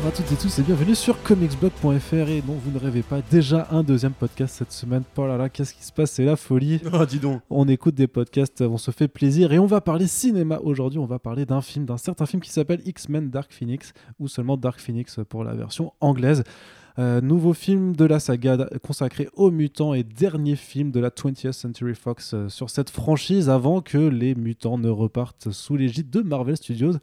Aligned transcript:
toutes 0.00 0.32
et 0.32 0.36
tous 0.36 0.58
et 0.58 0.62
bienvenue 0.62 0.96
sur 0.96 1.22
comicsblog.fr 1.22 2.14
et 2.14 2.42
non 2.46 2.54
vous 2.54 2.72
ne 2.72 2.78
rêvez 2.78 3.02
pas 3.02 3.20
déjà 3.30 3.68
un 3.70 3.84
deuxième 3.84 4.12
podcast 4.12 4.56
cette 4.56 4.72
semaine. 4.72 5.04
Oh 5.16 5.26
là 5.26 5.36
là 5.36 5.48
qu'est-ce 5.48 5.72
qui 5.72 5.84
se 5.84 5.92
passe 5.92 6.10
c'est 6.12 6.24
la 6.24 6.34
folie. 6.34 6.80
Oh 6.92 7.06
dis 7.06 7.20
donc. 7.20 7.42
On 7.48 7.68
écoute 7.68 7.94
des 7.94 8.08
podcasts, 8.08 8.60
on 8.60 8.76
se 8.76 8.90
fait 8.90 9.06
plaisir 9.06 9.52
et 9.52 9.58
on 9.60 9.66
va 9.66 9.80
parler 9.80 10.08
cinéma 10.08 10.58
aujourd'hui. 10.58 10.98
On 10.98 11.06
va 11.06 11.20
parler 11.20 11.46
d'un 11.46 11.60
film, 11.60 11.84
d'un 11.84 11.96
certain 11.96 12.26
film 12.26 12.42
qui 12.42 12.50
s'appelle 12.50 12.80
X-Men 12.84 13.30
Dark 13.30 13.52
Phoenix 13.52 13.92
ou 14.18 14.26
seulement 14.26 14.56
Dark 14.56 14.80
Phoenix 14.80 15.20
pour 15.28 15.44
la 15.44 15.54
version 15.54 15.92
anglaise. 16.00 16.42
Euh, 16.98 17.20
nouveau 17.20 17.54
film 17.54 17.94
de 17.94 18.04
la 18.04 18.20
saga 18.20 18.68
consacré 18.82 19.28
aux 19.34 19.50
mutants 19.50 19.94
et 19.94 20.02
dernier 20.02 20.56
film 20.56 20.90
de 20.90 21.00
la 21.00 21.10
20th 21.10 21.52
Century 21.52 21.94
Fox 21.94 22.34
euh, 22.34 22.48
sur 22.48 22.70
cette 22.70 22.90
franchise 22.90 23.48
avant 23.48 23.80
que 23.80 23.98
les 23.98 24.34
mutants 24.34 24.78
ne 24.78 24.88
repartent 24.88 25.50
sous 25.50 25.76
l'égide 25.76 26.10
de 26.10 26.20
Marvel 26.20 26.56
Studios. 26.56 26.94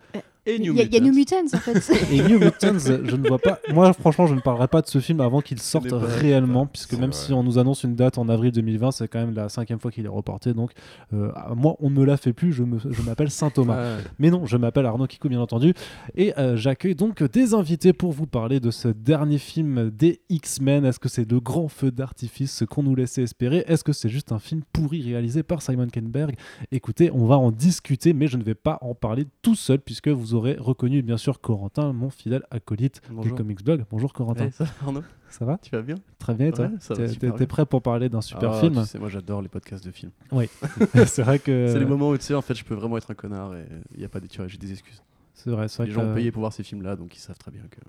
Et 0.47 0.55
Il 0.55 0.63
New 0.63 0.73
y, 0.75 0.81
a- 0.81 0.83
il 0.85 0.93
y 0.93 0.97
a 0.97 0.99
New 0.99 1.13
Mutants. 1.13 1.43
Mutants 1.43 1.57
en 1.57 1.59
fait. 1.59 1.93
Et 2.11 2.21
New 2.23 2.39
Mutants, 2.39 2.79
je 2.79 3.15
ne 3.15 3.27
vois 3.27 3.37
pas. 3.37 3.59
Moi, 3.71 3.93
franchement, 3.93 4.25
je 4.25 4.33
ne 4.33 4.39
parlerai 4.39 4.67
pas 4.67 4.81
de 4.81 4.87
ce 4.87 4.97
film 4.99 5.21
avant 5.21 5.39
qu'il 5.41 5.59
sorte 5.61 5.91
réellement, 5.91 6.65
puisque 6.65 6.93
même 6.93 7.11
vrai. 7.11 7.19
si 7.25 7.31
on 7.31 7.43
nous 7.43 7.59
annonce 7.59 7.83
une 7.83 7.95
date 7.95 8.17
en 8.17 8.27
avril 8.27 8.51
2020, 8.51 8.89
c'est 8.91 9.07
quand 9.07 9.19
même 9.19 9.35
la 9.35 9.49
cinquième 9.49 9.79
fois 9.79 9.91
qu'il 9.91 10.03
est 10.05 10.09
reporté. 10.09 10.53
Donc, 10.55 10.71
euh, 11.13 11.31
moi, 11.55 11.75
on 11.79 11.91
ne 11.91 11.95
me 11.99 12.05
l'a 12.05 12.17
fait 12.17 12.33
plus. 12.33 12.53
Je 12.53 12.63
me- 12.63 12.79
je 12.79 13.01
m'appelle 13.03 13.29
Saint 13.29 13.51
Thomas. 13.51 13.97
Ouais. 13.97 14.03
Mais 14.17 14.31
non, 14.31 14.47
je 14.47 14.57
m'appelle 14.57 14.87
Arnaud 14.87 15.05
Kikou, 15.05 15.29
bien 15.29 15.39
entendu. 15.41 15.75
Et 16.15 16.33
euh, 16.39 16.55
j'accueille 16.57 16.95
donc 16.95 17.21
des 17.21 17.53
invités 17.53 17.93
pour 17.93 18.11
vous 18.11 18.25
parler 18.25 18.59
de 18.59 18.71
ce 18.71 18.87
dernier 18.87 19.37
film 19.37 19.91
des 19.91 20.21
X-Men. 20.29 20.85
Est-ce 20.85 20.99
que 20.99 21.07
c'est 21.09 21.25
de 21.25 21.37
grands 21.37 21.67
feux 21.67 21.91
d'artifice 21.91 22.51
ce 22.51 22.65
qu'on 22.65 22.81
nous 22.81 22.95
laissait 22.95 23.21
espérer? 23.21 23.63
Est-ce 23.67 23.83
que 23.83 23.93
c'est 23.93 24.09
juste 24.09 24.31
un 24.31 24.39
film 24.39 24.61
pourri 24.73 25.03
réalisé 25.03 25.43
par 25.43 25.61
Simon 25.61 25.87
Kenberg 25.87 26.35
Écoutez, 26.71 27.11
on 27.13 27.25
va 27.27 27.37
en 27.37 27.51
discuter, 27.51 28.13
mais 28.13 28.25
je 28.27 28.37
ne 28.37 28.43
vais 28.43 28.55
pas 28.55 28.79
en 28.81 28.95
parler 28.95 29.27
tout 29.43 29.53
seul, 29.55 29.77
puisque 29.79 30.07
vous 30.07 30.30
aurez 30.33 30.55
reconnu 30.59 31.01
bien 31.01 31.17
sûr 31.17 31.39
Corentin, 31.41 31.93
mon 31.93 32.09
fidèle 32.09 32.43
acolyte 32.51 33.01
du 33.09 33.13
Bonjour. 33.15 33.37
Comics 33.37 33.63
Blog. 33.63 33.85
Bonjour 33.91 34.13
Corentin, 34.13 34.49
ça, 34.51 34.65
Arnaud, 34.83 35.03
ça 35.29 35.45
va 35.45 35.57
tu 35.61 35.69
vas 35.71 35.81
bien 35.81 35.95
Très 36.19 36.33
bien, 36.33 36.47
et 36.47 36.51
toi 36.51 36.65
Ouais, 36.65 36.71
ça 36.79 36.93
va 36.93 37.07
T'es- 37.37 37.45
prêt 37.47 37.65
pour 37.65 37.81
parler 37.81 38.09
d'un 38.09 38.21
super 38.21 38.51
Ah, 38.53 38.59
film 38.59 38.73
tu 38.81 38.85
sais, 38.85 38.99
Moi 38.99 39.09
j'adore 39.09 39.41
les 39.41 39.49
podcasts 39.49 39.85
de 39.85 39.91
films. 39.91 40.11
C'est 41.05 41.23
vrai 41.23 41.39
que. 41.39 41.67
C'est 41.71 41.79
les 41.79 41.85
moments 41.85 42.09
où 42.09 42.17
tu 42.17 42.23
sais 42.23 42.33
en 42.35 42.41
fait 42.41 42.55
je 42.55 42.63
peux 42.63 42.75
vraiment 42.75 42.97
être 42.97 43.11
un 43.11 43.15
connard 43.15 43.55
et 43.55 43.65
il 43.95 44.01
y 44.01 44.05
a 44.05 44.09
pas 44.09 44.19
des 44.19 44.27
j'ai 44.47 44.57
des 44.57 44.71
excuses. 44.71 45.01
C'est 45.33 45.49
vrai, 45.49 45.67
c'est 45.67 45.77
vrai 45.77 45.85
Les 45.87 45.93
que- 45.93 45.99
gens 46.01 46.07
ont 46.09 46.13
payé 46.13 46.31
pour 46.31 46.41
voir 46.41 46.53
ces 46.53 46.63
films 46.63 46.81
là 46.83 46.95
donc 46.95 47.15
ils 47.15 47.19
savent 47.19 47.37
très 47.37 47.51
bien 47.51 47.61
que. 47.69 47.79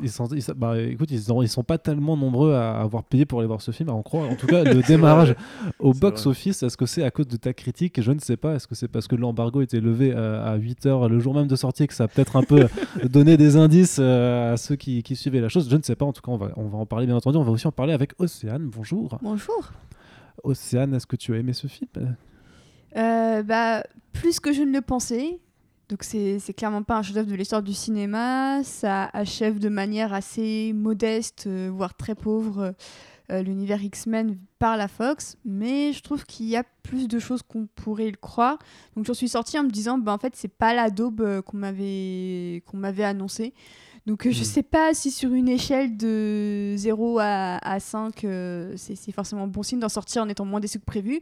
Ils 0.00 0.10
sont, 0.10 0.26
ils, 0.28 0.42
sont- 0.42 0.54
bah, 0.56 0.80
écoute, 0.80 1.10
ils 1.10 1.20
sont, 1.20 1.42
ils 1.42 1.48
sont 1.48 1.64
pas 1.64 1.76
tellement 1.76 2.16
nombreux 2.16 2.54
à 2.54 2.80
avoir 2.80 3.04
payé 3.04 3.26
pour 3.26 3.40
aller 3.40 3.46
voir 3.48 3.60
ce 3.60 3.72
film, 3.72 3.88
à 3.90 3.92
en 3.92 4.02
croire. 4.02 4.30
En 4.30 4.36
tout 4.36 4.46
cas, 4.46 4.64
le 4.64 4.80
démarrage 4.86 5.34
au 5.78 5.92
box-office, 5.92 6.62
est-ce 6.62 6.76
que 6.76 6.86
c'est 6.86 7.02
à 7.02 7.10
cause 7.10 7.28
de 7.28 7.36
ta 7.36 7.52
critique? 7.52 8.00
Je 8.00 8.12
ne 8.12 8.18
sais 8.18 8.36
pas. 8.38 8.54
Est-ce 8.54 8.66
que 8.66 8.74
c'est 8.74 8.88
parce 8.88 9.06
que 9.06 9.16
l'embargo 9.16 9.60
était 9.60 9.80
levé 9.80 10.12
euh, 10.14 10.42
à 10.44 10.56
8h 10.58 11.08
le 11.08 11.18
jour 11.20 11.34
même 11.34 11.46
de 11.46 11.56
sortie 11.56 11.86
que 11.86 11.94
ça 11.94 12.04
a 12.04 12.08
peut-être 12.08 12.36
un 12.36 12.42
peu 12.42 12.68
donné 13.04 13.36
des 13.36 13.56
indices 13.56 13.98
euh, 14.00 14.54
à 14.54 14.56
ceux 14.56 14.76
qui, 14.76 15.02
qui 15.02 15.14
suivaient 15.16 15.40
la 15.40 15.48
chose? 15.50 15.68
Je 15.70 15.76
ne 15.76 15.82
sais 15.82 15.96
pas. 15.96 16.06
En 16.06 16.12
tout 16.12 16.22
cas, 16.22 16.32
on 16.32 16.36
va, 16.38 16.52
on 16.56 16.68
va 16.68 16.78
en 16.78 16.86
parler, 16.86 17.06
bien 17.06 17.16
entendu. 17.16 17.36
On 17.36 17.42
va 17.44 17.50
aussi 17.52 17.66
en 17.66 17.72
parler 17.72 17.92
avec 17.92 18.12
Océane. 18.18 18.70
Bonjour. 18.74 19.18
Bonjour. 19.22 19.72
Océane, 20.42 20.94
est-ce 20.94 21.06
que 21.06 21.16
tu 21.16 21.34
as 21.34 21.36
aimé 21.38 21.52
ce 21.52 21.66
film? 21.66 22.16
Euh, 22.96 23.42
bah, 23.42 23.82
plus 24.12 24.40
que 24.40 24.52
je 24.52 24.62
ne 24.62 24.72
le 24.72 24.80
pensais. 24.80 25.38
Donc 25.92 26.04
c'est 26.04 26.54
clairement 26.56 26.82
pas 26.82 26.96
un 26.96 27.02
chef-d'œuvre 27.02 27.28
de 27.28 27.34
l'histoire 27.34 27.62
du 27.62 27.74
cinéma. 27.74 28.64
Ça 28.64 29.10
achève 29.12 29.58
de 29.58 29.68
manière 29.68 30.14
assez 30.14 30.72
modeste, 30.74 31.44
euh, 31.46 31.70
voire 31.70 31.94
très 31.94 32.14
pauvre, 32.14 32.74
euh, 33.30 33.42
l'univers 33.42 33.84
X-Men 33.84 34.38
par 34.58 34.78
la 34.78 34.88
Fox. 34.88 35.36
Mais 35.44 35.92
je 35.92 36.00
trouve 36.00 36.24
qu'il 36.24 36.46
y 36.46 36.56
a 36.56 36.64
plus 36.82 37.08
de 37.08 37.18
choses 37.18 37.42
qu'on 37.42 37.66
pourrait 37.74 38.10
le 38.10 38.16
croire. 38.16 38.58
Donc 38.96 39.04
j'en 39.04 39.12
suis 39.12 39.28
sortie 39.28 39.58
en 39.58 39.64
me 39.64 39.70
disant, 39.70 39.98
bah, 39.98 40.14
en 40.14 40.18
fait, 40.18 40.34
c'est 40.34 40.48
pas 40.48 40.72
la 40.72 40.88
daube 40.88 41.20
euh, 41.20 41.42
qu'on 41.42 41.58
m'avait 41.58 42.62
qu'on 42.64 42.78
m'avait 42.78 43.04
annoncé. 43.04 43.52
Donc 44.06 44.26
euh, 44.26 44.30
je 44.32 44.40
Mm. 44.40 44.44
sais 44.44 44.62
pas 44.62 44.94
si 44.94 45.10
sur 45.10 45.34
une 45.34 45.48
échelle 45.50 45.94
de 45.98 46.72
0 46.74 47.18
à, 47.18 47.58
à 47.58 47.80
5, 47.80 48.24
euh, 48.24 48.72
c'est 48.78 49.12
forcément 49.12 49.46
bon 49.46 49.62
signe 49.62 49.78
d'en 49.78 49.90
sortir 49.90 50.22
en 50.22 50.28
étant 50.30 50.46
moins 50.46 50.58
déçu 50.58 50.78
que 50.78 50.86
prévu. 50.86 51.20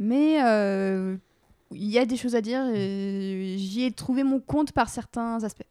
Mais 0.00 0.42
euh, 0.44 1.16
il 1.72 1.90
y 1.90 1.98
a 1.98 2.06
des 2.06 2.16
choses 2.16 2.34
à 2.34 2.40
dire 2.40 2.62
j'y 2.74 3.84
ai 3.84 3.92
trouvé 3.92 4.22
mon 4.22 4.40
compte 4.40 4.72
par 4.72 4.88
certains 4.88 5.42
aspects. 5.44 5.66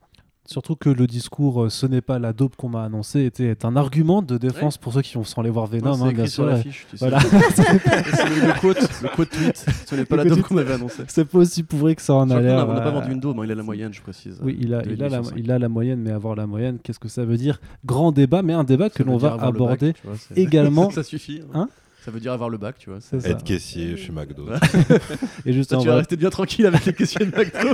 Surtout 0.49 0.75
que 0.75 0.89
le 0.89 1.05
discours 1.05 1.65
euh, 1.65 1.69
ce 1.69 1.85
n'est 1.85 2.01
pas 2.01 2.17
la 2.17 2.33
dope 2.33 2.55
qu'on 2.55 2.69
m'a 2.69 2.83
annoncé 2.83 3.23
était 3.23 3.45
est 3.45 3.65
un 3.65 3.75
argument 3.75 4.23
de 4.23 4.35
défense 4.39 4.79
pour 4.79 4.93
ceux 4.93 5.03
qui 5.03 5.13
vont 5.13 5.23
sans 5.23 5.41
aller 5.41 5.51
voir 5.51 5.67
Venom, 5.67 5.91
Non, 5.91 5.93
c'est 5.93 6.03
hein, 6.05 6.11
bien 6.11 6.25
sûr. 6.25 6.61
Tu 6.63 6.71
sais. 6.71 6.97
Voilà. 6.97 7.19
c'est 7.53 7.71
le, 7.71 8.59
quote, 8.59 8.89
le 9.03 9.15
quote 9.15 9.29
tweet. 9.29 9.63
Ce 9.85 9.93
n'est 9.93 10.05
pas 10.05 10.15
la 10.15 10.25
dope 10.25 10.41
qu'on 10.41 10.57
avait 10.57 10.73
annoncé. 10.73 11.03
C'est 11.07 11.25
pas 11.25 11.37
aussi 11.37 11.61
pourri 11.61 11.95
que 11.95 12.01
ça 12.01 12.15
en 12.15 12.31
a 12.31 12.41
l'air. 12.41 12.67
on 12.67 12.73
n'a 12.73 12.81
pas 12.81 12.87
euh, 12.87 12.91
vendu 12.91 13.11
une 13.11 13.19
daube, 13.19 13.37
hein, 13.39 13.43
il 13.45 13.51
a 13.51 13.55
la 13.55 13.61
moyenne, 13.61 13.93
je 13.93 14.01
précise. 14.01 14.39
Oui, 14.41 14.57
il 14.59 14.73
a, 14.73 14.81
il, 14.87 15.03
a 15.03 15.09
la, 15.09 15.21
il 15.37 15.51
a 15.51 15.59
la 15.59 15.69
moyenne, 15.69 15.99
mais 16.01 16.09
avoir 16.09 16.35
la 16.35 16.47
moyenne, 16.47 16.79
qu'est-ce 16.81 16.99
que 16.99 17.09
ça 17.09 17.25
veut 17.25 17.37
dire? 17.37 17.61
Grand 17.85 18.11
débat, 18.11 18.41
mais 18.41 18.53
un 18.53 18.63
débat 18.63 18.89
que 18.89 19.03
l'on 19.03 19.17
va 19.17 19.37
bac, 19.37 19.43
aborder 19.43 19.93
vois, 20.03 20.15
également. 20.35 20.89
ça 20.89 21.03
suffit. 21.03 21.43
Hein? 21.53 21.69
Ça 22.05 22.11
veut 22.11 22.19
dire 22.19 22.31
avoir 22.31 22.49
le 22.49 22.57
bac, 22.57 22.77
tu 22.79 22.89
vois. 22.89 22.99
C'est 23.01 23.19
ça. 23.19 23.29
Être 23.29 23.43
caissier 23.43 23.97
chez 23.97 24.11
McDo. 24.11 24.47
Et 24.51 24.57
Ça, 24.57 25.51
justement, 25.51 25.81
tu 25.81 25.87
vas 25.89 25.95
rester 25.95 26.15
bien 26.15 26.29
tranquille 26.29 26.65
avec 26.65 26.85
les 26.85 26.93
questions 26.93 27.25
de 27.25 27.31
McDo. 27.35 27.73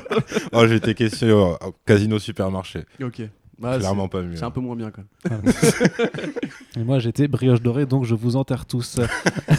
oh, 0.52 0.68
j'ai 0.68 0.76
été 0.76 0.94
caissier 0.96 1.32
au, 1.32 1.52
au 1.54 1.76
casino 1.86 2.18
supermarché. 2.20 2.86
ok. 3.02 3.22
Bah, 3.58 3.78
Clairement 3.78 4.10
pas 4.10 4.22
mieux. 4.22 4.36
c'est 4.36 4.44
un 4.44 4.52
peu 4.52 4.60
moins 4.60 4.76
bien 4.76 4.92
quand 4.92 5.04
même. 5.32 5.42
Et 6.78 6.84
moi 6.84 7.00
j'étais 7.00 7.30
brioche 7.30 7.62
dorée, 7.62 7.86
donc 7.86 8.04
je 8.04 8.14
vous 8.14 8.36
enterre 8.36 8.66
tous. 8.66 9.00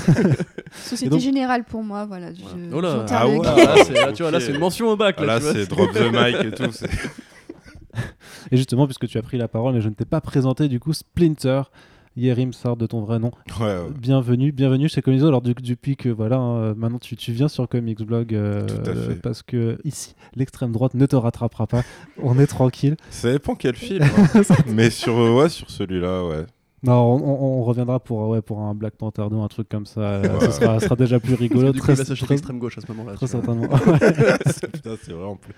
Société 0.72 1.09
donc- 1.10 1.21
générale 1.21 1.65
pour 1.65 1.83
moi, 1.83 2.04
voilà. 2.04 2.34
je- 2.34 2.41
Voilà. 2.71 2.75
Oh 2.75 2.81
là. 2.83 3.06
Ah 3.10 3.27
ouais. 3.27 3.38
gars. 3.38 3.56
Là, 3.56 3.84
c'est- 3.84 3.93
là, 3.94 4.12
tu 4.12 4.22
vois, 4.22 4.31
là, 4.31 4.41
c'est 4.41 4.53
une 4.53 4.59
mention 4.59 4.88
au 4.88 4.97
bac. 4.98 5.16
Ah, 5.19 5.25
Là, 5.25 5.27
Là, 5.27 5.38
tu 5.38 5.44
vois, 5.44 5.54
c'est 5.54 5.66
drop 5.71 5.93
the 5.94 6.12
mic 6.12 6.44
et 6.44 6.50
tout. 6.54 6.71
Et 8.50 8.56
justement, 8.59 8.84
puisque 8.87 9.06
tu 9.09 9.16
as 9.16 9.22
pris 9.22 9.38
la 9.38 9.48
parole, 9.48 9.75
mais 9.75 9.81
je 9.81 9.88
ne 9.88 9.94
t'ai 9.94 10.04
pas 10.04 10.21
présenté 10.21 10.69
du 10.69 10.78
coup 10.78 10.93
Splinter. 10.93 11.62
Yerim 12.16 12.53
sort 12.53 12.77
de 12.77 12.87
ton 12.87 13.00
vrai 13.00 13.19
nom. 13.19 13.31
Ouais, 13.60 13.66
ouais. 13.66 13.91
Bienvenue, 14.00 14.50
bienvenue 14.50 14.88
chez 14.88 15.03
Comics. 15.03 15.22
Alors 15.22 15.43
du- 15.43 15.53
depuis 15.54 15.97
que 15.97 16.09
voilà, 16.09 16.37
hein, 16.38 16.75
maintenant 16.75 16.99
tu, 16.99 17.15
tu 17.16 17.32
viens 17.32 17.49
sur 17.49 17.69
Comics 17.69 18.03
Blog 18.03 18.34
euh, 18.34 18.66
parce 19.22 19.43
que 19.43 19.78
ici 19.84 20.15
l'extrême 20.34 20.72
droite 20.72 20.94
ne 20.94 21.04
te 21.06 21.15
rattrapera 21.16 21.66
pas. 21.66 21.82
On 22.22 22.38
est 22.38 22.47
tranquille. 22.47 22.97
Ça 23.10 23.31
dépend 23.32 23.54
quel 23.54 23.77
film. 23.77 24.03
hein. 24.34 24.41
Mais 24.69 24.88
sur, 24.91 25.19
euh, 25.19 25.34
ouais, 25.43 25.49
sur 25.50 25.71
celui-là, 25.71 26.25
ouais. 26.25 26.47
Non, 26.86 26.94
on, 27.14 27.16
on- 27.24 27.60
on 27.60 27.64
reviendra 27.64 28.00
pour 28.00 28.28
ouais 28.28 28.42
pour 28.42 28.60
un 28.60 28.74
Black 28.74 28.94
Panther 28.97 29.24
2, 29.30 29.36
un 29.36 29.48
truc 29.48 29.69
comme 29.69 29.86
ça. 29.86 30.00
euh, 30.00 30.22
Ouais. 30.38 30.47
ce 30.47 30.50
sera, 30.52 30.80
sera 30.80 30.97
déjà 30.97 31.20
plus 31.20 31.34
rigolo. 31.34 31.69
que 31.69 31.72
du 31.72 31.80
coup, 31.80 31.84
très, 31.86 31.92
il 31.94 31.97
va 31.98 32.04
s'acheter 32.04 32.24
très- 32.26 32.34
l'extrême 32.34 32.58
gauche 32.58 32.78
à 32.78 32.80
ce 32.80 32.86
moment-là. 32.92 33.14
très 33.14 33.26
certainement. 33.26 33.69
Putain, 34.72 34.97
c'est 35.02 35.12
vrai 35.12 35.24
en 35.26 35.36
plus. 35.36 35.54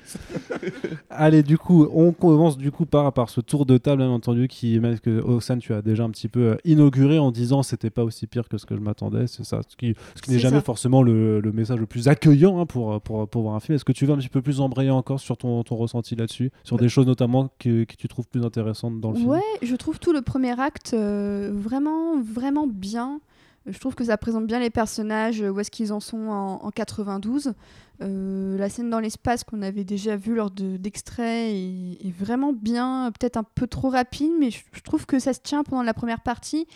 Allez, 1.11 1.43
du 1.43 1.59
coup, 1.59 1.87
on 1.93 2.13
commence 2.13 2.57
du 2.59 2.71
coup 2.71 2.87
par, 2.87 3.13
par 3.13 3.31
ce 3.31 3.41
tour 3.41 3.67
de 3.67 3.79
table, 3.79 4.03
bien 4.03 4.11
entendu, 4.11 4.49
qui 4.49 4.81
que 5.03 5.21
Oxane, 5.21 5.59
tu 5.59 5.75
as 5.75 5.83
déjà 5.83 6.05
un 6.05 6.11
petit 6.11 6.29
peu 6.29 6.41
euh, 6.41 6.57
inauguré 6.65 7.19
en 7.19 7.31
disant 7.31 7.63
c'était 7.63 7.91
pas 7.91 8.05
aussi 8.05 8.27
pire 8.27 8.49
que 8.49 8.59
ce 8.59 8.67
que 8.67 8.75
je 8.75 8.81
m'attendais. 8.81 9.27
C'est 9.27 9.45
ça, 9.45 9.61
ce 9.69 9.77
qui, 9.77 9.95
ce 10.15 10.23
qui 10.23 10.31
n'est 10.31 10.39
jamais 10.39 10.57
ça. 10.59 10.63
forcément 10.63 11.03
le, 11.03 11.41
le 11.41 11.53
message 11.53 11.79
le 11.79 11.87
plus 11.87 12.09
accueillant 12.09 12.61
hein, 12.61 12.67
pour, 12.67 13.01
pour, 13.01 13.29
pour 13.29 13.43
voir 13.43 13.55
un 13.55 13.61
film. 13.61 13.75
Est-ce 13.77 13.85
que 13.85 13.93
tu 13.93 14.07
veux 14.07 14.13
un 14.15 14.19
petit 14.19 14.29
peu 14.29 14.43
plus 14.43 14.61
embrayer 14.61 14.91
encore 14.91 15.21
sur 15.21 15.37
ton, 15.37 15.63
ton 15.65 15.77
ressenti 15.77 16.15
là-dessus 16.17 16.51
Sur 16.65 16.77
des 16.79 16.89
choses 16.89 17.07
notamment 17.07 17.49
que, 17.59 17.85
que 17.85 17.95
tu 17.97 18.09
trouves 18.09 18.29
plus 18.29 18.45
intéressantes 18.45 19.01
dans 19.01 19.11
le 19.11 19.17
film? 19.17 19.29
Ouais, 19.29 19.41
je 19.63 19.75
trouve 19.77 19.99
tout 19.99 20.13
le 20.13 20.23
premier 20.23 20.59
acte 20.59 20.93
euh, 20.95 21.18
vraiment, 21.53 22.21
vraiment 22.21 22.67
bien. 22.67 23.21
Je 23.67 23.79
trouve 23.79 23.95
que 23.95 24.05
ça 24.05 24.17
présente 24.17 24.47
bien 24.47 24.61
les 24.61 24.71
personnages, 24.71 25.43
euh, 25.43 25.51
où 25.51 25.61
est-ce 25.61 25.71
qu'ils 25.71 25.93
en 25.93 26.01
sont 26.01 26.29
en, 26.29 26.65
en 26.65 26.71
92. 26.71 27.53
Euh, 28.01 28.57
la 28.57 28.69
scène 28.71 28.89
dans 28.91 29.01
l'espace 29.01 29.45
qu'on 29.45 29.61
avait 29.61 29.85
déjà 29.85 30.17
vue 30.17 30.35
lors 30.35 30.51
de- 30.51 30.77
d'extraits 30.79 31.51
est, 31.53 31.99
est 32.07 32.15
vraiment 32.17 32.53
bien, 32.53 33.11
peut-être 33.19 33.37
un 33.37 33.43
peu 33.43 33.67
trop 33.67 33.91
rapide, 33.91 34.31
mais 34.39 34.51
je 34.51 34.81
trouve 34.85 35.05
que 35.05 35.19
ça 35.19 35.33
se 35.33 35.41
tient 35.41 35.65
pendant 35.65 35.83
la 35.83 35.93
première 35.95 36.21
partie, 36.21 36.67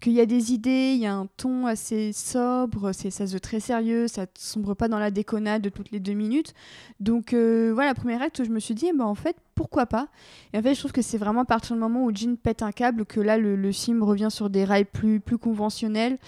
qu'il 0.00 0.12
y 0.12 0.20
a 0.20 0.26
des 0.26 0.52
idées, 0.52 0.92
il 0.94 1.00
y 1.00 1.06
a 1.06 1.14
un 1.14 1.26
ton 1.36 1.66
assez 1.66 2.12
sobre, 2.12 2.92
c'est 2.92 3.10
ça 3.10 3.26
se 3.26 3.32
veut 3.32 3.40
très 3.40 3.60
sérieux, 3.60 4.06
ça 4.06 4.26
sombre 4.38 4.74
pas 4.74 4.88
dans 4.88 4.98
la 4.98 5.10
déconnade 5.10 5.62
de 5.62 5.68
toutes 5.68 5.90
les 5.90 6.00
deux 6.00 6.12
minutes. 6.12 6.54
Donc 7.00 7.32
euh, 7.32 7.72
voilà, 7.74 7.94
premier 7.94 8.20
acte, 8.22 8.44
je 8.44 8.50
me 8.50 8.60
suis 8.60 8.74
dit, 8.74 8.86
eh 8.88 8.96
ben, 8.96 9.04
en 9.04 9.14
fait, 9.14 9.36
pourquoi 9.54 9.86
pas? 9.86 10.08
Et 10.52 10.58
en 10.58 10.62
fait, 10.62 10.74
je 10.74 10.78
trouve 10.78 10.92
que 10.92 11.02
c'est 11.02 11.18
vraiment 11.18 11.40
à 11.40 11.44
partir 11.44 11.74
du 11.74 11.80
moment 11.80 12.04
où 12.04 12.14
Jean 12.14 12.36
pète 12.36 12.62
un 12.62 12.70
câble 12.70 13.04
que 13.04 13.20
là, 13.20 13.38
le, 13.38 13.72
film 13.72 14.02
revient 14.02 14.28
sur 14.30 14.50
des 14.50 14.64
rails 14.64 14.84
plus, 14.84 15.20
conventionnels, 15.20 16.18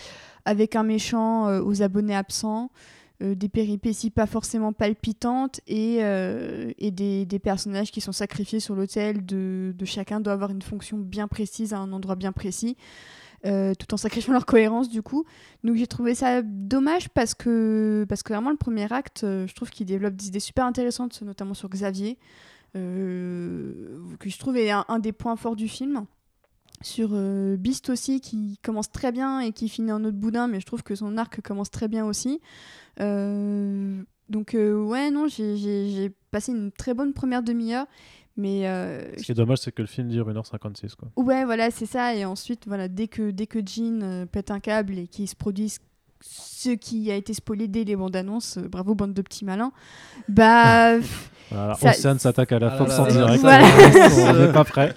avec 0.44 0.74
un 0.74 0.82
méchant 0.82 1.46
euh, 1.46 1.62
aux 1.62 1.82
abonnés 1.82 2.16
absents, 2.16 2.70
euh, 3.22 3.34
des 3.34 3.48
péripéties 3.48 4.10
pas 4.10 4.26
forcément 4.26 4.72
palpitantes 4.72 5.60
et, 5.68 5.98
euh, 6.00 6.72
des, 6.80 7.38
personnages 7.42 7.92
qui 7.92 8.00
sont 8.00 8.12
sacrifiés 8.12 8.60
sur 8.60 8.74
l'autel 8.74 9.24
de 9.24 9.84
chacun 9.84 10.20
doit 10.20 10.32
avoir 10.32 10.50
une 10.50 10.62
fonction 10.62 10.96
bien 10.98 11.28
précise 11.28 11.72
à 11.72 11.78
un 11.78 11.92
endroit 11.92 12.16
bien 12.16 12.32
précis. 12.32 12.76
Euh, 13.46 13.72
tout 13.74 13.94
en 13.94 13.96
sacrifiant 13.96 14.32
leur 14.34 14.46
cohérence 14.46 14.88
du 14.88 15.02
coup. 15.02 15.24
Donc 15.64 15.76
j'ai 15.76 15.86
trouvé 15.86 16.14
ça 16.14 16.42
dommage 16.42 17.08
parce 17.08 17.34
que, 17.34 18.04
parce 18.08 18.22
que 18.22 18.32
vraiment 18.32 18.50
le 18.50 18.56
premier 18.56 18.92
acte, 18.92 19.24
euh, 19.24 19.46
je 19.46 19.54
trouve 19.54 19.70
qu'il 19.70 19.86
développe 19.86 20.14
des 20.14 20.28
idées 20.28 20.40
super 20.40 20.66
intéressantes, 20.66 21.20
notamment 21.22 21.54
sur 21.54 21.68
Xavier, 21.68 22.18
euh, 22.76 23.98
que 24.18 24.28
je 24.28 24.38
trouve 24.38 24.56
est 24.56 24.70
un, 24.70 24.84
un 24.88 24.98
des 24.98 25.12
points 25.12 25.36
forts 25.36 25.56
du 25.56 25.68
film. 25.68 26.06
Sur 26.82 27.10
euh, 27.12 27.56
Beast 27.58 27.90
aussi, 27.90 28.22
qui 28.22 28.58
commence 28.62 28.90
très 28.90 29.12
bien 29.12 29.40
et 29.40 29.52
qui 29.52 29.68
finit 29.68 29.92
en 29.92 30.02
autre 30.02 30.16
boudin, 30.16 30.46
mais 30.46 30.60
je 30.60 30.66
trouve 30.66 30.82
que 30.82 30.94
son 30.94 31.18
arc 31.18 31.42
commence 31.42 31.70
très 31.70 31.88
bien 31.88 32.06
aussi. 32.06 32.40
Donc 32.98 34.54
ouais, 34.54 35.10
non, 35.10 35.26
j'ai 35.28 36.12
passé 36.30 36.52
une 36.52 36.70
très 36.72 36.94
bonne 36.94 37.12
première 37.12 37.42
demi-heure, 37.42 37.86
Mais 38.40 38.66
euh, 38.66 39.16
Ce 39.18 39.22
qui 39.22 39.32
est 39.32 39.34
dommage, 39.34 39.58
c'est 39.58 39.72
que 39.72 39.82
le 39.82 39.88
film 39.88 40.08
dure 40.08 40.28
1h56. 40.28 40.96
Quoi. 40.96 41.08
Ouais, 41.16 41.44
voilà, 41.44 41.70
c'est 41.70 41.86
ça. 41.86 42.14
Et 42.14 42.24
ensuite, 42.24 42.66
voilà, 42.66 42.88
dès 42.88 43.06
que, 43.06 43.30
dès 43.30 43.46
que 43.46 43.58
Jean 43.64 44.00
euh, 44.02 44.26
pète 44.26 44.50
un 44.50 44.60
câble 44.60 44.98
et 44.98 45.06
qu'il 45.06 45.28
se 45.28 45.36
produise 45.36 45.78
ce 46.22 46.70
qui 46.70 47.10
a 47.10 47.16
été 47.16 47.34
spoilé 47.34 47.68
dès 47.68 47.84
les 47.84 47.96
bandes 47.96 48.16
annonces, 48.16 48.58
euh, 48.58 48.68
bravo 48.68 48.94
bande 48.94 49.14
de 49.14 49.22
petits 49.22 49.44
malins, 49.44 49.72
bah 50.28 50.98
Voilà, 51.50 51.74
Ça- 51.74 51.90
Océane 51.90 52.18
s'attaque 52.18 52.52
à 52.52 52.58
la 52.58 52.72
Ah 52.72 52.76
Fox 52.78 52.98
en 52.98 53.06
direct. 53.06 53.40
voilà. 53.40 53.66
On 54.28 54.32
n'est 54.34 54.52
pas 54.52 54.64
prêt. 54.64 54.94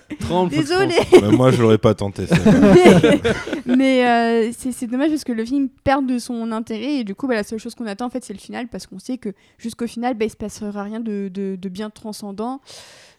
désolé. 0.50 0.96
Mais 1.22 1.32
moi, 1.32 1.52
je 1.52 1.62
l'aurais 1.62 1.78
pas 1.78 1.94
tenté. 1.94 2.28
ça. 2.28 2.36
mais 2.46 3.22
mais, 3.66 4.08
euh, 4.08 4.52
c'est 4.54 4.88
dommage 4.88 5.10
parce 5.10 5.24
que 5.24 5.32
le 5.32 5.46
film 5.46 5.70
perd 5.84 6.06
de 6.06 6.20
son 6.20 6.52
intérêt 6.52 6.98
et 6.98 7.04
du 7.04 7.16
coup 7.16 7.28
bah, 7.28 7.36
la 7.36 7.44
seule 7.44 7.60
chose 7.60 7.76
qu'on 7.76 7.88
attend 7.88 8.06
en 8.06 8.10
fait 8.10 8.24
c'est 8.24 8.34
le 8.34 8.40
final 8.40 8.68
parce 8.68 8.88
qu'on 8.88 9.00
sait 9.00 9.18
que 9.18 9.30
jusqu'au 9.58 9.88
final 9.88 10.16
bah, 10.16 10.26
il 10.26 10.30
se 10.30 10.36
passera 10.36 10.84
rien 10.84 11.00
de, 11.00 11.30
de, 11.34 11.56
de 11.60 11.70
bien 11.70 11.90
transcendant 11.90 12.62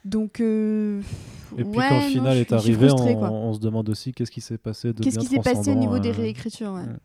donc 0.04 0.40
euh, 0.40 1.00
Et 1.56 1.64
puis 1.64 1.78
ouais, 1.78 1.86
quand 1.88 2.00
le 2.02 2.08
final 2.08 2.36
est 2.36 2.52
arrivé, 2.52 2.88
frustrée, 2.88 3.16
on, 3.16 3.54
se 3.54 3.58
demande 3.58 3.88
aussi 3.88 4.12
qu'est-ce 4.12 4.30
qui 4.30 4.42
s'est 4.42 4.58
passé 4.58 4.92
de 4.92 5.02
qu'est-ce 5.02 5.18
bien 5.18 5.28
qui 5.28 5.34
s'est 5.34 5.40
passé 5.40 5.70
au 5.70 5.74
niveau 5.74 5.98
des 5.98 6.10
euh, 6.10 6.16
réécritures 6.16 6.72
ouais. 6.72 6.80
ouais. 6.80 6.96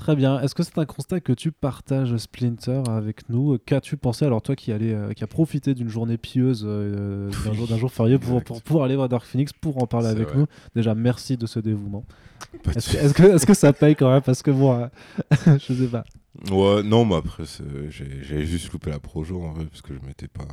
Très 0.00 0.16
bien. 0.16 0.40
Est-ce 0.40 0.54
que 0.54 0.62
c'est 0.62 0.78
un 0.78 0.86
constat 0.86 1.20
que 1.20 1.34
tu 1.34 1.52
partages, 1.52 2.16
Splinter, 2.16 2.82
avec 2.88 3.28
nous? 3.28 3.58
Qu'as-tu 3.58 3.98
pensé 3.98 4.24
Alors 4.24 4.40
toi 4.40 4.56
qui, 4.56 4.72
allais, 4.72 4.94
euh, 4.94 5.12
qui 5.12 5.22
a 5.22 5.26
profité 5.26 5.74
d'une 5.74 5.90
journée 5.90 6.16
pieuse, 6.16 6.64
euh, 6.66 7.30
d'un 7.44 7.52
jour, 7.52 7.66
jour 7.76 7.92
férié 7.92 8.18
pour, 8.18 8.42
pour 8.42 8.82
aller 8.82 8.96
voir 8.96 9.10
Dark 9.10 9.26
Phoenix, 9.26 9.52
pour 9.52 9.76
en 9.82 9.86
parler 9.86 10.08
avec 10.08 10.28
vrai. 10.28 10.38
nous? 10.38 10.46
Déjà, 10.74 10.94
merci 10.94 11.36
de 11.36 11.44
ce 11.46 11.60
dévouement. 11.60 12.06
Est-ce 12.74 13.12
que, 13.12 13.24
est-ce 13.24 13.44
que, 13.44 13.52
ça 13.52 13.74
paye 13.74 13.94
quand 13.94 14.10
même? 14.10 14.22
Parce 14.22 14.40
que 14.42 14.50
moi, 14.50 14.90
euh, 15.46 15.58
je 15.68 15.74
sais 15.74 15.86
pas. 15.86 16.04
Ouais, 16.50 16.82
non, 16.82 17.04
mais 17.04 17.16
après, 17.16 17.42
j'ai- 17.90 18.22
j'avais 18.22 18.46
juste 18.46 18.72
loupé 18.72 18.88
la 18.88 19.00
projo 19.00 19.42
en 19.42 19.52
vrai, 19.52 19.66
parce 19.66 19.82
que 19.82 19.92
je 19.92 20.00
m'étais 20.06 20.28
pas. 20.28 20.46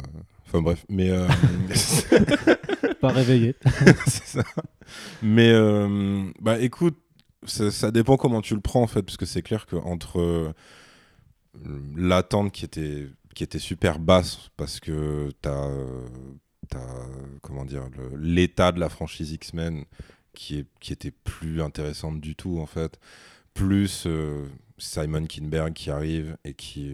Enfin 0.46 0.62
bref, 0.62 0.86
mais. 0.90 1.10
euh, 1.10 1.26
Pas 3.00 3.10
réveillé. 3.10 3.56
c'est 4.08 4.26
ça. 4.28 4.44
Mais, 5.24 5.54
bah 6.42 6.60
écoute, 6.60 6.98
ça, 7.48 7.92
dépend 7.92 8.18
comment 8.18 8.42
tu 8.42 8.56
le 8.56 8.62
prends 8.62 8.82
en 8.82 8.88
fait, 8.88 9.02
parce 9.02 9.18
que 9.18 9.26
c'est 9.26 9.42
clair 9.42 9.66
qu'entre 9.66 10.20
euh, 10.20 10.54
l'attente 11.96 12.52
qui 12.52 12.66
était, 12.66 13.08
qui 13.36 13.44
était 13.44 13.60
super 13.60 14.00
basse, 14.00 14.50
parce 14.58 14.80
que 14.80 15.32
t'as. 15.42 15.68
euh, 15.68 16.08
t'as, 16.70 16.80
comment 17.42 17.64
dire, 17.66 17.84
l'état 18.18 18.72
de 18.74 18.80
la 18.80 18.90
franchise 18.90 19.32
X-Men 19.32 19.86
qui, 20.34 20.60
est, 20.60 20.66
qui 20.82 20.92
était 20.92 21.12
plus 21.12 21.62
intéressante 21.62 22.20
du 22.20 22.36
tout 22.36 22.60
en 22.60 22.66
fait, 22.66 23.00
plus 23.54 24.04
euh, 24.06 24.46
Simon 24.78 25.26
Kinberg 25.26 25.74
qui 25.74 25.90
arrive 25.90 26.38
et 26.44 26.54
qui. 26.54 26.94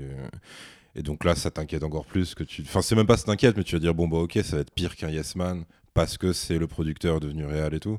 et 0.95 1.01
donc 1.01 1.23
là, 1.23 1.35
ça 1.35 1.49
t'inquiète 1.51 1.83
encore 1.83 2.05
plus 2.05 2.35
que 2.35 2.43
tu. 2.43 2.61
Enfin, 2.61 2.81
c'est 2.81 2.95
même 2.95 3.07
pas 3.07 3.17
ça 3.17 3.25
t'inquiète, 3.25 3.57
mais 3.57 3.63
tu 3.63 3.75
vas 3.75 3.79
dire 3.79 3.95
bon 3.95 4.07
bah 4.07 4.17
ok, 4.17 4.39
ça 4.43 4.57
va 4.57 4.61
être 4.61 4.71
pire 4.71 4.95
qu'un 4.95 5.09
Yes 5.09 5.35
Man 5.35 5.65
parce 5.93 6.17
que 6.17 6.33
c'est 6.33 6.57
le 6.57 6.67
producteur 6.67 7.19
devenu 7.19 7.45
réel 7.45 7.73
et 7.73 7.79
tout. 7.79 7.97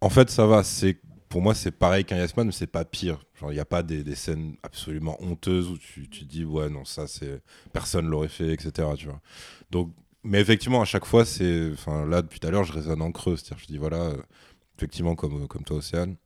En 0.00 0.10
fait, 0.10 0.30
ça 0.30 0.46
va. 0.46 0.64
C'est 0.64 0.98
pour 1.32 1.40
moi, 1.40 1.54
c'est 1.54 1.70
pareil 1.70 2.04
qu'un 2.04 2.18
Yes 2.18 2.36
Man, 2.36 2.44
mais 2.44 2.52
c'est 2.52 2.66
pas 2.66 2.84
pire. 2.84 3.24
Genre, 3.40 3.50
il 3.50 3.54
n'y 3.54 3.60
a 3.60 3.64
pas 3.64 3.82
des, 3.82 4.04
des 4.04 4.14
scènes 4.14 4.54
absolument 4.62 5.16
honteuses 5.22 5.70
où 5.70 5.78
tu, 5.78 6.06
tu 6.10 6.26
dis 6.26 6.44
ouais 6.44 6.68
non 6.68 6.84
ça 6.84 7.06
c'est 7.06 7.40
personne 7.72 8.06
l'aurait 8.06 8.28
fait, 8.28 8.52
etc. 8.52 8.86
Tu 8.98 9.06
vois. 9.06 9.18
Donc, 9.70 9.94
mais 10.24 10.42
effectivement, 10.42 10.82
à 10.82 10.84
chaque 10.84 11.06
fois, 11.06 11.24
c'est. 11.24 11.70
Enfin 11.72 12.04
là, 12.04 12.20
depuis 12.20 12.38
tout 12.38 12.48
à 12.48 12.50
l'heure, 12.50 12.64
je 12.64 12.74
résonne 12.74 13.00
en 13.00 13.10
creux. 13.12 13.36
C'est-à-dire, 13.36 13.64
je 13.64 13.66
dis 13.66 13.78
voilà, 13.78 14.02
euh, 14.02 14.16
effectivement, 14.76 15.14
comme 15.14 15.48
comme 15.48 15.64
toi, 15.64 15.78
Océane. 15.78 16.16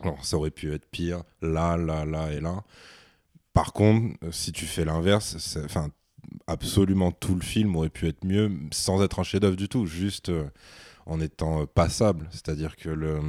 Alors, 0.00 0.24
ça 0.24 0.38
aurait 0.38 0.50
pu 0.50 0.72
être 0.72 0.86
pire 0.86 1.22
là, 1.42 1.76
là, 1.76 2.06
là 2.06 2.32
et 2.32 2.40
là. 2.40 2.64
Par 3.52 3.74
contre, 3.74 4.16
euh, 4.24 4.32
si 4.32 4.52
tu 4.52 4.64
fais 4.64 4.86
l'inverse, 4.86 5.58
enfin, 5.66 5.90
absolument 6.46 7.12
tout 7.12 7.34
le 7.34 7.42
film 7.42 7.76
aurait 7.76 7.90
pu 7.90 8.08
être 8.08 8.24
mieux 8.24 8.50
sans 8.72 9.02
être 9.02 9.18
un 9.18 9.22
chef-d'œuvre 9.22 9.56
du 9.56 9.68
tout, 9.68 9.84
juste 9.84 10.30
euh, 10.30 10.48
en 11.04 11.20
étant 11.20 11.62
euh, 11.62 11.66
passable. 11.66 12.26
C'est-à-dire 12.30 12.76
que 12.76 12.88
le, 12.88 13.20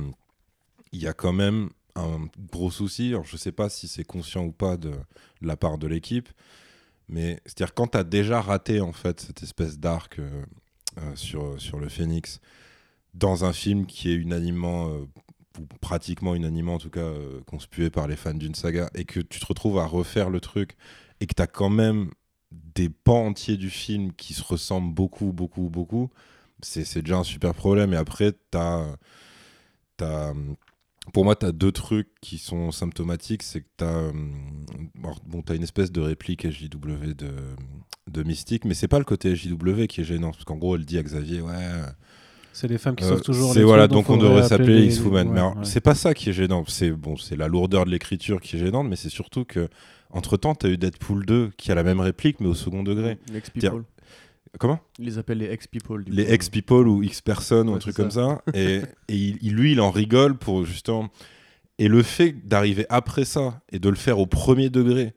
il 0.98 1.04
y 1.04 1.08
a 1.08 1.14
quand 1.14 1.34
même 1.34 1.70
un 1.96 2.28
gros 2.52 2.72
souci. 2.72 3.14
Je 3.24 3.38
sais 3.38 3.52
pas 3.52 3.70
si 3.70 3.88
c'est 3.88 4.04
conscient 4.04 4.44
ou 4.44 4.52
pas 4.52 4.78
de, 4.78 4.94
la 5.42 5.56
part 5.56 5.78
de 5.78 5.88
l'équipe, 5.88 6.30
mais 7.08 7.40
c'est-à-dire 7.46 7.74
quand 7.74 7.88
tu 7.88 7.98
as 7.98 8.04
déjà 8.04 8.42
raté 8.42 8.82
en 8.82 8.94
fait 8.94 9.22
cette 9.22 9.44
espèce 9.44 9.80
d'arc 9.80 10.20
euh, 10.20 10.44
euh, 11.00 11.16
sur, 11.16 11.80
le 11.80 11.90
Phénix 11.90 12.42
dans 13.14 13.46
un 13.46 13.54
film 13.54 13.86
qui 13.86 14.10
est 14.10 14.16
unanimement 14.16 14.90
euh, 14.90 15.06
ou 15.60 15.66
pratiquement 15.80 16.36
unanimement 16.36 16.76
en 16.76 16.80
tout 16.80 16.90
cas 16.90 17.12
conspué 17.48 17.90
par 17.90 18.08
les 18.08 18.16
fans 18.16 18.34
d'une 18.34 18.54
saga 18.54 18.90
et 18.94 19.06
que 19.06 19.20
tu 19.20 19.40
te 19.40 19.46
retrouves 19.46 19.80
à 19.80 19.86
refaire 19.86 20.30
le 20.30 20.40
truc 20.40 20.76
et 21.20 21.26
que 21.26 21.34
tu 21.34 21.42
as 21.42 21.48
quand 21.48 21.70
même 21.70 22.12
des 22.52 22.90
pans 22.90 23.26
entiers 23.26 23.58
du 23.58 23.72
film 23.72 24.14
qui 24.14 24.34
se 24.34 24.44
ressemblent 24.44 24.94
beaucoup 24.94 25.32
beaucoup 25.32 25.70
beaucoup 25.70 26.12
c'est 26.62 26.84
c'est 26.84 27.02
déjà 27.02 27.18
un 27.18 27.24
super 27.24 27.56
problème 27.56 27.94
et 27.94 27.98
après 27.98 28.34
tu 28.52 28.58
as, 28.58 28.98
pour 31.14 31.24
moi, 31.24 31.36
tu 31.36 31.46
as 31.46 31.52
deux 31.52 31.72
trucs 31.72 32.08
qui 32.22 32.38
sont 32.38 32.72
symptomatiques. 32.72 33.44
C'est 33.44 33.62
que 33.62 33.68
tu 33.78 33.84
as, 33.86 34.12
bon, 35.26 35.42
t'as 35.42 35.56
une 35.56 35.64
espèce 35.64 35.92
de 35.92 36.02
réplique 36.02 36.46
SJW 36.50 37.14
de, 37.16 37.30
de 38.12 38.24
Mystique, 38.24 38.66
mais 38.66 38.74
c'est 38.74 38.88
pas 38.88 39.00
le 39.00 39.06
côté 39.06 39.36
SJW 39.36 39.86
qui 39.88 40.02
est 40.02 40.04
gênant. 40.04 40.32
Parce 40.32 40.44
qu'en 40.44 40.58
gros, 40.58 40.76
elle 40.76 40.86
dit 40.86 40.98
à 40.98 41.04
Xavier, 41.04 41.42
ouais, 41.42 41.54
C'est 42.54 42.68
les 42.68 42.78
femmes 42.78 42.96
qui 42.96 43.04
euh, 43.06 43.10
sauvent 43.10 43.22
toujours 43.22 43.54
c'est 43.54 43.60
les 43.60 43.66
voilà, 43.66 43.88
trucs, 43.88 44.06
donc 44.06 44.10
on 44.10 44.18
devrait 44.18 44.40
appeler 44.44 44.48
s'appeler 44.50 44.80
les- 44.82 44.86
X-Woman. 44.88 45.28
ouais, 45.30 45.34
mais 45.34 45.42
ouais. 45.42 45.66
c'est 45.66 45.82
pas 45.82 45.96
ça 45.96 46.14
qui 46.14 46.30
est 46.30 46.34
gênant. 46.34 46.64
C'est 46.68 46.92
bon, 46.92 47.16
c'est 47.18 47.36
la 47.36 47.48
lourdeur 47.48 47.86
de 47.86 47.92
l'écriture 47.92 48.40
qui 48.42 48.56
est 48.56 48.60
gênante, 48.60 48.88
mais 48.90 48.96
c'est 48.96 49.10
surtout 49.10 49.46
que 49.46 49.70
entre 50.10 50.38
temps, 50.38 50.56
t'as 50.56 50.70
eu 50.70 50.78
Deadpool 50.78 51.26
2 51.26 51.52
qui 51.58 51.72
a 51.72 51.76
la 51.76 51.84
même 51.84 52.00
réplique, 52.00 52.40
mais 52.40 52.48
au 52.48 52.54
second 52.56 52.82
degré. 52.84 53.18
Les 53.32 53.38
ex-people. 53.40 53.84
Comment 54.60 54.80
Ils 55.00 55.06
les 55.06 55.18
appellent 55.18 55.38
les 55.40 55.52
ex-people. 55.52 56.04
du 56.04 56.12
Les 56.12 56.32
ex-people 56.34 56.88
ou 56.88 57.04
X-personnes 57.04 57.70
ou 57.70 57.74
un 57.74 57.80
truc 57.80 57.96
comme 57.96 58.12
ça. 58.12 58.42
Et, 58.54 58.82
et 59.10 59.16
il- 59.16 59.54
lui, 59.54 59.74
il 59.74 59.82
en 59.82 59.92
rigole 59.92 60.38
pour 60.38 60.66
justement. 60.66 61.10
Et 61.80 61.88
le 61.88 62.02
fait 62.04 62.32
d'arriver 62.48 62.86
après 62.90 63.24
ça 63.26 63.62
et 63.72 63.78
de 63.80 63.88
le 63.90 63.96
faire 63.96 64.18
au 64.20 64.26
premier 64.26 64.70
degré, 64.70 65.14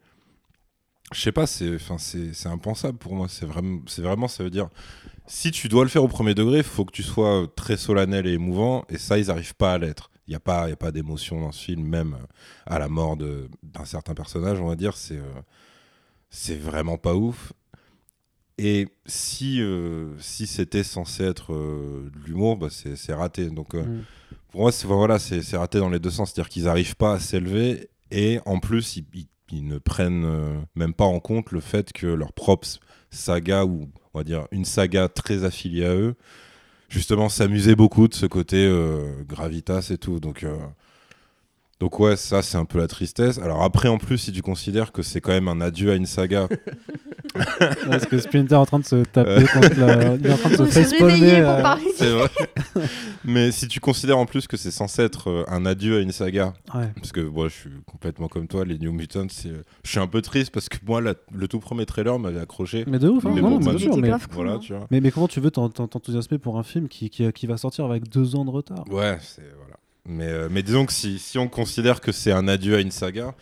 je 1.12 1.20
sais 1.20 1.32
pas, 1.32 1.46
c'est 1.46 1.78
impensable 2.46 2.98
pour 2.98 3.14
moi. 3.14 3.26
C'est 3.28 3.46
vraiment, 3.46 3.80
vraiment, 3.98 4.28
ça 4.28 4.44
veut 4.44 4.50
dire. 4.50 4.68
Si 5.26 5.50
tu 5.50 5.68
dois 5.68 5.84
le 5.84 5.90
faire 5.90 6.04
au 6.04 6.08
premier 6.08 6.34
degré, 6.34 6.58
il 6.58 6.62
faut 6.64 6.84
que 6.84 6.92
tu 6.92 7.02
sois 7.02 7.46
très 7.56 7.76
solennel 7.76 8.26
et 8.26 8.32
émouvant, 8.32 8.84
et 8.88 8.98
ça, 8.98 9.18
ils 9.18 9.26
n'arrivent 9.28 9.54
pas 9.54 9.72
à 9.74 9.78
l'être. 9.78 10.10
Il 10.26 10.30
n'y 10.30 10.36
a 10.36 10.40
pas, 10.40 10.66
il 10.66 10.70
y 10.70 10.72
a 10.72 10.76
pas 10.76 10.92
d'émotion 10.92 11.40
dans 11.40 11.50
ce 11.50 11.64
film, 11.64 11.82
même 11.82 12.16
à 12.66 12.78
la 12.78 12.88
mort 12.88 13.16
d'un 13.16 13.84
certain 13.84 14.14
personnage, 14.14 14.60
on 14.60 14.68
va 14.68 14.76
dire. 14.76 14.96
C'est 14.96 15.16
euh, 15.18 15.22
c'est 16.30 16.54
vraiment 16.60 16.96
pas 16.98 17.14
ouf. 17.14 17.52
Et 18.62 18.88
si, 19.06 19.60
euh, 19.62 20.10
si 20.18 20.46
c'était 20.46 20.82
censé 20.84 21.24
être 21.24 21.54
euh, 21.54 22.10
de 22.14 22.26
l'humour, 22.26 22.58
bah, 22.58 22.68
c'est 22.70 23.14
raté. 23.14 23.48
Donc, 23.48 23.74
euh, 23.74 23.82
Mm. 23.84 24.02
pour 24.50 24.60
moi, 24.60 24.72
c'est 24.72 24.86
voilà, 24.86 25.16
raté 25.54 25.78
dans 25.78 25.88
les 25.88 25.98
deux 25.98 26.10
sens. 26.10 26.30
C'est-à-dire 26.32 26.50
qu'ils 26.50 26.64
n'arrivent 26.64 26.96
pas 26.96 27.14
à 27.14 27.18
s'élever 27.20 27.88
et 28.10 28.38
en 28.44 28.58
plus, 28.58 28.96
ils, 28.96 29.04
ils- 29.14 29.28
ils 29.52 29.66
ne 29.66 29.78
prennent 29.78 30.26
même 30.76 30.92
pas 30.94 31.06
en 31.06 31.18
compte 31.20 31.50
le 31.52 31.60
fait 31.60 31.92
que 31.92 32.06
leur 32.06 32.32
propre 32.32 32.68
saga, 33.10 33.64
ou 33.64 33.88
on 34.14 34.18
va 34.18 34.24
dire 34.24 34.46
une 34.52 34.64
saga 34.64 35.08
très 35.08 35.42
affiliée 35.44 35.86
à 35.86 35.94
eux, 35.96 36.14
justement 36.88 37.28
s'amusait 37.28 37.74
beaucoup 37.74 38.06
de 38.08 38.14
ce 38.14 38.26
côté 38.26 38.70
gravitas 39.26 39.88
et 39.90 39.98
tout. 39.98 40.20
Donc, 40.20 40.44
donc 41.80 41.98
ouais, 41.98 42.16
ça 42.16 42.42
c'est 42.42 42.56
un 42.58 42.64
peu 42.64 42.78
la 42.78 42.86
tristesse. 42.86 43.38
Alors 43.38 43.62
après, 43.62 43.88
en 43.88 43.98
plus, 43.98 44.18
si 44.18 44.32
tu 44.32 44.42
considères 44.42 44.92
que 44.92 45.02
c'est 45.02 45.20
quand 45.20 45.32
même 45.32 45.48
un 45.48 45.60
adieu 45.60 45.90
à 45.90 45.94
une 45.94 46.06
saga, 46.06 46.46
Parce 47.88 48.06
que 48.06 48.18
Splinter 48.18 48.54
est 48.54 48.58
en 48.58 48.66
train 48.66 48.78
de 48.80 48.84
se 48.84 49.04
taper 49.04 49.30
Euh. 49.30 49.46
contre 49.52 49.78
la... 49.78 50.14
Il 50.16 50.26
est 50.26 50.32
en 50.32 50.36
train 50.36 50.50
de 50.50 50.56
se 50.56 50.64
facepalmer. 50.64 51.40
euh, 51.40 51.62
c'est 51.96 52.10
vrai. 52.10 52.28
Mais 53.24 53.52
si 53.52 53.68
tu 53.68 53.78
considères 53.78 54.18
en 54.18 54.26
plus 54.26 54.46
que 54.48 54.56
c'est 54.56 54.70
censé 54.72 55.02
être 55.02 55.30
euh, 55.30 55.44
un 55.48 55.64
adieu 55.66 55.98
à 55.98 56.00
une 56.00 56.10
saga, 56.12 56.54
ouais. 56.74 56.88
parce 56.96 57.12
que 57.12 57.20
moi 57.20 57.48
je 57.48 57.54
suis 57.54 57.70
complètement 57.86 58.26
comme 58.28 58.48
toi, 58.48 58.64
les 58.64 58.78
New 58.78 58.92
Mutants, 58.92 59.26
euh, 59.46 59.62
je 59.84 59.90
suis 59.90 60.00
un 60.00 60.06
peu 60.06 60.22
triste 60.22 60.50
parce 60.52 60.68
que 60.68 60.78
moi 60.86 61.00
la- 61.00 61.14
le 61.32 61.46
tout 61.46 61.60
premier 61.60 61.86
trailer 61.86 62.18
m'avait 62.18 62.40
accroché. 62.40 62.84
Mais 62.88 62.98
de 62.98 63.08
ouf, 63.08 63.24
hein, 63.24 63.32
Mais 63.34 63.42
non, 63.42 63.58
bon, 63.58 63.72
mais 63.72 63.78
sûr, 63.78 63.96
mais... 63.96 64.10
Voilà, 64.32 64.58
tu 64.58 64.72
vois. 64.74 64.86
Mais, 64.90 65.00
mais 65.00 65.10
comment 65.10 65.28
tu 65.28 65.40
veux 65.40 65.50
t'en- 65.50 65.68
t'en- 65.68 65.86
t'enthousiasmer 65.86 66.38
pour 66.38 66.58
un 66.58 66.62
film 66.64 66.88
qui, 66.88 67.10
qui, 67.10 67.30
qui 67.32 67.46
va 67.46 67.56
sortir 67.58 67.84
avec 67.84 68.08
deux 68.08 68.34
ans 68.34 68.44
de 68.44 68.50
retard? 68.50 68.84
Ouais, 68.90 69.18
c'est. 69.20 69.42
Mais, 70.10 70.26
euh, 70.26 70.48
mais 70.50 70.62
disons 70.62 70.86
que 70.86 70.92
si, 70.92 71.18
si 71.18 71.38
on 71.38 71.48
considère 71.48 72.00
que 72.00 72.10
c'est 72.12 72.32
un 72.32 72.48
adieu 72.48 72.76
à 72.76 72.80
une 72.80 72.90
saga, 72.90 73.34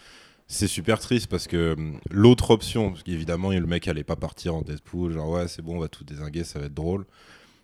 c'est 0.46 0.66
super 0.66 1.00
triste 1.00 1.26
parce 1.28 1.46
que 1.46 1.74
hum, 1.76 1.98
l'autre 2.10 2.50
option, 2.50 2.90
parce 2.90 3.02
qu'évidemment 3.02 3.50
le 3.50 3.66
mec 3.66 3.88
allait 3.88 4.04
pas 4.04 4.16
partir 4.16 4.54
en 4.54 4.62
Deadpool, 4.62 5.12
genre 5.12 5.30
ouais 5.30 5.48
c'est 5.48 5.62
bon 5.62 5.76
on 5.76 5.80
va 5.80 5.88
tout 5.88 6.04
désinguer, 6.04 6.44
ça 6.44 6.58
va 6.58 6.66
être 6.66 6.74
drôle. 6.74 7.06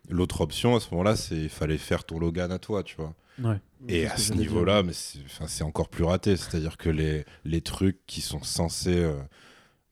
L'autre 0.08 0.40
option 0.42 0.76
à 0.76 0.80
ce 0.80 0.90
moment-là, 0.90 1.16
c'est 1.16 1.37
il 1.37 1.49
fallait 1.49 1.78
faire 1.78 2.04
ton 2.04 2.18
Logan 2.18 2.50
à 2.52 2.58
toi, 2.58 2.82
tu 2.82 2.96
vois. 2.96 3.14
Ouais. 3.42 3.58
Et 3.88 4.06
à 4.06 4.16
ce 4.16 4.32
niveau-là, 4.32 4.82
mais 4.82 4.92
c'est 4.92 5.18
enfin, 5.25 5.46
c'est 5.49 5.64
encore 5.64 5.88
plus 5.88 6.04
raté. 6.04 6.37
C'est-à-dire 6.37 6.76
que 6.76 6.90
les, 6.90 7.25
les 7.44 7.61
trucs 7.62 7.99
qui 8.06 8.20
sont 8.20 8.42
censés 8.42 9.02
euh, 9.02 9.18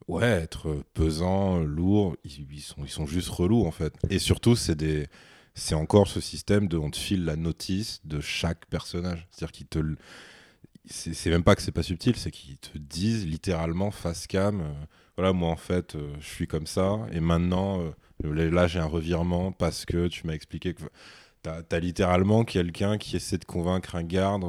ouais, 0.08 0.26
être 0.26 0.82
pesants, 0.92 1.60
lourds, 1.60 2.16
ils, 2.24 2.46
ils 2.52 2.60
sont, 2.60 2.84
ils 2.84 2.90
sont 2.90 3.06
juste 3.06 3.30
relous 3.30 3.64
en 3.66 3.70
fait. 3.70 3.94
Et 4.10 4.18
surtout, 4.18 4.54
c'est 4.54 4.74
des 4.74 5.08
c'est 5.54 5.74
encore 5.74 6.08
ce 6.08 6.20
système 6.20 6.68
de 6.68 6.76
on 6.78 6.90
te 6.90 6.96
file 6.96 7.24
la 7.24 7.36
notice 7.36 8.00
de 8.04 8.20
chaque 8.20 8.66
personnage. 8.66 9.26
C'est-à-dire 9.30 9.52
qu'il 9.52 9.66
te 9.66 9.78
c'est 10.86 11.30
même 11.30 11.44
pas 11.44 11.54
que 11.54 11.62
c'est 11.62 11.72
pas 11.72 11.82
subtil, 11.82 12.16
c'est 12.16 12.30
qu'ils 12.30 12.58
te 12.58 12.76
disent 12.76 13.26
littéralement 13.26 13.90
face 13.90 14.26
cam, 14.26 14.60
euh, 14.60 14.72
voilà, 15.16 15.32
moi 15.32 15.50
en 15.50 15.56
fait, 15.56 15.94
euh, 15.94 16.12
je 16.20 16.26
suis 16.26 16.46
comme 16.46 16.66
ça, 16.66 16.98
et 17.12 17.20
maintenant, 17.20 17.80
euh, 18.24 18.50
là 18.50 18.66
j'ai 18.66 18.78
un 18.80 18.86
revirement 18.86 19.52
parce 19.52 19.84
que 19.84 20.08
tu 20.08 20.26
m'as 20.26 20.32
expliqué 20.34 20.74
que 20.74 20.82
t'as 21.42 21.62
as 21.70 21.78
littéralement 21.78 22.44
quelqu'un 22.44 22.98
qui 22.98 23.16
essaie 23.16 23.38
de 23.38 23.44
convaincre 23.44 23.96
un 23.96 24.04
garde 24.04 24.44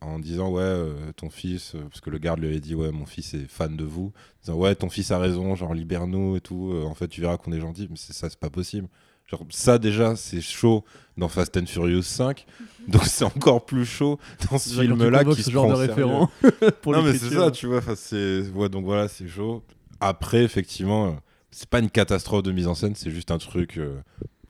en 0.00 0.18
disant 0.18 0.50
ouais, 0.50 0.74
ton 1.16 1.30
fils, 1.30 1.76
parce 1.90 2.00
que 2.00 2.10
le 2.10 2.18
garde 2.18 2.40
lui 2.40 2.48
avait 2.48 2.60
dit 2.60 2.74
ouais, 2.74 2.90
mon 2.92 3.06
fils 3.06 3.34
est 3.34 3.46
fan 3.46 3.76
de 3.76 3.84
vous, 3.84 4.12
disant 4.42 4.56
ouais, 4.56 4.74
ton 4.74 4.88
fils 4.88 5.10
a 5.10 5.18
raison, 5.18 5.54
genre 5.54 5.74
libère-nous 5.74 6.36
et 6.36 6.40
tout, 6.40 6.72
en 6.86 6.94
fait 6.94 7.08
tu 7.08 7.20
verras 7.20 7.36
qu'on 7.36 7.52
est 7.52 7.60
gentil, 7.60 7.88
mais 7.90 7.96
ça, 7.96 8.28
c'est 8.30 8.38
pas 8.38 8.50
possible. 8.50 8.88
Genre, 9.36 9.46
ça 9.50 9.78
déjà, 9.78 10.16
c'est 10.16 10.40
chaud 10.40 10.84
dans 11.16 11.28
Fast 11.28 11.56
and 11.56 11.66
Furious 11.66 12.02
5, 12.02 12.46
donc 12.88 13.04
c'est 13.06 13.24
encore 13.24 13.64
plus 13.64 13.86
chaud 13.86 14.18
dans 14.50 14.58
ce 14.58 14.80
film-là 14.80 15.24
qui 15.24 15.36
ce 15.36 15.42
se 15.44 15.50
genre 15.50 15.66
prend 15.66 15.74
de 15.74 15.86
référent 15.86 16.30
pour 16.82 16.92
non 16.92 17.02
mais 17.02 17.16
c'est 17.16 17.30
ça 17.30 17.50
tu 17.50 17.66
vois 17.66 17.80
ouais, 17.80 18.68
donc 18.68 18.84
voilà 18.84 19.08
c'est 19.08 19.28
chaud. 19.28 19.62
Après 20.00 20.42
effectivement 20.42 21.06
euh, 21.06 21.12
c'est 21.50 21.68
pas 21.68 21.78
une 21.78 21.90
catastrophe 21.90 22.42
de 22.42 22.52
mise 22.52 22.66
en 22.66 22.74
scène 22.74 22.94
c'est 22.94 23.10
juste 23.10 23.30
un 23.30 23.38
truc 23.38 23.78
euh, 23.78 24.00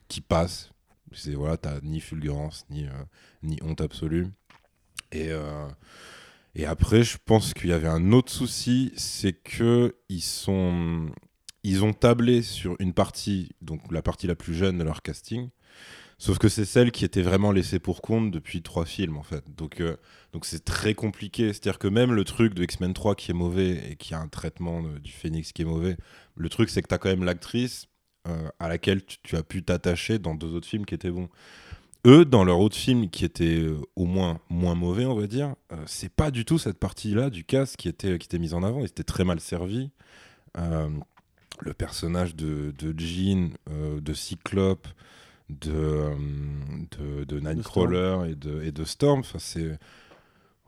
qui 0.07 0.21
passe. 0.21 0.71
C'est 1.13 1.35
voilà 1.35 1.55
t'as 1.57 1.79
ni 1.81 1.99
fulgurance 1.99 2.65
ni 2.69 2.85
euh, 2.85 2.89
ni 3.43 3.57
honte 3.61 3.81
absolue. 3.81 4.27
Et 5.11 5.29
euh, 5.29 5.67
et 6.55 6.65
après 6.65 7.03
je 7.03 7.17
pense 7.23 7.53
qu'il 7.53 7.69
y 7.69 7.73
avait 7.73 7.87
un 7.87 8.11
autre 8.11 8.31
souci 8.31 8.91
c'est 8.97 9.33
que 9.33 9.95
ils 10.09 10.23
sont 10.23 11.07
ils 11.67 11.83
ont 11.83 11.93
tablé 11.93 12.41
sur 12.41 12.75
une 12.79 12.93
partie 12.93 13.49
donc 13.61 13.81
la 13.91 14.01
partie 14.01 14.27
la 14.27 14.35
plus 14.35 14.53
jeune 14.53 14.77
de 14.77 14.83
leur 14.83 15.01
casting 15.01 15.49
Sauf 16.17 16.37
que 16.37 16.47
c'est 16.47 16.65
celle 16.65 16.91
qui 16.91 17.03
était 17.03 17.21
vraiment 17.21 17.51
laissée 17.51 17.79
pour 17.79 18.01
compte 18.01 18.31
depuis 18.31 18.61
trois 18.61 18.85
films 18.85 19.17
en 19.17 19.23
fait. 19.23 19.43
Donc 19.57 19.81
euh, 19.81 19.97
donc 20.31 20.45
c'est 20.45 20.63
très 20.63 20.93
compliqué. 20.93 21.47
C'est-à-dire 21.51 21.77
que 21.77 21.87
même 21.89 22.13
le 22.13 22.23
truc 22.23 22.53
de 22.53 22.63
X-Men 22.63 22.93
3 22.93 23.15
qui 23.15 23.31
est 23.31 23.33
mauvais 23.33 23.91
et 23.91 23.95
qui 23.97 24.13
a 24.13 24.19
un 24.19 24.27
traitement 24.29 24.81
de- 24.81 24.97
du 24.99 25.11
Phénix 25.11 25.51
qui 25.51 25.63
est 25.63 25.65
mauvais, 25.65 25.97
le 26.35 26.49
truc 26.49 26.69
c'est 26.69 26.81
que 26.81 26.87
tu 26.87 26.93
as 26.95 26.97
quand 26.99 27.09
même 27.09 27.25
l'actrice 27.25 27.87
euh, 28.27 28.49
à 28.59 28.69
laquelle 28.69 29.03
tu, 29.05 29.35
as 29.35 29.43
pu 29.43 29.63
t'attacher 29.63 30.17
dans 30.17 30.35
deux 30.35 30.53
autres 30.55 30.67
films 30.67 30.85
qui 30.85 30.95
étaient 30.95 31.11
bons. 31.11 31.29
Eux, 32.07 32.23
dans 32.23 32.43
leur 32.45 32.59
autre 32.59 32.77
film 32.77 33.09
qui 33.09 33.25
était 33.25 33.59
euh, 33.59 33.81
au 33.95 34.05
moins 34.05 34.39
moins 34.49 34.75
mauvais, 34.75 35.05
on 35.05 35.15
va 35.15 35.27
dire, 35.27 35.55
euh, 35.73 35.83
c'est 35.85 36.09
pas 36.13 36.31
du 36.31 36.45
tout 36.45 36.57
cette 36.59 36.79
partie-là 36.79 37.29
du 37.29 37.43
cast 37.43 37.77
qui 37.77 37.89
était, 37.89 38.17
qui 38.19 38.25
était 38.27 38.39
mise 38.39 38.53
en 38.53 38.63
avant. 38.63 38.81
Ils 38.81 38.85
étaient 38.85 39.03
très 39.03 39.25
mal 39.25 39.39
servis. 39.39 39.91
Le 41.61 41.73
personnage 41.73 42.35
de, 42.35 42.73
de 42.77 42.93
Jean, 42.99 43.49
euh, 43.69 43.99
de 44.01 44.13
Cyclope, 44.13 44.87
de, 45.49 45.71
euh, 45.71 46.15
de, 46.99 47.23
de 47.23 47.39
Nightcrawler 47.39 48.31
et 48.31 48.35
de, 48.35 48.61
et 48.63 48.71
de 48.71 48.83
Storm, 48.83 49.19
enfin, 49.21 49.39
c'est. 49.39 49.77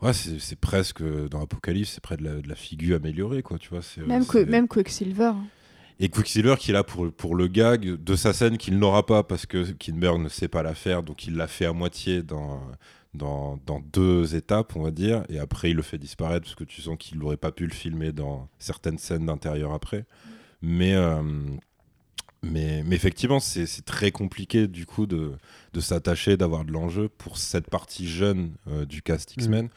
Ouais, 0.01 0.13
c'est 0.13 0.39
c'est 0.39 0.60
presque 0.60 1.01
dans 1.29 1.41
Apocalypse, 1.41 1.94
c'est 1.94 2.01
près 2.03 2.17
de 2.17 2.24
la, 2.24 2.36
de 2.41 2.48
la 2.48 2.53
figure 2.56 2.98
améliorée, 2.98 3.41
quoi, 3.41 3.58
tu 3.58 3.70
vois. 3.70 3.82
c'est- 3.82 4.01
Même, 4.06 4.25
que, 4.27 4.38
même 4.38 4.67
Quicksilver. 4.67 5.32
et 6.00 6.08
Quicksilver 6.10 6.56
qui 6.60 6.70
est 6.70 6.74
là 6.75 6.84
pour, 6.84 7.12
pour 7.12 7.34
le 7.36 7.48
gag 7.48 7.82
de 8.03 8.15
sa 8.15 8.32
scène 8.32 8.60
qu'il 8.60 8.77
n'aura 8.77 9.06
pas 9.08 9.24
parce 9.24 9.48
que 9.48 9.72
Kinberg 9.72 10.20
ne 10.22 10.29
sait 10.29 10.48
pas 10.48 10.62
la 10.62 10.75
faire, 10.75 11.01
donc 11.01 11.25
il 11.25 11.36
l'a 11.36 11.48
fait 11.48 11.65
à 11.65 11.74
moitié 11.74 12.22
dans, 12.22 12.62
dans, 13.15 13.60
dans 13.65 13.79
deux 13.91 14.36
étapes, 14.36 14.75
on 14.75 14.84
va 14.84 14.91
dire, 14.91 15.24
et 15.29 15.39
après 15.39 15.72
il 15.72 15.75
le 15.75 15.82
fait 15.82 15.98
disparaître 15.98 16.44
parce 16.46 16.53
que 16.56 16.63
tu 16.63 16.84
sens 16.84 16.96
qu'il 17.00 17.17
n'aurait 17.17 17.36
pas 17.36 17.51
pu 17.51 17.65
le 17.65 17.74
filmer 17.74 18.12
dans 18.12 18.48
certaines 18.60 19.00
scènes 19.00 19.25
d'intérieur 19.25 19.74
après. 19.74 20.06
Mais, 20.61 20.93
euh, 20.95 21.21
mais, 22.43 22.83
mais 22.83 22.95
effectivement, 22.95 23.39
c'est 23.39 23.65
c'est 23.65 23.83
très 23.85 24.11
compliqué 24.11 24.67
du 24.67 24.85
coup 24.85 25.05
de, 25.05 25.33
de 25.73 25.79
s'attacher, 25.79 26.37
d'avoir 26.37 26.65
de 26.65 26.71
l'enjeu 26.71 27.09
pour 27.09 27.37
cette 27.37 27.69
partie 27.69 28.07
jeune 28.07 28.51
euh, 28.67 28.85
du 28.85 29.01
cast 29.01 29.33
X-Men. 29.37 29.69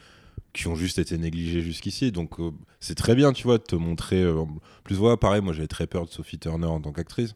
qui 0.53 0.67
ont 0.67 0.75
juste 0.75 0.99
été 0.99 1.17
négligés 1.17 1.61
jusqu'ici 1.61 2.11
donc 2.11 2.39
euh, 2.41 2.51
c'est 2.81 2.95
très 2.95 3.15
bien 3.15 3.31
tu 3.31 3.43
vois 3.43 3.57
de 3.57 3.63
te 3.63 3.75
montrer 3.75 4.21
euh, 4.21 4.43
plus 4.83 4.95
voilà 4.97 5.15
pareil 5.15 5.41
moi 5.41 5.53
j'avais 5.53 5.67
très 5.69 5.87
peur 5.87 6.05
de 6.05 6.11
Sophie 6.11 6.39
Turner 6.39 6.65
en 6.67 6.81
tant 6.81 6.91
qu'actrice 6.91 7.33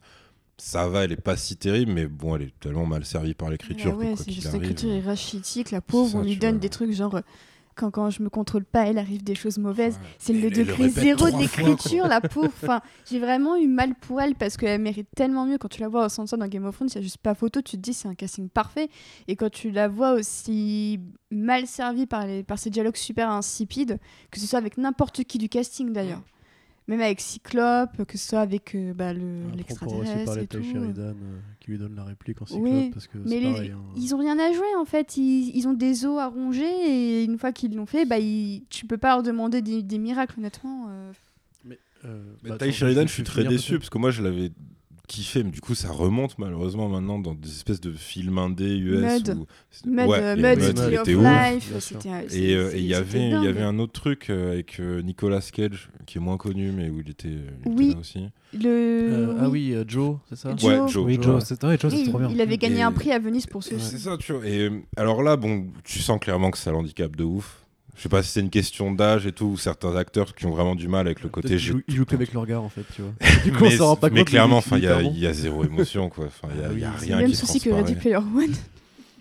ça 0.57 0.89
va 0.89 1.05
elle 1.05 1.13
est 1.13 1.21
pas 1.21 1.37
si 1.37 1.55
terrible 1.55 1.93
mais 1.93 2.07
bon 2.07 2.35
elle 2.35 2.41
est 2.43 2.59
tellement 2.59 2.85
mal 2.85 3.05
servie 3.05 3.33
par 3.33 3.49
l'écriture 3.49 3.91
Ah 3.93 3.95
que 3.95 3.99
ouais, 3.99 4.07
quoi 4.07 4.17
c'est 4.17 4.23
qu'il 4.25 4.33
juste 4.33 4.47
arrive, 4.47 4.61
l'écriture 4.63 4.91
est 4.91 4.99
rachitique, 5.01 5.71
la 5.71 5.79
pauvre, 5.79 6.11
ça, 6.11 6.17
on 6.17 6.23
lui 6.23 6.35
donne 6.35 6.55
vois. 6.55 6.59
des 6.59 6.69
trucs 6.69 6.91
genre 6.91 7.15
euh, 7.15 7.21
quand, 7.75 7.91
quand 7.91 8.09
je 8.09 8.23
me 8.23 8.29
contrôle 8.29 8.65
pas, 8.65 8.87
elle 8.87 8.97
arrive 8.97 9.23
des 9.23 9.35
choses 9.35 9.57
mauvaises. 9.57 9.95
ouais. 9.95 10.07
C'est 10.17 10.33
le 10.33 10.49
degré 10.49 10.89
zéro 10.89 11.29
d'écriture, 11.29 12.07
la 12.07 12.21
pauvre. 12.21 12.51
Enfin, 12.63 12.81
j'ai 13.09 13.19
vraiment 13.19 13.55
eu 13.55 13.67
mal 13.67 13.95
pour 13.95 14.21
elle 14.21 14.35
parce 14.35 14.57
qu'elle 14.57 14.81
mérite 14.81 15.07
tellement 15.15 15.45
mieux. 15.45 15.57
Quand 15.57 15.67
tu 15.67 15.81
la 15.81 15.87
vois 15.87 16.05
au 16.05 16.09
centre 16.09 16.37
dans 16.37 16.47
Game 16.47 16.65
of 16.65 16.75
Thrones, 16.75 16.89
il 16.93 16.97
n'y 16.97 17.01
a 17.01 17.03
juste 17.03 17.17
pas 17.17 17.35
photo, 17.35 17.61
tu 17.61 17.77
te 17.77 17.81
dis 17.81 17.93
c'est 17.93 18.07
un 18.07 18.15
casting 18.15 18.49
parfait. 18.49 18.89
Et 19.27 19.35
quand 19.35 19.51
tu 19.51 19.71
la 19.71 19.87
vois 19.87 20.13
aussi 20.13 20.99
mal 21.31 21.67
servie 21.67 22.05
par, 22.05 22.25
les, 22.25 22.43
par 22.43 22.57
ses 22.57 22.69
dialogues 22.69 22.95
super 22.95 23.29
insipides, 23.29 23.99
que 24.31 24.39
ce 24.39 24.47
soit 24.47 24.59
avec 24.59 24.77
n'importe 24.77 25.23
qui 25.23 25.37
du 25.37 25.49
casting 25.49 25.91
d'ailleurs. 25.91 26.21
Même 26.87 27.01
avec 27.01 27.19
Cyclope, 27.19 28.03
que 28.05 28.17
ce 28.17 28.27
soit 28.29 28.41
avec 28.41 28.75
euh, 28.75 28.93
bah, 28.93 29.11
le- 29.11 29.21
Après, 29.59 29.73
on 29.73 29.75
pourra 29.75 29.97
aussi 29.97 30.07
l'extraterrestre 30.13 30.25
parler 30.25 30.41
et 30.43 30.45
de 30.45 30.47
Ty 30.47 30.57
tout. 30.57 30.63
Sheridan 30.63 31.01
euh, 31.01 31.39
qui 31.59 31.71
lui 31.71 31.77
donne 31.79 31.95
la 31.95 32.03
réplique 32.03 32.41
en 32.43 32.45
cyclope 32.45 32.63
Oui, 32.63 32.89
parce 32.93 33.07
que 33.07 33.17
Mais 33.17 33.29
c'est 33.29 33.39
les- 33.39 33.51
pareil. 33.53 33.71
hein. 33.71 33.79
ils 33.97 34.13
ont 34.13 34.19
rien 34.19 34.37
à 34.37 34.51
jouer 34.53 34.75
en 34.79 34.85
fait. 34.85 35.17
Ils, 35.17 35.51
ils 35.55 35.67
ont 35.67 35.73
des 35.73 36.05
os 36.05 36.19
à 36.19 36.27
ronger 36.27 36.63
et 36.65 37.23
une 37.23 37.39
fois 37.39 37.51
qu'ils 37.51 37.75
l'ont 37.75 37.87
fait, 37.87 38.05
bah, 38.05 38.19
ils- 38.19 38.63
tu 38.69 38.85
peux 38.85 38.97
pas 38.99 39.09
leur 39.15 39.23
demander 39.23 39.61
des, 39.63 39.81
des 39.81 39.97
miracles 39.97 40.39
honnêtement. 40.39 40.85
euh. 40.89 41.11
Euh, 42.03 42.23
Mais 42.43 42.49
bah, 42.51 42.57
Ty 42.59 42.65
attends, 42.65 42.73
Sheridan, 42.73 43.01
je 43.07 43.11
suis 43.13 43.23
très 43.23 43.43
déçu 43.45 43.69
peut-être. 43.71 43.79
parce 43.79 43.89
que 43.89 43.97
moi 43.97 44.11
je 44.11 44.21
l'avais 44.21 44.51
kiffé, 45.05 45.43
mais 45.43 45.51
du 45.51 45.61
coup 45.61 45.75
ça 45.75 45.89
remonte 45.91 46.37
malheureusement 46.37 46.89
maintenant 46.89 47.19
dans 47.19 47.33
des 47.33 47.49
espèces 47.49 47.81
de 47.81 47.91
films 47.91 48.37
indés 48.37 48.75
US. 48.77 49.01
Mud. 49.01 49.29
où- 49.37 49.89
Mud, 49.89 50.07
Ouais, 50.07 50.19
euh, 50.21 50.35
Mud, 50.35 50.59
Mud, 50.59 50.77
City 50.77 50.97
of. 50.97 51.07
Life, 51.07 52.33
Et 52.33 52.55
euh, 52.55 52.71
et 52.73 52.79
il 52.79 52.85
y 52.85 52.93
avait, 52.95 53.27
il 53.29 53.43
y 53.43 53.47
avait 53.47 53.61
un 53.61 53.77
autre 53.79 53.93
truc 53.93 54.29
euh, 54.29 54.51
avec 54.53 54.79
Nicolas 54.79 55.41
Cage 55.41 55.89
qui 56.05 56.17
est 56.17 56.21
moins 56.21 56.37
connu, 56.37 56.71
mais 56.71 56.89
où 56.89 56.99
il 57.01 57.09
était, 57.09 57.27
il 57.29 57.71
était 57.71 57.77
Oui. 57.77 57.93
là 57.93 57.99
aussi. 57.99 58.19
Le... 58.53 58.69
Euh, 58.69 59.37
Ah 59.39 59.49
oui, 59.49 59.73
euh, 59.73 59.83
Joe, 59.87 60.17
c'est 60.29 60.37
ça 60.37 60.55
Joe. 60.55 60.63
Ouais, 60.81 60.87
Joe. 60.87 61.05
Oui, 61.05 61.17
Joe, 61.21 61.43
c'est 61.45 61.61
ouais, 61.63 61.77
Joe, 61.77 61.91
c'est 61.91 61.97
Oui, 62.03 62.09
trop 62.09 62.19
bien. 62.19 62.29
il 62.31 62.39
avait 62.41 62.57
gagné 62.57 62.79
Et- 62.79 62.83
un 62.83 62.91
prix 62.91 63.11
à 63.11 63.19
Venise 63.19 63.45
pour 63.47 63.63
ce 63.63 63.73
Ouais. 63.75 63.79
C'est 63.81 63.97
ça, 63.97 64.17
tu 64.17 64.33
vois. 64.33 64.47
Et 64.47 64.69
alors 64.95 65.21
là, 65.23 65.35
bon, 65.35 65.67
tu 65.83 65.99
sens 65.99 66.19
clairement 66.19 66.51
que 66.51 66.57
ça 66.57 66.71
l'handicap 66.71 67.15
de 67.15 67.23
ouf. 67.23 67.64
Je 67.97 68.01
sais 68.01 68.09
pas 68.09 68.21
si 68.23 68.29
c'est 68.31 68.41
une 68.41 68.49
question 68.49 68.91
d'âge 68.91 69.25
et 69.25 69.31
tout, 69.31 69.45
ou 69.45 69.57
certains 69.57 69.95
acteurs 69.95 70.35
qui 70.35 70.45
ont 70.45 70.51
vraiment 70.51 70.75
du 70.75 70.87
mal 70.87 71.07
avec 71.07 71.21
le 71.23 71.29
côté. 71.29 71.47
Qu'ils 71.49 71.59
jouent- 71.59 71.81
Ils 71.87 71.93
jouent 71.95 71.99
le 72.01 72.05
que 72.05 72.09
temps- 72.11 72.15
avec 72.17 72.33
le 72.33 72.39
regard 72.39 72.61
en 72.63 72.69
fait, 72.69 72.83
tu 72.93 73.01
vois. 73.01 73.11
Du 73.43 73.51
coup, 73.51 73.63
on 73.63 73.69
mais, 73.69 73.77
s'en 73.77 73.87
rend 73.87 73.95
pas 73.95 74.09
mais 74.09 74.19
compte, 74.19 74.27
clairement, 74.29 74.55
mais 74.55 74.57
enfin, 74.59 74.77
il 74.77 74.83
y, 74.83 74.87
a- 74.87 75.01
y 75.31 75.33
zéro 75.33 75.63
émotion, 75.63 76.09
quoi. 76.09 76.27
Il 76.53 76.59
y 76.59 76.63
a, 76.63 76.67
Ah 76.67 76.73
y 76.73 76.83
a 76.83 76.91
rien 76.91 77.15
le 77.17 77.21
même 77.23 77.31
qui 77.31 77.35
souci 77.37 77.59
que. 77.61 77.69
Ready 77.69 77.95
Player 77.95 78.17
One. 78.17 78.51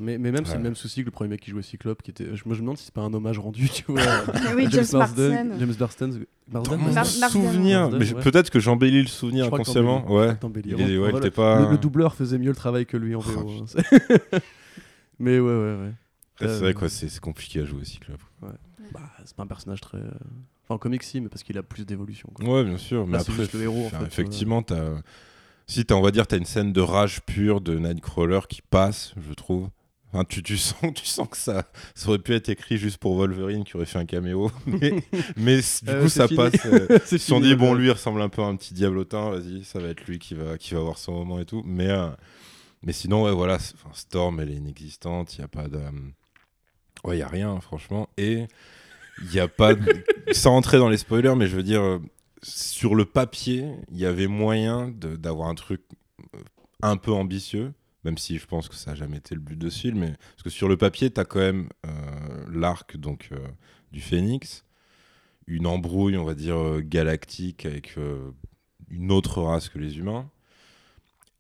Mais, 0.01 0.19
mais 0.19 0.33
même, 0.33 0.45
c'est 0.45 0.57
le 0.57 0.63
même 0.63 0.75
souci 0.75 1.03
que 1.03 1.05
le 1.07 1.13
premier 1.13 1.31
mec 1.31 1.41
qui 1.41 1.53
jouait 1.53 1.63
Cyclope, 1.63 2.03
qui 2.03 2.11
était. 2.11 2.25
Je, 2.35 2.43
moi, 2.47 2.55
je 2.57 2.61
me 2.61 2.63
demande 2.63 2.79
si 2.79 2.87
c'est 2.87 2.93
pas 2.95 3.03
un 3.03 3.15
hommage 3.15 3.39
rendu, 3.39 3.69
tu 3.69 3.85
vois. 3.87 4.01
Mais 4.45 4.55
oui, 4.57 4.67
James 4.69 4.85
Marsden. 4.93 5.55
James 5.57 5.75
Marsden. 5.79 6.25
Dans 6.49 6.59
Marsden 6.59 6.79
mon 6.79 6.85
Mar- 6.87 6.95
Marsden. 6.95 7.31
souvenir, 7.31 7.91
mais 7.93 8.13
ouais. 8.13 8.21
peut-être 8.23 8.51
que 8.51 8.59
j'embellis 8.59 9.03
le 9.03 9.07
souvenir 9.09 9.47
inconsciemment. 9.47 10.05
Ouais. 10.13 10.35
Il 10.67 10.73
est- 10.81 10.95
il 10.97 11.17
était 11.17 11.31
pas. 11.31 11.61
Le, 11.63 11.71
le 11.71 11.79
doubleur 11.79 12.17
faisait 12.17 12.39
mieux 12.39 12.51
le 12.51 12.57
travail 12.57 12.87
que 12.87 12.97
lui 12.97 13.15
en 13.15 13.21
Oh, 13.21 13.23
VO. 13.23 13.51
hein, 13.63 14.39
mais 15.21 15.39
ouais, 15.39 15.47
ouais, 15.49 15.75
ouais. 15.77 15.93
Ouais, 16.41 16.49
C'est 16.49 16.59
vrai 16.59 16.71
Euh, 16.71 16.73
quoi, 16.75 16.89
c'est 16.89 17.09
c'est 17.09 17.21
compliqué 17.21 17.61
à 17.61 17.65
jouer 17.65 17.85
Cyclope. 17.85 18.21
Bah, 18.43 19.01
c'est 19.25 19.37
pas 19.37 19.43
un 19.45 19.47
personnage 19.47 19.81
très. 19.81 19.99
euh, 19.99 20.11
Enfin, 20.65 20.77
en 20.77 20.79
comics, 20.79 21.03
si, 21.03 21.21
mais 21.21 21.29
parce 21.29 21.43
qu'il 21.43 21.59
a 21.59 21.63
plus 21.63 21.85
d'évolution. 21.85 22.31
Ouais, 22.41 22.65
bien 22.65 22.79
sûr. 22.79 23.07
Mais 23.07 23.19
Là, 23.19 23.19
c'est 23.25 23.31
après, 23.33 23.43
juste 23.43 23.55
le 23.55 23.63
héros, 23.63 23.87
en 23.87 23.91
fait, 23.91 24.05
effectivement, 24.07 24.63
t'as. 24.63 24.95
Si 25.67 25.85
t'as, 25.85 25.95
on 25.95 26.03
va 26.03 26.11
dire, 26.11 26.27
t'as 26.27 26.37
une 26.39 26.45
scène 26.47 26.73
de 26.73 26.81
rage 26.81 27.21
pure 27.23 27.61
de 27.61 27.79
Nightcrawler 27.79 28.41
qui 28.49 28.63
passe, 28.63 29.15
je 29.29 29.33
trouve. 29.35 29.69
Enfin, 30.13 30.25
tu, 30.25 30.43
tu 30.43 30.57
sens, 30.59 30.93
tu 30.95 31.05
sens 31.07 31.29
que 31.29 31.37
ça, 31.37 31.65
ça 31.95 32.09
aurait 32.09 32.19
pu 32.19 32.35
être 32.35 32.49
écrit 32.49 32.77
juste 32.79 32.99
pour 32.99 33.17
Wolverine 33.17 33.65
qui 33.65 33.77
aurait 33.77 33.85
fait 33.87 33.99
un 33.99 34.05
caméo, 34.07 34.51
mais, 34.67 35.03
mais 35.37 35.57
du 35.59 35.91
Euh, 35.91 36.03
coup 36.03 36.09
ça 36.09 36.29
fini. 36.29 36.37
passe. 36.37 36.55
euh, 36.67 36.87
Ils 36.91 37.09
se 37.09 37.19
sont 37.19 37.41
dit 37.41 37.49
ouais, 37.51 37.57
bon 37.57 37.73
ouais. 37.73 37.79
lui 37.81 37.87
il 37.89 37.91
ressemble 37.93 38.23
un 38.23 38.29
peu 38.29 38.41
à 38.43 38.47
un 38.47 38.55
petit 38.57 38.75
diablotin, 38.75 39.31
vas-y 39.31 39.65
ça 39.65 39.81
va 39.81 39.89
être 39.89 40.07
lui 40.07 40.19
qui 40.21 40.35
va 40.35 40.57
qui 40.57 40.75
va 40.75 40.81
avoir 40.81 40.99
son 40.99 41.13
moment 41.13 41.41
et 41.41 41.45
tout. 41.45 41.63
Mais 41.67 41.89
euh, 41.89 42.09
mais 42.85 42.93
sinon 42.93 43.25
ouais 43.25 43.33
voilà, 43.33 43.59
Storm 43.93 44.39
elle 44.39 44.51
est 44.51 44.57
inexistante, 44.57 45.37
il 45.37 45.41
y 45.41 45.45
a 45.45 45.49
pas 45.49 45.67
de 45.67 45.79
euh, 45.79 45.91
ouais 47.05 47.17
il 47.17 47.21
y 47.21 47.23
a 47.23 47.29
rien 47.29 47.61
franchement 47.61 48.09
et 48.17 48.47
il 49.23 49.33
y 49.33 49.41
a 49.41 49.49
pas 49.49 49.75
de... 49.75 50.05
sans 50.33 50.53
rentrer 50.53 50.79
dans 50.79 50.89
les 50.89 50.97
spoilers 50.97 51.35
mais 51.37 51.47
je 51.47 51.57
veux 51.57 51.63
dire 51.63 52.01
sur 52.43 52.95
le 52.95 53.05
papier 53.05 53.71
il 53.91 53.99
y 53.99 54.07
avait 54.07 54.27
moyen 54.27 54.89
d'avoir 54.89 55.49
un 55.49 55.55
truc 55.55 55.83
euh, 56.35 56.39
un 56.85 56.97
peu 56.97 57.13
ambitieux. 57.13 57.73
Même 58.05 58.19
si 58.19 58.37
je 58.39 58.47
pense 58.47 58.69
que 58.69 58.75
ça 58.75 58.91
n'a 58.91 58.97
jamais 58.97 59.17
été 59.17 59.35
le 59.35 59.41
but 59.41 59.59
de 59.59 59.71
ce 59.71 59.81
film, 59.81 60.01
mais 60.01 60.13
parce 60.13 60.43
que 60.43 60.51
sur 60.51 60.69
le 60.69 60.77
papier, 60.77 61.11
tu 61.11 61.19
as 61.19 61.25
quand 61.25 61.41
même 61.41 61.71
euh, 61.87 61.91
l'arc 62.53 62.99
donc 62.99 63.31
euh, 63.33 63.39
du 63.93 64.01
Phénix, 64.03 64.67
une 65.47 65.67
embrouille, 65.67 66.19
on 66.19 66.25
va 66.25 66.35
dire, 66.35 66.83
galactique 66.83 67.65
avec 67.65 67.95
euh, 67.97 68.31
une 68.91 69.11
autre 69.11 69.41
race 69.41 69.71
que 69.71 69.79
les 69.79 69.97
humains. 69.97 70.31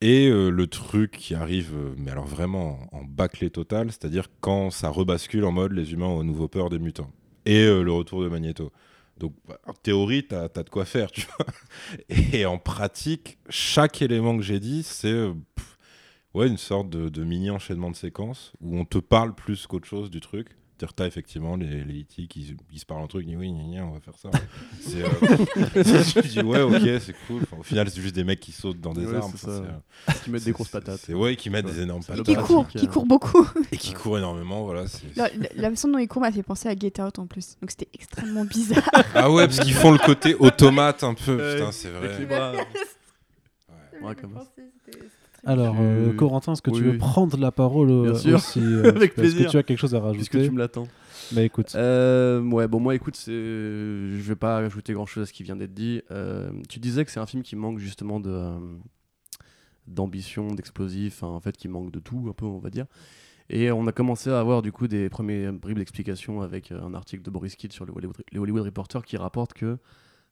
Et 0.06 0.28
euh, 0.28 0.50
le 0.50 0.66
truc 0.66 1.12
qui 1.12 1.34
arrive, 1.34 1.72
euh, 1.74 1.94
mais 1.96 2.10
alors 2.10 2.26
vraiment 2.26 2.78
en, 2.92 3.02
bâclé 3.04 3.48
total, 3.48 3.90
c'est-à-dire 3.90 4.26
quand 4.42 4.70
ça 4.70 4.90
rebascule 4.90 5.46
en 5.46 5.50
mode 5.50 5.72
les 5.72 5.94
humains 5.94 6.08
ont 6.08 6.20
à 6.20 6.24
nouveau 6.24 6.46
peur 6.46 6.68
des 6.68 6.78
mutants. 6.78 7.10
Et 7.46 7.64
euh, 7.64 7.80
le 7.80 7.90
retour 7.90 8.22
de 8.22 8.28
Magneto. 8.28 8.70
Donc 9.16 9.32
bah, 9.48 9.58
en 9.66 9.72
théorie, 9.72 10.26
tu 10.28 10.34
as, 10.34 10.48
de 10.48 10.68
quoi 10.68 10.84
faire, 10.84 11.10
tu 11.10 11.26
vois. 11.38 11.46
Et 12.34 12.44
en 12.44 12.58
pratique, 12.58 13.38
chaque 13.48 14.02
élément 14.02 14.36
que 14.36 14.42
j'ai 14.42 14.60
dit, 14.60 14.82
c'est 14.82 15.32
ouais, 16.34 16.48
une 16.48 16.58
sorte 16.58 16.90
de, 16.90 17.08
de 17.08 17.24
mini 17.24 17.48
enchaînement 17.48 17.90
de 17.90 17.96
séquences 17.96 18.52
où 18.60 18.76
on 18.76 18.84
te 18.84 18.98
parle 18.98 19.34
plus 19.34 19.66
qu'autre 19.66 19.88
chose 19.88 20.10
du 20.10 20.20
truc. 20.20 20.48
T'as 20.96 21.06
effectivement 21.06 21.56
les, 21.56 21.84
les 21.84 22.00
E.T. 22.00 22.26
qui, 22.26 22.56
qui 22.70 22.78
se 22.78 22.84
parlent 22.84 23.02
entre 23.02 23.18
eux, 23.18 23.20
qui 23.22 23.28
disent 23.28 23.36
oui, 23.38 23.52
gna, 23.52 23.62
gna, 23.78 23.84
on 23.86 23.92
va 23.92 24.00
faire 24.00 24.14
ça. 24.18 24.28
C'est, 24.80 25.02
euh, 25.02 25.08
je 26.22 26.28
dis 26.28 26.40
ouais, 26.40 26.60
ok, 26.62 27.00
c'est 27.00 27.14
cool. 27.26 27.42
Enfin, 27.44 27.56
au 27.60 27.62
final, 27.62 27.88
c'est 27.88 28.00
juste 28.00 28.14
des 28.14 28.24
mecs 28.24 28.40
qui 28.40 28.52
sautent 28.52 28.80
dans 28.80 28.92
des 28.92 29.06
Ouais, 29.06 29.16
arbres. 29.16 29.32
c'est 29.36 29.46
Enfin, 29.48 29.64
ça. 29.64 29.70
c'est, 30.06 30.10
euh, 30.10 30.14
Qui 30.24 30.30
mettent 30.30 30.40
c'est- 30.42 30.46
des 30.46 30.52
grosses 30.52 30.68
patates. 30.68 31.00
c'est- 31.00 31.14
ouais, 31.14 31.36
qui 31.36 31.48
mettent 31.48 31.64
Ouais. 31.66 31.72
des 31.72 31.80
énormes 31.82 32.02
patates. 32.04 32.26
qui 32.26 32.36
euh. 32.36 32.64
qui 32.76 32.86
court 32.88 33.06
beaucoup. 33.06 33.48
Et 33.72 33.76
qui 33.76 33.92
courent 33.94 34.18
énormément, 34.18 34.64
voilà. 34.64 34.86
c'est- 34.88 35.06
La, 35.56 35.70
façon 35.70 35.88
dont 35.88 35.98
il 35.98 36.08
court 36.08 36.20
m'a 36.22 36.32
fait 36.32 36.42
penser 36.42 36.68
à 36.68 36.76
Get 36.76 37.00
Out 37.00 37.18
en 37.18 37.26
plus. 37.26 37.56
Donc 37.60 37.70
c'était 37.70 37.88
extrêmement 37.94 38.44
bizarre. 38.44 38.88
Ah 39.14 39.30
ouais, 39.30 39.46
parce 39.46 39.60
qu'ils 39.60 39.74
font 39.74 39.92
le 39.92 39.98
côté 39.98 40.34
automate 40.34 41.02
un 41.04 41.14
peu. 41.14 41.36
Putain, 41.54 41.72
c'est 41.72 41.88
vrai. 41.90 42.08
Ouais. 42.26 42.66
Ouais, 44.02 44.14
comme 44.16 44.34
ça. 44.34 44.46
Alors, 45.46 45.76
euh, 45.78 46.12
Corentin, 46.14 46.52
est-ce 46.52 46.62
que 46.62 46.70
tu 46.70 46.82
veux 46.82 46.92
oui. 46.92 46.98
prendre 46.98 47.36
la 47.38 47.52
parole 47.52 47.90
euh, 47.90 48.02
Bien 48.02 48.14
sûr. 48.14 48.36
aussi 48.36 48.60
euh, 48.60 48.84
Avec 48.88 49.02
Est-ce 49.02 49.08
que 49.08 49.20
plaisir. 49.20 49.50
tu 49.50 49.56
as 49.58 49.62
quelque 49.62 49.78
chose 49.78 49.94
à 49.94 50.00
Puisque 50.12 50.32
rajouter 50.32 50.48
tu 50.48 50.54
me 50.54 50.58
l'attends. 50.58 50.88
Bah 51.32 51.42
écoute. 51.42 51.72
Euh, 51.74 52.40
ouais, 52.42 52.68
bon, 52.68 52.80
moi, 52.80 52.94
écoute, 52.94 53.18
je 53.26 54.20
vais 54.20 54.36
pas 54.36 54.58
ajouter 54.58 54.92
grand 54.92 55.06
chose 55.06 55.24
à 55.24 55.26
ce 55.26 55.32
qui 55.32 55.42
vient 55.42 55.56
d'être 55.56 55.74
dit. 55.74 56.02
Euh, 56.10 56.50
tu 56.68 56.78
disais 56.78 57.04
que 57.04 57.10
c'est 57.10 57.20
un 57.20 57.26
film 57.26 57.42
qui 57.42 57.56
manque 57.56 57.78
justement 57.78 58.20
de, 58.20 58.54
d'ambition, 59.86 60.48
d'explosif, 60.48 61.22
hein, 61.22 61.28
en 61.28 61.40
fait, 61.40 61.56
qui 61.56 61.68
manque 61.68 61.90
de 61.90 62.00
tout, 62.00 62.26
un 62.28 62.32
peu, 62.32 62.46
on 62.46 62.58
va 62.58 62.70
dire. 62.70 62.86
Et 63.50 63.70
on 63.70 63.86
a 63.86 63.92
commencé 63.92 64.30
à 64.30 64.40
avoir 64.40 64.62
du 64.62 64.72
coup 64.72 64.88
des 64.88 65.10
premiers 65.10 65.52
bribes 65.52 65.78
d'explications 65.78 66.40
avec 66.40 66.72
un 66.72 66.94
article 66.94 67.22
de 67.22 67.30
Boris 67.30 67.56
Kidd 67.56 67.72
sur 67.72 67.84
le 67.84 67.92
Hollywood, 67.92 68.16
les 68.32 68.38
Hollywood 68.38 68.64
Reporter 68.64 69.04
qui 69.04 69.18
rapporte 69.18 69.52
que, 69.52 69.76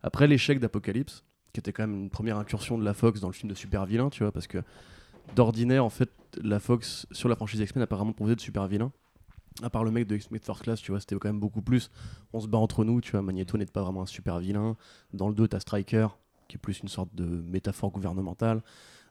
après 0.03 0.27
l'échec 0.27 0.59
d'Apocalypse, 0.59 1.23
qui 1.53 1.61
était 1.61 1.73
quand 1.73 1.87
même 1.87 1.95
une 1.95 2.11
première 2.11 2.39
incursion 2.39 2.79
de 2.79 2.85
la 2.85 2.95
Fox 2.95 3.21
dans 3.21 3.29
le 3.29 3.35
film 3.35 3.51
de 3.51 3.55
super 3.55 3.85
vilain, 3.85 4.09
tu 4.09 4.23
vois, 4.23 4.33
parce 4.33 4.47
que 4.47 4.59
d'ordinaire, 5.35 5.85
en 5.85 5.91
fait, 5.91 6.11
la 6.43 6.61
Fox, 6.61 7.07
sur 7.13 7.29
la 7.29 7.37
franchise 7.37 7.61
X-Men, 7.61 7.83
apparemment 7.83 8.13
proposé 8.13 8.35
de 8.37 8.41
super 8.41 8.67
vilain. 8.67 8.93
À 9.63 9.69
part 9.69 9.85
le 9.85 9.91
mec 9.91 10.07
de 10.07 10.17
X-Men 10.17 10.41
First 10.41 10.63
Class, 10.63 10.81
tu 10.81 10.93
vois, 10.93 11.01
c'était 11.01 11.15
quand 11.17 11.29
même 11.29 11.41
beaucoup 11.41 11.61
plus. 11.63 11.91
On 12.33 12.41
se 12.41 12.47
bat 12.49 12.59
entre 12.59 12.85
nous, 12.85 13.01
tu 13.03 13.13
vois. 13.13 13.23
Magneto 13.23 13.59
n'est 13.59 13.67
pas 13.67 13.83
vraiment 13.83 14.03
un 14.03 14.07
super 14.07 14.39
vilain. 14.39 14.77
Dans 15.13 15.29
le 15.29 15.35
2, 15.35 15.47
t'as 15.49 15.61
Striker, 15.61 16.09
qui 16.49 16.57
est 16.57 16.59
plus 16.59 16.81
une 16.81 16.89
sorte 16.89 17.15
de 17.15 17.25
métaphore 17.27 17.91
gouvernementale. 17.91 18.63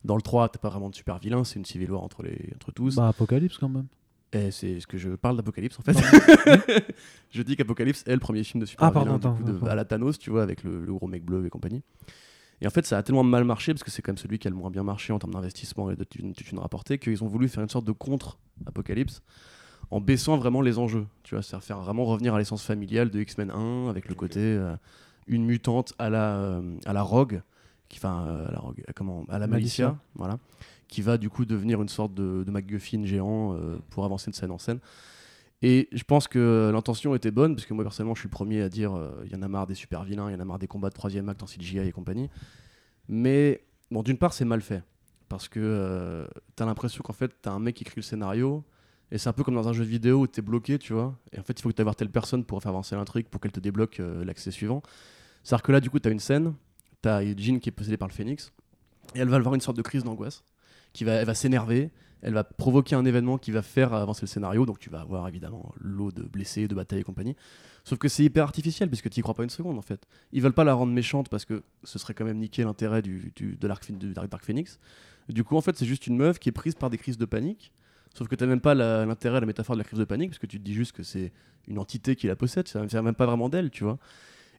Dans 0.03 0.15
le 0.15 0.21
3, 0.23 0.49
t'as 0.49 0.57
pas 0.57 0.69
vraiment 0.69 0.89
de 0.89 0.95
super 0.95 1.19
vilain, 1.19 1.43
c'est 1.43 1.59
une 1.59 1.65
civil 1.65 1.91
war 1.91 2.01
entre, 2.01 2.23
les, 2.23 2.49
entre 2.55 2.71
tous. 2.71 2.95
Bah, 2.95 3.09
Apocalypse 3.09 3.59
quand 3.59 3.69
même. 3.69 3.85
Et 4.33 4.49
c'est 4.49 4.79
ce 4.79 4.87
que 4.87 4.97
je 4.97 5.09
parle 5.11 5.35
d'Apocalypse 5.37 5.77
en 5.77 5.83
fait. 5.83 5.93
je 7.29 7.41
dis 7.43 7.55
qu'Apocalypse 7.55 8.03
est 8.07 8.13
le 8.13 8.19
premier 8.19 8.43
film 8.43 8.61
de 8.61 8.65
super 8.65 8.87
Ah, 8.87 8.91
pardon, 8.91 9.17
vilain, 9.17 9.31
attends, 9.31 9.35
coup, 9.35 9.43
de- 9.43 9.67
à 9.69 9.75
la 9.75 9.85
Thanos, 9.85 10.17
tu 10.17 10.29
vois, 10.31 10.41
avec 10.41 10.63
le, 10.63 10.83
le 10.85 10.93
gros 10.93 11.07
mec 11.07 11.23
bleu 11.23 11.45
et 11.45 11.49
compagnie. 11.49 11.83
Et 12.61 12.67
en 12.67 12.69
fait, 12.69 12.85
ça 12.85 12.97
a 12.97 13.03
tellement 13.03 13.23
mal 13.23 13.43
marché, 13.43 13.73
parce 13.73 13.83
que 13.83 13.89
c'est 13.89 14.01
quand 14.01 14.11
même 14.11 14.17
celui 14.17 14.37
qui 14.37 14.47
a 14.47 14.51
le 14.51 14.55
moins 14.55 14.69
bien 14.69 14.83
marché 14.83 15.11
en 15.11 15.19
termes 15.19 15.33
d'investissement 15.33 15.89
et 15.89 15.95
de 15.95 16.03
thunes 16.03 16.59
rapportées, 16.59 16.99
qu'ils 16.99 17.23
ont 17.23 17.27
voulu 17.27 17.49
faire 17.49 17.63
une 17.63 17.69
sorte 17.69 17.85
de 17.85 17.91
contre-Apocalypse 17.91 19.21
en 19.91 19.99
baissant 19.99 20.37
vraiment 20.37 20.61
les 20.61 20.79
enjeux. 20.79 21.05
Tu 21.23 21.35
vois, 21.35 21.43
c'est-à-dire 21.43 21.65
faire 21.65 21.79
vraiment 21.79 22.05
revenir 22.05 22.33
à 22.33 22.39
l'essence 22.39 22.63
familiale 22.63 23.09
de 23.09 23.19
X-Men 23.19 23.51
1, 23.51 23.89
avec 23.89 24.07
le 24.07 24.15
côté 24.15 24.39
euh, 24.39 24.75
une 25.27 25.45
mutante 25.45 25.93
à 25.99 26.09
la, 26.09 26.35
euh, 26.37 26.77
à 26.85 26.93
la 26.93 27.01
Rogue, 27.01 27.41
qui, 27.89 27.99
enfin, 27.99 28.25
euh, 28.27 28.47
à 28.47 28.51
la 28.51 28.59
Rogue, 28.59 28.83
comment, 28.95 29.25
à 29.29 29.37
la 29.37 29.47
Malicia, 29.47 29.87
Malicia. 29.87 30.03
voilà, 30.15 30.39
qui 30.87 31.01
va 31.01 31.17
du 31.17 31.29
coup 31.29 31.45
devenir 31.45 31.81
une 31.81 31.89
sorte 31.89 32.13
de, 32.13 32.43
de 32.45 32.51
MacGuffin 32.51 33.05
géant 33.05 33.57
pour 33.89 34.05
avancer 34.05 34.31
de 34.31 34.35
scène 34.35 34.51
en 34.51 34.57
scène. 34.57 34.79
Et 35.61 35.89
je 35.91 36.03
pense 36.03 36.27
que 36.27 36.71
l'intention 36.73 37.13
était 37.13 37.31
bonne, 37.31 37.55
parce 37.55 37.67
que 37.67 37.73
moi 37.73 37.83
personnellement 37.83 38.15
je 38.15 38.21
suis 38.21 38.27
le 38.27 38.31
premier 38.31 38.61
à 38.61 38.69
dire 38.69 38.95
euh, 38.95 39.21
il 39.25 39.31
y 39.31 39.35
en 39.35 39.43
a 39.43 39.47
marre 39.47 39.67
des 39.67 39.75
super 39.75 40.03
vilains, 40.03 40.29
il 40.29 40.33
y 40.33 40.35
en 40.35 40.39
a 40.39 40.45
marre 40.45 40.59
des 40.59 40.67
combats 40.67 40.89
de 40.89 40.95
troisième 40.95 41.29
acte 41.29 41.43
en 41.43 41.45
CGI 41.45 41.79
et 41.79 41.91
compagnie. 41.91 42.29
Mais 43.07 43.63
bon, 43.91 44.01
d'une 44.01 44.17
part 44.17 44.33
c'est 44.33 44.45
mal 44.45 44.61
fait, 44.61 44.83
parce 45.29 45.47
que 45.47 45.59
euh, 45.61 46.25
t'as 46.55 46.65
l'impression 46.65 47.03
qu'en 47.03 47.13
fait 47.13 47.31
t'as 47.41 47.51
un 47.51 47.59
mec 47.59 47.75
qui 47.75 47.83
écrit 47.83 47.97
le 47.97 48.01
scénario, 48.01 48.63
et 49.11 49.19
c'est 49.19 49.29
un 49.29 49.33
peu 49.33 49.43
comme 49.43 49.53
dans 49.53 49.67
un 49.67 49.73
jeu 49.73 49.83
vidéo 49.83 50.21
où 50.21 50.27
t'es 50.27 50.41
bloqué, 50.41 50.79
tu 50.79 50.93
vois, 50.93 51.15
et 51.31 51.39
en 51.39 51.43
fait 51.43 51.59
il 51.59 51.61
faut 51.61 51.69
que 51.69 51.75
tu 51.75 51.83
voir 51.83 51.95
telle 51.95 52.09
personne 52.09 52.43
pour 52.43 52.59
faire 52.63 52.71
avancer 52.71 52.95
l'intrigue, 52.95 53.27
pour 53.27 53.39
qu'elle 53.39 53.51
te 53.51 53.59
débloque 53.59 53.99
euh, 53.99 54.25
l'accès 54.25 54.49
suivant. 54.49 54.81
C'est-à-dire 55.43 55.63
que 55.63 55.71
là 55.73 55.79
du 55.79 55.91
coup 55.91 55.99
t'as 55.99 56.11
une 56.11 56.19
scène, 56.19 56.55
t'as 57.03 57.23
Jean 57.37 57.59
qui 57.59 57.69
est 57.69 57.73
possédée 57.73 57.97
par 57.97 58.07
le 58.07 58.13
phénix, 58.13 58.51
et 59.13 59.19
elle 59.19 59.29
va 59.29 59.37
avoir 59.37 59.53
une 59.53 59.61
sorte 59.61 59.77
de 59.77 59.83
crise 59.83 60.03
d'angoisse, 60.03 60.43
qui 60.91 61.03
va, 61.03 61.23
va 61.23 61.35
s'énerver, 61.35 61.91
elle 62.21 62.33
va 62.33 62.43
provoquer 62.43 62.95
un 62.95 63.05
événement 63.05 63.37
qui 63.37 63.51
va 63.51 63.61
faire 63.61 63.93
avancer 63.93 64.21
le 64.21 64.27
scénario, 64.27 64.65
donc 64.65 64.79
tu 64.79 64.89
vas 64.89 65.01
avoir 65.01 65.27
évidemment 65.27 65.73
l'eau 65.79 66.11
de 66.11 66.23
blessés, 66.23 66.67
de 66.67 66.75
batailles 66.75 66.99
et 67.01 67.03
compagnie. 67.03 67.35
Sauf 67.83 67.97
que 67.97 68.07
c'est 68.07 68.23
hyper 68.23 68.43
artificiel, 68.43 68.89
puisque 68.89 69.09
tu 69.09 69.19
y 69.19 69.23
crois 69.23 69.33
pas 69.33 69.43
une 69.43 69.49
seconde 69.49 69.77
en 69.77 69.81
fait. 69.81 70.05
Ils 70.31 70.41
veulent 70.41 70.53
pas 70.53 70.63
la 70.63 70.73
rendre 70.73 70.93
méchante 70.93 71.29
parce 71.29 71.45
que 71.45 71.63
ce 71.83 71.97
serait 71.97 72.13
quand 72.13 72.25
même 72.25 72.37
niquer 72.37 72.63
l'intérêt 72.63 73.01
du, 73.01 73.31
du- 73.35 73.55
de 73.55 73.67
l'arc 73.67 73.91
Dark, 73.91 74.43
Phoenix. 74.45 74.79
Du 75.29 75.43
coup, 75.43 75.55
en 75.55 75.61
fait, 75.61 75.75
c'est 75.77 75.85
juste 75.85 76.07
une 76.07 76.17
meuf 76.17 76.39
qui 76.39 76.49
est 76.49 76.51
prise 76.51 76.75
par 76.75 76.89
des 76.89 76.97
crises 76.97 77.17
de 77.17 77.25
panique. 77.25 77.71
Sauf 78.13 78.27
que 78.27 78.35
t'as 78.35 78.45
même 78.45 78.59
pas 78.59 78.75
l'intérêt, 78.75 79.39
la 79.39 79.45
métaphore 79.45 79.75
de 79.75 79.79
la 79.79 79.85
crise 79.85 79.99
de 79.99 80.03
panique, 80.05 80.31
parce 80.31 80.39
que 80.39 80.45
tu 80.47 80.59
te 80.59 80.63
dis 80.63 80.73
juste 80.73 80.91
que 80.91 81.01
c'est 81.03 81.31
une 81.67 81.79
entité 81.79 82.15
qui 82.15 82.27
la 82.27 82.35
possède, 82.35 82.67
vient 82.89 83.01
même 83.01 83.15
pas 83.15 83.25
vraiment 83.25 83.47
d'elle, 83.47 83.69
tu 83.69 83.83
vois. 83.83 83.97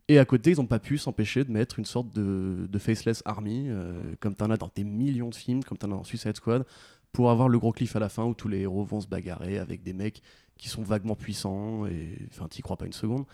Et 0.09 0.19
à 0.19 0.25
côté, 0.25 0.51
ils 0.51 0.61
ont 0.61 0.67
pas 0.67 0.79
pu 0.79 0.99
s'empêcher 0.99 1.45
de 1.45 1.53
mettre 1.53 1.79
une 1.79 1.85
sorte 1.85 2.13
de, 2.15 2.67
de 2.69 2.79
faceless 2.79 3.23
army, 3.25 3.67
euh, 3.69 4.01
comme 4.21 4.35
t'en 4.35 4.51
as 4.51 4.57
dans 4.57 4.71
des 4.75 4.85
millions 4.85 5.29
de 5.29 5.35
films, 5.35 5.63
comme 5.63 5.79
t'en 5.79 5.89
as 5.93 5.97
dans 5.97 6.05
Suicide 6.05 6.37
Squad, 6.37 6.65
pour 7.13 7.31
avoir 7.31 7.49
le 7.49 7.59
gros 7.59 7.73
cliff 7.73 7.95
à 7.97 7.99
la 7.99 8.09
fin 8.09 8.25
où 8.25 8.35
tous 8.35 8.49
les 8.49 8.61
héros 8.61 8.85
vont 8.85 9.01
se 9.01 9.07
bagarrer 9.07 9.59
avec 9.59 9.83
des 9.83 9.93
mecs 9.93 10.23
qui 10.57 10.69
sont 10.69 10.83
vaguement 10.83 11.15
puissants 11.17 11.87
et 11.87 12.17
enfin 12.31 12.49
t'y 12.49 12.63
crois 12.63 12.77
pas 12.77 12.87
une 12.87 12.93
seconde. 12.93 13.25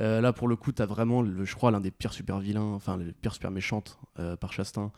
Euh, 0.00 0.20
là 0.20 0.32
pour 0.32 0.48
le 0.48 0.56
coup 0.56 0.72
t'as 0.72 0.86
vraiment 0.86 1.22
le, 1.22 1.44
je 1.44 1.54
crois 1.54 1.70
l'un 1.70 1.80
des 1.80 1.90
pires 1.90 2.12
super 2.12 2.38
vilains, 2.38 2.62
enfin 2.62 2.96
les 2.96 3.12
pires 3.12 3.34
super 3.34 3.50
méchantes 3.50 3.98
euh, 4.18 4.36
par 4.36 4.52
Chastain 4.52 4.90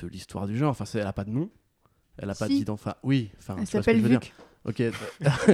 de 0.00 0.06
l'histoire 0.06 0.46
du 0.46 0.56
genre. 0.56 0.70
Enfin 0.70 0.84
elle 0.94 1.06
a 1.06 1.12
pas 1.12 1.24
de 1.24 1.30
nom, 1.30 1.50
elle 2.18 2.30
a 2.30 2.34
pas 2.34 2.48
d'identité. 2.48 2.70
Enfin 2.70 2.94
oui, 3.02 3.30
enfin 3.38 3.56
Elle 3.58 3.66
s'appelle 3.66 3.98
je 3.98 4.02
veux 4.02 4.08
dire. 4.08 4.20
Vuc. 4.20 4.32
Ok. 4.68 4.78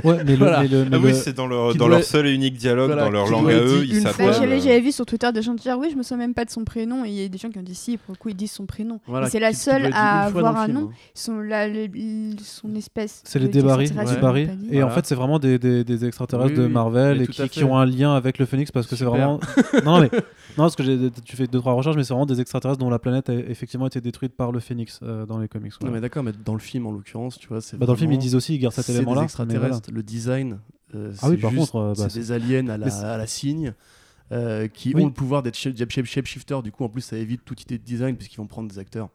Ouais, 0.04 0.24
mais 0.24 0.32
le, 0.32 0.36
Voilà. 0.36 0.62
mais 0.62 0.68
le- 0.68 0.84
mais 0.84 0.90
Ah 0.96 0.98
oui, 0.98 1.08
le- 1.08 1.12
c'est 1.14 1.34
dans 1.34 1.46
leur, 1.46 1.72
qui 1.72 1.78
dans 1.78 1.86
doit- 1.86 1.96
leur 1.98 2.04
seul 2.04 2.26
et 2.26 2.32
unique 2.32 2.56
dialogue, 2.56 2.86
Voilà, 2.92 3.04
dans 3.04 3.10
leur 3.10 3.28
langue 3.28 3.50
à 3.50 3.56
eux, 3.58 3.84
ils 3.84 4.00
s'appellent. 4.00 4.32
j'avais, 4.32 4.78
euh, 4.78 4.80
vu 4.80 4.90
sur 4.90 5.04
Twitter 5.04 5.30
des 5.32 5.42
gens 5.42 5.54
dire 5.54 5.76
oui, 5.78 5.88
je 5.92 5.96
me 5.96 6.02
souviens 6.02 6.16
même 6.18 6.34
pas 6.34 6.44
de 6.46 6.50
son 6.50 6.64
prénom, 6.64 7.04
et 7.04 7.08
il 7.08 7.14
y 7.14 7.24
a 7.24 7.28
des 7.28 7.38
gens 7.38 7.50
qui 7.50 7.58
ont 7.58 7.62
dit 7.62 7.74
si, 7.74 7.98
pour 7.98 8.12
le 8.14 8.16
coup, 8.18 8.30
ils 8.30 8.34
disent 8.34 8.52
son 8.52 8.64
prénom. 8.66 9.00
Voilà, 9.06 9.28
c'est 9.28 9.38
la 9.40 9.52
seule 9.52 9.90
à 9.92 10.22
avoir 10.22 10.56
un 10.56 10.64
film, 10.64 10.78
nom. 10.78 10.86
hein. 10.90 10.96
Son, 11.14 11.38
la- 11.40 11.68
le- 11.68 11.86
le- 11.86 12.36
son 12.42 12.74
espèce. 12.74 13.20
c'est 13.24 13.38
les 13.38 13.52
sortie 13.52 13.92
ouais. 13.92 14.48
Et 14.70 14.82
en 14.82 14.90
fait, 14.90 15.04
c'est 15.06 15.14
vraiment 15.14 15.38
des, 15.38 15.58
des, 15.58 15.84
des 15.84 16.04
extraterrestres 16.04 16.54
Oui, 16.56 16.62
de 16.62 16.66
Marvel 16.66 17.22
et 17.22 17.26
qui, 17.48 17.64
ont 17.64 17.76
un 17.76 17.86
lien 17.86 18.14
avec 18.14 18.38
le 18.38 18.46
Phoenix 18.46 18.70
parce 18.70 18.86
que 18.86 18.96
c'est 18.96 19.04
vraiment. 19.04 19.40
non, 19.84 20.00
mais, 20.00 20.08
non, 20.56 20.64
parce 20.64 20.76
que 20.76 21.08
tu 21.24 21.36
fais 21.36 21.46
deux 21.46 21.58
trois 21.60 21.74
recherches, 21.74 21.96
mais 21.96 22.04
c'est 22.04 22.14
vraiment 22.14 22.26
des 22.26 22.40
extraterrestres 22.40 22.78
dont 22.80 22.90
la 22.90 22.98
planète 22.98 23.28
a 23.28 23.34
effectivement 23.34 23.86
été 23.86 24.00
détruite 24.00 24.34
par 24.36 24.52
le 24.52 24.60
Phoenix 24.60 25.00
euh, 25.02 25.26
dans 25.26 25.38
les 25.38 25.48
comics. 25.48 25.72
Non 25.82 25.90
mais 25.90 26.00
d'accord, 26.00 26.22
mais 26.22 26.32
dans 26.44 26.54
le 26.54 26.60
film 26.60 26.86
en 26.86 26.92
l'occurrence, 26.92 27.38
tu 27.38 27.48
vois, 27.48 27.60
c'est 27.60 27.76
Bah, 27.76 27.86
dans 27.86 27.92
le 27.92 27.98
film, 27.98 28.12
ils 28.12 28.18
disent 28.18 28.34
aussi, 28.34 28.54
ils 28.54 28.58
gardent 28.58 28.74
cet 28.74 28.88
élément-là. 29.02 29.20
des 29.20 29.24
extraterrestres. 29.24 29.90
Le 29.92 30.02
design, 30.02 30.58
euh, 30.94 31.12
Ah 31.22 31.28
oui, 31.28 31.36
c'est 31.36 31.40
par 31.42 31.50
juste- 31.50 31.70
contre, 31.72 31.76
euh, 31.76 31.94
bah, 31.96 32.08
c'est 32.08 32.18
des 32.18 32.32
aliens 32.32 32.68
à 32.68 32.76
la, 32.78 33.12
à 33.12 33.16
la 33.16 33.26
cygne. 33.26 33.74
euh, 34.30 34.66
qui 34.66 34.92
Oui. 34.94 35.02
ont 35.02 35.06
le 35.08 35.12
pouvoir 35.12 35.42
d'être 35.42 35.56
shape, 35.58 35.74
shape, 35.90 36.06
shapeshifter, 36.06 36.62
du 36.64 36.72
coup 36.72 36.84
en 36.84 36.88
plus 36.88 37.02
ça 37.02 37.18
évite 37.18 37.44
toute 37.44 37.60
idée 37.62 37.76
de 37.76 37.84
design 37.84 38.16
puisqu'ils 38.16 38.38
vont 38.38 38.46
prendre 38.46 38.66
des 38.70 38.78
acteurs 38.78 39.10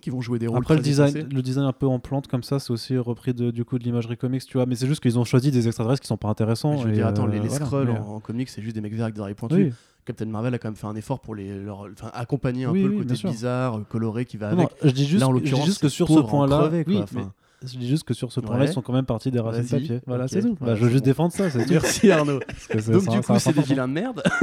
qui 0.00 0.10
vont 0.10 0.20
jouer 0.20 0.38
des 0.38 0.46
rôles 0.46 0.58
Après 0.58 0.76
le 0.76 0.80
design, 0.80 1.26
le 1.32 1.42
design 1.42 1.64
un 1.66 1.72
peu 1.72 1.86
en 1.88 1.98
plante 1.98 2.28
comme 2.28 2.44
ça, 2.44 2.60
c'est 2.60 2.70
aussi 2.70 2.96
repris 2.96 3.34
de, 3.34 3.50
du 3.50 3.64
coup 3.64 3.80
de 3.80 3.84
l'imagerie 3.84 4.16
comics, 4.16 4.44
tu 4.46 4.58
vois. 4.58 4.66
Mais 4.66 4.76
c'est 4.76 4.86
juste 4.86 5.02
qu'ils 5.02 5.18
ont 5.18 5.24
choisi 5.24 5.50
des 5.50 5.66
extraterrestres 5.66 6.02
qui 6.02 6.06
sont 6.06 6.18
pas 6.18 6.28
intéressants. 6.28 6.76
Je 6.76 6.84
veux 6.84 6.90
et, 6.90 6.94
dire, 6.94 7.06
attends, 7.08 7.26
euh, 7.26 7.30
les, 7.32 7.40
les 7.40 7.48
voilà, 7.48 7.64
Skrulls 7.66 7.86
mais, 7.88 7.98
en, 7.98 8.16
en 8.16 8.20
comics, 8.20 8.48
c'est 8.50 8.60
juste 8.62 8.74
des 8.76 8.80
mecs 8.82 8.92
verts 8.94 9.04
avec 9.06 9.14
des 9.16 9.20
oreilles 9.22 9.34
pointues. 9.34 9.54
Oui. 9.56 9.72
Captain 10.04 10.26
Marvel 10.26 10.52
a 10.54 10.58
quand 10.58 10.68
même 10.68 10.76
fait 10.76 10.86
un 10.86 10.94
effort 10.94 11.18
pour 11.20 11.34
les, 11.34 11.58
leur, 11.58 11.88
enfin, 11.92 12.10
accompagner 12.12 12.66
un 12.66 12.70
Oui, 12.72 12.82
peu 12.82 12.88
oui, 12.90 12.98
le 12.98 13.04
côté 13.06 13.26
bizarre, 13.28 13.80
coloré 13.88 14.24
qui 14.26 14.36
va 14.36 14.52
Non, 14.52 14.58
avec. 14.58 14.70
non, 14.84 14.88
je 14.90 14.94
dis 14.94 15.06
juste, 15.06 15.20
Là, 15.22 15.28
en 15.28 15.36
je 15.38 15.42
dis 15.42 15.62
juste 15.62 15.80
que 15.80 15.88
sur 15.88 16.06
ce 16.06 16.20
point-là, 16.20 16.58
crever, 16.68 16.84
quoi, 16.84 17.06
je 17.72 17.78
dis 17.78 17.88
juste 17.88 18.04
que 18.04 18.14
sur 18.14 18.32
ce 18.32 18.40
point-là, 18.40 18.62
Ouais. 18.64 18.70
ils 18.70 18.72
sont 18.72 18.82
quand 18.82 18.92
même 18.92 19.04
partis 19.06 19.30
des 19.30 19.40
racines 19.40 19.66
papier. 19.68 20.00
Voilà, 20.06 20.28
c'est 20.28 20.40
tout. 20.42 20.56
Bah, 20.60 20.74
je 20.74 20.82
veux 20.84 20.90
juste 20.90 21.04
bon. 21.04 21.10
défendre 21.10 21.32
ça, 21.32 21.50
c'est. 21.50 21.66
Merci 21.70 22.10
Arnaud. 22.10 22.40
Donc 22.88 23.08
du 23.08 23.20
coup, 23.20 23.38
c'est 23.38 23.52
des 23.52 23.62
vilains 23.62 23.88
de 23.88 23.92
merde. 23.92 24.22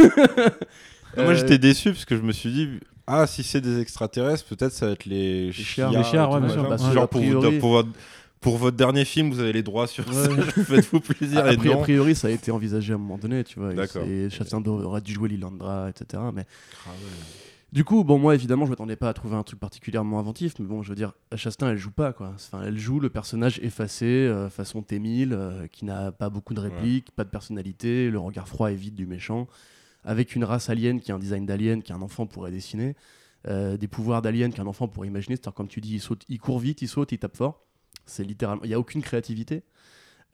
Moi 1.17 1.25
Euh, 1.25 1.35
j'étais 1.35 1.57
déçu 1.57 1.91
parce 1.91 2.05
que 2.05 2.15
je 2.15 2.21
me 2.21 2.31
suis 2.31 2.51
dit 2.51 2.69
ah 3.05 3.27
si 3.27 3.43
c'est 3.43 3.59
des 3.59 3.79
extraterrestres 3.81 4.45
peut-être 4.45 4.71
ça 4.71 4.85
va 4.85 4.91
être 4.93 5.05
les 5.05 5.51
chiards. 5.51 5.91
Les 5.91 6.03
chiards, 6.05 6.31
et 6.31 6.33
ouais, 6.35 6.39
bien 6.39 6.49
sûr. 6.49 6.69
Bah, 6.69 6.77
Genre 6.77 7.03
a 7.03 7.07
pour, 7.07 7.19
priori- 7.19 7.59
pour 7.59 7.71
votre, 7.71 7.89
pour 8.39 8.57
votre 8.57 8.77
dernier 8.77 9.03
film 9.03 9.29
vous 9.29 9.41
avez 9.41 9.51
les 9.51 9.61
droits 9.63 9.87
sur 9.87 10.07
Ouais. 10.07 10.13
ça 10.13 10.63
faites-vous 10.63 11.01
plaisir 11.01 11.43
a, 11.43 11.51
et 11.51 11.57
priori, 11.57 12.15
ça 12.15 12.27
a 12.27 12.31
été 12.31 12.49
envisagé 12.51 12.93
à 12.93 12.95
un 12.95 12.99
moment 12.99 13.17
donné, 13.17 13.43
tu 13.43 13.59
vois. 13.59 13.73
et 13.73 13.75
D'accord. 13.75 14.03
c'est- 14.05 14.29
Chastain 14.29 14.63
aurait 14.65 15.01
dû 15.01 15.13
jouer 15.13 15.27
Lilandra, 15.27 15.89
etc. 15.89 16.23
Mais 16.33 16.45
Ah 16.87 16.91
Du 17.71 17.85
coup, 17.85 18.03
bon, 18.03 18.19
moi 18.19 18.35
évidemment, 18.35 18.65
je 18.65 18.71
m'attendais 18.71 18.97
pas 18.97 19.07
à 19.07 19.13
trouver 19.13 19.37
un 19.37 19.43
truc 19.43 19.57
particulièrement 19.57 20.19
inventif, 20.19 20.55
mais 20.59 20.65
bon, 20.65 20.83
je 20.83 20.89
veux 20.89 20.95
dire, 20.95 21.13
Chastain, 21.35 21.69
elle 21.69 21.77
joue 21.77 21.91
pas 21.91 22.11
quoi. 22.11 22.33
Enfin, 22.35 22.63
elle 22.65 22.77
joue 22.77 22.99
le 22.99 23.09
personnage 23.09 23.59
effacé, 23.63 24.05
euh, 24.05 24.49
façon 24.49 24.81
T-1000, 24.81 25.29
euh, 25.31 25.67
qui 25.67 25.85
n'a 25.85 26.11
pas 26.11 26.29
beaucoup 26.29 26.53
de 26.53 26.59
répliques, 26.59 27.11
pas 27.11 27.23
de 27.23 27.29
personnalité, 27.29 28.09
le 28.09 28.19
regard 28.19 28.49
froid 28.49 28.73
et 28.73 28.75
vide 28.75 28.95
du 28.95 29.05
méchant, 29.05 29.47
avec 30.03 30.35
une 30.35 30.43
race 30.43 30.69
alien 30.69 30.99
qui 30.99 31.13
a 31.13 31.15
un 31.15 31.19
design 31.19 31.45
d'alien 31.45 31.81
qu'un 31.81 32.01
enfant 32.01 32.25
pourrait 32.25 32.51
dessiner, 32.51 32.93
euh, 33.47 33.77
des 33.77 33.87
pouvoirs 33.87 34.21
d'alien 34.21 34.51
qu'un 34.51 34.67
enfant 34.67 34.89
pourrait 34.89 35.07
imaginer. 35.07 35.37
C'est-à-dire, 35.37 35.53
comme 35.53 35.69
tu 35.69 35.79
dis, 35.79 35.93
il 35.93 36.01
saute, 36.01 36.25
il 36.27 36.39
court 36.39 36.59
vite, 36.59 36.81
il 36.81 36.89
saute, 36.89 37.13
il 37.13 37.19
tape 37.19 37.37
fort. 37.37 37.65
C'est 38.05 38.25
littéralement, 38.25 38.63
il 38.65 38.69
y 38.69 38.73
a 38.73 38.79
aucune 38.79 39.01
créativité. 39.01 39.63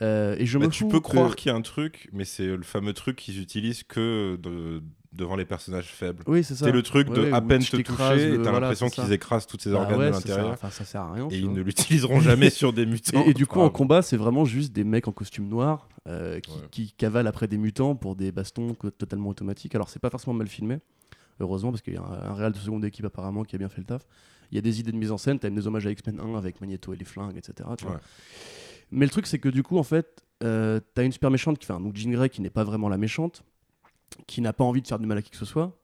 Euh, 0.04 0.36
et 0.38 0.46
je 0.46 0.58
Bah, 0.60 0.66
me 0.68 0.72
tu 0.72 0.84
peux 0.88 1.00
que- 1.00 1.04
croire 1.04 1.36
qu'il 1.36 1.50
y 1.52 1.54
a 1.54 1.58
un 1.58 1.62
truc 1.62 2.08
mais 2.14 2.24
c'est 2.24 2.46
le 2.46 2.62
fameux 2.62 2.94
truc 2.94 3.16
qu'ils 3.16 3.42
utilisent 3.42 3.82
que 3.84 4.36
de- 4.36 4.84
devant 5.12 5.36
les 5.36 5.46
personnages 5.46 5.88
faibles. 5.88 6.24
Oui, 6.28 6.44
c'est 6.44 6.54
ça. 6.54 6.66
C'est 6.66 6.72
le 6.72 6.84
truc 6.84 7.10
de 7.10 7.32
à 7.32 7.42
peine 7.42 7.64
te 7.64 7.78
toucher, 7.78 8.34
et 8.34 8.38
t'as 8.38 8.44
voilà, 8.44 8.60
l'impression 8.60 8.90
qu'ils 8.90 9.12
écrasent 9.12 9.48
tous 9.48 9.58
ces 9.60 9.72
Bah 9.72 9.78
organes 9.78 9.98
ouais, 10.00 10.08
de 10.10 10.12
l'intérieur. 10.12 10.52
Enfin, 10.52 10.70
ça 10.70 10.86
sert 10.86 11.02
à 11.02 11.14
rien. 11.14 11.28
Et 11.32 11.40
ils 11.40 11.52
ne 11.52 11.62
l'utiliseront 11.62 12.20
jamais 12.20 12.52
sur 12.52 12.72
des 12.74 12.86
mutants. 12.86 13.24
Et, 13.26 13.30
et 13.32 13.34
du 13.34 13.48
coup, 13.48 13.60
en 13.62 13.72
combat, 13.72 14.04
c'est 14.04 14.18
vraiment 14.18 14.46
juste 14.46 14.74
des 14.74 14.84
mecs 14.84 15.08
en 15.08 15.12
costume 15.12 15.48
noir 15.48 15.90
euh, 16.08 16.40
qui, 16.42 16.52
Ouais. 16.52 16.58
qui 16.70 16.92
cavalent 16.92 17.26
après 17.28 17.48
des 17.48 17.58
mutants 17.58 17.96
pour 17.96 18.16
des 18.16 18.32
bastons 18.32 18.76
totalement 19.00 19.30
automatiques. 19.30 19.74
Alors, 19.74 19.90
c'est 19.90 20.00
pas 20.00 20.12
forcément 20.12 20.36
mal 20.36 20.48
filmé, 20.48 20.78
heureusement, 21.40 21.72
parce 21.72 21.82
qu'il 21.82 21.94
y 21.96 21.98
a 21.98 22.02
un, 22.04 22.30
un 22.30 22.34
réal 22.36 22.52
de 22.52 22.58
seconde 22.60 22.86
équipe 22.86 23.06
apparemment 23.06 23.44
qui 23.44 23.56
a 23.56 23.58
bien 23.60 23.70
fait 23.70 23.80
le 23.82 23.86
taf. 23.88 24.04
Il 24.52 24.56
y 24.56 24.60
a 24.60 24.62
des 24.62 24.80
idées 24.80 24.92
de 24.92 24.98
mise 24.98 25.12
en 25.12 25.18
scène, 25.18 25.40
t'as 25.40 25.50
même 25.50 25.58
des 25.60 25.66
hommages 25.66 25.88
à 25.88 25.92
X-Men 25.92 26.20
1 26.20 26.36
avec 26.38 26.62
Magneto 26.62 26.94
et 26.94 26.98
les 26.98 27.06
flingues, 27.06 27.38
etc. 27.38 27.68
tu 27.78 27.86
vois. 27.86 28.00
Mais 28.92 29.06
le 29.06 29.12
truc, 29.12 29.28
c'est 29.28 29.40
que 29.40 29.50
du 29.50 29.64
coup, 29.64 29.78
en 29.78 29.84
fait, 29.84 30.24
euh, 30.44 30.80
t'as 30.94 31.04
une 31.04 31.12
super 31.12 31.32
méchante, 31.32 31.60
qui, 31.60 31.66
enfin, 31.70 31.80
donc 31.82 31.96
Jean 31.96 32.12
Grey 32.12 32.30
qui 32.30 32.42
n'est 32.42 32.50
pas 32.50 32.64
vraiment 32.64 32.90
la 32.90 32.98
méchante, 32.98 33.44
qui 34.28 34.42
n'a 34.42 34.54
pas 34.54 34.64
envie 34.64 34.82
de 34.82 34.88
faire 34.88 35.00
du 35.00 35.06
mal 35.06 35.18
à 35.18 35.22
qui 35.22 35.32
que 35.32 35.38
ce 35.38 35.46
soit. 35.46 35.78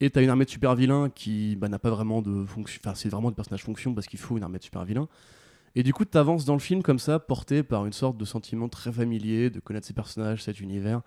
Et 0.00 0.10
t'as 0.10 0.22
une 0.22 0.30
armée 0.30 0.44
de 0.44 0.50
super 0.50 0.76
vilains 0.76 1.10
qui 1.10 1.56
bah, 1.56 1.68
n'a 1.68 1.78
pas 1.78 1.90
vraiment 1.90 2.22
de 2.22 2.44
fonction. 2.44 2.80
Enfin, 2.84 2.94
c'est 2.94 3.08
vraiment 3.08 3.30
des 3.30 3.34
personnages 3.34 3.64
fonction 3.64 3.94
parce 3.94 4.06
qu'il 4.06 4.18
faut 4.18 4.36
une 4.36 4.44
armée 4.44 4.58
de 4.58 4.62
super 4.62 4.84
vilains. 4.84 5.08
Et 5.74 5.82
du 5.82 5.92
coup, 5.92 6.04
t'avances 6.04 6.44
dans 6.44 6.54
le 6.54 6.60
film 6.60 6.82
comme 6.82 6.98
ça, 6.98 7.18
porté 7.18 7.62
par 7.62 7.84
une 7.84 7.92
sorte 7.92 8.16
de 8.16 8.24
sentiment 8.24 8.68
très 8.68 8.92
familier 8.92 9.50
de 9.50 9.60
connaître 9.60 9.86
ces 9.86 9.92
personnages, 9.94 10.42
cet 10.42 10.60
univers, 10.60 11.02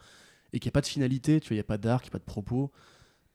et 0.54 0.60
qu'il 0.60 0.68
n'y 0.68 0.72
a 0.72 0.76
pas 0.76 0.82
de 0.82 0.88
finalité, 0.88 1.40
tu 1.40 1.50
vois, 1.50 1.56
il 1.56 1.58
n'y 1.58 1.62
a 1.62 1.66
pas 1.66 1.78
d'arc, 1.78 2.06
il 2.06 2.10
n'y 2.10 2.12
a 2.12 2.14
pas 2.14 2.20
de 2.20 2.26
propos. 2.26 2.72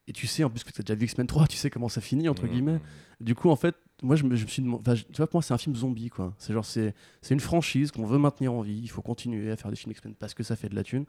Et 0.06 0.12
tu 0.12 0.26
sais, 0.26 0.44
en 0.44 0.50
plus 0.50 0.62
que 0.62 0.70
tu 0.70 0.80
as 0.80 0.84
déjà 0.84 0.94
vu 0.94 1.06
X-Men 1.06 1.26
3, 1.26 1.46
tu 1.46 1.56
sais 1.56 1.70
comment 1.70 1.88
ça 1.88 2.00
finit, 2.00 2.28
entre 2.28 2.46
Mmh. 2.46 2.50
guillemets. 2.50 2.80
Du 3.20 3.34
coup, 3.34 3.50
en 3.50 3.56
fait, 3.56 3.74
moi, 4.02 4.16
je 4.16 4.24
me, 4.24 4.36
je 4.36 4.44
me 4.44 4.48
suis 4.48 4.62
demandé. 4.62 4.82
enfin, 4.90 5.00
Tu 5.10 5.16
vois, 5.16 5.26
pour 5.26 5.38
moi, 5.38 5.42
c'est 5.42 5.54
un 5.54 5.58
film 5.58 5.74
zombie, 5.74 6.08
quoi. 6.10 6.34
C'est 6.38 6.52
genre, 6.52 6.64
c'est 6.64 6.94
c'est 7.22 7.34
une 7.34 7.40
franchise 7.40 7.90
qu'on 7.90 8.04
veut 8.06 8.18
maintenir 8.18 8.52
en 8.52 8.60
vie. 8.60 8.78
Il 8.82 8.88
faut 8.90 9.02
continuer 9.02 9.50
à 9.50 9.56
faire 9.56 9.70
des 9.70 9.76
films 9.76 9.92
X-Men 9.92 10.14
parce 10.14 10.34
que 10.34 10.42
ça 10.42 10.54
fait 10.56 10.68
de 10.68 10.74
la 10.74 10.82
thune. 10.82 11.04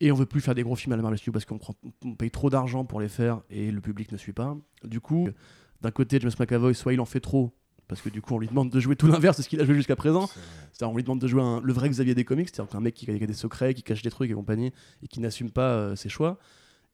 Et 0.00 0.12
on 0.12 0.14
veut 0.14 0.26
plus 0.26 0.40
faire 0.40 0.54
des 0.54 0.62
gros 0.62 0.76
films 0.76 0.92
à 0.92 0.96
la 0.96 1.02
Marvel 1.02 1.18
Studios 1.18 1.32
parce 1.32 1.44
qu'on 1.44 1.58
on 2.04 2.14
paye 2.14 2.30
trop 2.30 2.50
d'argent 2.50 2.84
pour 2.84 3.00
les 3.00 3.08
faire 3.08 3.40
et 3.50 3.70
le 3.72 3.80
public 3.80 4.12
ne 4.12 4.16
suit 4.16 4.32
pas. 4.32 4.56
Du 4.84 5.00
coup, 5.00 5.28
d'un 5.80 5.90
côté, 5.90 6.18
James 6.20 6.30
McAvoy, 6.38 6.74
soit 6.74 6.92
il 6.92 7.00
en 7.00 7.04
fait 7.04 7.20
trop. 7.20 7.52
Parce 7.88 8.02
que 8.02 8.10
du 8.10 8.20
coup, 8.20 8.34
on 8.34 8.38
lui 8.38 8.46
demande 8.48 8.68
de 8.70 8.80
jouer 8.80 8.96
tout 8.96 9.06
l'inverse 9.06 9.38
de 9.38 9.42
ce 9.42 9.48
qu'il 9.48 9.60
a 9.60 9.64
joué 9.64 9.74
jusqu'à 9.74 9.96
présent. 9.96 10.26
C'est- 10.26 10.34
C'est-à-dire, 10.74 10.92
on 10.92 10.96
lui 10.96 11.02
demande 11.02 11.20
de 11.20 11.26
jouer 11.26 11.40
un- 11.42 11.60
le 11.62 11.72
vrai 11.72 11.88
Xavier 11.88 12.14
des 12.14 12.24
comics, 12.24 12.46
c'est-à-dire 12.48 12.70
qu'un 12.70 12.80
mec 12.80 12.94
qui 12.94 13.10
a, 13.10 13.16
qui 13.16 13.24
a 13.24 13.26
des 13.26 13.32
secrets, 13.32 13.72
qui 13.72 13.82
cache 13.82 14.02
des 14.02 14.10
trucs 14.10 14.30
et 14.30 14.34
compagnie, 14.34 14.72
et 15.02 15.08
qui 15.08 15.20
n'assume 15.20 15.50
pas 15.50 15.70
euh, 15.72 15.96
ses 15.96 16.10
choix. 16.10 16.38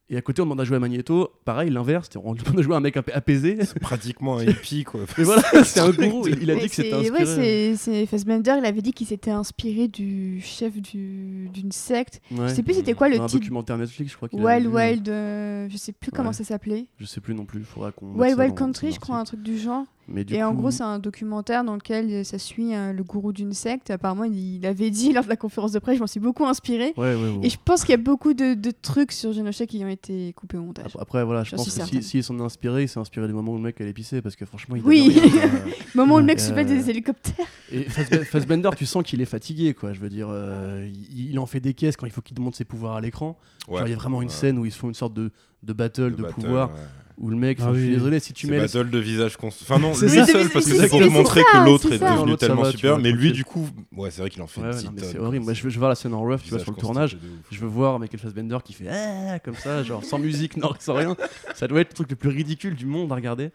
Et 0.07 0.17
à 0.17 0.21
côté, 0.21 0.39
on 0.41 0.45
demande 0.45 0.61
à 0.61 0.65
jouer 0.65 0.77
à 0.77 0.79
Magneto, 0.79 1.31
pareil, 1.45 1.71
l'inverse, 1.71 2.09
on 2.23 2.33
lui 2.33 2.39
demande 2.43 2.57
de 2.57 2.61
jouer 2.61 2.75
un 2.75 2.79
mec 2.79 2.95
ap- 2.95 3.09
apaisé. 3.11 3.57
C'est 3.65 3.79
pratiquement 3.81 4.37
un 4.37 4.43
hippie, 4.43 4.83
quoi. 4.83 5.01
Mais 5.17 5.23
voilà, 5.23 5.41
c'est 5.63 5.79
un 5.79 5.89
gourou. 5.89 6.27
Il, 6.27 6.43
il 6.43 6.51
a 6.51 6.55
dit 6.55 6.67
que 6.69 6.75
c'était 6.75 6.91
c'est- 6.91 7.09
inspiré. 7.09 7.69
ouais, 7.71 7.75
c'est- 7.75 8.05
Fassbender, 8.05 8.53
il 8.59 8.65
avait 8.65 8.83
dit 8.83 8.93
qu'il 8.93 9.07
s'était 9.07 9.31
inspiré 9.31 9.87
du 9.87 10.39
chef 10.41 10.79
du- 10.79 11.49
d'une 11.51 11.71
secte. 11.71 12.21
Ouais. 12.29 12.49
Je 12.49 12.53
sais 12.53 12.61
plus 12.61 12.75
c'était 12.75 12.93
quoi 12.93 13.09
le 13.09 13.19
un 13.19 13.25
titre. 13.25 13.39
documentaire 13.39 13.79
Netflix, 13.79 14.11
je 14.11 14.15
crois 14.17 14.29
qu'il 14.29 14.39
Wild. 14.43 14.67
Wild, 14.67 15.09
euh, 15.09 15.67
je 15.71 15.77
sais 15.77 15.91
plus 15.91 16.11
comment 16.11 16.29
Ouais. 16.29 16.35
ça 16.35 16.43
s'appelait. 16.43 16.85
Je 16.99 17.05
sais 17.05 17.19
plus 17.19 17.33
non 17.33 17.45
plus, 17.45 17.61
il 17.61 17.65
faudra 17.65 17.91
qu'on. 17.91 18.13
Wild 18.13 18.37
Wild 18.37 18.53
Country, 18.55 18.91
je 18.91 18.99
crois, 18.99 19.17
un 19.17 19.23
truc 19.23 19.41
du 19.41 19.57
genre. 19.57 19.85
Mais 20.07 20.23
du 20.23 20.35
Et 20.35 20.43
en 20.43 20.53
gros, 20.53 20.69
c'est 20.69 20.83
un 20.83 20.99
documentaire 20.99 21.63
dans 21.63 21.73
lequel 21.75 22.23
ça 22.23 22.37
suit 22.37 22.75
euh, 22.75 22.93
le 22.93 23.03
gourou 23.03 23.33
d'une 23.33 23.53
secte. 23.53 23.89
Apparemment, 23.89 24.23
il, 24.23 24.57
il 24.57 24.65
avait 24.67 24.91
dit 24.91 25.11
lors 25.13 25.23
de 25.23 25.29
la 25.29 25.35
conférence 25.35 25.71
de 25.71 25.79
presse, 25.79 25.95
je 25.95 26.01
m'en 26.01 26.07
suis 26.07 26.19
beaucoup 26.19 26.45
inspiré. 26.45 26.93
Ouais, 26.95 27.15
ouais, 27.15 27.29
ouais. 27.29 27.39
Et 27.41 27.49
je 27.49 27.57
pense 27.63 27.81
qu'il 27.81 27.89
y 27.91 27.93
a 27.95 27.97
beaucoup 27.97 28.33
de, 28.35 28.53
de 28.53 28.71
trucs 28.71 29.11
sur 29.11 29.33
Genosha 29.33 29.65
qui 29.65 29.83
ont 29.83 29.87
été 29.87 30.31
coupés 30.33 30.57
au 30.57 30.63
montage. 30.63 30.95
Après, 30.99 31.23
voilà, 31.23 31.43
je 31.43 31.55
pense 31.55 31.65
que 31.65 31.71
certaine. 31.71 32.01
si- 32.03 32.07
s'il 32.07 32.23
s'en 32.23 32.37
est 32.37 32.41
inspiré, 32.43 32.83
il 32.83 32.87
s'est 32.89 32.99
inspiré 32.99 33.27
du 33.27 33.33
moment 33.33 33.53
où 33.53 33.55
le 33.57 33.63
mec 33.63 33.81
allait 33.81 33.93
pisser, 33.93 34.21
parce 34.21 34.35
que 34.35 34.45
franchement, 34.45 34.75
il 34.75 34.83
Oui. 34.83 35.09
rien, 35.19 35.43
euh, 35.45 35.49
Moment 35.95 36.15
où 36.15 36.19
le 36.19 36.25
mec 36.25 36.37
Euh, 36.39 36.41
se 36.41 36.53
fait 36.53 36.65
des 36.65 36.89
hélicoptères. 36.89 37.45
Et 37.71 37.81
Fassbe- 37.83 38.23
Fassbender, 38.25 38.69
tu 38.77 38.85
sens 38.85 39.03
qu'il 39.03 39.21
est 39.21 39.25
fatigué, 39.25 39.73
quoi. 39.73 39.93
Je 39.93 39.99
veux 39.99 40.09
dire, 40.09 40.27
euh, 40.29 40.87
il, 41.11 41.31
il 41.31 41.39
en 41.39 41.45
fait 41.47 41.59
des 41.59 41.73
caisses 41.73 41.97
quand 41.97 42.05
il 42.05 42.11
faut 42.11 42.21
qu'il 42.21 42.35
demande 42.35 42.53
ses 42.55 42.65
pouvoirs 42.65 42.95
à 42.95 43.01
l'écran. 43.01 43.37
Ouais. 43.67 43.79
Genre, 43.79 43.87
il 43.87 43.91
y 43.91 43.93
a 43.93 43.97
vraiment 43.97 44.21
une 44.21 44.29
scène 44.29 44.59
où 44.59 44.65
ils 44.65 44.71
se 44.71 44.77
font 44.77 44.89
une 44.89 44.93
sorte 44.93 45.13
de, 45.15 45.31
de 45.63 45.73
battle, 45.73 46.03
Le 46.03 46.11
de 46.11 46.21
battle, 46.21 46.33
pouvoir, 46.35 46.69
ouais. 46.69 46.75
Où 47.17 47.29
le 47.29 47.37
mec, 47.37 47.57
Ah 47.61 47.63
enfin, 47.65 47.73
je 47.73 47.79
suis 47.79 47.87
oui. 47.89 47.93
désolé, 47.95 48.19
si 48.19 48.33
tu 48.33 48.45
C'est 48.47 48.51
mets. 48.51 48.57
le- 48.59 48.63
battle 48.63 48.89
de 48.89 48.99
visage 48.99 49.37
constant. 49.37 49.63
Enfin 49.67 49.79
non, 49.79 49.93
C'est 49.95 50.07
lui 50.07 50.15
ça. 50.17 50.25
seul, 50.25 50.49
parce 50.49 50.65
que 50.65 50.75
c'est 50.75 50.89
pour 50.89 50.99
mais 50.99 51.09
montrer 51.09 51.41
c'est 51.49 51.57
que 51.59 51.65
l'autre 51.65 51.87
c'est 51.89 51.95
est 51.95 51.99
devenu 51.99 52.35
tellement 52.37 52.63
va, 52.63 52.71
super. 52.71 52.91
vois, 52.95 52.99
Mais 53.01 53.11
lui, 53.11 53.31
du 53.31 53.43
coup, 53.45 53.67
ouais, 53.95 54.11
c'est 54.11 54.21
vrai 54.21 54.29
qu'il 54.29 54.41
en 54.41 54.47
fait 54.47 54.61
Ouais, 54.61 54.67
non, 54.71 54.73
c'est 54.97 55.13
tonne, 55.13 55.21
horrible. 55.25 55.45
Moi, 55.45 55.53
je 55.53 55.63
veux, 55.63 55.69
je 55.69 55.75
veux 55.75 55.79
voir 55.79 55.89
la 55.89 55.95
scène 55.95 56.13
en 56.13 56.21
rough, 56.21 56.41
tu 56.43 56.49
vois, 56.49 56.59
sur 56.59 56.71
le 56.71 56.77
tournage. 56.77 57.17
Je 57.51 57.59
veux 57.59 57.67
voir 57.67 57.99
Michael 57.99 58.19
Fassbender 58.19 58.57
qui 58.63 58.73
fait 58.73 58.87
Ah 58.89 59.39
comme 59.39 59.55
ça, 59.55 59.83
genre 59.83 60.03
sans 60.03 60.19
musique, 60.19 60.57
non, 60.57 60.71
sans 60.79 60.93
rien. 60.95 61.15
Ça 61.55 61.67
doit 61.67 61.81
être 61.81 61.89
le 61.89 61.95
truc 61.95 62.09
le 62.09 62.15
plus 62.15 62.29
ridicule 62.29 62.75
du 62.75 62.85
monde 62.85 63.11
à 63.11 63.15
regarder. 63.15 63.51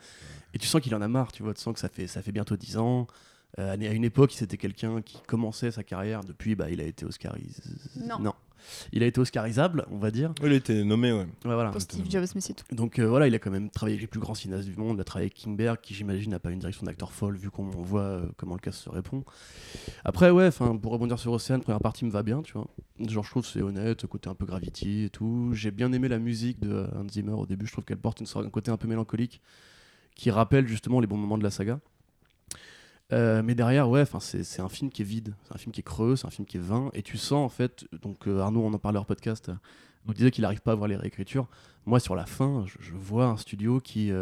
Et 0.54 0.58
tu 0.58 0.66
sens 0.66 0.80
qu'il 0.80 0.94
en 0.94 1.00
a 1.02 1.08
marre, 1.08 1.30
tu 1.32 1.42
vois. 1.42 1.54
Tu 1.54 1.60
sens 1.60 1.74
que 1.74 1.80
ça 1.80 1.88
fait, 1.88 2.06
ça 2.06 2.22
fait 2.22 2.32
bientôt 2.32 2.56
10 2.56 2.76
ans. 2.78 3.06
Euh, 3.58 3.72
à 3.72 3.76
une 3.76 4.04
époque, 4.04 4.32
c'était 4.34 4.56
quelqu'un 4.56 5.02
qui 5.02 5.18
commençait 5.26 5.70
sa 5.70 5.82
carrière. 5.82 6.22
Depuis, 6.24 6.54
bah, 6.54 6.70
il 6.70 6.80
a 6.80 6.84
été 6.84 7.04
Oscarisé. 7.04 7.62
Non. 8.20 8.32
Il 8.92 9.02
a 9.02 9.06
été 9.06 9.20
Oscarisable, 9.20 9.86
on 9.90 9.98
va 9.98 10.10
dire. 10.10 10.32
Il 10.42 10.52
a 10.52 10.54
été 10.54 10.84
nommé, 10.84 11.12
ouais. 11.12 11.26
Ouais, 11.44 11.54
voilà. 11.54 11.70
Pour 11.70 11.80
Steve 11.80 12.08
Jobs, 12.08 12.26
mais 12.34 12.40
c'est 12.40 12.54
tout. 12.54 12.64
Donc 12.74 12.98
euh, 12.98 13.08
voilà, 13.08 13.26
il 13.26 13.34
a 13.34 13.38
quand 13.38 13.50
même 13.50 13.70
travaillé 13.70 13.94
avec 13.94 14.02
les 14.02 14.06
plus 14.06 14.20
grands 14.20 14.34
cinéastes 14.34 14.68
du 14.68 14.76
monde. 14.76 14.96
Il 14.98 15.00
a 15.00 15.04
travaillé 15.04 15.26
avec 15.26 15.34
Kingberg, 15.34 15.78
qui 15.80 15.94
j'imagine 15.94 16.30
n'a 16.30 16.38
pas 16.38 16.50
une 16.50 16.58
direction 16.58 16.86
d'acteur 16.86 17.12
folle, 17.12 17.36
vu 17.36 17.50
qu'on 17.50 17.64
voit 17.64 18.00
euh, 18.02 18.26
comment 18.36 18.54
le 18.54 18.60
cas 18.60 18.72
se 18.72 18.88
répond. 18.88 19.24
Après, 20.04 20.30
ouais, 20.30 20.46
enfin, 20.46 20.76
pour 20.76 20.92
rebondir 20.92 21.18
sur 21.18 21.32
Océane, 21.32 21.60
première 21.60 21.80
partie 21.80 22.04
me 22.04 22.10
va 22.10 22.22
bien, 22.22 22.42
tu 22.42 22.52
vois. 22.54 22.66
Genre, 22.98 23.24
je 23.24 23.30
trouve 23.30 23.42
que 23.42 23.48
c'est 23.48 23.62
honnête, 23.62 24.06
côté 24.06 24.28
un 24.28 24.34
peu 24.34 24.46
Gravity 24.46 25.04
et 25.04 25.10
tout. 25.10 25.50
J'ai 25.52 25.70
bien 25.70 25.92
aimé 25.92 26.08
la 26.08 26.18
musique 26.18 26.60
de 26.60 26.86
Hans 26.94 27.08
Zimmer 27.08 27.32
au 27.32 27.46
début. 27.46 27.66
Je 27.66 27.72
trouve 27.72 27.84
qu'elle 27.84 27.98
porte 27.98 28.20
une 28.20 28.26
sorte, 28.26 28.46
un 28.46 28.50
côté 28.50 28.70
un 28.70 28.76
peu 28.76 28.88
mélancolique 28.88 29.40
qui 30.14 30.30
rappelle 30.30 30.66
justement 30.66 31.00
les 31.00 31.06
bons 31.06 31.16
moments 31.16 31.38
de 31.38 31.42
la 31.42 31.50
saga. 31.50 31.80
Euh, 33.12 33.42
mais 33.42 33.54
derrière, 33.54 33.88
ouais, 33.88 34.04
c'est 34.20 34.60
un 34.60 34.68
film 34.68 34.90
qui 34.90 35.02
est 35.02 35.04
vide, 35.04 35.34
c'est 35.44 35.54
un 35.54 35.58
film 35.58 35.72
qui 35.72 35.80
est 35.80 35.84
creux, 35.84 36.16
c'est 36.16 36.26
un 36.26 36.30
film 36.30 36.46
qui 36.46 36.58
est 36.58 36.60
vain, 36.60 36.90
et 36.92 37.02
tu 37.02 37.18
sens 37.18 37.44
en 37.44 37.48
fait, 37.48 37.86
donc 38.02 38.28
euh, 38.28 38.40
Arnaud, 38.40 38.62
on 38.62 38.72
en 38.72 38.78
parlait 38.78 38.98
hors 38.98 39.06
podcast, 39.06 39.48
euh, 39.48 39.54
nous 40.06 40.14
disait 40.14 40.30
qu'il 40.30 40.42
n'arrive 40.42 40.60
pas 40.60 40.72
à 40.72 40.74
voir 40.74 40.88
les 40.88 40.96
réécritures. 40.96 41.48
Moi, 41.86 41.98
sur 41.98 42.14
la 42.14 42.26
fin, 42.26 42.64
je, 42.66 42.92
vois 42.92 43.26
un 43.26 43.36
studio 43.36 43.80
qui, 43.80 44.12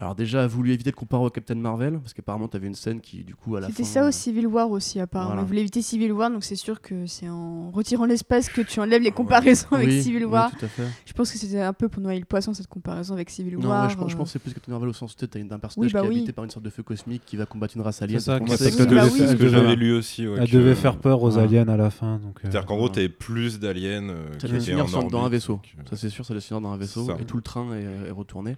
alors 0.00 0.14
déjà, 0.14 0.42
a 0.42 0.46
voulu 0.46 0.72
éviter 0.72 0.90
de 0.90 0.96
comparer 0.96 1.22
au 1.24 1.30
Captain 1.30 1.54
Marvel, 1.54 1.98
parce 2.00 2.14
qu'apparemment, 2.14 2.48
tu 2.48 2.56
avais 2.56 2.66
une 2.66 2.74
scène 2.74 3.00
qui, 3.00 3.22
du 3.22 3.34
coup, 3.34 3.56
à 3.56 3.60
la 3.60 3.66
fin. 3.68 3.72
C'était 3.74 3.84
ça 3.88 4.08
au 4.08 4.10
Civil 4.10 4.46
War 4.46 4.70
aussi, 4.70 4.98
apparemment. 4.98 5.30
Voilà. 5.32 5.42
Ils 5.42 5.46
voulaient 5.46 5.60
éviter 5.60 5.82
Civil 5.82 6.10
War, 6.12 6.30
donc 6.30 6.42
c'est 6.42 6.56
sûr 6.56 6.80
que 6.80 7.06
c'est 7.06 7.28
en 7.28 7.70
retirant 7.70 8.06
l'espace 8.06 8.48
que 8.48 8.62
tu 8.62 8.80
enlèves 8.80 9.02
les 9.02 9.10
comparaisons 9.12 9.66
avec 9.72 9.88
Oui, 9.88 10.02
Civil 10.02 10.24
oui, 10.24 10.32
War. 10.32 10.50
tout 10.56 10.64
à 10.64 10.68
fait. 10.68 10.86
Je 11.04 11.12
pense 11.12 11.30
que 11.30 11.38
c'était 11.38 11.60
un 11.60 11.72
peu 11.74 11.88
pour 11.88 12.02
noyer 12.02 12.18
le 12.18 12.24
poisson 12.24 12.54
cette 12.54 12.66
comparaison 12.66 13.12
avec 13.14 13.28
Civil 13.30 13.58
Non, 13.58 13.68
War. 13.68 13.84
ouais, 13.84 13.90
je, 13.90 13.94
euh. 13.96 13.98
pense 14.16 14.28
que 14.28 14.32
c'est 14.32 14.38
plus 14.38 14.54
Captain 14.54 14.72
Marvel 14.72 14.88
au 14.88 14.92
sens 14.94 15.12
où 15.12 15.16
tu 15.16 15.24
as 15.38 15.42
d'un 15.44 15.58
personnage 15.58 15.92
bah 15.92 16.00
qui 16.00 16.06
est 16.06 16.08
oui. 16.08 16.16
habité 16.16 16.32
par 16.32 16.44
une 16.44 16.50
sorte 16.50 16.64
de 16.64 16.70
feu 16.70 16.82
cosmique 16.82 17.22
qui 17.26 17.36
va 17.36 17.44
combattre 17.46 17.76
une 17.76 17.82
race 17.82 18.00
alien. 18.00 18.20
C'est 18.20 18.26
ça, 18.26 18.38
c'est 18.56 18.70
ce 18.70 18.82
que 18.82 18.94
bah 18.94 19.04
oui. 19.12 19.18
ce 19.18 19.34
que 19.34 19.48
j'avais 19.48 19.76
lu 19.76 19.92
aussi. 19.92 20.26
ouais, 20.26 20.38
Elle 20.40 20.48
que- 20.50 20.56
devait 20.56 20.74
faire 20.74 20.96
peur 20.96 21.22
aux 21.22 21.38
aliens 21.38 21.68
à 21.68 21.76
la 21.76 21.90
fin. 21.90 22.16
Donc, 22.18 22.36
euh, 22.38 22.40
C'est-à-dire 22.44 22.64
qu'en 22.66 22.76
gros, 22.76 22.88
t'avais 22.88 23.08
plus 23.10 23.58
d'aliens 23.60 24.08
euh, 24.08 24.28
Ça 24.40 24.48
étaient 24.48 24.60
finir 24.60 24.86
dans 24.86 25.24
un 25.24 25.28
vaisseau. 25.28 25.60
euh, 25.78 25.82
Ça, 25.90 25.96
c'est 25.96 26.08
sûr, 26.08 26.24
ça 26.24 26.32
devait 26.34 26.40
finir 26.40 26.60
dans 26.60 26.72
un 26.72 26.76
vaisseau 26.76 27.06
et 27.20 27.24
tout 27.24 27.36
le 27.36 27.42
train 27.42 27.66
est, 27.74 28.08
est 28.08 28.10
retourné. 28.10 28.56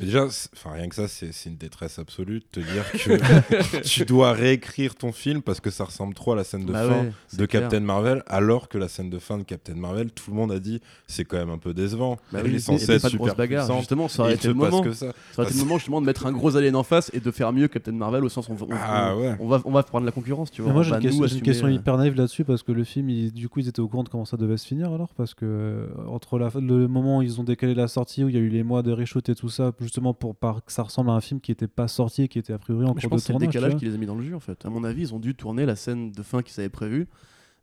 Mais 0.00 0.06
déjà, 0.06 0.24
enfin 0.26 0.70
rien 0.72 0.88
que 0.88 0.94
ça, 0.94 1.08
c'est 1.08 1.32
c'est 1.32 1.48
une 1.50 1.56
détresse 1.56 1.98
absolue 1.98 2.40
de 2.40 2.44
te 2.50 2.60
dire 2.60 2.84
que 2.92 3.80
tu 3.88 4.04
dois 4.04 4.32
réécrire 4.32 4.94
ton 4.94 5.12
film 5.12 5.42
parce 5.42 5.60
que 5.60 5.70
ça 5.70 5.84
ressemble 5.84 6.14
trop 6.14 6.32
à 6.32 6.36
la 6.36 6.44
scène 6.44 6.64
de 6.66 6.72
Bah 6.72 6.82
fin 6.86 7.02
ouais, 7.04 7.12
de 7.34 7.46
clair. 7.46 7.62
Captain 7.62 7.80
Marvel, 7.80 8.22
alors 8.26 8.68
que 8.68 8.78
la 8.78 8.88
scène 8.88 9.10
de 9.10 9.18
fin 9.18 9.38
de 9.38 9.42
Captain 9.44 9.74
Marvel, 9.74 10.10
tout 10.10 10.30
le 10.30 10.36
monde 10.36 10.52
a 10.52 10.58
dit 10.58 10.80
c'est 11.06 11.24
quand 11.24 11.36
même 11.38 11.50
un 11.50 11.58
peu 11.58 11.72
décevant. 11.74 12.18
Bah 12.32 12.40
oui, 12.44 12.56
est 12.56 12.68
il 12.68 12.78
y 12.78 12.82
avait 12.84 12.94
être 12.96 13.08
super 13.08 13.34
bagarre. 13.34 13.78
Justement, 13.78 14.08
ça 14.08 14.22
aurait 14.22 14.34
été 14.34 14.48
le 14.48 14.54
moment. 14.54 14.82
que 14.82 14.92
ça. 14.92 15.12
Ça 15.32 15.42
aurait 15.42 15.50
été 15.50 15.58
le 15.58 15.64
moment 15.64 15.78
justement 15.78 16.00
de 16.00 16.06
mettre 16.06 16.26
un 16.26 16.32
gros 16.32 16.56
alien 16.56 16.76
en 16.76 16.82
face 16.82 17.10
et 17.14 17.20
de 17.20 17.30
faire 17.30 17.52
mieux 17.52 17.68
Captain 17.68 17.92
Marvel 17.92 18.24
au 18.24 18.28
sens 18.28 18.48
où 18.48 18.52
on, 18.52 18.54
va- 18.54 18.66
on- 18.66 18.70
Ah 18.74 19.14
on- 19.16 19.20
ouais. 19.20 19.36
on 19.40 19.48
va, 19.48 19.62
on 19.64 19.72
va 19.72 19.82
prendre 19.82 20.04
la 20.06 20.12
concurrence, 20.12 20.50
tu 20.50 20.62
vois. 20.62 20.68
Mais 20.70 20.74
moi 20.74 20.80
On 20.80 20.84
j'ai 20.84 20.94
une, 20.94 21.00
question, 21.00 21.26
une 21.26 21.42
question 21.42 21.66
euh, 21.68 21.72
hyper 21.72 21.96
naïve 21.96 22.14
là-dessus 22.16 22.44
parce 22.44 22.62
que 22.62 22.72
le 22.72 22.84
film, 22.84 23.08
il- 23.10 23.32
du 23.32 23.48
coup, 23.48 23.60
ils 23.60 23.68
étaient 23.68 23.80
au 23.80 23.88
courant 23.88 24.02
de 24.04 24.08
comment 24.08 24.24
ça 24.24 24.36
devait 24.36 24.56
se 24.56 24.66
finir 24.66 24.92
alors 24.92 25.14
parce 25.14 25.34
que 25.34 25.44
euh, 25.46 25.86
entre 26.08 26.38
la, 26.38 26.50
le 26.54 26.86
moment 26.88 27.18
où 27.18 27.22
ils 27.22 27.40
ont 27.40 27.44
décalé 27.44 27.74
la 27.74 27.88
sortie, 27.88 28.24
où 28.24 28.28
il 28.28 28.34
y 28.34 28.38
a 28.38 28.40
eu 28.42 28.48
les 28.48 28.62
mois 28.62 28.82
de 28.82 28.92
reshoot 28.92 29.28
et 29.28 29.34
tout 29.34 29.48
ça, 29.48 29.72
justement 29.86 30.12
pour 30.14 30.34
pas 30.36 30.60
que 30.64 30.72
ça 30.72 30.82
ressemble 30.82 31.10
à 31.10 31.14
un 31.14 31.20
film 31.20 31.40
qui 31.40 31.52
était 31.52 31.68
pas 31.68 31.88
sorti 31.88 32.22
et 32.22 32.28
qui 32.28 32.38
était 32.38 32.52
a 32.52 32.58
priori 32.58 32.84
en 32.86 32.94
Mais 32.94 33.00
je 33.00 33.06
cours 33.06 33.16
pense 33.16 33.22
de 33.22 33.22
que 33.22 33.26
c'est 33.26 33.32
le 33.32 33.38
tournage. 33.38 33.54
décalage 33.54 33.78
qui 33.78 33.84
les 33.86 33.94
a 33.94 33.98
mis 33.98 34.06
dans 34.06 34.14
le 34.14 34.22
jus 34.22 34.34
en 34.34 34.40
fait. 34.40 34.64
À 34.64 34.68
mon 34.70 34.84
avis, 34.84 35.02
ils 35.02 35.14
ont 35.14 35.18
dû 35.18 35.34
tourner 35.34 35.64
la 35.66 35.76
scène 35.76 36.12
de 36.12 36.22
fin 36.22 36.42
qu'ils 36.42 36.58
avaient 36.60 36.68
prévue, 36.68 37.06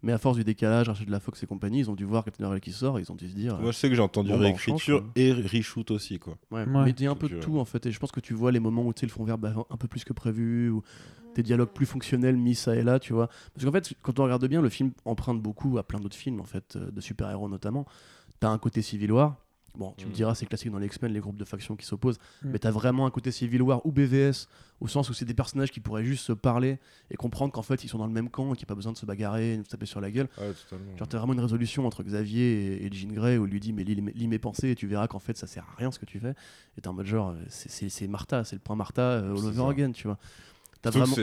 mais 0.02 0.12
à 0.12 0.18
force 0.18 0.36
du 0.38 0.44
décalage, 0.44 0.90
rachat 0.90 1.06
de 1.06 1.12
la 1.12 1.20
Fox 1.20 1.42
et 1.44 1.48
compagnie, 1.48 1.80
ils 1.80 1.90
ont 1.90 1.96
dû 1.96 2.04
voir 2.06 2.24
Captain 2.26 2.44
Marvel 2.44 2.60
qui 2.62 2.72
sort, 2.72 3.00
ils 3.00 3.12
ont 3.12 3.16
dû 3.16 3.30
se 3.30 3.36
dire. 3.36 3.58
Moi, 3.60 3.72
je 3.72 3.78
sais 3.78 3.90
que 3.90 3.96
j'ai 3.96 4.02
entendu 4.02 4.30
Bon, 4.30 4.36
bah, 4.38 4.44
réécriture 4.44 5.04
et 5.16 5.32
reshoot 5.34 5.92
aussi, 5.92 6.20
quoi. 6.20 6.36
Ouais, 6.52 6.66
Ouais. 6.66 6.84
mais 6.86 6.92
il 6.92 7.02
y 7.04 7.08
a 7.08 7.12
un 7.12 7.16
peu 7.16 7.30
de 7.30 7.36
euh, 7.36 7.40
tout 7.40 7.58
en 7.60 7.66
fait, 7.66 7.86
et 7.86 7.92
je 7.92 8.00
pense 8.00 8.12
que 8.12 8.20
tu 8.20 8.34
vois 8.34 8.52
les 8.52 8.60
moments 8.60 8.84
où 8.86 8.94
tu 8.94 9.02
sais, 9.02 9.06
le 9.06 9.12
fond 9.12 9.24
vert 9.24 9.38
bah, 9.38 9.54
un 9.70 9.78
peu 9.78 9.88
plus 9.88 10.04
que 10.04 10.14
prévu, 10.14 10.70
ou 10.70 10.82
des 11.36 11.44
dialogues 11.44 11.70
plus 11.70 11.86
fonctionnels 11.86 12.38
mis 12.38 12.54
ça 12.56 12.76
et 12.76 12.84
là, 12.84 13.00
tu 13.00 13.12
vois. 13.14 13.28
Parce 13.54 13.66
qu'en 13.66 13.72
fait, 13.72 13.94
quand 14.02 14.20
on 14.20 14.24
regarde 14.24 14.46
bien, 14.48 14.62
le 14.62 14.70
film 14.70 14.92
emprunte 15.06 15.42
beaucoup 15.42 15.78
à 15.78 15.84
plein 15.84 16.00
d'autres 16.00 16.16
films, 16.16 16.40
en 16.40 16.46
fait, 16.46 16.76
euh, 16.76 16.92
de 16.92 17.02
super-héros 17.02 17.50
notamment. 17.50 17.86
T'as 18.40 18.50
un 18.50 18.58
côté 18.58 18.82
Civil 18.82 19.12
War. 19.12 19.38
Bon, 19.76 19.94
tu 19.98 20.06
me 20.06 20.12
Mm. 20.12 20.14
diras, 20.14 20.36
c'est 20.36 20.46
classique 20.46 20.72
dans 20.72 20.78
les 20.78 20.86
X-Men, 20.86 21.12
les 21.12 21.20
groupes 21.20 21.38
de 21.38 21.46
factions 21.46 21.76
qui 21.76 21.86
s'opposent. 21.86 22.20
Mm. 22.44 22.50
Mais 22.52 22.60
t'as 22.60 22.70
vraiment 22.70 23.08
un 23.08 23.10
côté 23.12 23.32
Civil 23.32 23.62
War 23.64 23.84
ou 23.86 23.92
BVS, 23.92 24.48
au 24.80 24.88
sens 24.88 25.10
où 25.10 25.14
c'est 25.14 25.26
des 25.26 25.34
personnages 25.34 25.72
qui 25.72 25.80
pourraient 25.80 26.04
juste 26.04 26.26
se 26.26 26.32
parler 26.34 26.78
et 27.10 27.16
comprendre 27.16 27.52
qu'en 27.54 27.64
fait, 27.64 27.84
ils 27.84 27.88
sont 27.88 27.98
dans 27.98 28.06
le 28.06 28.14
même 28.14 28.30
camp 28.30 28.54
et 28.54 28.58
qu'il 28.58 28.66
n'y 28.66 28.68
a 28.68 28.72
pas 28.72 28.76
besoin 28.76 28.92
de 28.92 28.98
se 28.98 29.06
bagarrer, 29.08 29.58
de 29.58 29.64
se 29.64 29.70
taper 29.70 29.86
sur 29.88 30.00
la 30.00 30.12
gueule. 30.12 30.28
Genre, 30.98 31.08
t'as 31.08 31.18
vraiment 31.18 31.34
une 31.34 31.40
résolution 31.40 31.88
entre 31.88 32.04
Xavier 32.04 32.84
et, 32.84 32.86
et 32.86 32.94
Jean 32.94 33.12
Grey 33.14 33.38
où 33.40 33.46
il 33.48 33.52
lui 33.52 33.60
dit, 33.60 33.74
mais 33.74 33.84
lis, 33.84 33.96
lis 34.14 34.28
mes 34.28 34.38
pensées 34.40 34.70
et 34.70 34.76
tu 34.76 34.86
verras 34.86 35.08
qu'en 35.08 35.20
fait, 35.20 35.38
ça 35.38 35.48
sert 35.48 35.64
à 35.64 35.76
rien 35.80 35.90
ce 35.92 35.98
que 35.98 36.06
tu 36.06 36.20
fais. 36.20 36.36
Et 36.78 36.82
t'es 36.82 36.88
en 36.88 36.94
mode 36.94 37.08
genre, 37.08 37.30
euh, 37.32 37.36
c'est- 37.50 37.70
c'est 37.70 37.90
c'est 37.90 38.08
Martha, 38.08 38.44
c'est 38.44 38.56
le 38.56 38.62
point 38.62 38.76
Martha 38.76 39.02
euh, 39.02 39.32
all 39.32 39.46
over 39.46 39.56
ça. 39.56 39.70
again, 39.70 39.92
tu 39.92 40.06
vois. 40.08 40.20
Vraiment. 41.00 41.16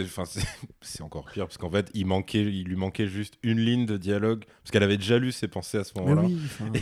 c'est- 0.81 1.03
encore 1.03 1.25
pire 1.31 1.47
parce 1.47 1.59
qu'en 1.59 1.71
fait, 1.71 1.91
il, 1.95 2.07
manquait, 2.07 2.43
il 2.43 2.65
lui 2.65 2.77
manquait 2.77 3.07
juste 3.07 3.35
une 3.43 3.59
ligne 3.59 3.87
de 3.87 3.97
dialogue 3.97 4.45
parce 4.63 4.71
qu'elle 4.71 4.83
avait 4.83 4.97
déjà 4.97 5.19
lu 5.19 5.33
ses 5.33 5.49
pensées 5.49 5.79
à 5.79 5.85
ce 5.85 5.93
moment-là. 5.99 6.23
oui, 6.23 6.81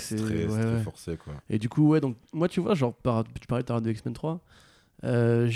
c'est 0.00 0.16
très, 0.16 0.46
ouais, 0.46 0.82
forcé 0.82 1.16
quoi. 1.16 1.34
Et 1.48 1.58
du 1.58 1.68
coup, 1.68 1.88
ouais, 1.88 2.00
donc 2.00 2.16
moi, 2.32 2.48
tu 2.48 2.60
vois, 2.60 2.74
genre, 2.74 2.94
par- 2.94 3.24
tu 3.24 3.46
parlais 3.46 3.64
de 3.64 3.90
X-Men 3.90 4.14
3. 4.14 4.40
euh, 5.04 5.48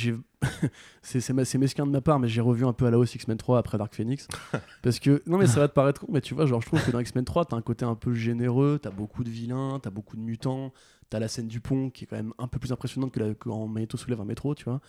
c'est 1.02 1.58
mesquin 1.58 1.86
de 1.86 1.90
ma 1.90 2.00
part 2.00 2.18
mais 2.20 2.28
j'ai 2.28 2.40
revu 2.40 2.64
un 2.66 2.72
peu 2.72 2.86
à 2.86 2.90
la 2.90 2.98
hausse 2.98 3.14
X-Men 3.14 3.36
3 3.38 3.58
après 3.58 3.78
Dark 3.78 3.94
Phoenix 3.94 4.28
parce 4.82 4.98
que 4.98 5.22
non 5.26 5.38
mais 5.38 5.46
ça 5.46 5.58
va 5.60 5.68
te 5.68 5.72
paraître 5.72 6.00
con 6.00 6.08
mais 6.12 6.20
tu 6.20 6.34
vois 6.34 6.46
genre 6.46 6.60
je 6.60 6.66
trouve 6.66 6.84
que 6.84 6.90
dans 6.90 7.00
X-Men 7.00 7.24
3 7.24 7.44
t'as 7.46 7.56
un 7.56 7.62
côté 7.62 7.84
un 7.84 7.94
peu 7.94 8.12
généreux 8.14 8.78
t'as 8.82 8.90
beaucoup 8.90 9.24
de 9.24 9.30
vilains 9.30 9.80
t'as 9.82 9.90
beaucoup 9.90 10.16
de 10.16 10.22
mutants 10.22 10.72
t'as 11.10 11.18
la 11.18 11.28
scène 11.28 11.48
du 11.48 11.60
pont 11.60 11.90
qui 11.90 12.04
est 12.04 12.06
quand 12.06 12.16
même 12.16 12.34
un 12.38 12.46
peu 12.46 12.58
plus 12.58 12.72
impressionnante 12.72 13.10
que 13.12 13.20
la- 13.20 13.34
quand 13.34 13.66
Magneto 13.66 13.96
soulève 13.96 14.20
un 14.20 14.24
métro 14.26 14.54
tu 14.54 14.64
vois 14.64 14.80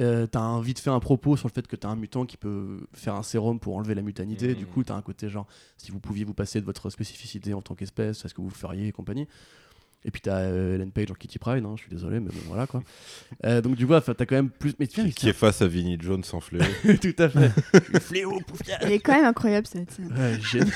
euh, 0.00 0.26
t'as 0.26 0.40
un 0.40 0.60
vite 0.60 0.78
fait 0.78 0.90
un 0.90 1.00
propos 1.00 1.36
sur 1.36 1.48
le 1.48 1.52
fait 1.52 1.66
que 1.66 1.76
t'as 1.76 1.88
un 1.88 1.96
mutant 1.96 2.24
qui 2.24 2.36
peut 2.36 2.86
faire 2.94 3.14
un 3.14 3.22
sérum 3.22 3.60
pour 3.60 3.76
enlever 3.76 3.94
la 3.94 4.02
mutanité. 4.02 4.54
Du 4.54 4.66
coup 4.66 4.82
t'as 4.84 4.94
un 4.94 5.02
côté 5.02 5.28
genre 5.28 5.46
si 5.76 5.90
vous 5.90 6.00
pouviez 6.00 6.24
vous 6.24 6.34
passer 6.34 6.60
de 6.60 6.66
votre 6.66 6.88
spécificité 6.90 7.52
en 7.52 7.60
tant 7.60 7.74
qu'espèce 7.74 8.24
est-ce 8.24 8.34
que 8.34 8.40
vous 8.40 8.50
feriez 8.50 8.88
et 8.88 8.92
compagnie 8.92 9.28
et 10.04 10.10
puis 10.10 10.20
t'as 10.20 10.38
euh, 10.38 10.74
Ellen 10.74 10.90
Page 10.90 11.10
en 11.10 11.14
Kitty 11.14 11.38
Pryde, 11.38 11.64
hein, 11.64 11.74
je 11.76 11.82
suis 11.82 11.90
désolé, 11.90 12.18
mais 12.20 12.28
bon, 12.30 12.40
voilà 12.48 12.66
quoi. 12.66 12.82
Euh, 13.46 13.60
donc 13.60 13.76
du 13.76 13.86
coup, 13.86 13.94
enfin, 13.94 14.14
t'as 14.14 14.26
quand 14.26 14.34
même 14.34 14.50
plus. 14.50 14.74
Mais 14.78 14.86
tiens, 14.86 15.04
Qui, 15.04 15.12
qui 15.14 15.28
est 15.28 15.32
face 15.32 15.62
à 15.62 15.66
Vinnie 15.68 15.96
Jones 16.00 16.24
sans 16.24 16.40
fléau. 16.40 16.64
tout 17.00 17.14
à 17.18 17.28
fait. 17.28 17.50
Fléau, 18.00 18.40
poufias. 18.46 18.78
Elle 18.80 18.92
est 18.92 18.98
quand 18.98 19.12
même 19.14 19.24
incroyable 19.26 19.66
cette 19.66 19.90
scène. 19.92 20.12
Ouais, 20.16 20.38
génial. 20.50 20.72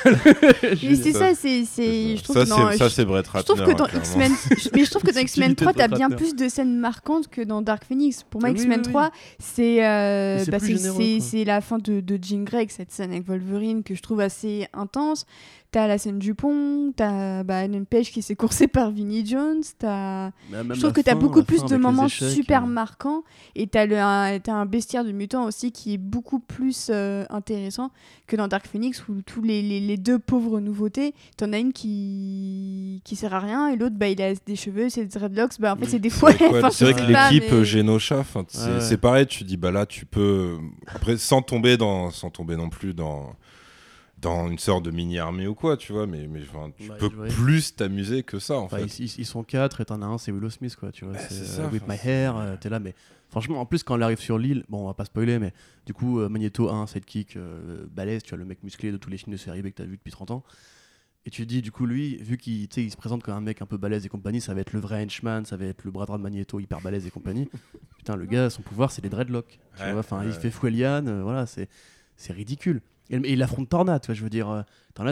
Mais 0.83 0.95
c'est 0.95 1.13
ça. 1.13 1.35
c'est, 1.35 1.65
c'est, 1.65 2.17
je 2.17 2.23
trouve 2.23 2.37
ça, 2.37 2.45
que 2.45 2.49
dans, 2.49 2.71
c'est- 2.71 2.77
ça, 2.79 2.89
je- 2.89 2.95
c'est 2.95 3.05
Brett 3.05 3.27
je 3.27 3.31
Ratner. 3.33 3.45
trouve 3.45 3.67
que 3.67 3.79
dans 3.79 3.85
hein. 3.87 3.91
X-Men, 3.97 4.33
mais 4.75 4.85
je 4.85 4.91
trouve 4.91 5.03
que 5.03 5.13
dans 5.13 5.21
X-Men 5.21 5.49
Subtilité 5.51 5.55
3, 5.57 5.73
de 5.73 5.79
t'as 5.79 5.89
Brett 5.89 5.99
bien 5.99 6.09
Ratner. 6.09 6.17
plus 6.17 6.35
de 6.37 6.49
scènes 6.49 6.79
marquantes 6.79 7.29
que 7.29 7.41
dans 7.43 7.63
Dark 7.63 7.85
Phoenix. 7.85 8.23
Pour 8.23 8.41
moi, 8.41 8.51
Oui, 8.51 8.57
X-Men 8.57 8.81
oui, 8.81 8.87
oui. 8.87 8.93
3, 8.93 9.11
c'est, 9.39 9.85
euh, 9.87 10.45
bah, 10.49 10.59
c'est, 10.61 11.45
la 11.45 11.61
fin 11.61 11.79
de, 11.79 12.01
de 12.01 12.19
Jean 12.23 12.45
Grey, 12.45 12.67
cette 12.69 12.93
scène 12.93 13.11
avec 13.13 13.27
Wolverine 13.27 13.83
que 13.83 13.95
je 13.95 14.03
trouve 14.03 14.21
assez 14.21 14.67
intense. 14.73 15.27
T'as 15.73 15.87
la 15.87 15.99
scène 15.99 16.19
du 16.19 16.35
pont, 16.35 16.93
t'as 16.97 17.43
bah, 17.43 17.65
Ellen 17.65 17.87
Page 17.87 18.11
qui 18.11 18.23
s'est 18.23 18.37
coursée 18.37 18.69
par 18.69 18.91
Vinnie 18.91 19.27
Jones, 19.27 19.63
t'as... 19.79 20.31
Mais 20.51 20.63
même 20.63 20.75
Je 20.75 20.81
trouve 20.81 20.93
que 20.93 21.01
t'as 21.01 21.15
beaucoup 21.15 21.43
plus 21.43 21.65
de 21.65 21.77
moments 21.77 22.07
échecs, 22.07 22.31
super 22.31 22.65
euh, 22.65 22.67
marquants 22.67 23.25
et 23.55 23.67
t'as, 23.67 23.87
un, 23.87 24.67
bestiaire 24.67 25.05
de 25.05 25.13
mutants 25.13 25.45
aussi 25.45 25.73
qui 25.73 25.95
est 25.95 25.99
beaucoup 25.99 26.39
plus 26.39 26.89
euh, 26.91 27.25
intéressant 27.31 27.91
que 28.27 28.37
dans 28.37 28.49
Dark 28.49 28.67
Phoenix 28.67 29.07
où 29.09 29.23
tous 29.23 29.43
les, 29.43 29.61
les, 29.61 29.81
les 29.81 29.97
deux 29.97 30.19
pauvres 30.19 30.61
nouveautés, 30.61 31.15
t'en 31.37 31.53
as 31.53 31.59
une 31.59 31.73
qui 31.73 33.03
qui 33.05 33.17
sert 33.17 33.35
à 33.35 33.41
rien 33.41 33.69
et 33.69 33.77
l'autre 33.77 33.97
bah 33.97 34.09
il 34.09 34.21
a 34.23 34.35
des 34.35 34.57
cheveux, 34.57 34.89
c'est 34.89 35.05
des 35.05 35.19
dreadlocks, 35.19 35.61
bah 35.61 35.75
en 35.75 35.77
fait 35.77 35.87
c'est 35.87 35.99
des 35.99 36.11
fois. 36.11 36.33
C'est 36.33 36.49
vrai, 36.49 36.59
enfin, 36.59 36.71
c'est 36.71 36.85
vrai 36.85 36.95
je 36.95 37.07
que 37.07 37.13
l'équipe 37.13 37.53
mais- 37.53 37.65
Genosha, 37.65 38.19
enfin, 38.19 38.45
c'est 38.49 38.67
Ouais, 38.67 38.75
ouais. 38.75 38.81
c'est 38.81 38.97
pareil, 38.97 39.27
tu 39.27 39.45
dis 39.45 39.57
bah 39.57 39.71
là 39.71 39.87
tu 39.87 40.07
peux 40.07 40.59
après 40.87 41.17
sans 41.17 41.43
tomber 41.43 41.77
dans 41.77 42.11
sans 42.11 42.31
tomber 42.31 42.57
non 42.57 42.69
plus 42.69 42.95
dans 42.95 43.35
dans 44.19 44.49
une 44.49 44.59
sorte 44.59 44.85
de 44.85 44.91
mini 44.91 45.19
armée 45.19 45.47
ou 45.47 45.55
quoi, 45.55 45.77
tu 45.77 45.93
vois, 45.93 46.07
mais 46.07 46.27
mais 46.27 46.41
enfin, 46.43 46.73
tu 46.79 46.89
Bah, 46.89 46.97
peux 46.99 47.07
ouais. 47.09 47.29
plus 47.29 47.77
t'amuser 47.77 48.23
que 48.23 48.39
ça 48.39 48.59
en 48.59 48.65
Enfin, 48.65 48.79
fait. 48.87 48.99
ils, 48.99 49.27
sont 49.27 49.43
quatre 49.45 49.81
et 49.81 49.85
t'en 49.85 50.01
as 50.03 50.07
un, 50.07 50.19
c'est 50.19 50.33
Willow 50.33 50.51
Smith, 50.51 50.75
quoi. 50.77 50.91
Tu 50.93 51.05
vois, 51.05 51.15
Bah, 51.15 51.21
c'est 51.29 51.61
euh, 51.61 51.69
With 51.71 51.87
My 51.87 51.97
Hair, 52.03 52.37
euh, 52.37 52.57
t'es 52.59 52.71
là, 52.71 52.79
mais 52.81 52.95
franchement, 53.29 53.61
en 53.61 53.67
plus, 53.67 53.83
quand 53.83 53.95
elle 53.97 54.03
arrive 54.03 54.19
sur 54.21 54.39
l'île, 54.39 54.65
bon, 54.71 54.85
on 54.85 54.87
va 54.87 54.95
pas 54.95 55.05
spoiler, 55.05 55.39
mais 55.39 55.53
du 55.85 55.93
coup, 55.93 56.19
euh, 56.21 56.29
Magneto 56.31 56.69
a 56.69 56.73
un 56.75 56.87
sidekick 56.87 57.37
euh, 57.37 57.87
balèze, 57.91 58.23
tu 58.23 58.31
vois, 58.31 58.39
le 58.39 58.47
mec 58.47 58.63
musclé 58.63 58.91
de 58.91 58.97
tous 58.97 59.11
les 59.11 59.19
films 59.19 59.33
de 59.33 59.37
série 59.39 59.61
B 59.61 59.67
que 59.67 59.75
t'as 59.75 59.85
vu 59.85 59.97
depuis 59.99 60.13
30 60.13 60.31
ans. 60.31 60.43
Et 61.27 61.31
tu 61.31 61.43
te 61.43 61.49
dis, 61.49 61.61
du 61.61 61.73
coup, 61.73 61.87
lui, 61.87 62.17
vu 62.19 62.39
qu'il 62.39 62.69
il 62.77 62.91
se 62.91 62.97
présente 62.97 63.23
comme 63.25 63.35
un 63.35 63.41
mec 63.41 63.61
un 63.61 63.67
peu 63.67 63.77
balèze 63.77 64.07
et 64.07 64.09
compagnie, 64.09 64.41
ça 64.41 64.55
va 64.55 64.61
être 64.61 64.73
le 64.73 64.79
vrai 64.79 65.03
henchman, 65.05 65.45
ça 65.45 65.57
va 65.57 65.65
être 65.67 65.83
le 65.85 65.91
bras 65.91 66.07
droit 66.07 66.19
de 66.19 66.23
Magneto 66.23 66.59
hyper 66.61 66.81
balèze 66.81 67.05
et 67.05 67.11
compagnie. 67.11 67.49
Putain, 67.99 68.15
le 68.17 68.27
gars, 68.27 68.49
son 68.49 68.63
pouvoir, 68.63 68.93
c'est 68.93 69.03
les 69.03 69.09
dreadlocks. 69.11 69.59
Tu 69.77 69.83
Ouais, 69.83 69.91
vois, 69.91 70.01
enfin, 70.01 70.25
il 70.25 70.33
fait 70.33 70.53
Fouelian, 70.53 71.05
euh, 71.09 71.23
voilà, 71.25 71.45
c'est 71.47 71.69
ridicule. 72.33 72.81
Et, 73.11 73.17
il 73.33 73.43
affronte 73.43 73.69
vois, 74.07 74.15
je 74.15 74.23
veux 74.23 74.31
dire, 74.31 74.65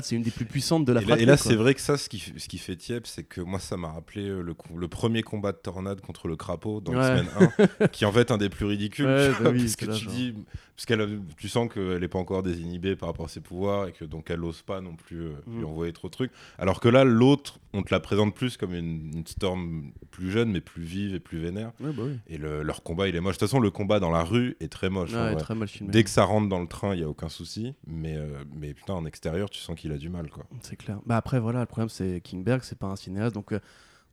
c'est 0.05 0.17
une 0.17 0.23
des 0.23 0.31
plus 0.31 0.45
puissantes 0.47 0.85
de 0.85 0.93
la 0.93 1.01
fratrie. 1.01 1.23
et 1.23 1.27
là, 1.27 1.37
c'est 1.37 1.55
vrai 1.57 1.75
que 1.75 1.81
ça, 1.81 1.97
ce 1.99 2.09
qui, 2.09 2.17
f- 2.19 2.39
ce 2.39 2.49
qui 2.49 2.59
fait 2.59 2.77
tiep, 2.77 3.07
c'est 3.07 3.23
que 3.25 3.41
moi, 3.41 3.59
ça 3.59 3.77
m'a 3.77 3.93
rappelé 3.93 4.29
euh, 4.29 4.41
le, 4.41 4.55
premier 4.89 5.23
combat 5.23 5.53
de 5.53 5.59
Tornade 5.59 6.01
contre 6.01 6.27
le 6.29 6.37
crapaud 6.37 6.81
dans 6.81 6.95
Ouais. 6.95 7.23
X-Men 7.23 7.51
1, 7.83 7.89
qui 7.93 8.05
est 8.05 8.07
en 8.07 8.13
fait 8.13 8.31
un 8.31 8.39
des 8.39 8.49
plus 8.49 8.65
ridicules. 8.67 9.05
Ouais, 9.07 9.31
bah 9.43 9.51
oui, 9.53 9.61
parce 9.61 9.77
que 9.77 9.87
tu 9.97 10.07
dis, 10.07 10.35
parce 10.77 10.87
a- 11.01 11.07
tu 11.37 11.49
sens 11.49 11.73
qu'elle 11.73 11.99
n'est 12.01 12.09
pas 12.09 12.19
encore 12.19 12.43
désinhibée 12.43 12.97
par 12.97 13.09
rapport 13.11 13.27
à 13.27 13.29
ses 13.29 13.41
pouvoirs 13.41 13.89
et 13.89 13.93
que 13.93 14.05
donc 14.05 14.31
elle 14.31 14.41
n'ose 14.41 14.63
pas 14.63 14.81
non 14.81 14.97
plus 14.97 15.21
euh, 15.21 15.33
lui 15.47 15.63
Mm. 15.63 15.67
envoyer 15.67 15.93
trop 15.93 16.09
de 16.09 16.13
trucs. 16.13 16.33
Alors 16.59 16.81
que 16.81 16.89
là, 16.89 17.05
l'autre, 17.05 17.59
on 17.73 17.83
te 17.83 17.93
la 17.93 18.01
présente 18.01 18.35
plus 18.35 18.57
comme 18.57 18.75
une, 18.75 19.11
une 19.15 19.27
Storm 19.27 19.93
plus 20.11 20.31
jeune, 20.31 20.51
mais 20.51 20.61
plus 20.61 20.83
vive 20.83 21.15
et 21.15 21.21
plus 21.21 21.39
vénère. 21.39 21.73
Ouais, 21.81 21.93
bah 21.93 22.03
oui. 22.07 22.19
Et 22.29 22.39
le- 22.39 22.63
leur 22.63 22.83
combat, 22.83 23.09
il 23.09 23.17
est 23.17 23.21
moche. 23.21 23.35
De 23.35 23.41
toute 23.41 23.49
façon, 23.49 23.61
le 23.61 23.71
combat 23.71 24.01
dans 24.01 24.11
la 24.11 24.23
rue 24.23 24.57
est 24.61 24.69
très 24.73 24.89
moche. 24.91 25.11
très. 25.39 25.55
Dès 25.83 26.05
que 26.05 26.11
ça 26.11 26.25
rentre 26.25 26.49
dans 26.49 26.61
le 26.61 26.67
train, 26.69 26.95
il 26.95 27.01
y 27.01 27.05
a 27.05 27.09
aucun 27.09 27.29
souci. 27.29 27.75
Mais, 27.87 28.17
euh, 28.17 28.45
mais 28.57 28.75
putain, 28.75 28.95
en 28.95 29.05
extérieur, 29.05 29.51
tu 29.51 29.61
sens 29.61 29.74
qu'il 29.75 29.93
a 29.93 29.99
du 29.99 30.09
mal, 30.09 30.31
quoi. 30.31 30.45
C'est 30.61 30.77
clair. 30.77 30.99
Bah 31.07 31.17
après 31.17 31.41
voilà, 31.41 31.61
le 31.61 31.67
problème 31.67 31.89
c'est 31.89 32.21
Kingberg, 32.23 32.63
c'est 32.63 32.79
pas 32.79 32.87
un 32.87 32.97
cinéaste 32.97 33.35
donc 33.35 33.53
euh, 33.53 33.61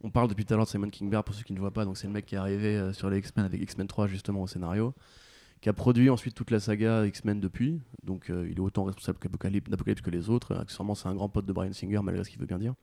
on 0.04 0.10
parle 0.10 0.28
depuis 0.30 0.46
tout 0.46 0.54
à 0.54 0.58
l'heure 0.58 0.66
de 0.66 0.70
Simon 0.72 0.90
Kingberg 0.90 1.24
pour 1.24 1.36
ceux 1.36 1.44
qui 1.44 1.54
ne 1.54 1.60
voient 1.60 1.72
pas. 1.72 1.86
Donc 1.86 1.98
c'est 1.98 2.08
le 2.08 2.14
mec 2.14 2.26
qui 2.26 2.36
est 2.36 2.40
arrivé 2.40 2.76
euh, 2.76 2.92
sur 2.94 3.10
les 3.10 3.20
X-Men 3.20 3.46
avec 3.46 3.62
X-Men 3.62 3.88
3 3.88 4.08
justement 4.08 4.42
au 4.42 4.48
scénario, 4.48 4.94
qui 5.62 5.70
a 5.70 5.74
produit 5.74 6.10
ensuite 6.10 6.34
toute 6.34 6.50
la 6.52 6.60
saga 6.60 7.06
X-Men 7.06 7.40
depuis. 7.40 7.80
Donc 8.04 8.30
euh, 8.30 8.48
il 8.50 8.58
est 8.58 8.62
autant 8.62 8.84
responsable 8.84 9.20
d'Apocalypse 9.22 10.02
que 10.02 10.10
les 10.10 10.30
autres. 10.30 10.56
Accessoirement 10.56 10.96
c'est 10.96 11.08
un 11.08 11.14
grand 11.14 11.30
pote 11.30 11.46
de 11.46 11.54
Brian 11.54 11.74
Singer 11.74 12.00
malgré 12.04 12.24
ce 12.24 12.30
qu'il 12.30 12.40
veut 12.40 12.48
bien 12.48 12.58
dire. 12.60 12.74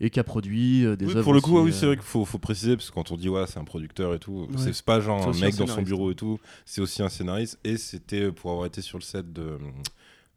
Et 0.00 0.10
qui 0.10 0.18
a 0.18 0.24
produit 0.24 0.80
des 0.96 1.06
Oui, 1.06 1.12
œuvres 1.12 1.22
pour 1.22 1.32
le 1.34 1.40
coup, 1.40 1.56
aussi, 1.58 1.64
oui, 1.66 1.72
c'est 1.72 1.86
vrai 1.86 1.94
qu'il 1.96 2.04
faut, 2.04 2.24
faut 2.24 2.38
préciser, 2.38 2.76
parce 2.76 2.90
que 2.90 2.94
quand 2.94 3.12
on 3.12 3.16
dit 3.16 3.28
ouais, 3.28 3.46
c'est 3.46 3.58
un 3.60 3.64
producteur 3.64 4.14
et 4.14 4.18
tout, 4.18 4.48
Ouais. 4.50 4.72
c'est 4.72 4.82
pas 4.84 5.00
genre 5.00 5.28
un 5.28 5.32
mec 5.40 5.54
un 5.54 5.58
dans 5.58 5.66
son 5.68 5.82
bureau 5.82 6.10
et 6.10 6.16
tout, 6.16 6.40
c'est 6.64 6.80
aussi 6.80 7.02
un 7.04 7.08
scénariste, 7.08 7.60
et 7.62 7.76
c'était 7.76 8.32
pour 8.32 8.50
avoir 8.50 8.66
été 8.66 8.80
sur 8.82 8.98
le 8.98 9.04
set 9.04 9.32
de. 9.32 9.58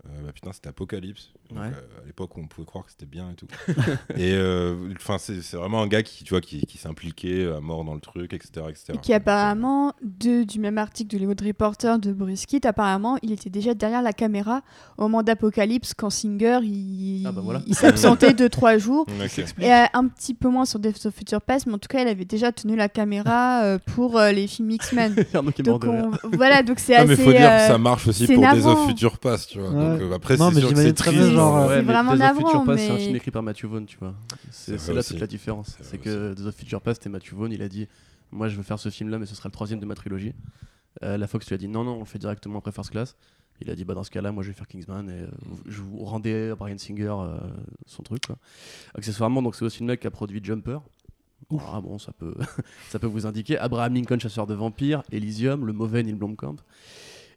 Euh, 0.08 0.26
bah 0.26 0.32
putain, 0.34 0.52
c'était 0.54 0.70
Apocalypse, 0.70 1.32
donc, 1.50 1.60
Ouais. 1.60 1.68
euh, 1.68 2.02
à 2.04 2.06
l'époque 2.06 2.38
où 2.38 2.42
on 2.42 2.48
pouvait 2.48 2.66
croire 2.66 2.86
que 2.86 2.92
c'était 2.92 3.06
bien 3.08 3.32
et 3.32 3.36
tout. 3.36 3.48
et 4.16 4.34
euh, 4.34 4.76
enfin, 4.98 5.18
c'est 5.18 5.42
c'est 5.42 5.58
vraiment 5.58 5.82
un 5.82 5.88
gars 5.88 6.04
qui, 6.04 6.24
tu 6.24 6.30
vois, 6.32 6.42
qui, 6.42 6.62
qui 6.66 6.78
s'impliquait 6.78 7.48
à 7.52 7.60
mort 7.60 7.84
dans 7.84 7.94
le 7.96 8.00
truc, 8.00 8.34
etc. 8.34 8.66
etc. 8.70 8.94
Et 8.94 8.98
qui 9.00 9.14
apparemment, 9.14 9.94
de, 10.04 10.44
du 10.44 10.60
même 10.60 10.78
article 10.78 11.12
de 11.12 11.18
Hollywood 11.18 11.42
Reporter 11.42 11.98
de 12.00 12.14
Bruce 12.14 12.46
Kitt, 12.46 12.66
apparemment, 12.66 13.18
il 13.24 13.32
était 13.32 13.50
déjà 13.50 13.74
derrière 13.74 14.02
la 14.02 14.14
caméra 14.14 14.62
au 14.98 15.04
moment 15.04 15.24
d'Apocalypse 15.24 15.94
quand 15.94 16.10
Singer 16.10 16.60
il, 16.64 17.26
Ah 17.28 17.32
bah 17.32 17.42
voilà. 17.44 17.62
il 17.66 17.76
s'absentait 17.76 18.32
2-3 18.34 18.78
jours. 18.80 19.06
Ok. 19.24 19.40
Et 19.60 19.74
euh, 19.74 19.86
un 19.94 20.08
petit 20.08 20.34
peu 20.34 20.50
moins 20.50 20.66
sur 20.66 20.80
Death 20.80 21.06
of 21.06 21.16
Future 21.16 21.42
Past, 21.42 21.66
mais 21.68 21.74
en 21.74 21.78
tout 21.80 21.88
cas, 21.88 22.00
elle 22.02 22.08
avait 22.08 22.26
déjà 22.26 22.52
tenu 22.52 22.76
la 22.76 22.90
caméra 22.90 23.64
euh, 23.64 23.80
pour 23.94 24.18
euh, 24.20 24.32
les 24.32 24.48
films 24.48 24.72
X-Men. 24.72 25.16
Donc 25.34 25.62
de 25.62 25.72
on- 25.72 26.12
voilà, 26.34 26.64
donc 26.64 26.80
c'est 26.80 26.94
Non, 26.94 27.00
assez. 27.00 27.08
mais 27.10 27.16
faut 27.16 27.32
dire 27.32 27.40
que 27.50 27.68
ça 27.68 27.78
marche 27.78 28.08
aussi 28.08 28.28
pour 28.28 28.42
navrant. 28.42 28.72
of 28.84 28.88
Future 28.88 29.18
Past, 29.20 29.50
tu 29.52 29.60
vois. 29.60 29.70
Ouais. 29.70 29.95
Donc, 30.00 30.12
euh, 30.12 30.16
après, 30.16 30.38
Non, 30.38 30.50
c'est 30.50 30.56
mais 30.56 30.62
sûr 30.62 30.70
que 30.70 30.76
j'imagine 30.76 30.90
c'est 30.90 30.94
très 30.96 31.12
triste. 31.12 31.26
bien, 31.28 31.34
genre, 31.36 31.58
euh, 31.58 31.68
c'est 31.70 31.76
mais 31.84 31.94
vraiment 31.94 32.16
Days 32.16 32.24
of 32.30 32.38
Future 32.38 32.64
Past, 32.64 32.84
c'est 32.84 32.92
un 32.92 32.98
film 32.98 33.16
écrit 33.16 33.32
par 33.32 33.44
Matthew 33.44 33.66
Vaughn, 33.66 33.86
tu 33.86 33.98
vois. 33.98 34.14
C'est 34.52 34.72
là 34.94 35.00
aussi. 35.00 35.10
toute 35.12 35.20
la 35.22 35.28
différence. 35.28 35.78
C'est 35.82 35.98
que 35.98 36.34
Days 36.34 36.46
of 36.48 36.56
Future 36.56 36.82
Past, 36.82 37.02
c'était 37.02 37.10
Matthew 37.12 37.34
Vaughn, 37.34 37.52
il 37.52 37.62
a 37.62 37.68
dit 37.70 37.88
Moi 38.32 38.48
je 38.48 38.58
veux 38.58 38.64
faire 38.64 38.80
ce 38.80 38.90
film-là, 38.90 39.20
mais 39.20 39.26
ce 39.26 39.36
sera 39.36 39.48
le 39.50 39.54
troisième 39.54 39.80
de 39.80 39.86
ma 39.86 39.96
trilogie. 39.96 40.34
Euh, 41.04 41.18
la 41.18 41.28
Fox 41.28 41.48
lui 41.48 41.56
a 41.56 41.58
dit 41.58 41.68
Non, 41.68 41.84
non, 41.84 41.96
on 41.96 42.00
le 42.00 42.06
fait 42.06 42.20
directement 42.20 42.60
après 42.60 42.72
First 42.72 42.92
Class. 42.92 43.16
Il 43.62 43.70
a 43.70 43.76
dit 43.76 43.86
Bah 43.86 43.94
dans 43.94 44.04
ce 44.04 44.12
cas-là, 44.12 44.32
moi 44.32 44.44
je 44.44 44.50
vais 44.50 44.54
faire 44.54 44.68
Kingsman 44.68 45.10
et 45.10 45.14
euh, 45.14 45.28
je 45.66 45.82
vous 45.82 46.00
rendais 46.06 46.50
à 46.52 46.56
Brian 46.56 46.78
Singer 46.78 47.14
euh, 47.20 47.38
son 47.86 48.04
truc. 48.04 48.26
Quoi. 48.28 48.38
Accessoirement, 48.96 49.42
donc 49.42 49.56
c'est 49.56 49.66
aussi 49.66 49.80
le 49.82 49.88
mec 49.88 50.00
qui 50.02 50.08
a 50.08 50.12
produit 50.12 50.42
Jumper. 50.44 50.80
Ah 51.72 51.80
bon, 51.82 52.00
ça 52.00 52.12
peut, 52.12 52.34
ça 52.90 52.98
peut 52.98 53.08
vous 53.08 53.26
indiquer. 53.26 53.58
Abraham 53.58 53.94
Lincoln, 53.94 54.20
chasseur 54.20 54.48
de 54.48 54.54
vampires, 54.54 55.04
Elysium, 55.12 55.66
le 55.66 55.74
mauvais 55.74 56.02
Neil 56.02 56.16
Blomkamp. 56.16 56.56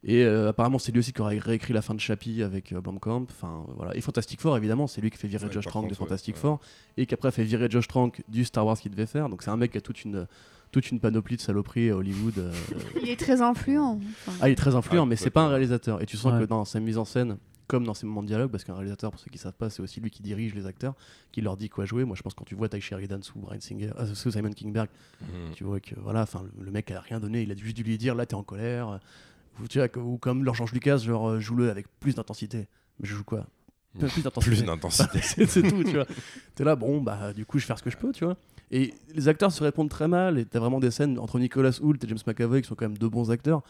Et 0.04 0.22
euh, 0.24 0.50
apparemment, 0.50 0.78
c'est 0.78 0.92
lui 0.92 1.00
aussi 1.00 1.12
qui 1.12 1.20
aura 1.20 1.30
réécrit 1.30 1.72
la 1.72 1.82
fin 1.82 1.92
de 1.94 1.98
Chappie 2.00 2.42
avec 2.44 2.72
euh, 2.72 2.80
Blomkamp. 2.80 3.26
Enfin, 3.30 3.64
voilà. 3.76 3.96
Et 3.96 4.00
Fantastic 4.00 4.40
Four, 4.40 4.56
évidemment, 4.56 4.86
c'est 4.86 5.00
lui 5.00 5.10
qui 5.10 5.18
fait 5.18 5.26
virer 5.28 5.46
Ouais, 5.46 5.52
Josh 5.52 5.66
Trank 5.66 5.84
de 5.84 5.88
contre, 5.88 5.98
Fantastic 5.98 6.36
ouais. 6.36 6.40
Four 6.40 6.60
et 6.96 7.04
qui 7.06 7.14
après 7.14 7.28
a 7.28 7.30
fait 7.32 7.42
virer 7.42 7.68
Josh 7.68 7.88
Trank 7.88 8.22
du 8.28 8.44
Star 8.44 8.64
Wars 8.64 8.78
qu'il 8.78 8.92
devait 8.92 9.06
faire. 9.06 9.28
Donc 9.28 9.42
c'est 9.42 9.50
un 9.50 9.56
mec 9.56 9.72
qui 9.72 9.78
a 9.78 9.80
toute 9.80 10.04
une, 10.04 10.28
toute 10.70 10.90
une 10.92 11.00
panoplie 11.00 11.36
de 11.36 11.40
saloperies 11.40 11.90
à 11.90 11.96
Hollywood. 11.96 12.38
euh, 12.38 12.52
Il 13.02 13.08
est 13.08 13.18
très 13.18 13.40
influent. 13.42 13.98
enfin. 14.26 14.38
ah, 14.40 14.48
il 14.48 14.52
est 14.52 14.56
très 14.56 14.76
influent, 14.76 15.02
Ah, 15.02 15.06
mais 15.06 15.16
c'est 15.16 15.30
pas 15.30 15.42
un 15.42 15.48
réalisateur. 15.48 16.00
Et 16.00 16.06
tu 16.06 16.16
sens 16.16 16.32
Ouais. 16.32 16.40
que 16.40 16.44
dans 16.44 16.64
sa 16.64 16.78
mise 16.78 16.96
en 16.98 17.04
scène, 17.04 17.36
comme 17.66 17.84
dans 17.84 17.92
ses 17.92 18.06
moments 18.06 18.22
de 18.22 18.28
dialogue, 18.28 18.50
parce 18.52 18.62
qu'un 18.64 18.74
réalisateur, 18.74 19.10
pour 19.10 19.20
ceux 19.20 19.30
qui 19.30 19.36
savent 19.36 19.52
pas, 19.52 19.68
c'est 19.68 19.82
aussi 19.82 20.00
lui 20.00 20.10
qui 20.10 20.22
dirige 20.22 20.54
les 20.54 20.64
acteurs, 20.64 20.94
qui 21.32 21.40
leur 21.42 21.56
dit 21.56 21.68
quoi 21.68 21.84
jouer. 21.86 22.04
Moi, 22.04 22.14
je 22.16 22.22
pense 22.22 22.32
que 22.34 22.38
quand 22.38 22.44
tu 22.46 22.54
vois 22.54 22.68
Ty 22.68 22.80
Sheridan 22.80 23.20
sous 23.20 23.38
Brian 23.40 23.60
Singer, 23.60 23.90
euh, 23.98 24.06
sous 24.14 24.30
Simon 24.30 24.52
Kingberg, 24.52 24.88
Mhm. 25.20 25.54
tu 25.54 25.64
vois 25.64 25.80
que 25.80 25.94
voilà, 25.98 26.22
enfin 26.22 26.44
le, 26.56 26.64
le 26.64 26.70
mec 26.70 26.88
a 26.92 27.00
rien 27.00 27.18
donné. 27.20 27.42
Il 27.42 27.50
a 27.50 27.54
juste 27.56 27.76
dû 27.76 27.82
lui 27.82 27.98
dire 27.98 28.14
là, 28.14 28.24
t'es 28.26 28.36
en 28.36 28.42
colère. 28.44 29.00
Ou, 29.62 29.68
tu 29.68 29.78
vois, 29.78 29.88
ou 30.02 30.18
comme 30.18 30.44
leur 30.44 30.54
George 30.54 30.72
Lucas, 30.72 30.98
genre 30.98 31.30
euh, 31.30 31.40
joue-le 31.40 31.70
avec 31.70 31.86
plus 32.00 32.14
d'intensité. 32.14 32.68
Mais 33.00 33.08
je 33.08 33.14
joue 33.14 33.24
quoi? 33.24 33.46
Plus 33.98 34.22
d'intensité. 34.22 34.56
Plus 34.56 34.64
d'intensité. 34.64 35.18
c'est 35.22 35.46
c'est 35.46 35.62
tout, 35.62 35.82
tu 35.82 35.94
vois. 35.94 36.06
T'es 36.54 36.64
là, 36.64 36.76
bon, 36.76 37.00
bah, 37.00 37.32
du 37.32 37.44
coup, 37.46 37.58
je 37.58 37.64
vais 37.64 37.68
faire 37.68 37.78
ce 37.78 37.82
que 37.82 37.90
je 37.90 37.96
peux, 37.96 38.12
tu 38.12 38.24
vois. 38.24 38.36
Et 38.70 38.94
les 39.14 39.28
acteurs 39.28 39.50
se 39.50 39.62
répondent 39.64 39.88
très 39.88 40.08
mal, 40.08 40.38
et 40.38 40.44
t'as 40.44 40.58
vraiment 40.58 40.78
des 40.78 40.90
scènes 40.90 41.18
entre 41.18 41.38
Nicolas 41.38 41.78
Hoult 41.80 41.98
et 42.02 42.08
James 42.08 42.18
McAvoy 42.26 42.62
qui 42.62 42.68
sont 42.68 42.74
quand 42.74 42.86
même 42.86 42.98
deux 42.98 43.08
bons 43.08 43.30
acteurs. 43.30 43.62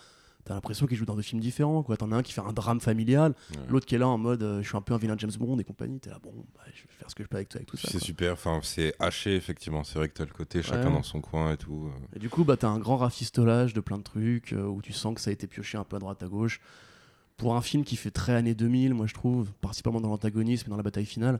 T'as 0.44 0.54
l'impression 0.54 0.86
qu'ils 0.86 0.96
jouent 0.96 1.04
dans 1.04 1.14
deux 1.16 1.22
films 1.22 1.40
différents. 1.42 1.82
quoi. 1.82 1.96
T'en 1.96 2.10
as 2.12 2.16
un 2.16 2.22
qui 2.22 2.32
fait 2.32 2.40
un 2.40 2.52
drame 2.52 2.80
familial, 2.80 3.34
Ouais. 3.50 3.56
l'autre 3.68 3.86
qui 3.86 3.94
est 3.94 3.98
là 3.98 4.08
en 4.08 4.16
mode 4.18 4.42
euh, 4.42 4.62
je 4.62 4.68
suis 4.68 4.76
un 4.76 4.80
peu 4.80 4.94
un 4.94 4.98
vilain 4.98 5.14
James 5.18 5.30
Bond 5.38 5.58
et 5.58 5.64
compagnie. 5.64 6.00
T'es 6.00 6.10
là, 6.10 6.18
bon, 6.22 6.32
bah, 6.54 6.62
je 6.74 6.82
vais 6.82 6.88
faire 6.98 7.10
ce 7.10 7.14
que 7.14 7.22
je 7.22 7.28
peux 7.28 7.36
avec, 7.36 7.54
avec 7.54 7.66
tout 7.68 7.76
ça. 7.76 7.88
C'est 7.90 7.98
super, 8.00 8.32
enfin, 8.32 8.60
c'est 8.62 8.94
haché 8.98 9.36
effectivement. 9.36 9.84
C'est 9.84 9.98
vrai 9.98 10.08
que 10.08 10.14
t'as 10.14 10.24
le 10.24 10.32
côté 10.32 10.62
chacun 10.62 10.86
Ouais. 10.88 10.92
dans 10.94 11.02
son 11.02 11.20
coin 11.20 11.52
et 11.52 11.56
tout. 11.56 11.90
euh. 11.94 12.16
Et 12.16 12.18
du 12.18 12.28
coup, 12.30 12.44
bah, 12.44 12.56
t'as 12.56 12.68
un 12.68 12.78
grand 12.78 12.96
rafistolage 12.96 13.74
de 13.74 13.80
plein 13.80 13.98
de 13.98 14.02
trucs 14.02 14.52
euh, 14.54 14.64
où 14.66 14.80
tu 14.80 14.92
sens 14.92 15.14
que 15.14 15.20
ça 15.20 15.30
a 15.30 15.32
été 15.32 15.46
pioché 15.46 15.76
un 15.78 15.84
peu 15.84 15.96
à 15.96 15.98
droite 15.98 16.22
à 16.22 16.26
gauche. 16.28 16.60
Pour 17.36 17.54
un 17.54 17.60
film 17.62 17.84
qui 17.84 17.94
fait 17.96 18.10
très 18.10 18.32
années 18.32 18.54
2000, 18.54 18.94
moi 18.94 19.06
je 19.06 19.14
trouve, 19.14 19.52
principalement 19.60 20.00
dans 20.00 20.08
l'antagonisme 20.08 20.64
et 20.66 20.70
dans 20.70 20.76
la 20.76 20.82
bataille 20.82 21.06
finale. 21.06 21.38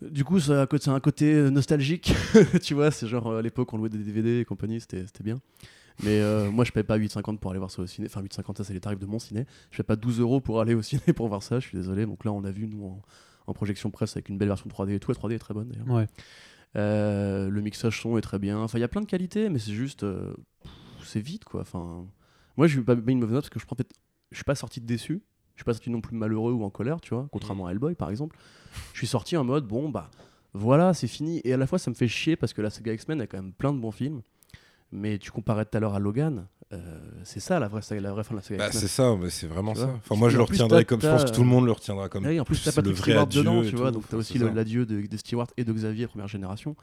Du 0.00 0.24
coup, 0.24 0.40
ça 0.40 0.62
a 0.62 0.90
un 0.90 1.00
côté- 1.00 1.50
nostalgique, 1.50 2.12
tu 2.62 2.74
vois, 2.74 2.90
c'est 2.90 3.06
genre 3.06 3.36
à 3.36 3.42
l'époque 3.42 3.72
on 3.72 3.76
louait 3.76 3.88
des 3.88 3.98
DVD 3.98 4.40
et 4.40 4.44
compagnie, 4.44 4.80
c'était 4.80 5.04
c'était 5.06 5.22
bien. 5.22 5.40
Mais 6.02 6.20
euh, 6.20 6.50
moi 6.50 6.64
je 6.64 6.72
paye 6.72 6.82
pas 6.82 6.98
8,50 6.98 7.38
pour 7.38 7.50
aller 7.50 7.58
voir 7.58 7.70
ça 7.70 7.82
au 7.82 7.86
ciné, 7.86 8.06
enfin 8.08 8.22
8,50 8.22 8.56
ça 8.58 8.64
c'est 8.64 8.74
les 8.74 8.80
tarifs 8.80 8.98
de 8.98 9.06
mon 9.06 9.18
ciné. 9.18 9.46
Je 9.70 9.76
paye 9.78 9.84
pas 9.86 9.96
12 9.96 10.20
euros 10.20 10.40
pour 10.40 10.60
aller 10.60 10.74
au 10.74 10.82
ciné 10.82 11.02
pour 11.14 11.28
voir 11.28 11.42
ça, 11.42 11.60
je 11.60 11.68
suis 11.68 11.76
désolé. 11.76 12.06
Donc 12.06 12.24
là 12.24 12.32
on 12.32 12.40
l'a 12.40 12.50
vu 12.50 12.66
nous 12.66 12.84
en, 12.84 13.02
en 13.46 13.52
projection 13.54 13.90
presse 13.90 14.16
avec 14.16 14.28
une 14.28 14.38
belle 14.38 14.48
version 14.48 14.68
3D 14.68 14.92
et 14.94 15.00
tout, 15.00 15.10
la 15.12 15.18
3D 15.18 15.32
est 15.34 15.38
très 15.38 15.54
bonne 15.54 15.68
d'ailleurs. 15.68 15.88
Ouais. 15.88 16.06
Euh, 16.76 17.50
le 17.50 17.60
mixage 17.60 18.00
son 18.00 18.16
est 18.16 18.22
très 18.22 18.38
bien. 18.38 18.58
Enfin, 18.58 18.78
il 18.78 18.80
y 18.80 18.84
a 18.84 18.88
plein 18.88 19.02
de 19.02 19.06
qualités, 19.06 19.48
mais 19.50 19.58
c'est 19.58 19.72
juste. 19.72 20.04
euh, 20.04 20.32
c'est 21.04 21.20
vite, 21.20 21.44
quoi. 21.44 21.60
Enfin, 21.60 22.06
moi, 22.56 22.66
je 22.66 22.78
vais 22.78 22.84
pas 22.84 22.94
mis 22.94 23.12
une 23.12 23.20
mauvaise 23.20 23.34
note 23.34 23.44
parce 23.44 23.50
que 23.50 23.60
je, 23.60 23.66
prends, 23.66 23.76
je 24.30 24.36
suis 24.36 24.44
pas 24.44 24.54
sorti 24.54 24.80
de 24.80 24.86
déçu. 24.86 25.22
Je 25.54 25.60
suis 25.60 25.64
pas 25.64 25.74
sorti 25.74 25.90
non 25.90 26.00
plus 26.00 26.16
malheureux 26.16 26.52
ou 26.52 26.64
en 26.64 26.70
colère, 26.70 27.02
tu 27.02 27.12
vois, 27.12 27.28
contrairement 27.30 27.66
à 27.66 27.72
Hellboy, 27.72 27.94
par 27.94 28.08
exemple. 28.08 28.38
Je 28.94 28.98
suis 28.98 29.06
sorti 29.06 29.36
en 29.36 29.44
mode, 29.44 29.66
bon, 29.66 29.90
bah, 29.90 30.10
voilà, 30.54 30.94
c'est 30.94 31.08
fini. 31.08 31.42
Et 31.44 31.52
à 31.52 31.58
la 31.58 31.66
fois, 31.66 31.78
ça 31.78 31.90
me 31.90 31.94
fait 31.94 32.08
chier 32.08 32.36
parce 32.36 32.54
que 32.54 32.62
la 32.62 32.70
saga 32.70 32.94
X-Men 32.94 33.20
a 33.20 33.26
quand 33.26 33.36
même 33.36 33.52
plein 33.52 33.74
de 33.74 33.78
bons 33.78 33.90
films. 33.90 34.22
Mais 34.92 35.18
tu 35.18 35.30
comparais 35.30 35.64
tout 35.64 35.76
à 35.76 35.80
l'heure 35.80 35.94
à 35.94 35.98
Logan, 35.98 36.46
euh, 36.72 37.00
c'est 37.24 37.40
ça 37.40 37.58
la 37.58 37.68
vraie, 37.68 37.80
saga- 37.82 38.00
la 38.02 38.12
vraie 38.12 38.24
fin 38.24 38.34
de 38.34 38.40
la 38.40 38.42
saga 38.42 38.58
Bah, 38.66 38.72
c'est 38.72 38.88
ça, 38.88 39.16
mais 39.16 39.30
c'est 39.30 39.46
vraiment 39.46 39.72
Tu 39.72 39.80
ça. 39.80 39.86
Enfin, 39.96 40.16
moi, 40.16 40.28
je 40.28 40.34
Et 40.34 40.38
le 40.38 40.42
retiendrai 40.44 40.84
comme 40.84 41.00
je 41.00 41.06
pense 41.08 41.24
que 41.24 41.30
tout 41.30 41.40
le 41.42 41.46
monde 41.48 41.64
le 41.64 41.72
retiendra 41.72 42.08
comme. 42.08 42.24
Ah 42.26 42.28
oui, 42.28 42.40
en 42.40 42.44
plus, 42.44 42.62
t'as 42.62 42.70
le 42.70 42.74
Patrick 42.76 42.96
vrai 42.96 43.10
Stewart 43.12 43.22
adieu 43.22 43.40
dedans, 43.40 43.62
et 43.62 43.68
tu 43.70 43.76
vois, 43.76 43.88
tout. 43.90 43.94
donc 44.00 44.08
t'as 44.08 44.16
aussi 44.18 44.38
le- 44.38 44.50
l'adieu 44.50 44.84
de, 44.86 45.06
de 45.06 45.16
Stewart 45.16 45.48
et 45.56 45.64
de 45.64 45.72
Xavier, 45.72 46.06
première 46.06 46.28
génération. 46.28 46.76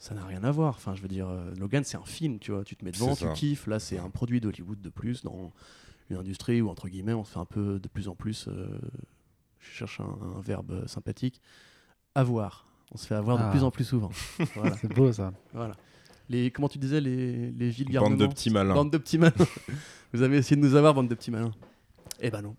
Ça 0.00 0.14
n'a 0.14 0.24
rien 0.24 0.42
à 0.44 0.50
voir. 0.50 0.74
Enfin, 0.76 0.94
je 0.94 1.02
veux 1.02 1.08
dire, 1.08 1.28
euh, 1.28 1.52
Logan, 1.58 1.82
c'est 1.84 1.96
un 1.96 2.04
film, 2.04 2.38
tu 2.38 2.52
vois. 2.52 2.62
Tu 2.64 2.76
te 2.76 2.84
mets 2.84 2.92
devant, 2.92 3.14
tu 3.16 3.24
ça. 3.24 3.32
kiffes. 3.32 3.66
Là, 3.66 3.78
c'est 3.80 3.98
un 3.98 4.10
produit 4.10 4.40
d'Hollywood 4.40 4.80
de 4.80 4.90
plus 4.90 5.22
dans 5.24 5.52
une 6.10 6.16
industrie 6.16 6.60
où, 6.62 6.68
entre 6.68 6.88
guillemets, 6.88 7.14
on 7.14 7.24
se 7.24 7.32
fait 7.32 7.38
un 7.40 7.44
peu 7.44 7.78
de 7.80 7.88
plus 7.88 8.08
en 8.08 8.14
plus. 8.14 8.46
euh, 8.48 8.66
je 9.60 9.70
cherche 9.70 10.00
un, 10.00 10.36
un 10.36 10.40
verbe 10.40 10.86
sympathique. 10.86 11.40
Avoir. 12.14 12.66
On 12.92 12.96
se 12.96 13.06
fait 13.06 13.14
avoir 13.16 13.38
Ah. 13.40 13.46
de 13.46 13.50
plus 13.50 13.64
en 13.64 13.70
plus 13.70 13.84
souvent. 13.84 14.10
voilà, 14.54 14.76
C'est 14.80 14.92
beau 14.92 15.12
ça. 15.12 15.32
voilà. 15.52 15.74
Les, 16.30 16.50
comment 16.50 16.68
tu 16.68 16.78
disais, 16.78 17.00
les, 17.00 17.50
les 17.50 17.70
villes 17.70 17.90
Bande 17.98 18.18
de 18.18 18.26
petits 18.26 18.50
malins. 18.50 18.74
Bande 18.74 18.90
de 18.90 18.98
petits 18.98 19.18
malins. 19.18 19.32
Vous 20.12 20.22
avez 20.22 20.38
essayé 20.38 20.56
de 20.60 20.66
nous 20.66 20.74
avoir, 20.74 20.94
bande 20.94 21.08
de 21.08 21.14
petits 21.14 21.30
malins. 21.30 21.52
Eh 22.20 22.30
ben 22.30 22.42
non. 22.42 22.56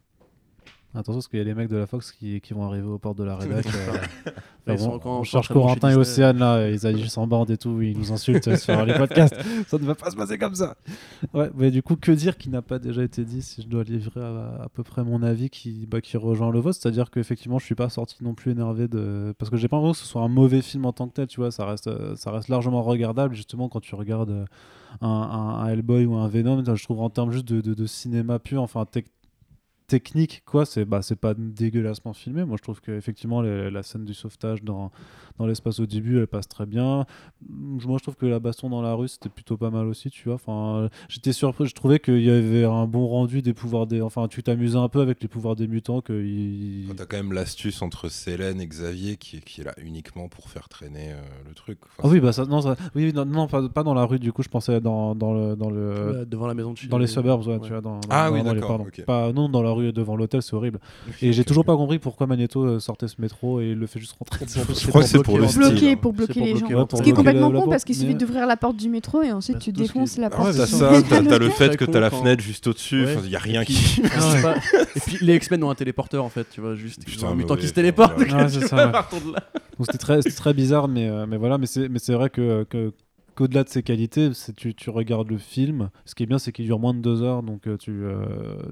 Attention 0.95 1.13
parce 1.19 1.27
qu'il 1.27 1.37
y 1.37 1.41
a 1.43 1.45
les 1.45 1.53
mecs 1.53 1.69
de 1.69 1.77
la 1.77 1.85
Fox 1.85 2.11
qui, 2.11 2.41
qui 2.41 2.53
vont 2.55 2.63
arriver 2.65 2.87
aux 2.87 2.97
portes 2.97 3.17
de 3.19 3.23
la 3.23 3.35
rédac. 3.35 3.63
euh, 3.67 4.31
enfin, 4.73 4.97
bon, 4.97 4.99
on 5.19 5.23
cherche 5.23 5.47
Corentin 5.49 5.91
et. 5.91 5.95
Océane 5.95 6.39
là, 6.39 6.67
ils 6.67 6.87
agissent 6.87 7.17
en 7.19 7.27
bande 7.27 7.51
et 7.51 7.57
tout, 7.57 7.79
ils 7.83 7.95
nous 7.95 8.11
insultent 8.11 8.55
sur 8.55 8.83
les 8.85 8.93
podcasts. 8.97 9.35
Ça 9.67 9.77
ne 9.77 9.83
va 9.85 9.93
pas 9.93 10.09
se 10.09 10.15
passer 10.15 10.39
comme 10.39 10.55
ça. 10.55 10.75
Ouais, 11.35 11.51
mais 11.55 11.69
du 11.69 11.83
coup, 11.83 11.95
que 11.95 12.11
dire 12.11 12.37
qui 12.39 12.49
n'a 12.49 12.63
pas 12.63 12.79
déjà 12.79 13.03
été 13.03 13.23
dit 13.23 13.43
si 13.43 13.61
je 13.61 13.67
dois 13.67 13.83
livrer 13.83 14.19
à, 14.19 14.63
à 14.63 14.69
peu 14.73 14.81
près 14.81 15.03
mon 15.03 15.21
avis 15.21 15.51
qui, 15.51 15.85
bah, 15.85 16.01
qui 16.01 16.17
rejoint 16.17 16.49
le 16.51 16.59
vôtre? 16.59 16.79
C'est-à-dire 16.81 17.11
qu'effectivement, 17.11 17.59
je 17.59 17.65
suis 17.65 17.75
pas 17.75 17.89
sorti 17.89 18.15
non 18.23 18.33
plus 18.33 18.51
énervé 18.53 18.87
de. 18.87 19.35
Parce 19.37 19.51
que 19.51 19.57
j'ai 19.57 19.67
pas 19.67 19.77
l'impression 19.77 19.93
que 20.01 20.05
ce 20.07 20.11
soit 20.11 20.23
un 20.23 20.27
mauvais 20.27 20.63
film 20.63 20.85
en 20.85 20.91
tant 20.91 21.07
que 21.07 21.13
tel, 21.13 21.27
tu 21.27 21.39
vois, 21.39 21.51
ça 21.51 21.65
reste, 21.67 21.85
euh, 21.87 22.15
ça 22.15 22.31
reste 22.31 22.49
largement 22.49 22.81
regardable. 22.81 23.35
Justement, 23.35 23.69
quand 23.69 23.79
tu 23.79 23.93
regardes 23.93 24.31
euh, 24.31 24.45
un, 25.01 25.07
un- 25.07 25.59
un 25.59 25.67
Hellboy 25.67 26.05
ou 26.07 26.15
un 26.15 26.27
Venom, 26.27 26.63
je 26.65 26.83
trouve 26.83 27.01
en 27.01 27.11
termes 27.11 27.31
juste 27.31 27.47
de, 27.47 27.61
de- 27.61 27.75
de 27.75 27.85
cinéma 27.85 28.39
pur, 28.39 28.63
enfin, 28.63 28.85
tec- 28.91 29.05
technique 29.89 30.43
quoi 30.45 30.65
c'est 30.65 30.85
bah 30.85 31.01
c'est 31.01 31.15
pas 31.15 31.33
dégueulassement 31.35 32.13
filmé 32.13 32.45
moi 32.45 32.55
je 32.57 32.63
trouve 32.63 32.79
que 32.79 32.91
effectivement 32.91 33.41
les- 33.41 33.69
la 33.71 33.83
scène 33.83 34.05
du 34.05 34.13
sauvetage 34.13 34.63
dans 34.63 34.91
dans 35.39 35.45
l'espace 35.47 35.79
au 35.79 35.85
début 35.85 36.19
elle 36.19 36.27
passe 36.27 36.47
très 36.47 36.65
bien 36.65 37.05
moi 37.49 37.97
je 37.97 38.03
trouve 38.03 38.15
que 38.15 38.25
la 38.27 38.39
baston 38.39 38.69
dans 38.69 38.81
la 38.81 38.93
rue 38.93 39.07
c'était 39.07 39.29
plutôt 39.29 39.57
pas 39.57 39.69
mal 39.71 39.87
aussi 39.87 40.09
tu 40.09 40.25
vois 40.25 40.35
enfin 40.35 40.89
j'étais 41.09 41.33
surpris 41.33 41.65
je 41.65 41.73
trouvais 41.75 41.99
qu'il 41.99 42.21
y 42.21 42.29
avait 42.29 42.65
un 42.65 42.85
bon 42.85 43.07
rendu 43.07 43.41
des 43.41 43.53
pouvoirs 43.53 43.87
des 43.87 44.01
enfin 44.01 44.27
tu 44.27 44.43
t'amusais 44.43 44.77
un 44.77 44.89
peu 44.89 45.01
avec 45.01 45.21
les 45.21 45.27
pouvoirs 45.27 45.55
des 45.55 45.67
mutants 45.67 46.01
que 46.01 46.13
Enfin, 46.85 46.93
T'as 46.95 47.05
quand 47.05 47.17
même 47.17 47.33
l'astuce 47.33 47.81
entre 47.81 48.09
Célène 48.09 48.61
et 48.61 48.67
Xavier 48.67 49.17
qui, 49.17 49.37
est- 49.37 49.39
qui 49.43 49.61
est 49.61 49.63
là 49.63 49.73
uniquement 49.83 50.27
pour 50.29 50.49
faire 50.49 50.69
traîner 50.69 51.11
euh, 51.13 51.21
le 51.47 51.53
truc. 51.53 51.79
Enfin, 51.97 52.03
ah 52.03 52.11
oui 52.11 52.19
bah 52.19 52.31
ça 52.31 52.45
non 52.45 52.61
ça- 52.61 52.75
oui 52.95 53.11
non, 53.13 53.25
non 53.25 53.47
pas, 53.47 53.67
pas 53.69 53.83
dans 53.83 53.93
la 53.93 54.05
rue 54.05 54.19
du 54.19 54.31
coup 54.31 54.43
je 54.43 54.49
pensais 54.49 54.79
dans, 54.81 55.15
dans 55.15 55.33
le 55.33 55.55
dans 55.55 55.69
le 55.69 55.89
Ouais, 56.19 56.25
devant 56.25 56.45
la 56.47 56.53
maison 56.53 56.73
de 56.73 56.77
chez 56.77 56.87
dans 56.87 56.97
les 56.97 57.07
suburbs 57.07 57.41
ouais, 57.47 57.53
ouais. 57.55 57.59
tu 57.61 57.69
vois 57.69 57.81
dans, 57.81 57.95
dans- 57.99 58.07
Ah 58.09 58.31
oui, 58.31 58.43
dans 58.43 58.53
les- 58.53 58.59
d'accord, 58.59 58.77
pardon. 58.77 58.85
ok. 58.85 59.05
pas 59.05 59.31
non 59.33 59.49
dans 59.49 59.63
la 59.63 59.71
rue 59.71 59.78
devant 59.91 60.15
l'hôtel 60.15 60.41
c'est 60.41 60.53
horrible. 60.53 60.79
Et 61.21 61.33
j'ai 61.33 61.43
toujours 61.43 61.65
pas 61.65 61.75
compris 61.75 61.99
pourquoi 61.99 62.27
Magneto 62.27 62.63
euh, 62.63 62.79
sortait 62.79 63.07
ce 63.07 63.15
métro 63.19 63.59
et 63.61 63.69
il 63.69 63.77
le 63.79 63.87
fait 63.87 63.99
juste 63.99 64.15
rentrer. 64.19 64.45
Je 64.47 64.87
crois 64.87 65.01
que 65.01 65.07
c'est 65.07 65.21
pour 65.23 65.37
bloquer, 65.37 65.95
pour 65.95 66.13
bloquer 66.13 66.39
les 66.41 66.55
gens. 66.57 66.67
Ouais, 66.67 66.85
Ce 66.95 67.01
qui 67.01 67.09
est 67.09 67.13
complètement 67.13 67.51
con 67.51 67.67
parce 67.69 67.83
qu'il 67.83 67.95
suffit 67.95 68.15
d'ouvrir 68.15 68.45
la 68.47 68.57
porte 68.57 68.77
du 68.77 68.89
métro 68.89 69.21
et 69.23 69.31
ensuite 69.31 69.57
Bah, 69.57 69.61
tu 69.63 69.71
défonces 69.71 70.17
la 70.17 70.29
porte. 70.29 70.47
ouais, 70.49 70.53
T'as 70.55 70.65
c'est 70.65 70.75
ça, 70.75 70.91
t'as 71.07 71.37
le 71.39 71.49
fait 71.49 71.77
que 71.77 71.85
t'as 71.85 71.99
la 71.99 72.09
fenêtre 72.09 72.41
juste 72.43 72.67
au-dessus, 72.67 73.05
il 73.23 73.29
y 73.29 73.35
a 73.35 73.39
rien 73.39 73.63
qui. 73.65 74.01
Et 74.95 74.99
puis 74.99 75.17
les 75.21 75.35
X-Men 75.35 75.63
ont 75.63 75.69
un 75.69 75.75
téléporteur 75.75 76.23
en 76.23 76.29
fait, 76.29 76.47
tu 76.49 76.61
vois, 76.61 76.75
juste 76.75 77.03
ils 77.07 77.11
Putain, 77.11 77.27
ont 77.27 77.31
un 77.31 77.35
mutant 77.35 77.55
qui 77.55 77.67
se 77.67 77.73
téléporte. 77.73 78.17
Donc 79.79 79.85
c'était 79.85 79.97
très, 79.97 80.21
c'était 80.21 80.35
très 80.35 80.53
bizarre, 80.53 80.87
mais, 80.87 81.07
euh, 81.09 81.25
mais 81.27 81.37
voilà, 81.37 81.57
mais 81.57 81.65
c'est, 81.65 81.87
mais 81.89 81.99
c'est 81.99 82.13
vrai 82.13 82.29
que, 82.29 82.63
que, 82.69 82.91
qu'au-delà 83.39 83.63
de 83.63 83.69
ses 83.69 83.83
qualités, 83.83 84.33
c'est, 84.33 84.53
tu, 84.53 84.75
tu 84.75 84.89
regardes 84.89 85.29
le 85.29 85.37
film. 85.37 85.89
Ce 86.03 86.13
qui 86.13 86.23
est 86.23 86.25
bien, 86.25 86.39
c'est 86.39 86.51
qu'il 86.51 86.65
dure 86.65 86.77
moins 86.77 86.93
de 86.93 86.99
deux 86.99 87.21
heures, 87.23 87.41
donc 87.41 87.67
euh, 87.67 87.77
tu, 87.77 87.91
euh, 88.03 88.25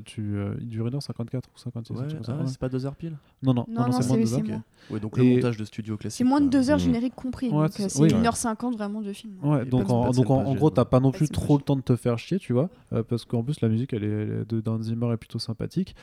tu, 0.03 0.35
euh, 0.37 0.55
il 0.59 0.67
dure 0.67 0.87
1h54 0.87 1.37
ou 1.37 1.57
56. 1.57 1.93
Ouais, 1.93 1.99
un 1.99 2.03
truc 2.03 2.13
comme 2.17 2.23
ça, 2.25 2.35
ah, 2.37 2.41
ouais. 2.41 2.47
c'est 2.47 2.59
pas 2.59 2.67
deux 2.67 2.85
heures 2.85 2.95
pile. 2.97 3.15
Non, 3.43 3.53
non, 3.53 3.65
Non, 3.69 3.81
non, 3.83 3.87
non, 3.87 3.91
c'est 4.01 4.07
moins 4.09 4.17
de 4.17 4.25
c'est 4.25 4.29
deux 4.29 4.33
heures. 4.35 4.41
c'est 4.45 4.51
moins. 4.51 4.63
Ouais, 4.91 4.99
donc 4.99 5.17
le 5.17 5.23
Et- 5.23 5.35
montage 5.35 5.55
de 5.57 5.63
studio 5.63 5.95
classique. 5.95 6.17
C'est 6.17 6.23
moins 6.25 6.41
de 6.41 6.49
quoi. 6.49 6.59
deux 6.59 6.69
heures 6.69 6.77
Mm. 6.77 6.81
générique 6.81 7.15
compris. 7.15 7.49
Donc 7.49 7.69
c'est 7.71 7.83
euh, 7.85 7.87
ça. 7.89 7.95
c'est 7.97 8.03
Oui. 8.03 8.09
1h50 8.13 8.73
vraiment 8.75 9.01
de 9.01 9.13
film. 9.13 9.33
Ouais, 9.41 9.65
donc, 9.65 9.89
en, 9.89 10.11
donc 10.11 10.29
en, 10.29 10.53
gros, 10.53 10.69
t'as 10.69 10.85
pas 10.85 10.99
non 10.99 11.11
plus 11.11 11.29
trop 11.29 11.57
le 11.57 11.63
temps 11.63 11.75
de 11.77 11.81
te 11.81 11.95
faire 11.95 12.19
chier, 12.19 12.37
tu 12.37 12.51
vois, 12.53 12.69
parce 13.09 13.23
qu'en 13.25 13.43
plus 13.43 13.61
la 13.61 13.69
musique 13.69 13.93
elle 13.93 14.03
est, 14.03 14.45
de 14.49 14.59
Dan 14.59 14.83
Zimmer 14.83 15.11
est 15.13 15.17
plutôt 15.17 15.39
sympathique. 15.39 15.95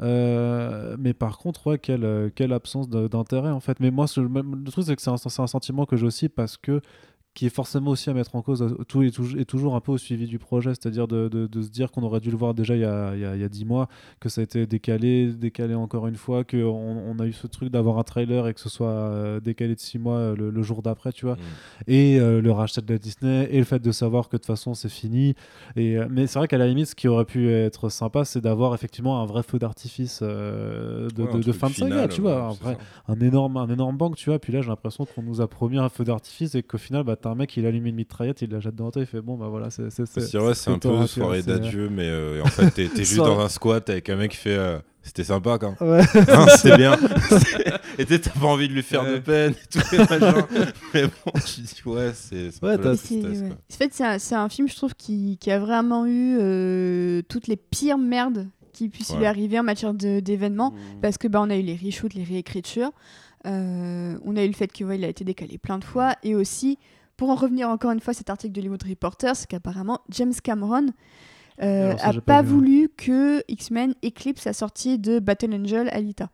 Euh, 0.00 0.96
mais 0.98 1.12
par 1.12 1.38
contre, 1.38 1.66
ouais, 1.66 1.78
quelle, 1.78 2.32
quelle 2.34 2.52
absence 2.52 2.88
d'intérêt 2.88 3.50
en 3.50 3.60
fait. 3.60 3.78
Mais 3.80 3.90
moi, 3.90 4.06
le 4.16 4.70
truc 4.70 4.84
c'est 4.86 4.96
que 4.96 5.02
c'est 5.02 5.10
un, 5.10 5.16
c'est 5.16 5.42
un 5.42 5.46
sentiment 5.46 5.84
que 5.86 5.96
j'ai 5.96 6.06
aussi 6.06 6.28
parce 6.28 6.56
que 6.56 6.80
qui 7.34 7.46
est 7.46 7.54
forcément 7.54 7.92
aussi 7.92 8.10
à 8.10 8.14
mettre 8.14 8.36
en 8.36 8.42
cause 8.42 8.76
tout 8.88 9.02
et, 9.02 9.10
tou- 9.10 9.38
et 9.38 9.46
toujours 9.46 9.74
un 9.74 9.80
peu 9.80 9.92
au 9.92 9.96
suivi 9.98 10.26
du 10.26 10.38
projet, 10.38 10.70
c'est-à-dire 10.70 11.08
de, 11.08 11.28
de- 11.28 11.46
de 11.46 11.62
se 11.62 11.70
dire 11.70 11.90
qu'on 11.90 12.02
aurait 12.02 12.20
dû 12.20 12.30
le 12.30 12.36
voir 12.36 12.52
déjà 12.52 12.74
il 12.76 12.80
y 12.82 12.84
a, 12.84 13.14
il 13.14 13.20
y 13.20 13.24
a- 13.24 13.34
il 13.34 13.40
y 13.40 13.44
a 13.44 13.48
10 13.48 13.64
mois, 13.64 13.88
que 14.20 14.28
ça 14.28 14.42
a 14.42 14.44
été 14.44 14.66
décalé, 14.66 15.32
décalé 15.32 15.74
encore 15.74 16.06
une 16.06 16.16
fois, 16.16 16.44
qu'on 16.44 16.58
on 16.58 17.18
a 17.18 17.26
eu 17.26 17.32
ce 17.32 17.46
truc 17.46 17.70
d'avoir 17.70 17.98
un 17.98 18.02
trailer 18.02 18.46
et 18.48 18.54
que 18.54 18.60
ce 18.60 18.68
soit 18.68 18.88
euh, 18.88 19.40
décalé 19.40 19.74
de 19.74 19.80
6 19.80 19.98
mois 19.98 20.16
euh, 20.16 20.36
le, 20.36 20.50
le 20.50 20.62
jour 20.62 20.82
d'après, 20.82 21.12
tu 21.12 21.24
vois 21.24 21.36
Mm. 21.36 21.38
et 21.86 22.20
euh, 22.20 22.42
le 22.42 22.52
rachat 22.52 22.82
de 22.82 22.92
la 22.92 22.98
Disney 22.98 23.48
et 23.50 23.58
le 23.58 23.64
fait 23.64 23.80
de 23.80 23.92
savoir 23.92 24.28
que 24.28 24.36
de 24.36 24.40
toute 24.40 24.46
façon 24.46 24.74
c'est 24.74 24.90
fini 24.90 25.34
et 25.76 25.96
euh, 25.96 26.06
mais 26.10 26.26
c'est 26.26 26.38
vrai 26.38 26.48
qu'à 26.48 26.58
la 26.58 26.66
limite 26.68 26.86
ce 26.88 26.94
qui 26.94 27.08
aurait 27.08 27.24
pu 27.24 27.48
être 27.50 27.88
sympa 27.88 28.24
c'est 28.26 28.40
d'avoir 28.42 28.74
effectivement 28.74 29.22
un 29.22 29.26
vrai 29.26 29.42
feu 29.42 29.58
d'artifice 29.58 30.20
euh, 30.22 31.08
de, 31.10 31.22
Ouais, 31.22 31.52
fin 31.52 31.68
de 31.68 31.74
saga 31.74 32.08
tu 32.08 32.20
vois 32.20 32.34
ouais, 32.36 32.42
un, 32.42 32.50
c'est 32.52 32.62
vrai- 32.64 32.74
ça. 33.06 33.12
un 33.12 33.20
énorme 33.20 33.56
un 33.56 33.68
énorme 33.68 33.96
banque 33.96 34.16
tu 34.16 34.28
vois 34.30 34.38
puis 34.38 34.52
là 34.52 34.60
j'ai 34.60 34.68
l'impression 34.68 35.06
qu'on 35.06 35.22
nous 35.22 35.40
a 35.40 35.48
promis 35.48 35.78
un 35.78 35.88
feu 35.88 36.04
d'artifice 36.04 36.54
et 36.54 36.62
qu'au 36.62 36.78
final 36.78 37.04
bah 37.04 37.16
t'as 37.22 37.30
un 37.30 37.34
mec 37.34 37.56
il 37.56 37.64
allume 37.66 37.86
une 37.86 37.94
mitraillette 37.96 38.42
il 38.42 38.50
la 38.50 38.60
jette 38.60 38.74
dans 38.74 38.86
le 38.86 38.92
tas 38.92 39.00
il 39.00 39.06
fait 39.06 39.20
bon 39.22 39.36
bah 39.36 39.48
voilà 39.48 39.70
c'est 39.70 39.90
c'est 39.90 40.04
c'est- 40.06 40.20
C'est 40.20 40.54
c'est 40.54 40.70
un 40.70 40.78
peu 40.78 40.88
raté, 40.90 41.06
soirée 41.08 41.42
c'est- 41.42 41.46
d'adieu, 41.48 41.88
mais 41.90 42.08
euh, 42.08 42.42
en 42.42 42.46
fait, 42.48 42.70
t'es 42.70 42.88
t'es 42.88 43.04
juste 43.04 43.16
dans 43.16 43.40
un 43.40 43.48
squat 43.48 43.88
avec 43.88 44.08
un 44.10 44.16
mec 44.16 44.32
qui 44.32 44.36
fait. 44.36 44.56
euh, 44.56 44.78
C'était 45.04 45.24
sympa 45.24 45.58
quand 45.58 45.74
Ouais. 45.80 46.00
Hein, 46.28 46.46
C'était 46.56 46.76
bien. 46.76 46.96
et 47.98 48.04
t'as 48.06 48.18
pas 48.30 48.46
envie 48.46 48.68
de 48.68 48.72
lui 48.74 48.82
faire 48.82 49.04
de 49.04 49.14
Ouais. 49.14 49.20
peine 49.20 49.52
et 49.52 49.66
tout. 49.68 49.94
et 49.94 49.98
machin. 49.98 50.46
mais 50.94 51.02
bon, 51.06 51.32
tu 51.44 51.60
dis, 51.62 51.74
ouais, 51.86 52.12
c'est 52.14 52.50
c'est 52.52 52.62
un 52.64 52.68
Ouais, 52.68 52.78
t'as- 52.78 52.96
C'est 52.96 53.14
ouais. 53.16 53.50
En 53.50 53.74
fait, 53.76 53.90
c'est 53.92 54.04
un, 54.04 54.18
c'est 54.20 54.34
un 54.36 54.48
film, 54.48 54.68
je 54.68 54.76
trouve, 54.76 54.94
qui, 54.94 55.38
qui 55.40 55.50
a 55.50 55.58
vraiment 55.58 56.06
eu 56.06 56.38
euh, 56.40 57.20
toutes 57.28 57.48
les 57.48 57.56
pires 57.56 57.98
merdes 57.98 58.48
qui 58.72 58.88
puissent 58.88 59.10
lui 59.12 59.22
Ouais. 59.22 59.26
arriver 59.26 59.58
en 59.58 59.64
matière 59.64 59.92
de- 59.92 60.20
d'événements. 60.20 60.70
Mm. 60.70 61.00
Parce 61.02 61.18
que 61.18 61.26
bah, 61.28 61.40
on 61.42 61.50
a 61.50 61.56
eu 61.56 61.62
les 61.62 61.74
reshoots, 61.76 62.14
les 62.14 62.24
réécritures. 62.24 62.92
Euh, 63.44 64.16
on 64.24 64.36
a 64.36 64.44
eu 64.44 64.46
le 64.46 64.52
fait 64.54 64.70
qu'il 64.70 64.86
il 64.92 65.04
a 65.04 65.08
été 65.08 65.24
décalé 65.24 65.58
plein 65.58 65.78
de 65.78 65.84
fois. 65.84 66.14
Et 66.22 66.34
aussi, 66.36 66.78
pour 67.22 67.30
en 67.30 67.36
revenir 67.36 67.68
encore 67.68 67.92
une 67.92 68.00
fois 68.00 68.10
à 68.10 68.14
cet 68.14 68.30
article 68.30 68.52
de 68.52 68.58
Hollywood 68.58 68.82
Reporter, 68.82 69.36
c'est 69.36 69.46
qu'apparemment 69.46 70.00
James 70.10 70.32
Cameron 70.42 70.86
euh, 71.62 71.96
ça, 71.96 72.08
a 72.08 72.20
pas, 72.20 72.38
hein. 72.38 72.42
voulu 72.42 72.88
que 72.96 73.44
X-Men 73.46 73.94
éclipse 74.02 74.44
la 74.44 74.52
sortie 74.52 74.98
de 74.98 75.20
Battle 75.20 75.54
Angel 75.54 75.88
Alita. 75.92 76.30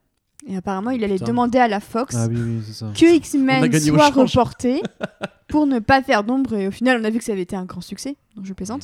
Et 0.46 0.56
apparemment, 0.56 0.90
il 0.90 1.04
allait 1.04 1.16
Putain. 1.16 1.26
demander 1.26 1.58
à 1.58 1.68
la 1.68 1.80
Fox 1.80 2.16
ah 2.16 2.26
oui 2.30 2.40
oui 2.40 2.92
que 2.94 3.16
X-Men 3.16 3.70
soit 3.78 4.08
reporté 4.08 4.80
pour 5.48 5.66
ne 5.66 5.78
pas 5.78 6.02
faire 6.02 6.24
d'ombre. 6.24 6.54
Et 6.54 6.68
au 6.68 6.70
final, 6.70 7.00
on 7.00 7.04
a 7.04 7.10
vu 7.10 7.18
que 7.18 7.24
ça 7.24 7.32
avait 7.32 7.42
été 7.42 7.56
un 7.56 7.64
grand 7.64 7.80
succès, 7.80 8.16
donc 8.36 8.44
je 8.44 8.52
plaisante. 8.52 8.82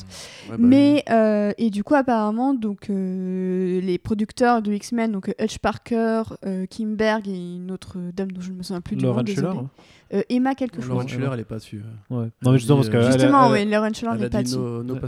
Ouais, 0.49 0.51
bah, 0.51 0.55
Mais 0.59 1.03
euh, 1.09 1.53
et 1.57 1.69
du 1.69 1.83
coup 1.83 1.95
apparemment 1.95 2.53
donc 2.53 2.89
euh, 2.89 3.79
les 3.81 3.97
producteurs 3.97 4.61
de 4.61 4.73
X-Men 4.73 5.11
donc 5.11 5.29
euh, 5.29 5.43
Hutch 5.43 5.59
Parker, 5.59 6.23
euh, 6.45 6.65
Kim 6.65 6.95
Berg 6.95 7.27
et 7.27 7.55
une 7.55 7.71
autre 7.71 7.97
dame 8.15 8.31
dont 8.31 8.41
je 8.41 8.51
ne 8.51 8.57
me 8.57 8.63
souviens 8.63 8.81
plus 8.81 8.95
du 8.95 9.03
nom 9.05 9.11
Lauren 9.11 9.23
désolé. 9.23 9.47
Schuller. 9.47 9.59
hein. 9.59 9.69
Euh, 10.13 10.21
Emma 10.29 10.53
quelque 10.53 10.81
chose. 10.81 10.89
Lauren 10.89 11.07
Schuller, 11.07 11.29
elle 11.33 11.39
est 11.39 11.43
pas 11.45 11.55
dessus. 11.55 11.81
Ouais. 12.11 12.27
Non, 12.43 12.51
mais 12.51 12.57
justement, 12.59 12.77
parce 12.77 12.89
que. 12.89 13.01
Justement, 13.03 13.49
oui, 13.49 13.65
Lauren 13.65 13.91
Schuller 13.93 14.17
n'est 14.19 14.29
pas 14.29 14.43
dessus. 14.43 14.55
no, 14.57 14.83
no 14.83 14.93
Ouais. 14.95 14.99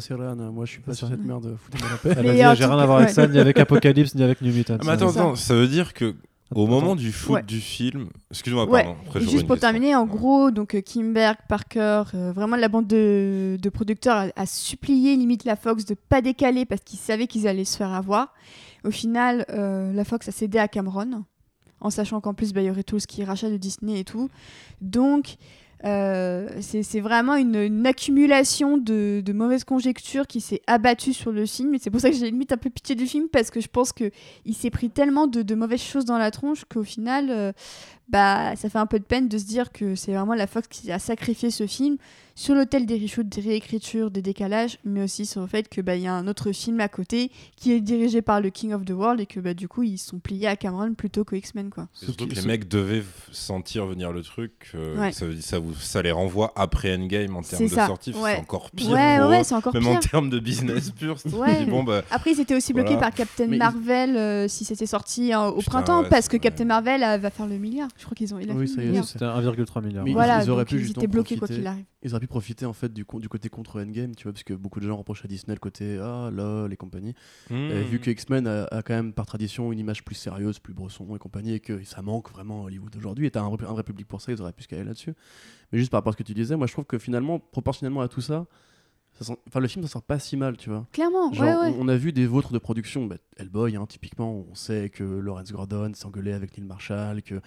Moi, 0.51 0.66
je 0.66 0.72
suis 0.72 0.82
pas 0.82 0.93
sur 0.93 1.08
cette 1.08 1.24
merde. 1.24 1.55
Foutez-moi 1.60 1.88
la 1.91 1.97
paix. 1.97 2.20
elle 2.20 2.30
a 2.41 2.53
dit, 2.53 2.60
j'ai 2.60 2.66
rien 2.66 2.78
à 2.80 2.86
voir 2.86 2.97
avec 2.99 3.10
ça, 3.12 3.28
ni 3.28 3.38
avec 3.38 3.60
Apocalypse, 3.60 4.16
ni 4.16 4.24
avec 4.24 4.41
New 4.41 4.51
Mutants. 4.53 4.78
Ah, 4.80 4.84
mais 4.86 4.91
attends, 4.93 5.10
ça. 5.10 5.20
attends, 5.20 5.36
ça 5.36 5.53
veut 5.53 5.68
dire 5.68 5.93
que 5.93 6.16
au 6.55 6.66
moment 6.66 6.95
du 6.95 7.12
shoot 7.12 7.36
Ouais. 7.36 7.43
du 7.43 7.60
film, 7.60 8.08
excuse-moi, 8.32 8.66
Ouais. 8.70 8.84
pardon. 8.84 8.97
après, 9.05 9.20
juste 9.22 9.45
pour 9.45 9.60
terminer, 9.60 9.95
en 9.95 10.03
Ouais. 10.03 10.10
gros, 10.10 10.49
donc 10.49 10.74
euh, 10.76 10.82
Berg, 11.48 11.64
Parker, 11.64 12.04
euh, 12.14 12.32
vraiment 12.32 12.56
la 12.56 12.68
bande 12.68 12.88
de, 12.88 13.70
producteurs 13.74 14.32
a, 14.36 14.45
supplié 14.45 15.16
limite 15.16 15.43
la 15.45 15.56
Fox 15.56 15.86
de 15.86 15.95
pas 15.95 16.22
décaler 16.22 16.66
parce 16.66 16.82
qu'ils 16.82 17.00
savaient 17.00 17.28
qu'ils 17.28 17.48
allaient 17.48 17.66
se 17.66 17.78
faire 17.78 17.93
avoir. 17.93 18.34
Au 18.84 18.91
final, 18.91 19.45
euh, 19.50 19.91
la 19.93 20.04
Fox 20.04 20.28
a 20.28 20.32
cédé 20.32 20.58
à 20.58 20.68
Cameron, 20.68 21.24
en 21.82 21.89
sachant 21.89 22.22
qu'en 22.22 22.34
plus 22.34 22.54
bah, 22.54 22.62
il 22.62 22.68
y 22.68 22.70
aurait 22.70 22.84
tout 22.84 23.00
ce 23.00 23.08
qui 23.08 23.22
est 23.22 23.26
rachat 23.26 23.50
de 23.50 23.58
Disney 23.58 24.00
et 24.00 24.04
tout. 24.04 24.30
Donc 24.82 25.38
euh, 25.86 26.50
c'est 26.62 27.00
vraiment 27.00 27.36
une, 27.36 27.86
accumulation 27.86 28.78
de, 28.78 29.24
mauvaises 29.34 29.64
conjectures 29.64 30.26
qui 30.26 30.41
s'est 30.41 30.62
abattue 30.68 31.14
sur 31.14 31.32
le 31.32 31.45
film. 31.45 31.76
Et 31.76 31.80
c'est 31.80 31.91
pour 31.91 32.00
ça 32.00 32.10
que 32.10 32.16
j'ai 32.16 32.32
limite 32.32 32.52
un 32.52 32.58
peu 32.58 32.70
pitié 32.70 32.95
du 32.95 33.06
film 33.06 33.28
parce 33.30 33.52
que 33.52 33.62
je 33.62 33.68
pense 33.68 33.91
que 33.93 34.12
il 34.45 34.56
s'est 34.56 34.70
pris 34.72 34.89
tellement 34.89 35.28
de, 35.28 35.56
mauvaises 35.56 35.82
choses 35.82 36.06
dans 36.06 36.18
la 36.18 36.32
tronche 36.32 36.66
qu'au 36.66 36.84
final, 36.84 37.54
bah, 38.10 38.55
ça 38.55 38.70
fait 38.70 38.80
un 38.80 38.86
peu 38.86 38.99
de 38.99 39.03
peine 39.05 39.28
de 39.28 39.38
se 39.38 39.45
dire 39.45 39.72
que 39.72 39.95
c'est 39.95 40.14
vraiment 40.14 40.34
la 40.36 40.47
Fox 40.47 40.68
qui 40.68 40.91
a 40.91 40.99
sacrifié 40.99 41.51
ce 41.51 41.68
film 41.68 41.97
sur 42.36 42.53
l'autel 42.53 42.86
des 42.86 42.99
reshoots, 42.99 43.28
des 43.28 43.41
réécritures, 43.41 44.12
des 44.12 44.22
décalages, 44.22 44.78
mais 44.86 45.01
aussi 45.01 45.26
sur 45.26 45.41
le 45.41 45.47
fait 45.47 45.68
que 45.68 45.82
bah, 45.82 45.95
il 45.95 46.03
y 46.03 46.08
a 46.08 46.14
un 46.14 46.28
autre 46.28 46.51
film 46.51 46.80
à 46.82 46.88
côté 46.88 47.32
qui 47.55 47.72
est 47.74 47.82
dirigé 47.82 48.22
par 48.22 48.41
le 48.41 48.51
King 48.51 48.74
of 48.74 48.86
the 48.86 48.91
World 48.91 49.20
et 49.20 49.26
que 49.26 49.39
bah, 49.39 49.55
du 49.55 49.68
coup 49.68 49.82
ils 49.82 49.97
sont 49.97 50.20
pliés 50.20 50.45
à 50.45 50.55
Cameron 50.55 50.93
plutôt 50.93 51.24
qu'aux 51.26 51.36
X-Men 51.36 51.72
quoi. 51.72 51.88
Et 51.99 52.05
Surtout 52.05 52.28
que 52.28 52.36
les 52.36 52.43
mecs 52.43 52.68
devaient 52.68 53.03
sentir 53.32 53.88
venir 53.88 54.12
le 54.12 54.22
truc. 54.22 54.51
euh, 54.76 54.95
Ouais. 54.99 55.12
ça, 55.12 55.26
ça, 55.41 55.58
vous, 55.58 55.74
ça 55.74 56.03
les 56.03 56.12
renvoie 56.12 56.53
après 56.55 56.95
Endgame 56.95 57.36
en 57.36 57.41
termes 57.41 57.64
de 57.64 57.70
ça, 57.70 57.88
sortie. 57.88 58.12
ouais. 58.14 58.36
C'est 58.36 58.39
encore 58.41 58.70
pire. 58.70 58.91
ouais 58.91 59.18
pour 59.20 59.30
ouais 59.30 59.39
eux. 59.41 59.43
c'est 59.43 59.55
encore 59.55 59.74
Même 59.74 59.84
pire. 59.84 59.91
en 59.93 59.99
termes 59.99 60.30
de 60.30 60.39
business 60.39 60.91
pur. 60.91 61.16
dis, 61.26 61.66
bon, 61.66 61.84
bah, 61.84 62.03
Après, 62.12 62.34
ils 62.34 62.39
étaient 62.39 62.55
aussi 62.55 62.72
bloqués 62.72 62.89
Voilà. 62.93 63.08
par 63.08 63.16
Captain 63.16 63.47
Mais 63.47 63.58
Marvel 63.58 64.16
euh, 64.16 64.47
si 64.47 64.64
c'était 64.64 64.86
sorti 64.86 65.34
euh, 65.34 65.47
au 65.47 65.58
Putain, 65.58 65.72
printemps, 65.72 66.01
ouais, 66.03 66.10
parce 66.10 66.28
que. 66.28 66.38
Captain 66.38 66.66
Marvel 66.66 67.01
euh, 67.03 67.18
va 67.18 67.32
faire 67.32 67.47
le 67.47 67.58
milliard. 67.58 67.88
Je 67.98 68.04
crois 68.06 68.16
qu'ils 68.16 68.34
ont. 68.34 68.39
Il 68.39 68.50
a 68.52 68.54
Oui. 68.54 68.68
C'était 68.68 69.26
1,3 69.26 69.82
milliard. 69.82 70.04
Mais 70.04 70.12
ils- 70.12 70.14
Voilà, 70.14 70.43
ils 70.43 70.50
auraient 70.50 70.66
pu 70.66 70.76
ils 70.76 70.80
justement 70.80 71.02
étaient 71.04 71.12
bloqués 71.12 71.36
quoi 71.36 71.48
profiter. 71.48 71.60
qu'il 71.60 71.68
arrive. 71.68 71.86
Ils 72.04 72.12
auraient 72.12 72.20
pu 72.20 72.28
profiter 72.28 72.66
en 72.66 72.74
fait 72.74 72.93
du, 72.93 73.06
côté 73.06 73.50
contre 73.50 73.82
Endgame, 73.82 74.16
tu 74.16 74.24
vois, 74.24 74.34
parce 74.34 74.43
que 74.43 74.54
beaucoup 74.54 74.80
de 74.80 74.88
gens 74.88 74.95
reprochent 74.95 75.26
à 75.26 75.28
Disney 75.28 75.56
le 75.56 75.60
côté 75.60 75.98
ah 76.02 76.30
lol 76.32 76.72
et 76.72 76.78
compagnie. 76.78 77.14
hmm. 77.50 77.56
Et 77.56 77.84
vu 77.84 78.00
que 78.00 78.10
X-Men 78.12 78.48
a, 78.48 78.64
a 78.66 78.82
quand 78.84 78.93
même 78.93 79.14
par 79.14 79.26
tradition 79.26 79.72
une 79.72 79.80
image 79.80 80.04
plus 80.06 80.16
sérieuse, 80.16 80.60
plus 80.60 80.74
bresson 80.74 81.16
et 81.16 81.20
compagnie, 81.20 81.54
et 81.54 81.60
que 81.60 81.84
ça 81.84 82.02
manque 82.02 82.30
vraiment 82.32 82.62
à 82.64 82.66
Hollywood 82.68 82.95
aujourd'hui, 82.95 83.26
et 83.26 83.32
t'as 83.32 83.41
un, 83.41 83.50
vrai- 83.50 83.66
un 83.68 83.74
vrai 83.74 83.84
public 83.84 84.08
pour 84.08 84.22
ça, 84.22 84.32
ils 84.32 84.41
auraient 84.41 84.54
pu 84.54 84.64
se 84.64 84.68
caler 84.68 84.84
là-dessus. 84.84 85.14
Mais 85.72 85.80
juste 85.80 85.91
par 85.91 85.98
rapport 86.00 86.12
à 86.12 86.14
ce 86.14 86.18
que 86.18 86.24
tu 86.24 86.34
disais, 86.34 86.56
moi 86.56 86.68
je 86.68 86.74
trouve 86.74 86.86
que 86.86 86.98
finalement, 87.00 87.39
proportionnellement 87.39 88.02
à 88.02 88.08
tout 88.08 88.22
ça, 88.22 88.45
enfin, 89.20 89.60
le 89.60 89.68
film 89.68 89.84
ça 89.84 89.89
sort 89.91 90.04
pas 90.04 90.20
si 90.20 90.38
mal, 90.38 90.58
tu 90.58 90.70
vois. 90.70 90.86
Clairement, 90.91 91.34
Genre, 91.34 91.45
ouais, 91.45 91.70
ouais. 91.70 91.76
On, 91.80 91.86
on 91.86 91.88
a 91.88 91.95
vu 91.98 92.14
des 92.14 92.28
vôtres 92.28 92.54
de 92.54 92.60
production, 92.60 93.06
bah, 93.08 93.16
Hellboy, 93.38 93.76
hein, 93.76 93.86
typiquement, 93.88 94.45
on 94.50 94.54
sait 94.56 94.89
que 94.89 95.04
Lawrence 95.04 95.52
Gordon 95.52 95.91
s'engueulait 95.95 96.34
avec 96.34 96.56
Neil 96.58 96.68
Marshall, 96.68 97.22
que 97.24 97.41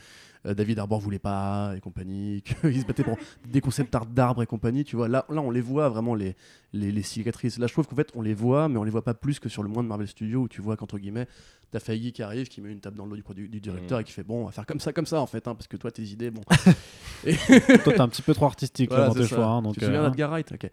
euh, 0.46 0.54
David 0.54 0.78
Arbor 0.78 1.00
voulait 1.00 1.18
pas 1.18 1.74
et 1.76 1.80
compagnie, 1.80 2.42
qu'ils 2.62 2.80
se 2.80 2.86
battaient 2.86 3.04
pour 3.04 3.16
des 3.48 3.60
concepts 3.60 3.94
art 3.94 4.06
d'arbres 4.06 4.42
et 4.42 4.46
compagnie, 4.46 4.84
tu 4.84 4.96
vois. 4.96 5.08
Là, 5.08 5.26
là, 5.28 5.40
on 5.40 5.50
les 5.50 5.60
voit 5.60 5.88
vraiment, 5.88 6.14
les, 6.14 6.34
les, 6.72 6.92
les 6.92 7.02
cicatrices. 7.02 7.58
Là, 7.58 7.66
je 7.66 7.72
trouve 7.72 7.86
qu'en 7.86 7.96
fait, 7.96 8.10
on 8.14 8.22
les 8.22 8.34
voit, 8.34 8.68
mais 8.68 8.78
on 8.78 8.84
les 8.84 8.90
voit 8.90 9.04
pas 9.04 9.14
plus 9.14 9.38
que 9.38 9.48
sur 9.48 9.62
le 9.62 9.68
moins 9.68 9.82
de 9.82 9.88
Marvel 9.88 10.08
Studios, 10.08 10.42
où 10.42 10.48
tu 10.48 10.60
vois 10.62 10.76
qu'entre 10.76 10.98
guillemets, 10.98 11.26
t'as 11.70 11.80
Feige 11.80 12.12
qui 12.12 12.22
arrive, 12.22 12.48
qui 12.48 12.60
met 12.60 12.72
une 12.72 12.80
table 12.80 12.96
dans 12.96 13.06
le 13.06 13.16
dos 13.16 13.34
du, 13.34 13.48
du 13.48 13.60
directeur 13.60 13.98
Mm. 13.98 14.00
et 14.00 14.04
qui 14.04 14.12
fait 14.12 14.24
bon, 14.24 14.42
on 14.42 14.46
va 14.46 14.52
faire 14.52 14.66
comme 14.66 14.80
ça, 14.80 14.92
comme 14.92 15.06
ça, 15.06 15.20
en 15.20 15.26
fait, 15.26 15.46
hein, 15.46 15.54
parce 15.54 15.68
que 15.68 15.76
toi, 15.76 15.90
tes 15.90 16.02
idées, 16.02 16.30
bon. 16.30 16.42
Toi, 17.22 17.92
t'es 17.92 18.00
un 18.00 18.08
petit 18.08 18.22
peu 18.22 18.32
trop 18.34 18.46
artistique 18.46 18.90
là, 18.92 19.06
dans 19.08 19.14
tes 19.14 19.22
ça. 19.26 19.36
choix. 19.36 19.44
hein, 19.46 19.62
donc, 19.62 19.74
tu 19.74 19.80
te 19.80 19.84
souviens 19.84 20.04
euh, 20.04 20.26
Wright 20.26 20.52
ok. 20.52 20.70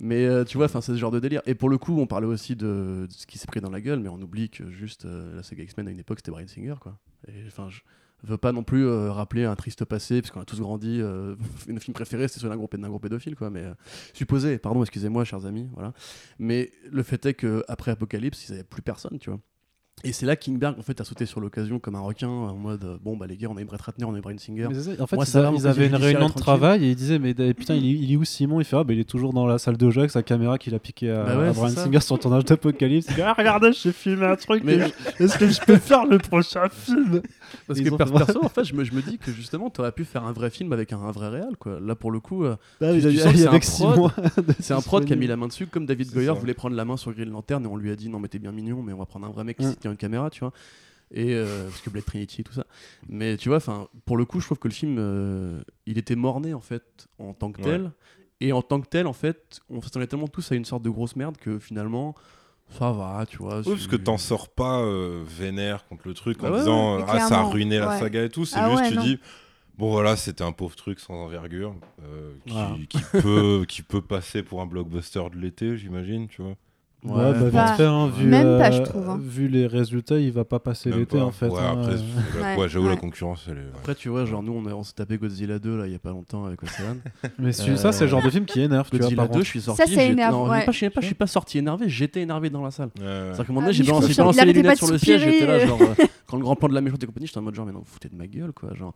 Mais 0.00 0.24
euh, 0.24 0.44
tu 0.44 0.56
vois, 0.56 0.68
c'est 0.68 0.80
ce 0.80 0.96
genre 0.96 1.10
de 1.10 1.20
délire. 1.20 1.42
Et 1.46 1.54
pour 1.54 1.68
le 1.68 1.76
coup, 1.78 1.98
on 2.00 2.06
parlait 2.06 2.26
aussi 2.26 2.56
de, 2.56 3.06
de 3.06 3.12
ce 3.12 3.26
qui 3.26 3.38
s'est 3.38 3.46
pris 3.46 3.60
dans 3.60 3.70
la 3.70 3.80
gueule, 3.82 4.00
mais 4.00 4.08
on 4.08 4.20
oublie 4.20 4.48
que 4.48 4.70
juste 4.70 5.04
euh, 5.04 5.36
la 5.36 5.42
saga 5.42 5.62
X-Men 5.62 5.88
à 5.88 5.90
une 5.90 5.98
époque, 6.00 6.18
c'était 6.20 6.30
Bryan 6.30 6.48
Singer, 6.48 6.74
quoi. 6.80 6.98
Et 7.28 7.32
enfin, 7.46 7.68
je 7.68 7.80
veux 8.22 8.36
pas 8.36 8.52
non 8.52 8.62
plus 8.62 8.86
euh, 8.86 9.12
rappeler 9.12 9.44
un 9.44 9.56
triste 9.56 9.84
passé, 9.84 10.20
parce 10.20 10.30
qu'on 10.30 10.40
a 10.40 10.44
tous 10.44 10.60
grandi. 10.60 11.00
Euh, 11.00 11.36
nos 11.68 11.80
films 11.80 11.94
préférés, 11.94 12.28
c'était 12.28 12.40
sur 12.40 12.52
un 12.52 12.56
groupe 12.56 12.76
d'un 12.76 12.88
groupe 12.88 13.02
pédophile, 13.02 13.36
quoi. 13.36 13.50
Mais 13.50 13.64
euh, 13.64 13.74
supposé, 14.12 14.58
pardon, 14.58 14.82
excusez-moi, 14.82 15.24
chers 15.24 15.46
amis, 15.46 15.68
voilà. 15.74 15.92
Mais 16.38 16.72
le 16.90 17.02
fait 17.02 17.24
est 17.26 17.34
que 17.34 17.64
après 17.68 17.90
Apocalypse, 17.90 18.48
ils 18.48 18.54
avaient 18.54 18.64
plus 18.64 18.82
personne, 18.82 19.18
tu 19.18 19.30
vois. 19.30 19.40
Et 20.04 20.12
c'est 20.12 20.26
là 20.26 20.36
que 20.36 20.44
Kingberg 20.44 20.78
en 20.78 20.82
fait 20.82 21.00
a 21.00 21.04
sauté 21.04 21.26
sur 21.26 21.40
l'occasion 21.40 21.78
comme 21.78 21.94
un 21.94 22.00
requin 22.00 22.28
en 22.28 22.54
mode 22.56 22.84
euh, 22.84 22.96
bon 23.02 23.16
bah 23.16 23.26
les 23.26 23.36
gars 23.36 23.48
on 23.50 23.56
a 23.56 23.64
Brett 23.64 23.80
Ratner 23.82 24.04
on 24.06 24.14
a 24.14 24.18
eu 24.18 24.20
Bryan 24.20 24.38
Singer 24.38 24.66
mais 24.68 24.74
c'est 24.74 24.96
ça. 24.96 25.02
En 25.02 25.06
fait, 25.06 25.16
Moi, 25.16 25.24
ils, 25.26 25.30
ça 25.30 25.42
va, 25.42 25.48
a- 25.48 25.50
mon 25.50 25.58
ils 25.58 25.66
avaient 25.66 25.86
une 25.88 25.94
réunion 25.96 26.28
de 26.28 26.32
travail 26.34 26.84
et 26.84 26.90
ils 26.90 26.96
disaient 26.96 27.18
Mais 27.18 27.34
eh, 27.38 27.54
putain, 27.54 27.74
il 27.74 27.84
est, 27.86 27.98
il 27.98 28.12
est 28.12 28.16
où 28.16 28.24
Simon? 28.24 28.60
Il 28.60 28.64
fait 28.64 28.76
Ah, 28.76 28.84
bah 28.84 28.92
il 28.94 29.00
est 29.00 29.04
toujours 29.08 29.32
dans 29.32 29.46
la 29.46 29.58
salle 29.58 29.76
de 29.76 29.90
jeu 29.90 30.00
avec 30.00 30.10
sa 30.10 30.22
caméra 30.22 30.58
qu'il 30.58 30.74
a 30.74 30.78
piqué 30.78 31.10
à, 31.10 31.24
Bah 31.24 31.38
ouais, 31.38 31.48
à 31.48 31.54
ça. 31.54 31.68
Singer 31.84 32.00
sur 32.00 32.14
le 32.16 32.20
tournage 32.20 32.44
d'Apocalypse. 32.44 33.06
Il 33.10 33.14
dit 33.16 33.22
Ah, 33.22 33.34
regardez, 33.36 33.72
j'ai 33.72 33.92
filmé 33.92 34.26
un 34.26 34.36
truc. 34.36 34.62
Mais- 34.64 34.78
je- 35.18 35.24
Est-ce 35.24 35.38
que 35.38 35.48
je 35.48 35.60
peux 35.60 35.76
faire 35.76 36.06
le 36.06 36.18
prochain 36.18 36.68
film? 36.70 37.20
Parce 37.66 37.78
Ils 37.78 37.90
que 37.90 37.94
per- 37.96 38.04
perso, 38.10 38.44
en 38.44 38.48
fait, 38.48 38.64
je 38.64 38.74
me, 38.74 38.84
je 38.84 38.92
me 38.94 39.02
dis 39.02 39.18
que 39.18 39.30
justement, 39.32 39.68
t'aurais 39.70 39.92
pu 39.92 40.04
faire 40.04 40.24
un 40.24 40.32
vrai 40.32 40.50
film 40.50 40.72
avec 40.72 40.92
un, 40.92 40.98
un 41.00 41.10
vrai 41.10 41.28
réal, 41.28 41.56
quoi. 41.58 41.78
Là, 41.80 41.94
pour 41.94 42.10
le 42.10 42.20
coup, 42.20 42.44
c'est 42.80 42.86
avec 42.86 43.46
un 43.46 43.58
prod. 43.58 44.10
c'est 44.60 44.74
un 44.74 44.80
prod 44.80 45.04
qui 45.04 45.12
a 45.12 45.16
mis 45.16 45.26
la 45.26 45.36
main 45.36 45.46
dessus, 45.48 45.66
comme 45.66 45.84
David 45.86 46.10
Goyer 46.12 46.32
voulait 46.32 46.54
prendre 46.54 46.74
la 46.76 46.84
main 46.84 46.96
sur 46.96 47.12
Green 47.12 47.30
Lantern 47.30 47.64
et 47.64 47.68
on 47.68 47.76
lui 47.76 47.90
a 47.90 47.96
dit 47.96 48.08
non, 48.08 48.18
mais 48.18 48.28
t'es 48.28 48.38
bien 48.38 48.52
mignon, 48.52 48.82
mais 48.82 48.92
on 48.92 48.98
va 48.98 49.06
prendre 49.06 49.26
un 49.26 49.30
vrai 49.30 49.44
mec 49.44 49.58
qui 49.58 49.88
Une 49.90 49.96
caméra, 49.96 50.30
tu 50.30 50.40
vois. 50.40 50.52
Et 51.12 51.34
euh, 51.34 51.64
parce 51.68 51.80
que 51.80 51.90
Blade 51.90 52.04
Trinity 52.04 52.40
et 52.42 52.44
tout 52.44 52.52
ça. 52.52 52.64
Mais 53.08 53.36
tu 53.36 53.48
vois, 53.48 53.56
enfin, 53.58 53.88
pour 54.04 54.16
le 54.16 54.24
coup, 54.24 54.38
je 54.40 54.46
trouve 54.46 54.58
que 54.58 54.68
le 54.68 54.74
film, 54.74 54.96
euh, 54.98 55.60
il 55.86 55.98
était 55.98 56.14
morné 56.16 56.54
en 56.54 56.60
fait 56.60 57.08
en 57.18 57.32
tant 57.34 57.50
que 57.52 57.60
tel. 57.62 57.90
Et 58.42 58.52
en 58.52 58.62
tant 58.62 58.80
que 58.80 58.86
tel, 58.88 59.06
en 59.06 59.12
fait, 59.12 59.60
on 59.68 59.82
s'attendait 59.82 60.06
tellement 60.06 60.28
tous 60.28 60.50
à 60.52 60.54
une 60.54 60.64
sorte 60.64 60.82
de 60.82 60.88
grosse 60.88 61.14
merde 61.16 61.36
que 61.36 61.58
finalement, 61.58 62.14
ça 62.78 62.90
va, 62.92 63.26
tu 63.28 63.38
vois. 63.38 63.58
Oui, 63.58 63.64
parce 63.74 63.86
que 63.88 63.96
t'en 63.96 64.16
sors 64.16 64.48
pas 64.48 64.80
euh, 64.80 65.22
vénère 65.26 65.86
contre 65.88 66.06
le 66.08 66.14
truc 66.14 66.38
Bah 66.38 66.48
en 66.48 66.52
ouais, 66.52 66.58
disant 66.60 66.98
ouais. 66.98 67.04
Ah, 67.08 67.20
ça 67.20 67.40
a 67.40 67.42
ruiné 67.42 67.78
la 67.80 67.98
saga 67.98 68.24
et 68.24 68.28
tout. 68.30 68.46
C'est 68.46 68.58
Ah 68.58 68.70
juste, 68.70 68.90
tu 68.92 68.96
non. 68.96 69.02
dis 69.02 69.18
Bon, 69.76 69.90
voilà, 69.90 70.14
c'était 70.14 70.44
un 70.44 70.52
pauvre 70.52 70.76
truc 70.76 71.00
sans 71.00 71.14
envergure 71.14 71.74
euh, 72.04 72.32
qui, 72.46 72.52
Voilà. 72.52 72.76
qui 72.88 72.98
peut, 73.22 73.64
qui 73.66 73.82
peut 73.82 74.02
passer 74.02 74.42
pour 74.42 74.60
un 74.60 74.66
blockbuster 74.66 75.22
de 75.32 75.38
l'été, 75.38 75.76
j'imagine, 75.76 76.28
tu 76.28 76.42
vois. 76.42 76.54
Ouais, 77.02 77.12
Ouais, 77.14 77.32
bah, 77.32 77.38
vite 77.44 77.52
Bah, 77.54 77.74
fait, 77.78 77.84
hein, 77.86 78.08
vu, 78.08 78.26
même 78.26 78.58
pas, 78.58 78.68
euh, 78.68 78.72
je 78.72 78.82
trouve, 78.82 79.08
hein. 79.08 79.18
Vu 79.22 79.48
les 79.48 79.66
résultats, 79.66 80.18
il 80.18 80.32
va 80.32 80.44
pas 80.44 80.58
passer 80.58 80.90
l'été 80.90 81.16
pas. 81.16 81.24
en 81.24 81.30
fait. 81.30 81.48
Ouais, 81.48 81.58
hein, 81.58 81.78
après, 81.80 81.94
euh. 81.94 81.96
c'est- 81.96 82.38
Ouais, 82.42 82.56
ouais, 82.58 82.68
j'avoue, 82.68 82.88
la 82.88 82.96
concurrence, 82.96 83.46
elle 83.50 83.56
est. 83.56 83.66
Après, 83.78 83.94
tu 83.94 84.10
vois, 84.10 84.26
genre 84.26 84.42
nous, 84.42 84.52
on, 84.52 84.66
a- 84.66 84.74
on 84.74 84.82
s'est 84.82 84.92
tapé 84.92 85.16
Godzilla 85.16 85.58
2 85.58 85.78
là, 85.78 85.86
il 85.86 85.92
y 85.92 85.96
a 85.96 85.98
pas 85.98 86.10
longtemps 86.10 86.44
avec 86.44 86.62
Océane. 86.62 86.98
Mais 87.38 87.52
celui- 87.52 87.78
ça, 87.78 87.92
c'est 87.92 88.04
le 88.04 88.10
genre 88.10 88.22
de 88.22 88.28
film 88.28 88.44
qui 88.44 88.60
énerve. 88.60 88.90
tu 88.90 88.96
vois, 88.98 89.04
Godzilla 89.06 89.16
par 89.22 89.28
2, 89.28 89.32
contre. 89.32 89.44
je 89.44 89.48
suis 89.50 89.60
sorti. 89.62 89.80
Ça, 89.80 89.86
ça 89.86 89.90
j'étais- 89.92 90.12
énerve, 90.12 90.32
non, 90.34 90.48
ouais. 90.50 90.64
je 90.66 90.72
sais 90.78 90.90
pas, 90.90 91.00
je 91.00 91.06
suis 91.06 91.14
pas 91.14 91.26
sorti 91.26 91.56
énervé, 91.58 91.88
j'étais 91.88 92.20
énervé 92.20 92.50
dans 92.50 92.62
la 92.62 92.70
salle. 92.70 92.90
Ouais, 92.98 93.04
ouais. 93.04 93.10
C'est-à-dire 93.32 93.36
qu'à 93.36 93.42
un 93.44 93.54
moment 93.54 93.60
Ah 93.60 93.64
donné, 93.72 93.72
j'ai 93.72 93.84
balancé, 94.16 94.44
les 94.44 94.52
lunettes 94.52 94.76
sur 94.78 94.90
le 94.90 94.98
siège, 94.98 95.22
j'étais 95.22 95.46
là, 95.46 95.58
genre, 95.66 95.80
euh, 95.80 96.04
quand 96.26 96.36
le 96.36 96.42
grand 96.42 96.54
plan 96.56 96.68
de 96.68 96.74
la 96.74 96.82
méchante 96.82 97.02
et 97.02 97.06
compagnie, 97.06 97.26
j'étais 97.26 97.38
en 97.38 97.42
mode 97.42 97.54
genre, 97.54 97.64
mais 97.64 97.72
non, 97.72 97.78
vous 97.78 97.84
foutez 97.90 98.10
de 98.10 98.16
ma 98.16 98.26
gueule, 98.26 98.52
quoi. 98.52 98.74
Genre. 98.74 98.92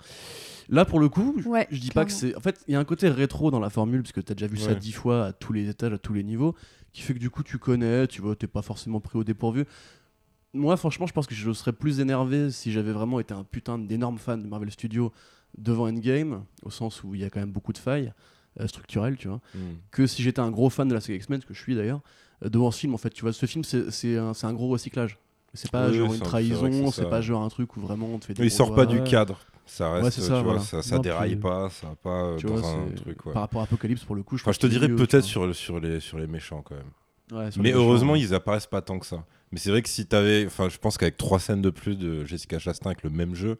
Là, 0.68 0.84
pour 0.84 1.00
le 1.00 1.08
coup, 1.08 1.36
je- 1.42 1.48
Ouais, 1.48 1.66
je 1.70 1.78
dis 1.80 1.90
pas 1.90 2.04
que 2.04 2.12
c'est. 2.12 2.36
En 2.36 2.40
fait, 2.40 2.60
il 2.68 2.74
y 2.74 2.76
a 2.76 2.80
un 2.80 2.84
côté 2.84 3.08
rétro 3.08 3.50
dans 3.50 3.60
la 3.60 3.70
formule, 3.70 4.02
parce 4.02 4.12
que 4.12 4.20
t'as 4.20 4.34
déjà 4.34 4.46
vu 4.46 4.58
ça 4.58 4.74
dix 4.74 4.92
fois 4.92 5.24
à 5.26 5.32
tous 5.32 5.54
les 5.54 5.70
étages, 5.70 5.92
à 5.94 5.98
tous 5.98 6.12
les 6.12 6.22
niveaux, 6.22 6.54
qui 6.94 7.02
fait 7.02 7.12
que 7.12 7.18
du 7.18 7.28
coup, 7.28 7.42
tu 7.42 7.58
connais, 7.58 8.06
tu 8.06 8.22
vois, 8.22 8.34
t'es 8.36 8.46
pas 8.46 8.62
forcément 8.62 9.00
pris 9.00 9.18
au 9.18 9.24
dépourvu. 9.24 9.66
Moi, 10.54 10.76
franchement, 10.76 11.06
je 11.06 11.12
pense 11.12 11.26
que 11.26 11.34
je 11.34 11.52
serais 11.52 11.72
plus 11.72 11.98
énervé 11.98 12.50
si 12.52 12.70
j'avais 12.72 12.92
vraiment 12.92 13.18
été 13.18 13.34
un 13.34 13.42
putain 13.42 13.78
d'énorme 13.78 14.16
fan 14.18 14.40
de 14.40 14.46
Marvel 14.46 14.70
Studios 14.70 15.12
devant 15.58 15.88
Endgame, 15.88 16.44
au 16.62 16.70
sens 16.70 17.02
où 17.02 17.14
il 17.14 17.20
y 17.20 17.24
a 17.24 17.30
quand 17.30 17.40
même 17.40 17.50
beaucoup 17.50 17.72
de 17.72 17.78
failles 17.78 18.12
euh, 18.60 18.68
structurelles, 18.68 19.16
tu 19.16 19.26
vois 19.26 19.40
Mm. 19.54 19.58
que 19.90 20.06
si 20.06 20.22
j'étais 20.22 20.38
un 20.40 20.52
gros 20.52 20.70
fan 20.70 20.86
de 20.86 20.94
la 20.94 21.00
saga 21.00 21.16
X-Men, 21.16 21.40
ce 21.40 21.46
que 21.46 21.54
je 21.54 21.60
suis 21.60 21.74
d'ailleurs, 21.74 22.00
euh, 22.44 22.48
devant 22.48 22.70
ce 22.70 22.78
film 22.78 22.94
en 22.94 22.98
fait. 22.98 23.10
Tu 23.10 23.22
vois, 23.22 23.32
ce 23.32 23.46
film 23.46 23.64
c'est 23.64 24.16
un, 24.16 24.52
gros 24.52 24.68
recyclage. 24.68 25.18
C'est 25.52 25.70
pas 25.70 25.88
Oui, 25.88 25.96
genre 25.98 26.14
une 26.14 26.20
trahison, 26.20 26.90
c'est 26.92 27.08
pas 27.08 27.20
genre 27.20 27.42
un 27.42 27.48
truc 27.48 27.76
où 27.76 27.80
vraiment 27.80 28.06
on 28.06 28.18
te 28.18 28.26
fait 28.26 28.34
des 28.34 28.42
Mais 28.42 28.48
il 28.48 28.52
sort 28.52 28.74
pas 28.74 28.86
du 28.86 29.02
cadre. 29.02 29.40
Ça 29.66 29.90
reste, 29.92 30.04
Ouais, 30.18 30.24
tu 30.24 30.30
vois, 30.30 30.42
voilà. 30.42 30.60
ça, 30.60 30.82
ça 30.82 30.96
Non, 30.96 31.02
déraille 31.02 31.32
puis- 31.32 31.40
pas, 31.40 31.70
ça 31.70 31.88
va 31.88 31.94
pas 31.96 32.24
euh, 32.24 32.36
Tu 32.36 32.46
dans 32.46 32.56
vois, 32.56 32.68
un 32.70 32.90
truc. 32.90 33.24
ouais. 33.26 33.32
Par 33.32 33.42
rapport 33.42 33.60
à 33.62 33.64
Apocalypse 33.64 34.04
pour 34.04 34.14
le 34.14 34.22
coup, 34.22 34.36
je 34.36 34.42
Enfin, 34.42 34.52
je 34.52 34.58
te 34.58 34.66
dirais 34.66 34.88
peut-être 34.88 35.24
sur, 35.24 35.46
le- 35.46 35.52
sur, 35.54 35.80
les, 35.80 36.00
sur 36.00 36.18
les 36.18 36.26
méchants 36.26 36.62
quand 36.62 36.74
même. 36.74 36.84
Ouais, 37.32 37.50
sur 37.50 37.62
Mais 37.62 37.70
méchants, 37.70 37.82
heureusement, 37.82 38.12
ouais. 38.12 38.20
ils 38.20 38.34
apparaissent 38.34 38.66
pas 38.66 38.82
tant 38.82 38.98
que 38.98 39.06
ça. 39.06 39.24
Mais 39.52 39.58
c'est 39.58 39.70
vrai 39.70 39.80
que 39.82 39.88
si 39.88 40.04
t'avais. 40.06 40.44
Enfin, 40.46 40.68
je 40.68 40.76
pense 40.78 40.98
qu'avec 40.98 41.16
trois 41.16 41.38
scènes 41.38 41.62
de 41.62 41.70
plus 41.70 41.96
de 41.96 42.24
Jessica 42.24 42.58
Chastain 42.58 42.90
avec 42.90 43.02
le 43.04 43.10
même 43.10 43.34
jeu, 43.34 43.58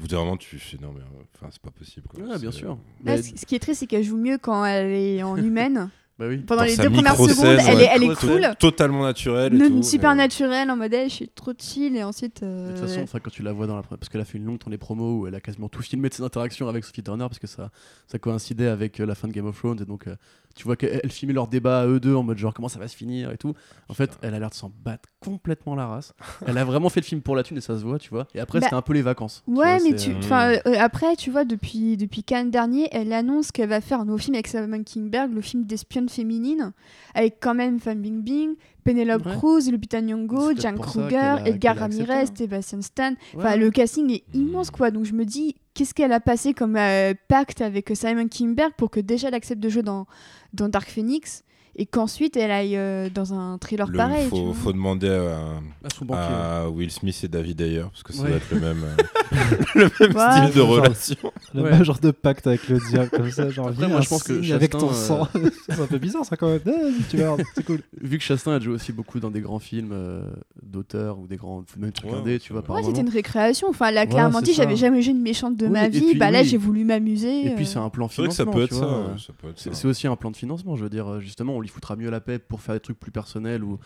bout 0.00 0.08
d'un 0.08 0.18
moment, 0.18 0.36
tu 0.36 0.58
fais 0.58 0.78
non, 0.78 0.92
mais 0.92 1.00
euh, 1.00 1.22
enfin, 1.36 1.46
c'est 1.52 1.62
pas 1.62 1.70
possible. 1.70 2.08
Quoi. 2.08 2.24
Ouais, 2.24 2.38
bien 2.38 2.50
sûr. 2.50 2.76
Mais- 3.04 3.22
ce 3.22 3.46
qui 3.46 3.54
est 3.54 3.58
triste, 3.60 3.80
c'est 3.80 3.86
qu'elle 3.86 4.02
joue 4.04 4.16
mieux 4.16 4.38
quand 4.38 4.64
elle 4.64 4.90
est 4.90 5.22
en 5.22 5.36
humaine 5.36 5.90
Bah 6.18 6.26
oui. 6.28 6.38
Pendant 6.38 6.62
Dans 6.62 6.66
les 6.66 6.76
deux 6.76 6.88
premières 6.90 7.16
secondes, 7.16 7.58
elle, 7.66 7.80
est, 7.80 7.88
elle 7.94 8.02
est 8.04 8.14
cool. 8.14 8.48
Totalement 8.58 9.02
naturel. 9.04 9.54
et 9.54 9.68
tout, 9.68 9.82
super 9.82 10.12
et- 10.12 10.16
naturelle 10.16 10.70
en 10.70 10.76
mode 10.76 10.94
eh, 10.94 11.08
je 11.10 11.14
suis 11.14 11.28
trop 11.28 11.52
chill 11.58 11.94
et 11.94 12.02
ensuite 12.04 12.42
euh, 12.42 12.68
De 12.72 12.78
toute 12.78 12.88
façon, 12.88 13.02
enfin, 13.02 13.18
quand 13.22 13.30
tu 13.30 13.42
la 13.42 13.52
vois 13.52 13.66
dans 13.66 13.76
la 13.76 13.82
parce 13.82 14.08
qu'elle 14.08 14.22
a 14.22 14.24
fait 14.24 14.38
une 14.38 14.46
longue 14.46 14.58
tournée 14.58 14.78
promo 14.78 15.18
où 15.20 15.26
elle 15.26 15.34
a 15.34 15.40
quasiment 15.40 15.68
tout 15.68 15.82
filmé 15.82 16.08
de 16.08 16.14
ses 16.14 16.22
interactions 16.22 16.68
avec 16.68 16.84
Sophie 16.84 17.02
Turner 17.02 17.26
parce 17.28 17.38
que 17.38 17.46
ça, 17.46 17.70
ça 18.06 18.18
coïncidait 18.18 18.68
avec 18.68 18.98
euh, 19.00 19.04
la 19.06 19.14
fin 19.14 19.28
de 19.28 19.32
Game 19.34 19.46
of 19.46 19.58
Thrones 19.58 19.78
et 19.82 19.84
donc 19.84 20.06
euh, 20.06 20.16
tu 20.54 20.64
vois 20.64 20.76
qu'elle 20.76 21.00
elle 21.04 21.10
filmait 21.12 21.34
leur 21.34 21.48
débat 21.48 21.80
à 21.82 21.86
eux 21.86 22.00
deux 22.00 22.14
en 22.14 22.22
mode 22.22 22.38
genre 22.38 22.54
comment 22.54 22.68
ça 22.68 22.78
va 22.78 22.88
se 22.88 22.96
finir 22.96 23.30
et 23.30 23.36
tout. 23.36 23.52
En 23.90 23.94
fait, 23.94 24.10
elle 24.22 24.32
a 24.34 24.38
l'air 24.38 24.48
de 24.48 24.54
s'en 24.54 24.72
battre 24.84 25.10
complètement 25.20 25.74
la 25.74 25.86
race. 25.86 26.14
elle 26.46 26.56
a 26.56 26.64
vraiment 26.64 26.88
fait 26.88 27.00
le 27.00 27.04
film 27.04 27.20
pour 27.20 27.36
la 27.36 27.42
thune 27.42 27.58
et 27.58 27.60
ça 27.60 27.76
se 27.78 27.84
voit, 27.84 27.98
tu 27.98 28.08
vois. 28.08 28.26
Et 28.34 28.40
après, 28.40 28.60
Bah, 28.60 28.64
c'était 28.66 28.76
un 28.76 28.80
peu 28.80 28.94
les 28.94 29.02
vacances. 29.02 29.42
tu 29.44 29.50
Ouais, 29.52 29.78
vois, 29.78 29.86
mais 29.90 29.94
tu, 29.96 30.12
euh, 30.12 30.18
enfin, 30.18 30.52
euh, 30.66 30.76
après, 30.78 31.14
tu 31.16 31.30
vois, 31.30 31.44
depuis, 31.44 31.98
depuis 31.98 32.22
Cannes 32.22 32.50
dernier, 32.50 32.88
elle 32.92 33.12
annonce 33.12 33.52
qu'elle 33.52 33.68
va 33.68 33.82
faire 33.82 34.00
un 34.00 34.06
nouveau 34.06 34.16
film 34.16 34.34
avec 34.34 34.46
Simon 34.46 34.82
Kingberg, 34.82 35.30
le 35.34 35.42
film 35.42 35.66
d'espionne 36.06 36.08
féminine, 36.08 36.72
avec 37.14 37.36
quand 37.40 37.54
même 37.54 37.78
Fan 37.80 38.00
Bingbing, 38.00 38.54
Penelope 38.84 39.26
Ouais. 39.26 39.32
Cruz, 39.36 39.70
Lupita 39.70 40.00
Nyong'o, 40.00 40.54
Jan 40.56 40.74
Kruger, 40.76 41.36
Edgar 41.44 41.76
Ramirez, 41.76 42.12
hein. 42.22 42.24
Sebastian 42.36 42.82
Stan. 42.82 43.10
ouais. 43.10 43.16
Enfin, 43.36 43.56
le 43.56 43.70
casting 43.70 44.10
est 44.10 44.24
Mm. 44.34 44.38
immense, 44.48 44.70
quoi. 44.70 44.90
Donc 44.90 45.04
je 45.04 45.12
me 45.12 45.24
dis, 45.24 45.56
qu'est-ce 45.74 45.92
qu'elle 45.94 46.12
a 46.12 46.20
passé 46.20 46.54
comme 46.54 46.76
euh, 46.76 47.14
pacte 47.28 47.60
avec 47.60 47.90
Simon 47.94 48.28
Kingberg 48.28 48.72
pour 48.76 48.90
que 48.90 49.00
déjà 49.00 49.28
elle 49.28 49.34
accepte 49.34 49.60
de 49.62 49.68
jouer 49.68 49.82
dans, 49.82 50.06
dans 50.52 50.68
Dark 50.68 50.88
Phoenix 50.88 51.42
et 51.78 51.84
qu'ensuite 51.84 52.38
elle 52.38 52.50
aille 52.50 52.76
euh, 52.76 53.10
dans 53.10 53.34
un 53.34 53.58
thriller 53.58 53.86
Le- 53.90 53.98
pareil. 53.98 54.28
tu 54.32 54.54
faut, 54.54 54.72
demander 54.72 55.10
à, 55.10 55.58
à 55.84 55.90
son 55.94 56.06
banquier. 56.06 56.22
ouais. 56.32 56.40
à 56.40 56.70
Will 56.70 56.90
Smith 56.90 57.20
et 57.24 57.28
David 57.28 57.60
Ayer 57.60 57.82
parce 57.82 58.02
que 58.02 58.12
ça 58.14 58.22
Ouais. 58.22 58.30
va 58.30 58.36
être 58.36 58.50
le 58.50 58.60
même, 58.60 58.82
euh, 58.82 58.96
le 59.74 59.90
même 60.08 60.16
Ouais. 60.16 60.46
style 60.46 60.54
de 60.56 60.60
relation. 60.62 61.32
Le 61.56 61.62
Ouais. 61.62 61.84
genre 61.84 61.98
de 61.98 62.10
pacte 62.10 62.46
avec 62.46 62.68
le 62.68 62.78
diable, 62.90 63.10
comme 63.10 63.30
ça. 63.30 63.48
Genre, 63.50 63.68
Après, 63.68 63.88
moi, 63.88 64.00
je 64.00 64.08
pense 64.08 64.22
que 64.22 64.52
avec 64.52 64.70
ton 64.72 64.92
sang. 64.92 65.28
c'est 65.68 65.80
un 65.80 65.86
peu 65.86 65.98
bizarre, 65.98 66.24
ça, 66.24 66.36
quand 66.36 66.48
même. 66.48 66.60
Eh, 66.66 67.02
tu 67.10 67.16
vas 67.16 67.36
c'est 67.54 67.64
cool. 67.64 67.80
Vu 68.00 68.18
que 68.18 68.24
Chastain 68.24 68.52
a 68.52 68.60
joué 68.60 68.74
aussi 68.74 68.92
beaucoup 68.92 69.20
dans 69.20 69.30
des 69.30 69.40
grands 69.40 69.58
films 69.58 69.90
euh, 69.92 70.22
d'auteurs 70.62 71.18
ou 71.18 71.26
des 71.26 71.36
grands 71.36 71.64
même 71.78 71.92
trucs 71.92 72.10
Ouais, 72.10 72.18
indés, 72.18 72.38
tu 72.38 72.52
vois, 72.52 72.62
Ouais, 72.68 72.82
c'était 72.82 72.98
moment. 72.98 73.02
une 73.08 73.08
récréation. 73.14 73.68
Enfin, 73.68 73.92
Ouais, 73.94 74.06
clairement 74.06 74.40
dit 74.40 74.54
ça. 74.54 74.62
j'avais 74.62 74.76
jamais 74.76 75.02
joué 75.02 75.12
une 75.12 75.22
méchante 75.22 75.56
de 75.56 75.66
Oui, 75.66 75.72
ma 75.72 75.88
vie. 75.88 76.00
puis 76.00 76.18
bah 76.18 76.30
là, 76.30 76.40
oui. 76.42 76.46
j'ai 76.48 76.56
voulu 76.56 76.84
m'amuser. 76.84 77.46
Et 77.46 77.50
puis 77.54 77.64
euh. 77.64 77.68
c'est 77.68 77.78
un 77.78 77.88
plan 77.90 78.08
C'est 78.08 78.22
vrai 78.22 78.28
que 78.28 78.34
financement. 78.34 78.52
ça 78.52 78.58
peut 78.58 78.64
être 78.64 78.74
ça. 78.74 78.86
vois. 78.86 78.98
ouais, 79.12 79.18
ça 79.18 79.32
peut 79.40 79.48
être 79.48 79.58
C'est 79.58 79.70
ça. 79.74 79.80
c'est 79.80 79.88
aussi 79.88 80.06
un 80.06 80.16
plan 80.16 80.30
de 80.30 80.36
financement, 80.36 80.76
je 80.76 80.84
veux 80.84 80.90
dire, 80.90 81.06
euh, 81.10 81.20
justement, 81.20 81.54
on 81.56 81.60
lui 81.60 81.68
foutra 81.68 81.96
mieux 81.96 82.10
la 82.10 82.20
paix 82.20 82.38
pour 82.38 82.60
faire 82.60 82.74
des 82.74 82.80
trucs 82.80 82.98
plus 82.98 83.10
personnels 83.12 83.64
ou. 83.64 83.78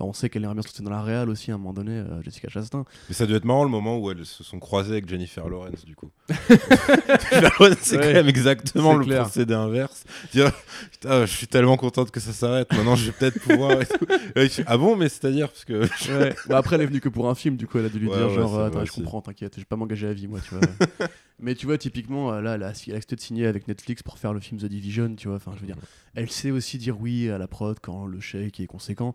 Enfin, 0.00 0.08
on 0.08 0.12
sait 0.14 0.30
qu'elle 0.30 0.44
est 0.44 0.48
bien 0.52 0.62
sortie 0.62 0.80
dans 0.82 0.90
la 0.90 1.02
réal 1.02 1.28
aussi 1.28 1.50
à 1.50 1.54
un 1.54 1.58
moment 1.58 1.74
donné, 1.74 1.92
euh, 1.92 2.22
Jessica 2.22 2.48
Chastain. 2.48 2.86
Mais 3.10 3.14
ça 3.14 3.26
doit 3.26 3.36
être 3.36 3.44
marrant 3.44 3.64
le 3.64 3.70
moment 3.70 3.98
où 3.98 4.10
elles 4.10 4.24
se 4.24 4.42
sont 4.42 4.58
croisées 4.58 4.92
avec 4.92 5.08
Jennifer 5.08 5.46
Lawrence 5.48 5.84
du 5.84 5.94
coup. 5.94 6.10
Jennifer 6.48 7.42
Lawrence, 7.42 7.76
c'est 7.82 7.96
Ouais, 7.98 8.02
quand 8.06 8.12
même 8.14 8.28
exactement 8.28 8.96
le 8.96 9.04
clair. 9.04 9.22
procédé 9.24 9.52
inverse. 9.54 10.04
Dire 10.32 10.50
putain, 10.90 11.26
je 11.26 11.30
suis 11.36 11.46
tellement 11.46 11.76
contente 11.76 12.10
que 12.10 12.20
ça 12.20 12.32
s'arrête. 12.32 12.72
Maintenant, 12.72 12.96
je 12.96 13.06
vais 13.06 13.12
peut-être 13.12 13.40
pouvoir. 13.40 13.82
et 13.82 13.86
tout. 13.86 14.06
Et 14.36 14.44
il 14.44 14.48
fait, 14.48 14.64
ah 14.66 14.78
bon, 14.78 14.96
mais 14.96 15.08
c'est-à-dire 15.08 15.48
parce 15.48 15.64
que 15.64 15.82
Ouais. 16.18 16.34
Bah, 16.48 16.56
après, 16.58 16.76
elle 16.76 16.82
est 16.82 16.86
venue 16.86 17.00
que 17.00 17.08
pour 17.10 17.28
un 17.28 17.34
film, 17.34 17.56
du 17.56 17.66
coup, 17.66 17.78
elle 17.78 17.86
a 17.86 17.88
dû 17.90 17.98
lui 17.98 18.08
Ouais, 18.08 18.16
dire 18.16 18.28
ouais, 18.28 18.34
genre, 18.34 18.56
euh, 18.58 18.66
attends, 18.68 18.84
je 18.84 18.92
comprends, 18.92 19.20
t'inquiète, 19.20 19.54
je 19.56 19.60
vais 19.60 19.64
pas 19.66 19.76
m'engager 19.76 20.06
à 20.08 20.12
vie, 20.14 20.28
moi, 20.28 20.38
tu 20.40 20.54
vois. 20.54 20.62
Mais 21.42 21.54
tu 21.54 21.66
vois, 21.66 21.78
typiquement, 21.78 22.32
euh, 22.32 22.40
là, 22.40 22.54
elle 22.56 22.62
a, 22.62 22.72
elle 22.86 22.92
a 22.94 22.96
accepté 22.96 23.16
de 23.16 23.20
signer 23.20 23.46
avec 23.46 23.66
Netflix 23.68 24.02
pour 24.02 24.18
faire 24.18 24.32
le 24.32 24.40
film 24.40 24.60
The 24.60 24.66
Division, 24.66 25.14
tu 25.16 25.28
vois. 25.28 25.36
Enfin, 25.38 25.52
je 25.56 25.60
veux 25.60 25.66
dire, 25.66 25.76
elle 26.14 26.30
sait 26.30 26.50
aussi 26.50 26.78
dire 26.78 27.00
oui 27.00 27.30
à 27.30 27.38
la 27.38 27.48
prod 27.48 27.78
quand 27.80 28.06
le 28.06 28.20
chèque 28.20 28.60
est 28.60 28.66
conséquent. 28.66 29.14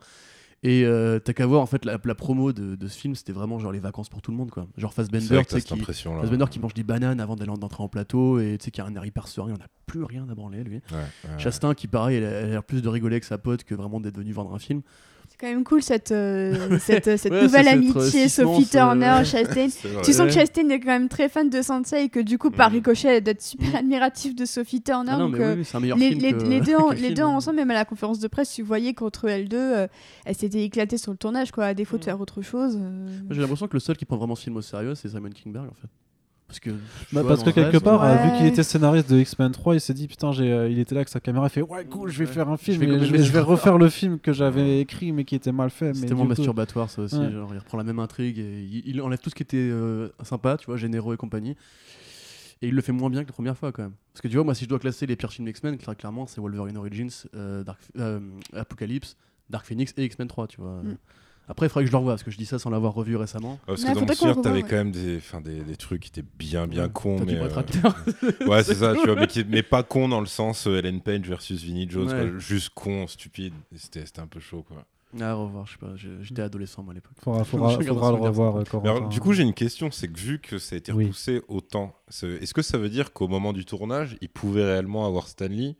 Et 0.63 0.83
euh, 0.83 1.19
t'as 1.19 1.33
qu'à 1.33 1.45
voir, 1.45 1.61
en 1.61 1.67
fait, 1.67 1.85
la, 1.85 1.99
la 2.03 2.15
promo 2.15 2.51
de, 2.51 2.75
de 2.75 2.87
ce 2.87 2.97
film, 2.97 3.13
c'était 3.13 3.33
vraiment 3.33 3.59
genre 3.59 3.71
les 3.71 3.79
vacances 3.79 4.09
pour 4.09 4.21
tout 4.23 4.31
le 4.31 4.37
monde, 4.37 4.49
quoi. 4.49 4.65
Genre 4.77 4.93
Fassbender, 4.93 5.27
qui. 5.43 5.53
Fassbender 6.21 6.45
qui 6.49 6.59
mange 6.59 6.73
des 6.73 6.83
bananes 6.83 7.19
avant 7.19 7.35
d'aller 7.35 7.51
d'entrer 7.55 7.83
en 7.83 7.87
plateau 7.87 8.39
et 8.39 8.57
tu 8.57 8.65
sais, 8.65 8.71
qui 8.71 8.81
a 8.81 8.85
un 8.85 8.95
air 8.95 9.05
hyper 9.05 9.27
serein, 9.27 9.51
on 9.53 9.57
n'a 9.57 9.67
plus 9.85 10.03
rien 10.03 10.27
à 10.27 10.33
branler, 10.33 10.63
lui. 10.63 10.77
Ouais, 10.91 10.97
ouais. 10.97 11.37
Chastain, 11.39 11.75
qui 11.75 11.87
pareil, 11.87 12.17
elle 12.17 12.25
a 12.25 12.41
l'air 12.47 12.63
plus 12.63 12.81
de 12.81 12.89
rigoler 12.89 13.15
avec 13.15 13.25
sa 13.25 13.37
pote 13.37 13.63
que 13.63 13.75
vraiment 13.75 13.99
d'être 13.99 14.17
venu 14.17 14.31
vendre 14.31 14.53
un 14.55 14.59
film. 14.59 14.81
C'est 15.37 15.47
quand 15.47 15.53
même 15.53 15.65
cool 15.65 15.81
cette, 15.83 16.13
euh, 16.13 16.77
cette, 16.79 17.17
cette 17.17 17.31
Ouais, 17.33 17.43
nouvelle 17.43 17.67
amitié 17.67 18.29
Sophie 18.29 18.67
Turner. 18.69 19.21
Chastain. 19.25 19.67
Tu 20.05 20.13
sens 20.13 20.27
que 20.27 20.31
Chastain 20.33 20.69
est 20.69 20.79
quand 20.79 20.87
même 20.87 21.09
très 21.09 21.27
fan 21.27 21.49
de 21.49 21.61
Sansa 21.61 21.99
et 21.99 22.07
que 22.07 22.21
du 22.21 22.37
coup, 22.37 22.51
par 22.51 22.69
Mm. 22.69 22.73
ricochet, 22.75 23.17
elle 23.17 23.23
doit 23.23 23.31
être 23.31 23.41
super 23.41 23.73
Mm. 23.73 23.75
admiratif 23.75 24.33
de 24.33 24.45
Sophie 24.45 24.81
Turner. 24.81 25.11
Ah 25.13 25.17
non, 25.17 25.29
donc, 25.29 25.39
oui, 25.41 25.55
les, 25.57 25.63
film 25.65 25.83
les- 26.21 26.31
que- 26.31 26.43
les 26.43 26.61
deux, 26.61 26.75
en- 26.77 26.91
les 26.91 27.13
deux 27.13 27.23
ensemble, 27.23 27.57
même 27.57 27.71
à 27.71 27.73
la 27.73 27.83
conférence 27.83 28.19
de 28.19 28.27
presse, 28.29 28.53
tu 28.53 28.61
voyais 28.63 28.93
qu'entre 28.93 29.27
elles 29.27 29.49
deux, 29.49 29.57
euh, 29.57 29.87
elles 30.23 30.35
s'étaient 30.35 30.63
éclatées 30.63 30.97
sur 30.97 31.11
le 31.11 31.17
tournage, 31.17 31.51
quoi, 31.51 31.65
à 31.65 31.73
défaut 31.73 31.97
de 31.97 32.01
Mm. 32.03 32.05
faire 32.05 32.21
autre 32.21 32.41
chose. 32.41 32.77
euh. 32.79 33.07
J'ai 33.29 33.41
l'impression 33.41 33.67
que 33.67 33.73
le 33.73 33.81
seul 33.81 33.97
qui 33.97 34.05
prend 34.05 34.15
vraiment 34.15 34.35
ce 34.35 34.43
film 34.43 34.55
au 34.55 34.61
sérieux, 34.61 34.95
c'est 34.95 35.09
Simon 35.09 35.29
Kingberg 35.31 35.65
en 35.69 35.73
fait. 35.73 35.89
Parce 36.47 36.59
que, 36.59 36.69
Bah, 36.69 36.77
vois, 37.21 37.23
parce 37.23 37.39
dans 37.39 37.45
que 37.45 37.49
le 37.49 37.53
quelque 37.63 37.71
reste, 37.73 37.83
part, 37.83 38.01
Ouais. 38.01 38.07
euh, 38.07 38.31
vu 38.31 38.37
qu'il 38.37 38.45
était 38.45 38.61
scénariste 38.63 39.09
de 39.11 39.17
X-Men 39.17 39.51
3, 39.51 39.73
il 39.75 39.81
s'est 39.81 39.95
dit 39.95 40.07
putain, 40.07 40.31
j'ai, 40.31 40.51
euh, 40.53 40.69
il 40.69 40.77
était 40.77 40.93
là 40.93 40.99
avec 40.99 41.09
sa 41.09 41.19
caméra, 41.19 41.47
il 41.47 41.49
fait 41.49 41.61
ouais, 41.63 41.85
cool, 41.85 42.09
je 42.11 42.19
vais 42.19 42.27
Ouais. 42.27 42.31
faire 42.31 42.49
un 42.49 42.57
film, 42.57 42.79
Je 42.81 42.87
je, 42.87 42.93
vais, 43.11 43.23
je 43.23 43.31
vais 43.31 43.39
mecs. 43.39 43.47
refaire 43.47 43.77
le 43.79 43.89
film 43.89 44.19
que 44.19 44.31
j'avais 44.31 44.79
écrit 44.79 45.11
mais 45.11 45.25
qui 45.25 45.33
était 45.35 45.51
mal 45.51 45.69
fait. 45.71 45.91
du 45.93 46.13
coup- 46.13 46.23
masturbatoire 46.23 46.89
ça 46.91 47.01
aussi. 47.01 47.17
Ouais. 47.17 47.31
Genre, 47.31 47.49
il 47.51 47.57
reprend 47.57 47.77
la 47.79 47.83
même 47.83 47.97
intrigue 47.99 48.37
et 48.37 48.61
il, 48.61 48.83
il 48.87 49.01
enlève 49.01 49.19
tout 49.19 49.29
ce 49.31 49.35
qui 49.35 49.41
était 49.43 49.57
euh, 49.57 50.09
sympa, 50.23 50.57
tu 50.57 50.67
vois, 50.67 50.77
généreux 50.77 51.15
et 51.15 51.17
compagnie. 51.17 51.55
Et 52.61 52.67
il 52.69 52.75
le 52.75 52.81
fait 52.81 52.91
moins 52.93 53.09
bien 53.09 53.23
que 53.23 53.27
la 53.29 53.33
première 53.33 53.57
fois 53.57 53.71
quand 53.71 53.81
même. 53.83 53.93
Parce 54.13 54.21
que 54.21 54.27
tu 54.27 54.35
vois, 54.35 54.43
moi, 54.45 54.53
si 54.55 54.63
je 54.65 54.69
dois 54.69 54.79
classer 54.79 55.05
les 55.07 55.15
pires 55.15 55.33
films 55.33 55.47
X-Men, 55.47 55.75
cla- 55.75 55.95
clairement, 55.95 56.25
c'est 56.27 56.39
Wolverine 56.41 56.77
Origins, 56.77 57.09
euh, 57.35 57.63
Dark, 57.63 57.79
euh, 57.97 58.19
Apocalypse, 58.53 59.17
Dark 59.49 59.65
Phoenix 59.65 59.93
et 59.97 60.05
X-Men 60.05 60.27
3, 60.27 60.47
tu 60.47 60.61
vois. 60.61 60.81
Mm. 60.83 60.97
Après, 61.47 61.67
il 61.67 61.69
faudrait 61.69 61.83
que 61.83 61.87
je 61.87 61.91
le 61.91 61.97
revoie 61.97 62.13
parce 62.13 62.23
que 62.23 62.31
je 62.31 62.37
dis 62.37 62.45
ça 62.45 62.57
sans 62.59 62.69
l'avoir 62.69 62.93
revu 62.93 63.15
récemment. 63.15 63.53
Ouais, 63.53 63.75
parce 63.75 63.83
que 63.83 63.93
dans 63.93 64.35
le 64.35 64.41
t'avais 64.41 64.61
quand 64.63 64.75
même 64.75 64.91
des, 64.91 65.17
enfin, 65.17 65.41
des, 65.41 65.61
des 65.61 65.75
trucs 65.75 66.01
qui 66.01 66.09
étaient 66.09 66.27
bien, 66.39 66.67
bien 66.67 66.85
Ouais. 66.85 66.89
cons. 66.93 67.23
Mais, 67.25 67.35
euh, 67.35 67.47
ouais, 68.47 68.63
c'est 68.63 68.75
ça, 68.75 68.93
tu 68.95 69.05
vois, 69.05 69.15
mais, 69.15 69.27
qui- 69.27 69.45
mais 69.47 69.61
pas 69.63 69.83
con 69.83 70.09
dans 70.09 70.19
le 70.21 70.25
sens 70.25 70.65
euh, 70.67 70.79
Ellen 70.79 71.01
Page 71.01 71.21
versus 71.27 71.61
Vinnie 71.63 71.87
Jones, 71.89 72.07
Ouais. 72.09 72.29
quoi, 72.29 72.39
juste 72.39 72.69
con, 72.73 73.07
stupide. 73.07 73.53
C'était 73.75 74.05
c'était 74.05 74.21
un 74.21 74.27
peu 74.27 74.39
chaud, 74.39 74.63
quoi. 74.67 74.85
Ah, 75.21 75.29
à 75.29 75.33
revoir, 75.35 75.65
je 75.65 75.73
sais 75.73 75.77
pas. 75.77 75.93
J'étais 76.23 76.41
adolescent 76.41 76.83
moi 76.83 76.91
à 76.91 76.95
l'époque. 76.95 77.13
Faudra, 77.23 77.43
faudra, 77.45 77.69
faudra 77.69 78.11
le 78.11 78.17
revoir, 78.17 78.57
euh, 78.57 78.63
Mais 78.83 78.89
alors, 78.89 79.07
du 79.07 79.19
coup, 79.21 79.31
j'ai 79.31 79.43
une 79.43 79.53
question, 79.53 79.89
c'est 79.91 80.07
que 80.09 80.19
vu 80.19 80.39
que 80.39 80.57
ça 80.57 80.75
a 80.75 80.77
été 80.77 80.91
Oui. 80.91 81.05
repoussé 81.05 81.41
autant, 81.47 81.95
est-ce 82.21 82.53
que 82.53 82.61
ça 82.61 82.77
veut 82.77 82.89
dire 82.89 83.13
qu'au 83.13 83.27
moment 83.29 83.53
du 83.53 83.63
tournage, 83.65 84.17
ils 84.19 84.29
pouvaient 84.29 84.65
réellement 84.65 85.05
avoir 85.05 85.27
Stanley 85.29 85.77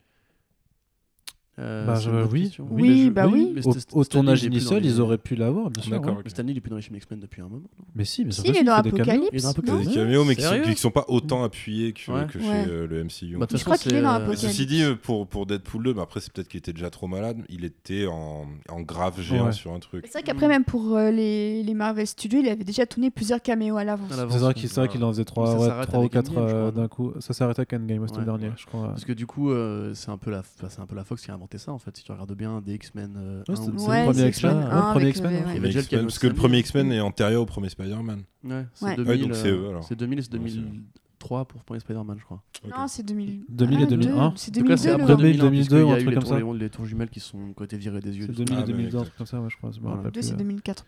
Euh, 1.58 1.86
Bah, 1.86 1.98
bonne 2.04 2.28
oui. 2.34 2.52
Oui, 2.60 2.90
mais 2.90 3.06
je- 3.06 3.10
bah 3.12 3.28
oui. 3.32 3.56
Au, 3.64 4.00
au 4.00 4.04
tournage 4.04 4.44
il 4.44 4.52
initial, 4.52 4.82
les- 4.82 4.90
ils 4.90 5.00
auraient 5.00 5.18
pu 5.18 5.36
l'avoir, 5.36 5.70
bien 5.70 5.82
sûr. 5.82 5.92
D'accord. 5.94 6.18
ouais. 6.18 6.22
Mais 6.26 6.30
Stanley, 6.30 6.52
il 6.52 6.58
est 6.58 6.60
plus 6.60 6.70
dans 6.70 6.76
les 6.76 6.82
films 6.82 6.98
X-Men 6.98 7.20
depuis 7.22 7.40
un 7.42 7.46
moment. 7.46 7.62
non? 7.62 7.86
Mais 7.96 8.04
si, 8.04 8.26
mais 8.26 8.32
Si, 8.32 8.42
il 8.46 8.58
est 8.58 8.64
dans 8.66 8.76
fait 8.84 8.92
des 8.92 8.92
caméos. 8.92 9.28
Apocalypse. 9.28 9.30
Il 9.32 9.38
est 9.38 9.42
dans 9.42 9.48
non? 9.48 9.52
Apocalypse. 9.52 9.88
Des 9.88 9.96
caméos, 9.96 10.26
mais 10.26 10.36
qui 10.36 10.42
sont, 10.42 10.62
qui 10.62 10.76
sont 10.76 10.92
pas 10.92 11.06
autant 11.08 11.44
appuyés 11.46 11.94
que, 11.94 12.12
Ouais. 12.12 12.28
que 12.28 12.38
Ouais. 12.40 12.44
chez 12.66 12.70
euh, 12.72 12.88
le 12.88 13.04
MCU. 13.06 13.38
Bah, 13.38 13.48
Je 13.50 13.64
crois 13.64 13.78
qu'il 13.78 13.94
est 13.96 14.02
dans 14.02 14.10
c'est, 14.10 14.14
euh, 14.14 14.18
Apocalypse. 14.18 14.42
Ceci 14.42 14.66
dit, 14.66 14.84
euh, 14.84 14.96
pour, 14.96 15.28
pour 15.28 15.46
Deadpool 15.46 15.84
2, 15.84 15.94
mais 15.94 16.02
après, 16.02 16.20
c'est 16.20 16.34
peut-être 16.34 16.50
qu'il 16.50 16.58
était 16.58 16.74
déjà 16.74 16.90
trop 16.90 17.08
malade, 17.08 17.38
il 17.48 17.64
était 17.64 18.06
en, 18.06 18.46
en 18.70 18.82
grave 18.82 19.22
géant 19.22 19.46
Ouais. 19.46 19.52
sur 19.54 19.72
un 19.72 19.80
truc. 19.80 20.04
C'est 20.08 20.12
vrai 20.20 20.24
qu'après, 20.24 20.50
même 20.50 20.66
pour 20.66 20.98
euh, 20.98 21.10
les, 21.10 21.64
les 21.64 21.74
Marvel 21.74 22.06
Studios, 22.06 22.42
il 22.42 22.50
avait 22.50 22.66
déjà 22.66 22.86
tourné 22.86 23.12
plusieurs 23.12 23.42
caméos 23.42 23.78
à 23.78 23.86
l'avance. 23.86 24.12
à 24.12 24.28
C'est 24.30 24.40
vrai 24.40 24.54
qu'il 24.54 24.68
c'est 24.68 24.82
vrai 24.82 24.90
qu'il 24.90 25.02
en 25.06 25.10
faisait 25.12 25.22
Mais 25.22 25.26
3, 25.26 25.48
ça 25.48 25.58
ouais, 25.58 25.68
s'arrête 25.68 25.88
trois 25.88 26.00
ou 26.00 26.02
avec 26.02 26.12
4 26.12 26.32
Endgame, 26.32 26.48
je 26.50 26.54
crois, 26.54 26.72
d'un 26.72 26.88
coup. 26.90 27.14
Ça 27.20 27.34
Endgame, 27.78 28.00
ouais, 28.02 28.08
c'était 28.08 28.20
Ouais, 28.20 28.26
le 28.26 28.38
dernier, 28.40 28.52
je 28.58 28.66
crois. 28.66 28.88
Parce 28.90 29.06
que 29.06 29.14
du 29.14 29.26
coup, 29.26 29.52
euh, 29.52 29.94
c'est 29.94 30.10
un 30.12 30.18
peu 30.18 30.32
la, 30.32 30.40
enfin, 30.40 30.68
c'est 30.70 30.82
un 30.82 30.86
peu 30.86 30.96
la 30.96 31.06
Fox 31.06 31.24
qui 31.24 31.32
a 31.32 31.45
inventé 31.46 31.58
ça 31.60 31.72
en 31.72 31.80
fait. 31.80 31.96
Si 31.96 32.04
tu 32.04 32.12
regardes 32.12 32.34
bien, 32.36 32.62
des 32.62 32.74
X-Men. 32.74 33.16
euh, 33.18 33.44
Ouais, 33.48 33.56
c'est- 33.56 33.66
deux. 33.66 33.72
le 33.74 33.78
Ouais, 33.90 34.04
premier 34.06 34.28
X-Men. 34.30 34.58
Ouais, 34.58 34.92
premier 34.92 35.10
euh. 35.10 35.42
Il 35.50 35.54
y 35.54 35.58
avait 35.58 35.68
déjà 35.68 35.80
parce 36.02 36.20
que 36.20 36.28
le 36.28 36.34
premier. 36.34 36.60
X-Men 36.60 36.92
est 36.92 37.00
antérieur 37.00 37.42
au 37.42 37.46
premier 37.46 37.70
Spider-Man. 37.70 38.24
Ouais, 38.44 38.66
c'est 38.74 38.86
Ouais. 38.86 38.96
2000. 38.96 39.10
Ouais, 39.12 39.18
donc 39.20 39.36
c'est 39.36 39.48
euh, 39.50 39.62
eux, 39.66 39.70
alors. 39.70 39.84
C'est 39.84 39.96
2000 39.96 40.20
et 40.20 40.22
c'est 40.24 40.32
Ouais, 40.34 40.40
c'est- 40.64 41.05
2003 41.26 41.46
pour 41.46 41.64
premier 41.64 41.80
Spider-Man, 41.80 42.18
je 42.20 42.26
crois. 42.26 42.42
Non, 42.68 42.88
c'est 42.88 43.04
2000... 43.04 43.42
2000 43.50 43.80
et 43.80 43.84
Ah, 43.84 43.86
2001. 43.88 44.30
deux. 44.30 44.34
C'est 44.36 44.58
En 44.58 44.62
tout 44.62 44.68
cas, 44.68 44.78
c'est 44.78 44.88
2002, 44.90 45.04
après 45.14 45.14
le 45.14 45.18
2000, 45.18 45.38
2001, 45.38 45.40
2002 45.40 45.46
ou 45.46 45.50
un 45.50 45.50
puisqu'il 45.50 45.76
y 45.76 45.76
a 45.78 45.86
eu 45.86 45.96
truc 45.96 46.10
les 46.10 46.14
comme 46.16 46.24
tours- 46.24 46.54
ça. 46.54 46.58
Les 46.60 46.70
tours 46.70 46.86
jumelles 46.86 47.10
qui 47.10 47.20
sont 47.20 47.38
qui 47.54 47.62
ont 47.62 47.66
été 47.66 47.78
virées 47.78 48.00
des 48.02 48.18
yeux. 48.18 48.28
C'est 48.28 48.34
tout 48.34 48.38
ça. 48.40 48.44
2000 48.46 48.58
Ah, 48.58 48.64
et 48.64 48.68
2002, 48.68 48.98
un 48.98 49.02
truc 49.02 49.16
comme 49.18 49.26
ça, 49.28 49.40
ouais, 49.42 49.50
je 49.50 49.58
crois. 49.58 49.72
je 49.72 49.78
me 49.78 49.82
Voilà. 49.84 49.98
rappelle 49.98 50.12
Deux, 50.12 50.20
plus, 50.20 50.28
c'est 50.28 50.34
euh. 50.34 50.38
2004. 50.38 50.86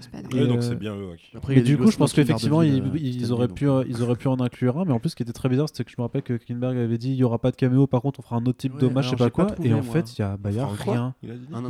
C'est 0.00 0.10
pas 0.10 0.18
Et, 0.18 0.22
grave. 0.22 0.40
Ouais, 0.42 0.46
donc 0.48 0.58
euh, 0.58 0.60
c'est 0.62 0.78
bien 0.78 0.94
eux. 0.94 1.08
Et 1.50 1.60
du 1.62 1.76
coup, 1.78 1.90
je 1.90 1.96
pense 1.96 2.12
qu'effectivement, 2.12 2.62
ils, 2.62 2.82
euh, 2.82 3.30
auraient 3.32 3.48
pu, 3.48 3.68
euh, 3.68 3.84
ils 3.88 4.02
auraient 4.02 4.16
pu 4.16 4.28
en 4.28 4.38
inclure 4.40 4.78
un, 4.78 4.84
mais 4.84 4.92
en 4.92 5.00
plus, 5.00 5.10
ce 5.10 5.16
qui 5.16 5.22
était 5.22 5.32
très 5.32 5.48
bizarre, 5.48 5.68
c'était 5.68 5.84
que 5.84 5.90
je 5.90 5.96
me 5.98 6.02
rappelle 6.02 6.22
que 6.22 6.34
Kinberg 6.34 6.76
avait 6.76 6.98
dit 6.98 7.10
il 7.10 7.16
y 7.16 7.24
aura 7.24 7.38
pas 7.38 7.50
de 7.50 7.56
caméo, 7.56 7.86
par 7.86 8.02
contre, 8.02 8.20
on 8.20 8.22
fera 8.22 8.36
un 8.36 8.44
autre 8.46 8.58
type 8.58 8.78
d'hommage, 8.78 9.06
je 9.06 9.10
sais 9.10 9.16
pas 9.16 9.30
quoi. 9.30 9.46
et 9.62 9.72
en 9.74 9.82
fait, 9.82 10.16
il 10.18 10.20
y 10.20 10.24
a, 10.24 10.36
rien. 10.66 11.14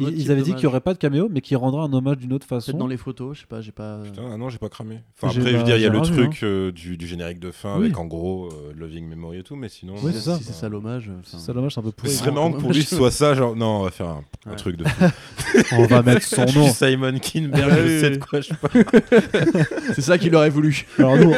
Ils, 0.00 0.30
avaient 0.30 0.42
dit 0.42 0.54
qu'il 0.54 0.64
y 0.64 0.66
aurait 0.66 0.80
pas 0.80 0.94
de 0.94 0.98
caméo, 0.98 1.28
mais 1.30 1.40
qu'ils 1.40 1.56
rendraient 1.56 1.82
un 1.84 1.92
hommage 1.92 2.18
d'une 2.18 2.32
autre 2.32 2.46
Peut-être 2.46 2.64
façon. 2.64 2.78
dans 2.78 2.86
les 2.86 2.96
photos, 2.96 3.36
je 3.36 3.40
sais 3.42 3.46
pas, 3.46 3.60
j'ai 3.60 3.72
pas. 3.72 4.00
Putain, 4.02 4.22
ah 4.32 4.36
non, 4.36 4.48
j'ai 4.48 4.58
pas 4.58 4.68
cramé. 4.68 5.00
Enfin, 5.16 5.32
J'ai- 5.32 5.40
après, 5.40 5.52
je 5.52 5.56
veux 5.58 5.64
dire, 5.64 5.76
il 5.76 5.82
y 5.82 5.86
a 5.86 5.90
le 5.90 6.00
truc 6.00 6.40
euh, 6.42 6.72
du, 6.72 6.96
du 6.96 7.06
générique 7.06 7.40
de 7.40 7.50
fin 7.50 7.74
avec 7.76 7.98
en 7.98 8.06
gros 8.08 8.46
euh, 8.48 8.72
Loving 8.76 9.06
Memory 9.08 9.38
et 9.38 9.42
tout, 9.44 9.54
mais 9.54 9.68
sinon. 9.68 9.94
C'est 10.02 10.12
ça. 10.12 10.36
Si 10.38 10.44
c'est 10.44 10.52
ça 10.52 10.68
l'hommage. 10.68 11.08
enfin, 11.10 11.20
C'est 11.24 11.38
ça, 11.38 11.52
l'hommage, 11.52 11.74
c'est 11.74 11.80
un 11.80 11.82
peu 11.84 11.88
Mais 11.90 11.92
pourri. 11.92 12.10
Ce 12.10 12.18
serait 12.18 12.32
marrant 12.32 12.50
que 12.52 12.58
pour 12.60 12.72
lui, 12.72 12.82
ce 12.82 12.96
soit 12.96 13.10
ça, 13.12 13.34
genre, 13.34 13.54
non, 13.54 13.80
on 13.80 13.82
va 13.84 13.90
faire 13.90 14.08
un, 14.08 14.24
un 14.46 14.50
Ouais. 14.50 14.56
truc 14.56 14.76
de 14.76 14.84
fou. 14.88 15.04
On 15.72 15.86
va 15.86 16.02
mettre 16.02 16.22
son 16.26 16.46
Je 16.46 16.58
nom. 16.58 16.64
suis 16.64 16.74
Simon 16.74 17.18
Kinberg, 17.18 17.70
je 17.70 17.82
oui, 17.82 18.00
sais 18.00 18.08
oui. 18.10 18.18
de 18.18 18.24
quoi 18.24 18.40
je 18.40 18.52
parle. 18.54 18.84
C'est 19.94 20.02
ça 20.02 20.18
qu'il 20.18 20.34
aurait 20.34 20.50
voulu. 20.50 20.86
Alors 20.98 21.16
nous, 21.16 21.32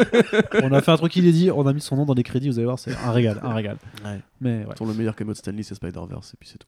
on 0.63 0.73
a 0.73 0.81
fait 0.81 0.91
un 0.93 0.97
truc 0.97 1.15
inédit, 1.17 1.51
on 1.51 1.67
a 1.67 1.73
mis 1.73 1.81
son 1.81 1.97
nom 1.97 2.05
dans 2.07 2.15
les 2.15 2.23
crédits, 2.23 2.49
vous 2.49 2.59
allez 2.59 2.67
voir, 2.67 2.79
c'est 2.79 2.95
un 2.97 3.11
régal, 3.13 3.41
un 3.43 3.53
régal. 3.55 3.77
Ouais. 4.05 4.19
Mais 4.41 4.65
ouais, 4.65 4.75
Pour 4.77 4.87
le 4.87 4.95
meilleur 4.95 5.15
caméo 5.17 5.33
de 5.33 5.39
Stanley, 5.39 5.63
c'est 5.63 5.75
Spider-Verse, 5.75 6.33
et 6.35 6.37
puis 6.39 6.49
c'est 6.51 6.59
tout. 6.59 6.67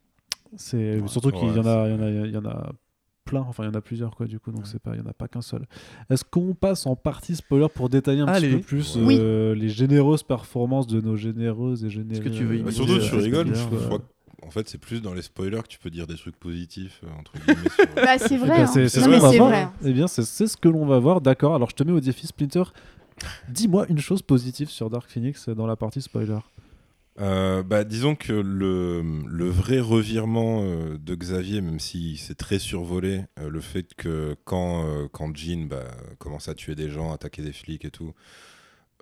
c'est 0.57 1.01
Ouais, 1.01 1.09
surtout 1.09 1.31
qu'il 1.31 1.49
y, 1.49 1.51
ouais, 1.51 1.59
en 1.59 1.67
a, 1.67 1.89
il 1.89 1.93
y, 1.93 1.95
en 1.95 2.03
a, 2.03 2.09
il 2.27 2.33
y 2.33 2.37
en 2.37 2.45
a 2.45 2.73
plein, 3.25 3.41
enfin 3.49 3.65
il 3.65 3.67
y 3.67 3.71
en 3.71 3.75
a 3.75 3.81
plusieurs 3.81 4.15
quoi 4.17 4.27
du 4.27 4.39
coup, 4.41 4.51
donc 4.51 4.63
Ouais. 4.63 4.69
c'est 4.71 4.81
pas, 4.83 4.95
il 4.95 5.01
y 5.01 5.03
en 5.03 5.09
a 5.09 5.13
pas 5.13 5.29
qu'un 5.29 5.43
seul. 5.43 5.67
Est-ce 6.11 6.25
qu'on 6.25 6.55
passe 6.55 6.87
en 6.87 6.97
partie 6.97 7.37
spoiler 7.37 7.69
pour 7.75 7.89
détailler 7.89 8.21
un 8.23 8.27
Allez. 8.27 8.49
petit 8.49 8.57
peu 8.59 8.63
plus 8.63 8.97
Oui. 8.97 9.17
euh, 9.21 9.55
les 9.55 9.69
généreuses 9.69 10.23
performances 10.23 10.87
de 10.87 11.01
nos 11.01 11.17
généreuses 11.17 11.85
et 11.85 11.91
généreux 11.91 12.23
que 12.25 12.29
tu 12.29 12.45
veux 12.45 12.55
imiter, 12.57 12.65
Bah, 12.65 12.73
surtout, 12.73 12.93
euh, 12.93 13.09
tu 13.09 13.15
rigoles, 13.17 13.55
Spider, 13.55 13.71
je 13.71 13.77
euh, 13.77 13.87
crois 13.87 13.99
que- 13.99 14.05
en 14.47 14.51
fait, 14.51 14.69
c'est 14.69 14.79
plus 14.79 15.01
dans 15.01 15.15
les 15.15 15.23
spoilers 15.23 15.63
que 15.63 15.69
tu 15.69 15.79
peux 15.79 15.89
dire 15.91 16.07
des 16.09 16.17
trucs 16.17 16.37
positifs, 16.37 17.01
euh, 17.05 17.09
entre 17.21 17.33
guillemets. 17.39 17.69
sur- 17.69 17.87
Bah, 17.95 18.19
c'est 18.19 18.35
Eh 18.35 18.39
vrai. 18.39 18.55
bien, 18.57 18.65
hein. 18.65 18.67
c'est 18.67 18.89
ce 18.89 18.99
mais 19.01 19.05
qu'on 19.17 19.23
va 19.23 19.31
c'est 19.31 19.39
voir. 19.39 19.49
vrai. 19.51 19.69
Eh 19.85 19.93
bien, 19.93 20.09
c'est 20.09 20.23
c'est 20.25 20.47
ce 20.49 20.57
que 20.57 20.69
l'on 20.69 20.85
va 20.85 20.99
voir. 20.99 21.21
D'accord. 21.21 21.55
Alors, 21.55 21.71
je 21.71 21.77
te 21.77 21.85
mets 21.85 21.93
au 21.93 22.01
défi 22.01 22.27
Splinter. 22.27 22.65
Dis-moi 23.49 23.87
une 23.89 23.99
chose 24.01 24.21
positive 24.23 24.69
sur 24.69 24.91
Dark 24.91 25.09
Phoenix 25.09 25.49
dans 25.49 25.67
la 25.67 25.77
partie 25.77 26.03
spoiler. 26.03 26.39
Euh, 27.21 27.63
bah, 27.63 27.85
disons 27.85 28.15
que 28.15 28.33
le, 28.33 29.03
le 29.27 29.49
vrai 29.51 29.81
revirement 29.81 30.63
euh, 30.65 30.97
de 30.99 31.15
Xavier, 31.15 31.61
même 31.61 31.79
si 31.79 32.17
c'est 32.17 32.37
très 32.37 32.59
survolé, 32.59 33.25
euh, 33.39 33.51
le 33.51 33.61
fait 33.61 33.93
que 33.95 34.35
quand, 34.45 34.87
euh, 34.87 35.09
quand 35.13 35.35
Jean 35.37 35.67
bah, 35.69 35.85
commence 36.19 36.49
à 36.49 36.55
tuer 36.55 36.75
des 36.75 36.89
gens, 36.89 37.13
attaquer 37.13 37.43
des 37.43 37.53
flics 37.53 37.85
et 37.85 37.91
tout, 37.91 38.15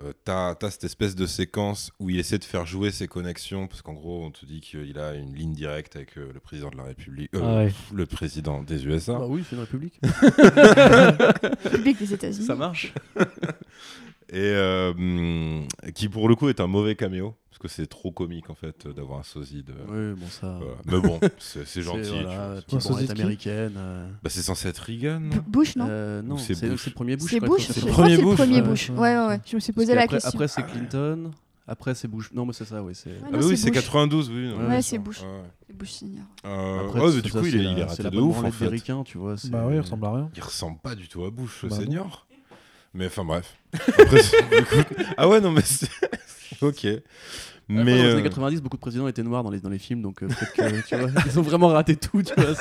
euh, 0.03 0.11
t'as 0.25 0.55
as 0.61 0.71
cette 0.71 0.83
espèce 0.83 1.15
de 1.15 1.25
séquence 1.25 1.91
où 1.99 2.09
il 2.09 2.19
essaie 2.19 2.37
de 2.39 2.43
faire 2.43 2.65
jouer 2.65 2.91
ses 2.91 3.07
connexions, 3.07 3.67
parce 3.67 3.81
qu'en 3.81 3.93
gros, 3.93 4.25
on 4.25 4.31
te 4.31 4.45
dit 4.45 4.59
qu'il 4.59 4.99
a 4.99 5.13
une 5.13 5.33
ligne 5.33 5.53
directe 5.53 5.95
avec 5.95 6.17
euh, 6.17 6.31
le 6.33 6.39
président 6.41 6.69
de 6.69 6.77
la 6.77 6.83
République, 6.83 7.33
euh, 7.35 7.39
Ah 7.41 7.55
ouais. 7.63 7.73
le 7.93 8.05
président 8.07 8.61
des 8.61 8.85
USA. 8.85 9.13
Bah 9.19 9.27
oui, 9.29 9.43
c'est 9.49 9.55
une 9.55 9.61
république. 9.61 10.01
Public 11.71 11.97
des 11.97 12.13
États-Unis. 12.13 12.45
Ça 12.45 12.55
marche. 12.55 12.93
Et 14.33 14.37
euh, 14.39 15.61
qui 15.93 16.07
pour 16.07 16.29
le 16.29 16.35
coup 16.35 16.47
est 16.47 16.61
un 16.61 16.67
mauvais 16.67 16.95
caméo, 16.95 17.35
parce 17.49 17.59
que 17.59 17.67
c'est 17.67 17.85
trop 17.87 18.11
comique 18.11 18.49
en 18.49 18.55
fait 18.55 18.87
d'avoir 18.87 19.19
un 19.19 19.23
sosie 19.23 19.61
de. 19.61 19.73
Oui, 19.89 20.17
bon, 20.17 20.27
ça. 20.29 20.57
Voilà. 20.57 20.75
Mais 20.85 20.99
bon, 21.07 21.19
c'est 21.37 21.67
c'est 21.67 21.81
gentil. 21.81 22.03
tu 22.03 22.09
Voilà, 22.23 22.47
vois. 22.53 22.61
petite 22.61 22.73
Un 22.75 22.79
sosie 22.79 22.89
branlette 22.93 23.09
de 23.09 23.13
qui 23.15 23.21
américaine. 23.21 23.73
euh, 23.75 24.09
Bah, 24.23 24.29
c'est 24.29 24.41
censé 24.41 24.69
être 24.69 24.79
Reagan. 24.79 25.19
B- 25.19 25.41
Bush, 25.47 25.75
non 25.75 25.85
euh, 25.89 26.21
non, 26.21 26.37
c'est 26.37 26.55
c'est 26.55 26.69
Bush 26.69 26.83
c'est 26.83 26.89
le 26.91 26.93
premier 26.93 27.17
Bush. 27.17 27.29
C'est 27.29 27.39
Bush 27.41 27.67
c'est 27.67 27.79
le 27.81 27.85
Bush, 27.87 28.35
premier. 28.37 28.61
Bush. 28.61 28.89
Ouais, 28.91 28.95
Ouais, 28.99 29.17
ouais, 29.17 29.27
ouais. 29.27 29.41
Je 29.45 29.55
me 29.55 29.59
suis 29.59 29.73
posé 29.73 29.95
la 29.95 30.07
question. 30.07 30.29
Après, 30.29 30.47
c'est 30.47 30.63
Clinton. 30.65 31.31
Après, 31.67 31.93
c'est 31.93 32.07
Bush. 32.07 32.31
Non, 32.33 32.45
mais 32.45 32.53
c'est 32.53 32.65
ça, 32.65 32.81
oui. 32.81 32.95
c'est- 32.95 33.11
Ah 33.21 33.25
non, 33.25 33.39
bah 33.39 33.45
oui, 33.45 33.57
c'est 33.57 33.65
c'est 33.65 33.71
Bush. 33.71 33.81
92, 33.83 34.29
oui. 34.29 34.47
non, 34.57 34.67
Ouais, 34.69 34.81
c'est. 34.81 34.97
Bush. 34.97 35.19
C'est 35.67 35.75
Bush 35.77 35.89
senior. 35.91 36.23
Euh, 36.45 36.85
Après, 36.85 36.99
ouais, 37.01 37.09
c'est- 37.09 37.15
mais 37.17 37.21
du 37.21 37.31
coup, 37.31 37.45
il 37.45 37.55
est, 37.55 37.63
il 37.73 37.79
est 37.79 37.83
raté 37.83 38.03
de 38.09 38.17
ouf 38.19 38.37
en 38.43 38.51
fait. 38.51 38.67
ricains, 38.67 39.03
tu 39.03 39.17
vois. 39.17 39.35
Bah 39.49 39.65
oui, 39.67 39.75
il 39.75 39.79
ressemble 39.81 40.05
à 40.05 40.13
rien. 40.13 40.29
Il 40.37 40.41
ressemble 40.41 40.77
pas 40.81 40.95
du 40.95 41.07
tout 41.09 41.23
à 41.25 41.31
Bush, 41.31 41.65
Bah 41.65 41.75
senior. 41.75 42.27
Mais 42.93 43.07
enfin 43.07 43.23
bref. 43.23 43.55
Après, 43.73 44.21
Ah 45.17 45.27
ouais, 45.29 45.39
non, 45.39 45.51
mais 45.51 45.61
ok. 46.61 46.85
Après, 46.85 47.03
Mais. 47.69 47.83
dans 47.83 47.85
les 47.85 48.01
euh, 48.01 48.13
années 48.13 48.23
90, 48.23 48.61
beaucoup 48.61 48.77
de 48.77 48.81
présidents 48.81 49.07
étaient 49.07 49.23
noirs 49.23 49.43
dans 49.43 49.49
les, 49.51 49.59
dans 49.59 49.69
les 49.69 49.79
films, 49.79 50.01
donc 50.01 50.21
euh, 50.23 50.27
peut-être 50.27 50.53
que 50.53 50.87
tu 50.87 50.95
vois, 50.97 51.09
ils 51.25 51.39
ont 51.39 51.43
vraiment 51.43 51.69
raté 51.69 51.95
tout, 51.95 52.21
tu 52.21 52.33
vois. 52.35 52.53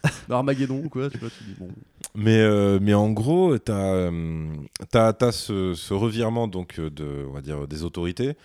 Armageddon 0.30 0.82
ou 0.84 0.88
quoi, 0.88 1.10
tu 1.10 1.18
vois, 1.18 1.28
tu 1.28 1.44
dis 1.44 1.54
bon. 1.58 1.68
Mais, 2.14 2.38
euh, 2.38 2.78
mais 2.80 2.94
en 2.94 3.10
gros, 3.10 3.58
tu 3.58 3.72
as, 3.72 4.10
ce, 5.32 5.74
ce 5.74 5.94
revirement 5.94 6.46
donc, 6.48 6.80
de, 6.80 7.26
on 7.28 7.32
va 7.32 7.40
dire, 7.40 7.66
des 7.66 7.82
autorités. 7.82 8.36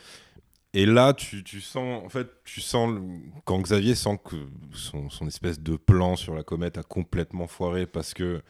Et 0.74 0.88
là, 0.88 1.14
tu, 1.14 1.44
tu 1.44 1.62
sens, 1.62 2.04
en 2.04 2.10
fait, 2.10 2.28
tu 2.44 2.60
sens, 2.60 3.00
quand 3.46 3.60
Xavier 3.62 3.94
sent 3.94 4.20
que 4.26 4.36
son, 4.74 5.10
son 5.12 5.28
espèce 5.28 5.60
de 5.60 5.76
plan 5.76 6.16
sur 6.16 6.34
la 6.34 6.42
comète 6.42 6.80
a 6.80 6.84
complètement 6.84 7.46
foiré 7.46 7.86
parce 7.86 8.16
que, 8.16 8.42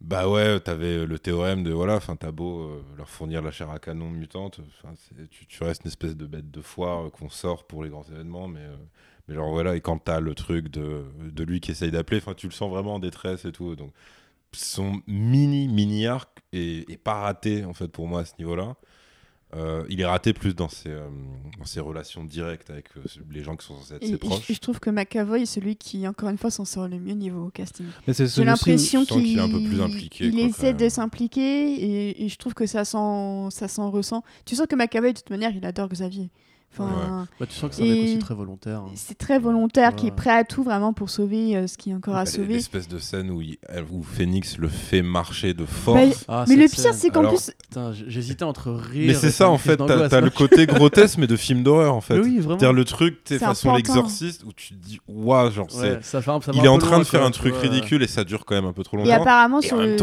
bah 0.00 0.28
ouais, 0.28 0.60
t'avais 0.60 1.04
le 1.06 1.18
théorème 1.18 1.62
de, 1.62 1.72
voilà, 1.72 1.96
enfin, 1.96 2.16
t'as 2.16 2.30
beau 2.30 2.62
euh, 2.62 2.82
leur 2.96 3.08
fournir 3.10 3.42
la 3.42 3.50
chair 3.50 3.70
à 3.70 3.78
canon 3.78 4.08
mutante, 4.08 4.60
tu, 5.30 5.46
tu 5.46 5.62
restes 5.62 5.82
une 5.84 5.88
espèce 5.88 6.16
de 6.16 6.26
bête 6.26 6.50
de 6.50 6.60
foire 6.62 7.06
euh, 7.06 7.10
qu'on 7.10 7.28
sort 7.28 7.66
pour 7.66 7.84
les 7.84 7.90
grands 7.90 8.04
événements, 8.04 8.48
mais, 8.48 8.60
euh, 8.60 8.76
mais 9.28 9.34
genre 9.34 9.50
voilà, 9.50 9.76
et 9.76 9.80
quand 9.82 9.98
t'as 9.98 10.20
le 10.20 10.34
truc 10.34 10.68
de, 10.68 11.04
de 11.20 11.44
lui 11.44 11.60
qui 11.60 11.72
essaye 11.72 11.90
d'appeler, 11.90 12.20
tu 12.36 12.46
le 12.46 12.52
sens 12.52 12.70
vraiment 12.70 12.94
en 12.94 12.98
détresse 12.98 13.44
et 13.44 13.52
tout, 13.52 13.76
donc 13.76 13.92
son 14.52 15.02
mini 15.06 15.68
mini 15.68 16.06
arc 16.06 16.30
est, 16.52 16.90
est 16.90 16.98
pas 16.98 17.14
raté 17.22 17.64
en 17.64 17.74
fait 17.74 17.88
pour 17.88 18.08
moi 18.08 18.20
à 18.22 18.24
ce 18.24 18.34
niveau-là. 18.38 18.76
Euh, 19.56 19.82
il 19.88 20.00
est 20.00 20.04
raté 20.06 20.32
plus 20.32 20.54
dans 20.54 20.68
ses, 20.68 20.90
euh, 20.90 21.08
dans 21.58 21.64
ses 21.64 21.80
relations 21.80 22.22
directes 22.22 22.70
avec 22.70 22.86
euh, 22.96 23.00
les 23.32 23.42
gens 23.42 23.56
qui 23.56 23.66
sont 23.66 23.74
censés 23.78 23.94
être 23.94 24.02
Et, 24.04 24.06
ses 24.06 24.12
je- 24.12 24.16
proches. 24.18 24.48
et 24.48 24.54
je 24.54 24.60
trouve 24.60 24.78
que 24.78 24.90
McAvoy 24.90 25.42
est 25.42 25.46
celui 25.46 25.74
qui, 25.74 26.06
encore 26.06 26.28
une 26.28 26.38
fois, 26.38 26.52
s'en 26.52 26.64
sort 26.64 26.86
le 26.86 27.00
mieux 27.00 27.14
niveau 27.14 27.50
casting. 27.50 27.86
Mais 28.06 28.12
c'est 28.14 28.28
J'ai 28.32 28.44
l'impression 28.44 29.02
je 29.02 29.12
qu'il 29.14 29.36
est 29.36 29.40
un 29.40 29.48
peu 29.50 29.60
plus 29.62 29.80
impliqué, 29.82 30.26
il 30.26 30.34
quoi, 30.34 30.42
essaie 30.44 30.72
de 30.72 30.88
s'impliquer 30.88 31.40
et, 31.74 32.24
et 32.24 32.28
je 32.28 32.36
trouve 32.36 32.54
que 32.54 32.66
ça 32.66 32.84
s'en 32.84 33.50
ça 33.50 33.66
s'en 33.66 33.90
ressent. 33.90 34.22
Tu 34.44 34.54
sens 34.54 34.66
que 34.68 34.76
McAvoy, 34.76 35.12
de 35.14 35.18
toute 35.18 35.30
manière, 35.30 35.50
il 35.54 35.64
adore 35.66 35.88
Xavier. 35.88 36.30
Enfin, 36.72 37.26
Bah, 37.40 37.46
tu 37.46 37.54
sens 37.54 37.68
que 37.70 37.74
c'est 37.76 37.82
un 37.82 37.86
mec 37.86 38.04
aussi 38.04 38.18
très 38.20 38.34
volontaire. 38.34 38.78
hein. 38.80 38.90
C'est 38.94 39.18
très 39.18 39.40
volontaire, 39.40 39.96
qui 39.96 40.06
est 40.06 40.10
prêt 40.12 40.30
à 40.30 40.44
tout 40.44 40.62
vraiment 40.62 40.92
pour 40.92 41.10
sauver 41.10 41.56
euh, 41.56 41.66
ce 41.66 41.76
qui 41.76 41.90
est 41.90 41.94
encore 41.94 42.14
à 42.14 42.24
Bah, 42.24 42.30
sauver. 42.30 42.54
L'espèce 42.54 42.86
de 42.86 42.98
scène 42.98 43.30
où, 43.30 43.42
il- 43.42 43.58
où 43.90 44.02
Phoenix 44.04 44.56
le 44.56 44.68
fait 44.68 45.02
marcher 45.02 45.52
de 45.52 45.64
force. 45.64 46.24
Ah, 46.28 46.44
Mais 46.48 46.54
le 46.54 46.66
pire, 46.68 46.94
c'est 46.94 47.10
qu'en 47.10 47.20
Alors, 47.20 47.34
plus, 47.34 47.50
j'hésitais 48.06 48.44
entre 48.44 48.70
rire. 48.70 49.08
mais 49.08 49.14
c'est 49.14 49.32
ça 49.32 49.48
en 49.50 49.58
fait, 49.58 49.76
t'as 49.78 50.20
le 50.20 50.30
côté 50.30 50.66
grotesque 50.66 51.18
mais 51.18 51.26
de 51.26 51.36
film 51.36 51.62
d'horreur 51.64 51.94
en 51.94 52.00
fait. 52.00 52.18
Oui, 52.20 52.36
vraiment. 52.38 52.50
C'est-à-dire 52.58 52.72
le 52.72 52.84
truc, 52.84 53.24
t'es 53.24 53.38
façon 53.38 53.74
l'exorciste 53.74 54.44
où 54.44 54.52
tu 54.52 54.74
te 54.74 54.78
dis, 54.86 55.00
waouh, 55.08 55.50
genre 55.50 55.66
Ouais, 55.76 55.98
c'est. 56.02 56.20
Il 56.54 56.64
est 56.64 56.68
en 56.68 56.78
train 56.78 56.98
de 57.00 57.04
faire 57.04 57.24
un 57.24 57.30
truc 57.32 57.54
ridicule 57.56 58.02
et 58.02 58.06
ça 58.06 58.22
dure 58.24 58.44
quand 58.44 58.54
même 58.54 58.64
un 58.66 58.72
peu 58.72 58.84
trop 58.84 58.96
et 58.98 59.00
longtemps. 59.00 59.22
apparemment 59.22 59.60
Et 59.60 59.66
sur 59.66 59.76
en 59.76 59.82
le 59.82 59.96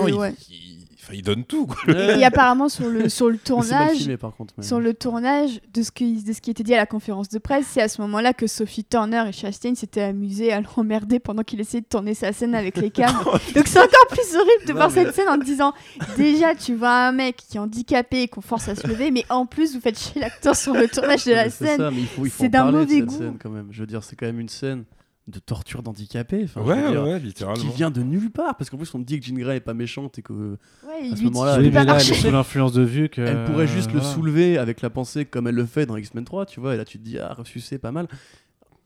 il, 1.13 1.21
donne 1.21 1.43
tout. 1.45 1.67
Quoi. 1.67 1.93
Et 1.93 2.23
apparemment 2.25 2.69
sur 2.69 2.87
le 2.89 3.09
sur 3.09 3.29
le 3.29 3.37
tournage 3.43 3.97
filmé, 3.97 4.17
par 4.17 4.35
contre. 4.35 4.53
mais- 4.57 4.63
sur 4.63 4.79
le 4.79 4.93
tournage 4.93 5.59
de 5.73 5.81
ce, 5.83 5.91
qui, 5.91 6.23
de 6.23 6.33
ce 6.33 6.41
qui 6.41 6.51
était 6.51 6.63
dit 6.63 6.73
à 6.73 6.77
la 6.77 6.85
conférence 6.85 7.29
de 7.29 7.39
presse, 7.39 7.65
c'est 7.69 7.81
à 7.81 7.87
ce 7.87 8.01
moment-là 8.01 8.33
que 8.33 8.47
Sophie 8.47 8.83
Turner 8.83 9.23
et 9.27 9.31
Chastain 9.31 9.75
s'étaient 9.75 10.01
amusés 10.01 10.51
à 10.53 10.61
l'emmerder 10.61 11.19
pendant 11.19 11.43
qu'il 11.43 11.59
essayait 11.59 11.81
de 11.81 11.87
tourner 11.87 12.13
sa 12.13 12.33
scène 12.33 12.55
avec 12.55 12.77
les 12.77 12.91
câbles. 12.91 13.17
Donc 13.55 13.67
c'est 13.67 13.79
encore 13.79 14.07
plus 14.09 14.35
horrible 14.35 14.65
de 14.67 14.71
Non, 14.71 14.75
voir 14.77 14.91
mais- 14.91 15.05
cette 15.05 15.15
scène 15.15 15.29
en 15.29 15.37
te 15.39 15.45
disant 15.45 15.73
déjà 16.17 16.55
tu 16.55 16.75
vois 16.75 17.07
un 17.07 17.11
mec 17.11 17.37
qui 17.37 17.57
est 17.57 17.59
handicapé 17.59 18.23
et 18.23 18.27
qu'on 18.27 18.41
force 18.41 18.67
à 18.67 18.75
se 18.75 18.85
lever, 18.87 19.11
mais 19.11 19.25
en 19.29 19.45
plus 19.45 19.73
vous 19.75 19.81
faites 19.81 19.97
chier 19.99 20.21
l'acteur 20.21 20.55
sur 20.55 20.73
le 20.73 20.87
tournage 20.87 21.25
de 21.25 21.31
la 21.31 21.45
Mais 21.45 21.49
scène. 21.49 21.93
C'est 22.31 22.49
d'un 22.49 22.67
de 22.67 22.71
mauvais 22.77 22.95
cette 22.95 23.05
goût. 23.05 23.17
scène 23.17 23.37
quand 23.41 23.49
même. 23.49 23.67
Je 23.71 23.79
veux 23.81 23.87
dire, 23.87 24.03
c'est 24.03 24.15
quand 24.15 24.25
même 24.25 24.39
une 24.39 24.49
scène 24.49 24.83
de 25.27 25.39
torture 25.39 25.83
d'handicapé. 25.83 26.43
Enfin, 26.45 26.61
Ouais, 26.61 26.89
dire, 26.89 27.03
ouais, 27.03 27.19
Qui 27.19 27.25
littéralement. 27.25 27.71
vient 27.71 27.91
de 27.91 28.01
nulle 28.01 28.31
part, 28.31 28.55
parce 28.55 28.69
qu'en 28.69 28.77
plus 28.77 28.93
on 28.95 28.99
dit 28.99 29.19
que 29.19 29.25
Jean 29.25 29.35
Grey 29.37 29.57
est 29.57 29.59
pas 29.61 29.73
méchante 29.73 30.17
et 30.19 30.21
que 30.21 30.57
Ouais, 30.87 31.11
À 31.11 31.15
ce 31.15 31.23
moment-là, 31.23 31.55
elle 31.59 31.65
est 31.65 31.73
elle 31.75 31.99
sous 32.01 32.31
l'influence 32.31 32.71
de 32.73 32.81
vue 32.83 33.09
que. 33.09 33.21
elle 33.21 33.43
pourrait 33.45 33.67
juste 33.67 33.91
le 33.91 33.99
voilà. 33.99 34.15
soulever 34.15 34.57
avec 34.57 34.81
la 34.81 34.89
pensée 34.89 35.25
comme 35.25 35.47
elle 35.47 35.55
le 35.55 35.65
fait 35.65 35.85
dans 35.85 35.97
X-Men 35.97 36.23
3, 36.23 36.45
tu 36.45 36.59
vois. 36.61 36.75
Et 36.75 36.77
là 36.77 36.85
tu 36.85 36.97
te 36.97 37.03
dis, 37.03 37.19
ah, 37.19 37.33
ressuscité, 37.33 37.77
pas 37.77 37.91
mal. 37.91 38.07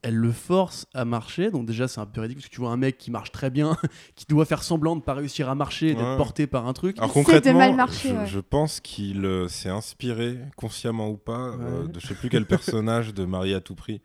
Elle 0.04 0.16
le 0.16 0.32
force 0.32 0.88
à 0.96 1.06
marcher, 1.06 1.52
donc 1.52 1.68
déjà 1.68 1.88
c'est 1.88 2.02
un 2.02 2.08
peu 2.08 2.22
ridicule 2.22 2.42
parce 2.42 2.50
que 2.50 2.56
tu 2.56 2.60
vois 2.62 2.72
un 2.72 2.78
mec 2.78 2.98
qui 2.98 3.12
marche 3.12 3.32
très 3.32 3.52
bien, 3.52 3.78
qui 4.16 4.26
doit 4.28 4.46
faire 4.46 4.64
semblant 4.64 4.96
de 4.96 5.02
pas 5.04 5.14
réussir 5.14 5.48
à 5.48 5.54
marcher, 5.54 5.94
d'être 5.94 6.02
Ouais. 6.04 6.18
porté 6.18 6.48
par 6.48 6.66
un 6.68 6.74
truc. 6.74 6.98
Alors 6.98 7.12
Il 7.12 7.14
sait 7.14 7.20
de 7.20 7.26
concrètement, 7.26 7.60
mal 7.60 7.76
marcher, 7.76 8.10
je, 8.10 8.14
ouais. 8.16 8.26
je 8.26 8.40
pense 8.40 8.80
qu'il 8.80 9.24
euh, 9.24 9.48
s'est 9.48 9.70
inspiré, 9.70 10.40
consciemment 10.56 11.08
ou 11.12 11.18
pas, 11.18 11.50
euh, 11.60 11.86
de 11.88 12.00
je 12.00 12.08
sais 12.08 12.16
plus 12.16 12.30
quel 12.30 12.46
personnage 12.48 13.14
de 13.14 13.26
Marie 13.26 13.54
à 13.54 13.60
tout 13.62 13.76
prix, 13.76 14.02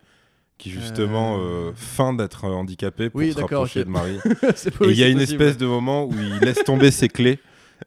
qui 0.58 0.70
justement 0.70 1.36
Euh. 1.38 1.68
euh, 1.68 1.72
feint 1.74 2.12
d'être 2.14 2.44
handicapé 2.44 3.10
pour 3.10 3.18
Oui, 3.20 3.30
se 3.32 3.36
d'accord, 3.36 3.60
rapprocher 3.62 3.84
de 3.84 3.90
Marie. 3.90 4.18
Et 4.24 4.88
il 4.90 4.96
y 4.98 5.02
a 5.04 5.08
une 5.08 5.18
possible. 5.18 5.42
espèce 5.42 5.56
de 5.58 5.66
moment 5.66 6.06
où 6.06 6.12
il 6.14 6.38
laisse 6.40 6.62
tomber 6.64 6.90
ses 6.90 7.08
clés. 7.08 7.38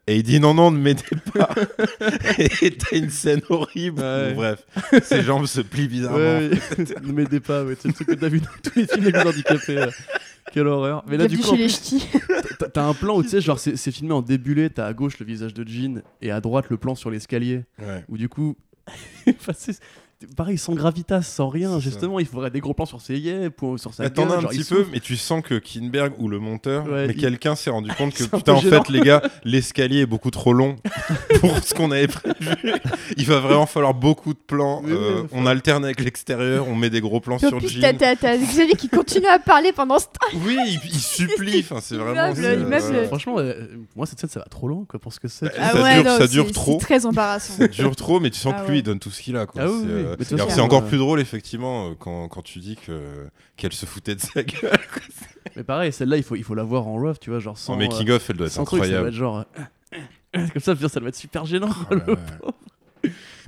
Et 0.05 0.17
il 0.17 0.23
dit 0.23 0.39
non, 0.39 0.53
non, 0.53 0.69
ne 0.69 0.77
m'aidez 0.77 1.01
pas. 1.33 1.49
et 2.61 2.69
t'as 2.77 2.95
une 2.95 3.09
scène 3.09 3.41
horrible. 3.49 3.99
Ouais. 4.01 4.33
bref, 4.35 4.63
ses 5.01 5.23
jambes 5.23 5.47
se 5.47 5.61
plient 5.61 5.87
bizarrement. 5.87 6.17
Ouais, 6.19 6.51
ne 7.03 7.11
m'aidez 7.11 7.39
pas, 7.39 7.63
ouais. 7.63 7.75
c'est 7.79 7.87
le 7.87 7.93
truc 7.95 8.07
que 8.07 8.13
t'as 8.13 8.29
vu 8.29 8.39
dans 8.39 8.47
tous 8.63 8.77
les 8.77 8.85
films 8.85 9.05
les 9.09 9.17
handicapés. 9.19 9.77
euh. 9.79 9.89
Quelle 10.53 10.67
horreur. 10.67 11.03
Mais 11.07 11.17
là, 11.17 11.27
du 11.27 11.37
coup, 11.39 11.53
plus, 11.55 11.79
t'as- 12.73 12.85
un 12.87 12.93
plan 12.93 13.17
où 13.17 13.23
tu 13.23 13.29
sais, 13.29 13.41
genre, 13.41 13.57
c'est 13.59 13.75
c'est 13.77 13.91
filmé 13.91 14.13
en 14.13 14.21
débulé. 14.21 14.69
T'as 14.69 14.85
à 14.85 14.93
gauche 14.93 15.17
le 15.19 15.25
visage 15.25 15.53
de 15.55 15.67
Jean 15.67 16.01
et 16.21 16.29
à 16.31 16.39
droite 16.39 16.65
le 16.69 16.77
plan 16.77 16.93
sur 16.95 17.09
l'escalier. 17.09 17.63
Ouais. 17.79 18.03
Où 18.09 18.17
du 18.17 18.29
coup, 18.29 18.55
enfin, 19.27 19.53
c'est- 19.55 19.79
pareil, 20.35 20.57
sans 20.57 20.73
gravitas, 20.73 21.21
sans 21.21 21.47
rien. 21.49 21.73
Ça. 21.73 21.79
Justement, 21.79 22.19
il 22.19 22.25
faudrait 22.25 22.51
des 22.51 22.59
gros 22.59 22.73
plans 22.73 22.85
sur 22.85 23.01
ses 23.01 23.17
yeux, 23.17 23.49
pour- 23.49 23.79
sur 23.79 23.93
sa 23.93 24.03
as 24.03 24.05
un 24.07 24.09
petit 24.43 24.63
peu, 24.63 24.85
mais 24.91 24.99
tu 24.99 25.15
sens 25.17 25.41
que 25.43 25.55
Kinberg 25.55 26.13
ou 26.19 26.27
le 26.27 26.39
monteur, 26.39 26.85
Ouais, 26.85 27.07
mais 27.07 27.13
il- 27.13 27.19
quelqu'un 27.19 27.55
s'est 27.55 27.69
rendu 27.69 27.89
compte 27.97 28.13
que 28.13 28.23
putain, 28.23 28.53
en 28.53 28.59
gênant. 28.59 28.83
fait, 28.83 28.91
les 28.91 29.01
gars, 29.01 29.21
l'escalier 29.43 30.01
est 30.01 30.05
beaucoup 30.05 30.31
trop 30.31 30.53
long 30.53 30.75
pour 31.41 31.57
ce 31.63 31.73
qu'on 31.73 31.91
avait 31.91 32.07
prévu. 32.07 32.73
Il 33.17 33.25
va 33.25 33.39
vraiment 33.39 33.65
falloir 33.65 33.93
beaucoup 33.93 34.33
de 34.33 34.39
plans. 34.39 34.81
Oui, 34.83 34.91
oui, 34.91 34.97
Euh, 34.97 35.21
faut- 35.23 35.27
on 35.33 35.45
alterne 35.45 35.85
avec 35.85 36.01
l'extérieur, 36.01 36.67
on 36.67 36.75
met 36.75 36.89
des 36.89 37.01
gros 37.01 37.19
plans 37.19 37.39
sur 37.39 37.57
plus, 37.57 37.69
Jean. 37.69 37.95
t'as 37.97 38.37
Xavier 38.37 38.75
qui 38.75 38.89
continue 38.89 39.27
à 39.27 39.39
parler 39.39 39.71
pendant 39.71 39.99
ce 39.99 40.05
temps. 40.05 40.11
Oui, 40.45 40.57
il, 40.67 40.79
il 40.91 40.99
supplie. 40.99 41.59
Enfin, 41.59 41.79
c'est 41.81 41.95
vraiment. 41.95 42.33
meuble, 42.33 42.65
meuble. 42.65 42.81
voilà. 42.81 43.07
Franchement, 43.07 43.39
euh, 43.39 43.53
moi, 43.95 44.05
cette 44.05 44.19
scène, 44.19 44.29
ça 44.29 44.39
va 44.39 44.45
trop 44.45 44.67
loin, 44.67 44.85
quoi, 44.87 44.99
pour 44.99 45.11
ce 45.13 45.19
que 45.19 45.27
c'est. 45.27 45.45
Bah, 45.45 45.51
vois. 45.57 45.71
ça 45.71 45.83
ouais, 45.83 45.95
dure- 45.95 46.03
non, 46.11 46.17
ça 46.17 46.27
c'est- 46.27 46.31
dure 46.33 46.45
c'est 46.47 46.53
trop. 46.53 46.77
très 46.77 47.05
embarrassant. 47.05 47.53
Ça 47.57 47.67
dure 47.67 47.95
trop, 47.95 48.19
mais 48.19 48.29
tu 48.29 48.39
sens 48.39 48.53
Ah 48.55 48.61
que 48.61 48.65
lui, 48.67 48.73
ouais. 48.73 48.79
il 48.79 48.83
donne 48.83 48.99
tout 48.99 49.09
ce 49.11 49.21
qu'il 49.21 49.35
a. 49.37 49.45
Quoi. 49.45 49.61
Ah 49.63 49.67
oui, 49.69 49.79
C'est, 49.85 49.93
oui, 49.93 50.03
euh, 50.09 50.33
alors, 50.33 50.51
c'est 50.51 50.61
encore 50.61 50.85
plus 50.85 50.97
drôle, 50.97 51.19
effectivement, 51.19 51.89
euh, 51.89 51.93
quand, 51.97 52.27
quand 52.27 52.41
tu 52.41 52.59
dis 52.59 52.75
que, 52.75 53.27
qu'elle 53.57 53.73
se 53.73 53.85
foutait 53.85 54.15
de 54.15 54.21
sa 54.21 54.43
gueule. 54.43 54.77
Mais 55.55 55.63
pareil, 55.63 55.91
celle-là, 55.91 56.17
il 56.17 56.23
faut, 56.23 56.35
il 56.35 56.43
faut 56.43 56.55
la 56.55 56.63
voir 56.63 56.87
en 56.87 56.93
rough, 56.95 57.19
tu 57.19 57.29
vois, 57.29 57.39
genre 57.39 57.57
sans. 57.57 57.73
En 57.73 57.75
euh, 57.77 57.87
making-of, 57.87 58.29
elle 58.29 58.37
doit 58.37 58.47
être 58.47 58.53
sans 58.53 58.63
truc, 58.65 58.83
ça 58.83 58.89
doit 58.89 58.97
incroyable. 58.99 59.07
être 59.09 59.19
genre. 59.19 59.45
Comme 60.33 60.61
ça, 60.61 60.75
ça 60.89 60.99
doit 60.99 61.09
être 61.09 61.15
super 61.15 61.45
gênant. 61.45 61.69
Oh 61.91 61.95
là 61.95 62.01
pauvre. 62.01 62.53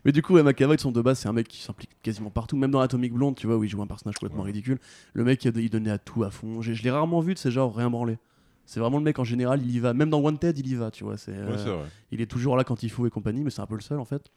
Mais 0.04 0.12
du 0.12 0.24
coup, 0.24 0.42
McAvoy, 0.42 0.78
de 0.78 0.82
son 0.82 0.92
de 0.92 1.02
base, 1.02 1.20
c'est 1.20 1.28
un 1.30 1.34
mec 1.34 1.48
qui 1.48 1.62
s'implique 1.62 1.92
quasiment 2.02 2.32
partout, 2.32 2.58
même 2.58 2.72
dans 2.72 2.80
Atomic 2.80 3.14
Blonde, 3.14 3.36
tu 3.36 3.46
vois, 3.46 3.58
où 3.58 3.64
il 3.64 3.70
joue 3.70 3.82
un 3.84 3.88
personnage 3.88 4.16
complètement 4.16 4.42
Ouais. 4.42 4.48
ridicule. 4.48 4.80
Le 5.14 5.24
mec, 5.24 5.46
il 5.46 5.70
donnait 5.70 5.92
à 5.92 6.00
tout 6.00 6.24
à 6.24 6.32
fond. 6.32 6.62
Je 6.62 6.72
l'ai 6.82 6.90
rarement 6.92 7.20
vu 7.20 7.34
de 7.36 7.40
ces 7.40 7.52
genre 7.52 7.76
rien 7.76 7.90
branlé. 7.90 8.18
C'est 8.66 8.80
vraiment 8.80 8.98
le 8.98 9.04
mec 9.04 9.20
en 9.20 9.24
général, 9.24 9.62
il 9.62 9.70
y 9.70 9.80
va. 9.80 9.94
Même 9.94 10.10
dans 10.10 10.20
Wanted, 10.20 10.58
il 10.58 10.68
y 10.68 10.76
va, 10.76 10.92
tu 10.92 11.04
vois. 11.04 11.18
C'est, 11.18 11.34
euh, 11.36 11.52
Ouais, 11.82 11.84
il 12.12 12.22
est 12.22 12.26
toujours 12.26 12.56
là 12.56 12.64
quand 12.64 12.84
il 12.84 12.90
faut 12.90 13.06
et 13.06 13.10
compagnie, 13.10 13.44
mais 13.44 13.50
c'est 13.50 13.62
un 13.62 13.66
peu 13.66 13.76
le 13.76 13.82
seul 13.82 14.00
en 14.00 14.06
fait. 14.06 14.32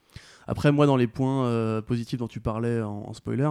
Après, 0.47 0.73
moi, 0.73 0.87
dans 0.87 0.97
les 0.97 1.07
points 1.07 1.47
euh, 1.47 1.81
positifs 1.83 2.19
dont 2.19 2.29
tu 2.29 2.41
parlais 2.41 2.83
en, 2.83 3.05
en 3.09 3.13
spoiler, 3.15 3.51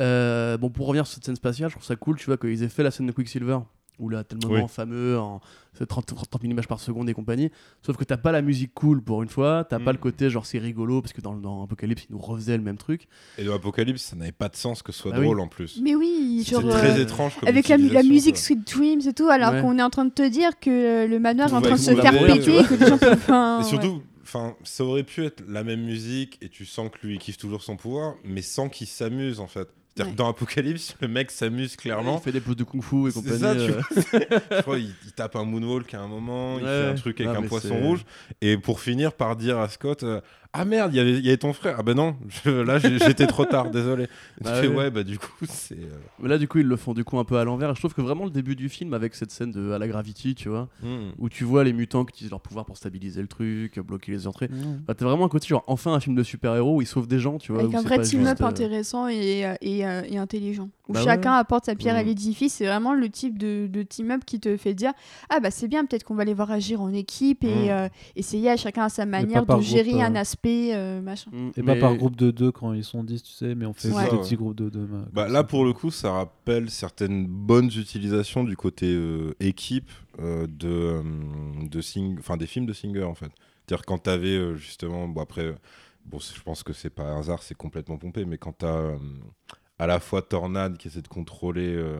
Euh, 0.00 0.56
bon, 0.58 0.70
pour 0.70 0.86
revenir 0.86 1.06
sur 1.06 1.14
cette 1.14 1.24
scène 1.24 1.36
spatiale, 1.36 1.70
je 1.70 1.74
trouve 1.74 1.84
ça 1.86 1.96
cool, 1.96 2.16
tu 2.16 2.26
vois, 2.26 2.36
qu'ils 2.36 2.62
aient 2.62 2.68
fait 2.68 2.84
la 2.84 2.92
scène 2.92 3.06
de 3.06 3.12
Quicksilver, 3.12 3.58
où 3.98 4.08
là, 4.08 4.22
tel 4.22 4.38
moment 4.40 4.62
Oui. 4.62 4.68
fameux, 4.68 5.18
en 5.18 5.40
c'est 5.76 5.86
30, 5.86 6.06
30 6.06 6.28
000 6.42 6.52
images 6.52 6.68
par 6.68 6.78
seconde 6.78 7.08
et 7.10 7.14
compagnie. 7.14 7.50
Sauf 7.84 7.96
que 7.96 8.04
t'as 8.04 8.16
pas 8.16 8.30
la 8.30 8.40
musique 8.42 8.72
cool 8.74 9.02
pour 9.02 9.24
une 9.24 9.28
fois, 9.28 9.64
t'as 9.68 9.80
pas 9.80 9.90
Mm. 9.90 9.96
le 9.96 9.98
côté 10.00 10.30
genre 10.30 10.46
c'est 10.46 10.58
rigolo, 10.58 11.00
parce 11.02 11.12
que 11.12 11.20
dans, 11.20 11.34
dans 11.34 11.64
Apocalypse, 11.64 12.04
ils 12.08 12.12
nous 12.12 12.18
refaisaient 12.20 12.56
le 12.56 12.62
même 12.62 12.76
truc. 12.78 13.08
Et 13.38 13.44
dans 13.44 13.54
Apocalypse, 13.56 14.02
ça 14.02 14.14
n'avait 14.14 14.30
pas 14.30 14.48
de 14.48 14.54
sens 14.56 14.84
que 14.84 14.92
ce 14.92 15.00
soit 15.02 15.10
Ah 15.14 15.18
oui. 15.18 15.24
drôle 15.24 15.40
en 15.40 15.48
plus. 15.48 15.80
Mais 15.82 15.96
oui, 15.96 16.44
genre. 16.48 16.62
très 16.68 16.96
euh, 16.96 17.02
étrange 17.02 17.34
comme 17.40 17.48
avec 17.48 17.66
la, 17.66 17.76
musique 17.76 18.34
quoi. 18.36 18.42
Sweet 18.42 18.68
Dreams 18.72 19.00
et 19.04 19.12
tout, 19.12 19.28
alors 19.28 19.52
Ouais. 19.54 19.62
qu'on 19.62 19.76
est 19.80 19.82
en 19.82 19.90
train 19.90 20.04
de 20.04 20.10
te 20.12 20.28
dire 20.28 20.60
que 20.60 21.06
le 21.08 21.18
manoir 21.18 21.48
est 21.48 21.54
en 21.56 21.60
train 21.60 21.72
de 21.72 21.76
se 21.80 21.92
faire 21.96 22.12
péter 22.12 22.62
que 22.68 22.74
les 22.74 22.86
gens 22.86 22.98
peuvent. 22.98 23.14
enfin, 23.14 23.62
Et 23.62 23.74
ouais. 23.76 24.00
Enfin, 24.28 24.54
ça 24.62 24.84
aurait 24.84 25.02
pu 25.04 25.24
être 25.24 25.42
la 25.48 25.64
même 25.64 25.82
musique 25.82 26.38
et 26.42 26.48
tu 26.48 26.66
sens 26.66 26.90
que 26.90 27.06
lui 27.06 27.14
il 27.14 27.18
kiffe 27.18 27.38
toujours 27.38 27.62
son 27.62 27.76
pouvoir, 27.76 28.14
mais 28.24 28.42
sans 28.42 28.68
qu'il 28.68 28.86
s'amuse 28.86 29.40
en 29.40 29.46
fait. 29.46 29.68
C'est-à-dire 29.96 30.12
Ouais. 30.12 30.12
que 30.12 30.18
dans 30.22 30.28
Apocalypse, 30.28 30.94
le 31.00 31.08
mec 31.08 31.30
s'amuse 31.32 31.74
clairement. 31.74 32.20
Il 32.20 32.24
fait 32.24 32.30
des 32.30 32.40
poses 32.40 32.54
de 32.54 32.62
kung-fu 32.62 33.08
et 33.08 33.10
C'est 33.10 33.20
compagnie. 33.20 33.40
ça, 33.40 33.54
tu 33.56 33.72
euh. 33.72 34.20
Je 34.52 34.60
crois 34.62 34.78
il, 34.78 34.94
il 35.04 35.12
tape 35.12 35.34
un 35.34 35.42
moonwalk 35.44 35.92
à 35.92 36.00
un 36.00 36.06
moment, 36.06 36.58
il 36.60 36.64
fait 36.64 36.86
un 36.86 36.94
truc 36.94 37.20
avec 37.20 37.36
un 37.36 37.42
poisson 37.42 37.74
rouge, 37.80 38.04
et 38.40 38.56
pour 38.58 38.80
finir 38.80 39.12
par 39.12 39.34
dire 39.34 39.58
à 39.58 39.68
Scott 39.68 40.04
euh, 40.04 40.20
Ah 40.54 40.64
merde, 40.64 40.92
il 40.94 40.96
y 40.96 41.00
avait, 41.00 41.12
il 41.12 41.24
y 41.24 41.28
avait 41.28 41.36
ton 41.36 41.52
frère. 41.52 41.76
Ah 41.78 41.82
ben 41.82 41.94
non, 41.94 42.16
je- 42.44 42.50
là 42.50 42.78
j'ai- 42.78 42.98
j'étais 42.98 43.26
trop 43.26 43.44
tard, 43.44 43.70
désolé. 43.70 44.06
Bah 44.40 44.54
fais 44.60 44.68
ouais. 44.68 44.76
Ouais, 44.76 44.90
bah 44.90 45.02
du 45.02 45.18
coup, 45.18 45.44
c'est. 45.48 45.74
euh, 45.74 45.98
Mais 46.20 46.28
là, 46.28 46.38
du 46.38 46.48
coup, 46.48 46.58
ils 46.58 46.66
le 46.66 46.76
font 46.76 46.94
du 46.94 47.04
coup 47.04 47.18
un 47.18 47.24
peu 47.24 47.36
à 47.36 47.44
l'envers. 47.44 47.74
Je 47.74 47.80
trouve 47.80 47.92
que 47.92 48.00
vraiment 48.00 48.24
le 48.24 48.30
début 48.30 48.56
du 48.56 48.68
film, 48.68 48.94
avec 48.94 49.14
cette 49.14 49.30
scène 49.30 49.50
de 49.50 49.72
à 49.72 49.78
la 49.78 49.86
Gravity, 49.88 50.34
tu 50.34 50.48
vois, 50.48 50.68
hmm. 50.82 51.10
où 51.18 51.28
tu 51.28 51.44
vois 51.44 51.64
les 51.64 51.72
mutants 51.72 52.04
qui 52.04 52.14
utilisent 52.14 52.30
leur 52.30 52.40
pouvoir 52.40 52.64
pour 52.64 52.76
stabiliser 52.76 53.20
le 53.20 53.28
truc, 53.28 53.78
bloquer 53.80 54.12
les 54.12 54.26
entrées. 54.26 54.48
Mmh. 54.48 54.84
Bah, 54.86 54.94
t'as 54.94 55.04
vraiment 55.04 55.26
un 55.26 55.28
côté 55.28 55.48
genre 55.48 55.64
enfin 55.66 55.92
un 55.92 56.00
film 56.00 56.16
de 56.16 56.22
super-héros 56.22 56.76
où 56.76 56.82
ils 56.82 56.86
sauvent 56.86 57.08
des 57.08 57.18
gens, 57.18 57.38
tu 57.38 57.52
vois. 57.52 57.62
Avec 57.62 57.74
un 57.74 57.82
vrai 57.82 58.00
team-up 58.00 58.40
euh, 58.40 58.46
intéressant 58.46 59.08
et, 59.08 59.44
et, 59.60 59.86
euh, 59.86 60.02
et 60.08 60.18
intelligent. 60.18 60.70
Où 60.88 60.94
Bah 60.94 61.02
chacun 61.04 61.32
ouais. 61.34 61.38
apporte 61.38 61.66
sa 61.66 61.74
pierre 61.74 61.96
à 61.96 62.02
Mm. 62.02 62.06
l'édifice. 62.06 62.54
C'est 62.54 62.66
vraiment 62.66 62.94
le 62.94 63.08
type 63.10 63.38
de, 63.38 63.66
de 63.70 63.82
team-up 63.82 64.22
qui 64.24 64.40
te 64.40 64.56
fait 64.56 64.72
dire 64.74 64.92
Ah, 65.28 65.38
bah 65.40 65.50
c'est 65.50 65.68
bien, 65.68 65.84
peut-être 65.84 66.04
qu'on 66.04 66.14
va 66.14 66.24
les 66.24 66.32
voir 66.34 66.50
agir 66.50 66.80
en 66.80 66.92
équipe 66.92 67.44
et 67.44 67.66
Mm. 67.66 67.68
euh, 67.70 67.88
essayer 68.16 68.50
à 68.50 68.56
chacun 68.56 68.84
à 68.84 68.88
sa 68.88 69.04
manière 69.04 69.44
de 69.44 69.60
gérer 69.60 69.90
groupe, 69.90 70.02
un 70.02 70.14
euh. 70.14 70.18
aspect, 70.20 70.70
euh, 70.74 71.00
machin. 71.02 71.30
Mm, 71.32 71.48
Et 71.56 71.62
mais- 71.62 71.74
pas 71.74 71.80
par 71.80 71.94
groupe 71.96 72.16
de 72.16 72.30
deux 72.30 72.50
quand 72.50 72.72
ils 72.72 72.84
sont 72.84 73.04
10, 73.04 73.22
tu 73.22 73.32
sais, 73.32 73.54
mais 73.54 73.66
on 73.66 73.72
fait 73.74 73.88
des 73.88 73.94
ouais. 73.94 74.08
petits 74.08 74.36
groupes 74.36 74.56
de 74.56 74.70
deux. 74.70 74.88
Bah, 75.12 75.28
là, 75.28 75.40
ça. 75.40 75.44
pour 75.44 75.64
le 75.64 75.72
coup, 75.74 75.90
ça 75.90 76.12
rappelle 76.12 76.70
certaines 76.70 77.26
bonnes 77.26 77.66
utilisations 77.76 78.44
du 78.44 78.56
côté 78.56 78.86
euh, 78.86 79.34
équipe 79.40 79.90
euh, 80.20 80.46
de, 80.48 80.68
euh, 80.68 81.02
de 81.70 81.80
Sing- 81.80 82.18
enfin, 82.18 82.36
des 82.36 82.46
films 82.46 82.66
de 82.66 82.72
Singer, 82.72 83.02
en 83.04 83.14
fait. 83.14 83.30
C'est-à-dire 83.66 83.84
quand 83.84 83.98
tu 84.04 84.10
avais 84.10 84.56
justement, 84.56 85.06
bon, 85.06 85.20
après, 85.20 85.54
bon, 86.06 86.18
je 86.18 86.40
pense 86.42 86.62
que 86.62 86.72
c'est 86.72 86.88
pas 86.90 87.02
un 87.04 87.18
hasard, 87.20 87.42
c'est 87.42 87.54
complètement 87.56 87.98
pompé, 87.98 88.24
mais 88.24 88.38
quand 88.38 88.56
tu 88.58 88.64
as 88.66 88.94
à 89.78 89.86
la 89.86 90.00
fois 90.00 90.22
Tornade 90.22 90.76
qui 90.76 90.88
essaie 90.88 91.02
de 91.02 91.08
contrôler. 91.08 91.74
euh, 91.74 91.98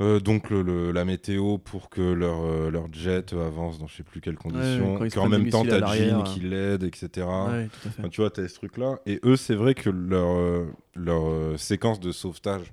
euh, 0.00 0.20
donc 0.20 0.48
le- 0.50 0.62
le- 0.62 0.92
la 0.92 1.04
météo 1.04 1.58
pour 1.58 1.88
que 1.90 2.00
leur, 2.00 2.44
euh, 2.44 2.70
leur 2.70 2.92
jet 2.92 3.32
avance 3.32 3.80
dans 3.80 3.88
je 3.88 3.96
sais 3.96 4.02
plus 4.04 4.20
quelles 4.20 4.36
conditions, 4.36 4.94
se 5.10 5.14
qu'en 5.16 5.28
même 5.28 5.40
temps 5.50 5.64
t'as 5.70 5.80
Jean 6.10 6.22
qui 6.24 6.40
l'aide, 6.40 6.84
etc. 6.84 7.26
Ouais. 7.26 7.68
Enfin, 7.98 8.08
tu 8.08 8.20
vois, 8.20 8.30
tu 8.30 8.40
as 8.40 8.48
ce 8.48 8.54
truc-là. 8.54 9.00
Et 9.06 9.18
eux, 9.24 9.34
c'est 9.36 9.56
vrai 9.56 9.74
que 9.74 9.90
leur, 9.90 10.66
leur 10.94 11.58
séquence 11.58 11.98
de 11.98 12.12
sauvetage 12.12 12.72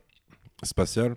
spatial, 0.61 1.15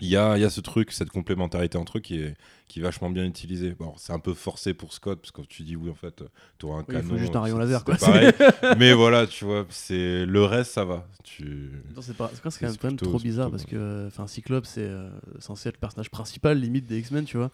il 0.00 0.08
y 0.08 0.16
a, 0.16 0.36
il 0.36 0.40
y 0.40 0.44
a 0.44 0.50
ce 0.50 0.60
truc, 0.60 0.92
cette 0.92 1.10
complémentarité 1.10 1.76
entre 1.78 1.98
eux 1.98 2.00
qui 2.00 2.20
est, 2.20 2.36
qui 2.68 2.80
est 2.80 2.82
vachement 2.82 3.10
bien 3.10 3.24
utilisée. 3.24 3.74
Bon, 3.78 3.94
c'est 3.96 4.12
un 4.12 4.18
peu 4.18 4.34
forcé 4.34 4.74
pour 4.74 4.92
Scott, 4.92 5.20
parce 5.20 5.30
que 5.30 5.42
tu 5.42 5.62
dis, 5.62 5.76
oui, 5.76 5.90
en 5.90 5.94
fait, 5.94 6.22
tu 6.58 6.66
auras 6.66 6.76
un 6.76 6.80
Oui, 6.80 6.84
il 6.88 6.94
canon. 6.96 7.08
faut 7.10 7.18
juste 7.18 7.36
un 7.36 7.40
rayon 7.42 7.58
laser, 7.58 7.84
quoi. 7.84 7.96
pareil. 7.96 8.30
Mais 8.78 8.92
voilà, 8.92 9.26
tu 9.26 9.44
vois, 9.44 9.66
c'est 9.70 10.24
le 10.26 10.44
reste, 10.44 10.72
ça 10.72 10.84
va. 10.84 11.06
Tu... 11.24 11.70
Non, 11.94 12.02
c'est 12.02 12.16
pas- 12.16 12.30
quand 12.42 12.50
quand 12.50 12.62
même, 12.66 12.76
quand 12.76 12.88
plutôt- 12.88 13.06
trop 13.06 13.18
bizarre 13.18 13.50
parce 13.50 13.64
que 13.64 14.08
Cyclope 14.26 14.66
c'est 14.66 14.80
euh, 14.82 15.08
censé 15.38 15.68
être 15.68 15.76
le 15.76 15.80
personnage 15.80 16.10
principal 16.10 16.58
limite 16.58 16.86
des 16.86 16.98
X-Men 16.98 17.24
tu 17.24 17.36
vois 17.36 17.50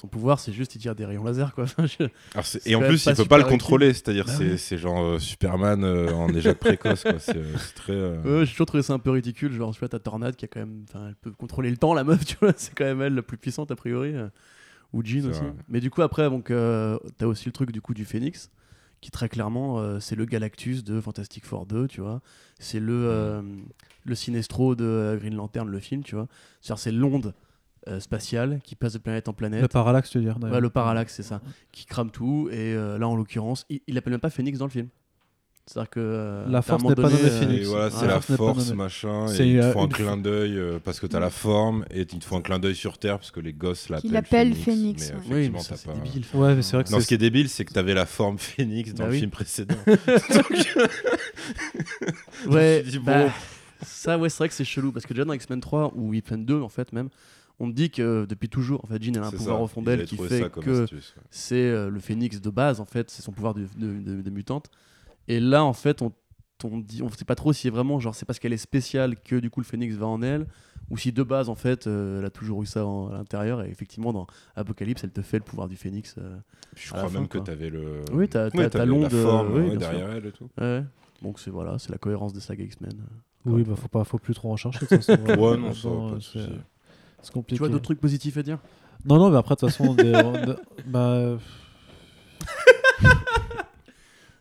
son 0.00 0.06
pouvoir 0.06 0.38
c'est 0.38 0.52
juste 0.52 0.76
il 0.76 0.78
tire 0.78 0.94
des 0.94 1.04
rayons 1.04 1.24
laser 1.24 1.52
quoi 1.54 1.64
je- 1.78 2.04
Alors, 2.34 2.46
et 2.66 2.74
en 2.76 2.80
plus, 2.80 3.04
il 3.06 3.14
peut 3.16 3.24
pas 3.24 3.38
le 3.38 3.44
contrôler, 3.44 3.92
c'est-à-dire 3.92 4.26
Bah 4.26 4.56
c'est 4.56 4.78
genre 4.78 5.02
euh, 5.02 5.18
Superman 5.18 5.82
euh, 5.82 6.12
en 6.12 6.28
éjac 6.32 6.56
précoce. 6.58 7.04
C'est 7.18 7.36
euh, 7.36 7.56
c'est 7.58 7.74
très. 7.74 7.92
euh, 7.92 8.44
j'ai 8.44 8.52
toujours 8.52 8.66
trouvé 8.66 8.82
ça 8.84 8.92
un 8.92 8.98
peu 9.00 9.10
ridicule 9.10 9.52
genre 9.52 9.72
tu 9.74 9.80
vois 9.80 9.88
ta 9.88 9.98
Tornade 9.98 10.36
qui 10.36 10.44
a 10.44 10.48
quand 10.48 10.60
même 10.60 10.84
elle 10.94 11.16
peut 11.16 11.32
contrôler 11.32 11.70
le 11.70 11.76
temps 11.76 11.94
la 11.94 12.04
meuf 12.04 12.24
tu 12.26 12.36
vois 12.40 12.52
c'est 12.56 12.74
quand 12.76 12.84
même 12.84 13.02
elle 13.02 13.14
la 13.14 13.22
plus 13.22 13.38
puissante 13.38 13.70
a 13.72 13.76
priori 13.76 14.14
ou 14.92 15.02
Jean 15.04 15.26
aussi 15.28 15.40
vrai. 15.40 15.52
mais 15.68 15.80
du 15.80 15.90
coup 15.90 16.02
après 16.02 16.30
donc 16.30 16.46
t'as 16.46 17.26
aussi 17.26 17.46
le 17.46 17.52
truc 17.52 17.72
du 17.72 17.80
coup 17.80 17.92
du 17.92 18.04
Phoenix 18.04 18.50
qui 19.00 19.10
très 19.10 19.28
clairement 19.28 19.98
c'est 20.00 20.14
le 20.16 20.24
Galactus 20.26 20.84
de 20.84 21.00
Fantastic 21.00 21.44
Four 21.44 21.66
2 21.66 21.88
tu 21.88 22.00
vois 22.00 22.20
c'est 22.60 22.80
le 22.80 23.42
le 24.04 24.14
Sinestro 24.14 24.74
de 24.76 25.16
Green 25.20 25.34
Lantern 25.34 25.68
le 25.68 25.80
film 25.80 26.02
tu 26.04 26.14
vois 26.14 26.28
c'est 26.60 26.92
l'onde 26.92 27.34
euh, 27.88 28.00
spatiale 28.00 28.60
qui 28.62 28.74
passe 28.76 28.92
de 28.92 28.98
planète 28.98 29.28
en 29.28 29.32
planète 29.32 29.62
Le 29.62 29.68
parallaxe, 29.68 30.10
tu 30.10 30.18
veux 30.18 30.24
dire 30.24 30.38
d'ailleurs. 30.38 30.56
Ouais, 30.56 30.60
le 30.60 30.70
parallaxe, 30.70 31.14
c'est 31.14 31.22
ça. 31.22 31.40
Qui 31.72 31.86
crame 31.86 32.10
tout. 32.10 32.48
Et 32.52 32.74
euh, 32.74 32.98
là, 32.98 33.08
en 33.08 33.16
l'occurrence, 33.16 33.64
il, 33.70 33.80
il 33.86 33.96
appelle 33.98 34.12
même 34.12 34.20
pas 34.20 34.30
Phoenix 34.30 34.58
dans 34.58 34.66
le 34.66 34.70
film. 34.70 34.88
C'est-à-dire 35.66 35.90
que. 35.90 36.00
euh, 36.00 36.46
La 36.48 36.62
force 36.62 36.82
n'est 36.82 36.94
pas 36.94 37.02
nommée 37.02 37.14
euh, 37.24 37.40
Phoenix. 37.40 37.66
voilà, 37.66 37.86
Ah, 37.86 37.90
c'est 37.90 38.06
la 38.06 38.14
la 38.14 38.20
force 38.22 38.72
machin. 38.72 39.26
Et 39.38 39.48
ils 39.52 39.60
te 39.60 39.64
euh, 39.66 39.72
font 39.72 39.82
un 39.84 39.88
clin 39.88 40.16
d'œil 40.16 40.56
euh, 40.56 40.78
parce 40.82 40.98
que 40.98 41.06
t'as 41.06 41.20
la 41.20 41.28
forme 41.28 41.84
et 41.90 42.00
ils 42.00 42.06
te 42.06 42.24
font 42.24 42.38
un 42.38 42.40
clin 42.40 42.58
d'œil 42.58 42.74
sur 42.74 42.96
Terre 42.96 43.18
parce 43.18 43.30
que 43.30 43.40
les 43.40 43.52
gosses 43.52 43.90
l'appellent 43.90 44.10
l'appellent 44.12 44.54
Phoenix. 44.54 45.10
Phoenix, 45.10 45.26
mais 45.28 45.34
ouais. 45.34 45.40
Oui, 45.42 45.50
mais 45.50 45.60
ça, 45.60 45.76
c'est 45.76 45.88
pas- 45.88 45.92
débile. 45.98 46.24
Ouais, 46.32 46.54
mais 46.54 46.62
c'est 46.62 46.74
vrai 46.76 46.84
que 46.84 46.90
Non, 46.90 47.00
ce 47.00 47.06
qui 47.06 47.12
est 47.12 47.18
débile, 47.18 47.50
c'est 47.50 47.66
que 47.66 47.72
t'avais 47.74 47.92
la 47.92 48.06
forme 48.06 48.38
Phoenix 48.38 48.94
dans 48.94 49.04
Bah 49.04 49.08
le 49.08 49.12
oui. 49.12 49.18
film 49.18 49.30
précédent. 49.30 49.76
Ouais, 52.46 52.80
suis 52.82 52.92
dit, 52.92 52.98
bah, 52.98 53.32
ça, 53.82 54.18
ouais, 54.18 54.28
c'est 54.28 54.38
vrai 54.38 54.48
que 54.48 54.54
c'est 54.54 54.64
chelou. 54.64 54.92
Parce 54.92 55.06
que 55.06 55.14
déjà 55.14 55.24
dans 55.24 55.32
X-Men 55.32 55.60
3 55.60 55.92
ou 55.96 56.14
X-Men 56.14 56.44
2, 56.44 56.60
en 56.62 56.68
fait, 56.68 56.92
même, 56.92 57.08
on 57.60 57.66
me 57.66 57.72
dit 57.72 57.90
que 57.90 58.24
depuis 58.26 58.48
toujours, 58.48 58.84
en 58.84 58.86
fait, 58.88 59.02
Jean 59.02 59.14
a 59.16 59.26
un 59.26 59.30
pouvoir 59.30 59.56
ça, 59.58 59.62
au 59.62 59.66
fond 59.66 59.82
d'elle 59.82 60.04
qui 60.04 60.16
fait 60.16 60.48
que 60.50 60.82
ouais. 60.84 61.00
c'est 61.30 61.56
euh, 61.56 61.90
le 61.90 61.98
phénix 62.00 62.40
de 62.40 62.50
base 62.50 62.80
en 62.80 62.84
fait 62.84 63.10
c'est 63.10 63.22
son 63.22 63.32
pouvoir 63.32 63.54
de, 63.54 63.66
de, 63.76 63.98
de- 64.00 64.22
de 64.22 64.30
mutante 64.30 64.70
et 65.26 65.40
là 65.40 65.64
en 65.64 65.72
fait 65.72 66.00
on, 66.02 66.12
on 66.64 66.78
dit 66.78 67.02
on 67.02 67.08
sait 67.10 67.24
pas 67.24 67.34
trop 67.34 67.52
si 67.52 67.62
c'est 67.62 67.70
vraiment 67.70 67.98
genre 67.98 68.14
c'est 68.14 68.26
parce 68.26 68.38
qu'elle 68.38 68.52
est 68.52 68.56
spéciale 68.58 69.16
que 69.16 69.36
du 69.36 69.50
coup 69.50 69.60
le 69.60 69.64
phénix 69.66 69.96
va 69.96 70.06
en 70.06 70.22
elle 70.22 70.46
ou 70.90 70.96
si 70.96 71.10
de 71.12 71.22
base 71.24 71.48
en 71.48 71.54
fait 71.56 71.86
euh, 71.86 72.20
elle 72.20 72.24
a 72.24 72.30
toujours 72.30 72.62
eu 72.62 72.66
ça 72.66 72.86
en- 72.86 73.08
à 73.08 73.14
l'intérieur 73.14 73.62
et 73.64 73.70
effectivement 73.70 74.12
dans 74.12 74.26
Apocalypse 74.54 75.02
elle 75.04 75.10
te 75.10 75.20
fait 75.22 75.38
le 75.38 75.44
pouvoir 75.44 75.68
du 75.68 75.76
phénix 75.76 76.14
euh. 76.18 76.36
Je 76.76 76.90
crois 76.90 77.08
fin, 77.08 77.18
même 77.18 77.28
que 77.28 77.38
quoi. 77.38 77.46
t'avais 77.46 77.70
le. 77.70 78.04
oui 78.12 78.28
t'as 78.28 78.50
t'avais 78.50 78.86
l'onde 78.86 79.02
la 79.02 79.10
forme 79.10 79.48
euh, 79.48 79.58
oui, 79.58 79.68
ouais, 79.70 79.76
bien 79.76 79.80
sûr. 79.80 79.98
derrière 79.98 80.10
elle 80.16 80.26
et 80.26 80.32
tout. 80.32 80.48
Ouais. 80.60 80.84
donc 81.22 81.40
c'est 81.40 81.50
voilà 81.50 81.78
c'est 81.80 81.90
la 81.90 81.98
cohérence 81.98 82.32
des 82.32 82.40
sagas 82.40 82.64
X-Men 82.64 82.92
Oui, 83.46 83.64
bah 83.64 83.74
faut 83.76 83.88
pas, 83.88 84.04
faut 84.04 84.18
plus 84.18 84.34
trop 84.34 84.52
en 84.52 84.56
chercher. 84.56 84.78
de 84.80 84.86
toute 84.86 85.02
façon. 85.02 85.18
Ouais, 85.26 85.56
non, 85.56 85.72
ça, 85.72 85.88
pas 85.88 86.16
de 86.16 86.58
c'est- 87.22 87.32
compliqué. 87.32 87.56
tu 87.56 87.58
vois 87.60 87.68
d'autres 87.68 87.84
trucs 87.84 88.00
positifs 88.00 88.36
à 88.36 88.42
dire? 88.42 88.58
Non, 89.04 89.18
non, 89.18 89.30
mais 89.30 89.36
après, 89.38 89.54
de 89.54 89.60
toute 89.60 89.70
façon, 89.70 89.94
des- 89.94 90.12
bah, 90.86 91.38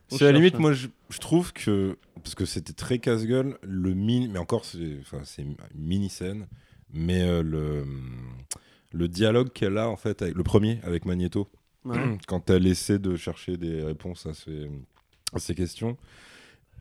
C'est 0.10 0.26
à 0.26 0.32
la 0.32 0.38
limite, 0.38 0.58
moi, 0.58 0.72
je, 0.72 0.88
je 1.10 1.18
trouve 1.20 1.52
que 1.52 1.98
parce 2.24 2.34
que 2.34 2.46
c'était 2.46 2.74
très 2.74 2.98
casse-gueule, 3.00 3.58
le 3.62 3.94
mini, 3.94 4.28
mais 4.30 4.40
encore, 4.40 4.64
c'est, 4.66 4.98
enfin, 5.02 5.20
c'est 5.26 5.42
une 5.42 5.56
mini 5.76 6.10
scène, 6.10 6.48
mais 6.94 7.22
euh, 7.24 7.44
le 7.44 7.86
le 8.94 9.08
dialogue 9.10 9.52
qu'elle 9.52 9.78
a 9.78 9.90
en 9.90 9.98
fait 9.98 10.22
avec 10.22 10.36
le 10.36 10.44
premier 10.44 10.80
avec 10.84 11.06
Magneto, 11.06 11.50
Ouais. 11.84 12.18
quand 12.28 12.50
elle 12.50 12.68
essaie 12.68 13.00
de 13.00 13.16
chercher 13.18 13.58
des 13.58 13.84
réponses 13.84 14.26
à 14.26 14.34
ces 14.34 14.70
à 15.34 15.40
ces 15.40 15.56
questions. 15.56 15.98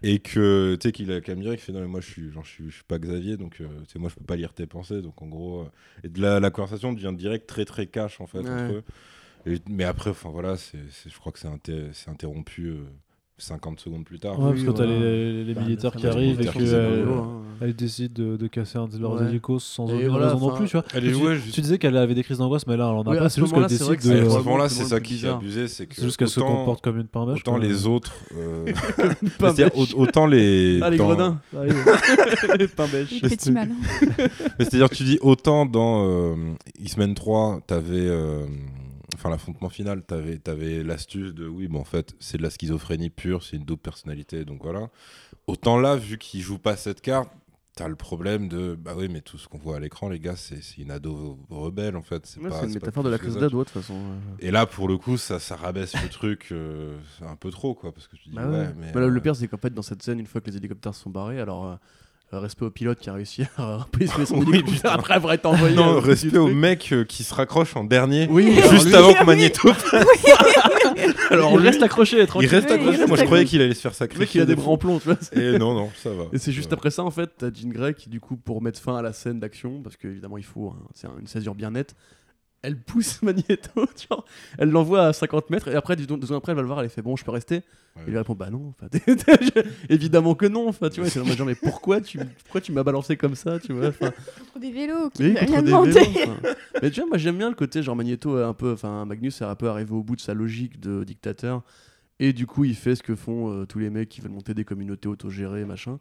Et 0.03 0.19
que 0.19 0.77
tu 0.81 0.89
sais 0.89 0.93
qu'il 0.93 1.11
a 1.13 1.21
qu'à 1.21 1.35
me 1.35 1.43
dire 1.43 1.53
qu'il 1.53 1.61
fait 1.61 1.73
non 1.73 1.81
mais 1.81 1.87
moi 1.87 2.01
je 2.01 2.07
suis 2.11 2.31
genre 2.31 2.45
je 2.45 2.51
suis, 2.51 2.67
je 2.71 2.75
suis 2.77 2.85
pas 2.85 2.99
Xavier 2.99 3.37
donc 3.37 3.61
euh, 3.61 3.67
tu 3.87 3.93
sais, 3.95 3.99
moi 3.99 4.11
je 4.11 4.15
peux 4.17 4.25
pas 4.25 4.37
lire 4.37 4.53
tes 4.53 4.67
pensées. 4.67 5.03
Donc 5.03 5.21
en 5.23 5.27
gros 5.27 5.63
euh, 5.63 5.71
et 6.05 6.09
de 6.09 6.21
la, 6.21 6.39
la 6.41 6.51
conversation 6.51 6.93
devient 6.93 7.15
direct 7.17 7.47
très 7.49 7.65
très 7.65 7.87
cash 7.87 8.21
en 8.21 8.27
fait 8.27 8.39
Ouais. 8.41 8.45
entre 8.51 8.73
eux. 8.73 8.85
Et- 9.47 9.61
mais 9.69 9.85
après 9.85 10.11
enfin 10.11 10.31
voilà 10.31 10.57
c'est 10.57 10.79
je 11.09 11.19
crois 11.19 11.33
que 11.33 11.39
c'est 11.39 11.49
inter- 11.49 11.91
c'est 11.93 12.11
interrompu 12.11 12.67
euh, 12.69 12.85
50 13.39 13.81
secondes 13.81 14.05
plus 14.05 14.19
tard. 14.19 14.39
Ouais, 14.39 14.45
Oui, 14.45 14.51
parce 14.53 14.65
que 14.65 14.71
t'as 14.73 14.85
voilà. 14.85 14.93
les, 15.01 15.45
les 15.45 15.55
Bah, 15.55 15.61
militaires 15.63 15.93
qui 15.97 16.07
arrivent 16.07 16.41
et 16.43 16.47
que 16.49 17.46
euh, 17.61 17.67
elle 17.67 17.75
décide 17.75 18.13
de, 18.13 18.37
de 18.37 18.47
casser 18.47 18.79
un 18.79 18.87
de 18.89 18.99
leurs 18.99 19.15
Ouais. 19.21 19.29
hélicos 19.29 19.65
sans 19.65 19.85
aucune 19.85 20.09
voilà, 20.09 20.33
raison 20.33 20.49
non 20.51 20.57
plus, 20.57 20.67
tu 20.67 20.73
vois. 20.77 20.85
Elle 20.95 21.07
est 21.07 21.13
tu, 21.13 21.17
ouais, 21.17 21.39
tu 21.53 21.61
disais 21.61 21.79
qu'elle 21.79 21.97
avait 21.97 22.15
des 22.15 22.23
crises 22.23 22.39
d'angoisse, 22.39 22.67
mais 22.67 22.77
là, 22.77 22.85
elle 22.91 22.97
en 22.97 23.03
a 23.03 23.11
Oui, 23.11 23.19
pas. 23.19 23.29
ce 23.29 23.35
C'est 23.37 23.41
juste 23.41 23.55
qu'elle 23.55 23.63
c'est 23.71 23.79
décide 23.79 23.97
que 23.97 24.03
c'est 24.03 24.09
de. 24.09 24.15
à 24.15 24.19
ce 24.25 24.29
vraiment 24.29 24.45
moment-là, 24.45 24.69
c'est 24.69 24.85
ça 24.85 25.01
qui 25.01 25.25
est 25.25 25.29
abusé, 25.29 25.69
c'est 25.69 25.87
que 25.87 25.95
C'est 25.95 26.03
juste 26.05 26.17
qu'elle 26.17 26.29
se 26.29 26.41
autant- 26.41 26.57
comporte 26.57 26.83
comme 26.85 26.99
une 26.99 27.07
pain 27.09 27.27
bêche. 27.27 27.39
autant 27.39 27.57
les 27.57 27.87
autres, 27.87 28.13
euh, 28.37 28.73
autant 29.97 30.27
les, 30.27 30.81
ah 30.83 30.91
les 30.91 30.97
gredins 30.97 31.41
arrivent. 31.57 32.69
pain 32.77 32.87
Les 32.93 33.29
petits 33.31 33.51
malins. 33.53 33.75
Mais 34.59 34.65
c'est-à-dire, 34.65 34.91
tu 34.91 35.05
dis 35.05 35.19
autant 35.21 35.67
dans 35.67 36.05
euh, 36.07 36.35
X-Men 36.81 37.15
3, 37.15 37.61
t'avais. 37.67 37.95
euh, 37.99 38.47
Enfin, 39.15 39.31
l'affrontement 39.31 39.71
final, 39.71 40.03
t'avais 40.03 40.39
avais, 40.47 40.83
l'astuce 40.83 41.33
de 41.33 41.49
oui, 41.49 41.69
bon, 41.69 41.81
en 41.81 41.85
fait, 41.85 42.15
c'est 42.21 42.37
de 42.37 42.43
la 42.43 42.51
schizophrénie 42.51 43.09
pure, 43.09 43.43
c'est 43.45 43.57
une 43.57 43.65
double 43.65 43.81
personnalité, 43.81 44.45
donc 44.45 44.63
voilà. 44.63 44.91
Autant 45.47 45.79
là, 45.79 45.97
vu 45.97 46.19
qu'ils 46.19 46.43
jouent 46.43 46.59
pas 46.59 46.77
cette 46.77 47.01
carte, 47.01 47.31
t'as 47.77 47.87
le 47.89 47.95
problème 47.95 48.49
de 48.49 48.75
bah 48.75 48.95
oui, 48.97 49.09
mais 49.09 49.21
tout 49.21 49.39
ce 49.39 49.47
qu'on 49.49 49.59
voit 49.59 49.77
à 49.77 49.81
l'écran, 49.81 50.09
les 50.09 50.19
gars, 50.19 50.35
c'est 50.35 50.61
une 50.79 50.91
ado 50.91 51.39
rebelle 51.51 51.95
en 51.97 52.03
fait. 52.03 52.27
C'est 52.27 52.41
Ouais, 52.41 52.51
une 52.65 52.73
métaphore 52.73 53.05
de 53.05 53.11
la 53.11 53.19
crise 53.19 53.35
d'ado 53.37 53.59
de 53.61 53.65
toute 53.65 53.73
façon 53.75 53.95
euh. 53.95 54.37
Et 54.41 54.51
là, 54.51 54.67
pour 54.67 54.89
le 54.89 54.97
coup, 54.99 55.17
ça, 55.17 55.39
ça 55.39 55.57
rabaisse 55.57 55.95
le 56.03 56.09
truc 56.09 56.49
euh, 56.53 56.99
un 57.21 57.37
peu 57.37 57.51
trop, 57.51 57.75
quoi, 57.75 57.93
parce 57.93 58.09
que 58.09 58.17
tu 58.17 58.29
dis 58.31 58.35
Bah 58.35 58.47
ouais, 58.51 58.51
ouais. 58.51 58.75
mais. 58.79 58.93
Bah, 58.93 59.01
le- 59.01 59.07
euh, 59.07 59.11
Le 59.11 59.21
pire, 59.21 59.37
c'est 59.37 59.47
qu'en 59.49 59.59
fait, 59.59 59.73
dans 59.73 59.83
cette 59.83 60.03
scène, 60.03 60.19
une 60.19 60.27
fois 60.27 60.41
que 60.41 60.51
les 60.51 60.57
hélicoptères 60.57 60.95
sont 60.95 61.11
barrés, 61.11 61.41
alors 61.41 61.79
respect 62.33 62.65
au 62.65 62.71
pilote 62.71 62.99
qui 62.99 63.09
a 63.09 63.13
réussi 63.15 63.45
à 63.57 63.87
positionner 63.93 64.27
son 64.27 64.39
Oui, 64.41 64.63
après 64.85 65.15
avoir 65.15 65.33
été 65.35 65.47
envoyé. 65.47 65.75
Non, 65.77 66.01
du 66.01 66.07
respect 66.07 66.37
au 66.39 66.49
mec 66.49 66.89
euh, 66.93 67.05
qui 67.05 67.23
se 67.25 67.33
raccroche 67.35 67.77
en 67.77 67.85
dernier. 67.85 68.27
Oui, 68.31 68.53
Juste 68.71 68.87
lui- 68.87 68.95
avant 68.97 69.15
que 69.15 69.25
Magneto. 69.25 69.69
Alors 71.31 71.53
il 71.53 71.59
lui- 71.61 71.67
reste 71.69 71.83
accroché, 71.83 72.17
Il 72.17 72.47
reste 72.47 72.71
accroché. 72.71 72.99
reste 72.99 73.09
Moi, 73.09 73.17
je 73.17 73.25
croyais 73.25 73.45
qu'il 73.45 73.61
allait 73.61 73.75
se 73.75 73.81
faire 73.81 73.91
Le 73.93 73.97
sacrifier. 73.97 74.25
mec, 74.25 74.35
il 74.35 74.41
a 74.41 74.45
des 74.47 74.55
de 74.55 74.61
bras 74.61 74.71
en 74.73 74.79
plomb, 74.79 74.99
tu 74.99 75.05
vois. 75.09 75.17
Et 75.33 75.59
non, 75.59 75.75
non, 75.75 75.91
ça 76.03 76.11
va. 76.11 76.25
Et 76.33 76.39
c'est 76.39 76.53
juste 76.53 76.73
après 76.73 76.91
ça, 76.91 77.05
en 77.05 77.11
fait, 77.11 77.31
t'as 77.39 77.49
Jean 77.53 77.69
Grey 77.71 77.95
qui, 77.95 78.09
du 78.09 78.21
coup, 78.21 78.37
pour 78.37 78.63
mettre 78.63 78.81
fin 78.81 78.97
à 78.97 79.03
la 79.03 79.13
scène 79.13 79.41
d'action, 79.41 79.81
parce 79.83 79.97
qu'évidemment, 79.97 80.39
il 80.39 80.45
faut 80.45 80.69
un- 80.71 80.89
c'est 80.95 81.07
un- 81.07 81.15
une 81.21 81.27
césure 81.27 81.55
bien 81.55 81.71
nette, 81.71 81.95
elle 82.63 82.77
pousse 82.81 83.23
Magneto, 83.23 83.87
tu 83.97 84.07
vois, 84.09 84.25
elle 84.59 84.71
l'envoie 84.71 85.07
à 85.07 85.13
50 85.13 85.51
mètres, 85.51 85.69
et 85.69 85.75
après, 85.75 85.97
deux, 85.97 86.03
secondes 86.05 86.25
après, 86.33 86.53
elle 86.53 86.57
va 86.57 86.63
le 86.63 86.69
voir, 86.69 86.83
elle 86.83 86.89
fait 86.91 87.03
Bon, 87.03 87.17
je 87.17 87.25
peux 87.25 87.31
rester 87.31 87.63
Ouais. 87.97 88.03
Il 88.09 88.11
lui 88.11 88.19
répond 88.19 88.35
Bah 88.35 88.51
non, 88.51 88.75
je- 88.93 89.63
évidemment 89.89 90.35
que 90.35 90.45
non, 90.45 90.69
enfin, 90.69 90.91
tu 90.91 91.01
vois, 91.01 91.09
c'est 91.09 91.25
genre, 91.25 91.47
mais 91.47 91.55
pourquoi 91.55 92.03
tu, 92.03 92.19
pourquoi 92.45 92.61
tu 92.61 92.71
m'as 92.73 92.83
balancé 92.83 93.17
comme 93.17 93.35
ça, 93.35 93.59
tu 93.59 93.73
vois 93.73 93.91
Contre 93.91 94.59
des 94.61 94.71
vélos 94.71 95.09
qui 95.09 95.33
contre 95.33 95.47
rien 95.47 95.63
demandé. 95.63 96.01
Mais 96.83 96.91
tu 96.91 97.01
vois, 97.01 97.09
moi 97.09 97.17
j'aime 97.17 97.39
bien 97.39 97.49
le 97.49 97.55
côté 97.55 97.83
genre 97.83 97.97
Magneto 97.97 98.39
est 98.39 98.43
un 98.45 98.53
peu, 98.53 98.73
enfin 98.73 99.07
Magnus 99.07 99.41
est 99.41 99.47
un 99.47 99.55
peu 99.55 99.69
arrivé 99.71 99.93
au 99.93 100.03
bout 100.03 100.15
de 100.15 100.21
sa 100.21 100.35
logique 100.35 100.79
de 100.79 101.05
dictateur 101.05 101.63
et 102.21 102.35
du 102.35 102.47
coup 102.47 102.65
il 102.67 102.75
fait 102.75 102.97
ce 102.97 103.03
que 103.03 103.15
font 103.17 103.51
euh, 103.51 103.65
tous 103.65 103.79
les 103.79 103.89
mecs 103.89 104.11
qui 104.11 104.21
veulent 104.21 104.33
monter 104.33 104.53
des 104.53 104.65
communautés 104.67 105.09
autogérées 105.09 105.65
machin. 105.65 105.99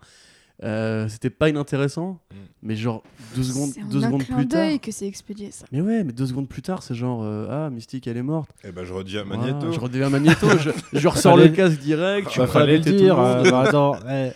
Euh, 0.63 1.07
C'était 1.09 1.29
pas 1.29 1.49
inintéressant, 1.49 2.19
Mm. 2.31 2.35
mais 2.63 2.75
genre 2.75 3.03
deux 3.35 3.43
secondes, 3.43 3.71
deux 3.91 4.03
un 4.03 4.07
secondes 4.07 4.23
clin 4.23 4.37
plus 4.37 4.47
tard. 4.47 4.61
d'œil 4.61 4.79
que 4.79 4.91
c'est 4.91 5.05
expédié 5.07 5.51
ça. 5.51 5.65
Mais 5.71 5.81
ouais, 5.81 6.03
mais 6.05 6.13
deux 6.13 6.25
secondes 6.25 6.47
plus 6.47 6.61
tard, 6.61 6.81
c'est 6.81 6.95
genre 6.95 7.21
euh, 7.23 7.47
ah 7.49 7.69
Mystique 7.69 8.07
elle 8.07 8.17
est 8.17 8.23
morte. 8.23 8.49
Eh 8.63 8.71
ben, 8.71 8.85
je 8.85 8.93
redis 8.93 9.17
à 9.17 9.25
Magneto. 9.25 9.71
je 9.71 9.79
redeviens 9.79 10.09
Magneto, 10.09 10.47
je, 10.57 10.69
je 10.93 11.07
ressors 11.07 11.35
le 11.37 11.49
casque 11.49 11.79
direct, 11.79 12.29
tu 12.29 12.39
Bah, 12.39 12.45
vas 12.45 12.51
fallait 12.51 12.77
le 12.77 12.83
dire. 12.83 13.19
euh, 13.19 13.49
bah, 13.51 13.61
attends, 13.61 13.95
eh, 14.09 14.31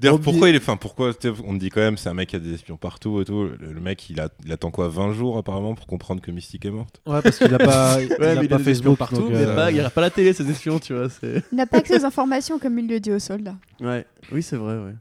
D'ailleurs, 0.00 0.20
pourquoi 0.20 0.48
il 0.48 0.54
est. 0.54 0.58
Enfin, 0.58 0.76
pourquoi 0.76 1.10
on 1.44 1.54
te 1.54 1.58
dit 1.58 1.70
quand 1.70 1.80
même, 1.80 1.96
c'est 1.96 2.08
un 2.08 2.14
mec 2.14 2.28
qui 2.28 2.36
a 2.36 2.38
des 2.38 2.54
espions 2.54 2.76
partout 2.76 3.20
et 3.20 3.24
tout. 3.24 3.48
Le, 3.60 3.72
le 3.72 3.80
mec, 3.80 4.08
il, 4.08 4.20
a, 4.20 4.28
il 4.46 4.52
attend 4.52 4.70
quoi 4.70 4.88
20 4.88 5.12
jours 5.12 5.36
apparemment 5.38 5.74
pour 5.74 5.88
comprendre 5.88 6.20
que 6.22 6.30
Mystique 6.30 6.64
est 6.66 6.70
morte? 6.70 7.02
Ouais, 7.04 7.20
parce 7.20 7.38
qu'il 7.38 7.52
a 7.52 7.58
pas, 7.58 8.00
il 8.00 8.08
Ouais, 8.12 8.38
a 8.38 8.42
il 8.44 8.48
pas 8.48 8.54
a 8.56 8.58
Facebook 8.60 8.96
partout, 8.96 9.16
donc, 9.16 9.30
mais 9.30 9.38
euh, 9.44 9.56
pas- 9.56 9.72
il 9.72 9.80
aura 9.80 9.90
pas 9.90 10.00
la 10.02 10.10
télé, 10.10 10.32
ces 10.32 10.48
espions, 10.48 10.78
tu 10.78 10.94
vois. 10.94 11.08
c'est- 11.10 11.42
Il 11.50 11.56
n'a 11.56 11.66
pas 11.66 11.78
accès 11.78 12.00
aux 12.00 12.04
informations 12.04 12.60
comme 12.60 12.78
il 12.78 12.86
le 12.86 13.00
dit 13.00 13.10
aux 13.10 13.18
soldats. 13.18 13.56
Ouais, 13.80 14.06
oui, 14.30 14.40
c'est 14.40 14.54
vrai, 14.56 14.74
ouais. 14.78 14.94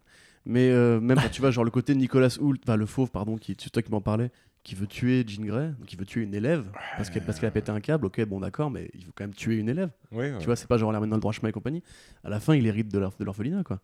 Mais 0.48 0.70
euh, 0.70 1.00
même 1.02 1.18
quand 1.22 1.30
tu 1.30 1.42
vois, 1.42 1.52
genre 1.52 1.66
le 1.66 1.72
côté 1.72 1.94
Nicolas 1.94 2.38
Hoult, 2.40 2.58
enfin 2.64 2.78
le 2.78 2.86
fauve, 2.86 3.12
pardon, 3.12 3.36
qui, 3.36 3.56
c'est 3.60 3.70
toi 3.70 3.82
qui 3.82 3.92
m'en 3.92 4.02
parlais, 4.02 4.32
qui 4.64 4.76
veut 4.76 4.88
tuer 4.88 5.24
Jean 5.28 5.46
Grey, 5.46 5.68
donc 5.78 5.92
il 5.92 6.00
veut 6.00 6.06
tuer 6.06 6.24
une 6.24 6.34
élève, 6.34 6.66
parce 6.96 7.10
qu'elle 7.10 7.24
parce 7.24 7.38
qu'elle 7.40 7.50
a 7.50 7.52
pété 7.52 7.70
un 7.72 7.82
câble, 7.82 8.06
ok, 8.06 8.24
bon 8.26 8.40
d'accord, 8.40 8.72
mais 8.72 8.90
il 8.94 9.06
veut 9.06 9.12
quand 9.14 9.26
même 9.26 9.34
tuer 9.34 9.58
une 9.58 9.68
élève. 9.70 9.90
Oui, 10.12 10.32
Tu 10.40 10.46
vois, 10.46 10.56
c'est 10.56 10.68
pas 10.68 10.78
genre 10.78 10.92
la 10.92 11.00
mettre 11.00 11.10
dans 11.10 11.18
le 11.18 11.22
droit 11.22 11.34
chemin 11.34 11.50
et 11.50 11.52
compagnie. 11.52 11.84
À 12.24 12.30
la 12.30 12.40
fin, 12.40 12.56
il 12.56 12.66
hérite 12.66 12.88
de 12.88 12.98
de 13.00 13.24
l'orphelinat, 13.26 13.64
quoi. 13.64 13.82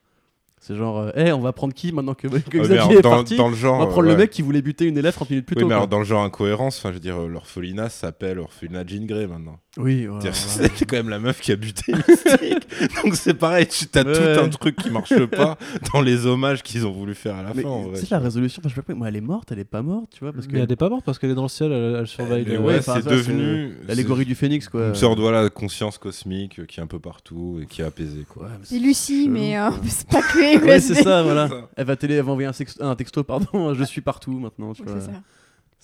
C'est 0.65 0.77
genre, 0.77 0.97
euh, 0.97 1.11
Eh, 1.17 1.33
on 1.33 1.41
va 1.41 1.51
prendre 1.51 1.73
qui 1.73 1.91
maintenant 1.91 2.13
que, 2.13 2.27
que 2.29 2.57
Xavier 2.57 2.99
est 2.99 3.01
dans, 3.01 3.09
parti 3.11 3.35
dans 3.35 3.49
le 3.49 3.55
genre. 3.55 3.75
On 3.75 3.79
va 3.79 3.87
prendre 3.87 4.07
ouais. 4.07 4.13
le 4.13 4.17
mec 4.17 4.29
qui 4.29 4.41
voulait 4.41 4.61
buter 4.61 4.85
une 4.85 4.97
élève 4.97 5.13
30 5.13 5.29
minutes 5.29 5.45
plus 5.45 5.55
Oui, 5.57 5.61
tôt. 5.63 5.67
mais 5.67 5.71
quoi. 5.73 5.75
alors, 5.75 5.87
dans 5.89 5.99
le 5.99 6.05
genre 6.05 6.23
incohérence, 6.23 6.77
enfin, 6.79 6.89
je 6.89 6.93
veux 6.93 6.99
dire, 7.01 7.17
euh, 7.21 7.27
l'orphelinat 7.27 7.89
s'appelle 7.89 8.39
orphelinat 8.39 8.85
Jean 8.87 9.05
Grey 9.05 9.27
maintenant. 9.27 9.59
Oui, 9.77 10.05
voilà, 10.05 10.21
C'est-à-dire, 10.31 10.51
voilà. 10.55 10.69
C'est 10.77 10.85
quand 10.85 10.95
même 10.95 11.09
la 11.09 11.19
meuf 11.19 11.41
qui 11.41 11.51
a 11.51 11.55
buté 11.57 11.91
Mystique. 11.93 12.67
Donc 13.03 13.15
c'est 13.15 13.33
pareil, 13.33 13.67
tu 13.67 13.85
as 13.97 14.03
Ouais. 14.03 14.13
tout 14.13 14.41
un 14.41 14.49
truc 14.49 14.75
qui 14.77 14.89
marche 14.89 15.25
pas 15.25 15.57
dans 15.93 16.01
les 16.01 16.25
hommages 16.25 16.63
qu'ils 16.63 16.85
ont 16.87 16.91
voulu 16.91 17.13
faire 17.15 17.35
à 17.35 17.43
la 17.43 17.53
Mais 17.53 17.63
fin. 17.63 17.81
c'est 17.95 18.11
la 18.11 18.19
résolution, 18.19 18.61
enfin, 18.63 18.69
je 18.69 18.75
sais 18.75 18.81
pas, 18.81 18.93
moi 18.93 19.07
elle 19.09 19.15
est 19.15 19.21
morte, 19.21 19.51
elle 19.51 19.59
est 19.59 19.63
pas 19.65 19.81
morte, 19.81 20.11
tu 20.13 20.19
vois, 20.23 20.31
parce 20.31 20.47
que 20.47 20.53
Mais 20.53 20.59
elle 20.59 20.71
est 20.71 20.75
pas 20.75 20.89
morte 20.89 21.03
parce 21.05 21.19
qu'elle 21.19 21.31
est 21.31 21.35
dans 21.35 21.41
le 21.43 21.47
ciel, 21.49 21.71
elle, 21.71 21.95
elle 22.01 22.07
surveille. 22.07 22.45
Mais 22.47 22.57
ouais, 22.57 22.81
c'est 22.81 23.03
devenu 23.05 23.73
l'allégorie 23.87 24.25
du 24.25 24.35
phénix, 24.35 24.69
quoi. 24.69 24.87
une 24.89 24.95
sorte 24.95 25.17
de 25.17 25.21
voilà, 25.21 25.49
conscience 25.49 25.97
cosmique 25.97 26.65
qui 26.67 26.79
est 26.79 26.83
un 26.83 26.87
peu 26.87 26.99
partout 26.99 27.59
et 27.61 27.65
qui 27.65 27.81
est 27.81 27.85
apaisée. 27.85 28.25
Quoi. 28.29 28.47
Mais 28.51 28.57
C'est 28.63 28.79
Lucie, 28.79 29.27
mais 29.27 29.57
euh, 29.57 29.69
c'est 29.87 30.07
pas 30.07 30.21
clé 30.59 30.67
Ouais, 30.67 30.79
c'est 30.79 30.95
ça, 31.03 31.23
voilà. 31.23 31.49
Elle 31.75 31.85
va, 31.85 31.95
télé, 31.95 32.15
elle 32.15 32.23
va 32.23 32.31
envoyer 32.31 32.47
un, 32.47 32.51
sexto- 32.53 32.83
un 32.83 32.95
texto, 32.95 33.23
pardon, 33.23 33.73
je 33.75 33.83
suis 33.83 34.01
partout 34.01 34.37
maintenant, 34.39 34.73
tu 34.73 34.83
vois. 34.83 34.99
c'est 34.99 35.07
ça. 35.07 35.11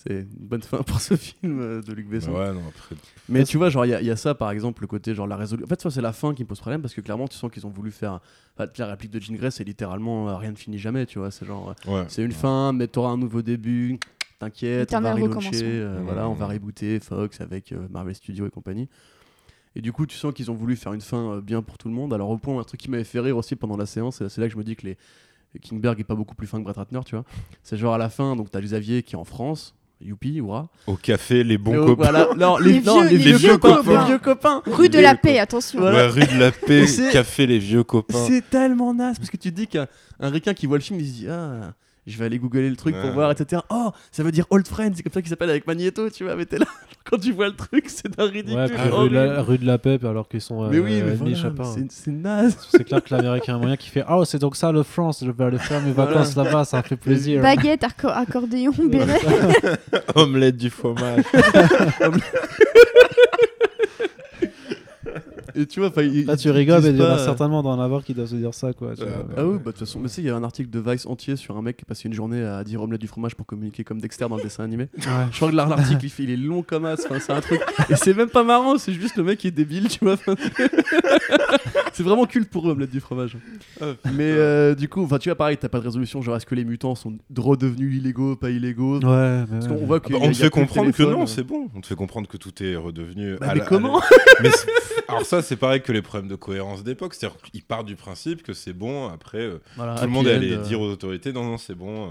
C'est 0.02 0.20
une 0.20 0.46
bonne 0.46 0.62
fin 0.62 0.78
pour 0.78 0.98
ce 0.98 1.14
film 1.18 1.60
euh, 1.60 1.82
de 1.82 1.92
Luc 1.92 2.08
Besson. 2.08 2.32
Ouais, 2.32 2.52
non, 2.54 2.62
après. 2.68 2.96
Mais 3.28 3.44
tu 3.44 3.58
vois, 3.58 3.68
genre, 3.68 3.84
il 3.84 3.90
y, 3.90 3.94
a- 3.94 4.00
il 4.00 4.06
y 4.06 4.10
a 4.10 4.16
ça, 4.16 4.34
par 4.34 4.50
exemple, 4.50 4.80
le 4.80 4.86
côté, 4.86 5.14
genre, 5.14 5.26
la 5.26 5.36
résolution. 5.36 5.66
En 5.66 5.68
fait, 5.68 5.78
ça, 5.82 5.90
c'est 5.90 6.00
la 6.00 6.14
fin 6.14 6.32
qui 6.32 6.42
me 6.42 6.48
pose 6.48 6.58
problème 6.60 6.80
parce 6.80 6.94
que 6.94 7.02
clairement, 7.02 7.28
tu 7.28 7.36
sens 7.36 7.50
qu'ils 7.50 7.66
ont 7.66 7.70
voulu 7.70 7.90
faire. 7.90 8.20
Enfin, 8.56 8.70
la 8.78 8.86
réplique 8.86 9.10
de 9.10 9.20
Jean 9.20 9.34
Grey, 9.34 9.50
c'est 9.50 9.62
littéralement 9.64 10.30
euh, 10.30 10.36
rien 10.36 10.52
ne 10.52 10.56
finit 10.56 10.78
jamais, 10.78 11.04
tu 11.04 11.18
vois. 11.18 11.30
C'est 11.30 11.44
genre, 11.44 11.74
euh, 11.86 11.90
Ouais. 11.92 12.04
c'est 12.08 12.22
une 12.22 12.32
fin, 12.32 12.72
mais 12.72 12.86
t'auras 12.86 13.10
un 13.10 13.18
nouveau 13.18 13.42
début. 13.42 13.98
T'inquiète, 14.38 14.94
on 14.94 15.00
va 15.02 15.12
relauncher, 15.12 15.50
euh, 15.64 16.00
voilà, 16.02 16.26
on 16.26 16.32
va 16.32 16.46
rebooter 16.46 16.98
Fox 16.98 17.42
avec 17.42 17.72
euh, 17.72 17.86
Marvel 17.90 18.14
Studios 18.14 18.46
et 18.46 18.50
compagnie. 18.50 18.88
Et 19.76 19.80
du 19.80 19.92
coup, 19.92 20.04
tu 20.06 20.16
sens 20.16 20.34
qu'ils 20.34 20.50
ont 20.50 20.54
voulu 20.54 20.74
faire 20.76 20.92
une 20.92 21.00
fin 21.00 21.34
euh, 21.36 21.40
bien 21.40 21.62
pour 21.62 21.78
tout 21.78 21.88
le 21.88 21.94
monde. 21.94 22.12
Alors, 22.12 22.28
au 22.30 22.38
point, 22.38 22.58
un 22.60 22.64
truc 22.64 22.80
qui 22.80 22.90
m'avait 22.90 23.04
fait 23.04 23.20
rire 23.20 23.36
aussi 23.36 23.54
pendant 23.56 23.76
la 23.76 23.86
séance, 23.86 24.20
et 24.20 24.28
c'est 24.28 24.40
là 24.40 24.48
que 24.48 24.52
je 24.52 24.58
me 24.58 24.64
dis 24.64 24.74
que 24.76 24.86
les 24.86 24.96
Kingberg 25.62 25.98
est 26.00 26.04
pas 26.04 26.14
beaucoup 26.14 26.34
plus 26.34 26.46
fin 26.46 26.58
que 26.58 26.64
Brett 26.64 26.76
Ratner, 26.76 27.00
tu 27.04 27.14
vois. 27.14 27.24
C'est 27.62 27.76
genre 27.76 27.94
à 27.94 27.98
la 27.98 28.08
fin, 28.08 28.36
donc 28.36 28.50
t'as 28.50 28.60
Xavier 28.60 29.02
qui 29.02 29.14
est 29.14 29.18
en 29.18 29.24
France, 29.24 29.74
youpi, 30.00 30.36
hurrah. 30.38 30.68
Au 30.86 30.94
café, 30.96 31.44
les 31.44 31.56
bons 31.58 31.86
copains. 31.86 32.02
voilà, 32.10 32.28
non, 32.36 32.56
les, 32.58 32.74
Les 32.74 32.80
non, 32.80 33.00
vieux- 33.02 33.10
les 33.10 33.16
les 33.18 33.24
vieux, 33.24 33.36
vieux 33.36 33.58
copains, 33.58 33.76
copains. 33.76 34.00
les 34.00 34.06
vieux 34.06 34.18
copains. 34.18 34.62
Rue 34.66 34.88
de 34.88 34.98
la 34.98 35.14
paix, 35.14 35.38
attention. 35.38 35.78
Voilà. 35.80 35.98
Ouais, 35.98 36.06
rue 36.08 36.26
de 36.26 36.38
la 36.40 36.50
paix, 36.66 36.84
café, 37.12 37.46
les 37.46 37.58
vieux 37.58 37.84
copains. 37.84 38.24
C'est 38.26 38.48
tellement 38.50 38.92
naze 38.94 39.18
parce 39.18 39.30
que 39.30 39.36
tu 39.36 39.50
te 39.50 39.56
dis 39.56 39.66
qu'un 39.66 39.86
un 40.18 40.30
requin 40.30 40.52
qui 40.54 40.66
voit 40.66 40.78
le 40.78 40.82
film, 40.84 40.98
il 41.00 41.06
se 41.06 41.12
dit 41.12 41.28
ah. 41.28 41.74
Je 42.06 42.16
vais 42.18 42.24
aller 42.24 42.38
googler 42.38 42.68
le 42.70 42.76
truc 42.76 42.96
pour 43.00 43.10
voir, 43.12 43.30
etc. 43.30 43.60
Oh, 43.70 43.90
ça 44.10 44.22
veut 44.22 44.32
dire 44.32 44.46
Old 44.50 44.66
Friends, 44.66 44.92
c'est 44.96 45.02
comme 45.02 45.12
ça 45.12 45.20
qu'il 45.20 45.28
s'appelle 45.28 45.50
avec 45.50 45.66
Magneto, 45.66 46.08
tu 46.10 46.24
vois. 46.24 46.34
Mais 46.34 46.46
t'es 46.46 46.58
là, 46.58 46.66
quand 47.04 47.18
tu 47.18 47.30
vois 47.32 47.48
le 47.48 47.54
truc, 47.54 47.84
c'est 47.88 48.08
d'un 48.16 48.24
ridicule. 48.26 48.56
Ouais, 48.58 48.68
puis 48.68 48.76
rue, 48.90 49.08
de 49.10 49.14
la, 49.14 49.42
rue 49.42 49.58
de 49.58 49.66
la 49.66 49.78
Paix, 49.78 49.98
alors 50.04 50.26
qu'ils 50.28 50.40
sont 50.40 50.68
Mais 50.70 50.78
euh, 50.78 50.80
oui, 50.80 51.02
mais 51.04 51.14
voilà, 51.14 51.34
chapins. 51.36 51.64
c'est- 51.64 51.90
c'est 51.92 52.10
naze. 52.10 52.56
C'est 52.70 52.84
clair 52.84 53.02
que 53.04 53.14
l'américain 53.14 53.58
moyen 53.58 53.76
qui 53.76 53.90
fait 53.90 54.02
Oh, 54.10 54.24
c'est 54.24 54.38
donc 54.38 54.56
ça 54.56 54.72
le 54.72 54.82
France, 54.82 55.22
je 55.24 55.30
vais 55.30 55.44
aller 55.44 55.58
faire 55.58 55.80
mes 55.82 55.92
Voilà. 55.92 56.12
vacances 56.12 56.34
là-bas, 56.36 56.64
ça 56.64 56.82
fait 56.82 56.96
plaisir. 56.96 57.42
Baguette, 57.42 57.82
acco- 57.82 58.08
accordéon, 58.12 58.72
béret. 58.72 59.20
Omelette 60.14 60.56
du 60.56 60.70
fromage. 60.70 61.24
Et 65.60 65.66
tu 65.66 65.80
vois, 65.80 65.90
Là, 66.24 66.36
tu 66.36 66.50
rigoles, 66.50 66.82
mais 66.82 66.90
il 66.90 66.96
y 66.96 67.02
en 67.02 67.04
a 67.04 67.08
euh, 67.18 67.24
certainement 67.24 67.62
d'en 67.62 67.78
avoir 67.78 68.02
qui 68.02 68.14
doivent 68.14 68.28
se 68.28 68.36
dire 68.36 68.54
ça, 68.54 68.72
quoi. 68.72 68.94
tu 68.96 69.02
Ouais, 69.02 69.08
vois. 69.08 69.34
Ah 69.36 69.46
oui, 69.46 69.54
bah 69.58 69.58
de 69.58 69.70
toute 69.72 69.78
façon, 69.80 70.00
mais 70.00 70.08
si, 70.08 70.22
il 70.22 70.26
y 70.26 70.30
a 70.30 70.36
un 70.36 70.42
article 70.42 70.70
de 70.70 70.80
Vice 70.80 71.04
entier 71.06 71.36
sur 71.36 71.56
un 71.56 71.62
mec 71.62 71.76
qui 71.76 71.84
a 71.84 71.86
passé 71.86 72.08
une 72.08 72.14
journée 72.14 72.42
à 72.42 72.64
dire 72.64 72.82
omelette 72.82 73.00
du 73.00 73.08
fromage 73.08 73.34
pour 73.34 73.44
communiquer 73.46 73.84
comme 73.84 74.00
Dexter 74.00 74.26
dans 74.28 74.36
le 74.36 74.42
dessin 74.42 74.64
animé. 74.64 74.88
Ouais. 75.10 75.26
Je 75.32 75.36
crois 75.36 75.50
que 75.50 75.56
là, 75.56 75.66
l'article, 75.68 76.06
il, 76.20 76.30
est 76.30 76.36
long 76.36 76.62
comme 76.62 76.84
as. 76.84 76.96
C'est 76.96 77.32
un 77.32 77.40
truc. 77.40 77.60
Et 77.88 77.96
c'est 77.96 78.14
même 78.14 78.28
pas 78.28 78.44
marrant, 78.44 78.78
c'est 78.78 78.92
juste 78.92 79.16
le 79.16 79.24
mec 79.24 79.38
qui 79.38 79.48
est 79.48 79.50
débile, 79.50 79.88
tu 79.88 80.04
vois. 80.04 80.16
C'est 81.92 82.02
vraiment 82.02 82.24
culte 82.26 82.48
pour 82.50 82.68
eux, 82.68 82.72
omelette 82.72 82.90
du 82.90 83.00
fromage. 83.00 83.36
Mais 83.80 84.30
euh, 84.30 84.74
du 84.74 84.88
coup, 84.88 85.02
enfin, 85.04 85.18
tu 85.18 85.28
vois, 85.28 85.36
pareil, 85.36 85.56
t'as 85.56 85.68
pas 85.68 85.78
de 85.80 85.84
résolution. 85.84 86.22
Genre, 86.22 86.36
est-ce 86.36 86.46
que 86.46 86.54
les 86.54 86.64
mutants 86.64 86.94
sont 86.94 87.18
redevenus 87.36 87.96
illégaux, 87.96 88.36
pas 88.36 88.50
illégaux? 88.50 88.98
Ouais, 89.00 89.40
mais 89.40 89.46
Parce 89.50 89.66
ouais. 89.66 89.76
qu'on 89.78 89.86
voit 89.86 89.96
Ah 90.02 90.08
que 90.08 90.12
bah, 90.12 90.18
on 90.22 90.28
te 90.30 90.36
fait 90.36 90.50
comprendre 90.50 90.90
que 90.92 91.02
non, 91.02 91.26
c'est 91.26 91.42
bon. 91.42 91.68
On 91.74 91.80
te 91.80 91.86
fait 91.86 91.94
comprendre 91.96 92.28
que 92.28 92.36
tout 92.36 92.62
est 92.62 92.76
redevenu. 92.76 93.36
Bah, 93.40 93.48
à 93.50 93.54
mais 93.54 93.60
la- 93.60 93.66
comment? 93.66 93.98
la- 93.98 94.42
Mais 94.42 94.50
c'est- 94.50 94.68
Alors 95.08 95.24
ça, 95.26 95.42
c'est 95.42 95.56
pareil 95.56 95.82
que 95.82 95.92
les 95.92 96.02
problèmes 96.02 96.28
de 96.30 96.36
cohérence 96.36 96.84
d'époque. 96.84 97.14
C'est-à-dire 97.14 97.38
qu'ils 97.42 97.62
partent 97.62 97.86
du 97.86 97.96
principe 97.96 98.42
que 98.42 98.52
c'est 98.52 98.72
bon. 98.72 99.08
Après, 99.08 99.38
euh, 99.38 99.58
Voilà, 99.76 99.96
tout 99.96 100.04
le 100.04 100.10
monde 100.10 100.26
est 100.26 100.34
allé 100.34 100.52
euh, 100.52 100.62
dire 100.62 100.80
aux 100.80 100.88
autorités 100.90 101.32
non, 101.32 101.44
non, 101.44 101.58
c'est 101.58 101.74
bon. 101.74 102.10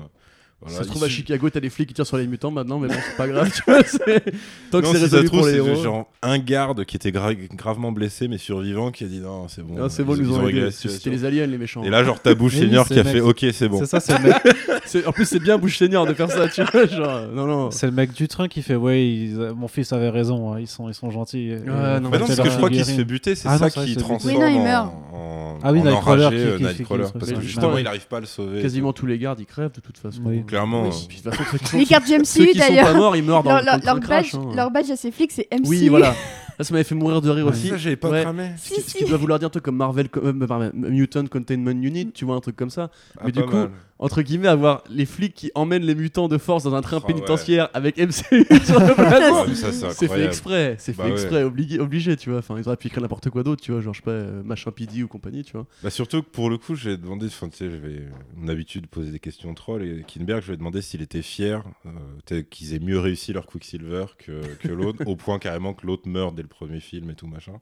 Euh, 0.61 0.65
voilà. 0.67 0.77
ça 0.77 0.83
se 0.83 0.89
trouve 0.89 1.03
à 1.05 1.09
Chicago, 1.09 1.49
t'as 1.49 1.59
des 1.61 1.69
flics 1.69 1.87
qui 1.87 1.93
tirent 1.93 2.05
sur 2.05 2.17
les 2.17 2.27
mutants 2.27 2.51
maintenant, 2.51 2.79
mais 2.79 2.87
bon, 2.89 2.95
c'est 3.09 3.15
pas 3.17 3.27
grave, 3.29 3.51
tu 3.53 3.61
vois. 3.65 3.81
c'est- 3.83 4.23
Tant 4.71 4.81
que 4.81 4.87
c'est 4.87 4.93
si 4.95 4.99
ça 5.03 5.09
se 5.09 5.15
résolu 5.15 5.25
trouve, 5.27 5.39
pour 5.39 5.47
les 5.47 5.53
c'est 5.53 5.65
héros. 5.65 5.81
genre 5.83 6.11
un 6.21 6.37
garde 6.39 6.83
qui 6.85 6.97
était 6.97 7.11
gra- 7.11 7.33
gravement 7.55 7.91
blessé 7.93 8.27
mais 8.27 8.37
survivant 8.37 8.91
qui 8.91 9.05
a 9.05 9.07
dit 9.07 9.19
non, 9.19 9.47
c'est 9.47 9.61
bon. 9.63 9.75
Ah, 9.81 9.87
c'est 9.89 10.03
bon, 10.03 10.15
ils 10.15 10.23
nous 10.23 10.35
ont 10.37 10.43
réglé 10.43 10.69
C'était 10.71 11.09
les 11.09 11.23
aliens, 11.25 11.45
les 11.45 11.57
méchants. 11.57 11.83
Et 11.83 11.89
là, 11.89 12.03
genre, 12.03 12.19
t'as 12.21 12.33
Bush 12.33 12.57
Senior 12.57 12.87
qui 12.87 12.99
a 12.99 13.03
fait 13.03 13.21
ok, 13.21 13.45
c'est 13.53 13.69
bon. 13.69 13.79
C'est 13.79 13.85
ça, 13.85 13.99
c'est 13.99 14.17
le, 14.17 14.23
mec, 14.95 15.07
En 15.07 15.11
plus, 15.11 15.25
c'est 15.25 15.39
bien 15.39 15.57
Bush 15.57 15.77
Senior 15.77 16.05
de 16.05 16.13
faire 16.13 16.29
ça, 16.29 16.47
tu 16.49 16.61
vois. 16.63 16.85
Genre, 16.87 17.07
euh, 17.09 17.27
non, 17.33 17.45
non. 17.47 17.71
c'est 17.71 17.85
le 17.85 17.93
mec 17.93 18.11
du 18.13 18.27
train 18.27 18.47
qui 18.47 18.61
fait 18.61 18.75
Ouais, 18.75 19.07
ils- 19.07 19.39
euh, 19.39 19.53
mon 19.53 19.67
fils 19.67 19.93
avait 19.93 20.09
raison, 20.09 20.53
hein, 20.53 20.59
ils, 20.59 20.67
sont, 20.67 20.89
ils 20.89 20.93
sont 20.93 21.09
gentils. 21.09 21.51
Ouais, 21.51 21.61
et- 21.65 21.99
non, 21.99 22.09
Bah 22.09 22.19
non, 22.19 22.25
c'est 22.27 22.35
parce 22.35 22.49
que 22.49 22.49
je 22.49 22.57
crois 22.57 22.69
qu'il 22.69 22.83
se 22.85 22.91
fait 22.91 23.05
buter, 23.05 23.35
c'est 23.35 23.47
Ah 23.47 23.57
ça 23.57 23.69
qui 23.69 23.95
transforme 23.95 24.35
en- 24.43 25.59
Ah 25.61 25.71
enragé, 25.73 26.37
euh, 26.37 26.59
Nightcrawler, 26.59 27.05
parce 27.17 27.31
que 27.31 27.41
justement, 27.41 27.77
il 27.77 27.87
arrive 27.87 28.07
pas 28.07 28.17
à 28.17 28.21
le 28.21 28.25
sauver. 28.25 28.61
Quasiment 28.61 28.93
tous 28.93 29.05
les 29.05 29.17
gardes, 29.17 29.39
ils 29.39 29.45
crèvent 29.45 29.71
de 29.73 29.81
toute 29.81 29.97
façon. 29.97 30.21
Oui. 30.25 30.43
Clairement. 30.49 30.83
Oui. 30.83 31.05
Puis, 31.07 31.21
de 31.21 31.29
toute 31.29 31.35
façon, 31.35 31.49
ceux 31.51 31.57
qui 31.59 31.65
sont, 31.67 31.77
Les 31.77 31.85
cartes 31.85 32.05
du 32.05 32.11
ceux 32.11 32.17
MCU 32.17 32.23
qui 32.51 32.53
sont 32.53 32.59
pas 32.59 32.67
d'ailleurs. 32.69 32.95
morts, 32.95 33.15
ils 33.15 33.23
meurent 33.23 33.43
dans 33.43 33.51
Leur, 33.61 33.77
le 33.77 33.85
leur- 33.85 33.99
badge, 33.99 34.35
hein. 34.35 34.51
leur 34.55 34.71
badge 34.71 34.89
à 34.91 34.95
ces 34.95 35.11
flics, 35.11 35.31
c'est 35.31 35.47
MCU. 35.51 35.67
Oui, 35.67 35.87
voilà. 35.89 36.07
Là, 36.09 36.15
ça 36.65 36.73
m'avait 36.73 36.83
fait 36.83 36.95
mourir 36.95 37.21
de 37.21 37.29
rire 37.29 37.45
Ouais. 37.45 37.51
aussi. 37.51 37.69
Ça, 37.69 37.77
j'avais 37.77 37.95
pas 37.95 38.09
Ouais. 38.09 38.23
cramé. 38.23 38.51
Ce 38.57 38.69
qui, 38.69 38.81
Si, 38.81 38.89
ce 38.89 38.97
qui 38.97 39.03
si. 39.03 39.09
doit 39.09 39.17
vouloir 39.17 39.39
dire 39.39 39.45
un 39.47 39.51
truc 39.51 39.63
comme 39.63 39.77
Marvel, 39.77 40.07
euh, 40.17 40.71
Mutant 40.73 41.25
Containment 41.27 41.71
Unit, 41.71 42.11
tu 42.11 42.25
vois, 42.25 42.35
un 42.35 42.39
truc 42.41 42.55
comme 42.55 42.69
ça. 42.69 42.89
Ah, 43.17 43.21
Mais 43.25 43.31
du 43.31 43.41
coup, 43.43 43.55
mal. 43.55 43.69
Entre 44.01 44.21
guillemets, 44.21 44.47
avoir 44.47 44.83
les 44.89 45.05
flics 45.05 45.33
qui 45.33 45.51
emmènent 45.55 45.83
les 45.83 45.93
mutants 45.93 46.29
de 46.29 46.37
force 46.37 46.63
dans 46.63 46.73
un 46.73 46.81
train 46.81 46.97
Oh, 46.97 47.01
ouais. 47.01 47.13
pénitentiaire 47.13 47.69
avec 47.73 47.97
MCU 47.97 48.11
sur 48.65 48.79
le 48.79 48.95
plateau. 48.95 49.49
Ouais, 49.49 49.55
ça, 49.55 49.91
c'est 49.91 50.07
fait 50.07 50.25
exprès, 50.25 50.75
c'est 50.79 50.95
Bah 50.95 51.03
fait 51.03 51.09
ouais. 51.09 51.15
exprès, 51.21 51.43
obligé, 51.43 51.79
obligé, 51.79 52.15
tu 52.15 52.29
vois. 52.29 52.39
Enfin, 52.39 52.55
ils 52.57 52.65
auraient 52.67 52.77
pu 52.77 52.87
écrire 52.87 53.01
n'importe 53.01 53.29
quoi 53.29 53.43
d'autre, 53.43 53.61
tu 53.61 53.73
vois, 53.73 53.81
genre, 53.81 53.93
je 53.93 53.99
sais 53.99 54.05
pas, 54.05 54.11
euh, 54.11 54.41
machin 54.43 54.71
PD 54.71 55.03
ou 55.03 55.07
compagnie, 55.09 55.43
tu 55.43 55.51
vois. 55.51 55.67
Bah 55.83 55.89
surtout 55.89 56.21
que 56.23 56.29
pour 56.29 56.49
le 56.49 56.57
coup, 56.57 56.75
j'ai 56.75 56.95
demandé, 56.95 57.25
enfin 57.27 57.49
tu 57.49 57.57
sais, 57.57 57.69
j'avais 57.69 58.07
mon 58.37 58.47
habitude 58.47 58.83
de 58.83 58.87
poser 58.87 59.11
des 59.11 59.19
questions 59.19 59.53
troll 59.53 59.83
et 59.83 60.03
Kinberg, 60.07 60.41
je 60.43 60.47
lui 60.47 60.53
ai 60.53 60.57
demandé 60.57 60.81
s'il 60.81 61.01
était 61.01 61.21
fier 61.21 61.63
euh, 61.85 62.41
qu'ils 62.49 62.73
aient 62.73 62.79
mieux 62.79 62.99
réussi 62.99 63.33
leur 63.33 63.45
Quicksilver 63.47 64.05
que, 64.17 64.41
que 64.61 64.69
l'autre, 64.69 65.03
au 65.07 65.17
point 65.17 65.39
carrément 65.39 65.73
que 65.73 65.85
l'autre 65.85 66.07
meurt 66.07 66.33
dès 66.33 66.41
le 66.41 66.47
premier 66.47 66.79
film 66.79 67.09
et 67.09 67.15
tout 67.15 67.27
machin. 67.27 67.59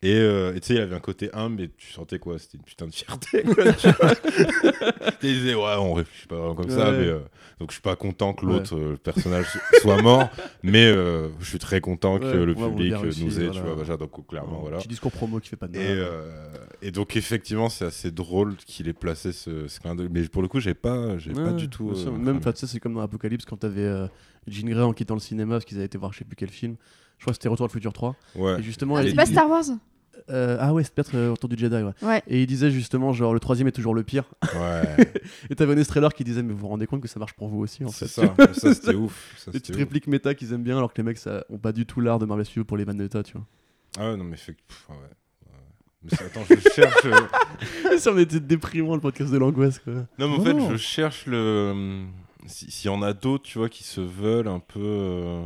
Et 0.00 0.14
euh, 0.14 0.54
et 0.54 0.60
tu 0.60 0.68
sais, 0.68 0.74
il 0.74 0.80
avait 0.80 0.94
un 0.94 1.00
côté 1.00 1.28
humble, 1.32 1.56
mais 1.62 1.70
tu 1.76 1.90
sentais 1.92 2.20
quoi? 2.20 2.38
C'était 2.38 2.56
une 2.58 2.62
putain 2.62 2.86
de 2.86 2.94
fierté. 2.94 3.42
Quoi, 3.42 3.64
tu 3.72 3.88
disait, 5.26 5.54
ouais, 5.54 5.74
on 5.78 5.92
réfléchit 5.94 6.28
pas 6.28 6.36
vraiment 6.36 6.54
comme 6.54 6.70
ça, 6.70 6.92
mais 6.92 7.06
euh, 7.06 7.18
donc 7.58 7.70
je 7.70 7.74
suis 7.74 7.82
pas 7.82 7.96
content 7.96 8.32
que 8.32 8.46
l'autre 8.46 8.76
euh, 8.76 8.96
personnage 8.96 9.46
so- 9.52 9.58
soit 9.80 10.00
mort, 10.00 10.30
mais 10.62 10.92
je 10.92 11.44
suis 11.44 11.58
très 11.58 11.80
content 11.80 12.20
que 12.20 12.24
Ouais, 12.26 12.46
le 12.46 12.54
public 12.54 12.94
réussi, 12.96 13.24
nous 13.24 13.40
ait, 13.40 13.50
tu 13.50 13.60
vois, 13.60 13.96
donc 13.96 14.26
clairement, 14.28 14.60
voilà. 14.60 14.76
Petit 14.78 14.86
discours 14.86 15.10
promo 15.10 15.40
qui 15.40 15.48
fait 15.48 15.56
pas 15.56 15.66
de 15.66 15.76
mal. 15.76 15.82
Et, 16.82 16.88
et 16.88 16.90
donc 16.92 17.16
effectivement, 17.16 17.68
c'est 17.68 17.84
assez 17.84 18.12
drôle 18.12 18.54
qu'il 18.56 18.86
ait 18.86 18.92
placé 18.92 19.32
ce, 19.32 19.66
ce 19.66 19.80
clin 19.80 19.96
d'œil. 19.96 20.08
Mais 20.12 20.22
pour 20.28 20.42
le 20.42 20.48
coup, 20.48 20.60
j'ai 20.60 20.74
pas, 20.74 21.18
j'ai 21.18 21.32
pas 21.32 21.52
du 21.52 21.68
tout. 21.68 21.92
Même, 22.06 22.40
sais, 22.54 22.66
c'est 22.68 22.78
comme 22.78 22.94
dans 22.94 23.00
Apocalypse 23.00 23.44
quand 23.44 23.56
t'avais 23.56 23.90
Jean 24.46 24.68
Grey 24.68 24.82
en 24.82 24.92
quittant 24.92 25.14
le 25.14 25.20
cinéma 25.20 25.56
parce 25.56 25.64
qu'ils 25.64 25.78
avaient 25.78 25.86
été 25.86 25.98
voir 25.98 26.12
je 26.12 26.18
sais 26.18 26.24
plus 26.24 26.36
quel 26.36 26.50
film. 26.50 26.76
Je 27.18 27.24
crois 27.24 27.32
que 27.32 27.36
c'était 27.36 27.48
Retour 27.48 27.64
à 27.64 27.68
le 27.68 27.72
futur 27.72 27.92
3. 27.92 28.16
Ouais. 28.36 28.60
Et 28.60 28.62
justement, 28.62 28.96
Ah, 28.96 29.02
c'est 29.02 29.14
pas 29.14 29.24
il- 29.24 29.32
Star 29.32 29.48
Wars 29.48 29.64
euh, 30.30 30.58
ah 30.60 30.74
ouais, 30.74 30.82
c'est 30.84 30.92
peut-être 30.92 31.14
euh, 31.14 31.30
Retour 31.30 31.48
du 31.48 31.56
Jedi, 31.56 31.76
ouais. 31.76 31.92
Ouais. 32.02 32.22
Et 32.26 32.42
il 32.42 32.46
disait 32.46 32.70
justement, 32.70 33.12
genre, 33.12 33.32
le 33.32 33.40
troisième 33.40 33.68
est 33.68 33.72
toujours 33.72 33.94
le 33.94 34.02
pire. 34.02 34.24
Ouais. 34.54 35.12
Et 35.50 35.54
t'avais 35.54 35.80
un 35.80 35.84
trailer 35.84 36.12
qui 36.12 36.22
disait, 36.24 36.42
mais 36.42 36.52
vous 36.52 36.58
vous 36.58 36.68
rendez 36.68 36.86
compte 36.86 37.00
que 37.00 37.08
ça 37.08 37.18
marche 37.18 37.32
pour 37.34 37.48
vous 37.48 37.60
aussi, 37.60 37.82
en 37.84 37.88
fait. 37.90 38.06
c'est 38.08 38.26
ça. 38.26 38.34
ça 38.52 38.74
c'était 38.74 38.94
ouf. 38.94 39.34
Ça, 39.38 39.52
Des 39.52 39.60
petites 39.60 39.74
ouf. 39.76 39.78
répliques 39.80 40.06
méta 40.06 40.34
qu'ils 40.34 40.52
aiment 40.52 40.64
bien, 40.64 40.76
alors 40.76 40.92
que 40.92 41.00
les 41.00 41.04
mecs, 41.04 41.18
ça, 41.18 41.44
ont 41.48 41.56
pas 41.58 41.72
du 41.72 41.86
tout 41.86 42.00
l'art 42.00 42.18
de 42.18 42.26
Marvel 42.26 42.44
Studios 42.44 42.64
pour 42.64 42.76
les 42.76 42.84
vannes 42.84 43.08
tu 43.08 43.32
vois. 43.32 43.46
Ah 43.98 44.10
ouais, 44.10 44.16
non, 44.16 44.24
mais 44.24 44.36
fait... 44.36 44.52
pff, 44.52 44.86
ouais, 44.90 44.96
ouais. 44.96 45.52
Mais 46.02 46.10
c'est- 46.10 46.24
attends, 46.24 46.44
je 46.48 46.68
cherche. 46.74 47.04
euh, 47.06 47.98
ça 47.98 48.12
en 48.12 48.18
était 48.18 48.40
déprimant, 48.40 48.94
le 48.96 49.00
podcast 49.00 49.32
de 49.32 49.38
l'angoisse, 49.38 49.78
quoi. 49.78 49.94
Non, 50.18 50.28
mais 50.28 50.36
en 50.36 50.44
fait, 50.44 50.70
je 50.72 50.76
cherche 50.76 51.26
le. 51.26 51.70
hum, 51.72 52.08
si- 52.46 52.70
S'il 52.70 52.90
y 52.90 52.94
en 52.94 53.02
a 53.02 53.12
d'autres, 53.14 53.44
tu 53.44 53.58
vois, 53.58 53.68
qui 53.68 53.82
se 53.84 54.00
veulent 54.00 54.48
un 54.48 54.60
peu. 54.60 55.40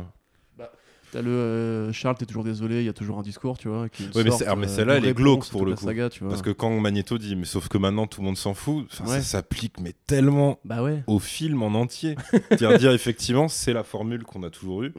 T'as 1.13 1.21
le 1.21 1.29
euh, 1.29 1.93
Charles, 1.93 2.15
t'es 2.17 2.25
toujours 2.25 2.43
désolé, 2.43 2.79
il 2.79 2.85
y 2.85 2.89
a 2.89 2.93
toujours 2.93 3.19
un 3.19 3.21
discours, 3.21 3.59
tu 3.59 3.67
vois. 3.67 3.87
Qui 3.87 4.05
Ouais, 4.15 4.23
mais 4.23 4.31
sorte, 4.31 4.43
ah, 4.47 4.55
mais 4.55 4.65
euh, 4.65 4.69
celle-là, 4.69 4.95
elle 4.97 5.05
est 5.05 5.13
glauque 5.13 5.47
pour 5.49 5.63
le 5.63 5.75
coup. 5.75 5.85
saga, 5.85 6.09
tu 6.09 6.21
vois. 6.21 6.29
Parce 6.29 6.41
que 6.41 6.49
quand 6.49 6.71
Magneto 6.79 7.19
dit, 7.19 7.35
mais 7.35 7.45
sauf 7.45 7.67
que 7.67 7.77
maintenant 7.77 8.07
tout 8.07 8.21
le 8.21 8.25
monde 8.25 8.37
s'en 8.37 8.55
fout, 8.55 8.87
Ouais. 9.01 9.07
ça 9.07 9.21
s'applique, 9.21 9.79
mais 9.79 9.93
tellement 10.07 10.59
Bah 10.65 10.81
ouais. 10.81 11.03
au 11.05 11.19
film 11.19 11.61
en 11.61 11.67
entier. 11.75 12.15
C'est-à-dire 12.31 12.77
dire 12.79 12.91
effectivement, 12.93 13.47
c'est 13.47 13.73
la 13.73 13.83
formule 13.83 14.23
qu'on 14.23 14.41
a 14.41 14.49
toujours 14.49 14.81
eue. 14.83 14.93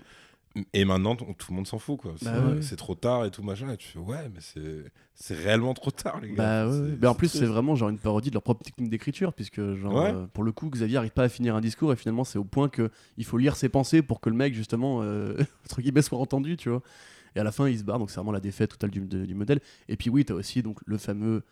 Et 0.72 0.84
maintenant, 0.84 1.16
tout 1.16 1.26
le 1.50 1.54
monde 1.56 1.66
s'en 1.66 1.78
fout, 1.80 1.98
quoi. 2.00 2.14
C'est 2.16 2.26
Bah 2.26 2.40
ouais. 2.40 2.62
c'est 2.62 2.76
trop 2.76 2.94
tard 2.94 3.24
et 3.24 3.30
tout 3.32 3.42
machin. 3.42 3.68
Et 3.72 3.76
tu 3.76 3.88
fais, 3.88 3.98
ouais, 3.98 4.30
mais 4.32 4.40
c'est 5.14 5.34
réellement 5.34 5.74
trop 5.74 5.90
tard, 5.90 6.20
les 6.20 6.28
gars. 6.30 6.64
Bah 6.66 6.70
ouais. 6.70 6.90
Bah, 6.96 7.10
en 7.10 7.14
plus, 7.14 7.26
c'est 7.28 7.44
vraiment 7.46 7.74
genre 7.74 7.88
une 7.88 7.98
parodie 7.98 8.28
de 8.30 8.34
leur 8.34 8.42
propre 8.42 8.62
technique 8.64 8.88
d'écriture, 8.88 9.32
puisque 9.32 9.60
genre, 9.74 9.94
Ouais. 9.94 10.12
euh, 10.14 10.26
pour 10.32 10.44
le 10.44 10.52
coup, 10.52 10.70
Xavier 10.70 10.96
arrive 10.98 11.10
pas 11.10 11.24
à 11.24 11.28
finir 11.28 11.56
un 11.56 11.60
discours 11.60 11.92
et 11.92 11.96
finalement, 11.96 12.22
c'est 12.22 12.38
au 12.38 12.44
point 12.44 12.68
que 12.68 12.90
il 13.16 13.24
faut 13.24 13.36
lire 13.38 13.56
ses 13.56 13.68
pensées 13.68 14.00
pour 14.02 14.20
que 14.20 14.30
le 14.30 14.36
mec, 14.36 14.54
justement, 14.54 15.00
euh, 15.02 15.36
entre 15.64 15.82
guillemets, 15.82 16.02
soit 16.02 16.18
entendu, 16.18 16.56
tu 16.56 16.68
vois. 16.68 16.82
Et 17.34 17.40
à 17.40 17.44
la 17.44 17.50
fin, 17.50 17.68
il 17.68 17.76
se 17.76 17.82
barre, 17.82 17.98
donc 17.98 18.10
c'est 18.10 18.16
vraiment 18.16 18.30
la 18.30 18.38
défaite 18.40 18.70
totale 18.70 18.90
du, 18.90 19.00
de- 19.00 19.26
du 19.26 19.34
modèle. 19.34 19.58
Et 19.88 19.96
puis 19.96 20.08
oui, 20.08 20.24
t'as 20.24 20.34
aussi 20.34 20.62
donc 20.62 20.78
le 20.86 20.98
fameux. 20.98 21.42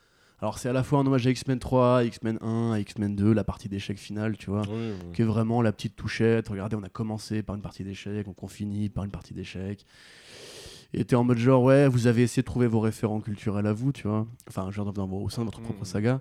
Alors 0.43 0.59
c'est 0.59 0.69
à 0.69 0.73
la 0.73 0.83
fois 0.83 0.99
un 0.99 1.07
hommage 1.07 1.25
à 1.27 1.31
X-Men 1.31 1.61
3, 1.61 2.05
X-Men 2.05 2.37
1, 2.43 2.73
à 2.73 2.81
X-Men 2.81 3.15
2, 3.15 3.33
la 3.33 3.45
partie 3.45 3.69
d'échec 3.69 3.97
finale, 3.97 4.37
tu 4.37 4.51
vois. 4.51 4.63
Oui, 4.69 4.75
oui. 4.91 5.13
qui 5.15 5.23
est 5.23 5.25
vraiment 5.25 5.63
la 5.63 5.71
petite 5.73 5.95
touchette. 5.95 6.49
Regardez, 6.49 6.75
on 6.75 6.83
a 6.83 6.89
commencé 6.89 7.43
par 7.45 7.55
une 7.55 7.63
partie 7.63 7.85
d'échecs, 7.85 8.27
on 8.43 8.49
finit 8.49 8.89
par 8.89 9.05
une 9.05 9.13
partie 9.13 9.35
d'échecs. 9.35 9.87
Et 10.95 11.05
t'es 11.05 11.15
en 11.15 11.23
mode 11.25 11.39
genre, 11.39 11.63
ouais, 11.63 11.87
vous 11.87 12.09
avez 12.09 12.23
essayé 12.23 12.43
de 12.43 12.47
trouver 12.47 12.67
vos 12.67 12.81
référents 12.81 13.21
culturels 13.21 13.67
à 13.69 13.73
vous, 13.73 13.93
tu 13.93 14.09
vois. 14.09 14.27
Enfin, 14.49 14.69
genre 14.73 14.93
dans, 14.93 15.09
au 15.09 15.29
sein 15.31 15.43
de 15.43 15.47
votre 15.47 15.61
propre 15.61 15.79
Mhm. 15.79 15.85
saga. 15.87 16.21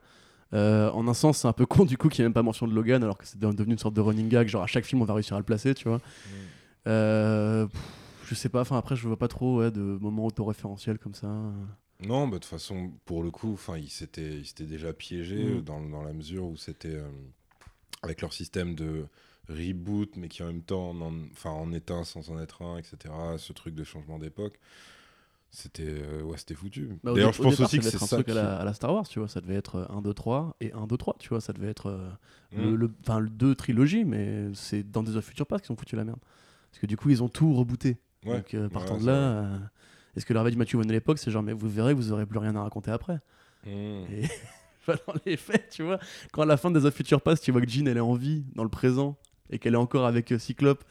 Euh, 0.54 0.92
en 0.92 1.08
un 1.08 1.14
sens, 1.16 1.40
c'est 1.40 1.48
un 1.48 1.54
peu 1.54 1.66
con 1.66 1.84
du 1.86 1.98
coup 1.98 2.08
qu'il 2.08 2.22
n'y 2.22 2.26
a 2.26 2.30
même 2.30 2.34
pas 2.34 2.44
mention 2.44 2.68
de 2.68 2.74
Logan, 2.76 3.02
alors 3.04 3.18
que 3.18 3.26
c'est 3.26 3.40
de- 3.40 3.52
devenu 3.52 3.74
une 3.74 3.80
sorte 3.80 3.96
de 3.96 4.02
running 4.02 4.30
gag. 4.30 4.48
Genre 4.48 4.62
à 4.62 4.68
chaque 4.68 4.86
film, 4.86 5.02
on 5.02 5.06
va 5.06 5.16
réussir 5.16 5.36
à 5.36 5.40
le 5.40 5.46
placer, 5.46 5.74
tu 5.74 5.88
vois. 5.90 6.00
Euh, 6.88 7.66
pff, 7.66 7.82
je 8.28 8.36
sais 8.36 8.50
pas, 8.50 8.62
enfin 8.62 8.78
après, 8.78 8.96
je 8.96 9.08
vois 9.08 9.18
pas 9.18 9.28
trop 9.28 9.60
ouais, 9.60 9.72
de 9.72 9.82
moments 9.82 10.26
autoréférentiels 10.28 11.00
comme 11.00 11.16
ça. 11.16 11.28
Non, 12.02 12.28
bah, 12.28 12.38
de 12.38 12.40
toute 12.44 12.46
façon, 12.46 12.92
pour 13.06 13.24
le 13.24 13.32
coup, 13.32 13.54
enfin, 13.54 13.78
ils 13.78 13.90
s'étaient 13.90 14.38
ils 14.40 14.46
s'étaient 14.46 14.66
déjà 14.66 14.94
piégés 14.94 15.44
Mm. 15.44 15.58
euh, 15.58 15.62
dans, 15.62 15.82
dans 15.82 16.04
la 16.04 16.14
mesure 16.14 16.46
où 16.46 16.58
c'était 16.58 16.96
euh, 16.96 17.08
avec 18.04 18.22
leur 18.22 18.34
système 18.34 18.76
de 18.76 19.06
reboot, 19.50 20.16
mais 20.18 20.28
qui 20.30 20.44
en 20.44 20.48
même 20.48 20.64
temps 20.64 20.92
en, 20.92 21.02
en- 21.02 21.50
en 21.50 21.74
est 21.74 21.92
un 21.92 22.04
sans 22.04 22.30
en 22.30 22.40
être 22.40 22.62
un, 22.64 22.78
etc. 22.78 23.14
Ce 23.38 23.54
truc 23.54 23.76
de 23.76 23.84
changement 23.84 24.20
d'époque, 24.20 24.60
c'était 25.52 25.84
euh, 25.88 26.22
ouais, 26.24 26.38
c'était 26.38 26.56
foutu. 26.56 26.90
Bah, 27.04 27.14
D'ailleurs, 27.14 27.34
je 27.34 27.42
pense 27.42 27.52
départ, 27.54 27.68
aussi 27.68 27.78
que 27.78 27.84
c'est 27.84 27.96
être 27.98 28.00
ça. 28.08 28.16
un 28.18 28.20
truc 28.24 28.26
qui- 28.28 28.32
à, 28.32 28.44
la, 28.44 28.58
à 28.58 28.66
la 28.66 28.74
Star 28.74 28.94
Wars, 28.94 29.08
tu 29.08 29.20
vois. 29.20 29.28
Ça 29.28 29.42
devait 29.42 29.56
être 29.56 29.76
euh, 29.76 29.86
1, 29.90 30.02
2, 30.02 30.14
3 30.14 30.56
et 30.62 30.72
1, 30.74 30.88
2, 30.88 30.98
3, 30.98 31.16
tu 31.20 31.30
vois. 31.30 31.42
Ça 31.42 31.54
devait 31.54 31.68
être 31.70 31.88
euh, 31.88 32.10
le, 32.56 32.72
Mm. 32.72 32.76
le, 32.76 32.92
enfin, 33.02 33.20
le 33.20 33.30
deux 33.30 33.56
trilogies, 33.56 34.06
mais 34.06 34.50
c'est 34.54 34.84
dans 34.90 35.04
des 35.04 35.18
of 35.18 35.26
Future 35.26 35.46
Past 35.46 35.66
qu'ils 35.66 35.74
ont 35.74 35.78
foutu 35.78 35.96
la 35.96 36.06
merde. 36.06 36.20
Parce 36.72 36.80
que 36.80 36.88
du 36.88 36.96
coup, 36.98 37.10
ils 37.10 37.22
ont 37.22 37.30
tout 37.30 37.54
rebooté. 37.54 37.98
Ouais. 38.26 38.38
Donc, 38.38 38.54
euh, 38.54 38.70
partant 38.70 38.96
Ouais, 38.96 39.02
de 39.02 39.06
là, 39.08 39.60
euh, 40.12 40.18
est-ce 40.18 40.26
que 40.26 40.34
leur 40.34 40.42
avait 40.42 40.52
dit 40.52 40.58
Mathieu 40.58 40.78
Vaughn 40.78 40.90
à 40.90 40.94
l'époque, 40.94 41.18
c'est 41.20 41.32
genre, 41.32 41.44
mais 41.44 41.54
vous 41.54 41.70
verrez, 41.70 41.94
vous 41.94 42.12
aurez 42.12 42.26
plus 42.26 42.40
rien 42.40 42.56
à 42.56 42.64
raconter 42.64 42.92
après. 42.92 43.20
Mm. 43.66 43.70
Et 43.70 44.24
dans 44.88 45.14
les 45.26 45.38
faits, 45.38 45.70
tu 45.70 45.84
vois, 45.84 46.00
quand 46.32 46.42
à 46.42 46.46
la 46.46 46.58
fin 46.58 46.72
des 46.72 46.86
of 46.86 46.94
Future 46.94 47.22
Past, 47.22 47.44
tu 47.44 47.52
vois 47.52 47.62
que 47.62 47.70
Jean, 47.70 47.88
elle 47.88 47.98
est 47.98 48.02
en 48.02 48.16
vie 48.16 48.44
dans 48.56 48.64
le 48.64 48.70
présent 48.70 49.18
et 49.50 49.60
qu'elle 49.60 49.74
est 49.74 49.78
encore 49.78 50.06
avec 50.06 50.32
euh, 50.32 50.40
Cyclope. 50.40 50.84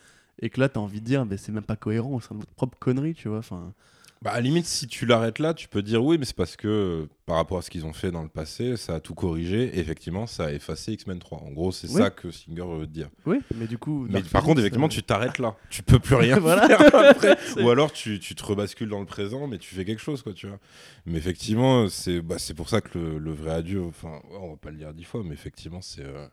Et 0.43 0.49
que 0.49 0.59
là, 0.59 0.71
t'as 0.71 0.81
envie 0.81 1.03
de 1.03 1.05
dire, 1.05 1.27
mais 1.27 1.37
c'est 1.37 1.53
même 1.53 1.65
pas 1.65 1.77
cohérent, 1.77 2.19
c'est 2.21 2.33
votre 2.33 2.53
propre 2.53 2.79
connerie, 2.79 3.13
tu 3.13 3.29
vois. 3.29 3.39
Enfin, 3.39 3.75
Bah, 4.23 4.33
à 4.33 4.35
la 4.35 4.41
limite, 4.43 4.67
si 4.67 4.87
tu 4.87 5.07
l'arrêtes 5.07 5.39
là, 5.39 5.55
tu 5.55 5.67
peux 5.67 5.81
dire 5.81 6.05
oui, 6.05 6.19
mais 6.19 6.27
c'est 6.27 6.37
parce 6.37 6.55
que 6.55 6.69
euh, 6.69 7.07
par 7.25 7.37
rapport 7.37 7.57
à 7.57 7.63
ce 7.63 7.71
qu'ils 7.71 7.87
ont 7.87 7.95
fait 7.95 8.11
dans 8.11 8.23
le 8.23 8.29
passé, 8.29 8.77
ça 8.77 8.97
a 8.97 9.01
tout 9.01 9.15
corrigé. 9.15 9.75
Et 9.75 9.79
effectivement, 9.79 10.27
ça 10.27 10.47
a 10.47 10.53
effacé 10.53 10.93
X-Men 10.93 11.19
3. 11.21 11.39
En 11.39 11.51
gros, 11.53 11.73
c'est 11.73 11.89
Oui. 11.89 11.95
ça 12.03 12.11
que 12.11 12.31
Singer 12.31 12.65
veut 12.67 12.87
te 12.87 12.93
dire. 12.93 13.09
oui, 13.25 13.39
mais 13.57 13.67
du 13.67 13.79
coup. 13.79 14.07
Mais 14.11 14.21
par 14.23 14.43
contre, 14.43 14.61
effectivement, 14.61 14.89
euh, 14.89 14.91
tu 14.91 15.03
t'arrêtes 15.03 15.39
là. 15.39 15.57
Tu 15.71 15.83
peux 15.83 15.99
plus 15.99 16.17
rien 16.17 16.39
Voilà. 16.41 16.67
faire 16.67 16.95
après. 16.95 17.39
Ou 17.63 17.71
alors 17.71 17.93
tu, 17.93 18.21
tu 18.21 18.35
te 18.35 18.45
rebascules 18.45 18.91
dans 18.91 19.01
le 19.01 19.07
présent, 19.07 19.47
mais 19.47 19.57
tu 19.57 19.75
fais 19.75 19.87
quelque 19.87 20.03
chose, 20.03 20.23
quoi, 20.23 20.35
tu 20.35 20.49
vois. 20.49 20.59
Mais 21.07 21.17
effectivement, 21.17 21.89
c'est 21.89 22.21
bah, 22.21 22.37
pour 22.57 22.69
ça 22.69 22.83
que 22.83 22.99
le, 22.99 23.17
le 23.19 23.33
vrai 23.33 23.53
adieu, 23.53 23.83
enfin, 23.85 24.21
on 24.39 24.51
va 24.51 24.57
pas 24.57 24.71
le 24.71 24.77
dire 24.77 24.93
dix 24.93 25.05
fois, 25.05 25.23
mais 25.25 25.33
effectivement, 25.33 25.81
c'est 25.81 26.05
euh, 26.05 26.27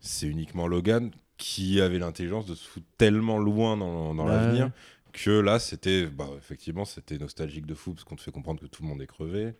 c'est 0.00 0.28
uniquement 0.28 0.66
Logan 0.66 1.10
qui 1.36 1.80
avait 1.80 1.98
l'intelligence 2.00 2.46
de 2.46 2.54
se 2.56 2.66
foutre 2.66 2.86
tellement 2.96 3.38
loin 3.38 3.76
dans, 3.76 4.12
dans 4.14 4.24
Bah 4.24 4.32
l'avenir. 4.34 4.70
Que 5.24 5.30
là, 5.30 5.58
c'était, 5.58 6.06
bah, 6.06 6.28
effectivement, 6.36 6.84
c'était 6.84 7.18
nostalgique 7.18 7.66
de 7.66 7.74
fou 7.74 7.92
parce 7.94 8.04
qu'on 8.04 8.16
te 8.16 8.22
fait 8.22 8.30
comprendre 8.32 8.60
que 8.60 8.66
tout 8.66 8.82
le 8.82 8.88
monde 8.88 9.02
est 9.02 9.06
crevé. 9.06 9.54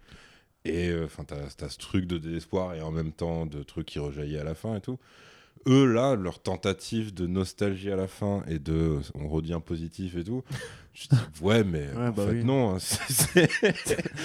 Et 0.64 0.92
enfin, 1.04 1.24
t'as 1.24 1.36
as 1.64 1.68
ce 1.68 1.78
truc 1.78 2.06
de 2.06 2.18
désespoir 2.18 2.74
et 2.74 2.82
en 2.82 2.90
même 2.90 3.12
temps 3.12 3.46
de 3.46 3.62
trucs 3.62 3.86
qui 3.86 3.98
rejaillit 3.98 4.36
à 4.38 4.44
la 4.44 4.54
fin 4.54 4.74
et 4.76 4.80
tout. 4.80 4.98
Eux, 5.66 5.86
là, 5.92 6.14
leur 6.14 6.40
tentative 6.40 7.12
de 7.14 7.26
nostalgie 7.26 7.90
à 7.90 7.96
la 7.96 8.06
fin 8.06 8.42
et 8.46 8.58
de. 8.58 8.98
On 9.14 9.28
redit 9.28 9.52
un 9.52 9.60
positif 9.60 10.16
et 10.16 10.24
tout. 10.24 10.42
Je 10.94 11.08
dis, 11.08 11.16
ouais, 11.42 11.62
mais 11.64 11.88
Ouais, 11.94 12.08
en 12.08 12.10
bah 12.12 12.26
fait, 12.26 12.32
oui. 12.32 12.44
non. 12.44 12.74
hein, 12.74 12.78
c'est- 12.80 13.48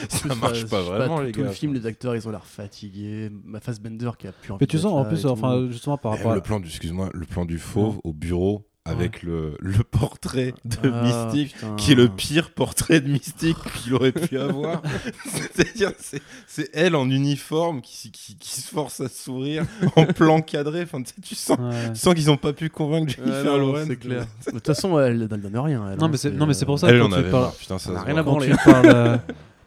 ça 0.09 0.35
marche 0.35 0.63
euh, 0.63 0.67
pas 0.67 0.81
vraiment, 0.81 1.17
tout, 1.17 1.23
les 1.23 1.31
tout 1.31 1.41
gars. 1.41 1.47
le 1.47 1.53
film, 1.53 1.73
les 1.73 1.85
acteurs, 1.85 2.15
ils 2.15 2.27
ont 2.27 2.31
l'air 2.31 2.45
fatigués. 2.45 3.29
Ma 3.43 3.59
Fassbender 3.59 4.11
qui 4.17 4.27
a 4.27 4.31
plus 4.31 4.51
envie 4.51 4.61
Mais 4.61 4.67
tu 4.67 4.77
sens 4.79 4.91
en 4.93 5.05
plus, 5.05 5.25
enfin, 5.25 5.67
justement 5.69 5.97
par 5.97 6.13
Eh, 6.13 6.17
rapport 6.17 6.31
à. 6.31 6.35
le 6.35 6.41
plan 6.41 6.59
du, 6.59 6.67
excuse-moi, 6.67 7.09
le 7.13 7.25
plan 7.25 7.45
du 7.45 7.57
fauve 7.59 7.99
au 8.03 8.13
bureau 8.13 8.67
avec 8.85 9.23
le, 9.23 9.55
le 9.61 9.81
portrait 9.83 10.53
de 10.65 10.77
Ah, 10.91 11.03
Mystique 11.31 11.53
putain. 11.55 11.75
qui 11.77 11.93
est 11.93 11.95
le 11.95 12.09
pire 12.09 12.51
portrait 12.51 12.99
de 12.99 13.07
Mystique 13.07 13.55
qu'il 13.81 13.93
aurait 13.93 14.11
pu 14.11 14.37
avoir. 14.37 14.81
C'est-à-dire, 15.25 15.91
c'est- 15.99 16.21
c'est 16.47 16.69
elle 16.73 16.95
en 16.97 17.09
uniforme 17.09 17.81
qui, 17.81 18.11
qui, 18.11 18.35
qui 18.35 18.49
se 18.61 18.67
force 18.67 18.99
à 18.99 19.07
sourire 19.07 19.65
en 19.95 20.05
plan 20.05 20.41
cadré. 20.41 20.81
Enfin, 20.83 21.01
tu 21.23 21.33
sens, 21.35 21.57
Ouais. 21.59 21.91
tu 21.93 21.99
sens 21.99 22.13
qu'ils 22.13 22.25
n'ont 22.27 22.35
pas 22.37 22.51
pu 22.51 22.69
convaincre 22.69 23.13
Jennifer 23.15 23.57
Lawrence. 23.57 23.85
c'est 23.87 23.95
clair. 23.95 24.25
De 24.47 24.51
toute 24.51 24.67
façon, 24.67 24.99
elle, 24.99 25.27
elle 25.31 25.39
donne 25.41 25.57
rien. 25.57 25.89
elle, 25.91 25.97
Non, 25.97 26.05
hein, 26.05 26.09
mais 26.11 26.17
c'est 26.17 26.31
non, 26.31 26.45
mais 26.45 26.53
c'est 26.53 26.65
pour 26.65 26.77
ça 26.77 26.89
Elle 26.89 26.99
que 26.99 27.03
en 27.03 27.09
quand 27.09 27.15
tu 27.15 27.19
avait 27.21 27.31
parles. 27.31 27.51
Putain, 27.57 27.77
ça 27.79 28.01
rien 28.01 28.17
à 28.17 28.23
Quand 28.23 28.31
branler. 28.31 28.49
tu, 28.49 28.55
parles, 28.65 28.85
euh, 28.93 29.17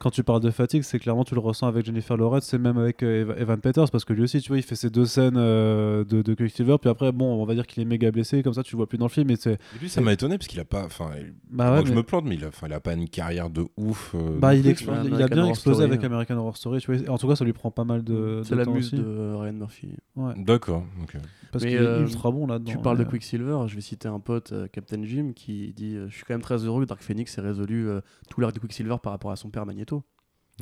quand 0.06 0.10
tu 0.12 0.22
parles 0.22 0.40
de 0.40 0.50
fatigue, 0.52 0.82
c'est 0.84 1.00
clairement 1.00 1.24
tu 1.24 1.34
le 1.34 1.40
ressens 1.40 1.66
avec 1.66 1.84
Jennifer 1.84 2.16
Lawrence, 2.16 2.44
c'est 2.44 2.58
même 2.58 2.78
avec 2.78 3.02
euh, 3.02 3.22
Eva- 3.22 3.36
Evan 3.40 3.60
Peters, 3.60 3.90
parce 3.90 4.04
que 4.04 4.12
lui 4.12 4.22
aussi, 4.22 4.40
tu 4.40 4.46
vois, 4.50 4.56
il 4.58 4.62
fait 4.62 4.76
ses 4.76 4.88
deux 4.88 5.04
scènes 5.04 5.34
euh, 5.36 6.04
de, 6.04 6.22
de 6.22 6.34
Quicksilver, 6.34 6.76
puis 6.80 6.88
après, 6.88 7.10
bon, 7.10 7.42
on 7.42 7.44
va 7.44 7.54
dire 7.54 7.66
qu'il 7.66 7.82
est 7.82 7.86
méga 7.86 8.12
blessé, 8.12 8.44
comme 8.44 8.54
ça, 8.54 8.62
tu 8.62 8.74
le 8.74 8.76
vois 8.76 8.86
plus 8.88 8.98
dans 8.98 9.06
le 9.06 9.10
film, 9.10 9.28
et 9.30 9.36
c'est. 9.36 9.54
Et 9.54 9.78
lui, 9.80 9.88
ça 9.88 10.00
m'a 10.00 10.12
étonné 10.12 10.38
parce 10.38 10.46
qu'il 10.46 10.60
a 10.60 10.64
pas. 10.64 10.84
Enfin, 10.84 11.10
il- 11.18 11.34
Bah 11.50 11.74
ouais, 11.74 11.84
je 11.84 11.92
me 11.92 12.04
plante, 12.04 12.24
mais 12.24 12.36
il 12.36 12.44
a, 12.44 12.48
enfin, 12.48 12.68
il 12.68 12.72
a 12.72 12.78
pas 12.78 12.92
une 12.92 13.08
carrière 13.08 13.50
de 13.50 13.66
ouf. 13.76 14.12
euh, 14.14 14.38
Bah, 14.38 14.54
il, 14.54 14.64
expl- 14.68 14.90
a 14.92 15.26
bien 15.26 15.38
Horror 15.38 15.48
explosé 15.50 15.74
Story, 15.78 15.82
avec 15.92 16.04
hein. 16.04 16.06
American 16.06 16.36
Horror 16.36 16.56
Story, 16.56 16.80
tu 16.80 16.94
vois. 16.94 17.10
En 17.12 17.18
tout 17.18 17.26
cas, 17.26 17.34
ça 17.34 17.44
lui 17.44 17.52
prend 17.52 17.72
pas 17.72 17.82
mal 17.84 18.04
de, 18.04 18.42
C'est 18.44 18.54
la 18.54 18.64
muse 18.64 18.86
aussi. 18.86 18.96
de 18.96 19.34
Ryan 19.34 19.52
Murphy. 19.54 19.88
Ouais, 20.14 20.34
D'accord, 20.36 20.84
ok. 21.02 21.16
Parce 21.52 21.64
qu'il 21.64 21.74
est 21.74 21.78
euh, 21.78 22.02
ultra 22.02 22.30
bon 22.30 22.46
là-dedans. 22.46 22.70
Tu 22.70 22.78
parles 22.78 22.98
de 22.98 23.04
Quicksilver, 23.04 23.58
je 23.66 23.74
vais 23.74 23.80
citer 23.80 24.08
un 24.08 24.20
pote, 24.20 24.52
euh, 24.52 24.66
Captain 24.68 25.02
Jim, 25.04 25.32
qui 25.34 25.72
dit 25.74 25.96
euh, 25.96 26.08
Je 26.08 26.14
suis 26.14 26.24
quand 26.24 26.34
même 26.34 26.42
très 26.42 26.58
heureux 26.64 26.82
que 26.84 26.88
Dark 26.88 27.02
Phoenix 27.02 27.36
ait 27.38 27.40
résolu 27.40 27.88
euh, 27.88 28.00
tout 28.30 28.40
l'arc 28.40 28.54
de 28.54 28.60
Quicksilver 28.60 28.96
par 29.02 29.12
rapport 29.12 29.30
à 29.30 29.36
son 29.36 29.50
père 29.50 29.66
Magneto. 29.66 30.04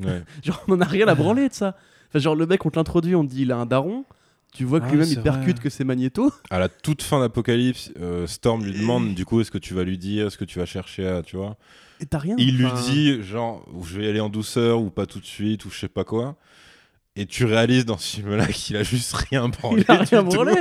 Ouais. 0.03 0.23
Genre, 0.43 0.63
on 0.69 0.75
en 0.75 0.81
a 0.81 0.85
rien 0.87 1.07
à 1.09 1.15
branler 1.15 1.49
de 1.49 1.55
ça. 1.55 1.77
Enfin, 2.09 2.19
genre, 2.19 2.35
le 2.37 2.47
mec, 2.47 2.65
on 2.67 2.71
te 2.71 2.77
l'introduit, 2.79 3.15
on 3.15 3.25
te 3.25 3.31
dit 3.31 3.43
il 3.43 3.53
a 3.53 3.57
un 3.57 3.67
daron. 3.67 4.05
Tu 4.53 4.65
vois 4.65 4.79
que 4.79 4.87
Ah 4.87 4.91
lui-même, 4.93 5.09
il 5.11 5.21
percute 5.21 5.57
vrai. 5.57 5.65
que 5.65 5.69
c'est 5.69 5.83
Magneto. 5.83 6.33
À 6.49 6.61
la 6.61 6.69
toute 6.69 7.03
fin 7.03 7.19
d'Apocalypse, 7.19 7.91
euh, 8.01 8.25
Storm 8.29 8.65
lui 8.65 8.73
demande 8.73 9.13
du 9.15 9.25
coup 9.25 9.41
est-ce 9.41 9.51
que 9.51 9.59
tu 9.59 9.75
vas 9.75 9.83
lui 9.83 9.99
dire, 9.99 10.29
est-ce 10.29 10.39
que 10.39 10.45
tu 10.45 10.61
vas 10.61 10.65
chercher 10.67 11.09
à, 11.09 11.23
tu 11.23 11.37
vois? 11.37 11.57
Et 11.99 12.07
t'as 12.07 12.19
rien. 12.19 12.37
Il 12.39 12.59
lui 12.59 12.69
dit 12.87 13.21
genre 13.25 13.67
je 13.83 13.99
vais 13.99 14.05
y 14.05 14.09
aller 14.09 14.21
en 14.21 14.29
douceur 14.29 14.81
ou 14.81 14.91
pas 14.91 15.07
tout 15.07 15.19
de 15.19 15.25
suite 15.25 15.65
ou 15.65 15.71
je 15.71 15.79
sais 15.81 15.89
pas 15.89 16.05
quoi. 16.05 16.37
Et 17.17 17.27
tu 17.27 17.45
réalises 17.45 17.87
dans 17.87 17.97
ce 17.99 18.17
film-là 18.17 18.47
qu'il 18.49 18.77
a 18.77 18.83
juste 18.83 19.13
rien 19.15 19.49
branlé. 19.49 19.85
Il 19.87 19.91
a 19.91 19.99
rien 19.99 20.23
branlé. 20.23 20.55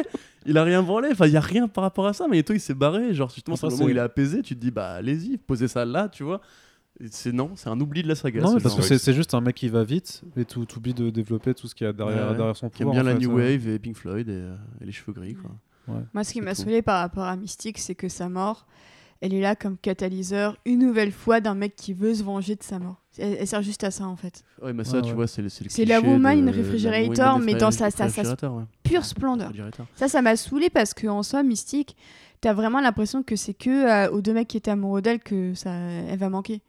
Il 0.46 0.58
a 0.58 0.64
rien 0.64 0.84
branlé. 0.84 1.10
Enfin, 1.12 1.26
il 1.26 1.34
y 1.34 1.38
a 1.38 1.42
rien 1.42 1.68
par 1.68 1.84
rapport 1.84 2.06
à 2.06 2.14
ça. 2.14 2.28
Magneto, 2.28 2.54
il 2.54 2.60
s'est 2.60 2.74
barré. 2.76 3.14
Genre, 3.14 3.30
justement, 3.30 3.56
c'est 3.56 3.66
le 3.68 3.72
moment 3.74 3.86
où 3.86 3.90
il 3.90 3.98
est 3.98 4.02
apaisé. 4.02 4.42
Tu 4.44 4.56
te 4.56 4.60
dis 4.60 4.70
Bah, 4.72 4.92
allez-y, 4.92 5.38
posez 5.38 5.68
ça 5.68 5.84
là, 5.86 6.10
tu 6.10 6.24
vois. 6.24 6.42
C'est 7.10 7.32
non, 7.32 7.52
c'est 7.56 7.70
un 7.70 7.80
oubli 7.82 8.04
de 8.04 8.08
la 8.08 8.14
saga. 8.14 8.40
Non, 8.42 8.50
ce 8.50 8.56
mais 8.56 8.62
parce 8.62 8.76
que 8.76 8.98
c'est 8.98 9.14
juste 9.14 9.34
un 9.34 9.42
mec 9.42 9.56
qui 9.56 9.68
va 9.68 9.84
vite 9.84 10.22
et 10.38 10.46
tout 10.46 10.68
oublie 10.78 10.94
de 10.94 11.10
développer 11.10 11.56
tout 11.56 11.68
ce 11.68 11.74
qu'il 11.74 11.86
y 11.86 11.90
a 11.90 11.94
derrière, 11.94 12.30
Ouais, 12.30 12.36
derrière 12.38 12.56
son 12.56 12.70
Qui 12.70 12.84
aime 12.84 12.90
pouvoir. 12.90 13.04
bien 13.04 13.12
en 13.12 13.16
la 13.16 13.20
fait, 13.20 13.26
New. 13.28 13.36
Wave 13.36 13.68
et 13.68 13.80
Pink 13.80 13.96
Floyd 13.96 14.30
et, 14.30 14.32
euh, 14.34 14.56
et 14.80 14.86
les 14.86 14.92
cheveux 14.92 15.12
gris. 15.14 15.34
Quoi. 15.36 16.04
Moi, 16.14 16.24
ce 16.24 16.34
qui 16.34 16.42
m'a 16.42 16.54
saoulé 16.54 16.84
par 16.84 17.00
rapport 17.02 17.24
à 17.24 17.36
Mystique, 17.36 17.80
c'est 17.80 17.96
que 17.96 18.08
sa 18.10 18.30
mort, 18.30 18.68
elle 19.24 19.34
est 19.34 19.40
là 19.42 19.56
comme 19.56 19.78
catalyseur 19.78 20.58
une 20.66 20.80
nouvelle 20.80 21.12
fois 21.14 21.40
d'un 21.40 21.56
mec 21.56 21.76
qui 21.78 21.94
veut 21.94 22.14
se 22.14 22.24
venger 22.24 22.56
de 22.56 22.64
sa 22.64 22.78
mort. 22.78 22.98
Elle, 23.18 23.38
elle 23.40 23.48
sert 23.48 23.62
juste 23.62 23.84
à 23.86 23.90
ça 23.92 24.06
en 24.06 24.16
fait. 24.18 24.44
Ouais, 24.62 24.74
mais 24.74 24.84
ça, 24.84 24.98
Ouais, 24.98 25.02
tu 25.02 25.10
ouais. 25.10 25.14
vois, 25.16 25.28
c'est 25.28 25.42
le 25.42 25.48
c'est 25.50 25.64
le 25.64 25.70
C'est 25.70 25.86
la 25.86 26.02
woman 26.02 26.46
de- 26.46 26.58
refrigerator, 26.58 27.40
mais 27.40 27.54
dans 27.56 27.72
sa- 27.72 27.90
sa- 27.90 28.10
sa- 28.10 28.22
ouais. 28.52 28.64
Pure 28.84 29.06
splendeur. 29.06 29.52
Ça, 29.96 30.08
ça 30.08 30.22
m'a 30.22 30.36
saoulé 30.36 30.70
parce 30.70 30.94
que 30.94 31.08
en 31.08 31.24
soi, 31.24 31.42
Mystique, 31.44 31.96
t'as 32.42 32.54
vraiment 32.54 32.82
l'impression 32.82 33.24
que 33.24 33.36
c'est 33.38 33.54
que 33.54 33.70
euh, 33.70 34.12
aux 34.12 34.22
deux 34.22 34.34
mecs 34.34 34.48
qui 34.50 34.58
étaient 34.58 34.72
amoureux 34.72 35.02
d'elle 35.02 35.20
que 35.20 35.54
ça, 35.54 35.72
elle 35.74 36.20
va 36.20 36.30
manquer. 36.30 36.62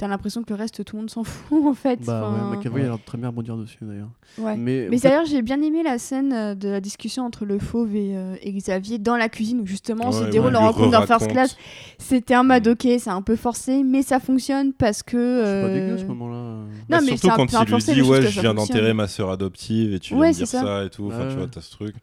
T'as 0.00 0.08
l'impression 0.08 0.42
que 0.42 0.48
le 0.48 0.54
reste, 0.58 0.82
tout 0.82 0.96
le 0.96 1.02
monde 1.02 1.10
s'en 1.10 1.24
fout 1.24 1.62
en 1.66 1.74
fait. 1.74 2.00
Bah 2.06 2.22
Enfin, 2.24 2.50
ouais, 2.52 2.56
McAvoy 2.56 2.80
a 2.80 2.84
l'air 2.84 2.96
de 2.98 3.04
très 3.04 3.18
bien 3.18 3.28
rebondir 3.28 3.58
dessus 3.58 3.76
d'ailleurs. 3.82 4.08
ouais. 4.38 4.56
Mais, 4.56 4.86
Mais 4.88 4.96
fait, 4.96 5.08
d'ailleurs, 5.10 5.26
j'ai 5.26 5.42
bien 5.42 5.60
aimé 5.60 5.82
la 5.82 5.98
scène 5.98 6.32
euh, 6.32 6.54
de 6.54 6.70
la 6.70 6.80
discussion 6.80 7.26
entre 7.26 7.44
le 7.44 7.58
fauve 7.58 7.94
et, 7.94 8.16
euh, 8.16 8.34
et 8.40 8.50
Xavier 8.50 8.96
dans 8.98 9.18
la 9.18 9.28
cuisine 9.28 9.60
où 9.60 9.66
justement 9.66 10.10
se 10.10 10.24
Ouais, 10.24 10.30
déroule 10.30 10.46
ouais, 10.46 10.52
leur 10.52 10.62
rencontre 10.62 10.90
dans 10.90 11.06
First. 11.06 11.28
Class. 11.28 11.54
C'était 11.98 12.32
un 12.32 12.44
mode 12.44 12.66
ok, 12.66 12.88
c'est 12.98 13.10
un 13.10 13.20
peu 13.20 13.36
forcé, 13.36 13.82
mais 13.84 14.00
ça 14.02 14.20
fonctionne 14.20 14.72
parce 14.72 15.02
que. 15.02 15.42
c'est 15.44 15.60
pas 15.62 15.68
euh, 15.68 15.74
dégueu 15.82 15.94
à 15.94 15.98
ce 15.98 16.04
moment-là. 16.04 16.36
Non, 16.36 16.64
Bah, 16.88 16.98
mais 17.04 17.16
surtout 17.18 17.36
quand 17.36 17.62
il 17.68 17.74
lui 17.74 18.02
dit 18.02 18.02
ouais 18.02 18.22
je 18.22 18.40
viens 18.40 18.54
d'enterrer 18.54 18.94
ma 18.94 19.06
sœur 19.06 19.30
adoptive 19.30 19.92
et 19.92 19.98
tu 20.00 20.14
Ouais, 20.14 20.30
viens 20.30 20.30
me 20.30 20.34
dire 20.36 20.46
ça. 20.48 20.60
ça. 20.62 20.84
et 20.84 20.88
tout 20.88 21.08
enfin 21.08 21.24
Ouais. 21.24 21.28
tu 21.28 21.36
vois 21.36 21.46
t'as 21.46 21.60
ce 21.60 21.70
truc 21.72 21.94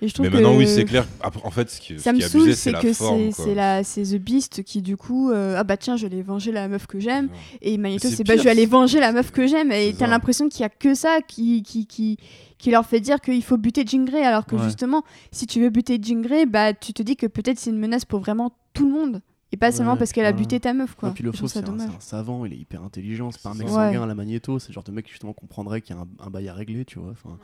Et 0.00 0.06
je 0.08 0.14
trouve 0.14 0.26
mais 0.26 0.30
que 0.30 0.36
maintenant 0.36 0.56
oui 0.56 0.68
c'est 0.68 0.84
clair 0.84 1.06
en 1.42 1.50
fait 1.50 1.68
ce 1.70 1.80
qui, 1.80 1.94
ce 1.94 1.98
Ça 1.98 2.12
me 2.12 2.18
qui 2.18 2.24
est 2.24 2.28
saoule, 2.28 2.54
c'est 2.54 2.72
que 2.72 2.92
forme 2.92 3.30
c'est 3.30 3.32
quoi. 3.36 3.44
c'est 3.46 3.54
la 3.54 3.82
c'est 3.82 4.02
The 4.04 4.16
Beast 4.22 4.62
qui 4.62 4.80
du 4.80 4.96
coup 4.96 5.30
euh, 5.30 5.56
ah 5.58 5.64
bah 5.64 5.76
tiens 5.76 5.96
je 5.96 6.06
vais 6.06 6.22
venger 6.22 6.52
la 6.52 6.68
meuf 6.68 6.86
que 6.86 7.00
j'aime 7.00 7.28
et 7.62 7.76
Magneto 7.78 8.08
C'est 8.08 8.22
bah 8.24 8.36
je 8.36 8.42
vais 8.42 8.50
aller 8.50 8.66
venger 8.66 9.00
la 9.00 9.10
meuf 9.12 9.32
que 9.32 9.46
j'aime 9.48 9.72
et 9.72 9.90
C'est 9.90 9.98
t'as 9.98 10.06
l'impression 10.06 10.48
qu'il 10.48 10.60
y 10.60 10.64
a 10.64 10.68
que 10.68 10.94
ça 10.94 11.18
qui 11.26 11.62
qui 11.64 11.86
qui 11.86 12.16
qui 12.58 12.70
leur 12.70 12.86
fait 12.86 13.00
dire 13.00 13.20
qu'il 13.20 13.42
faut 13.42 13.56
buter 13.56 13.84
Jean 13.86 14.04
Grey 14.04 14.22
alors 14.24 14.46
que 14.46 14.54
Ouais. 14.54 14.62
justement 14.64 15.02
si 15.32 15.46
tu 15.48 15.60
veux 15.60 15.70
buter 15.70 15.98
Jean 16.00 16.20
Grey 16.22 16.46
bah 16.46 16.74
tu 16.74 16.92
te 16.92 17.02
dis 17.02 17.16
que 17.16 17.26
peut-être 17.26 17.58
c'est 17.58 17.70
une 17.70 17.78
menace 17.78 18.04
pour 18.04 18.20
vraiment 18.20 18.52
tout 18.74 18.86
le 18.86 18.92
monde 18.92 19.20
et 19.50 19.56
pas 19.56 19.72
seulement 19.72 19.92
Ouais, 19.94 19.98
parce 19.98 20.12
qu'elle 20.12 20.26
a 20.26 20.32
buté 20.32 20.60
ta 20.60 20.74
meuf 20.74 20.94
quoi. 20.94 21.08
Et 21.08 21.12
puis 21.12 21.24
le 21.24 21.32
faux, 21.32 21.48
c'est 21.48 21.66
un, 21.66 21.76
savant, 22.00 22.44
il 22.44 22.52
est 22.52 22.56
hyper 22.58 22.82
intelligent, 22.84 23.30
c'est 23.30 23.40
pas 23.42 23.48
un 23.48 23.54
mec 23.54 23.66
Ouais. 23.66 23.72
sanguin 23.72 24.02
à 24.02 24.06
la 24.06 24.14
magnéto, 24.14 24.58
c'est 24.58 24.68
le 24.68 24.74
genre 24.74 24.84
de 24.84 24.92
mec 24.92 25.06
qui 25.06 25.10
justement 25.12 25.32
comprendrait 25.32 25.80
qu'il 25.80 25.96
y 25.96 25.98
a 25.98 26.02
un, 26.02 26.06
un 26.26 26.28
bail 26.28 26.48
à 26.50 26.54
régler, 26.54 26.84
tu 26.84 26.98
vois. 26.98 27.10
enfin. 27.12 27.38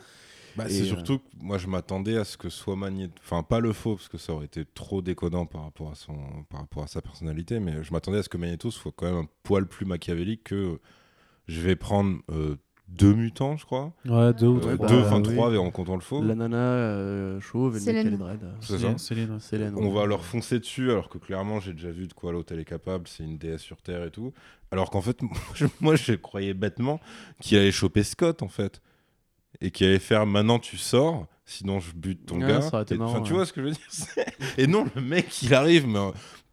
Bah, 0.57 0.65
Et, 0.69 0.71
c'est 0.71 0.83
euh, 0.83 0.87
surtout 0.87 1.19
que 1.19 1.25
moi 1.41 1.59
je 1.59 1.67
m'attendais 1.67 2.17
à 2.17 2.25
ce 2.25 2.37
que 2.37 2.49
soit 2.49 2.77
Magneto, 2.77 3.13
enfin 3.23 3.43
pas 3.43 3.61
le 3.61 3.73
faux 3.73 3.97
parce 3.97 4.09
que 4.09 4.19
ça 4.19 4.33
aurait 4.33 4.47
été 4.47 4.65
trop 4.65 5.03
déconnant 5.03 5.47
par 5.47 5.65
rapport 5.65 5.91
à 5.91 5.95
son, 5.95 6.17
par 6.49 6.61
rapport 6.61 6.83
à 6.85 6.87
sa 6.87 7.03
personnalité, 7.03 7.59
mais 7.61 7.83
je 7.83 7.93
m'attendais 7.93 8.19
à 8.19 8.23
ce 8.23 8.29
que 8.29 8.39
Magneto 8.39 8.71
soit 8.71 8.93
quand 8.95 9.07
même 9.07 9.25
un 9.25 9.29
poil 9.43 9.67
plus 9.67 9.85
machiavélique 9.87 10.45
que 10.45 10.79
je 11.49 11.61
vais 11.61 11.77
prendre 11.77 12.19
euh, 12.31 12.57
deux 12.89 13.15
mutants, 13.15 13.57
je 13.57 13.65
crois, 13.65 13.93
Ouais, 14.07 14.33
deux 14.35 14.47
ou 14.47 14.55
Ouais, 14.57 14.75
trois. 14.75 14.77
bah, 14.77 14.87
deux, 14.89 15.01
enfin 15.01 15.17
oui. 15.23 15.35
trois 15.35 15.57
en 15.59 15.71
comptant 15.71 15.95
le 15.95 16.01
faux. 16.03 16.23
La 16.23 16.35
nana 16.35 16.57
euh, 16.57 17.41
chauve 17.41 17.77
et 17.77 17.81
dreads. 18.11 18.39
C'est 18.61 18.79
ça. 18.79 18.99
Céline, 18.99 19.41
Céline. 19.41 19.75
On 19.77 19.91
va 19.91 20.07
leur 20.07 20.25
foncer 20.25 20.59
dessus 20.61 20.91
alors 20.91 21.09
que 21.09 21.19
clairement 21.19 21.61
j'ai 21.61 21.73
déjà 21.73 21.91
vu 21.91 22.07
de 22.07 22.13
quoi 22.13 22.31
l'autre 22.33 22.53
elle 22.53 22.61
est 22.61 22.65
capable, 22.65 23.09
c'est 23.09 23.25
une 23.25 23.39
déesse 23.39 23.63
sur 23.63 23.81
Terre 23.83 24.05
et 24.05 24.11
tout. 24.11 24.33
Alors 24.71 24.91
qu'en 24.91 25.01
fait 25.01 25.21
moi 25.23 25.33
je, 25.55 25.67
moi, 25.81 25.97
je 25.97 26.13
croyais 26.13 26.55
bêtement 26.55 27.01
qu'il 27.41 27.59
allait 27.59 27.73
choper 27.73 28.05
Scott 28.05 28.43
en 28.43 28.49
fait 28.49 28.81
et 29.61 29.71
qu'il 29.71 29.87
allait 29.87 29.99
faire 29.99 30.27
maintenant 30.27 30.59
tu 30.59 30.77
sors 30.77 31.27
sinon 31.47 31.79
je 31.81 31.93
bute 31.95 32.25
ton 32.27 32.41
Ouais, 32.41 32.49
gars. 32.49 32.85
Et- 32.91 32.95
marrant, 32.97 33.21
tu 33.21 33.33
ouais. 33.33 33.37
vois 33.39 33.47
ce 33.47 33.53
que 33.53 33.61
je 33.61 33.67
veux 33.67 33.73
dire 33.73 33.81
c'est- 33.89 34.27
Et 34.59 34.67
non 34.67 34.87
le 34.95 35.01
mec 35.03 35.43
il 35.43 35.53
arrive 35.55 35.87
mais 35.87 35.99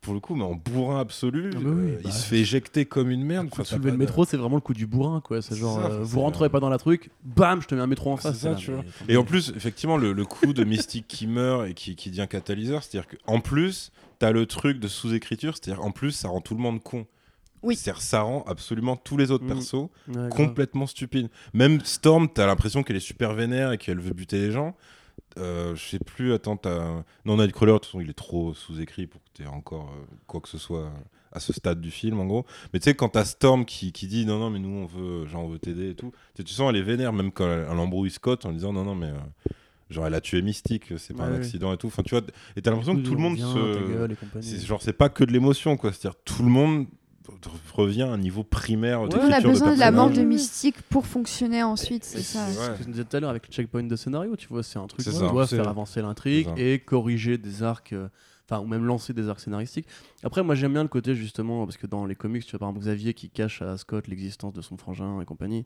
pour 0.01 0.13
le 0.15 0.19
coup 0.19 0.33
mais 0.35 0.43
en 0.43 0.55
bourrin 0.55 0.99
absolu, 0.99 1.51
Ah 1.55 1.59
bah 1.59 1.69
oui, 1.73 1.91
euh, 1.91 1.95
bah, 1.97 2.01
il 2.05 2.11
se 2.11 2.25
fait 2.25 2.39
éjecter 2.39 2.85
comme 2.85 3.11
une 3.11 3.23
merde. 3.23 3.45
Le 3.45 3.49
coup 3.51 3.61
Enfin, 3.61 3.77
le 3.77 3.95
métro, 3.95 4.25
c'est 4.25 4.35
vraiment 4.35 4.55
le 4.55 4.61
coup 4.61 4.73
du 4.73 4.87
bourrin, 4.87 5.21
quoi. 5.21 5.43
C'est 5.43 5.53
C'est 5.53 5.59
genre, 5.59 5.75
ça, 5.79 5.91
euh, 5.91 5.99
vous 6.03 6.15
c'est- 6.15 6.19
rentrez 6.19 6.49
pas 6.49 6.59
dans 6.59 6.69
la 6.69 6.79
truc, 6.79 7.11
bam, 7.23 7.61
je 7.61 7.67
te 7.67 7.75
mets 7.75 7.81
un 7.81 7.85
métro 7.87 8.11
en 8.11 8.17
C'est 8.17 8.29
face. 8.29 8.39
ça, 8.39 8.49
là, 8.49 8.55
tu 8.55 8.71
mais 8.71 8.77
vois. 8.77 8.85
attendez. 8.97 9.13
Et 9.13 9.17
en 9.17 9.23
plus, 9.23 9.53
effectivement, 9.55 9.97
le, 9.97 10.13
le 10.13 10.25
coup 10.25 10.53
de 10.53 10.63
Mystique 10.63 11.05
qui 11.07 11.27
meurt 11.27 11.67
et 11.69 11.75
qui, 11.75 11.95
qui 11.95 12.09
devient 12.09 12.25
catalyseur, 12.27 12.81
c'est-à-dire 12.81 13.07
qu'en 13.27 13.41
plus, 13.41 13.91
t'as 14.17 14.31
le 14.31 14.47
truc 14.47 14.79
de 14.79 14.87
sous-écriture, 14.87 15.53
c'est-à-dire 15.55 15.83
en 15.85 15.91
plus, 15.91 16.09
ça 16.13 16.29
rend 16.29 16.41
tout 16.41 16.55
le 16.55 16.61
monde 16.61 16.81
con. 16.81 17.05
Oui. 17.63 17.75
C'est-à-dire 17.75 18.01
ça 18.01 18.21
rend 18.21 18.43
absolument 18.47 18.95
tous 18.95 19.17
les 19.17 19.31
autres 19.31 19.45
Mm. 19.45 19.47
persos 19.49 19.73
Ouais, 20.07 20.29
complètement 20.31 20.87
stupides. 20.87 21.29
Même 21.53 21.79
Storm, 21.81 22.27
t'as 22.29 22.45
l'impression 22.47 22.83
qu'elle 22.83 22.95
est 22.95 22.99
super 22.99 23.33
vénère 23.33 23.71
et 23.71 23.77
qu'elle 23.77 23.99
veut 23.99 24.13
buter 24.13 24.39
les 24.39 24.51
gens. 24.51 24.75
Euh, 25.37 25.75
je 25.75 25.83
sais 25.89 25.99
plus, 25.99 26.33
attends, 26.33 26.57
t'as... 26.57 27.03
Non, 27.25 27.37
Nightcrawler, 27.37 27.73
de 27.73 27.77
toute 27.77 27.85
façon, 27.85 28.01
il 28.01 28.09
est 28.09 28.13
trop 28.13 28.53
sous-écrit 28.53 29.07
pour 29.07 29.21
que 29.23 29.27
t'aies 29.33 29.47
encore 29.47 29.89
euh, 29.95 30.05
quoi 30.27 30.41
que 30.41 30.49
ce 30.49 30.57
soit 30.57 30.91
à 31.31 31.39
ce 31.39 31.53
stade 31.53 31.79
du 31.79 31.91
film, 31.91 32.19
en 32.19 32.25
gros. 32.25 32.45
Mais 32.73 32.79
tu 32.79 32.85
sais, 32.85 32.95
quand 32.95 33.09
t'as 33.09 33.23
Storm 33.23 33.63
qui, 33.63 33.93
qui 33.93 34.07
dit 34.07 34.25
non, 34.25 34.39
non, 34.39 34.49
mais 34.49 34.59
nous, 34.59 34.69
on 34.69 34.85
veut, 34.85 35.25
genre, 35.27 35.43
on 35.45 35.47
veut 35.49 35.59
t'aider 35.59 35.91
et 35.91 35.95
tout, 35.95 36.11
tu 36.35 36.45
sens, 36.47 36.69
elle 36.69 36.75
est 36.75 36.81
vénère, 36.83 37.13
même 37.13 37.31
quand 37.31 37.45
elle, 37.45 37.65
elle 37.71 37.77
embrouille 37.79 38.09
Scott 38.11 38.45
en 38.45 38.51
disant 38.51 38.73
non, 38.73 38.83
non, 38.83 38.95
mais 38.95 39.07
euh, 39.07 39.17
genre, 39.89 40.07
elle 40.07 40.13
a 40.15 40.19
tué 40.21 40.41
Mystique, 40.41 40.91
c'est 40.97 41.13
pas 41.15 41.23
Ouais, 41.23 41.29
un 41.29 41.31
ouais. 41.33 41.37
accident 41.39 41.71
et 41.71 41.77
tout. 41.77 41.87
Enfin, 41.87 42.03
tu 42.03 42.15
vois, 42.15 42.23
et 42.57 42.61
t'as 42.61 42.71
l'impression 42.71 42.95
que 42.97 43.01
tout 43.01 43.13
le 43.15 43.21
monde 43.21 43.37
se. 43.37 43.87
gueule 43.93 44.17
genre, 44.65 44.81
c'est 44.81 44.91
pas 44.93 45.07
que 45.07 45.23
de 45.23 45.31
l'émotion, 45.31 45.77
quoi. 45.77 45.93
C'est-à-dire, 45.93 46.19
tout 46.25 46.43
le 46.43 46.49
monde 46.49 46.87
revient 47.73 48.03
à 48.03 48.07
un 48.09 48.17
niveau 48.17 48.43
primaire 48.43 49.03
le 49.03 49.09
monde 49.09 49.33
a 49.33 49.41
besoin 49.41 49.73
de 49.73 49.79
la 49.79 49.91
mort 49.91 50.09
de. 50.09 50.21
Mystique 50.21 50.81
pour 50.83 51.05
fonctionner 51.07 51.63
ensuite, 51.63 52.03
c'est 52.05 52.21
ça. 52.21 52.47
c'est- 52.47 52.59
ouais. 52.59 52.65
ce 52.65 52.71
que 52.77 52.83
je 52.83 52.89
disais 52.89 53.03
tout 53.03 53.17
à 53.17 53.19
l'heure 53.19 53.29
avec 53.29 53.47
le 53.47 53.53
checkpoint 53.53 53.83
de 53.83 53.95
scénario, 53.95 54.35
tu 54.35 54.47
vois, 54.47 54.63
c'est 54.63 54.79
un 54.79 54.87
truc 54.87 55.03
qui 55.05 55.11
ça, 55.11 55.19
doit 55.27 55.47
faire 55.47 55.67
avancer 55.67 56.01
l'intrigue 56.01 56.47
et 56.57 56.79
corriger 56.79 57.37
des 57.37 57.63
arcs, 57.63 57.93
euh, 57.93 58.07
ou 58.59 58.65
même 58.65 58.85
lancer 58.85 59.13
des 59.13 59.29
arcs 59.29 59.39
scénaristiques. 59.39 59.87
Après, 60.23 60.43
moi 60.43 60.55
j'aime 60.55 60.73
bien 60.73 60.83
le 60.83 60.89
côté 60.89 61.15
justement, 61.15 61.65
parce 61.65 61.77
que 61.77 61.87
dans 61.87 62.05
les 62.05 62.15
comics, 62.15 62.45
tu 62.45 62.51
vois 62.51 62.59
par 62.59 62.69
exemple 62.69 62.85
Xavier 62.85 63.13
qui 63.13 63.29
cache 63.29 63.61
à 63.61 63.77
Scott 63.77 64.07
l'existence 64.07 64.53
de 64.53 64.61
son 64.61 64.77
frangin 64.77 65.21
et 65.21 65.25
compagnie. 65.25 65.65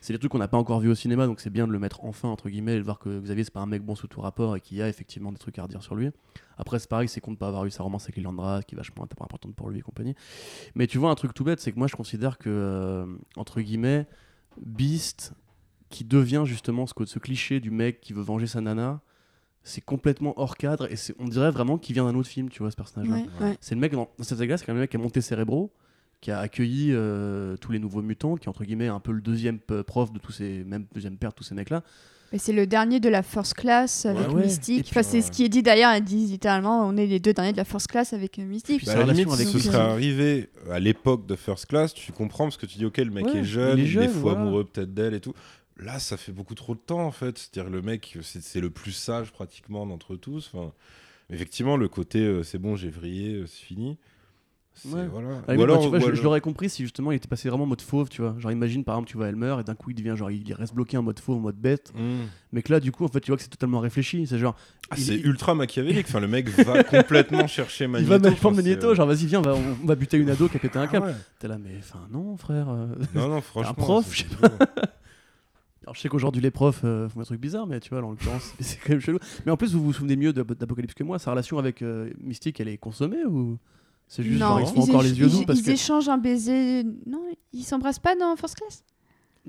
C'est 0.00 0.12
des 0.12 0.18
trucs 0.18 0.32
qu'on 0.32 0.38
n'a 0.38 0.48
pas 0.48 0.56
encore 0.56 0.80
vu 0.80 0.88
au 0.88 0.94
cinéma, 0.94 1.26
donc 1.26 1.40
c'est 1.40 1.50
bien 1.50 1.66
de 1.66 1.72
le 1.72 1.78
mettre 1.78 2.04
enfin, 2.04 2.28
entre 2.28 2.48
guillemets, 2.48 2.74
et 2.74 2.78
de 2.78 2.82
voir 2.82 2.98
que 2.98 3.20
Xavier 3.20 3.44
c'est 3.44 3.52
pas 3.52 3.60
un 3.60 3.66
mec 3.66 3.82
bon 3.82 3.94
sous 3.94 4.08
tout 4.08 4.20
rapport 4.20 4.56
et 4.56 4.60
qu'il 4.60 4.76
y 4.76 4.82
a 4.82 4.88
effectivement 4.88 5.32
des 5.32 5.38
trucs 5.38 5.58
à 5.58 5.62
redire 5.62 5.82
sur 5.82 5.94
lui. 5.94 6.10
Après, 6.56 6.78
c'est 6.78 6.88
pareil, 6.88 7.08
c'est 7.08 7.20
con 7.20 7.32
de 7.32 7.36
pas 7.36 7.48
avoir 7.48 7.64
eu 7.66 7.70
sa 7.70 7.82
romance 7.82 8.04
avec 8.04 8.16
Lilandra, 8.16 8.62
qui 8.62 8.74
est 8.74 8.78
vachement 8.78 9.04
importante 9.04 9.54
pour 9.54 9.70
lui 9.70 9.78
et 9.78 9.82
compagnie. 9.82 10.14
Mais 10.74 10.86
tu 10.86 10.98
vois, 10.98 11.10
un 11.10 11.14
truc 11.14 11.34
tout 11.34 11.44
bête, 11.44 11.60
c'est 11.60 11.72
que 11.72 11.78
moi 11.78 11.86
je 11.86 11.94
considère 11.96 12.38
que, 12.38 12.50
euh, 12.50 13.06
entre 13.36 13.60
guillemets, 13.60 14.06
Beast, 14.60 15.34
qui 15.88 16.04
devient 16.04 16.42
justement 16.44 16.86
ce 16.86 17.18
cliché 17.18 17.60
du 17.60 17.70
mec 17.70 18.00
qui 18.00 18.12
veut 18.12 18.22
venger 18.22 18.46
sa 18.46 18.60
nana, 18.60 19.00
c'est 19.68 19.80
complètement 19.84 20.34
hors 20.40 20.56
cadre 20.56 20.90
et 20.90 20.96
c'est- 20.96 21.14
on 21.18 21.28
dirait 21.28 21.50
vraiment 21.50 21.78
qu'il 21.78 21.94
vient 21.94 22.04
d'un 22.04 22.14
autre 22.16 22.28
film, 22.28 22.48
tu 22.48 22.60
vois, 22.62 22.70
ce 22.70 22.76
personnage-là. 22.76 23.16
Ouais, 23.16 23.46
ouais. 23.46 23.56
C'est 23.60 23.74
le 23.74 23.80
mec 23.80 23.92
dans, 23.92 24.08
dans 24.18 24.24
cette 24.24 24.38
saga, 24.38 24.56
c'est 24.56 24.64
quand 24.66 24.72
même 24.72 24.78
le 24.78 24.82
mec 24.82 24.90
qui 24.90 24.96
a 24.96 25.00
monté 25.00 25.20
Cérébro, 25.20 25.70
qui 26.20 26.30
a 26.32 26.38
accueilli 26.40 26.88
euh, 26.92 27.56
tous 27.58 27.70
les 27.72 27.78
nouveaux 27.78 28.02
mutants, 28.02 28.36
qui 28.36 28.46
est 28.46 28.48
entre 28.48 28.64
guillemets 28.64 28.88
un 28.88 29.00
peu 29.00 29.12
le 29.12 29.20
deuxième 29.20 29.58
prof 29.86 30.12
de 30.12 30.18
tous 30.18 30.32
ces, 30.32 30.64
même 30.64 30.86
deuxième 30.94 31.16
père 31.16 31.30
de 31.30 31.34
tous 31.36 31.44
ces 31.44 31.54
mecs-là. 31.54 31.82
Mais 32.30 32.36
c'est 32.38 32.52
le 32.52 32.66
dernier 32.66 33.00
de 33.00 33.08
la 33.08 33.22
First 33.22 33.54
Class 33.54 34.04
avec 34.04 34.28
Ouais. 34.28 34.42
Mystique. 34.42 34.82
Puis, 34.82 34.90
Enfin, 34.90 35.02
c'est 35.02 35.16
ouais. 35.16 35.22
ce 35.22 35.30
qui 35.30 35.44
est 35.44 35.48
dit 35.48 35.62
d'ailleurs. 35.62 35.94
Ils 35.96 36.04
disent 36.04 36.30
littéralement 36.30 36.86
on 36.86 36.94
est 36.98 37.06
les 37.06 37.20
deux 37.20 37.32
derniers 37.32 37.52
de 37.52 37.56
la 37.56 37.64
First 37.64 37.86
Class 37.86 38.12
avec 38.12 38.38
euh, 38.38 38.42
Mystique. 38.44 38.84
Bah, 38.84 38.92
à 38.92 38.96
la 39.06 39.12
limite, 39.14 39.32
avec 39.32 39.46
ce 39.48 39.58
serait 39.58 39.78
arrivé 39.78 40.50
à 40.70 40.78
l'époque 40.78 41.24
de 41.26 41.36
First 41.36 41.64
Class, 41.66 41.94
tu 41.94 42.12
comprends 42.12 42.44
parce 42.44 42.58
que 42.58 42.66
tu 42.66 42.76
dis 42.76 42.84
ok, 42.84 42.98
le 42.98 43.10
mec 43.10 43.24
Ouais, 43.26 43.36
est 43.38 43.44
jeune, 43.44 43.78
il 43.78 43.80
est 43.80 43.84
il 43.84 43.88
est, 43.88 43.90
jeune, 43.92 44.08
fou 44.10 44.18
voilà. 44.20 44.40
amoureux 44.40 44.64
peut-être 44.64 44.92
d'elle 44.92 45.14
et 45.14 45.20
tout. 45.20 45.32
Là, 45.78 45.98
ça 45.98 46.16
fait 46.16 46.32
beaucoup 46.32 46.54
trop 46.54 46.74
de 46.74 46.80
temps 46.80 47.04
en 47.06 47.12
fait. 47.12 47.38
C'est-à-dire 47.38 47.70
le 47.70 47.82
mec, 47.82 48.18
c'est 48.22 48.60
le 48.60 48.70
plus 48.70 48.92
sage 48.92 49.30
pratiquement 49.32 49.86
d'entre 49.86 50.16
tous. 50.16 50.50
Enfin, 50.52 50.72
effectivement, 51.30 51.76
le 51.76 51.88
côté 51.88 52.20
euh, 52.20 52.42
c'est 52.42 52.58
bon, 52.58 52.74
j'ai 52.76 52.90
vrillé, 52.90 53.34
euh, 53.34 53.46
c'est 53.46 53.64
fini. 53.64 53.96
Ouais. 54.84 55.08
Voilà. 55.08 55.42
Ah, 55.48 55.56
Ou 55.56 55.62
alors, 55.64 55.82
tu 55.82 55.88
vois, 55.88 55.98
ou 55.98 56.14
je, 56.14 56.22
l'aurais 56.22 56.40
compris 56.40 56.70
si 56.70 56.84
justement 56.84 57.10
il 57.10 57.16
était 57.16 57.26
passé 57.26 57.48
vraiment 57.48 57.64
en 57.64 57.66
mode 57.66 57.80
fauve, 57.82 58.08
tu 58.08 58.22
vois. 58.22 58.36
Genre, 58.38 58.52
imagine 58.52 58.84
par 58.84 58.94
exemple, 58.94 59.08
tu 59.10 59.16
vois, 59.16 59.26
elle 59.28 59.34
meurt 59.34 59.60
et 59.60 59.64
d'un 59.64 59.74
coup 59.74 59.90
il 59.90 59.94
devient 59.96 60.14
genre, 60.16 60.30
il 60.30 60.52
reste 60.54 60.72
bloqué 60.72 60.96
en 60.96 61.02
mode 61.02 61.18
fauve, 61.18 61.38
en 61.38 61.40
mode 61.40 61.56
bête. 61.56 61.92
Hmm. 61.96 62.26
Mais 62.52 62.62
que 62.62 62.72
là, 62.72 62.78
du 62.78 62.92
coup, 62.92 63.04
en 63.04 63.08
fait, 63.08 63.20
tu 63.20 63.32
vois 63.32 63.36
que 63.36 63.42
c'est 63.42 63.48
totalement 63.48 63.80
réfléchi. 63.80 64.24
C'est 64.28 64.38
genre, 64.38 64.54
Ah, 64.90 64.94
il- 64.96 65.02
c'est 65.04 65.16
il- 65.16 65.26
ultra 65.26 65.56
machiavélique. 65.56 66.06
Enfin, 66.08 66.20
le 66.20 66.28
mec 66.28 66.48
va 66.48 66.84
complètement 66.84 67.48
chercher 67.48 67.84
il 67.84 67.90
Magneto. 67.90 68.08
va 68.10 68.18
mettre 68.18 68.32
Enfin, 68.34 68.40
prendre 68.40 68.56
Magneto, 68.56 68.86
euh, 68.90 68.94
genre, 68.94 69.08
vas-y, 69.08 69.26
viens, 69.26 69.40
on 69.40 69.42
va, 69.42 69.54
on 69.54 69.86
va 69.86 69.94
buter 69.96 70.16
une 70.16 70.30
ado 70.30 70.48
qui 70.48 70.56
a 70.56 70.60
pété 70.60 70.78
un 70.78 70.82
ah 70.82 70.86
câble. 70.86 71.06
ouais. 71.06 71.14
T'es 71.40 71.48
là, 71.48 71.58
mais 71.58 71.74
enfin, 71.80 72.06
non, 72.12 72.36
frère. 72.36 72.68
euh. 72.68 72.86
Non, 73.16 73.28
non, 73.28 73.40
franchement. 73.42 73.74
prof, 73.74 74.06
c'est- 74.08 74.14
je 74.14 74.28
sais 74.28 74.36
Alors, 75.88 75.94
je 75.94 76.02
sais 76.02 76.10
qu'aujourd'hui, 76.10 76.42
les 76.42 76.50
profs 76.50 76.82
euh, 76.84 77.08
font 77.08 77.20
des 77.20 77.24
trucs 77.24 77.40
bizarres, 77.40 77.66
mais 77.66 77.80
tu 77.80 77.88
vois, 77.88 78.04
en 78.04 78.10
l'occurrence, 78.10 78.52
c'est 78.60 78.78
quand 78.78 78.90
même 78.90 79.00
chelou. 79.00 79.18
Mais 79.46 79.52
en 79.52 79.56
plus, 79.56 79.72
vous 79.72 79.82
vous 79.82 79.94
souvenez 79.94 80.16
mieux 80.16 80.34
d'Apocalypse 80.34 80.92
que 80.92 81.02
moi. 81.02 81.18
Sa 81.18 81.30
relation 81.30 81.56
avec 81.56 81.80
euh, 81.80 82.10
Mystique, 82.20 82.60
elle 82.60 82.68
est 82.68 82.76
consommée 82.76 83.24
ou 83.24 83.56
c'est 84.06 84.22
juste 84.22 84.38
genre, 84.38 84.60
ils 84.60 84.66
se 84.66 84.74
font 84.74 84.84
ils, 84.84 84.90
encore 84.90 85.02
les 85.02 85.18
yeux 85.18 85.28
doux 85.28 85.44
parce 85.46 85.60
ils 85.60 85.64
que. 85.64 85.70
échangent 85.70 86.10
un 86.10 86.18
baiser. 86.18 86.84
Non, 87.06 87.22
ils 87.54 87.62
s'embrassent 87.62 88.00
pas 88.00 88.14
dans 88.16 88.36
First 88.36 88.56
Class? 88.56 88.84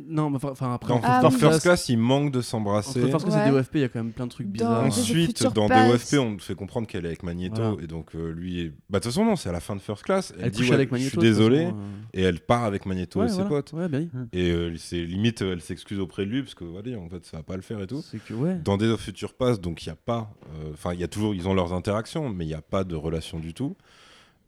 Non, 0.07 0.30
mais 0.30 0.38
enfin, 0.43 0.73
après, 0.73 0.89
Dans, 0.89 0.99
en 0.99 1.01
Ah 1.03 1.21
dans 1.21 1.30
oui. 1.30 1.35
First 1.39 1.61
Class, 1.61 1.89
il 1.89 1.97
manque 1.97 2.31
de 2.31 2.41
s'embrasser. 2.41 2.99
First 3.09 3.26
Class 3.26 3.35
Ouais. 3.35 3.47
et 3.49 3.51
DOFP, 3.51 3.76
il 3.76 3.81
y 3.81 3.84
a 3.84 3.89
quand 3.89 3.99
même 4.03 4.11
plein 4.13 4.26
de 4.26 4.31
trucs 4.31 4.47
Dans- 4.47 4.51
bizarres. 4.51 4.85
Ensuite, 4.85 5.43
dans. 5.53 5.67
DOFP, 5.67 6.13
on 6.19 6.38
te 6.38 6.43
fait 6.43 6.55
comprendre 6.55 6.88
qu'elle 6.88 7.05
est 7.05 7.09
avec 7.09 7.23
Magneto, 7.23 7.55
Voilà. 7.61 7.84
et 7.84 7.88
donc 7.88 8.15
euh, 8.15 8.31
lui 8.31 8.61
est. 8.61 8.69
Bah, 8.89 8.99
de 8.99 9.03
toute 9.03 9.11
façon, 9.11 9.26
non, 9.26 9.35
c'est 9.35 9.49
à 9.49 9.51
la 9.51 9.59
fin 9.59 9.76
de 9.76 9.81
First 9.81 10.03
Class. 10.03 10.34
Elle, 10.38 10.45
Elle 10.45 10.51
dit 10.51 10.63
ouais, 10.63 10.73
avec 10.73 10.89
Je 10.89 10.93
Magneto. 10.93 11.09
suis 11.09 11.17
de 11.17 11.21
toute 11.21 11.30
désolé, 11.38 11.63
façon, 11.65 11.77
euh. 11.77 12.19
et 12.19 12.21
elle 12.23 12.39
part 12.39 12.63
avec 12.63 12.85
Magneto 12.85 13.19
Ouais, 13.19 13.26
et 13.26 13.30
ses 13.30 13.35
voilà. 13.35 13.49
potes. 13.49 13.73
Ouais, 13.73 13.88
bien 13.89 13.99
oui. 13.99 14.09
Et 14.34 14.51
euh, 14.51 14.76
c'est 14.77 15.01
limite, 15.03 15.41
elle 15.41 15.61
s'excuse 15.61 15.99
auprès 15.99 16.26
de 16.26 16.31
lui, 16.31 16.41
parce 16.43 16.55
que 16.55 16.63
voilà, 16.63 16.97
en 16.99 17.09
fait, 17.09 17.26
ça 17.26 17.38
va 17.38 17.43
pas 17.43 17.55
le 17.55 17.61
faire 17.61 17.81
et 17.81 17.88
tout. 17.88 18.01
C'est 18.09 18.23
que, 18.23 18.34
ouais. 18.34 18.55
Dans 18.63 18.77
Days 18.77 18.89
of 18.89 19.01
Future 19.01 19.34
Past, 19.34 19.61
donc 19.61 19.84
il 19.84 19.88
y 19.88 19.91
a 19.91 19.95
pas. 19.95 20.31
euh, 20.63 20.71
Enfin, 20.73 20.93
il 20.93 20.99
y 20.99 21.03
a 21.03 21.07
toujours. 21.07 21.34
Ils 21.35 21.47
ont 21.47 21.53
leurs 21.53 21.73
interactions, 21.73 22.30
mais 22.30 22.45
il 22.45 22.49
n'y 22.49 22.53
a 22.53 22.61
pas 22.61 22.84
de 22.84 22.95
relation 22.95 23.39
du 23.39 23.53
tout. 23.53 23.76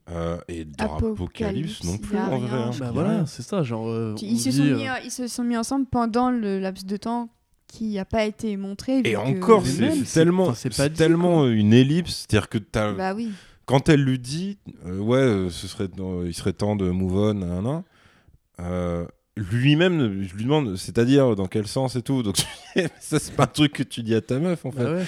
Euh, 0.10 0.38
et 0.48 0.66
dans 0.66 0.98
Apocalypse, 0.98 1.80
Apocalypse, 1.80 1.84
non 1.86 1.98
plus 1.98 2.18
a 2.18 2.26
en 2.30 2.40
vrai. 2.40 2.58
hein. 2.58 2.72
Bah 2.80 2.92
voilà, 2.94 3.26
c'est 3.28 3.44
ça. 3.44 3.64
Genre, 3.64 3.88
euh, 3.88 4.16
Ils 4.22 4.36
on 4.36 4.38
se, 4.40 4.50
dit, 4.50 4.58
sont 4.58 4.64
euh, 4.64 4.76
mis, 4.76 4.86
ils 5.06 5.12
se 5.12 5.28
sont 5.28 5.44
mis 5.44 5.56
ensemble 5.58 5.86
pendant 5.86 6.32
le 6.32 6.60
laps 6.60 6.86
de 6.86 6.98
temps 6.98 7.30
qui 7.68 7.94
n'a 7.96 8.04
pas 8.06 8.26
été 8.26 8.58
montré. 8.58 9.02
Et 9.06 9.16
encore, 9.16 9.66
c'est 9.66 10.04
tellement, 10.14 10.54
c'est 10.54 10.76
pas 10.76 10.90
dit, 10.90 10.96
tellement 10.98 11.48
une 11.48 11.72
ellipse. 11.72 12.26
C'est-à-dire 12.30 12.50
que 12.50 12.58
Bah 12.98 13.14
oui. 13.14 13.32
quand 13.66 13.88
elle 13.90 14.04
lui 14.04 14.20
dit, 14.20 14.58
euh, 14.86 15.00
ouais, 15.00 15.18
euh, 15.20 15.50
ce 15.50 15.68
serait, 15.68 15.88
euh, 16.00 16.24
il 16.26 16.34
serait 16.34 16.54
temps 16.54 16.76
de 16.76 16.90
move 16.90 17.16
on, 17.16 17.34
nan, 17.36 17.64
nan, 17.64 17.84
euh, 18.60 19.06
lui-même, 19.38 20.24
je 20.24 20.34
lui 20.36 20.44
demande, 20.44 20.76
c'est-à-dire 20.76 21.36
dans 21.38 21.48
quel 21.48 21.68
sens 21.68 21.96
et 21.96 22.02
tout. 22.02 22.22
Donc 22.24 22.36
ça, 23.00 23.20
c'est 23.20 23.34
pas 23.36 23.44
un 23.44 23.48
truc 23.48 23.72
que 23.74 23.84
tu 23.84 24.02
dis 24.04 24.16
à 24.16 24.22
ta 24.22 24.40
meuf 24.40 24.66
en 24.66 24.72
fait. 24.72 24.84
Bah 24.84 24.94
ouais, 24.96 25.06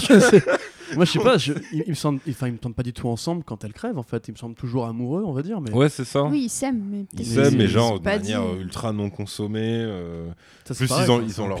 c'est 0.00 0.20
ça. 0.20 0.40
Moi, 0.94 1.04
je 1.04 1.10
sais 1.12 1.18
pas, 1.18 1.38
je- 1.38 1.52
il, 1.72 1.84
il 1.86 1.90
me 1.90 1.94
semble, 1.94 2.20
enfin, 2.28 2.48
ils 2.48 2.52
me 2.52 2.58
semblent 2.62 2.74
pas 2.74 2.82
du 2.82 2.92
tout 2.92 3.08
ensemble 3.08 3.42
quand 3.44 3.64
elle 3.64 3.72
crève, 3.72 3.98
en 3.98 4.02
fait. 4.02 4.28
Ils 4.28 4.32
me 4.32 4.36
semblent 4.36 4.54
toujours 4.54 4.86
amoureux, 4.86 5.22
on 5.24 5.32
va 5.32 5.42
dire. 5.42 5.60
Mais 5.60 5.72
Ouais, 5.72 5.88
c'est 5.88 6.04
ça. 6.04 6.24
Oui, 6.24 6.42
ils 6.44 6.48
s'aiment, 6.48 6.82
mais 6.90 7.04
Ils 7.18 7.24
s'aiment, 7.26 7.56
mais 7.56 7.66
genre 7.66 7.98
de 7.98 8.04
manière 8.04 8.42
dit. 8.42 8.48
euh, 8.58 8.60
ultra 8.62 8.92
non 8.92 9.10
consommée. 9.10 9.60
euh, 9.84 10.28
ça, 10.64 10.74
plus, 10.74 10.86
pareil, 10.88 11.06
ils 11.06 11.10
ont- 11.10 11.22
ils 11.26 11.40
ont 11.40 11.48
leur 11.48 11.60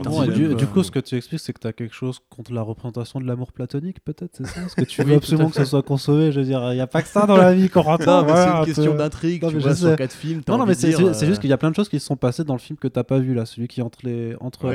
du, 0.56 0.66
coup, 0.66 0.82
ce 0.82 0.90
que 0.90 0.98
tu 1.00 1.16
expliques, 1.16 1.40
c'est 1.40 1.52
que 1.52 1.60
tu 1.60 1.66
as 1.66 1.72
quelque 1.72 1.94
chose 1.94 2.20
contre 2.28 2.52
la 2.52 2.62
représentation 2.62 3.20
de 3.20 3.26
l'amour 3.26 3.52
platonique, 3.52 4.02
peut-être, 4.04 4.36
c'est 4.36 4.46
ça? 4.46 4.60
Parce 4.60 4.74
que 4.74 4.84
tu 4.84 5.02
veux 5.02 5.14
absolument 5.14 5.48
que 5.48 5.56
ça 5.56 5.64
soit 5.64 5.82
consommé. 5.82 6.32
Je 6.32 6.40
veux 6.40 6.46
dire, 6.46 6.62
il 6.72 6.76
n'y 6.76 6.80
a 6.80 6.86
pas 6.86 7.02
que 7.02 7.08
ça 7.08 7.26
dans 7.26 7.36
la 7.36 7.52
vie, 7.54 7.68
Corentin. 7.70 8.24
C'est 8.26 8.32
un 8.32 8.60
une 8.60 8.64
question 8.66 8.94
d'intrigue, 8.94 9.42
Non, 9.42 9.48
tu 9.48 9.56
mais 9.56 9.60
vois, 9.62 9.74
sur 9.74 9.96
quatre 9.96 10.12
films. 10.12 10.42
Non, 10.48 10.58
non, 10.58 10.66
mais 10.66 10.74
c'est 10.74 10.94
euh, 10.94 11.26
juste 11.26 11.40
qu'il 11.40 11.50
y 11.50 11.52
a 11.52 11.58
plein 11.58 11.70
de 11.70 11.76
choses 11.76 11.88
qui 11.88 11.98
se 12.00 12.06
sont 12.06 12.16
passées 12.16 12.44
dans 12.44 12.54
le 12.54 12.60
film 12.60 12.78
que 12.78 12.88
t'as 12.88 13.04
pas 13.04 13.18
vu 13.18 13.34
là, 13.34 13.46
celui 13.46 13.68
qui 13.68 13.80
est 13.80 13.82
entre 13.82 14.00
les 14.04 14.34
entre 14.40 14.66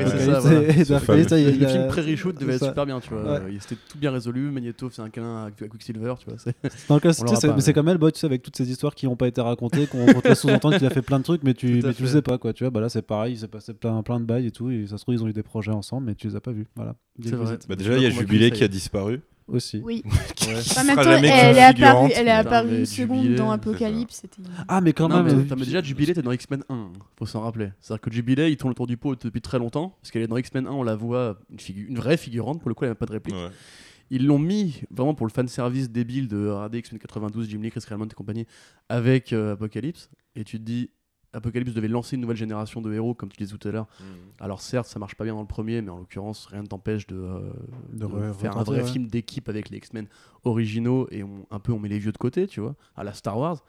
Le 1.62 1.68
film 1.68 1.88
pré-reshoot 1.88 2.40
devait 2.40 2.56
être 2.56 2.66
super 2.66 2.86
bien, 2.86 3.00
tu 3.00 3.10
vois. 3.10 3.20
Euh, 3.20 3.52
c'était 3.60 3.80
tout 3.90 3.98
bien 3.98 4.12
résolu. 4.12 4.45
Magneto 4.52 4.90
faisait 4.90 5.02
un 5.02 5.10
câlin 5.10 5.46
à 5.46 5.46
à 5.48 5.68
Quicksilver, 5.68 6.14
tu 6.20 6.26
vois. 6.30 6.38
c'est- 6.38 6.56
Dans 6.88 6.96
le 6.96 7.02
cas, 7.02 7.14
c'est- 7.60 7.74
comme 7.74 7.88
Hellboy, 7.90 8.12
tu 8.12 8.20
sais, 8.20 8.26
avec 8.28 8.42
toutes 8.42 8.56
ces 8.56 8.70
histoires 8.70 8.96
qui 8.96 9.06
n'ont 9.06 9.16
pas 9.16 9.28
été 9.28 9.42
racontées, 9.42 9.88
qu'on 9.88 10.08
on 10.08 10.22
te 10.22 10.28
laisse 10.28 10.40
sous-entendre 10.40 10.78
qu'il 10.78 10.88
a 10.88 10.90
fait 10.90 11.02
plein 11.02 11.20
de 11.20 11.24
trucs, 11.24 11.44
mais 11.44 11.54
tu, 11.54 11.68
mais 11.84 11.94
tu 11.94 12.02
le 12.04 12.08
fait. 12.08 12.14
sais 12.16 12.22
pas, 12.22 12.38
quoi. 12.38 12.54
Tu 12.54 12.64
vois, 12.64 12.72
bah 12.72 12.82
là, 12.82 12.90
c'est 12.90 13.02
pareil, 13.02 13.34
il 13.34 13.40
s'est 13.40 13.48
passé 13.48 13.74
plein, 13.74 14.02
plein 14.04 14.20
de 14.20 14.26
bails 14.26 14.48
et 14.48 14.52
tout, 14.52 14.70
et 14.70 14.86
ça 14.88 14.98
se 14.98 15.04
trouve, 15.04 15.16
ils 15.16 15.24
ont 15.24 15.28
eu 15.28 15.34
des 15.34 15.44
projets 15.44 15.72
ensemble, 15.72 16.08
mais 16.08 16.16
tu 16.16 16.28
les 16.28 16.36
as 16.36 16.42
pas 16.42 16.52
vus. 16.52 16.68
Voilà. 16.76 16.96
C'est 17.24 17.36
vrai. 17.36 17.58
Bah, 17.70 17.76
déjà, 17.76 17.96
il 17.98 18.04
y 18.04 18.06
a 18.06 18.10
Jubilé 18.10 18.52
qui 18.52 18.64
a 18.64 18.68
disparu. 18.68 19.22
Aussi. 19.48 19.80
Oui. 19.84 20.02
Ouais. 20.48 20.62
jamais 21.04 21.28
elle 21.28 21.56
est 21.58 21.62
apparue, 21.62 22.12
elle 22.16 22.28
est 22.28 22.32
apparue 22.32 22.80
une 22.80 22.86
seconde 22.86 23.18
Jubilé, 23.22 23.36
dans 23.36 23.50
Apocalypse. 23.52 24.24
Ah, 24.68 24.82
mais 24.82 24.94
quand 24.94 25.08
Non, 25.08 25.18
même. 25.24 25.26
mais, 25.26 25.34
euh, 25.34 25.46
attends, 25.46 25.56
mais 25.58 25.66
déjà, 25.66 25.82
Jubilé 25.84 26.12
était 26.12 26.22
dans 26.24 26.32
X-Men 26.32 26.64
1, 26.70 26.90
faut 27.18 27.26
s'en 27.28 27.42
rappeler. 27.42 27.70
C'est-à-dire 27.80 28.02
que 28.02 28.12
Jubilé, 28.12 28.50
il 28.50 28.58
tourne 28.58 28.72
autour 28.72 28.86
du 28.88 28.98
pot 28.98 29.16
depuis 29.16 29.42
très 29.42 29.58
longtemps, 29.60 29.96
parce 30.02 30.10
qu'elle 30.12 30.22
est 30.24 30.28
dans 30.28 30.38
X-Men 30.38 30.66
1, 30.68 30.72
on 30.72 30.82
la 30.84 30.96
voit, 30.96 31.38
une, 31.52 31.58
figu- 31.58 31.86
une 31.88 31.96
vraie 31.98 32.18
figurante, 32.18 32.60
pour 32.60 32.70
le 32.70 32.76
coup, 32.76 32.86
elle 32.86 32.92
n'a 32.92 32.96
pas 32.96 33.06
de 33.06 33.12
réplique. 33.14 33.36
Ouais. 33.36 33.50
Ils 34.12 34.26
l'ont 34.28 34.40
mis 34.40 34.82
vraiment 34.92 35.14
pour 35.16 35.26
le 35.26 35.32
fanservice 35.32 35.90
débile 35.90 36.28
de 36.28 36.48
RAD 36.48 36.76
X-Men 36.76 37.00
92, 37.00 37.50
Jim 37.50 37.60
Lee, 37.62 37.72
Chris 37.72 37.82
Claremont 37.82 38.06
et 38.06 38.14
compagnie, 38.14 38.46
avec 38.90 39.34
euh, 39.34 39.54
Apocalypse. 39.54 40.10
Et 40.36 40.44
tu 40.44 40.60
te 40.60 40.64
dis, 40.64 40.90
Apocalypse 41.34 41.74
devait 41.74 41.88
lancer 41.88 42.16
une 42.16 42.22
nouvelle 42.22 42.38
génération 42.38 42.82
de 42.82 42.94
héros, 42.94 43.14
comme 43.14 43.30
tu 43.30 43.38
disais 43.44 43.58
tout 43.58 43.68
à 43.68 43.72
l'heure. 43.72 43.88
Alors 44.40 44.62
certes, 44.62 44.88
ça 44.88 45.00
marche 45.00 45.16
pas 45.16 45.24
bien 45.26 45.34
dans 45.34 45.42
le 45.42 45.48
premier, 45.48 45.82
mais 45.82 45.90
en 45.90 45.98
l'occurrence, 45.98 46.46
rien 46.46 46.62
ne 46.62 46.68
t'empêche 46.68 47.08
de, 47.08 47.16
euh, 47.18 47.52
De 47.92 48.00
de 48.00 48.06
re- 48.06 48.34
faire 48.34 48.56
un 48.58 48.64
vrai 48.64 48.82
ouais. 48.84 48.88
film 48.88 49.08
d'équipe 49.08 49.50
avec 49.50 49.70
les 49.70 49.78
X-Men 49.78 50.08
originaux 50.44 51.08
et 51.12 51.24
on, 51.24 51.46
un 51.52 51.60
peu 51.60 51.72
on 51.74 51.80
met 51.80 51.90
les 51.90 52.00
vieux 52.00 52.12
de 52.12 52.18
côté, 52.18 52.48
tu 52.48 52.62
vois, 52.62 52.76
à 52.96 53.04
la 53.04 53.14
Star 53.14 53.38
Wars. 53.38 53.64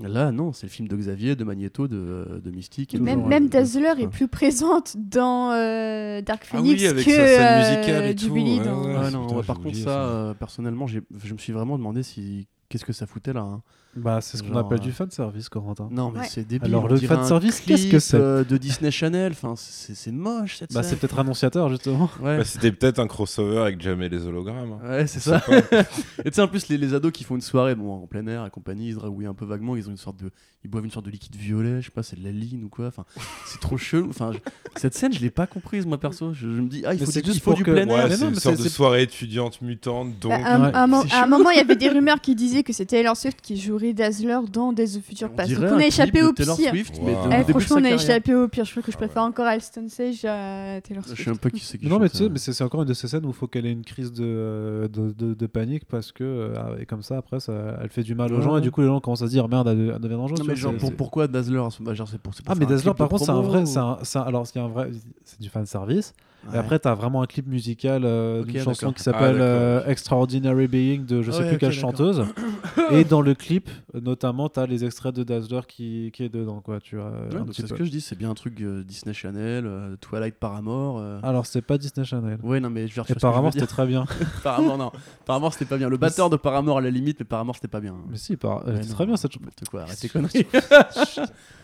Là, 0.00 0.30
non, 0.30 0.52
c'est 0.52 0.66
le 0.66 0.70
film 0.70 0.86
de 0.86 0.96
Xavier, 0.96 1.34
de 1.34 1.42
Magneto, 1.42 1.88
de, 1.88 2.40
de 2.44 2.50
Mystique. 2.52 2.94
et 2.94 2.98
Même, 3.00 3.26
même 3.26 3.46
euh, 3.46 3.48
Dazzler 3.48 3.94
est 3.98 4.06
plus 4.08 4.28
présente 4.28 4.94
dans 4.96 5.50
euh, 5.52 6.20
Dark 6.20 6.42
Ah 6.52 6.56
Phoenix 6.58 6.80
oui, 6.82 6.86
avec 6.86 7.04
que 7.04 7.10
sa 7.10 7.26
scène 7.26 7.46
euh, 7.48 7.58
musicale 7.76 8.04
et 8.06 8.14
tout, 8.14 8.26
Jubilee 8.26 8.58
ouais, 8.60 8.64
dans- 8.64 8.84
ouais. 8.86 8.96
Ouais, 8.96 9.10
non, 9.10 9.26
putain, 9.26 9.42
par 9.42 9.56
contre, 9.56 9.68
oublié 9.68 9.82
ça, 9.84 9.90
ça. 9.90 10.04
euh, 10.04 10.34
personnellement, 10.34 10.86
je 10.86 11.00
me 11.32 11.38
suis 11.38 11.52
vraiment 11.52 11.76
demandé 11.78 12.02
si 12.04 12.46
qu'est-ce 12.68 12.84
que 12.84 12.92
ça 12.92 13.06
foutait 13.06 13.32
là. 13.32 13.40
hein. 13.40 13.62
Bah, 13.96 14.20
c'est 14.20 14.36
ce 14.36 14.42
qu'on 14.44 14.50
Genre, 14.50 14.58
appelle 14.58 14.78
euh, 14.78 14.82
du 14.82 14.92
fanservice, 14.92 15.48
Corentin. 15.48 15.88
Non, 15.90 16.12
mais 16.12 16.20
Ouais. 16.20 16.26
c'est 16.28 16.46
débile. 16.46 16.68
Alors, 16.68 16.84
on 16.84 16.88
le 16.88 16.98
dirait 16.98 17.14
un 17.14 17.18
fanservice, 17.18 17.60
qu'est-ce 17.60 17.88
que 17.88 17.98
c'est 17.98 18.16
euh, 18.16 18.44
De 18.44 18.56
Disney 18.56 18.90
Channel, 18.92 19.32
enfin, 19.32 19.54
c'est 19.56 19.94
c'est 19.96 20.12
moche 20.12 20.56
cette 20.58 20.72
Bah, 20.72 20.82
c'est 20.84 20.96
peut-être 20.96 21.18
annonciateur, 21.18 21.68
justement. 21.68 22.08
Ouais. 22.22 22.36
Bah, 22.38 22.44
C'était 22.44 22.70
peut-être 22.70 23.00
un 23.00 23.06
crossover 23.08 23.58
avec 23.58 23.80
Jamais 23.80 24.08
les 24.08 24.24
hologrammes. 24.24 24.78
hein. 24.84 24.88
Ouais, 24.88 25.06
c'est 25.08 25.18
Je 25.18 25.24
ça. 25.30 25.40
sais 25.40 25.62
pas. 25.62 25.80
Et 26.24 26.30
tu 26.30 26.34
sais, 26.34 26.42
en 26.42 26.48
plus, 26.48 26.68
les, 26.68 26.76
les 26.78 26.94
ados 26.94 27.10
qui 27.12 27.24
font 27.24 27.34
une 27.34 27.40
soirée 27.40 27.74
bon, 27.74 27.92
en 28.02 28.06
plein 28.06 28.26
air 28.28 28.46
et 28.46 28.50
compagnie, 28.50 28.88
ils 28.88 28.92
se 28.94 28.98
dragouillent 28.98 29.26
un 29.26 29.34
peu 29.34 29.46
vaguement, 29.46 29.74
ils 29.74 29.88
ont 29.88 29.92
une 29.92 29.96
sorte 29.96 30.22
de. 30.22 30.30
Ils 30.64 30.70
boivent 30.70 30.84
une 30.84 30.90
sorte 30.90 31.06
de 31.06 31.10
liquide 31.10 31.36
violet, 31.36 31.80
je 31.80 31.86
sais 31.86 31.92
pas, 31.92 32.02
c'est 32.02 32.18
de 32.18 32.24
la 32.24 32.32
ligne 32.32 32.64
ou 32.64 32.68
quoi. 32.68 32.88
Enfin, 32.88 33.04
c'est 33.46 33.60
trop 33.60 33.78
chelou. 33.78 34.10
Enfin, 34.10 34.32
je- 34.32 34.38
cette 34.80 34.94
scène, 34.94 35.12
je 35.12 35.20
l'ai 35.20 35.30
pas 35.30 35.46
comprise, 35.46 35.86
moi 35.86 35.98
perso. 35.98 36.32
Je, 36.34 36.40
je 36.54 36.60
me 36.60 36.68
dis, 36.68 36.82
ah, 36.84 36.94
il 36.94 37.00
Mais 37.00 37.06
faut, 37.06 37.10
c'est 37.12 37.20
du, 37.22 37.26
juste 37.26 37.38
il 37.38 37.40
faut 37.42 37.50
pour 37.52 37.58
du 37.58 37.64
que- 37.64 37.70
plein 37.70 37.86
air. 37.86 37.94
Ouais, 37.94 38.08
mais 38.08 38.14
c'est 38.16 38.20
non, 38.22 38.28
une 38.28 38.34
mais 38.34 38.40
sorte 38.40 38.56
c'est- 38.56 38.62
de 38.64 38.68
c'est- 38.68 38.74
soirée 38.74 39.02
étudiante 39.02 39.60
mutante, 39.62 40.18
donc. 40.20 40.32
Bah, 40.32 40.38
à, 40.44 40.82
un 40.82 40.86
mo- 40.86 41.02
C'est 41.06 41.12
à 41.14 41.18
un 41.20 41.24
chelou. 41.24 41.30
moment, 41.38 41.50
il 41.50 41.56
y 41.56 41.60
avait 41.60 41.76
des 41.76 41.88
rumeurs 41.88 42.20
qui 42.20 42.34
disaient 42.34 42.62
que 42.64 42.72
c'était 42.72 42.96
Taylor 42.98 43.16
Swift 43.16 43.40
qui 43.40 43.56
jouerait 43.78 43.92
Dazzler 43.92 44.38
dans 44.52 44.72
Days 44.72 44.96
of 44.96 45.02
Future 45.04 45.28
On 45.32 45.36
Past. 45.36 45.52
Donc 45.52 45.70
on 45.72 45.78
a 45.78 45.86
échappé 45.86 46.22
au 46.22 46.32
Taylor 46.32 46.56
pire. 46.56 46.70
Swift, 46.70 46.98
Wow. 46.98 47.04
mais 47.06 47.12
de- 47.12 47.18
Eh, 47.48 47.50
franchement, 47.50 47.76
on 47.76 47.78
a 47.78 47.82
carrière. 47.82 48.00
échappé 48.00 48.34
au 48.34 48.48
pire. 48.48 48.64
Je 48.64 48.70
crois 48.72 48.82
que 48.82 48.90
je 48.92 48.96
Ah 48.96 49.00
ouais. 49.00 49.06
préfère 49.06 49.22
encore 49.22 49.46
Alston 49.46 49.86
Sage 49.88 50.24
à 50.24 50.80
Taylor 50.82 51.02
Je 51.04 51.08
Swift. 51.08 51.24
sais 51.24 51.30
un 51.30 51.34
peu 51.36 51.50
qui 51.50 51.60
c'est 51.60 51.78
qui 51.78 51.86
Non, 51.86 51.98
mais 51.98 52.08
tu 52.08 52.16
sais, 52.18 52.24
euh. 52.24 52.28
mais 52.30 52.38
c'est 52.38 52.62
encore 52.64 52.82
une 52.82 52.88
de 52.88 52.94
ces 52.94 53.08
scènes 53.08 53.24
où 53.24 53.28
il 53.28 53.34
faut 53.34 53.46
qu'elle 53.46 53.66
ait 53.66 53.72
une 53.72 53.84
crise 53.84 54.12
de, 54.12 54.88
de, 54.92 55.12
de- 55.12 55.34
de 55.34 55.46
panique 55.46 55.84
parce 55.86 56.12
que, 56.12 56.24
euh, 56.24 56.78
et 56.80 56.86
comme 56.86 57.02
ça, 57.02 57.16
après, 57.18 57.40
ça, 57.40 57.52
elle 57.82 57.88
fait 57.90 58.02
du 58.02 58.14
mal 58.14 58.32
aux 58.32 58.36
Ouais. 58.38 58.42
gens 58.42 58.56
et 58.56 58.60
du 58.60 58.70
coup, 58.70 58.80
les 58.80 58.86
gens 58.86 59.00
commencent 59.00 59.22
à 59.22 59.26
se 59.26 59.30
dire 59.32 59.48
merde, 59.48 59.68
elle, 59.68 59.92
elle 59.94 60.00
devient 60.00 60.14
dangereuse. 60.14 60.40
Non, 60.40 60.46
mais 60.46 60.56
genre, 60.56 60.74
pour- 60.76 60.94
pourquoi 60.94 61.28
Dazzler 61.28 61.62
bah, 61.80 61.94
genre, 61.94 62.08
c'est 62.08 62.18
pour, 62.18 62.32
Ah, 62.46 62.54
mais 62.58 62.66
Dazzler, 62.66 62.92
par 62.94 63.08
contre, 63.08 63.24
c'est 63.24 63.30
un 63.30 63.40
vrai. 63.40 63.64
c'est 63.66 63.78
alors, 64.18 64.44
il 64.54 64.58
y 64.58 64.60
a 64.60 64.64
un 64.64 64.68
vrai. 64.68 64.90
C'est 65.24 65.40
du 65.40 65.48
fan 65.48 65.66
service. 65.66 66.12
Ouais. 66.48 66.56
Et 66.56 66.58
après, 66.58 66.78
t'as 66.78 66.94
vraiment 66.94 67.22
un 67.22 67.26
clip 67.26 67.46
musical 67.46 68.02
euh, 68.04 68.42
d'une 68.44 68.62
chanson 68.62 68.92
qui 68.92 69.02
s'appelle 69.02 69.36
Ah, 69.38 69.44
euh. 69.44 69.86
Extraordinary 69.86 70.66
Being 70.68 71.04
de 71.04 71.22
je 71.22 71.30
sais 71.30 71.42
Ouais, 71.42 71.48
plus 71.50 71.58
quelle 71.58 71.72
chanteuse. 71.72 72.24
et 72.90 73.04
dans 73.04 73.20
le 73.20 73.34
clip, 73.34 73.68
notamment, 73.94 74.48
t'as 74.48 74.66
les 74.66 74.84
extraits 74.84 75.14
de 75.14 75.22
Dazzler 75.24 75.60
qui, 75.68 76.10
qui 76.14 76.24
est 76.24 76.28
dedans, 76.28 76.60
quoi. 76.60 76.80
Tu 76.80 76.96
vois, 76.96 77.10
Ouais, 77.10 77.34
un 77.36 77.38
donc 77.40 77.48
petit 77.48 77.60
c'est 77.62 77.68
ce 77.68 77.74
que 77.74 77.84
je 77.84 77.90
dis, 77.90 78.00
c'est 78.00 78.16
bien 78.16 78.30
un 78.30 78.34
truc 78.34 78.60
euh, 78.60 78.82
Disney 78.82 79.12
Channel, 79.14 79.66
euh, 79.66 79.96
Twilight 80.00 80.36
Paramore. 80.36 80.98
euh. 80.98 81.20
Alors, 81.22 81.44
c'est 81.46 81.62
pas 81.62 81.76
Disney 81.78 82.04
Channel. 82.06 82.38
Ouais, 82.42 82.60
non, 82.60 82.70
mais 82.70 82.86
je 82.88 82.94
vais 82.94 83.02
Et 83.02 83.14
dire. 83.14 83.50
c'était 83.52 83.66
très 83.66 83.86
bien. 83.86 84.06
Paramore, 84.42 84.78
non. 84.78 84.92
Paramore, 85.26 85.52
c'était 85.52 85.66
pas 85.66 85.76
bien. 85.76 85.88
Le 85.88 85.96
batteur 85.96 86.30
de 86.30 86.36
Paramore, 86.36 86.78
à 86.78 86.80
la 86.80 86.90
limite, 86.90 87.18
mais 87.20 87.26
Paramore, 87.26 87.56
c'était 87.56 87.68
pas 87.68 87.80
bien. 87.80 87.94
mais 88.08 88.16
si, 88.16 88.36
par... 88.36 88.66
non. 88.66 88.80
très 88.80 89.06
bien 89.06 89.16
cette 89.16 89.32
chanson. 89.32 89.44
Quoi, 89.70 89.82
arrête 89.84 89.98
tes 89.98 90.08
conneries. 90.08 90.46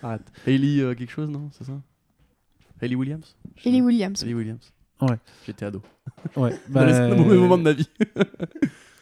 Arrête. 0.03 0.23
Hayley, 0.47 0.95
quelque 0.97 1.11
chose, 1.11 1.31
non 1.31 1.49
C'est 1.53 1.65
ça? 1.65 1.73
Hayley 2.83 2.97
Williams? 2.97 3.37
Sais 3.57 3.69
Ellie. 3.71 3.81
Williams. 3.81 4.23
Hayley 4.23 4.35
Williams. 4.35 4.73
Ouais. 5.03 5.17
J'étais 5.47 5.67
ado. 5.67 5.83
Ouais. 6.37 6.51
Dans 6.69 6.81
bah, 6.81 6.87
les- 7.09 7.17
mauvais 7.17 7.37
moment 7.37 7.59
de 7.59 7.63
ma 7.63 7.73
vie. 7.73 7.89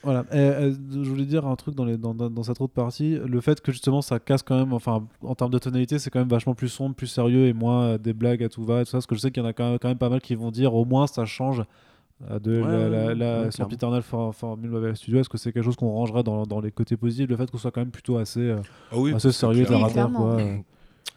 Voilà. 0.05 0.25
Et, 0.33 0.37
euh, 0.37 0.73
je 0.91 1.09
voulais 1.09 1.25
dire 1.25 1.47
un 1.47 1.55
truc 1.55 1.77
dans, 1.77 1.85
les, 1.85 1.97
dans, 1.97 2.13
dans- 2.13 2.29
dans 2.29 2.43
cette 2.43 2.61
autre 2.61 2.73
partie. 2.73 3.21
Le 3.25 3.41
fait 3.41 3.61
que 3.61 3.71
justement 3.71 4.03
ça 4.03 4.19
casse 4.19 4.43
quand 4.43 4.59
même, 4.59 4.73
enfin 4.73 5.07
en 5.23 5.37
termes 5.37 5.53
de 5.53 5.59
tonalité, 5.59 6.01
c'est 6.01 6.11
quand 6.11 6.19
même 6.19 6.29
vachement 6.29 6.57
plus 6.57 6.69
sombre, 6.71 6.97
plus 6.97 7.07
sérieux 7.07 7.47
et 7.47 7.53
moins 7.53 7.83
euh, 7.85 7.99
des 7.99 8.13
blagues 8.13 8.43
à 8.43 8.49
tout 8.49 8.65
va 8.65 8.81
et 8.81 8.85
tout 8.85 8.91
ça. 8.91 8.97
Parce 8.97 9.07
que 9.07 9.15
je 9.15 9.21
sais 9.21 9.31
qu'il 9.31 9.45
y 9.45 9.47
en 9.47 9.49
a 9.49 9.53
quand 9.53 9.71
même, 9.71 9.79
quand 9.79 9.87
même 9.87 9.99
pas 9.99 10.09
mal 10.09 10.21
qui 10.21 10.35
vont 10.35 10.51
dire 10.51 10.75
au 10.75 10.85
moins 10.85 11.07
ça 11.07 11.25
change 11.25 11.63
euh, 12.33 12.41
de 12.41 12.61
Ouais, 12.61 12.89
la, 12.91 13.15
la, 13.15 13.45
la 13.45 14.01
for- 14.03 14.35
Formule 14.35 14.71
Marvel 14.71 14.97
Studio. 14.97 15.21
Est-ce 15.21 15.29
que 15.29 15.39
c'est 15.39 15.53
quelque 15.53 15.63
chose 15.65 15.77
qu'on 15.77 15.93
rangerait 15.93 16.25
dans, 16.25 16.47
dans 16.47 16.61
les 16.61 16.73
côtés 16.73 16.97
positifs? 16.97 17.29
Le 17.29 17.37
fait 17.37 17.49
qu'on 17.49 17.59
soit 17.59 17.71
quand 17.71 17.83
même 17.83 17.93
plutôt 17.93 18.17
assez, 18.19 18.41
euh, 18.41 18.57
Ah 18.91 18.97
oui, 18.99 19.15
assez 19.15 19.31
sérieux, 19.31 19.67
terre, 19.67 19.87
clairement. 19.87 20.19
quoi. 20.35 20.43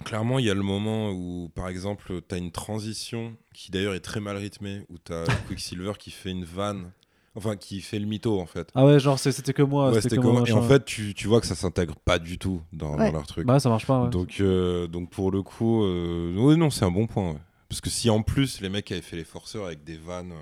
Clairement, 0.03 0.39
il 0.39 0.45
y 0.45 0.49
a 0.49 0.53
le 0.53 0.61
moment 0.61 1.11
où, 1.11 1.49
par 1.55 1.67
exemple, 1.69 2.21
tu 2.27 2.35
as 2.35 2.37
une 2.37 2.51
transition 2.51 3.35
qui 3.53 3.71
d'ailleurs 3.71 3.93
est 3.95 3.99
très 4.01 4.19
mal 4.19 4.35
rythmée, 4.37 4.81
où 4.89 4.97
tu 5.03 5.13
as 5.13 5.25
Quicksilver 5.47 5.93
qui 5.97 6.11
fait 6.11 6.31
une 6.31 6.43
vanne, 6.43 6.91
enfin 7.35 7.55
qui 7.55 7.81
fait 7.81 7.97
le 7.99 8.05
mytho 8.05 8.39
en 8.39 8.45
fait. 8.45 8.69
Ah 8.75 8.85
ouais, 8.85 8.99
genre 8.99 9.17
c'était 9.17 9.53
que 9.53 9.61
moi. 9.63 9.87
Ouais, 9.87 9.93
c'était 9.95 10.01
c'était 10.03 10.15
que 10.17 10.21
comment 10.21 10.39
moi, 10.39 10.47
Et 10.49 10.51
en 10.51 10.61
fait, 10.61 10.83
tu, 10.85 11.13
tu 11.13 11.27
vois 11.27 11.39
que 11.41 11.47
ça 11.47 11.55
s'intègre 11.55 11.95
pas 11.95 12.19
du 12.19 12.37
tout 12.37 12.61
dans, 12.73 12.97
Ouais. 12.97 13.07
dans 13.07 13.13
leur 13.19 13.27
truc. 13.27 13.47
bah 13.47 13.59
ça 13.59 13.69
marche 13.69 13.85
pas. 13.85 14.03
ouais. 14.03 14.09
Donc, 14.09 14.37
euh, 14.41 14.87
donc 14.87 15.09
pour 15.09 15.31
le 15.31 15.41
coup, 15.41 15.83
euh, 15.83 16.33
oui, 16.37 16.57
non, 16.57 16.69
c'est 16.69 16.85
un 16.85 16.91
bon 16.91 17.07
point. 17.07 17.31
ouais. 17.31 17.39
Parce 17.69 17.81
que 17.81 17.89
si 17.89 18.09
en 18.09 18.21
plus 18.21 18.61
les 18.61 18.69
mecs 18.69 18.91
avaient 18.91 19.01
fait 19.01 19.17
les 19.17 19.23
forceurs 19.23 19.65
avec 19.65 19.83
des 19.83 19.97
vannes 19.97 20.33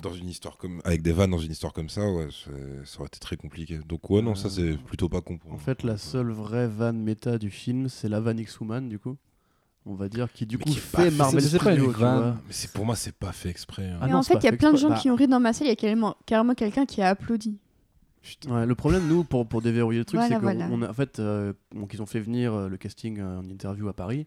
dans 0.00 0.12
une 0.12 0.28
histoire 0.28 0.56
comme 0.56 0.80
avec 0.84 1.02
des 1.02 1.12
vannes 1.12 1.30
dans 1.30 1.38
une 1.38 1.52
histoire 1.52 1.72
comme 1.72 1.88
ça, 1.88 2.08
ouais, 2.10 2.28
ça 2.84 2.98
aurait 2.98 3.06
été 3.08 3.18
très 3.18 3.36
compliqué. 3.36 3.78
Donc 3.86 4.08
ouais, 4.10 4.22
non, 4.22 4.34
ça 4.34 4.48
c'est 4.50 4.76
plutôt 4.76 5.08
pas 5.08 5.20
con. 5.20 5.38
pour 5.38 5.52
En 5.52 5.58
fait, 5.58 5.82
la 5.82 5.96
seule 5.96 6.30
vraie 6.30 6.68
vanne 6.68 6.98
méta 7.00 7.38
du 7.38 7.50
film, 7.50 7.88
c'est 7.88 8.08
la 8.08 8.20
vanne 8.20 8.38
X-Woman, 8.38 8.88
du 8.88 8.98
coup. 8.98 9.16
On 9.86 9.94
va 9.94 10.08
dire, 10.10 10.30
qui 10.32 10.44
du 10.44 10.58
Mais 10.58 10.64
coup 10.64 10.70
qui 10.70 10.76
fait 10.76 11.10
fait- 11.10 11.16
Marvel 11.16 11.42
Studios. 11.42 11.92
Mais 11.98 12.32
c'est 12.50 12.70
pour 12.72 12.84
moi, 12.84 12.94
c'est 12.96 13.14
pas 13.14 13.32
fait 13.32 13.48
exprès. 13.48 13.86
hein. 13.88 13.98
Ah 14.02 14.08
non, 14.08 14.18
en 14.18 14.22
fait, 14.22 14.34
il 14.34 14.44
y 14.44 14.48
a 14.48 14.52
plein 14.52 14.72
de 14.72 14.76
gens 14.76 14.90
Bah- 14.90 14.98
qui 14.98 15.08
ont 15.10 15.16
ri 15.16 15.26
dans 15.26 15.40
ma 15.40 15.52
salle. 15.54 15.68
Il 15.68 15.70
y 15.70 15.72
a 15.72 15.76
carrément, 15.76 16.16
carrément 16.26 16.54
quelqu'un 16.54 16.84
qui 16.84 17.00
a 17.00 17.08
applaudi. 17.08 17.56
Ouais, 18.46 18.66
le 18.66 18.74
problème, 18.74 19.08
nous, 19.08 19.24
pour, 19.24 19.46
pour 19.46 19.62
déverrouiller 19.62 20.00
le 20.00 20.04
truc, 20.04 20.20
Voilà, 20.20 20.34
c'est 20.36 20.40
voilà. 20.42 20.68
qu'on 20.68 20.82
a 20.82 20.90
en 20.90 20.92
fait, 20.92 21.18
euh, 21.18 21.54
donc 21.74 21.94
ils 21.94 22.02
ont 22.02 22.06
fait 22.06 22.20
venir 22.20 22.52
euh, 22.52 22.68
le 22.68 22.76
casting 22.76 23.18
euh, 23.18 23.38
en 23.38 23.44
interview 23.48 23.88
à 23.88 23.94
Paris, 23.94 24.26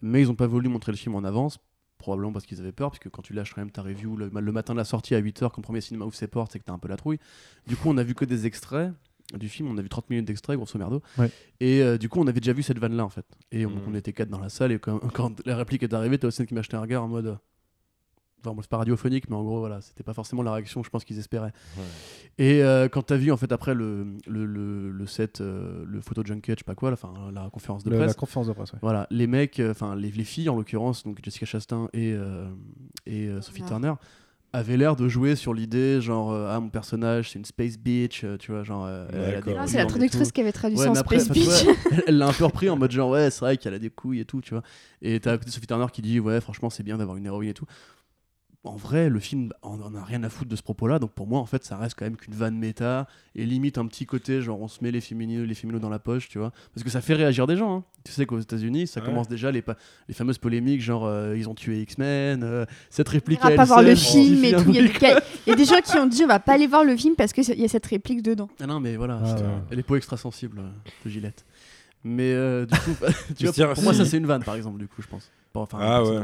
mais 0.00 0.22
ils 0.22 0.28
n'ont 0.28 0.34
pas 0.34 0.46
voulu 0.46 0.70
montrer 0.70 0.92
le 0.92 0.96
film 0.96 1.14
en 1.14 1.22
avance, 1.24 1.58
probablement 1.98 2.32
parce 2.32 2.46
qu'ils 2.46 2.60
avaient 2.60 2.72
peur, 2.72 2.90
puisque 2.90 3.10
quand 3.10 3.22
tu 3.22 3.32
lâches 3.32 3.54
quand 3.54 3.60
même 3.60 3.70
ta 3.70 3.82
review 3.82 4.16
le, 4.16 4.30
le 4.32 4.52
matin 4.52 4.72
de 4.72 4.78
la 4.78 4.84
sortie 4.84 5.14
à 5.14 5.20
8h, 5.20 5.40
quand 5.50 5.58
le 5.58 5.62
premier 5.62 5.80
cinéma 5.80 6.04
ouvre 6.06 6.14
ses 6.14 6.28
portes, 6.28 6.52
c'est 6.52 6.58
que 6.58 6.64
t'as 6.64 6.72
un 6.72 6.78
peu 6.78 6.88
la 6.88 6.96
trouille. 6.96 7.18
Du 7.66 7.76
coup, 7.76 7.88
on 7.90 7.96
a 7.98 8.02
vu 8.02 8.14
que 8.14 8.24
des 8.24 8.46
extraits 8.46 8.92
du 9.34 9.48
film, 9.48 9.68
on 9.70 9.76
a 9.76 9.82
vu 9.82 9.88
30 9.88 10.08
minutes 10.08 10.26
d'extraits, 10.26 10.56
grosso 10.56 10.78
merdo. 10.78 11.02
Ouais. 11.18 11.30
Et 11.60 11.82
euh, 11.82 11.98
du 11.98 12.08
coup, 12.08 12.20
on 12.20 12.26
avait 12.26 12.40
déjà 12.40 12.54
vu 12.54 12.62
cette 12.62 12.78
vanne 12.78 12.96
là 12.96 13.04
en 13.04 13.10
fait. 13.10 13.26
Et 13.52 13.66
on, 13.66 13.72
on 13.86 13.94
était 13.94 14.12
quatre 14.12 14.30
dans 14.30 14.40
la 14.40 14.48
salle, 14.48 14.72
et 14.72 14.78
quand, 14.78 14.98
quand 15.12 15.44
la 15.46 15.56
réplique 15.56 15.82
est 15.82 15.92
arrivée, 15.92 16.18
t'as 16.18 16.28
aussi 16.28 16.46
qui 16.46 16.54
m'a 16.54 16.60
acheté 16.60 16.76
un 16.76 16.80
regard 16.80 17.04
en 17.04 17.08
mode. 17.08 17.38
Enfin, 18.40 18.54
bon, 18.54 18.62
c'est 18.62 18.70
pas 18.70 18.76
radiophonique, 18.78 19.28
mais 19.28 19.36
en 19.36 19.42
gros, 19.42 19.58
voilà, 19.58 19.80
c'était 19.80 20.02
pas 20.04 20.14
forcément 20.14 20.42
la 20.42 20.52
réaction, 20.52 20.82
je 20.82 20.90
pense 20.90 21.04
qu'ils 21.04 21.18
espéraient. 21.18 21.52
Et 22.38 22.62
euh, 22.62 22.88
quand 22.88 23.02
t'as 23.02 23.16
vu, 23.16 23.32
en 23.32 23.36
fait, 23.36 23.50
après 23.52 23.74
le, 23.74 24.06
le, 24.26 24.46
le, 24.46 24.90
le 24.90 25.06
set, 25.06 25.40
euh, 25.40 25.84
le 25.86 26.00
photo 26.00 26.22
junket, 26.24 26.56
je 26.58 26.60
sais 26.60 26.64
pas 26.64 26.74
quoi, 26.76 26.90
la- 26.90 26.94
enfin, 26.94 27.12
la 27.32 27.50
conférence 27.50 27.82
de 27.84 27.90
Le- 27.90 27.96
presse, 27.96 28.08
la 28.08 28.14
conférence 28.14 28.46
de 28.46 28.52
presse, 28.52 28.72
ouais. 28.72 28.78
voilà, 28.82 29.06
les 29.10 29.26
mecs, 29.26 29.58
euh, 29.60 29.72
enfin, 29.72 29.96
les, 29.96 30.10
les 30.12 30.24
filles 30.24 30.48
en 30.48 30.56
l'occurrence, 30.56 31.02
donc 31.04 31.18
Jessica 31.22 31.46
Chastain 31.46 31.88
et, 31.92 32.12
euh, 32.12 32.46
et 33.06 33.26
euh, 33.26 33.40
Sophie. 33.40 33.64
Turner, 33.64 33.94
avaient 34.54 34.78
l'air 34.78 34.96
de 34.96 35.08
jouer 35.08 35.36
sur 35.36 35.52
l'idée, 35.52 36.00
genre, 36.00 36.32
euh, 36.32 36.48
ah, 36.50 36.58
mon 36.60 36.70
personnage, 36.70 37.30
c'est 37.30 37.38
une 37.38 37.44
space 37.44 37.76
bitch, 37.76 38.24
euh, 38.24 38.38
tu 38.38 38.50
vois, 38.52 38.62
genre, 38.62 38.86
euh, 38.86 39.06
elle 39.12 39.20
a 39.20 39.26
des 39.26 39.32
D'accord. 39.32 39.54
Ah, 39.58 39.62
couilles 39.64 39.68
c'est 39.72 39.78
la 39.78 39.84
traductrice 39.86 40.32
qui 40.32 40.40
avait 40.40 40.52
traduit 40.52 40.78
Ouais, 40.78 40.84
ça 40.86 40.92
en 40.92 40.94
après, 40.94 41.18
Space 41.18 41.64
vois, 41.64 41.74
elle 42.06 42.16
l'a 42.18 42.28
un 42.28 42.32
peu 42.32 42.44
repris 42.46 42.70
en 42.70 42.76
mode 42.76 42.90
genre 42.92 43.10
ouais 43.10 43.30
c'est 43.30 43.40
vrai 43.40 43.56
qu'elle 43.58 43.74
a 43.74 43.78
des 43.78 43.90
couilles 43.90 44.20
et 44.20 44.24
tout 44.24 44.40
tu 44.40 44.54
vois 44.54 44.62
et 45.02 45.20
t'as 45.20 45.32
à 45.32 45.38
côté 45.38 45.50
Sophie 45.50 45.66
Turner 45.66 45.86
qui 45.92 46.00
dit 46.02 46.18
ouais 46.18 46.40
franchement 46.40 46.70
c'est 46.70 46.82
bien 46.82 46.96
d'avoir 46.96 47.16
une 47.18 47.26
héroïne 47.26 47.50
et 47.50 47.54
tout 47.54 47.66
en 48.68 48.76
vrai 48.76 49.08
le 49.08 49.18
film 49.18 49.50
on 49.62 49.80
en 49.80 49.94
a 49.94 50.04
rien 50.04 50.22
à 50.24 50.28
foutre 50.28 50.50
de 50.50 50.56
ce 50.56 50.62
propos 50.62 50.86
là 50.88 50.98
donc 50.98 51.12
pour 51.12 51.26
moi 51.26 51.40
en 51.40 51.46
fait 51.46 51.64
ça 51.64 51.76
reste 51.78 51.94
quand 51.98 52.04
même 52.04 52.16
qu'une 52.16 52.34
vanne 52.34 52.56
méta 52.56 53.06
et 53.34 53.46
limite 53.46 53.78
un 53.78 53.86
petit 53.86 54.04
côté 54.04 54.42
genre 54.42 54.60
on 54.60 54.68
se 54.68 54.84
met 54.84 54.90
les 54.90 55.00
féminines 55.00 55.42
les 55.44 55.54
féminos 55.54 55.80
dans 55.80 55.88
la 55.88 55.98
poche 55.98 56.28
tu 56.28 56.38
vois 56.38 56.52
parce 56.74 56.84
que 56.84 56.90
ça 56.90 57.00
fait 57.00 57.14
réagir 57.14 57.46
des 57.46 57.56
gens 57.56 57.76
hein. 57.78 57.84
tu 58.04 58.12
sais 58.12 58.26
qu'aux 58.26 58.38
États-Unis 58.40 58.86
ça 58.86 59.00
Ouais. 59.00 59.06
commence 59.06 59.28
déjà 59.28 59.50
les, 59.50 59.64
les 60.08 60.14
fameuses 60.14 60.38
polémiques 60.38 60.82
genre 60.82 61.06
euh, 61.06 61.34
ils 61.36 61.48
ont 61.48 61.54
tué 61.54 61.80
X-Men 61.82 62.42
euh, 62.42 62.66
cette 62.90 63.08
On 63.08 63.12
réplique 63.12 63.38
ira 63.40 63.48
à 63.50 63.56
pas 63.56 63.64
voir 63.64 63.82
le 63.82 63.94
film 63.94 64.44
et 64.44 64.52
tout. 64.52 64.70
Il 64.70 64.74
y, 65.46 65.50
a 65.52 65.54
des 65.56 65.64
gens 65.64 65.80
qui 65.82 65.96
ont 65.96 66.06
dit 66.06 66.24
on 66.24 66.28
va 66.28 66.38
pas 66.40 66.52
aller 66.54 66.66
voir 66.66 66.84
le 66.84 66.96
film 66.96 67.14
parce 67.16 67.32
qu'il 67.32 67.44
y 67.58 67.64
a 67.64 67.68
cette 67.68 67.86
réplique 67.86 68.22
dedans. 68.22 68.48
ah 68.60 68.66
non 68.66 68.80
mais 68.80 68.96
voilà 68.96 69.20
Ah, 69.24 69.34
ouais. 69.34 69.42
elle 69.70 69.78
est 69.78 69.82
pas 69.82 69.96
extra 69.96 70.16
sensible 70.16 70.62
de 71.04 71.10
Gillette 71.10 71.46
mais 72.04 72.32
euh, 72.32 72.66
du 72.66 72.78
coup 72.78 72.90
tu 73.36 73.44
vois, 73.44 73.52
dire, 73.52 73.66
pour, 73.66 73.74
pour 73.74 73.82
moi 73.84 73.94
ça 73.94 74.04
c'est 74.04 74.18
une 74.18 74.26
vanne 74.26 74.44
par 74.44 74.54
exemple 74.56 74.78
du 74.78 74.86
coup 74.88 75.00
je 75.02 75.06
pense 75.08 75.30
enfin, 75.54 75.78
Ah, 75.80 76.02
ouais. 76.04 76.20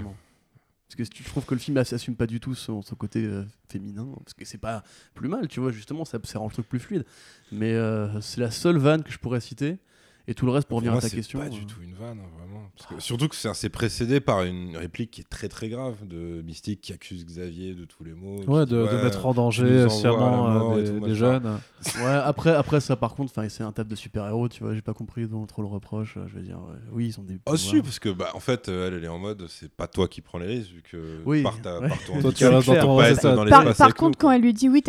Parce 0.89 1.09
que 1.09 1.16
je 1.16 1.28
trouve 1.28 1.44
que 1.44 1.55
le 1.55 1.61
film 1.61 1.77
assume 1.77 2.15
pas 2.15 2.27
du 2.27 2.40
tout 2.40 2.55
son, 2.55 2.82
côté 2.98 3.24
euh, 3.24 3.44
féminin 3.69 4.06
parce 4.19 4.35
que 4.35 4.44
c'est 4.44 4.59
pas 4.59 4.85
plus 5.15 5.28
mal 5.28 5.48
tu 5.48 5.61
vois 5.61 5.73
justement 5.73 6.05
ça, 6.05 6.19
ça 6.24 6.39
rend 6.39 6.47
le 6.47 6.52
truc 6.52 6.69
plus 6.69 6.81
fluide. 6.81 7.05
Mais 7.52 7.73
euh, 7.73 8.20
c'est 8.20 8.40
la 8.40 8.51
seule 8.51 8.78
vanne 8.78 9.02
que 9.02 9.11
je 9.11 9.19
pourrais 9.19 9.40
citer 9.40 9.78
et 10.26 10.34
tout 10.34 10.46
le 10.46 10.52
reste 10.52 10.68
pour, 10.68 10.76
revenir 10.78 10.94
à 10.94 11.01
ta 11.01 11.09
c'est 11.09 11.16
question 11.16 11.38
pas 11.38 11.46
euh, 11.46 11.51
du 11.51 11.66
tout 11.66 11.80
une 11.82 11.94
vanne, 11.94 12.18
hein, 12.18 12.28
vraiment. 12.38 12.70
Parce 12.76 12.88
que- 12.88 13.01
surtout 13.01 13.28
que 13.28 13.36
c'est 13.36 13.52
c'est 13.55 13.68
précédé 13.68 14.20
par 14.20 14.42
une 14.42 14.76
réplique 14.76 15.10
qui 15.12 15.20
est 15.20 15.28
très 15.28 15.48
très 15.48 15.68
grave 15.68 16.06
de 16.06 16.42
Mystique 16.42 16.80
qui 16.80 16.92
accuse 16.92 17.24
Xavier 17.24 17.74
de 17.74 17.84
tous 17.84 18.05
les 18.05 18.14
mots. 18.14 18.40
qui 18.40 18.48
Ouais, 18.48 18.64
dit, 18.66 18.72
de, 18.72 19.02
mettre 19.02 19.26
en 19.26 19.34
danger 19.34 19.88
sciemment 19.88 20.72
euh, 20.72 20.82
des, 20.82 20.84
tout, 20.88 20.92
des 20.94 21.01
machin. 21.01 21.14
jeunes. 21.14 21.59
ouais 22.02 22.20
après 22.24 22.55
après 22.55 22.80
ça 22.80 22.96
par 22.96 23.14
contre 23.14 23.30
enfin 23.36 23.46
c'est 23.51 23.62
un 23.62 23.70
table 23.72 23.90
de 23.90 23.94
super 23.94 24.26
héros 24.26 24.48
tu 24.48 24.64
vois 24.64 24.74
j'ai 24.74 24.80
pas 24.80 24.94
compris 24.94 25.26
dont 25.26 25.44
trop 25.44 25.60
le 25.60 25.68
reproche 25.68 26.16
euh, 26.16 26.24
je 26.28 26.36
veux 26.36 26.42
dire 26.42 26.56
ouais. 26.56 26.78
oui 26.92 27.09
ils 27.09 27.20
ont 27.20 27.24
des 27.24 27.38
Oh 27.46 27.56
si, 27.56 27.82
parce 27.82 27.98
que 27.98 28.09
bah, 28.09 28.30
en 28.34 28.40
fait, 28.40 28.68
euh, 28.68 28.88
elle, 28.88 28.94
elle 28.94 29.05
est 29.05 29.09
en 29.09 29.18
mode, 29.18 29.46
c'est 29.48 29.70
pas 29.70 29.86
toi 29.86 30.09
qui 30.09 30.20
prends 30.20 30.38
les 30.38 30.46
risques, 30.46 30.70
vu 30.70 30.82
que 30.82 31.20
Oui, 31.26 31.42
par, 31.42 31.60
ta, 31.60 31.78
ouais. 31.80 31.88
par 31.88 31.98
ton 32.05 32.20
Toi, 32.20 32.32
tu 32.32 32.44
dans 32.44 32.62
pas 32.62 33.12
c'est 33.12 33.76
Par, 33.76 33.94
contre, 33.94 34.18
quand 34.18 34.30
elle 34.30 34.40
lui 34.40 34.52
dit 34.55 34.68
oui, 34.68 34.82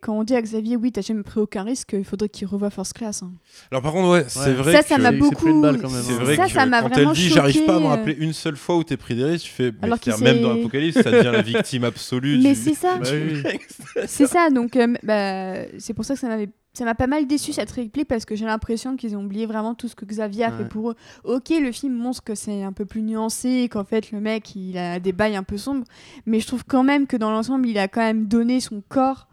quand 0.00 0.18
on 0.18 0.24
dit 0.24 0.34
à 0.34 0.42
Xavier 0.42 0.76
oui, 0.76 0.92
t'as 0.92 1.00
jamais 1.00 1.22
pris 1.22 1.40
aucun 1.40 1.64
risque, 1.64 1.94
il 1.98 2.04
faudrait 2.04 2.28
qu'il 2.28 2.46
revoie 2.46 2.70
First 2.70 2.92
Class. 2.92 3.22
hein. 3.22 3.32
Alors 3.70 3.82
par 3.82 3.92
contre, 3.92 4.08
ouais, 4.10 4.24
c'est 4.28 4.52
vrai 4.54 4.75
Ça, 4.82 4.88
ça 4.96 4.98
m'a 4.98 5.12
beaucoup- 5.12 5.60
balle 5.60 5.80
quand 5.80 5.90
même, 5.90 6.02
C'est 6.02 6.12
hein. 6.12 6.18
vrai 6.20 6.36
Ça, 6.36 6.46
que 6.46 6.52
ça 6.52 6.66
m'a 6.66 6.82
quand 6.82 6.88
vraiment 6.88 7.10
elle 7.10 7.16
dit 7.16 7.28
j'arrive 7.28 7.64
pas 7.64 7.76
à 7.76 7.80
me 7.80 7.84
euh. 7.84 7.88
rappeler 7.88 8.16
une 8.18 8.32
seule 8.32 8.56
fois 8.56 8.76
où 8.76 8.84
t'es 8.84 8.96
pris 8.96 9.14
des 9.14 9.24
risques, 9.24 9.46
tu 9.46 9.52
fais 9.52 9.70
mais 9.72 9.78
Alors 9.82 9.98
même 10.20 10.40
dans 10.42 10.54
l'Apocalypse 10.54 11.00
ça 11.02 11.10
devient 11.10 11.30
la 11.32 11.42
victime 11.42 11.84
absolue 11.84 12.38
Mais 12.42 12.54
du- 12.54 12.60
c'est 12.60 12.74
ça. 12.74 12.98
Bah 12.98 13.08
oui. 13.12 13.42
C'est 14.06 14.26
ça, 14.26 14.50
donc 14.50 14.76
euh, 14.76 14.94
bah, 15.02 15.66
c'est 15.78 15.94
pour 15.94 16.04
ça 16.04 16.14
que 16.14 16.20
ça 16.20 16.28
m'avait 16.28 16.48
ça 16.74 16.84
m'a 16.84 16.94
pas 16.94 17.06
mal 17.06 17.26
déçu 17.26 17.54
cette 17.54 17.70
réplique 17.70 18.06
parce 18.06 18.26
que 18.26 18.36
j'ai 18.36 18.44
l'impression 18.44 18.96
qu'ils 18.96 19.16
ont 19.16 19.24
oublié 19.24 19.46
vraiment 19.46 19.74
tout 19.74 19.88
ce 19.88 19.94
que 19.94 20.04
Xavier 20.04 20.44
a 20.44 20.52
fait 20.52 20.68
pour 20.68 20.90
eux. 20.90 20.94
Ok, 21.24 21.48
le 21.58 21.72
film 21.72 21.94
montre 21.94 22.22
que 22.22 22.34
c'est 22.34 22.62
un 22.62 22.72
peu 22.74 22.84
plus 22.84 23.00
nuancé 23.00 23.66
qu'en 23.70 23.84
fait 23.84 24.12
le 24.12 24.20
mec 24.20 24.54
il 24.54 24.76
a 24.76 25.00
des 25.00 25.12
bails 25.12 25.36
un 25.36 25.42
peu 25.42 25.56
sombres, 25.56 25.84
mais 26.26 26.38
je 26.38 26.46
trouve 26.46 26.64
quand 26.66 26.82
même 26.82 27.06
que 27.06 27.16
dans 27.16 27.30
l'ensemble 27.30 27.66
il 27.66 27.78
a 27.78 27.88
quand 27.88 28.02
même 28.02 28.26
donné 28.26 28.60
son 28.60 28.82
corps 28.86 29.26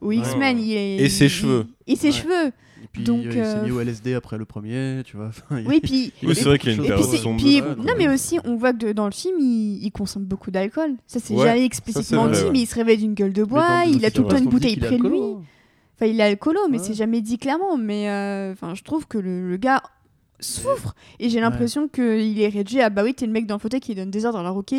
aux. 0.00 0.12
X-Men. 0.12 0.56
Et 0.60 1.08
ses 1.08 1.24
il- 1.24 1.30
cheveux. 1.30 1.66
Et 1.88 1.96
ses 1.96 2.06
Ouais. 2.08 2.12
cheveux. 2.12 2.52
Et 2.96 2.98
puis 2.98 3.04
Donc, 3.04 3.24
euh, 3.26 3.28
il 3.28 3.32
s'est 3.32 3.40
euh, 3.56 3.64
mis 3.64 3.70
au 3.72 3.80
LSD 3.80 4.14
après 4.14 4.38
le 4.38 4.44
premier 4.44 5.02
tu 5.04 5.16
vois 5.16 5.30
Oui, 5.50 5.80
puis. 5.82 6.12
Oui, 6.22 6.30
a 6.30 6.34
c'est 6.34 6.44
vrai 6.44 6.58
qu'il 6.60 6.70
y 6.70 6.72
a 6.74 6.76
une 6.76 6.86
période 6.86 7.04
sombre. 7.16 7.38
puis- 7.42 7.60
non, 7.60 7.94
mais 7.98 8.06
aussi, 8.08 8.38
on 8.44 8.54
voit 8.54 8.72
que 8.72 8.92
dans 8.92 9.06
le 9.06 9.10
film, 9.12 9.36
il, 9.40 9.84
il 9.84 9.90
consomme 9.90 10.24
beaucoup 10.24 10.50
d'alcool. 10.52 10.94
Ça, 11.06 11.18
c'est 11.20 11.34
Ouais, 11.34 11.44
jamais 11.44 11.64
explicitement 11.64 12.28
dit, 12.28 12.38
mais 12.52 12.60
il 12.60 12.66
se 12.66 12.74
réveille 12.76 12.98
d'une 12.98 13.14
gueule 13.14 13.32
de 13.32 13.42
bois, 13.42 13.82
il 13.86 14.04
a 14.04 14.10
tout 14.12 14.22
le 14.22 14.28
temps 14.28 14.36
une 14.38 14.48
bouteille 14.48 14.76
près 14.76 14.96
de 14.96 15.02
lui. 15.08 15.18
Enfin, 15.96 16.06
il 16.06 16.18
est 16.20 16.24
alcoolo, 16.24 16.60
mais 16.70 16.78
Ouais. 16.78 16.84
c'est 16.84 16.94
jamais 16.94 17.20
dit 17.20 17.38
clairement. 17.38 17.76
Mais 17.76 18.08
euh, 18.10 18.52
enfin, 18.52 18.74
je 18.74 18.82
trouve 18.82 19.06
que 19.06 19.18
le, 19.18 19.48
le 19.48 19.56
gars 19.56 19.82
souffre 20.40 20.94
et 21.20 21.28
j'ai 21.30 21.40
l'impression 21.40 21.88
qu'il 21.88 22.40
est 22.40 22.48
réduit 22.48 22.80
à 22.80 22.90
bah 22.90 23.02
oui, 23.04 23.14
t'es 23.14 23.26
le 23.26 23.32
mec 23.32 23.46
dans 23.46 23.54
le 23.54 23.60
fauteuil 23.60 23.80
qui 23.80 23.94
donne 23.94 24.10
des 24.10 24.24
ordres. 24.24 24.38
Alors, 24.40 24.56
ok, 24.56 24.72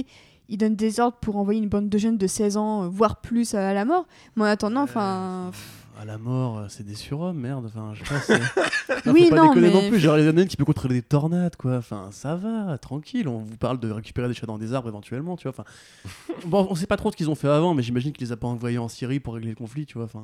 il 0.50 0.58
donne 0.58 0.76
des 0.76 1.00
ordres 1.00 1.18
pour 1.22 1.38
envoyer 1.38 1.60
une 1.62 1.70
bande 1.70 1.88
de 1.90 1.98
jeunes 1.98 2.18
de 2.18 2.28
16 2.28 2.58
ans, 2.58 2.84
euh, 2.84 2.88
voire 2.90 3.22
plus 3.22 3.56
à 3.56 3.74
la 3.74 3.86
mort. 3.86 4.06
Mais 4.36 4.44
en 4.44 4.46
attendant, 4.48 4.82
enfin. 4.84 5.52
À 6.00 6.06
la 6.06 6.18
mort, 6.18 6.58
euh, 6.60 6.66
c'est 6.70 6.86
des 6.86 6.96
surhommes, 6.96 7.38
merde. 7.40 7.66
Enfin, 7.68 7.94
je 7.94 8.04
c'est- 8.22 8.40
Non, 9.06 9.14
Oui, 9.14 9.24
faut 9.26 9.30
pas 9.30 9.36
non, 9.38 9.48
déconner 9.50 9.68
mais- 9.68 9.74
non 9.84 9.90
plus. 9.90 10.00
Genre 10.00 10.16
les 10.18 10.28
aliens 10.28 10.46
qui 10.46 10.58
peut 10.58 10.66
contrôler 10.66 10.96
des 10.96 11.02
tornades, 11.02 11.56
quoi. 11.56 11.78
Enfin, 11.78 12.10
ça 12.12 12.36
va, 12.36 12.78
tranquille. 12.78 13.28
On 13.28 13.40
vous 13.40 13.58
parle 13.58 13.80
de 13.80 13.90
récupérer 13.92 14.28
des 14.28 14.34
chats 14.34 14.46
dans 14.48 14.58
des 14.58 14.74
arbres 14.74 14.88
éventuellement, 14.90 15.36
tu 15.38 15.48
vois. 15.48 15.52
Enfin, 15.58 15.64
bon, 16.48 16.68
on 16.70 16.76
sait 16.76 16.88
pas 16.88 16.98
trop 16.98 17.12
ce 17.12 17.18
qu'ils 17.18 17.30
ont 17.30 17.36
fait 17.36 17.48
avant, 17.48 17.74
mais 17.74 17.84
j'imagine 17.84 18.12
qu'ils 18.14 18.28
les 18.28 18.32
a 18.34 18.38
pas 18.38 18.48
envoyés 18.48 18.78
en 18.78 18.88
Syrie 18.88 19.20
pour 19.20 19.36
régler 19.36 19.50
le 19.50 19.56
conflit, 19.56 19.86
tu 19.86 19.98
vois. 19.98 20.06
Enfin, 20.06 20.24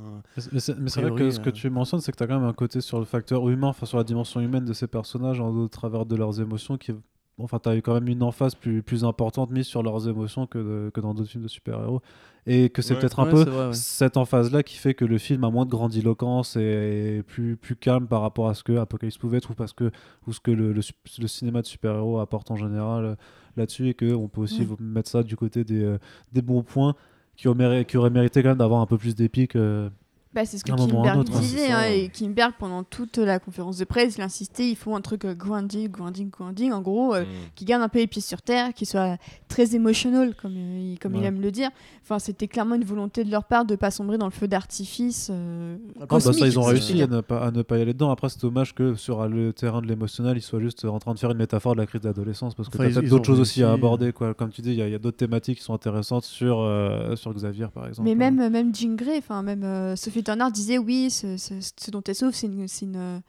Mais 0.52 0.60
c'est- 0.60 0.74
vrai 0.74 1.12
que 1.12 1.32
ce 1.32 1.40
que 1.40 1.50
euh, 1.50 1.54
tu 1.54 1.70
mentionnes, 1.70 2.02
c'est 2.02 2.12
que 2.12 2.18
tu 2.18 2.24
as 2.24 2.28
quand 2.28 2.40
même 2.40 2.48
un 2.50 2.54
côté 2.54 2.82
sur 2.82 3.00
le 3.00 3.06
facteur 3.06 3.48
humain, 3.50 3.68
enfin 3.70 3.86
sur 3.86 3.98
la 3.98 4.04
dimension 4.04 4.40
humaine 4.42 4.66
de 4.66 4.74
ces 4.74 4.88
personnages 4.88 5.40
en- 5.40 5.50
au 5.56 5.68
travers 5.68 6.06
de 6.06 6.16
leurs 6.16 6.40
émotions 6.42 6.78
qui. 6.78 6.92
Enfin, 7.38 7.60
tu 7.60 7.70
as 7.70 7.76
eu 7.76 7.82
quand 7.82 7.94
même 7.96 8.08
une 8.08 8.22
emphase 8.24 8.54
plus, 8.56 8.84
plus 8.84 9.04
importante 9.04 9.50
mise 9.52 9.66
sur 9.66 9.82
leurs 9.82 10.08
émotions 10.08 10.46
que, 10.46 10.58
de- 10.60 10.90
que 10.92 11.02
dans 11.02 11.14
d'autres 11.14 11.30
films 11.30 11.44
de 11.44 11.48
super-héros. 11.48 12.02
Et 12.48 12.70
que 12.70 12.82
c'est 12.82 12.94
Ouais. 12.96 13.00
peut-être 13.00 13.20
un 13.20 13.26
Ouais, 13.26 13.32
peu 13.32 13.44
c'est 13.44 13.50
vrai, 13.50 13.68
ouais. 13.68 13.74
cette 13.74 14.18
emphase-là 14.18 14.64
qui 14.64 14.76
fait 14.78 14.94
que 14.96 15.06
le 15.06 15.18
film 15.20 15.44
a 15.44 15.50
moins 15.52 15.66
de 15.66 15.70
grandiloquence 15.70 16.56
et 16.56 17.18
est 17.20 17.24
plus, 17.24 17.56
plus 17.56 17.76
calme 17.76 18.08
par 18.08 18.22
rapport 18.22 18.48
à 18.50 18.54
ce 18.56 18.64
que 18.64 18.74
Apocalypse 18.78 19.18
pouvait 19.18 19.38
être 19.38 19.52
ou, 19.52 19.54
parce 19.54 19.74
que, 19.74 19.92
ou 20.28 20.34
ce 20.34 20.40
que 20.40 20.50
le, 20.52 20.74
le, 20.74 20.82
cinéma 21.28 21.62
de 21.62 21.68
super-héros 21.68 22.20
apporte 22.20 22.50
en 22.52 22.56
général 22.56 23.06
euh, 23.06 23.16
là-dessus. 23.58 23.90
Et 23.90 23.94
qu'on 23.94 24.28
peut 24.28 24.42
aussi 24.42 24.68
mettre 24.80 25.10
ça 25.10 25.22
du 25.24 25.36
côté 25.36 25.64
des, 25.64 25.84
euh, 25.84 25.98
des 26.32 26.42
bons 26.42 26.64
points 26.64 26.96
qui, 27.36 27.48
auraient 27.48 27.58
mérité- 27.58 27.86
qui 27.86 27.98
auraient 27.98 28.10
mérité 28.10 28.42
quand 28.44 28.50
même 28.50 28.58
d'avoir 28.58 28.82
un 28.82 28.88
peu 28.88 28.98
plus 28.98 29.16
d'épique. 29.16 29.56
euh, 29.56 29.90
Bah, 30.34 30.46
c'est 30.46 30.58
ce 30.58 30.64
que 30.64 30.72
Kimberg 30.72 31.18
autre, 31.20 31.32
hein, 31.36 31.40
disait. 31.42 31.72
hein. 31.72 31.84
Et 31.84 32.08
Kimberg, 32.08 32.54
pendant 32.58 32.84
toute 32.84 33.18
la 33.18 33.40
conférence 33.40 33.78
de 33.78 33.84
presse, 33.84 34.16
il 34.18 34.22
insistait 34.22 34.70
il 34.70 34.76
faut 34.78 34.96
un 34.96 35.02
truc 35.02 35.26
euh, 35.26 35.34
grounding, 35.36 35.90
grounding, 35.90 36.30
grounding. 36.30 36.72
En 36.72 36.82
gros, 36.82 37.14
euh, 37.14 37.24
Mm. 37.24 37.26
qui 37.56 37.66
garde 37.66 37.84
un 37.84 37.90
peu 37.90 38.00
les 38.00 38.08
pieds 38.08 38.22
sur 38.22 38.42
terre, 38.42 38.74
qui 38.74 38.86
soit 38.86 39.18
très 39.50 39.76
émotionnel, 39.76 40.34
comme, 40.42 40.54
euh, 40.56 40.92
il, 40.94 41.00
comme 41.00 41.16
il 41.16 41.24
aime 41.26 41.42
le 41.42 41.52
dire. 41.52 41.70
Enfin, 42.04 42.18
c'était 42.20 42.48
clairement 42.48 42.76
une 42.76 42.86
volonté 42.86 43.24
de 43.26 43.32
leur 43.32 43.44
part 43.44 43.66
de 43.66 43.76
pas 43.76 43.92
sombrer 43.92 44.18
dans 44.18 44.26
le 44.26 44.32
feu 44.32 44.48
d'artifice. 44.48 45.28
euh, 45.32 45.76
Ah 46.00 46.06
bah, 46.10 46.20
ça, 46.22 46.32
ils 46.32 46.58
ont 46.58 46.64
réussi 46.64 47.02
à 47.02 47.08
ne, 47.08 47.20
pas, 47.22 47.40
à 47.48 47.52
ne 47.52 47.62
pas 47.62 47.78
y 47.78 47.82
aller 47.82 47.94
dedans. 47.94 48.12
Après, 48.12 48.30
c'est 48.30 48.42
dommage 48.42 48.74
que 48.74 48.96
sur 48.96 49.28
le 49.28 49.52
terrain 49.52 49.82
de 49.82 49.88
l'émotionnel, 49.88 50.38
ils 50.38 50.42
soient 50.42 50.62
juste 50.62 50.86
en 50.86 51.00
train 51.00 51.14
de 51.14 51.20
faire 51.20 51.32
une 51.32 51.38
métaphore 51.38 51.74
de 51.76 51.80
la 51.82 51.86
crise 51.88 52.02
d'adolescence. 52.02 52.56
Parce 52.56 52.70
que 52.70 52.78
Enfin, 52.78 52.90
peut-être 52.90 53.10
d'autres 53.10 53.26
choses 53.26 53.40
aussi 53.42 53.64
à 53.64 53.72
aborder. 53.74 54.14
Quoi. 54.14 54.34
Comme 54.34 54.50
tu 54.52 54.62
dis, 54.62 54.72
il 54.72 54.78
y 54.78 54.82
a, 54.96 55.00
d'autres 55.00 55.18
thématiques 55.18 55.58
qui 55.58 55.64
sont 55.64 55.74
intéressantes 55.74 56.24
sur, 56.24 56.60
euh, 56.62 57.16
sur 57.18 57.34
Xavier, 57.34 57.68
par 57.74 57.88
exemple. 57.88 58.08
Mais 58.08 58.16
même, 58.16 58.50
même 58.50 58.74
Jean 58.74 58.96
Grey, 58.96 59.18
enfin 59.18 59.42
même 59.44 59.64
euh, 59.64 59.96
Sophie 60.22 60.38
Turner 60.38 60.52
disait 60.54 60.78
oui, 60.78 61.10
ce, 61.10 61.38
ce- 61.38 61.54
ce 61.76 61.92
dont 61.92 62.02
elle 62.08 62.16
souffre, 62.16 62.36
c'est 62.38 62.48
une, 62.48 62.68
c'est 62.68 62.86
une, 62.86 62.96
euh, 62.96 63.20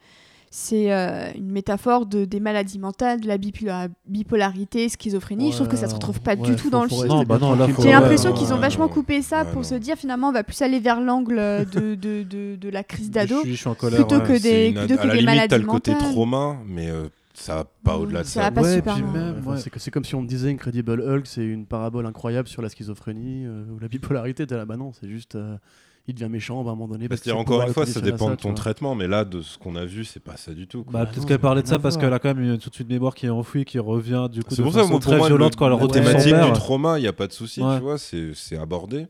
c'est, 0.51 0.93
euh, 0.93 1.31
une 1.35 1.51
métaphore 1.51 2.05
de, 2.05 2.25
des 2.25 2.39
maladies 2.39 2.77
mentales, 2.77 3.19
de 3.21 3.27
la 3.27 3.37
bipola- 3.39 3.89
bipolarité, 4.07 4.87
schizophrénie. 4.89 5.51
je 5.51 5.55
trouve 5.57 5.67
que 5.67 5.75
ça 5.77 5.87
se 5.87 5.95
retrouve 5.95 6.19
pas 6.21 6.35
Ouais, 6.35 6.47
du 6.49 6.55
tout 6.55 6.69
dans 6.69 6.83
le 6.83 6.89
film. 6.89 7.07
Bah 7.27 7.39
J'ai 7.79 7.89
l'impression 7.91 8.31
ouais, 8.31 8.37
qu'ils 8.37 8.51
ont 8.51 8.55
ouais, 8.55 8.61
vachement 8.61 8.85
ouais. 8.85 8.91
coupé 8.91 9.21
ça 9.23 9.43
Ouais, 9.43 9.51
pour 9.51 9.65
se 9.65 9.73
dire 9.75 9.95
finalement 9.97 10.29
on 10.29 10.31
va 10.31 10.43
plus 10.43 10.61
aller 10.61 10.79
vers 10.79 11.01
l'angle 11.01 11.37
de, 11.37 11.95
de, 11.95 12.21
de, 12.23 12.55
de 12.55 12.69
la 12.69 12.83
crise 12.83 13.07
Je 13.07 13.11
d'ado. 13.11 13.41
suis, 13.41 13.51
je 13.51 13.55
suis 13.59 13.67
en 13.69 13.73
colère. 13.75 14.05
plutôt 14.05 14.21
ouais. 14.21 14.27
que 14.37 14.41
des- 14.41 14.67
une- 14.69 14.75
plutôt 14.75 14.95
que 14.95 15.01
à 15.01 15.05
la 15.07 15.13
des 15.13 15.19
limite, 15.21 15.25
t'as 15.25 15.35
maladies 15.35 15.57
le 15.65 15.71
côté 15.71 15.91
mentales. 15.93 16.11
trauma, 16.11 16.57
mais 16.67 16.89
euh, 16.91 17.07
ça 17.33 17.55
va 17.55 17.65
pas 17.83 17.97
au-delà 17.97 18.21
de 18.21 18.27
ça 18.27 18.51
ça. 18.53 18.61
Ouais, 18.61 18.81
ouais. 18.83 19.57
c'est 19.57 19.69
que- 19.71 19.79
C'est 19.79 19.89
comme 19.89 20.05
si 20.05 20.13
on 20.13 20.21
me 20.21 20.27
disait 20.27 20.51
Incredible 20.51 21.01
Hulk, 21.01 21.25
c'est 21.25 21.43
une 21.43 21.65
parabole 21.65 22.05
incroyable 22.05 22.47
sur 22.47 22.61
la 22.61 22.69
schizophrénie 22.69 23.45
euh, 23.47 23.63
ou 23.75 23.79
la 23.79 23.87
bipolarité. 23.87 24.45
T'es 24.45 24.55
là, 24.55 24.65
bah 24.65 24.77
non, 24.77 24.91
c'est 24.93 25.09
juste. 25.09 25.33
euh, 25.33 25.57
il 26.07 26.15
devient 26.15 26.29
méchant 26.29 26.57
à 26.57 26.61
un 26.61 26.63
moment 26.63 26.87
donné. 26.87 27.07
parce 27.07 27.21
que 27.21 27.25
C'est-à-dire, 27.25 27.45
ses 27.47 27.53
encore 27.53 27.67
une 27.67 27.73
fois, 27.73 27.85
ça 27.85 28.01
dépend 28.01 28.29
de 28.29 28.35
ton 28.35 28.53
traitement, 28.53 28.93
mais 28.95 29.07
là, 29.07 29.23
de 29.25 29.41
ce 29.41 29.57
qu'on 29.57 29.75
a 29.75 29.85
vu, 29.85 30.03
c'est 30.03 30.19
pas 30.19 30.35
ça 30.37 30.53
du 30.53 30.67
tout. 30.67 30.83
quoi. 30.83 30.91
Bah, 30.93 30.99
Bah 30.99 31.05
peut-être 31.11 31.25
qu'elle 31.27 31.35
ça 31.37 31.39
parlait 31.41 31.61
de 31.61 31.67
ça 31.67 31.79
parce 31.79 31.97
qu'elle 31.97 32.11
a 32.13 32.19
quand 32.19 32.33
même 32.35 32.43
une, 32.43 32.57
toute 32.57 32.79
une 32.79 32.87
mémoire 32.87 33.15
qui 33.15 33.25
est 33.25 33.29
enfouie, 33.29 33.63
qui 33.65 33.79
revient 33.79 34.27
du 34.31 34.43
coup 34.43 34.49
C'est 34.51 34.57
de 34.57 34.63
pour 34.63 34.73
ça, 34.73 34.79
façon 34.79 34.91
moi, 34.91 34.99
pour 34.99 35.09
très 35.09 35.17
moi, 35.17 35.27
violente 35.27 35.53
le- 35.53 35.57
quand 35.59 35.67
elle 35.67 35.73
retrouve 35.73 35.93
son 35.95 36.03
thématique 36.03 36.31
père. 36.33 36.45
du 36.45 36.51
trauma, 36.53 36.99
il 36.99 37.03
n'y 37.03 37.07
a 37.07 37.13
pas 37.13 37.27
de 37.27 37.33
souci, 37.33 37.61
Ouais. 37.61 37.75
tu 37.77 37.81
vois, 37.83 37.97
c'est 37.97 38.31
c'est 38.35 38.57
abordé. 38.57 39.07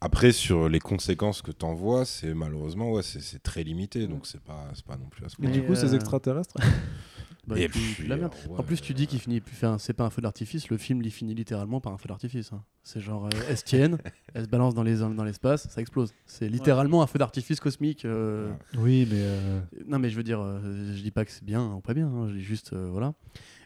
Après, 0.00 0.30
sur 0.32 0.68
les 0.68 0.78
conséquences 0.78 1.40
que 1.42 1.50
t'en 1.52 1.74
vois, 1.74 2.04
c'est 2.04 2.34
malheureusement, 2.34 2.90
ouais, 2.92 3.02
c'est 3.02 3.22
c'est 3.22 3.42
très 3.42 3.62
limité, 3.62 4.06
donc 4.06 4.26
c'est 4.26 4.40
pas, 4.42 4.68
c'est 4.74 4.84
pas 4.84 4.96
non 4.96 5.06
plus 5.08 5.24
à 5.24 5.28
ce 5.28 5.36
Mais 5.38 5.46
Mais, 5.48 5.52
du 5.54 5.62
coup, 5.62 5.74
ces 5.74 5.92
euh, 5.92 5.96
extraterrestres. 5.96 6.54
bah, 7.46 7.58
Et 7.58 7.66
tu- 7.66 7.70
puis, 7.78 7.94
tu 7.96 8.06
la 8.06 8.16
merde. 8.16 8.32
ouais. 8.48 8.58
En 8.58 8.62
plus, 8.62 8.80
tu 8.80 8.92
dis 8.94 9.06
qu'il 9.06 9.20
finit, 9.20 9.40
enfin, 9.52 9.78
c'est 9.78 9.92
pas 9.92 10.04
un 10.04 10.10
feu 10.10 10.20
d'artifice, 10.22 10.68
le 10.68 10.76
film 10.78 11.00
il 11.02 11.10
finit 11.10 11.34
littéralement 11.34 11.80
par 11.80 11.92
un 11.92 11.98
feu 11.98 12.08
d'artifice. 12.08 12.52
hein. 12.52 12.62
C'est 12.82 13.00
genre, 13.00 13.26
euh, 13.26 13.30
elles 13.48 13.56
se 13.56 13.64
tiennent, 13.64 13.98
elles 14.34 14.44
se 14.44 14.48
balancent 14.48 14.74
dans 14.74 14.82
les 14.82 14.96
dans 14.96 15.24
l'espace, 15.24 15.68
ça 15.68 15.80
explose. 15.80 16.12
C'est 16.26 16.48
littéralement 16.48 17.02
un 17.02 17.06
feu 17.06 17.18
d'artifice 17.18 17.60
cosmique. 17.60 18.04
euh, 18.04 18.52
Oui, 18.78 19.06
mais 19.10 19.18
euh, 19.20 19.60
Non, 19.86 19.98
mais 19.98 20.10
je 20.10 20.16
veux 20.16 20.22
dire, 20.24 20.40
euh, 20.40 20.60
je 20.94 21.02
dis 21.02 21.10
pas 21.10 21.24
que 21.24 21.30
c'est 21.30 21.44
bien 21.44 21.72
ou 21.72 21.80
pas 21.80 21.94
bien, 21.94 22.08
hein, 22.08 22.28
je 22.28 22.34
dis 22.34 22.42
juste, 22.42 22.72
euh, 22.72 22.88
voilà. 22.90 23.14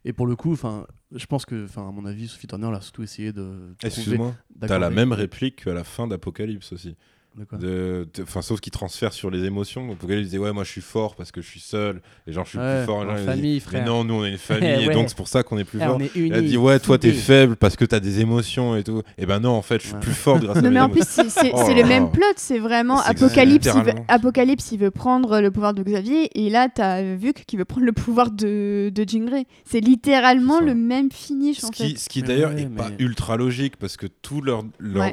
Et 0.04 0.12
pour 0.12 0.26
le 0.26 0.36
coup, 0.36 0.52
enfin, 0.52 0.86
je 1.14 1.26
pense 1.26 1.44
que, 1.46 1.64
enfin, 1.64 1.86
à 1.88 1.90
mon 1.90 2.04
avis, 2.06 2.28
Sophie 2.28 2.46
Turner 2.46 2.74
a 2.74 2.80
surtout 2.80 3.02
essayé 3.02 3.32
de. 3.32 3.74
trouver- 3.78 3.86
Excuse-moi, 3.86 4.34
t'as 4.66 4.78
la 4.78 4.90
même 4.90 5.12
réplique 5.12 5.64
qu'à 5.64 5.74
la 5.74 5.84
fin 5.84 6.06
d'Apocalypse 6.06 6.72
aussi. 6.72 6.96
De 7.38 7.44
quoi 7.44 7.58
De- 7.58 8.08
de- 8.12 8.22
Enfin, 8.24 8.42
sauf 8.42 8.58
qu'il 8.60 8.72
transfère 8.72 9.12
sur 9.12 9.30
les 9.30 9.44
émotions. 9.44 9.92
Apocalypse 9.92 10.26
disait 10.30 10.38
ouais, 10.38 10.52
moi 10.52 10.64
je 10.64 10.70
suis 10.70 10.80
fort 10.80 11.14
parce 11.14 11.30
que 11.30 11.40
je 11.40 11.46
suis 11.46 11.60
seul. 11.60 12.02
Et 12.26 12.32
genre 12.32 12.44
je 12.44 12.50
suis 12.50 12.58
Ouais, 12.58 12.78
plus 12.78 12.86
fort. 12.86 13.02
Genre, 13.04 13.12
il 13.16 13.20
dit, 13.20 13.24
famille, 13.26 13.54
Mais 13.54 13.60
frère. 13.60 13.84
non, 13.86 14.02
nous 14.04 14.14
on 14.14 14.24
est 14.24 14.32
une 14.32 14.36
famille 14.38 14.68
et 14.84 14.88
donc 14.90 15.08
c'est 15.08 15.16
pour 15.16 15.28
ça 15.28 15.44
qu'on 15.44 15.56
est 15.56 15.64
plus 15.64 15.78
Ah, 15.80 15.86
fort. 15.86 15.96
on 15.96 16.00
est 16.00 16.10
Elle 16.16 16.34
a 16.34 16.40
dit 16.40 16.56
ouais, 16.56 16.80
toi 16.80 16.98
t'es 16.98 17.12
faible 17.12 17.54
parce 17.54 17.76
que 17.76 17.84
t'as 17.84 18.00
des 18.00 18.18
émotions 18.20 18.76
et 18.76 18.82
tout. 18.82 19.02
Et 19.16 19.26
ben 19.26 19.38
non, 19.38 19.50
en 19.50 19.62
fait, 19.62 19.80
je 19.80 19.86
suis 19.86 19.94
Ouais. 19.94 20.00
plus 20.00 20.12
fort 20.12 20.40
grâce 20.40 20.56
à 20.56 20.60
Non 20.62 20.68
mes 20.70 20.74
mais 20.74 20.80
en 20.80 20.88
plus 20.88 21.02
c'est 21.06 21.50
Oh 21.54 21.68
le 21.68 21.84
même 21.86 22.04
là. 22.04 22.10
plot, 22.10 22.24
c'est 22.36 22.58
vraiment 22.58 22.98
Apocalypse 23.00 23.68
il, 23.76 23.82
veut. 23.84 23.92
Apocalypse 24.08 24.72
il 24.72 24.78
veut 24.80 24.90
prendre 24.90 25.40
le 25.40 25.50
pouvoir 25.52 25.72
de 25.72 25.82
Xavier 25.84 26.28
et 26.34 26.50
là 26.50 26.68
t'as 26.68 27.14
Vuk 27.14 27.44
qui 27.46 27.56
veut 27.56 27.64
prendre 27.64 27.86
le 27.86 27.92
pouvoir 27.92 28.32
de, 28.32 28.90
de 28.92 29.04
Jean 29.08 29.24
Grey. 29.26 29.46
C'est 29.64 29.80
littéralement 29.80 30.60
le 30.60 30.74
même 30.74 31.10
finish 31.12 31.62
en 31.62 31.68
Ce 31.68 31.72
qui, 31.72 31.90
fait. 31.92 31.98
ce 31.98 32.08
qui 32.08 32.22
d'ailleurs 32.22 32.52
ouais, 32.54 32.62
est 32.62 32.66
pas 32.76 32.90
ultra 32.98 33.36
logique 33.36 33.76
parce 33.76 33.96
que 33.96 34.06
tout 34.06 34.42
leur, 34.42 34.64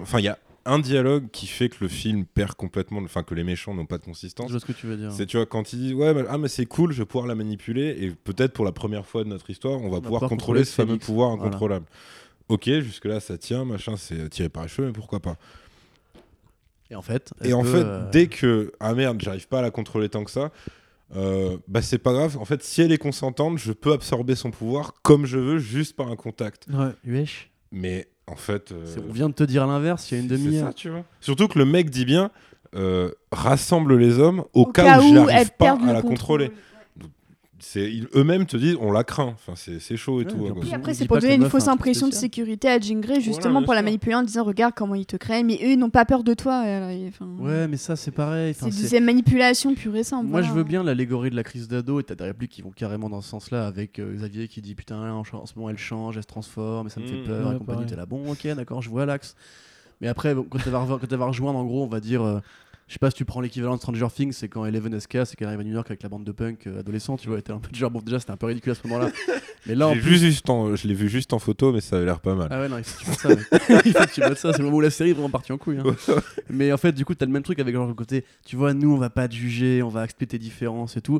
enfin 0.01 0.17
il 0.19 0.25
y 0.25 0.29
a 0.29 0.37
un 0.67 0.79
dialogue 0.79 1.29
qui 1.31 1.47
fait 1.47 1.69
que 1.69 1.77
le 1.81 1.87
film 1.87 2.25
perd 2.25 2.53
complètement, 2.53 2.99
enfin 3.03 3.23
que 3.23 3.33
les 3.33 3.43
méchants 3.43 3.73
n'ont 3.73 3.85
pas 3.85 3.97
de 3.97 4.03
consistance. 4.03 4.47
Je 4.47 4.51
vois 4.53 4.59
ce 4.59 4.65
que 4.65 4.71
tu 4.73 4.85
veux 4.85 4.97
dire. 4.97 5.11
C'est 5.11 5.25
tu 5.25 5.37
vois 5.37 5.45
quand 5.45 5.73
il 5.73 5.79
dit 5.79 5.93
ouais 5.93 6.13
bah, 6.13 6.23
ah 6.29 6.37
mais 6.37 6.47
c'est 6.47 6.65
cool 6.65 6.91
je 6.91 6.99
vais 6.99 7.05
pouvoir 7.05 7.25
la 7.27 7.35
manipuler 7.35 7.95
et 7.99 8.11
peut-être 8.11 8.53
pour 8.53 8.65
la 8.65 8.71
première 8.71 9.05
fois 9.05 9.23
de 9.23 9.29
notre 9.29 9.49
histoire 9.49 9.79
on 9.79 9.89
va 9.89 10.01
pouvoir 10.01 10.01
pouvoir 10.01 10.19
contrôler 10.21 10.61
contrôler 10.61 10.65
ce 10.65 10.73
fameux 10.75 10.97
pouvoir 10.97 11.29
Voilà. 11.35 11.43
incontrôlable. 11.49 11.85
Ok 12.49 12.65
jusque 12.81 13.05
là 13.05 13.19
ça 13.19 13.37
tient 13.37 13.65
machin 13.65 13.95
c'est 13.97 14.29
tiré 14.29 14.49
par 14.49 14.63
les 14.63 14.69
cheveux 14.69 14.87
mais 14.87 14.93
pourquoi 14.93 15.19
pas. 15.19 15.37
Et 16.89 16.95
en 16.95 17.01
fait, 17.01 17.31
Et 17.43 17.53
en 17.53 17.63
fait 17.63 17.83
euh, 17.83 18.09
dès 18.11 18.27
que 18.27 18.71
ah 18.79 18.93
merde 18.93 19.19
j'arrive 19.21 19.47
pas 19.47 19.59
à 19.59 19.61
la 19.61 19.71
contrôler 19.71 20.07
tant 20.09 20.23
que 20.23 20.31
ça 20.31 20.51
euh, 21.15 21.57
bah 21.67 21.81
c'est 21.81 21.97
pas 21.97 22.11
grave 22.13 22.37
en 22.37 22.45
fait 22.45 22.63
si 22.63 22.81
elle 22.81 22.91
est 22.91 22.97
consentante 22.97 23.57
je 23.57 23.71
peux 23.73 23.93
absorber 23.93 24.35
son 24.35 24.51
pouvoir 24.51 24.93
comme 25.03 25.25
je 25.25 25.37
veux 25.37 25.57
juste 25.57 25.95
par 25.95 26.09
un 26.09 26.15
contact. 26.15 26.65
ouais. 26.69 26.91
Wesh, 27.05 27.49
Mais 27.71 28.07
en 28.29 28.35
fait 28.35 28.71
euh, 28.71 28.83
c'est- 28.85 28.99
on 29.07 29.11
vient 29.13 29.29
de 29.29 29.33
te 29.33 29.43
dire 29.43 29.65
l'inverse 29.67 30.11
il 30.11 30.15
y 30.15 30.17
a 30.19 30.21
une 30.21 30.27
demi-heure. 30.29 30.67
ça, 30.67 30.73
tu 30.73 30.89
vois. 30.89 31.03
Surtout 31.21 31.47
que 31.47 31.57
le 31.59 31.65
mec 31.65 31.89
dit 31.89 32.05
bien 32.05 32.29
euh, 32.75 33.11
rassemble 33.31 33.95
les 33.97 34.19
hommes 34.19 34.43
au, 34.53 34.63
Au 34.63 34.65
cas, 34.65 34.99
où 34.99 35.03
elles 35.07 35.13
j'arrive 35.29 35.51
pas 35.57 35.71
à 35.71 35.75
la 35.93 36.01
contrôle. 36.01 36.01
contrôler. 36.03 36.51
C'est 37.59 37.91
ils- 37.91 38.07
eux-mêmes 38.15 38.45
te 38.45 38.55
disent 38.55 38.77
on 38.79 38.91
la 38.91 39.03
craint. 39.03 39.33
Enfin 39.35 39.53
c'est 39.55 39.97
chaud 39.97 40.21
et 40.21 40.25
Ouais, 40.25 40.31
tout. 40.31 40.37
puis 40.61 40.69
on 40.71 40.75
après, 40.75 40.93
c'est 40.93 41.05
pour 41.07 41.17
donner 41.17 41.33
une 41.35 41.41
meuf 41.41 41.53
a 41.53 41.57
un 41.57 41.59
fausse 41.59 41.67
impression 41.67 42.07
de 42.07 42.13
sécurité 42.13 42.69
à 42.69 42.79
Jean 42.79 42.99
Grey, 42.99 43.19
justement 43.19 43.63
pour 43.63 43.73
la 43.73 43.81
manipuler 43.81 44.15
en 44.15 44.23
disant 44.23 44.43
Regarde 44.43 44.73
comment 44.75 44.95
il 44.95 45.05
te 45.05 45.15
crée, 45.17 45.43
mais 45.43 45.55
eux 45.63 45.71
ils 45.71 45.77
n'ont 45.79 45.89
pas 45.89 46.05
peur 46.05 46.23
de 46.23 46.33
toi. 46.33 46.55
alors, 46.59 46.91
enfin, 47.07 47.25
Ouais, 47.39 47.67
mais 47.67 47.77
ça 47.77 47.95
c'est 47.95 48.11
pareil. 48.11 48.53
c'est 48.53 48.65
enfin, 48.65 48.71
c'est- 48.71 48.87
c'est 48.87 48.99
manipulation 48.99 49.73
pure 49.75 49.95
et 49.95 50.03
simple. 50.03 50.27
Moi, 50.27 50.41
je 50.41 50.51
veux 50.51 50.63
bien 50.63 50.83
l'allégorie 50.83 51.29
de 51.29 51.35
la 51.35 51.43
crise 51.43 51.67
d'ado 51.67 51.99
et 51.99 52.03
t'as 52.03 52.15
des 52.15 52.25
répliques 52.25 52.51
qui 52.51 52.61
vont 52.61 52.71
carrément 52.71 53.09
dans 53.09 53.21
ce 53.21 53.29
sens-là 53.29 53.65
avec 53.65 53.99
euh, 53.99 54.13
Xavier 54.15 54.47
qui 54.47 54.61
dit 54.61 54.75
putain, 54.75 55.11
en, 55.11 55.19
en 55.21 55.45
ce 55.45 55.53
moment 55.55 55.69
elle 55.69 55.77
change, 55.77 56.17
elle 56.17 56.23
se 56.23 56.27
transforme 56.27 56.87
et 56.87 56.89
ça 56.89 56.99
me 56.99 57.05
fait 57.07 57.15
Mmh, 57.15 57.23
peur 57.23 57.49
ouais, 57.49 57.55
et 57.55 57.57
compagnie. 57.57 57.85
T'es 57.87 57.95
là, 57.95 58.05
bon, 58.05 58.31
ok, 58.31 58.45
d'accord, 58.55 58.81
je 58.81 58.89
vois 58.89 59.05
l'axe. 59.05 59.35
Mais 59.99 60.07
après, 60.07 60.35
bon, 60.35 60.45
quand 60.47 60.59
elle 60.63 60.71
va, 60.71 60.85
va 60.85 61.25
rejoindre, 61.25 61.57
en 61.57 61.65
gros, 61.65 61.83
on 61.83 61.87
va 61.87 61.99
dire. 61.99 62.41
Je 62.87 62.93
sais 62.93 62.99
pas 62.99 63.09
si 63.09 63.17
tu 63.17 63.25
prends 63.25 63.41
l'équivalent 63.41 63.75
de 63.75 63.81
Stranger 63.81 64.07
Things, 64.13 64.31
c'est 64.31 64.47
quand 64.47 64.65
Eleven 64.65 64.97
SK, 64.99 65.25
c'est 65.25 65.35
qu'elle 65.35 65.47
arrive 65.49 65.59
à 65.59 65.63
New 65.63 65.73
York 65.73 65.87
avec 65.89 66.03
la 66.03 66.09
bande 66.09 66.23
de 66.23 66.31
punk 66.31 66.67
euh, 66.67 66.79
adolescents, 66.79 67.17
tu 67.17 67.27
vois, 67.27 67.41
t'es 67.41 67.51
un 67.51 67.59
peu 67.59 67.69
genre, 67.75 67.91
bon, 67.91 67.99
déjà 68.01 68.19
c'était 68.19 68.31
un 68.31 68.37
peu 68.37 68.45
ridicule 68.47 68.71
à 68.71 68.75
ce 68.75 68.87
moment-là. 68.87 69.11
Mais 69.65 69.75
là, 69.75 69.89
en 69.89 69.93
J'ai 69.93 69.99
plus. 69.99 70.09
vu 70.11 70.17
juste 70.19 70.49
en- 70.49 70.75
je 70.75 70.87
l'ai 70.87 70.93
vu 70.93 71.09
juste 71.09 71.33
en 71.33 71.39
photo 71.39 71.73
mais 71.73 71.81
ça 71.81 71.97
avait 71.97 72.05
l'air 72.05 72.21
pas 72.21 72.35
mal. 72.35 72.47
Ah 72.49 72.61
ouais, 72.61 72.69
non, 72.69 72.77
il 72.77 72.85
faut 72.85 72.97
que 72.97 73.03
tu 73.03 73.05
fasses 73.05 73.21
ça. 73.21 73.29
mec. 73.29 73.39
il 73.85 73.91
faut 73.93 74.05
que 74.05 74.13
tu 74.13 74.21
fasses 74.21 74.39
ça, 74.39 74.51
c'est 74.53 74.59
le 74.59 74.63
moment 74.65 74.77
où 74.77 74.81
la 74.81 74.89
série 74.89 75.09
est 75.09 75.13
vraiment 75.13 75.29
partie 75.29 75.51
en 75.51 75.57
couille. 75.57 75.79
hein. 75.79 75.95
Mais 76.49 76.71
en 76.71 76.77
fait, 76.77 76.93
du 76.93 77.03
coup, 77.03 77.13
t'as 77.15 77.25
le 77.25 77.31
même 77.33 77.43
truc 77.43 77.59
avec 77.59 77.75
genre 77.75 77.85
le 77.87 77.93
côté, 77.93 78.23
tu 78.45 78.55
vois, 78.55 78.73
nous, 78.73 78.93
on 78.93 78.97
va 78.97 79.09
pas 79.09 79.27
te 79.27 79.33
juger, 79.35 79.83
on 79.83 79.89
va 79.89 80.01
accepter 80.01 80.27
tes 80.27 80.39
différences 80.39 80.95
et 80.95 81.01
tout. 81.01 81.19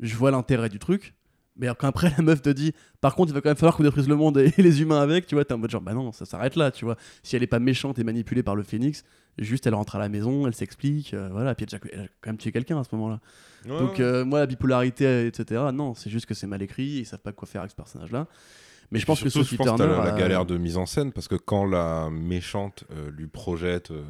Je 0.00 0.16
vois 0.16 0.32
l'intérêt 0.32 0.68
du 0.68 0.80
truc. 0.80 1.14
Mais 1.56 1.68
quand 1.78 1.86
après, 1.86 2.10
la 2.16 2.22
meuf 2.22 2.42
te 2.42 2.50
dit, 2.50 2.72
par 3.00 3.14
contre, 3.14 3.30
il 3.30 3.34
va 3.34 3.40
quand 3.40 3.50
même 3.50 3.56
falloir 3.56 3.76
qu'on 3.76 3.82
détruise 3.84 4.08
le 4.08 4.16
monde 4.16 4.38
et 4.38 4.52
les 4.58 4.82
humains 4.82 5.00
avec, 5.00 5.26
tu 5.26 5.34
vois, 5.34 5.44
t'es 5.44 5.54
en 5.54 5.58
mode 5.58 5.70
genre, 5.70 5.80
bah 5.82 5.94
non, 5.94 6.12
ça 6.12 6.24
s'arrête 6.24 6.56
là, 6.56 6.70
tu 6.70 6.84
vois. 6.84 6.96
Si 7.22 7.36
elle 7.36 7.42
est 7.42 7.48
pas 7.48 7.60
méchante 7.60 7.98
et 7.98 8.04
manipulée 8.04 8.42
par 8.42 8.56
le 8.56 8.62
phénix, 8.62 9.04
juste 9.38 9.66
elle 9.66 9.74
rentre 9.74 9.96
à 9.96 9.98
la 9.98 10.08
maison, 10.08 10.46
elle 10.46 10.54
s'explique, 10.54 11.14
euh, 11.14 11.28
voilà, 11.32 11.54
puis 11.54 11.66
elle 11.70 11.80
elle 11.92 12.00
a 12.00 12.04
quand 12.20 12.30
même 12.30 12.38
tué 12.38 12.50
quelqu'un 12.52 12.80
à 12.80 12.84
ce 12.84 12.94
moment-là. 12.96 13.20
Ouais, 13.66 13.78
Donc, 13.78 13.92
ouais. 13.98 14.00
euh, 14.00 14.24
moi, 14.24 14.40
la 14.40 14.46
bipolarité, 14.46 15.26
etc., 15.26 15.62
non, 15.72 15.94
c'est 15.94 16.10
juste 16.10 16.26
que 16.26 16.34
c'est 16.34 16.46
mal 16.46 16.60
écrit, 16.62 16.84
ils 16.84 17.06
savent 17.06 17.20
pas 17.20 17.32
quoi 17.32 17.46
faire 17.46 17.60
avec 17.62 17.70
ce 17.70 17.76
personnage-là. 17.76 18.26
Mais 18.90 18.98
je 18.98 19.06
pense 19.06 19.22
que 19.22 19.28
Sophie 19.30 19.52
je 19.52 19.56
pense 19.56 19.70
que 19.70 19.76
Turner. 19.76 19.94
t'as 19.96 20.04
la, 20.04 20.10
la 20.12 20.18
galère 20.18 20.44
de 20.44 20.58
mise 20.58 20.76
en 20.76 20.86
scène 20.86 21.10
parce 21.12 21.26
que 21.26 21.34
quand 21.36 21.64
la 21.64 22.10
méchante 22.10 22.84
euh, 22.92 23.10
lui 23.10 23.26
projette 23.26 23.90
euh, 23.90 24.02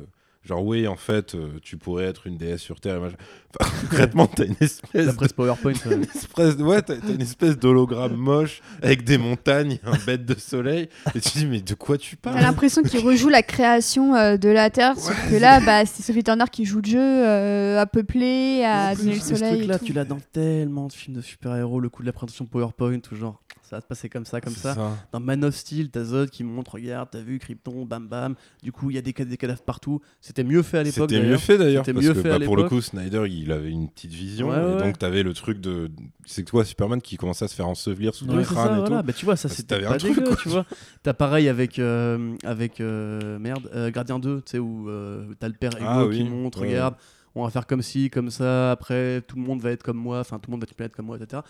genre 0.44 0.64
oui 0.64 0.86
en 0.86 0.96
fait 0.96 1.34
euh, 1.34 1.48
tu 1.62 1.76
pourrais 1.76 2.04
être 2.04 2.26
une 2.26 2.36
déesse 2.36 2.60
sur 2.60 2.80
terre 2.80 2.96
et 2.96 3.00
machin. 3.00 3.16
Enfin, 3.60 3.70
concrètement 3.82 4.26
t'as 4.26 4.44
une 4.46 4.56
espèce 4.60 5.06
La 5.06 5.12
de- 5.12 5.16
presse 5.16 5.32
PowerPoint. 5.32 5.72
une 5.90 6.02
espèce 6.02 6.54
ouais, 6.56 6.82
t'as 6.82 6.96
t'as 6.96 7.12
une 7.14 7.20
espèce 7.22 7.56
d'hologramme 7.58 8.14
moche 8.16 8.60
avec 8.82 9.04
des 9.04 9.16
montagnes, 9.18 9.78
un 9.84 9.96
bête 10.06 10.26
de 10.26 10.34
soleil, 10.38 10.88
et 11.14 11.20
tu 11.20 11.30
te 11.30 11.38
dis 11.38 11.46
mais 11.46 11.60
de 11.60 11.74
quoi 11.74 11.96
tu 11.98 12.16
T'as 12.16 12.30
parles 12.32 12.42
l'impression 12.42 12.82
qu'il 12.82 13.00
rejoue 13.00 13.28
la 13.28 13.42
création 13.42 14.14
euh, 14.14 14.36
de 14.36 14.48
la 14.48 14.70
Terre, 14.70 14.98
sauf 14.98 15.30
que 15.30 15.36
là, 15.36 15.60
bah, 15.60 15.86
c'est 15.86 16.02
Sophie 16.02 16.24
Turner 16.24 16.44
qui 16.50 16.64
joue 16.64 16.80
le 16.84 16.88
jeu, 16.90 16.98
euh, 17.00 17.80
à 17.80 17.86
peupler, 17.86 18.64
à 18.64 18.94
donner 18.94 19.14
le 19.14 19.20
ce 19.20 19.34
soleil. 19.36 19.54
et 19.54 19.56
truc-là, 19.58 19.78
tu 19.78 19.92
l'as 19.92 20.04
dans 20.04 20.18
tellement 20.32 20.88
de 20.88 20.92
films 20.92 21.16
de 21.16 21.22
super-héros, 21.22 21.78
le 21.80 21.88
coup 21.88 22.02
de 22.02 22.06
la 22.06 22.12
présentation 22.12 22.44
PowerPoint, 22.46 22.98
ou 23.12 23.14
genre, 23.16 23.40
ça 23.68 23.76
va 23.76 23.80
se 23.80 23.86
passer 23.86 24.08
comme 24.08 24.24
ça, 24.24 24.40
comme 24.40 24.52
C'est 24.52 24.74
ça. 24.74 24.96
Dans 25.12 25.20
Man 25.20 25.44
of 25.44 25.54
Steel, 25.54 25.90
t'as 25.90 26.04
Zod 26.04 26.30
qui 26.30 26.44
montre, 26.44 26.74
regarde, 26.74 27.08
t'as 27.10 27.20
vu 27.20 27.38
Krypton, 27.38 27.84
bam 27.86 28.06
bam. 28.08 28.34
Du 28.62 28.72
coup, 28.72 28.90
il 28.90 28.96
y 28.96 28.98
a 28.98 29.02
des, 29.02 29.12
des 29.12 29.36
cadavres 29.36 29.62
partout. 29.62 30.00
C'était 30.20 30.44
mieux 30.44 30.62
fait 30.62 30.78
à 30.78 30.82
l'époque. 30.82 31.10
C'était 31.10 31.22
mieux 31.26 31.36
fait 31.38 31.58
d'ailleurs 31.58 31.84
parce 31.84 31.96
mieux 31.96 32.12
que 32.14 32.20
fait 32.22 32.30
à 32.30 32.38
bah, 32.38 32.44
pour 32.44 32.56
le 32.56 32.64
coup 32.64 32.80
Snyder 32.80 33.24
il 33.28 33.50
avait 33.52 33.70
une 33.70 33.88
petite 33.88 34.12
vision 34.12 34.50
Ouais, 34.50 34.56
et 34.58 34.74
ouais, 34.74 34.78
donc 34.82 34.98
t'avais 34.98 35.22
le 35.22 35.32
truc 35.32 35.60
de 35.60 35.90
c'est 36.24 36.44
toi 36.44 36.64
Superman 36.64 37.00
qui 37.00 37.16
commençait 37.16 37.46
à 37.46 37.48
se 37.48 37.54
faire 37.54 37.68
ensevelir 37.68 38.14
sous 38.14 38.26
Ouais, 38.26 38.36
le 38.36 38.42
crâne 38.42 38.68
ça, 38.68 38.72
et 38.76 38.80
voilà. 38.80 39.00
tout. 39.00 39.06
Bah, 39.06 39.12
tu 39.12 39.24
vois, 39.24 39.36
ça 39.36 39.48
Bah, 39.48 39.54
c'était 39.54 39.80
pas 39.80 39.94
un 39.94 39.96
truc, 39.96 40.14
dégueu, 40.14 40.26
quoi. 40.28 40.36
tu 40.36 40.48
vois. 40.48 40.66
T'as 41.02 41.14
pareil 41.14 41.48
avec, 41.48 41.78
euh, 41.78 42.34
avec 42.44 42.80
euh, 42.80 43.38
merde, 43.38 43.68
euh, 43.74 43.90
Gardien 43.90 44.18
2, 44.18 44.36
tu 44.42 44.50
sais, 44.52 44.58
où 44.58 44.88
euh, 44.88 45.26
t'as 45.38 45.48
le 45.48 45.54
père 45.54 45.76
Ego 45.76 45.84
Ah 45.86 46.02
qui 46.10 46.22
oui, 46.22 46.28
montre, 46.28 46.60
ouais, 46.62 46.68
regarde, 46.68 46.94
on 47.34 47.44
va 47.44 47.50
faire 47.50 47.66
comme 47.66 47.82
ci, 47.82 48.10
comme 48.10 48.30
ça, 48.30 48.70
après 48.72 49.20
tout 49.26 49.36
le 49.36 49.42
monde 49.42 49.60
va 49.60 49.70
être 49.72 49.82
comme 49.82 49.96
moi, 49.96 50.20
enfin 50.20 50.38
tout 50.38 50.50
le 50.50 50.56
monde 50.56 50.64
va 50.78 50.84
être 50.84 50.94
comme 50.94 51.06
moi, 51.06 51.16
etc. 51.20 51.42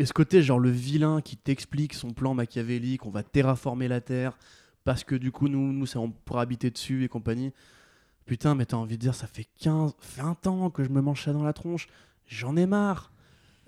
Et 0.00 0.06
ce 0.06 0.14
côté, 0.14 0.42
genre 0.42 0.58
le 0.58 0.70
vilain 0.70 1.20
qui 1.20 1.36
t'explique 1.36 1.92
son 1.92 2.14
plan 2.14 2.32
machiavélique, 2.32 3.04
on 3.04 3.10
va 3.10 3.22
terraformer 3.22 3.86
la 3.86 4.00
Terre, 4.00 4.38
parce 4.82 5.04
que 5.04 5.14
du 5.14 5.30
coup, 5.30 5.46
nous, 5.46 5.74
nous 5.74 5.98
on 5.98 6.10
pourra 6.10 6.40
habiter 6.40 6.70
dessus 6.70 7.04
et 7.04 7.08
compagnie. 7.08 7.52
Putain, 8.24 8.54
mais 8.54 8.64
t'as 8.64 8.78
envie 8.78 8.96
de 8.96 9.02
dire, 9.02 9.14
ça 9.14 9.26
fait 9.26 9.44
15, 9.58 9.92
20 10.16 10.46
ans 10.46 10.70
que 10.70 10.84
je 10.84 10.88
me 10.88 11.02
mange 11.02 11.22
ça 11.22 11.34
dans 11.34 11.42
la 11.42 11.52
tronche, 11.52 11.86
j'en 12.26 12.56
ai 12.56 12.64
marre. 12.64 13.12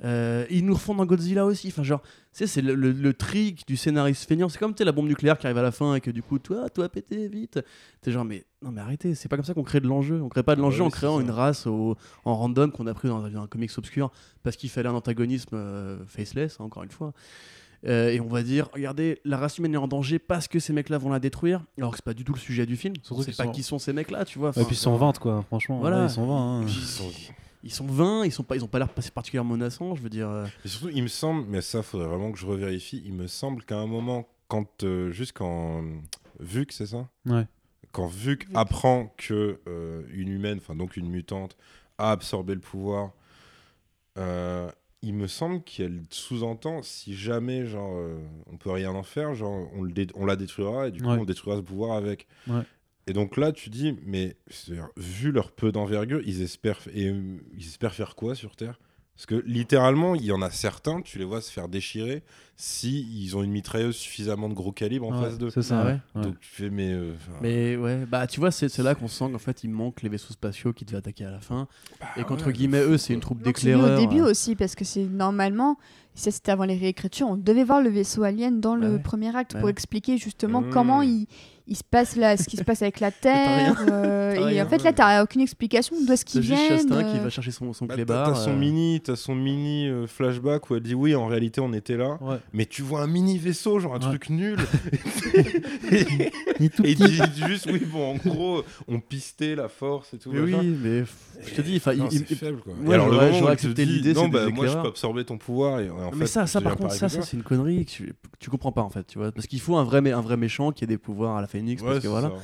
Euh, 0.04 0.46
ils 0.50 0.64
nous 0.66 0.74
refont 0.74 0.94
dans 0.94 1.06
Godzilla 1.06 1.44
aussi. 1.44 1.68
Enfin, 1.68 1.82
genre, 1.84 2.00
tu 2.02 2.08
sais, 2.32 2.46
c'est 2.48 2.60
le, 2.62 2.74
le, 2.74 2.90
le 2.92 3.14
trick 3.14 3.66
du 3.68 3.76
scénariste 3.76 4.28
feignant. 4.28 4.48
C'est 4.48 4.58
comme 4.58 4.74
tu 4.74 4.82
la 4.84 4.90
bombe 4.92 5.06
nucléaire 5.06 5.38
qui 5.38 5.46
arrive 5.46 5.58
à 5.58 5.62
la 5.62 5.70
fin 5.70 5.94
et 5.94 6.00
que 6.00 6.10
du 6.10 6.22
coup, 6.22 6.38
toi, 6.40 6.68
toi, 6.70 6.88
péter 6.88 7.28
vite. 7.28 7.60
T'es 8.00 8.10
genre, 8.10 8.24
mais 8.24 8.44
non, 8.62 8.72
mais 8.72 8.80
arrêtez, 8.80 9.14
c'est 9.14 9.28
pas 9.28 9.36
comme 9.36 9.44
ça 9.44 9.54
qu'on 9.54 9.62
crée 9.62 9.80
de 9.80 9.86
l'enjeu. 9.86 10.20
On 10.20 10.28
crée 10.28 10.42
pas 10.42 10.56
de 10.56 10.60
Ah 10.60 10.64
l'enjeu 10.64 10.82
en 10.82 10.90
c'est 10.90 10.96
créant 10.96 11.18
ça. 11.18 11.22
une 11.22 11.30
race 11.30 11.66
au- 11.66 11.96
en 12.24 12.34
random 12.34 12.72
qu'on 12.72 12.86
a 12.88 12.94
pris 12.94 13.08
dans, 13.08 13.24
un- 13.24 13.30
dans 13.30 13.42
un 13.42 13.46
comics 13.46 13.70
obscur 13.78 14.10
parce 14.42 14.56
qu'il 14.56 14.70
fallait 14.70 14.88
un 14.88 14.94
antagonisme 14.94 15.54
euh, 15.54 15.98
faceless, 16.06 16.56
hein, 16.58 16.64
encore 16.64 16.82
une 16.82 16.90
fois. 16.90 17.12
Euh, 17.84 18.10
et 18.10 18.20
on 18.20 18.28
va 18.28 18.42
dire, 18.44 18.68
regardez, 18.72 19.20
la 19.24 19.36
race 19.36 19.58
humaine 19.58 19.74
est 19.74 19.78
en 19.78 19.88
danger 19.88 20.18
parce 20.20 20.46
que 20.46 20.58
ces 20.60 20.72
mecs-là 20.72 20.98
vont 20.98 21.10
la 21.10 21.18
détruire. 21.18 21.62
Alors 21.78 21.90
que 21.90 21.96
c'est 21.96 22.04
pas 22.04 22.14
du 22.14 22.22
tout 22.24 22.32
le 22.32 22.38
sujet 22.38 22.64
du 22.66 22.76
film. 22.76 22.94
Qu'ils 22.94 23.16
pas 23.36 23.44
sont- 23.44 23.50
qui 23.52 23.62
sont 23.64 23.78
ces 23.80 23.92
mecs-là, 23.92 24.24
tu 24.24 24.38
vois. 24.38 24.50
Et 24.50 24.64
puis 24.64 24.74
ils 24.74 24.76
sont 24.76 24.96
20 24.96 25.18
quoi, 25.18 25.42
franchement. 25.48 25.78
Voilà. 25.80 26.00
ouais, 26.00 26.06
ils 26.06 26.10
sont 26.10 26.26
20. 26.26 26.60
hein. 26.60 26.64
Ils 26.66 26.72
sont, 26.72 27.04
ils 27.62 27.72
sont 27.72 27.86
20, 27.86 28.24
ils 28.24 28.32
sont 28.32 28.42
pas, 28.42 28.56
ils 28.56 28.64
ont 28.64 28.68
pas 28.68 28.78
l'air 28.78 28.88
particulièrement 29.14 29.54
menaçants, 29.54 29.94
je 29.94 30.02
veux 30.02 30.10
dire. 30.10 30.28
euh, 30.28 30.46
Et 30.64 30.68
surtout, 30.68 30.90
il 30.94 31.02
me 31.02 31.08
semble, 31.08 31.44
mais 31.48 31.60
ça, 31.60 31.82
faudrait 31.82 32.08
vraiment 32.08 32.32
que 32.32 32.38
je 32.38 32.46
revérifie. 32.46 33.02
Il 33.04 33.12
me 33.14 33.26
semble 33.26 33.62
qu'à 33.64 33.78
un 33.78 33.86
moment, 33.86 34.28
quand 34.48 34.82
euh, 34.84 35.10
juste 35.10 35.32
quand 35.32 35.82
Vuk, 36.40 36.72
c'est 36.72 36.86
ça? 36.86 37.08
Ouais. 37.26 37.46
Quand 37.92 38.06
Vuk 38.06 38.46
apprend 38.54 39.14
que 39.16 39.60
euh, 39.68 40.02
une 40.12 40.28
humaine, 40.28 40.58
enfin 40.60 40.74
donc 40.74 40.96
une 40.96 41.08
mutante, 41.08 41.56
a 41.98 42.10
absorbé 42.10 42.54
le 42.54 42.60
pouvoir, 42.60 43.12
euh, 44.18 44.70
il 45.02 45.14
me 45.14 45.26
semble 45.26 45.62
qu'elle 45.62 46.02
sous-entend 46.10 46.82
si 46.82 47.14
jamais 47.16 47.66
genre 47.66 47.92
euh, 47.94 48.18
on 48.52 48.56
peut 48.56 48.70
rien 48.70 48.92
en 48.92 49.02
faire, 49.02 49.34
genre 49.34 49.68
on, 49.74 49.82
le 49.82 49.92
dé- 49.92 50.06
on 50.14 50.26
la 50.26 50.36
détruira 50.36 50.88
et 50.88 50.90
du 50.90 51.02
coup 51.02 51.08
Ouais. 51.08 51.18
on 51.18 51.24
détruira 51.24 51.56
ce 51.56 51.62
pouvoir 51.62 51.96
avec. 51.96 52.26
Ouais. 52.46 52.62
Et 53.06 53.12
donc 53.12 53.36
là, 53.36 53.52
tu 53.52 53.68
dis, 53.70 53.96
mais 54.04 54.36
vu 54.96 55.32
leur 55.32 55.52
peu 55.52 55.72
d'envergure, 55.72 56.20
ils 56.24 56.42
espèrent, 56.42 56.80
euh, 56.94 57.38
ils 57.56 57.66
espèrent 57.66 57.94
faire 57.94 58.14
quoi 58.14 58.34
sur 58.34 58.54
Terre? 58.54 58.78
Parce 59.16 59.26
que 59.26 59.34
littéralement, 59.46 60.14
il 60.14 60.24
y 60.24 60.32
en 60.32 60.40
a 60.42 60.50
certains, 60.50 61.02
tu 61.02 61.18
les 61.18 61.24
vois 61.24 61.40
se 61.40 61.52
faire 61.52 61.68
déchirer. 61.68 62.22
Si 62.64 63.00
ils 63.12 63.36
ont 63.36 63.42
une 63.42 63.50
mitrailleuse 63.50 63.96
suffisamment 63.96 64.48
de 64.48 64.54
gros 64.54 64.70
calibre 64.70 65.08
en 65.08 65.16
Ouais, 65.18 65.24
face 65.24 65.36
d'eux. 65.36 65.50
C'est 65.50 65.62
ça, 65.62 65.84
ouais. 65.84 65.98
Donc 66.22 66.38
tu 66.38 66.48
fais 66.48 66.70
mais, 66.70 66.92
euh, 66.92 67.12
Mais 67.40 67.74
ouais, 67.76 68.06
bah 68.08 68.28
tu 68.28 68.38
vois, 68.38 68.52
c'est 68.52 68.68
c'est 68.68 68.84
là 68.84 68.94
qu'on 68.94 69.08
sent 69.08 69.30
qu'en 69.32 69.38
fait 69.38 69.64
il 69.64 69.70
manque 69.70 70.02
les 70.02 70.08
vaisseaux 70.08 70.32
spatiaux 70.32 70.72
qui 70.72 70.84
devaient 70.84 70.98
attaquer 70.98 71.24
à 71.24 71.32
la 71.32 71.40
fin. 71.40 71.66
et 72.16 72.22
qu'entre 72.22 72.46
ouais, 72.46 72.52
guillemets, 72.52 72.82
eux, 72.82 72.98
c'est 72.98 73.14
une 73.14 73.20
troupe 73.20 73.42
d'éclaireurs. 73.42 73.98
au 73.98 74.00
début 74.00 74.20
euh, 74.22 74.30
aussi, 74.30 74.54
parce 74.54 74.76
que 74.76 74.84
c'est 74.84 75.04
normalement, 75.06 75.76
ça 76.14 76.30
c'était 76.30 76.52
avant 76.52 76.64
les 76.64 76.76
réécritures, 76.76 77.26
on 77.28 77.36
devait 77.36 77.64
voir 77.64 77.80
le 77.82 77.90
vaisseau 77.90 78.22
alien 78.22 78.60
dans 78.60 78.76
Bah 78.78 78.86
le 78.86 78.92
ouais. 78.92 78.98
premier 79.00 79.34
acte 79.36 79.54
Ouais. 79.54 79.60
pour 79.60 79.68
expliquer 79.68 80.16
justement 80.16 80.60
Mmh. 80.60 80.70
comment 80.70 81.02
il, 81.02 81.26
il 81.66 81.76
se 81.76 81.82
passe 81.84 82.14
là, 82.16 82.36
ce 82.36 82.44
qui 82.48 82.56
se 82.56 82.62
passe 82.64 82.82
avec 82.82 83.00
la 83.00 83.10
Terre. 83.26 83.76
euh, 83.90 84.34
et 84.34 84.38
rien. 84.44 84.66
en 84.66 84.68
fait, 84.68 84.82
là, 84.84 84.92
t'as 84.92 85.22
aucune 85.22 85.40
explication 85.40 85.96
d'où 86.06 86.12
est-ce 86.12 86.24
qu'ils 86.24 86.42
juste 86.42 86.54
viennent. 86.60 86.78
Chastain 86.88 87.04
qui 87.12 87.18
va 87.18 87.30
chercher 87.30 87.50
son, 87.50 87.72
son 87.72 87.86
bah, 87.86 87.94
clébard. 87.94 88.26
t'as, 88.28 88.32
t'as 88.34 88.38
son 88.40 88.56
mini, 88.56 89.00
t'as 89.00 89.16
son 89.16 89.34
mini 89.34 89.88
euh, 89.88 90.06
flashback 90.06 90.68
où 90.70 90.76
elle 90.76 90.82
dit 90.82 90.94
oui 90.94 91.14
en 91.14 91.26
réalité 91.26 91.60
on 91.60 91.72
était 91.72 91.96
là, 91.96 92.18
Ouais. 92.20 92.36
Mais 92.52 92.66
tu 92.66 92.82
vois 92.82 93.02
un 93.02 93.06
mini 93.06 93.38
vaisseau 93.38 93.78
genre 93.80 93.94
un 93.94 93.98
Ouais. 93.98 94.06
truc 94.08 94.30
nul 94.30 94.58
et 95.92 96.04
il 96.60 96.70
petit. 96.70 96.94
dit 96.94 97.44
juste 97.46 97.68
oui 97.70 97.80
bon 97.84 98.12
en 98.12 98.16
gros 98.16 98.62
on 98.88 99.00
pistait 99.00 99.54
la 99.54 99.68
force 99.68 100.14
et 100.14 100.18
tout. 100.18 100.30
Mais 100.32 100.40
oui, 100.40 100.76
mais 100.82 101.04
je 101.46 101.54
te 101.54 101.60
dis, 101.62 101.76
enfin, 101.76 101.92
c'est 102.10 102.34
faible 102.34 102.60
quoi. 102.60 102.74
moi, 102.74 102.92
et 102.92 102.94
alors 102.94 103.08
le 103.08 103.14
j'aurais- 103.14 103.30
moment 103.32 103.46
où 103.46 103.48
accepté 103.48 103.84
l'idée, 103.84 104.12
non 104.14 104.28
bah 104.28 104.48
moi 104.50 104.66
je 104.66 104.72
peux 104.74 104.88
absorber 104.88 105.24
ton 105.24 105.38
pouvoir 105.38 105.80
et, 105.80 105.90
en 105.90 106.10
mais 106.12 106.18
fait, 106.20 106.26
ça, 106.26 106.46
ça 106.46 106.60
par 106.60 106.76
contre, 106.76 106.88
pas 106.90 106.94
ça, 106.94 107.08
ça 107.08 107.22
c'est 107.22 107.36
une 107.36 107.42
connerie 107.42 107.84
que 107.84 107.90
tu, 107.90 108.12
tu 108.38 108.50
comprends 108.50 108.72
pas 108.72 108.82
en 108.82 108.90
fait, 108.90 109.04
tu 109.06 109.18
vois, 109.18 109.32
parce 109.32 109.46
qu'il 109.46 109.60
faut 109.60 109.76
un 109.76 109.84
vrai, 109.84 109.98
un 110.12 110.20
vrai 110.20 110.36
méchant 110.36 110.72
qui 110.72 110.84
ait 110.84 110.86
des 110.86 110.98
pouvoirs 110.98 111.36
à 111.36 111.40
la 111.40 111.46
Phoenix, 111.46 111.82
Ouais, 111.82 111.88
parce 111.88 112.00
que 112.02 112.08
voilà. 112.08 112.28
ça. 112.28 112.34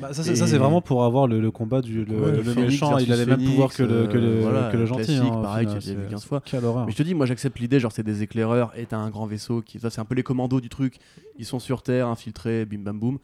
Bah, 0.00 0.12
ça, 0.14 0.22
c'est, 0.22 0.34
ça, 0.36 0.46
c'est 0.46 0.54
Et- 0.56 0.58
vraiment 0.58 0.80
pour 0.80 1.04
avoir 1.04 1.26
le, 1.26 1.40
le 1.40 1.50
combat 1.50 1.82
du 1.82 2.04
le, 2.04 2.18
Ouais, 2.18 2.32
le 2.32 2.42
Phoenix 2.42 2.72
méchant. 2.72 2.96
Il 2.98 3.12
a 3.12 3.16
les 3.16 3.26
mêmes 3.26 3.44
pouvoirs 3.44 3.72
que 3.74 3.82
le, 3.82 4.06
que 4.06 4.16
le, 4.16 4.26
euh, 4.26 4.40
voilà, 4.42 4.70
que 4.70 4.76
le 4.78 4.86
gentil. 4.86 5.04
classique, 5.04 5.22
hein, 5.32 5.42
pareil, 5.42 5.66
final, 5.66 5.78
que 5.80 5.84
j'ai 5.84 5.94
vu 5.94 6.02
c'est- 6.04 6.10
15 6.10 6.24
fois. 6.24 6.40
Quelle 6.44 6.64
horreur. 6.64 6.86
Mais 6.86 6.92
je 6.92 6.96
te 6.96 7.02
dis, 7.02 7.14
moi 7.14 7.26
j'accepte 7.26 7.58
l'idée, 7.58 7.78
genre 7.78 7.92
c'est 7.92 8.02
des 8.02 8.22
éclaireurs 8.22 8.72
et 8.76 8.86
t'as 8.86 8.96
un 8.96 9.10
grand 9.10 9.26
vaisseau 9.26 9.60
qui. 9.60 9.78
Ça, 9.80 9.90
c'est 9.90 10.00
un 10.00 10.04
peu 10.06 10.14
les 10.14 10.22
commandos 10.22 10.60
du 10.60 10.68
truc. 10.70 10.96
Ils 11.38 11.44
sont 11.44 11.58
sur 11.58 11.82
Terre, 11.82 12.06
infiltrés, 12.08 12.64
bim 12.64 12.78
bam 12.78 12.98
boum. 12.98 13.18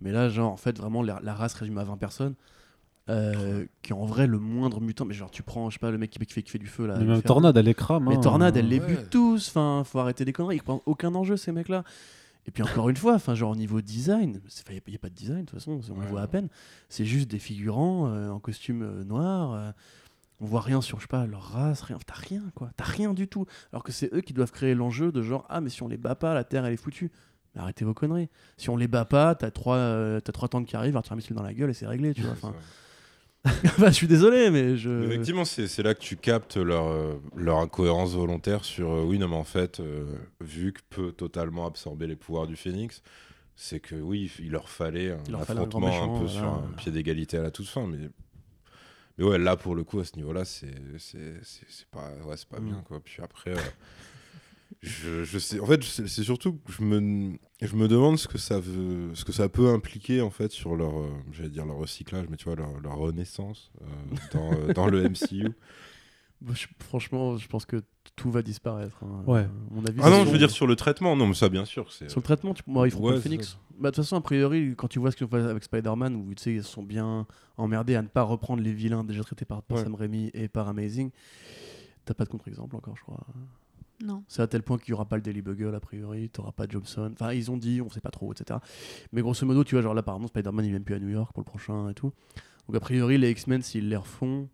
Mais 0.00 0.12
là, 0.12 0.28
genre, 0.28 0.52
en 0.52 0.56
fait, 0.56 0.78
vraiment, 0.78 1.02
la, 1.02 1.20
la 1.22 1.34
race 1.34 1.54
résume 1.54 1.78
à 1.78 1.84
20 1.84 1.96
personnes. 1.96 2.34
euh, 3.08 3.64
qui 3.82 3.92
en 3.92 4.04
vrai 4.04 4.28
le 4.28 4.38
moindre 4.38 4.80
mutant. 4.80 5.04
Mais 5.04 5.12
genre, 5.14 5.30
tu 5.30 5.42
prends, 5.42 5.70
je 5.70 5.74
sais 5.74 5.80
pas, 5.80 5.90
le 5.90 5.98
mec 5.98 6.08
qui, 6.10 6.20
qui 6.20 6.32
fait, 6.32 6.42
qui 6.42 6.50
fait 6.52 6.58
du 6.60 6.68
feu 6.68 6.86
là. 6.86 6.94
Mais 6.98 7.04
même 7.04 7.16
fait- 7.16 7.22
Tornade, 7.22 7.56
elle 7.56 7.64
les 7.64 7.74
crame. 7.74 8.06
Mais 8.08 8.14
hein. 8.16 8.20
Tornade, 8.20 8.56
elle 8.56 8.68
les 8.68 8.78
bute 8.78 9.10
tous. 9.10 9.48
Enfin, 9.48 9.82
faut 9.84 9.98
arrêter 9.98 10.24
des 10.24 10.32
conneries. 10.32 10.56
Ils 10.56 10.62
prennent 10.62 10.78
aucun 10.86 11.12
enjeu, 11.16 11.36
ces 11.36 11.50
mecs-là. 11.50 11.82
Et 12.46 12.50
puis 12.50 12.62
encore 12.62 12.88
une 12.88 12.96
fois, 12.96 13.14
enfin, 13.14 13.34
genre 13.34 13.52
au 13.52 13.56
niveau 13.56 13.80
design, 13.80 14.40
il 14.68 14.80
n'y 14.88 14.94
a, 14.96 14.98
pas 14.98 15.08
de 15.08 15.14
design 15.14 15.40
de 15.42 15.50
toute 15.50 15.58
façon, 15.58 15.80
on 15.88 15.92
Ouais. 15.94 16.04
le 16.04 16.10
voit 16.10 16.22
à 16.22 16.26
peine. 16.26 16.48
C'est 16.88 17.04
juste 17.04 17.30
des 17.30 17.38
figurants 17.38 18.08
euh, 18.08 18.30
en 18.30 18.40
costume 18.40 18.82
euh, 18.82 19.04
noir. 19.04 19.52
euh, 19.52 19.70
on 20.40 20.46
voit 20.46 20.60
rien 20.60 20.80
sur, 20.80 20.98
je 20.98 21.02
sais 21.02 21.08
pas, 21.08 21.24
leur 21.24 21.42
race, 21.52 21.82
rien. 21.82 21.98
T'as 22.04 22.14
rien, 22.14 22.42
quoi. 22.56 22.70
T'as 22.76 22.82
rien 22.84 23.14
du 23.14 23.28
tout. 23.28 23.46
Alors 23.72 23.84
que 23.84 23.92
c'est 23.92 24.12
eux 24.12 24.22
qui 24.22 24.32
doivent 24.32 24.50
créer 24.50 24.74
l'enjeu 24.74 25.12
de 25.12 25.22
genre, 25.22 25.46
ah, 25.48 25.60
mais 25.60 25.70
si 25.70 25.84
on 25.84 25.88
les 25.88 25.96
bat 25.96 26.16
pas, 26.16 26.34
la 26.34 26.42
Terre, 26.42 26.64
elle 26.66 26.72
est 26.72 26.76
foutue. 26.76 27.12
Mais 27.54 27.60
arrêtez 27.60 27.84
vos 27.84 27.94
conneries. 27.94 28.28
Si 28.56 28.68
on 28.68 28.76
les 28.76 28.88
bat 28.88 29.04
pas, 29.04 29.36
t'as 29.36 29.52
trois, 29.52 29.76
euh, 29.76 30.18
t'as 30.18 30.32
trois 30.32 30.48
tanks 30.48 30.66
qui 30.66 30.74
arrivent, 30.74 30.96
un 30.96 31.02
tir 31.02 31.12
un 31.12 31.16
missile 31.16 31.36
dans 31.36 31.42
la 31.44 31.54
gueule 31.54 31.70
et 31.70 31.74
c'est 31.74 31.86
réglé, 31.86 32.12
tu 32.12 32.22
vois. 32.22 32.52
Bah, 33.78 33.88
je 33.88 33.94
suis 33.94 34.06
désolé, 34.06 34.50
mais 34.50 34.76
je. 34.76 35.02
Effectivement, 35.04 35.44
c'est 35.44 35.66
c'est 35.66 35.82
là 35.82 35.94
que 35.94 36.00
tu 36.00 36.16
captes 36.16 36.56
leur, 36.56 36.86
euh, 36.88 37.14
leur 37.36 37.58
incohérence 37.58 38.12
volontaire 38.14 38.64
sur 38.64 38.90
euh, 38.92 39.02
oui, 39.04 39.18
non, 39.18 39.28
mais 39.28 39.36
en 39.36 39.44
fait, 39.44 39.80
euh, 39.80 40.04
vu 40.40 40.72
que 40.72 40.80
peut 40.90 41.10
totalement 41.12 41.66
absorber 41.66 42.06
les 42.06 42.14
pouvoirs 42.16 42.46
du 42.46 42.54
phénix, 42.56 43.02
c'est 43.56 43.80
que 43.80 43.96
oui, 43.96 44.30
il 44.38 44.50
leur 44.52 44.68
fallait 44.68 45.10
un 45.12 45.18
leur 45.28 45.44
fallait 45.44 45.58
un 45.60 45.62
affrontement 45.64 45.86
un, 45.88 45.90
méchant, 45.90 46.18
peu 46.20 46.24
voilà. 46.26 46.28
sur 46.40 46.44
un 46.48 46.72
pied 46.76 46.92
d'égalité 46.92 47.36
à 47.36 47.42
la 47.42 47.50
toute 47.50 47.66
fin. 47.68 47.84
Mais, 47.86 48.08
mais 49.18 49.24
ouais, 49.24 49.38
là, 49.38 49.56
pour 49.56 49.74
le 49.74 49.82
coup, 49.82 49.98
à 49.98 50.04
ce 50.04 50.14
niveau-là, 50.16 50.44
c'est 50.44 50.74
c'est- 50.98 51.40
c'est- 51.42 51.66
c'est 51.68 51.86
pas, 51.88 52.12
ouais, 52.24 52.36
c'est 52.36 52.48
pas 52.48 52.60
Mm. 52.60 52.64
bien. 52.66 52.82
Quoi. 52.86 53.00
Puis 53.04 53.22
après. 53.22 53.50
euh, 53.50 53.60
Je, 54.80 55.24
je 55.24 55.38
sais, 55.38 55.60
en 55.60 55.66
fait, 55.66 55.82
c'est 55.82 56.08
surtout 56.24 56.54
que 56.54 56.72
je 56.72 56.82
me, 56.82 57.36
je 57.60 57.76
me 57.76 57.88
demande 57.88 58.18
ce 58.18 58.28
que 58.28 58.38
ça 58.38 58.58
veut, 58.60 59.14
ce 59.14 59.24
que 59.24 59.32
ça 59.32 59.48
peut 59.48 59.68
impliquer 59.68 60.20
en 60.22 60.30
fait 60.30 60.50
sur 60.52 60.74
leur, 60.76 60.98
euh, 60.98 61.10
j'allais 61.32 61.50
dire 61.50 61.66
leur 61.66 61.76
recyclage, 61.76 62.26
mais 62.30 62.36
tu 62.36 62.44
vois 62.46 62.56
leur, 62.56 62.80
leur 62.80 62.96
renaissance 62.96 63.70
euh, 63.82 63.84
dans, 64.32 64.52
euh, 64.52 64.72
dans 64.72 64.86
le 64.88 65.04
MCU. 65.08 65.50
Bah, 66.40 66.52
je- 66.56 66.66
franchement, 66.80 67.36
je 67.36 67.46
pense 67.48 67.66
que 67.66 67.82
tout 68.16 68.30
va 68.30 68.42
disparaître. 68.42 68.96
hein. 69.04 69.22
Ouais. 69.26 69.46
Mon 69.70 69.84
avis, 69.84 70.00
Ah 70.02 70.10
non, 70.10 70.24
je 70.24 70.30
veux 70.30 70.38
dire 70.38 70.50
sur 70.50 70.66
le 70.66 70.74
traitement. 70.74 71.14
Non, 71.16 71.26
mais 71.28 71.34
ça, 71.34 71.48
bien 71.48 71.64
sûr. 71.64 71.92
C'est... 71.92 72.10
Sur 72.10 72.18
le 72.20 72.24
traitement, 72.24 72.52
tu... 72.54 72.62
moi, 72.66 72.88
ils 72.88 72.94
Ouais, 72.96 73.10
pas 73.10 73.14
le 73.16 73.20
Phoenix. 73.20 73.58
Bah, 73.78 73.90
De 73.90 73.94
toute 73.96 74.04
façon, 74.04 74.16
a 74.16 74.20
priori, 74.20 74.74
quand 74.76 74.88
tu 74.88 74.98
vois 74.98 75.10
ce 75.12 75.16
qu'ils 75.16 75.26
ont 75.26 75.30
fait 75.30 75.36
avec 75.42 75.62
Spider-Man, 75.62 76.16
où 76.16 76.34
tu 76.34 76.42
sais, 76.42 76.54
ils 76.54 76.64
se 76.64 76.68
sont 76.70 76.82
bien 76.82 77.26
emmerdés 77.56 77.94
à 77.94 78.02
ne 78.02 78.08
pas 78.08 78.22
reprendre 78.22 78.62
les 78.62 78.72
vilains 78.72 79.04
déjà 79.04 79.22
traités 79.22 79.44
par, 79.44 79.62
par 79.62 79.78
Ouais. 79.78 79.84
Sam 79.84 79.94
Raimi 79.94 80.30
et 80.34 80.48
par 80.48 80.66
Amazing, 80.68 81.10
t'as 82.04 82.14
pas 82.14 82.24
de 82.24 82.30
contre-exemple 82.30 82.74
encore, 82.74 82.96
je 82.96 83.02
crois. 83.02 83.24
Non. 84.02 84.24
C'est 84.28 84.42
à 84.42 84.46
tel 84.48 84.62
point 84.62 84.76
qu'il 84.78 84.92
n'y 84.92 84.94
aura 84.94 85.06
pas 85.06 85.16
le 85.16 85.22
Daily 85.22 85.40
Bugle, 85.42 85.74
a 85.74 85.80
priori, 85.80 86.28
t'auras 86.28 86.52
pas 86.52 86.66
Jobson. 86.68 87.10
Enfin, 87.12 87.32
ils 87.32 87.50
ont 87.50 87.56
dit, 87.56 87.80
on 87.80 87.88
sait 87.88 88.00
pas 88.00 88.10
trop, 88.10 88.32
etc. 88.32 88.58
Mais 89.12 89.22
grosso 89.22 89.46
modo, 89.46 89.62
tu 89.64 89.74
vois, 89.76 89.82
genre 89.82 89.94
là, 89.94 90.02
par 90.02 90.16
exemple, 90.16 90.30
Spider-Man, 90.30 90.64
il 90.64 90.68
est 90.70 90.72
même 90.72 90.84
plus 90.84 90.96
à 90.96 90.98
New 90.98 91.08
York 91.08 91.32
pour 91.32 91.40
le 91.40 91.46
prochain 91.46 91.88
et 91.88 91.94
tout. 91.94 92.12
Donc, 92.66 92.76
a 92.76 92.80
priori, 92.80 93.16
les 93.16 93.30
X-Men, 93.30 93.62
s'ils 93.62 93.88
les 93.88 93.96
refont, 93.96 94.48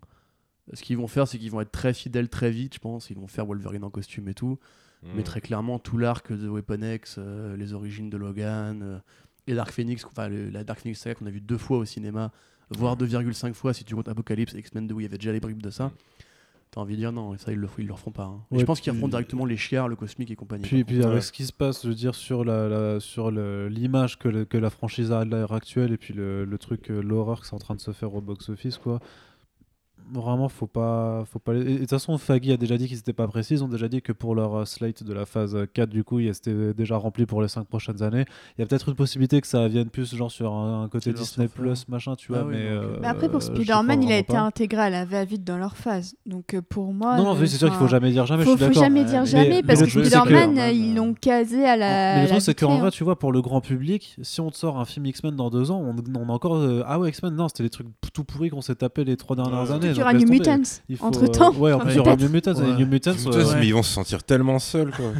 ce 0.75 0.83
qu'ils 0.83 0.99
vont 0.99 1.07
faire, 1.09 1.27
c'est 1.27 1.39
qu'ils 1.39 1.51
vont 1.51 1.61
être 1.63 1.73
très 1.73 1.95
fidèles 1.95 2.29
très 2.29 2.51
vite, 2.51 2.75
je 2.75 2.79
pense. 2.79 3.09
Ils 3.11 3.17
vont 3.17 3.27
faire 3.27 3.47
Wolverine 3.47 3.85
en 3.85 3.91
costume 3.91 4.29
et 4.29 4.35
tout. 4.35 4.59
Mm. 5.03 5.07
Mais 5.17 5.23
très 5.23 5.41
clairement, 5.41 5.79
tout 5.79 5.97
l'arc 5.97 6.31
de 6.33 6.49
Weapon 6.49 6.83
X, 6.83 7.17
euh, 7.19 7.57
les 7.57 7.73
origines 7.73 8.11
de 8.11 8.17
Logan 8.19 8.83
euh, 8.83 8.99
et 9.47 9.55
Dark 9.55 9.71
Phoenix, 9.71 10.05
enfin 10.05 10.29
le- 10.29 10.51
la 10.51 10.65
Dark 10.65 10.81
Phoenix 10.81 11.01
saga 11.01 11.15
qu'on 11.15 11.27
a 11.27 11.31
vu 11.31 11.41
deux 11.41 11.57
fois 11.57 11.79
au 11.79 11.85
cinéma, 11.87 12.33
voire 12.71 12.97
2,5 12.99 13.55
fois 13.55 13.73
si 13.73 13.85
tu 13.85 13.95
comptes 13.95 14.09
Apocalypse 14.09 14.55
et 14.55 14.59
X-Men 14.59 14.87
2 14.89 14.95
où 14.95 15.01
il 15.01 15.05
y 15.05 15.07
avait 15.07 15.17
déjà 15.17 15.33
les 15.33 15.41
bribes 15.41 15.63
de 15.63 15.71
ça. 15.71 15.93
T'as 16.71 16.83
envie 16.83 16.95
de 16.95 16.99
dire 17.01 17.13
non, 17.13 17.37
ça 17.39 17.51
ils 17.51 17.59
le, 17.59 17.67
ils 17.79 17.87
le 17.87 17.93
refont 17.95 18.11
pas. 18.11 18.25
hein. 18.25 18.41
Et 18.51 18.55
Ouais, 18.57 18.61
je 18.61 18.67
pense 18.67 18.81
qu'ils 18.81 18.93
refont 18.93 19.09
directement 19.09 19.47
les 19.47 19.57
chiards, 19.57 19.89
le 19.89 19.97
cosmique 19.97 20.31
et 20.31 20.37
compagnie. 20.37 20.63
Puis, 20.65 20.85
puis 20.85 21.03
avec 21.03 21.15
Ouais. 21.15 21.21
ce 21.23 21.33
qui 21.33 21.45
se 21.47 21.53
passe, 21.53 21.83
je 21.83 21.89
veux 21.89 21.95
dire, 21.95 22.15
sur 22.15 22.45
la, 22.45 22.69
la- 22.69 23.01
sur 23.01 23.31
le- 23.31 23.69
l'image 23.69 24.19
que, 24.19 24.29
le- 24.29 24.45
que 24.45 24.59
la 24.59 24.69
franchise 24.69 25.11
a 25.11 25.21
à 25.21 25.25
l'heure 25.25 25.53
actuelle 25.55 25.93
et 25.93 25.97
puis 25.97 26.13
le, 26.13 26.45
le 26.45 26.59
truc, 26.59 26.91
euh, 26.91 27.01
l'horreur 27.01 27.41
que 27.41 27.47
c'est 27.47 27.55
en 27.55 27.59
train 27.59 27.75
de 27.75 27.81
se 27.81 27.93
faire 27.93 28.15
au 28.15 28.21
box-office, 28.21 28.77
quoi. 28.77 29.01
Vraiment, 30.13 30.49
faut 30.49 30.67
pas, 30.67 31.25
faut 31.31 31.39
pas. 31.39 31.55
Et 31.55 31.59
et 31.61 31.65
de 31.75 31.79
toute 31.81 31.91
façon, 31.91 32.17
Faggy 32.19 32.53
a 32.53 32.57
déjà 32.57 32.77
dit 32.77 32.87
qu'ils 32.87 32.97
n'étaient 32.97 33.13
pas 33.13 33.27
précis. 33.27 33.55
Ils 33.55 33.65
ont 33.65 33.69
déjà 33.69 33.89
dit 33.89 34.01
que 34.03 34.13
pour 34.13 34.35
leur 34.35 34.55
euh, 34.55 34.65
slate 34.65 35.03
de 35.05 35.13
la 35.13 35.27
phase 35.27 35.57
4, 35.75 35.89
du 35.91 36.05
coup, 36.05 36.19
il 36.19 36.35
c'était 36.35 36.73
déjà 36.75 36.97
rempli 36.97 37.27
pour 37.27 37.43
les 37.43 37.49
5 37.49 37.67
prochaines 37.67 38.03
années. 38.03 38.25
Il 38.57 38.61
y 38.61 38.65
a 38.65 38.67
peut-être 38.67 38.89
une 38.89 38.95
possibilité 38.95 39.41
que 39.41 39.47
ça 39.47 39.69
vienne 39.69 39.91
plus 39.91 40.15
genre 40.15 40.31
sur 40.31 40.53
un, 40.53 40.85
un 40.85 40.89
côté 40.89 41.13
Disney 41.13 41.47
sortent, 41.49 41.51
Plus, 41.59 41.89
machin, 41.89 42.17
tu 42.17 42.33
Ah 42.35 42.43
vois. 42.43 42.49
oui, 42.51 42.57
mais, 42.59 42.65
donc, 42.71 42.85
euh, 42.85 42.95
euh, 42.95 42.99
Mais 43.01 43.09
après, 43.09 43.29
pour 43.29 43.43
Spider-Man, 43.43 44.03
il 44.03 44.13
a 44.13 44.19
été 44.19 44.33
pas. 44.33 44.41
intégré 44.41 44.81
à 44.83 44.91
la 44.91 45.05
va-vite 45.05 45.45
dans 45.45 45.59
leur 45.59 45.77
phase. 45.77 46.15
Donc 46.27 46.55
euh, 46.55 46.63
pour 46.63 46.93
moi. 46.93 47.17
Non, 47.17 47.25
non, 47.25 47.37
euh, 47.37 47.47
c'est 47.47 47.59
sûr 47.59 47.69
qu'il 47.69 47.79
faut 47.79 47.89
jamais 47.89 48.11
dire 48.11 48.27
jamais. 48.27 48.45
faut, 48.45 48.57
je 48.57 48.65
suis 48.65 48.75
faut 48.75 48.81
jamais 48.81 49.05
dire 49.05 49.21
mais- 49.21 49.27
jamais 49.27 49.49
mais 49.49 49.63
parce 49.63 49.83
que 49.83 49.89
Spider-Man, 49.89 50.59
ils 50.75 50.95
l'ont 50.95 51.15
casé 51.15 51.65
à 51.65 51.77
la. 51.77 52.15
Mais 52.17 52.23
le 52.23 52.29
truc, 52.29 52.41
c'est 52.43 52.55
qu'en 52.59 52.79
vrai, 52.79 52.89
hein. 52.89 52.91
tu 52.91 53.05
vois, 53.05 53.19
pour 53.19 53.33
le 53.33 53.41
grand 53.43 53.61
public, 53.61 54.17
si 54.23 54.41
on 54.41 54.51
te 54.51 54.57
sort 54.57 54.79
un 54.79 54.85
film 54.85 55.07
X-Men 55.07 55.37
dans 55.37 55.51
deux 55.51 55.71
ans, 55.71 55.81
on, 55.85 55.95
on 56.19 56.29
a 56.29 56.33
encore. 56.33 56.59
ah 56.87 56.99
ouais, 56.99 57.11
X-Men, 57.11 57.35
non, 57.35 57.49
c'était 57.49 57.63
les 57.65 57.71
trucs 57.71 57.87
tout 58.13 58.25
pourris 58.25 58.51
qu'on 58.51 58.61
s'est 58.63 58.75
tapé 58.75 59.05
les 59.05 59.17
trois 59.17 59.37
dernières 59.37 59.71
années. 59.71 59.93
Il 59.99 60.01
y 60.01 60.03
aura 60.03 60.13
New. 60.15 60.29
Mutants 60.29 60.63
Il 60.89 60.97
faut, 60.97 61.07
entre-temps. 61.07 61.53
euh, 61.55 61.59
ouais, 61.59 61.73
en 61.73 61.81
plus, 61.81 61.91
il 61.93 61.97
y 61.97 61.99
aura 62.01 62.17
New 62.17 62.29
Mutants. 62.29 62.55
et 62.55 62.61
Ouais. 62.61 62.77
New 62.79 62.87
Mutants, 62.87 63.13
Putain, 63.15 63.57
Mais 63.59 63.67
ils 63.67 63.75
vont 63.75 63.83
se 63.83 63.93
sentir 63.93 64.23
tellement 64.23 64.59
seuls, 64.59 64.91
quoi. 64.93 65.13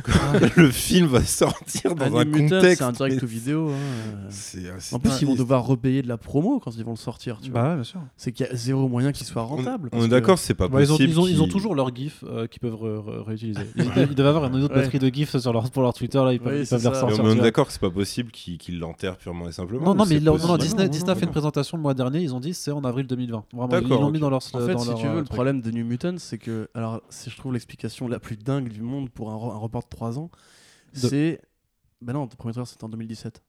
le 0.57 0.71
film 0.71 1.07
va 1.07 1.23
sortir 1.25 1.93
Ah, 1.99 2.09
dans 2.09 2.17
un 2.19 2.25
New 2.25 2.31
Mutants, 2.43 2.57
contexte. 2.57 2.79
C'est 2.79 2.85
un 2.85 2.93
direct 2.93 3.23
mais 3.23 3.29
vidéo. 3.29 3.71
hein, 3.71 4.29
euh. 4.57 4.71
En 4.93 4.99
plus, 4.99 5.11
ils 5.23 5.27
vont 5.27 5.35
devoir 5.35 5.67
repayer 5.67 6.03
de 6.03 6.09
la 6.09 6.17
promo 6.17 6.59
quand 6.61 6.71
ils 6.77 6.85
vont 6.85 6.93
le 6.93 6.97
sortir. 6.97 7.39
Tu 7.43 7.51
vois. 7.51 7.77
Bah 7.77 7.85
sûr. 7.85 8.01
C'est 8.17 8.33
qu'il 8.33 8.47
y 8.47 8.49
a 8.49 8.55
zéro 8.55 8.89
moyen 8.89 9.13
qu'il 9.13 9.27
soit 9.27 9.43
rentable. 9.43 9.89
On, 9.93 10.05
est 10.05 10.09
d'accord, 10.09 10.39
c'est 10.39 10.55
pas 10.55 10.69
Bah, 10.69 10.81
ils, 10.83 10.93
ont, 10.93 10.97
possible. 10.97 11.11
ils, 11.13 11.21
ont, 11.21 11.27
ils 11.27 11.41
ont 11.41 11.45
qu'ils- 11.45 11.53
toujours 11.53 11.75
leur 11.75 11.95
GIF 11.95 12.25
euh, 12.27 12.47
qu'ils 12.47 12.61
peuvent 12.61 12.77
réutiliser. 13.27 13.61
Ils, 13.77 13.85
ils 13.97 14.15
devaient 14.15 14.29
avoir 14.29 14.47
une 14.47 14.63
autre 14.63 14.75
Ouais. 14.75 14.83
batterie 14.83 14.99
de 14.99 15.09
GIFs 15.09 15.37
sur 15.39 15.53
leur, 15.53 15.71
pour 15.71 15.83
leur 15.83 15.95
Twitter, 15.95 16.19
là, 16.19 16.33
ils 16.33 16.41
peuvent, 16.41 16.53
les 16.53 16.61
ressortir. 16.61 17.07
Mais 17.09 17.29
on 17.29 17.31
est 17.31 17.35
vois. 17.35 17.43
d'accord 17.45 17.67
que 17.67 17.73
c'est 17.73 17.81
pas 17.81 17.91
possible 17.91 18.31
qu'ils 18.31 18.79
l'enterrent 18.79 19.17
purement 19.17 19.49
et 19.49 19.53
simplement. 19.53 19.95
Non, 19.95 20.05
mais 20.07 20.21
Disney, 20.59 21.11
a 21.11 21.15
fait 21.15 21.25
une 21.25 21.31
présentation 21.31 21.77
le 21.77 21.83
mois 21.83 21.95
dernier, 21.95 22.21
ils 22.21 22.35
ont 22.35 22.41
dit 22.41 22.55
c'est 22.55 22.71
en 22.71 22.83
avril 22.85 23.07
2020. 23.07 23.45
Vraiment, 23.53 23.79
ils 23.81 23.89
l'ont 23.89 24.11
mis 24.11 24.19
dans 24.19 24.31
leur 24.31 24.43
fait, 24.69 24.73
dans 24.75 24.79
si 24.81 24.89
leur, 24.89 24.99
tu 24.99 25.07
veux, 25.07 25.13
euh, 25.13 25.17
le 25.17 25.25
truc. 25.25 25.35
problème 25.35 25.61
de 25.61 25.71
New 25.71 25.85
Mutants, 25.85 26.19
c'est 26.19 26.39
que, 26.39 26.69
alors, 26.75 27.03
c'est 27.09 27.31
je 27.31 27.37
trouve 27.37 27.53
l'explication 27.53 28.09
la 28.09 28.19
plus 28.21 28.37
dingue 28.37 28.69
du 28.69 28.83
monde 28.83 29.11
pour 29.11 29.31
un, 29.31 29.37
re- 29.37 29.53
un 29.53 29.59
report 29.59 29.83
de 29.83 29.89
3 29.89 30.19
ans, 30.19 30.31
De- 30.95 30.99
c'est. 31.09 31.41
Ben 32.01 32.13
non, 32.13 32.23
le 32.23 32.29
premier 32.37 32.53
trailer 32.53 32.67
c'était 32.67 32.85
en 32.85 32.89
2017. 32.89 33.43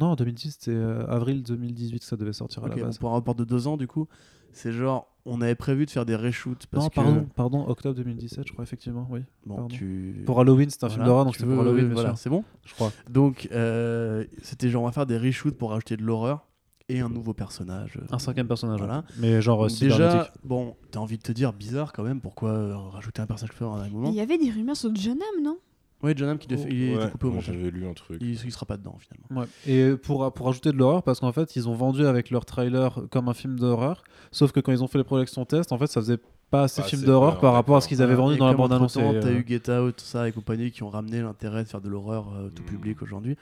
Non, 0.00 0.06
en 0.08 0.16
2010, 0.16 0.50
c'était 0.52 0.70
euh, 0.72 1.06
avril 1.08 1.42
2018 1.42 2.00
que 2.00 2.04
ça 2.04 2.16
devait 2.16 2.32
sortir 2.32 2.64
à 2.64 2.68
la 2.68 2.74
bon, 2.74 2.90
pour 2.98 3.12
un 3.12 3.16
report 3.16 3.34
de 3.34 3.44
2 3.44 3.66
ans, 3.66 3.76
du 3.76 3.86
coup, 3.86 4.08
c'est 4.52 4.72
genre, 4.72 5.14
on 5.24 5.40
avait 5.40 5.54
prévu 5.54 5.86
de 5.86 5.90
faire 5.90 6.04
des 6.04 6.16
reshoots 6.16 6.66
parce 6.66 6.84
Non, 6.84 6.88
que. 6.90 6.94
pardon, 6.94 7.28
pardon, 7.34 7.68
octobre 7.68 7.94
2017, 7.94 8.46
je 8.48 8.52
crois, 8.52 8.64
effectivement, 8.64 9.06
oui. 9.10 9.20
Bon, 9.46 9.68
tu. 9.68 10.22
Pour 10.26 10.40
Halloween, 10.40 10.68
c'était 10.70 10.84
un 10.84 10.88
film 10.90 11.04
d'horreur, 11.04 11.24
donc 11.24 11.34
c'était 11.36 11.46
pour 11.46 11.62
veux- 11.62 11.68
Halloween, 11.68 11.92
voilà, 11.92 12.16
c'est 12.16 12.30
bon. 12.30 12.44
je 12.64 12.74
crois. 12.74 12.92
Donc, 13.10 13.48
euh, 13.52 14.24
c'était 14.42 14.68
genre, 14.70 14.82
on 14.82 14.86
va 14.86 14.92
faire 14.92 15.06
des 15.06 15.18
reshoots 15.18 15.56
pour 15.56 15.70
rajouter 15.70 15.96
de 15.96 16.02
l'horreur 16.02 16.45
et 16.88 17.00
un 17.00 17.08
nouveau 17.08 17.34
personnage. 17.34 17.98
Un 18.10 18.18
cinquième 18.18 18.46
personnage, 18.46 18.78
Voilà. 18.78 19.04
mais 19.18 19.40
genre 19.42 19.64
euh, 19.64 19.68
Donc 19.68 19.78
déjà, 19.78 20.30
bon, 20.44 20.76
t'as 20.90 21.00
envie 21.00 21.18
de 21.18 21.22
te 21.22 21.32
dire 21.32 21.52
bizarre 21.52 21.92
quand 21.92 22.04
même, 22.04 22.20
pourquoi 22.20 22.50
euh, 22.50 22.76
rajouter 22.76 23.20
un 23.22 23.26
personnage 23.26 23.54
fort 23.54 23.76
à 23.76 23.82
un 23.82 23.88
moment 23.88 24.08
Il 24.08 24.14
y 24.14 24.20
avait 24.20 24.38
des 24.38 24.50
rumeurs 24.50 24.76
sur 24.76 24.94
John 24.94 25.14
Hamm, 25.18 25.42
non? 25.42 25.58
Ouais, 26.02 26.12
John 26.14 26.28
Hamm 26.28 26.38
qui 26.38 26.46
devait- 26.46 26.68
il 26.70 26.82
est 26.90 26.96
Ouais, 26.96 27.10
coupé 27.10 27.26
au 27.26 27.30
montage. 27.30 27.46
J'avais 27.46 27.70
lu 27.70 27.86
un 27.86 27.94
truc. 27.94 28.18
Il, 28.20 28.32
il 28.34 28.52
sera 28.52 28.66
pas 28.66 28.76
dedans 28.76 28.96
finalement. 29.00 29.42
Ouais. 29.42 29.48
Et 29.66 29.96
pour, 29.96 30.32
pour 30.32 30.48
ajouter 30.48 30.70
de 30.70 30.76
l'horreur, 30.76 31.02
parce 31.02 31.20
qu'en 31.20 31.32
fait, 31.32 31.56
ils 31.56 31.68
ont 31.68 31.74
vendu 31.74 32.06
avec 32.06 32.30
leur 32.30 32.44
trailer 32.44 33.00
comme 33.10 33.28
un 33.28 33.34
film 33.34 33.58
d'horreur, 33.58 34.04
sauf 34.30 34.52
que 34.52 34.60
quand 34.60 34.70
ils 34.72 34.84
ont 34.84 34.88
fait 34.88 34.98
les 34.98 35.04
projections 35.04 35.44
test, 35.44 35.72
en 35.72 35.78
fait, 35.78 35.86
ça 35.88 36.00
faisait 36.00 36.18
pas 36.50 36.64
assez 36.64 36.82
Pas 36.82 36.88
film 36.88 37.02
d'horreur 37.02 37.40
par 37.40 37.54
rapport 37.54 37.76
à 37.76 37.80
ce 37.80 37.88
qu'ils 37.88 38.02
avaient 38.02 38.14
vendu 38.14 38.34
Et 38.36 38.38
dans 38.38 38.46
la 38.46 38.52
entre-temps, 38.52 39.12
et, 39.14 39.20
T'as 39.20 39.28
euh, 39.28 39.38
eu 39.40 39.44
Get 39.48 39.68
Out, 39.72 39.96
tout 39.96 40.04
ça 40.04 40.28
et 40.28 40.32
compagnie 40.32 40.70
qui 40.70 40.84
ont 40.84 40.90
ramené 40.90 41.20
l'intérêt 41.22 41.64
de 41.64 41.68
faire 41.68 41.80
de 41.80 41.88
l'horreur 41.88 42.32
euh, 42.36 42.50
tout 42.50 42.62
Mm. 42.62 42.66
public 42.66 43.02
aujourd'hui. 43.02 43.36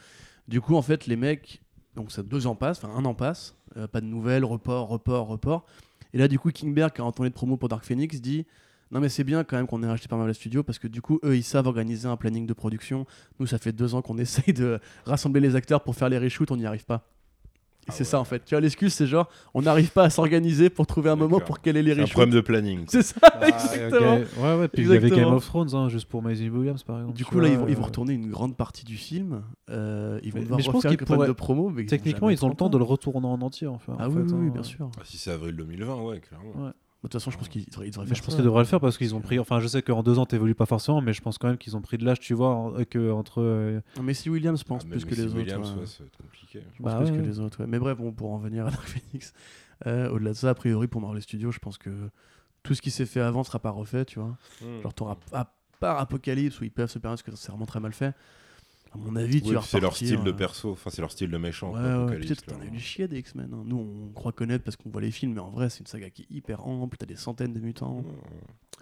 Du 0.49 0.61
coup, 0.63 0.77
en 0.77 0.83
fait, 0.83 1.07
les 1.07 1.17
mecs, 1.17 1.61
donc 1.97 2.13
ça 2.13 2.23
deux 2.23 2.47
ans 2.47 2.55
passent, 2.55 2.83
enfin 2.83 2.95
un 2.95 3.05
an 3.05 3.15
passe, 3.15 3.55
euh, 3.77 3.87
pas 3.87 4.01
de 4.01 4.07
nouvelles, 4.07 4.45
report, 4.45 4.89
report, 4.89 5.29
report. 5.29 5.67
Et 6.13 6.19
là, 6.19 6.29
du 6.29 6.39
coup, 6.39 6.51
Kingberg, 6.51 6.93
qui 6.93 7.01
a 7.01 7.05
entendu 7.05 7.29
de 7.29 7.35
promo 7.35 7.57
pour 7.57 7.69
Dark 7.69 7.85
Phoenix, 7.85 8.21
dit 8.21 8.47
Non, 8.91 9.01
mais 9.01 9.09
c'est 9.09 9.25
bien 9.25 9.43
quand 9.43 9.57
même 9.57 9.67
qu'on 9.67 9.83
ait 9.83 9.87
racheté 9.87 10.09
par 10.09 10.19
Marvel 10.19 10.35
Studios 10.35 10.63
parce 10.63 10.79
que 10.79 10.87
du 10.87 11.03
coup, 11.03 11.19
eux, 11.25 11.37
ils 11.37 11.43
savent 11.43 11.67
organiser 11.67 12.09
un 12.09 12.17
planning 12.17 12.47
de 12.47 12.53
production. 12.53 13.07
Nous, 13.41 13.47
ça 13.47 13.59
fait 13.59 13.73
deux 13.73 13.95
ans 13.95 14.03
qu'on 14.03 14.19
essaye 14.19 14.55
de 14.55 14.79
rassembler 15.05 15.41
les 15.41 15.57
acteurs 15.57 15.83
pour 15.83 15.97
faire 15.97 16.09
les 16.09 16.19
reshoots, 16.19 16.51
on 16.51 16.57
n'y 16.57 16.67
arrive 16.67 16.85
pas. 16.85 17.14
Ah 17.89 17.93
c'est 17.93 18.01
ouais. 18.01 18.05
ça 18.05 18.21
en 18.21 18.25
fait. 18.25 18.45
Tu 18.45 18.55
vois, 18.55 18.61
l'excuse, 18.61 18.93
c'est 18.93 19.07
genre, 19.07 19.29
on 19.55 19.63
n'arrive 19.63 19.91
pas 19.91 20.05
à 20.05 20.11
s'organiser 20.11 20.71
pour 20.71 20.87
trouver 20.87 21.11
un 21.11 21.17
moment 21.17 21.41
pour 21.41 21.61
caler 21.61 21.83
les 21.83 21.95
C'est 21.95 22.01
un 22.03 22.07
problème 22.07 22.31
de 22.31 22.41
planning. 22.41 22.85
C'est 22.89 23.03
ça, 23.03 23.17
Ah, 23.23 23.39
exactement. 23.49 24.15
ok. 24.17 24.21
Ouais, 24.43 24.55
ouais, 24.61 24.69
puis 24.69 24.83
il 24.83 24.89
y 24.93 24.97
avait 24.97 25.11
Game 25.11 25.33
of 25.33 25.45
Thrones, 25.45 25.75
hein, 25.75 25.89
juste 25.89 26.07
pour 26.09 26.23
Maisie 26.23 26.49
Williams, 26.49 26.83
par 26.83 26.99
exemple. 27.01 27.17
Du 27.17 27.25
coup, 27.25 27.41
là, 27.41 27.49
ils 27.49 27.59
vont, 27.59 27.67
ils 27.69 27.75
vont 27.77 27.83
euh, 27.83 27.87
retourner 27.87 28.13
une 28.15 28.31
grande 28.31 28.57
partie 28.57 28.85
du 28.85 28.97
film. 28.97 29.43
Euh, 29.71 30.19
ils 30.23 30.33
vont 30.33 30.39
Mais- 30.39 30.43
devoir 30.45 30.57
mais 30.59 30.63
je 30.65 30.71
pense 30.71 30.83
campagne 30.83 30.97
pourraient- 30.99 31.29
de 31.29 31.33
promo. 31.33 31.71
mais 31.71 31.85
Techniquement, 31.87 32.31
ils 32.31 32.45
ont 32.45 32.49
le 32.49 32.55
temps 32.55 32.69
de 32.69 32.79
le 32.79 32.85
retourner 32.85 33.27
en 33.27 33.41
entier, 33.43 33.67
en 33.67 33.79
fait. 33.79 33.93
Ah 33.99 34.09
en 34.09 34.11
oui, 34.11 34.15
fait, 34.15 34.33
oui, 34.33 34.41
oui, 34.41 34.47
hein. 34.49 34.51
bien 34.55 34.63
sûr. 34.63 34.91
Ah, 34.99 35.03
si 35.05 35.17
c'est 35.19 35.31
avril 35.31 35.57
2020, 35.57 36.03
ouais, 36.03 36.21
clairement. 36.21 36.67
Ouais. 36.67 36.73
De 37.05 37.09
toute 37.11 37.21
façon, 37.21 37.31
je 37.31 37.37
pense 37.37 37.49
qu'ils 37.49 37.67
devraient, 37.67 37.91
Mais 38.09 38.15
je 38.15 38.23
pense 38.23 38.35
qu'ils 38.35 38.45
devraient 38.45 38.63
le 38.63 38.67
faire 38.67 38.81
parce 38.81 38.97
qu'ils 38.97 39.15
ont 39.15 39.21
pris. 39.21 39.39
Enfin, 39.39 39.61
je 39.61 39.67
sais 39.69 39.83
qu'en 39.83 40.03
deux 40.03 40.19
ans, 40.19 40.25
t'évolues 40.25 40.55
pas 40.55 40.65
forcément, 40.65 41.03
mais 41.03 41.13
je 41.13 41.21
pense 41.21 41.37
quand 41.37 41.49
même 41.49 41.59
qu'ils 41.59 41.77
ont 41.77 41.83
pris 41.83 41.99
de 41.99 42.05
l'âge, 42.07 42.19
tu 42.19 42.33
vois, 42.33 42.49
en- 42.55 42.85
que 42.85 43.11
entre. 43.13 43.43
euh, 43.43 43.81
Mais 44.03 44.15
si 44.15 44.31
Williams, 44.31 44.59
je 44.61 44.65
pense, 44.65 44.85
Ah, 44.87 44.91
plus 44.91 45.05
que 45.05 45.15
les 45.15 45.27
Williams, 45.35 45.69
autres. 45.69 45.75
ouais. 45.75 45.81
ouais, 45.83 45.87
ça 45.87 45.99
va 46.03 46.07
être 46.07 46.17
compliqué. 46.17 46.61
Je 46.75 46.83
pense 46.83 46.93
Bah 46.93 46.99
plus 47.03 47.11
ouais, 47.11 47.17
que 47.19 47.23
les 47.23 47.41
autres. 47.41 47.61
ouais. 47.61 47.67
Mais 47.69 47.79
bref, 47.79 47.99
bon, 47.99 48.11
pour 48.13 48.33
en 48.33 48.39
venir 48.39 48.67
à 48.67 48.71
Dark 48.71 48.87
Phoenix, 48.89 49.35
euh, 49.87 50.09
au-delà 50.11 50.31
de 50.31 50.37
ça, 50.37 50.49
a 50.51 50.55
priori, 50.55 50.87
pour 50.89 51.03
Marvel 51.03 51.21
Studios, 51.21 51.53
je 51.53 51.59
pense 51.59 51.77
que 51.77 51.91
tout 52.63 52.75
ce 52.75 52.81
qui 52.81 52.91
s'est 52.91 53.05
fait 53.07 53.21
avant 53.21 53.45
sera 53.45 53.59
pas 53.59 53.71
refait, 53.71 54.07
tu 54.07 54.19
vois. 54.19 54.39
Hmm. 54.63 54.81
Genre, 54.83 54.95
t'auras 54.95 55.17
à 55.33 55.53
part 55.81 55.99
Apocalypse 55.99 56.59
où 56.61 56.65
ils 56.65 56.71
peuvent 56.71 56.89
se 56.91 56.99
permettre 56.99 57.23
parce 57.23 57.37
que 57.37 57.43
c'est 57.43 57.51
vraiment 57.53 57.67
très 57.67 57.81
mal 57.81 57.93
fait. 57.93 58.15
À 58.95 58.99
mon 58.99 59.17
avis, 59.17 59.43
tu 59.43 59.49
Oui, 59.49 59.55
vas 59.55 59.63
c'est 59.63 59.81
leur 59.81 59.97
style 59.97 60.23
de 60.23 60.31
euh, 60.31 60.33
perso, 60.33 60.71
enfin 60.73 60.89
c'est 60.91 61.01
leur 61.03 61.11
style 61.11 61.31
de 61.31 61.37
méchant. 61.37 61.73
Ouais, 61.75 61.81
ouais, 61.81 62.19
peut-être 62.19 62.45
que 62.47 62.51
t'en 62.53 62.61
as 62.61 62.67
eu 62.67 62.79
chier 62.79 63.09
des 63.09 63.19
X-Men. 63.19 63.53
hein. 63.53 63.63
Nous, 63.67 63.77
on 63.77 64.13
croit 64.13 64.33
connaître 64.33 64.63
parce 64.65 64.77
qu'on 64.77 64.89
voit 64.91 65.01
les 65.01 65.11
films, 65.11 65.35
mais 65.35 65.41
en 65.41 65.51
vrai, 65.51 65.69
c'est 65.69 65.81
une 65.81 65.87
saga 65.87 66.11
qui 66.11 66.23
est 66.23 66.31
hyper 66.31 66.67
ample. 66.67 66.97
T'as 66.97 67.07
des 67.07 67.17
centaines 67.17 67.53
de 67.53 67.61
mutants. 67.61 68.05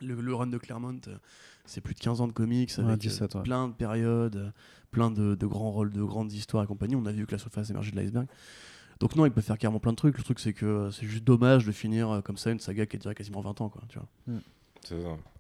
Le, 0.03 0.15
le 0.21 0.35
run 0.35 0.47
de 0.49 0.59
Claremont, 0.59 1.01
euh, 1.09 1.17
c'est 1.65 1.81
plus 1.81 1.95
de 1.95 2.01
15 2.01 2.21
ans 2.21 2.27
de 2.29 2.33
comics 2.33 2.71
Ouais, 2.79 2.85
avec 2.85 2.99
17, 2.99 3.35
euh, 3.35 3.39
ouais. 3.39 3.45
plein 3.45 3.69
de 3.69 3.73
périodes, 3.75 4.53
plein 4.91 5.11
de, 5.11 5.35
de 5.35 5.47
grands 5.47 5.71
rôles, 5.71 5.93
de 5.93 6.03
grandes 6.03 6.33
histoires 6.33 6.65
et 6.65 6.67
compagnie. 6.67 6.97
On 6.97 7.07
a 7.07 7.13
vu 7.13 7.25
que 7.27 7.33
la 7.33 7.39
surface 7.39 7.71
émergée 7.71 7.93
de 7.93 7.97
l'iceberg. 7.97 8.27
Donc 9.01 9.17
non, 9.17 9.25
il 9.27 9.33
peut 9.33 9.41
faire 9.41 9.59
carrément 9.59 9.81
plein 9.81 9.93
de 9.93 9.97
trucs. 9.97 10.17
Le 10.19 10.25
truc, 10.25 10.39
c'est 10.41 10.53
que 10.53 10.91
c'est 10.93 11.07
juste 11.07 11.25
dommage 11.25 11.65
de 11.67 11.73
finir 11.73 12.21
comme 12.25 12.37
ça 12.37 12.51
une 12.51 12.61
saga 12.61 12.87
qui 12.87 12.97
a 12.97 12.99
duré 12.99 13.15
quasiment 13.15 13.41
20 13.41 13.61
ans. 13.61 13.69
Quoi, 13.69 13.83
tu 13.89 13.99
vois. 13.99 14.09
C'est 14.27 14.33
ça. 14.35 14.41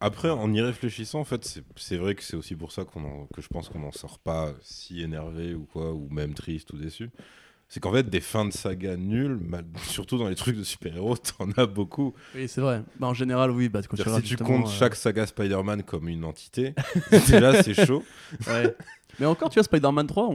Après, 0.01 0.31
en 0.31 0.53
y 0.53 0.61
réfléchissant, 0.61 1.21
en 1.21 1.25
fait, 1.25 1.63
c'est- 1.77 1.97
vrai 1.97 2.15
que 2.15 2.23
c'est 2.23 2.37
aussi 2.37 2.55
pour 2.55 2.73
ça 2.73 2.85
qu'on 2.85 3.05
en- 3.05 3.27
que 3.35 3.41
je 3.43 3.49
pense 3.49 3.69
qu'on 3.69 3.81
n'en 3.81 3.93
sort 3.93 4.19
pas 4.19 4.53
si 4.63 5.03
énervé 5.03 5.55
ou 5.55 5.65
quoi, 5.73 5.93
ou 5.93 6.09
même 6.11 6.35
triste 6.35 6.73
ou 6.73 6.77
déçu. 6.77 7.11
C'est 7.69 7.81
qu'en 7.81 7.93
fait, 7.93 8.09
des 8.11 8.21
fins 8.21 8.45
de 8.45 8.51
saga 8.53 8.97
nulles, 8.97 9.37
mal- 9.41 9.65
surtout 10.05 10.19
dans 10.19 10.29
les 10.29 10.35
trucs 10.35 10.57
de 10.57 10.63
super-héros, 10.65 11.17
t'en 11.39 11.51
as 11.57 11.67
beaucoup. 11.67 12.13
Oui, 12.35 12.47
c'est 12.49 12.61
vrai. 12.61 12.83
Bah, 13.01 13.07
en 13.07 13.15
général, 13.15 13.51
oui. 13.51 13.69
Bah, 13.69 13.81
quand 13.89 13.97
si 13.97 14.23
tu 14.23 14.37
comptes 14.37 14.67
euh, 14.67 14.71
chaque 14.71 14.95
saga 14.95 15.27
Spider-Man 15.27 15.83
comme 15.83 16.09
une 16.09 16.25
entité, 16.25 16.75
déjà 17.29 17.63
c'est 17.63 17.75
chaud. 17.87 18.05
Ouais. 18.47 18.75
Mais 19.19 19.27
encore, 19.27 19.49
tu 19.51 19.55
vois, 19.59 19.65
Spider-Man 19.65 20.07
3, 20.07 20.29
on, 20.29 20.35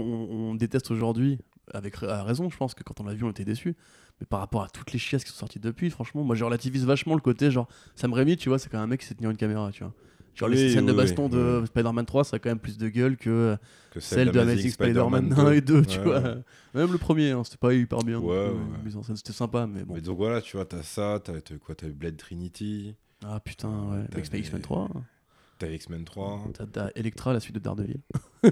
on 0.52 0.56
déteste 0.56 0.90
aujourd'hui, 0.92 1.38
avec 1.74 2.02
à 2.04 2.24
raison, 2.24 2.50
je 2.50 2.58
pense 2.58 2.74
que 2.74 2.84
quand 2.84 3.00
on 3.00 3.04
l'a 3.04 3.14
vu, 3.14 3.24
on 3.24 3.30
était 3.32 3.46
déçus. 3.46 3.76
Mais 4.20 4.26
par 4.26 4.40
rapport 4.40 4.64
à 4.64 4.70
toutes 4.70 4.92
les 4.94 5.00
chiasses 5.00 5.24
qui 5.24 5.32
sont 5.32 5.38
sorties 5.40 5.60
depuis, 5.60 5.90
franchement, 5.90 6.24
moi 6.24 6.36
je 6.36 6.44
relativise 6.44 6.86
vachement 6.86 7.14
le 7.16 7.22
côté 7.22 7.52
genre 7.52 7.68
Sam 7.96 8.14
Raimi, 8.14 8.38
tu 8.38 8.50
vois, 8.50 8.58
c'est 8.60 8.70
quand 8.70 8.78
même 8.78 8.86
un 8.86 8.88
mec 8.88 9.02
qui 9.02 9.06
sait 9.08 9.16
tenir 9.16 9.30
une 9.30 9.38
caméra, 9.38 9.70
tu 9.72 9.84
vois. 9.84 9.94
Genre 10.34 10.50
les 10.50 10.68
Oui, 10.68 10.74
scènes 10.74 10.86
de 10.86 10.94
baston 10.94 11.26
oui, 11.26 11.32
de. 11.32 11.64
Spider-Man 11.66 12.06
3, 12.06 12.24
ça 12.24 12.36
a 12.36 12.40
quand 12.40 12.50
même 12.50 12.60
plus 12.60 12.78
de 12.78 12.90
gueule 12.90 13.18
que 13.18 13.58
Que 13.92 14.00
celle 14.00 14.32
de 14.32 14.40
Amazing 14.40 14.70
Spider-Man 14.70 15.34
1 15.36 15.52
et 15.52 15.62
2, 15.62 15.84
tu 15.86 15.98
Ouais, 15.98 16.04
vois. 16.06 16.20
ouais. 16.20 16.36
Même 16.76 16.92
le 16.92 16.98
premier, 17.00 17.32
hein, 17.32 17.44
c'était 17.44 17.58
pas 17.58 17.74
hyper 17.74 18.00
bien. 18.00 18.20
Ouais, 18.20 18.52
scène, 19.04 19.16
c'était 19.16 19.34
sympa, 19.34 19.66
mais 19.66 19.84
bon. 19.84 19.96
Mais 19.96 20.02
donc 20.02 20.18
voilà, 20.18 20.42
tu 20.42 20.56
vois, 20.58 20.66
t'as 20.66 20.84
ça, 20.84 21.20
t'as 21.24 21.42
t'as 21.42 21.56
quoi 21.58 21.74
T'as 21.74 21.88
eu 21.88 21.92
Blade 21.94 22.18
Trinity, 22.18 22.94
Ah 23.26 23.40
putain, 23.40 23.70
ouais. 23.70 24.06
Avec 24.14 24.32
X-Men 24.32 24.62
3, 24.62 24.90
t'as 25.58 25.68
X-Men 25.68 26.04
3. 26.06 26.48
t'as 26.72 26.90
Electra, 26.96 27.34
la 27.34 27.40
suite 27.40 27.56
de 27.56 27.60
Daredevil. 27.60 28.02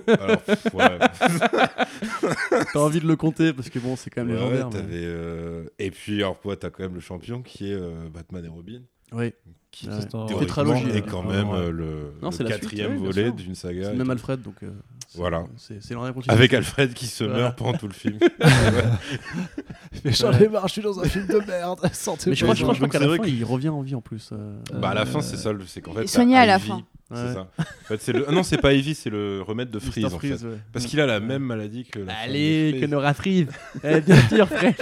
Alors, 0.08 0.42
pff, 0.42 0.74
ouais. 0.74 1.00
T'as 2.74 2.80
envie 2.80 3.00
de 3.00 3.08
le 3.08 3.16
compter 3.16 3.54
parce 3.54 3.70
que 3.70 3.80
bon, 3.80 3.96
c'est 3.96 4.10
quand 4.10 4.26
même 4.26 4.36
Ouais, 4.38 4.52
légendaire. 4.54 4.84
mais- 4.88 4.94
euh, 4.96 5.66
Et 5.80 5.92
puis, 5.92 6.18
alors, 6.22 6.40
ouais, 6.46 6.56
t'as 6.56 6.70
quand 6.70 6.84
même 6.84 6.96
le 6.96 7.00
champion 7.00 7.42
qui 7.42 7.72
est 7.72 7.76
euh, 7.76 8.10
Batman 8.14 8.44
et 8.46 8.50
Robin. 8.50 8.82
Ouais. 9.12 9.34
Qui, 9.72 9.88
est 9.88 9.90
hein. 9.92 11.02
quand 11.10 11.24
même 11.24 11.50
euh, 11.50 11.70
le, 11.70 12.14
Non, 12.22 12.30
le 12.30 12.32
c'est 12.32 12.44
la 12.44 12.52
suite, 12.52 12.62
quatrième 12.62 12.94
oui, 12.94 12.98
volet 13.08 13.32
d'une 13.34 13.56
saga. 13.56 13.90
C'est 13.90 13.96
même 13.96 14.06
tout. 14.06 14.12
Alfred, 14.14 14.42
donc 14.42 14.64
euh, 14.64 14.72
Voilà. 15.18 15.46
c'est 15.58 15.80
Avec 16.28 16.54
Alfred 16.54 16.94
qui 16.94 17.08
se 17.08 17.24
Voilà. 17.24 17.40
meurt 17.40 17.58
pendant 17.58 17.78
tout 17.78 17.88
le 17.88 17.94
film. 17.94 18.18
Mais 20.04 20.12
j'en 20.12 20.32
ai 20.34 20.48
marre, 20.48 20.68
je 20.68 20.74
suis 20.74 20.82
dans 20.82 21.00
un 21.00 21.06
film 21.06 21.28
de 21.28 21.40
merde. 21.48 21.80
Sortez 21.94 22.30
Mais 22.30 22.36
je 22.36 22.44
crois, 22.44 22.56
je 22.56 22.64
crois, 22.64 22.74
je 22.74 22.80
crois 22.80 22.88
Donc, 22.88 22.92
qu'à 22.92 23.00
la 23.00 23.08
vrai 23.08 23.18
fin, 23.18 23.24
que- 23.24 23.30
il 23.30 23.44
revient 23.44 23.70
en 23.70 23.82
vie 23.82 23.96
en 23.96 24.02
plus. 24.02 24.30
euh. 24.32 24.56
bah, 24.74 24.90
à 24.90 24.94
la 24.94 25.06
fin, 25.06 25.20
Euh, 25.20 25.22
c'est 25.22 25.38
ça. 25.38 25.52
le- 25.54 25.66
C'est 25.66 25.82
qu'en 25.82 25.92
fait. 25.94 26.00
il 26.00 26.04
est 26.04 26.06
t'as 26.06 26.12
soigné 26.12 26.38
à 26.38 26.46
la 26.46 26.60
fin. 26.60 26.82
C'est 27.12 27.22
Ouais. 27.22 27.34
ça. 27.34 27.48
En 27.60 27.64
fait, 27.88 28.02
c'est 28.02 28.14
le... 28.14 28.26
ah 28.28 28.32
non, 28.32 28.42
c'est 28.42 28.58
pas 28.58 28.74
Ivy, 28.74 28.96
c'est 28.96 29.12
le 29.12 29.44
remède 29.44 29.70
de. 29.70 29.78
Freeze. 29.78 30.06
en 30.06 30.10
Freeze, 30.18 30.42
fait. 30.42 30.48
ouais. 30.48 30.58
Parce 30.74 30.86
qu'il 30.88 31.00
a 31.00 31.06
la 31.06 31.20
même 31.20 31.44
maladie 31.44 31.86
que. 31.86 32.00
la 32.00 32.14
Allez, 32.18 32.78
que 32.82 32.86
Nora 32.88 33.14
Freeze 33.14 33.48
Eh, 33.84 34.02
Bien 34.02 34.28
sûr, 34.28 34.48
frère 34.48 34.74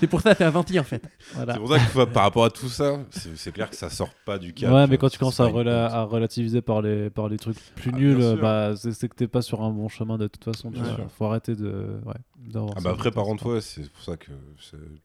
C'est 0.00 0.06
pour 0.06 0.20
ça 0.20 0.32
que 0.32 0.38
c'est 0.38 0.44
un 0.44 0.50
vampire 0.50 0.82
en 0.82 0.84
fait. 0.84 1.02
Voilà. 1.34 1.54
C'est 1.54 1.58
pour 1.60 1.68
ça 1.70 1.78
que 1.78 2.04
par 2.12 2.22
rapport 2.24 2.44
à 2.44 2.50
tout 2.50 2.68
ça, 2.68 2.98
c'est 3.10 3.36
c'est 3.36 3.52
clair 3.52 3.70
que 3.70 3.76
ça 3.76 3.88
sort 3.90 4.10
pas 4.24 4.38
du 4.38 4.52
cadre. 4.54 4.74
Ouais, 4.74 4.86
mais 4.86 4.98
quand 4.98 5.08
tu 5.08 5.18
commences 5.18 5.40
à, 5.40 5.46
rela- 5.46 6.04
relativiser 6.04 6.60
par 6.62 6.82
les, 6.82 7.10
par 7.10 7.28
les 7.28 7.36
trucs 7.38 7.56
plus 7.76 7.90
Ah, 7.94 7.96
nuls, 7.98 8.20
euh, 8.20 8.36
bah, 8.36 8.74
c'est 8.76 8.92
c'est 8.92 9.08
que 9.08 9.14
t'es 9.14 9.28
pas 9.28 9.42
sur 9.42 9.62
un 9.62 9.70
bon 9.70 9.88
chemin 9.88 10.18
de 10.18 10.26
toute 10.26 10.44
façon. 10.44 10.70
tu. 10.70 10.80
Faut 11.18 11.24
arrêter 11.26 11.54
de. 11.54 11.98
Ouais, 12.04 12.14
d'avoir 12.52 12.74
Ah 12.76 12.80
bah 12.82 12.90
après, 12.92 13.10
par 13.10 13.24
contre, 13.24 13.46
ouais, 13.54 13.60
c'est 13.60 13.90
pour 13.90 14.02
ça 14.02 14.16
que 14.16 14.30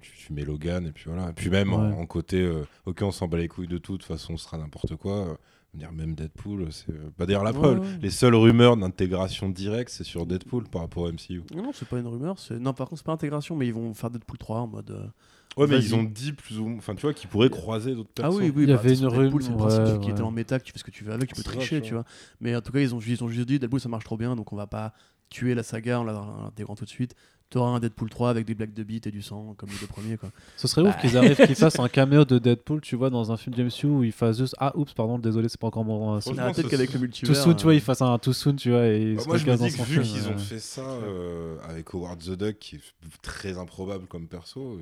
tu, 0.02 0.12
tu 0.28 0.34
mets 0.34 0.44
Logan 0.44 0.86
et 0.86 0.92
puis 0.92 1.06
voilà. 1.08 1.30
Et 1.30 1.34
puis 1.34 1.50
même 1.50 1.74
en, 1.74 1.90
Ouais. 1.90 1.96
en 1.98 2.06
côté, 2.06 2.42
euh, 2.42 2.64
ok, 2.86 3.00
on 3.04 3.12
s'en 3.12 3.28
bat 3.28 3.38
les 3.38 3.48
couilles 3.48 3.68
de 3.68 3.78
tout, 3.78 3.94
de 3.94 3.98
toute 3.98 4.08
façon, 4.08 4.38
ce 4.38 4.46
sera 4.46 4.58
n'importe 4.58 4.96
quoi. 4.96 5.28
euh, 5.28 5.34
dire 5.74 5.92
même 5.92 6.16
Deadpool, 6.16 6.68
c'est 6.72 6.90
euh, 6.92 7.10
bah 7.18 7.26
d'ailleurs 7.26 7.44
la 7.44 7.54
preuve. 7.54 7.80
ouais. 7.80 7.88
Les 8.02 8.10
seules 8.10 8.36
rumeurs 8.36 8.76
d'intégration 8.78 9.50
directe, 9.50 9.90
c'est 9.92 10.04
sur 10.04 10.26
Deadpool 10.26 10.66
par 10.70 10.82
rapport 10.82 11.04
au 11.04 11.12
MCU. 11.12 11.44
Non, 11.56 11.64
non, 11.64 11.72
c'est 11.74 11.88
pas 11.88 11.98
une 12.00 12.08
rumeur. 12.08 12.38
c'est- 12.40 12.60
Non, 12.60 12.74
par 12.74 12.90
contre, 12.90 13.00
c'est 13.00 13.06
pas 13.06 13.14
intégration, 13.14 13.56
mais 13.56 13.68
ils 13.68 13.74
vont 13.74 13.94
faire 13.94 14.10
Deadpool 14.10 14.38
3 14.38 14.60
en 14.60 14.68
mode. 14.68 14.92
euh, 14.92 15.06
Ouais, 15.58 15.68
mais 15.68 15.76
Vas-y. 15.76 15.86
ils 15.88 15.96
ont 15.96 16.04
dit 16.04 16.32
plus 16.32 16.60
ou 16.60 16.66
moins, 16.66 16.78
enfin 16.78 16.96
tu 16.96 17.02
vois, 17.02 17.14
qu'ils 17.14 17.30
pourraient 17.30 17.50
croiser 17.50 17.94
d'autres 17.94 18.10
Ah 18.20 18.22
personnes. 18.24 18.42
oui, 18.44 18.54
oui, 18.56 18.64
Il 18.64 18.70
y 18.70 18.74
bah, 18.74 18.80
avait 18.80 18.90
une 18.92 18.96
façon, 18.96 19.22
Deadpool, 19.22 19.42
rumeur, 19.44 19.44
c'est 19.44 19.52
le 19.52 19.58
principe 19.58 20.00
ouais, 20.00 20.06
qui 20.06 20.10
était 20.12 20.22
en 20.22 20.32
méta, 20.32 20.60
que 20.60 20.64
tu 20.64 20.72
fais 20.72 20.80
ce 20.80 20.84
que 20.86 20.92
tu 20.92 21.04
veux 21.04 21.12
avec, 21.12 21.28
tu 21.30 21.36
peux 21.36 21.42
C'est 21.42 21.58
tricher, 21.58 21.82
tu 21.82 21.88
tu 21.90 21.94
vois. 21.94 22.06
Mais 22.40 22.56
en 22.56 22.62
tout 22.62 22.72
cas, 22.72 22.80
ils 22.80 22.96
ont, 22.96 23.00
ils 23.06 23.22
ont 23.24 23.28
juste 23.28 23.48
dit 23.50 23.60
Deadpool 23.60 23.80
ça 23.82 23.90
marche 23.90 24.06
trop 24.06 24.16
bien, 24.18 24.36
donc 24.38 24.54
on 24.54 24.56
va 24.56 24.68
pas 24.68 24.94
tuer 25.30 25.54
la 25.54 25.64
saga 25.64 26.00
en 26.00 26.04
la- 26.06 26.22
en 26.22 26.44
l'intégrant 26.44 26.76
tout 26.76 26.86
de 26.86 26.90
suite. 26.90 27.16
T'auras 27.52 27.72
un 27.72 27.80
Deadpool 27.82 28.10
3 28.10 28.30
avec 28.30 28.46
des 28.46 28.56
blagues 28.56 28.74
de 28.74 28.82
beat 28.82 29.06
et 29.08 29.12
du 29.12 29.22
sang, 29.22 29.54
comme 29.58 29.70
les 29.70 29.76
deux 29.80 29.86
premiers, 29.86 30.16
quoi. 30.16 30.32
Ce 30.56 30.70
serait 30.70 30.82
ouf 30.88 30.98
qu'ils 31.02 31.18
arrivent, 31.18 31.36
qu'ils 31.36 31.54
fassent 31.56 31.80
un 31.80 31.90
caméo 31.90 32.24
de 32.24 32.40
Deadpool, 32.40 32.80
tu 32.80 32.96
vois, 32.96 33.10
dans 33.10 33.32
un 33.34 33.36
film 33.38 33.54
de 33.56 33.64
MCU 33.66 33.88
où 33.88 34.04
il 34.06 34.14
fasse 34.14 34.38
juste 34.38 34.56
Ah, 34.58 34.72
oups, 34.78 34.94
pardon, 34.94 35.20
désolé, 35.20 35.50
c'est 35.50 35.60
pas 35.60 35.68
encore 35.68 35.84
mon. 35.84 36.16
euh, 36.16 36.20
peut-être 36.22 36.70
qu'avec 36.70 36.90
le 36.94 36.96
Too 36.96 37.02
multivers. 37.02 37.36
soon, 37.36 37.54
tu 37.54 37.64
vois, 37.64 37.74
euh, 37.74 37.76
il 37.76 37.82
fasse 37.82 38.02
un 38.02 38.18
Too 38.20 38.32
soon, 38.32 38.56
tu 38.56 38.70
vois, 38.72 38.88
et 38.88 39.02
il 39.12 39.16
Bah, 39.18 39.22
se 39.24 39.28
moi, 39.28 39.38
je 39.38 39.46
me 39.46 39.58
dis 39.58 39.64
que 39.66 39.70
son 39.78 39.84
vu 39.84 40.02
film, 40.02 40.04
qu'ils 40.06 40.32
euh. 40.32 40.34
ont 40.34 40.38
fait 40.38 40.60
ça 40.60 40.82
euh, 41.04 41.58
avec 41.68 41.94
Howard 41.94 42.20
the 42.20 42.32
Duck, 42.38 42.58
qui 42.58 42.78
est 42.78 42.82
très 43.22 43.58
improbable 43.58 44.06
comme 44.08 44.28
perso, 44.28 44.80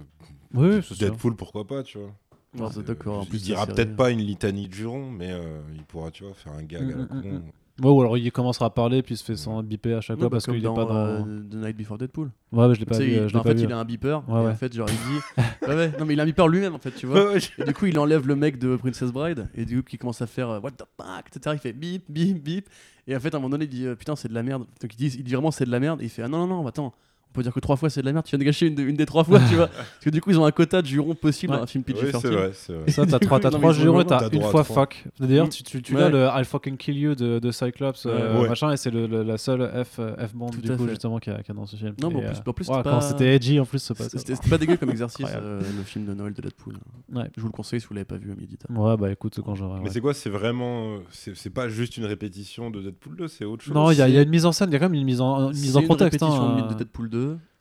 euh, 0.55 0.79
Oui. 0.81 0.97
Deadpool, 0.99 1.35
pourquoi 1.35 1.65
pas, 1.65 1.81
tu 1.81 1.97
vois. 1.97 2.11
Howard 2.55 2.75
the 2.75 2.85
Duck, 2.85 3.07
en 3.07 3.23
il 3.23 3.29
plus 3.29 3.39
de 3.39 3.43
dira 3.45 3.65
peut-être 3.65 3.77
série. 3.87 3.95
pas 3.95 4.11
une 4.11 4.19
litanie 4.21 4.67
de 4.67 4.73
jurons, 4.75 5.09
mais 5.09 5.31
euh, 5.31 5.59
il 5.73 5.81
pourra, 5.85 6.11
tu 6.11 6.23
vois, 6.23 6.35
faire 6.35 6.53
un 6.53 6.61
gag 6.63 6.83
à 6.83 6.85
la 6.85 6.95
Mm, 6.97 7.07
mm, 7.11 7.21
con. 7.23 7.41
Ouais, 7.81 7.89
ou 7.89 8.01
alors 8.01 8.18
il 8.18 8.31
commencera 8.31 8.65
à 8.65 8.69
parler, 8.69 9.01
puis 9.01 9.15
il 9.15 9.18
se 9.18 9.23
fait 9.23 9.35
sans 9.35 9.64
biper 9.64 9.93
à 9.93 10.01
chaque 10.01 10.18
Ouais, 10.18 10.22
fois 10.22 10.30
bah, 10.30 10.35
parce 10.35 10.45
qu'il 10.45 10.56
est 10.65 10.68
pas 10.68 10.85
dans. 10.85 10.95
euh, 10.95 11.23
The 11.49 11.56
Night 11.56 11.77
Before 11.77 11.97
Deadpool. 11.97 12.30
Ouais, 12.51 12.68
mais 12.68 12.76
je 12.76 12.80
l'ai 12.80 12.85
pas 12.85 12.97
vu. 12.97 13.11
il- 13.11 13.18
euh, 13.19 13.27
Je 13.27 13.38
en 13.38 13.41
pas 13.41 13.49
fait, 13.49 13.56
vu. 13.56 13.64
il 13.64 13.72
a 13.73 13.77
un 13.80 13.85
beeper. 13.85 14.23
Ouais, 14.30 14.41
et 14.41 14.45
ouais. 14.45 14.51
en 14.51 14.56
fait, 14.56 14.73
genre, 14.73 14.88
il 14.89 14.95
dit. 14.95 15.43
ouais, 15.68 15.76
ouais, 15.76 15.91
non, 15.99 16.06
mais 16.06 16.14
il 16.14 16.19
a 16.19 16.23
un 16.23 16.26
beeper 16.26 16.47
lui-même, 16.47 16.76
en 16.76 16.80
fait, 16.80 16.91
tu 16.91 17.06
vois. 17.06 17.35
Et 17.57 17.64
du 17.65 17.73
coup, 17.73 17.85
il 17.85 17.97
enlève 17.99 18.27
le 18.27 18.35
mec 18.35 18.57
de 18.60 18.76
Princess 18.76 19.11
Bride. 19.11 19.47
Et 19.56 19.65
du 19.65 19.77
coup, 19.77 19.89
qui 19.89 19.97
commence 19.97 20.22
à 20.22 20.27
faire 20.27 20.49
euh, 20.49 20.60
What 20.60 20.72
the 20.72 20.84
fuck, 20.97 21.26
etc. 21.34 21.56
Il 21.56 21.60
fait 21.60 21.73
bip, 21.73 22.03
bip, 22.10 22.43
bip. 22.43 22.69
Et 23.07 23.15
en 23.15 23.19
fait, 23.19 23.34
à 23.34 23.38
un 23.38 23.39
moment 23.39 23.49
donné, 23.51 23.65
il 23.65 23.69
dit 23.69 23.85
euh, 23.85 23.95
Putain, 23.95 24.15
c'est 24.15 24.27
de 24.27 24.34
la 24.34 24.43
merde. 24.43 24.64
Donc 24.81 24.93
il 24.93 24.97
dit, 24.97 25.15
il 25.18 25.23
dit 25.23 25.34
vraiment 25.34 25.51
c'est 25.51 25.65
de 25.65 25.72
la 25.72 25.80
merde. 25.80 26.01
Et 26.01 26.06
il 26.06 26.10
fait 26.10 26.22
Ah 26.23 26.27
non, 26.27 26.45
non, 26.45 26.61
non, 26.61 26.68
attends, 26.68 26.93
on 27.31 27.34
peut 27.35 27.43
dire 27.43 27.53
que 27.53 27.60
trois 27.60 27.76
fois 27.76 27.89
c'est 27.89 28.01
de 28.01 28.06
la 28.07 28.14
merde. 28.14 28.26
Tu 28.26 28.31
viens 28.31 28.39
de 28.39 28.43
gâcher 28.43 28.68
une, 28.68 28.76
de- 28.76 28.84
une 28.84 28.95
des 28.95 29.06
trois 29.06 29.23
fois, 29.23 29.39
tu 29.49 29.56
vois. 29.56 29.68
Parce 29.68 30.03
que 30.03 30.10
du 30.10 30.19
coup, 30.19 30.31
ils 30.31 30.39
ont 30.39 30.45
un 30.45 30.51
quota 30.51 30.81
de 30.81 30.88
jurons 30.88 31.14
possible 31.15 31.51
Ouais. 31.53 31.57
dans 31.60 31.64
un 31.64 31.68
film 31.68 31.84
Oui, 31.88 31.93
c'est 31.99 32.11
PG-13. 32.11 32.31
vrai, 32.31 32.51
c'est 32.53 32.73
vrai. 32.73 32.91
Ça, 32.91 33.06
t'as 33.06 33.19
trois, 33.19 33.39
t'as 33.39 33.51
trois 33.51 33.72
jurons 33.73 34.01
et 34.01 34.06
t'as 34.06 34.30
une 34.30 34.41
fois 34.41 34.64
fuck. 34.64 35.03
D'ailleurs, 35.19 35.47
tu, 35.49 35.64
tu, 35.64 35.81
tu 35.81 35.95
Ouais. 35.95 36.01
as 36.03 36.10
le 36.10 36.26
I'll 36.35 36.45
fucking 36.45 36.76
kill 36.77 36.97
you 36.97 37.15
de, 37.15 37.39
de 37.39 37.51
Cyclops, 37.51 38.06
euh, 38.07 38.41
Ouais. 38.41 38.49
Machin, 38.49 38.72
et 38.72 38.77
c'est 38.77 38.89
le, 38.91 39.06
le- 39.07 39.23
la 39.23 39.38
seule 39.38 39.61
F, 39.85 39.99
euh, 39.99 40.15
F 40.27 40.34
du 40.60 40.72
coup, 40.72 40.84
fait. 40.85 40.89
justement, 40.89 41.19
qu'il 41.19 41.31
y, 41.34 41.35
a 41.35 41.53
dans 41.53 41.65
ce 41.68 41.76
film. 41.76 41.93
Non, 42.01 42.10
mais 42.10 42.15
en 42.15 42.19
plus- 42.19 42.27
euh, 42.38 42.49
en 42.49 42.53
plus, 42.53 42.68
ouais, 42.68 42.76
c'était 42.77 42.89
quand 42.89 42.95
pas- 42.99 43.01
c'était 43.01 43.35
edgy, 43.35 43.60
en 43.60 43.65
plus, 43.65 43.80
c'est 43.80 43.93
pas 43.97 44.10
ça. 44.10 44.18
C'était 44.18 44.49
pas 44.49 44.57
dégueu 44.57 44.77
comme 44.77 44.89
exercice, 44.89 45.26
euh, 45.35 45.60
le 45.60 45.84
film 45.84 46.06
de 46.06 46.14
Noël 46.15 46.34
de 46.34 46.41
Deadpool. 46.41 46.76
Ouais. 47.14 47.26
Je 47.35 47.41
vous 47.41 47.47
le 47.47 47.51
conseille 47.53 47.80
si 47.80 47.88
vous 47.88 47.93
l'avez 47.93 48.06
pas 48.06 48.18
vu 48.18 48.31
à 48.31 48.35
midi. 48.35 48.57
Ouais, 48.69 48.97
bah 48.97 49.11
écoute, 49.11 49.39
quand 49.45 49.53
j'aurai. 49.56 49.80
Mais 49.84 49.89
c'est 49.89 50.01
quoi 50.01 50.14
C'est 50.14 50.30
vraiment. 50.30 50.97
C'est 51.11 51.49
pas 51.53 51.69
juste 51.69 51.97
une 51.97 52.06
répétition 52.06 52.72
de 52.72 52.81
Deadpool 52.81 53.15
2, 53.18 53.27
c'est 53.27 53.45
autre 53.45 53.64
chose 53.64 53.73
Non, 53.73 53.91
il 53.91 53.97
y, 53.97 54.01
a- 54.01 54.07
une 54.22 54.30
mise 54.30 54.45
en 54.45 54.51
scène, 54.51 54.69
il 54.69 54.73
y 54.73 54.76
a 54.76 54.80
quand 54.80 54.85
même 54.89 54.95
une 54.99 55.06
mise 55.06 55.22
en, 55.22 55.47
contexte. 55.51 56.22
répétition 56.22 56.57
hein, 56.57 56.68
de 56.69 56.73
Deadpool 56.73 57.10
2, 57.10 57.18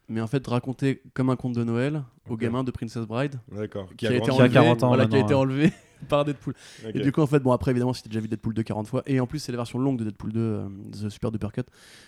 mais 0.09 0.21
en 0.21 0.27
fait 0.27 0.47
raconté 0.47 1.03
comme 1.15 1.31
un 1.31 1.37
conte 1.37 1.55
de 1.55 1.65
Noël 1.65 2.03
au 2.29 2.35
Ok. 2.35 2.41
gamin 2.41 2.65
de 2.65 2.71
Princess 2.71 3.05
Bride 3.07 3.37
D'accord. 3.53 3.89
qui 3.97 4.07
a, 4.07 4.13
été 4.13 4.23
Qui 4.23 4.31
a 4.31 4.35
enlevé, 4.35 4.51
40 4.51 4.83
ans 4.83 4.89
voilà, 4.89 5.07
qui 5.07 5.15
a 5.15 5.19
maintenant, 5.19 5.27
été 5.27 5.35
ouais. 5.35 5.41
enlevé 5.41 5.73
par 6.09 6.25
Deadpool. 6.25 6.55
Et 6.95 7.01
du 7.01 7.11
coup, 7.13 7.21
en 7.21 7.27
fait, 7.27 7.41
bon, 7.41 7.51
après, 7.53 7.73
évidemment, 7.73 7.93
si 7.93 8.03
t'as 8.03 8.09
déjà 8.09 8.21
vu 8.21 8.29
Deadpool 8.29 8.55
2 8.55 8.63
40 8.63 8.87
fois, 8.87 9.03
et 9.07 9.19
en 9.21 9.27
plus, 9.27 9.39
c'est 9.41 9.51
la 9.53 9.59
version 9.59 9.79
longue 9.79 9.99
de 9.99 10.05
Deadpool 10.05 10.33
2, 10.33 10.41
euh, 10.41 10.69
The 10.93 11.09
Super 11.09 11.33
Duper 11.33 11.49
Cut, 11.53 11.63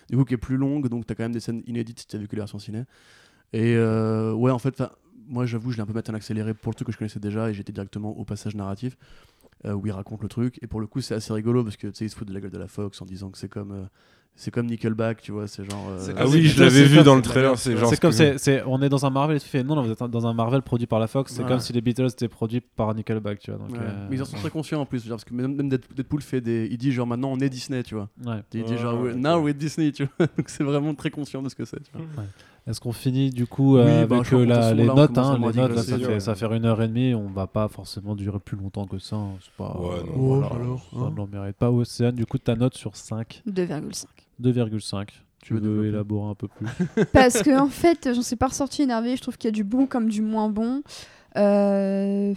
du 0.08 0.16
coup, 0.16 0.24
qui 0.24 0.34
est 0.34 0.38
plus 0.38 0.56
longue, 0.56 0.88
donc 0.88 1.06
t'as 1.06 1.14
quand 1.14 1.24
même 1.24 1.32
des 1.32 1.40
scènes 1.40 1.62
inédites 1.66 1.98
si 2.00 2.06
t'as 2.06 2.18
vu 2.18 2.28
que 2.28 2.36
la 2.36 2.42
version 2.42 2.58
ciné. 2.58 2.84
Et 3.52 3.74
euh, 3.76 4.32
ouais, 4.32 4.52
en 4.52 4.58
fait, 4.60 4.80
moi, 5.26 5.44
j'avoue, 5.44 5.72
je 5.72 5.76
l'ai 5.76 5.82
un 5.82 5.86
peu 5.86 5.92
mettre 5.92 6.10
en 6.10 6.14
accéléré 6.14 6.54
pour 6.54 6.70
le 6.70 6.74
truc 6.76 6.86
que 6.86 6.92
je 6.92 6.98
connaissais 6.98 7.20
déjà, 7.20 7.50
et 7.50 7.54
j'étais 7.54 7.72
directement 7.72 8.16
au 8.16 8.24
passage 8.24 8.54
narratif, 8.54 8.96
euh, 9.64 9.72
où 9.72 9.84
il 9.86 9.92
raconte 9.92 10.22
le 10.22 10.28
truc, 10.28 10.58
et 10.62 10.66
pour 10.68 10.80
le 10.80 10.86
coup, 10.86 11.00
c'est 11.00 11.14
assez 11.14 11.32
rigolo, 11.32 11.64
parce 11.64 11.76
que 11.76 11.88
tu 11.88 11.94
sais, 11.94 12.04
il 12.04 12.10
se 12.10 12.16
fout 12.16 12.28
de 12.28 12.32
la 12.32 12.40
gueule 12.40 12.52
de 12.52 12.58
la 12.58 12.68
Fox 12.68 13.02
en 13.02 13.06
disant 13.06 13.30
que 13.30 13.38
c'est 13.38 13.48
comme. 13.48 13.88
C'est 14.36 14.50
comme 14.50 14.66
Nickelback, 14.66 15.20
tu 15.20 15.32
vois, 15.32 15.46
c'est 15.46 15.68
genre. 15.70 15.88
euh, 15.90 16.12
Ah 16.16 16.26
oui, 16.26 16.46
je 16.46 16.62
l'avais 16.62 16.84
vu 16.84 16.96
comme- 16.96 17.04
dans 17.04 17.14
le 17.16 17.20
trailer. 17.22 17.58
C'est 17.58 17.76
genre. 17.76 17.90
C'est 17.90 17.96
ce 17.96 18.00
comme 18.00 18.12
c'est, 18.12 18.38
c'est- 18.38 18.62
on 18.66 18.80
est 18.80 18.88
dans 18.88 19.04
un 19.04 19.10
Marvel 19.10 19.36
et 19.36 19.40
tu 19.40 19.48
fais 19.48 19.62
non, 19.62 19.74
non, 19.74 19.82
vous 19.82 19.90
êtes 19.92 20.02
dans 20.02 20.26
un 20.26 20.32
Marvel 20.32 20.62
produit 20.62 20.86
par 20.86 20.98
la 20.98 21.06
Fox. 21.08 21.32
C'est 21.34 21.46
comme 21.46 21.60
si 21.60 21.72
les 21.72 21.80
Beatles 21.82 22.06
étaient 22.06 22.28
produits 22.28 22.60
par 22.60 22.94
Nickelback, 22.94 23.38
tu 23.40 23.50
vois. 23.50 23.60
Donc, 23.60 23.72
Ouais. 23.72 23.78
euh, 23.82 24.06
Mais 24.08 24.16
ils 24.16 24.22
en 24.22 24.24
sont 24.24 24.36
très 24.38 24.50
conscients 24.50 24.80
en 24.80 24.86
plus, 24.86 25.04
genre, 25.04 25.16
parce 25.16 25.24
que 25.24 25.34
même 25.34 25.54
même 25.54 25.68
Dead- 25.68 25.84
Deadpool 25.94 26.22
fait 26.22 26.40
des. 26.40 26.68
Il 26.70 26.78
dit 26.78 26.90
genre 26.92 27.06
maintenant 27.06 27.30
on 27.32 27.38
est 27.40 27.50
Disney, 27.50 27.82
tu 27.82 27.94
vois. 27.94 28.08
ouais. 28.24 28.42
Il 28.54 28.64
dit 28.64 28.72
Ouais, 28.72 28.78
genre 28.78 29.00
ouais, 29.00 29.14
now 29.14 29.40
we're 29.42 29.54
Disney, 29.54 29.92
tu 29.92 30.04
vois. 30.18 30.26
Donc 30.36 30.48
c'est 30.48 30.64
vraiment 30.64 30.94
très 30.94 31.10
conscient 31.10 31.42
de 31.42 31.48
ce 31.50 31.54
que 31.54 31.64
c'est. 31.66 31.80
tu 31.82 31.90
vois. 31.92 32.02
Est-ce 32.70 32.80
qu'on 32.80 32.92
finit 32.92 33.30
du 33.30 33.46
coup 33.46 33.76
euh, 33.76 33.84
Oui, 33.84 33.90
avec 33.90 34.08
bah, 34.08 34.20
crois 34.24 34.38
euh, 34.38 34.46
la- 34.46 34.72
les 34.72 34.86
là, 34.86 34.94
notes 34.94 35.18
hein, 35.18 35.34
Les 35.38 35.44
notes, 35.60 35.74
là, 35.74 35.82
ça, 35.82 35.98
fait, 35.98 36.06
ouais. 36.06 36.20
ça 36.20 36.34
fait 36.36 36.46
une 36.46 36.64
heure 36.64 36.80
et 36.80 36.86
demie. 36.88 37.14
On 37.14 37.26
va 37.28 37.46
pas 37.48 37.66
forcément 37.68 38.14
durer 38.14 38.38
plus 38.38 38.56
longtemps 38.56 38.86
que 38.86 38.98
ça. 38.98 39.16
hein. 39.16 39.32
C'est 39.42 39.52
pas, 39.54 39.76
Ouais, 39.76 39.96
non, 40.06 40.12
voilà, 40.16 40.46
voilà. 40.48 40.64
alors, 40.64 40.80
ça 40.92 40.98
hein. 41.00 41.14
ne 41.16 41.26
mérite 41.38 41.56
pas. 41.56 41.70
Océane, 41.70 42.14
du 42.14 42.26
coup, 42.26 42.38
ta 42.38 42.54
note 42.54 42.76
sur 42.76 42.94
5, 42.96 43.42
2,5. 43.48 44.04
2,5. 44.40 45.08
Tu 45.42 45.54
veux 45.54 45.60
développer 45.60 45.88
élaborer 45.88 46.30
un 46.30 46.34
peu 46.34 46.48
plus? 46.48 46.66
Parce 47.12 47.42
que 47.42 47.58
en 47.58 47.68
fait, 47.68 48.10
j'en 48.14 48.22
suis 48.22 48.36
pas 48.36 48.48
ressortie 48.48 48.82
énervée. 48.82 49.16
Je 49.16 49.22
trouve 49.22 49.36
qu'il 49.38 49.48
y 49.48 49.52
a 49.52 49.56
du 49.56 49.64
bon 49.64 49.86
comme 49.86 50.08
du 50.08 50.22
moins 50.22 50.48
bon. 50.50 50.82
Euh, 51.36 52.34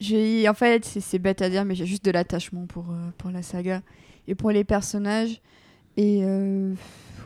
j'ai, 0.00 0.48
en 0.48 0.54
fait, 0.54 0.84
c'est, 0.84 1.00
c'est 1.00 1.18
bête 1.18 1.42
à 1.42 1.48
dire, 1.50 1.64
mais 1.64 1.74
j'ai 1.74 1.86
juste 1.86 2.04
de 2.04 2.10
l'attachement 2.10 2.66
pour, 2.66 2.90
euh, 2.90 3.10
pour 3.18 3.30
la 3.30 3.42
saga 3.42 3.80
et 4.28 4.34
pour 4.34 4.50
les 4.50 4.62
personnages. 4.62 5.40
Et 5.96 6.20
euh, 6.22 6.74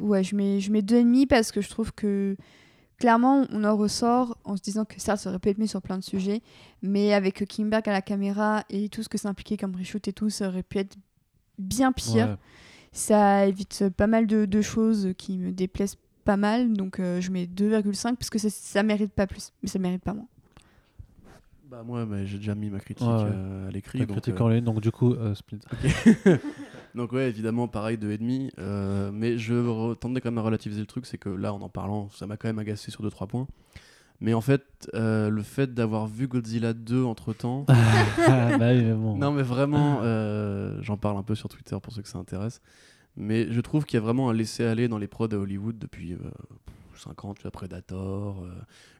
ouais, 0.01 0.23
je 0.24 0.35
mets, 0.36 0.60
je 0.60 0.70
mets 0.73 0.82
deux 0.82 0.97
et 0.97 1.05
demi 1.05 1.27
parce 1.27 1.52
que 1.52 1.60
je 1.60 1.69
trouve 1.69 1.93
que 1.93 2.36
clairement, 2.98 3.47
on 3.51 3.64
en 3.64 3.77
ressort 3.77 4.39
en 4.44 4.56
se 4.56 4.62
disant 4.62 4.85
que 4.85 5.01
ça, 5.01 5.16
ça 5.16 5.31
aurait 5.31 5.39
pu 5.39 5.48
être 5.48 5.59
mieux 5.59 5.66
sur 5.66 5.82
plein 5.82 5.98
de 5.98 6.05
sujets, 6.05 6.40
mais 6.82 7.12
avec 7.14 7.44
Kimberg 7.48 7.89
à 7.89 7.93
la 7.93 8.02
caméra 8.02 8.62
et 8.70 8.89
tout 8.89 9.02
ce 9.02 9.09
que 9.09 9.19
ça 9.19 9.28
impliquait 9.28 9.56
comme 9.56 9.74
reshoot 9.74 10.06
et 10.06 10.12
tout, 10.12 10.31
ça 10.31 10.48
aurait 10.48 10.62
pu 10.62 10.78
être 10.78 10.97
bien 11.59 11.90
pire. 11.93 12.28
Ouais. 12.28 12.36
Ça 12.93 13.47
évite 13.47 13.89
pas 13.97 14.06
mal 14.06 14.27
de, 14.27 14.44
de 14.44 14.60
choses 14.62 15.14
qui 15.16 15.39
me 15.39 15.51
déplaisent 15.51 15.97
pas 16.24 16.36
mal, 16.36 16.73
donc 16.74 17.01
euh, 17.01 17.20
je 17.20 17.31
mets 17.32 17.47
2,5 17.47 18.16
parce 18.16 18.31
que 18.31 18.39
ça, 18.39 18.51
ça 18.51 18.82
mérite 18.85 19.12
pas 19.12 19.27
plus, 19.27 19.52
mais 19.62 19.69
ça 19.69 19.78
mérite 19.81 20.02
pas 20.05 20.14
moins. 20.14 20.28
Bah 21.73 21.82
moi, 21.85 22.06
j'ai 22.24 22.36
déjà 22.36 22.55
mis 22.55 22.69
ma 22.69 22.78
critique 22.81 23.06
Ouais, 23.06 23.14
ouais. 23.14 23.31
euh, 23.32 23.69
à 23.69 23.70
l'écrit. 23.70 23.98
La 24.01 24.05
donc, 24.05 24.19
critique 24.20 24.39
euh, 24.39 24.44
en 24.44 24.48
ligne, 24.48 24.62
donc 24.62 24.81
du 24.82 24.93
coup, 24.93 25.14
euh, 25.14 25.35
Split. 25.35 25.59
Donc 26.94 27.12
ouais, 27.12 27.28
évidemment, 27.28 27.69
pareil, 27.69 27.97
2,5. 27.97 28.51
Euh, 28.59 29.10
mais 29.12 29.39
je 29.39 29.94
tendais 29.94 30.20
quand 30.20 30.31
même 30.31 30.39
à 30.39 30.43
relativiser 30.43 30.81
le 30.81 30.86
truc, 30.86 31.06
c'est 31.06 31.19
que 31.19 31.28
là, 31.28 31.52
en 31.55 31.62
en 31.62 31.69
parlant, 31.69 32.09
ça 32.10 32.27
m'a 32.27 32.36
quand 32.36 32.48
même 32.48 32.59
agacé 32.59 32.90
sur 32.90 33.02
2-3 33.05 33.27
points. 33.27 33.47
Mais 34.20 34.35
en 34.35 34.40
fait, 34.40 34.89
euh, 34.94 35.31
le 35.31 35.43
fait 35.43 35.74
d'avoir 35.74 36.06
vu 36.06 36.28
Godzilla 36.28 36.74
2 36.74 37.02
entre-temps... 37.05 37.66
Ah, 38.24 38.56
bah 38.56 38.73
bon. 38.94 39.16
non 39.16 39.32
mais 39.32 39.43
vraiment, 39.43 40.01
euh, 40.02 40.78
j'en 40.81 40.97
parle 40.97 41.16
un 41.16 41.23
peu 41.24 41.35
sur 41.35 41.48
Twitter 41.48 41.77
pour 41.82 41.93
ceux 41.93 42.02
que 42.02 42.09
ça 42.09 42.19
intéresse. 42.19 42.60
Mais 43.16 43.51
je 43.51 43.60
trouve 43.60 43.85
qu'il 43.85 43.97
y 43.97 43.98
a 43.98 44.02
vraiment 44.02 44.31
un 44.31 44.32
laisser-aller 44.32 44.86
dans 44.86 44.98
les 44.98 45.09
prods 45.09 45.27
à 45.32 45.36
Hollywood 45.36 45.77
depuis 45.78 46.16
5 47.02 47.24
ans, 47.24 47.35
tu 47.35 47.43
vois, 47.43 47.51
Predator, 47.51 48.43
euh, 48.44 48.51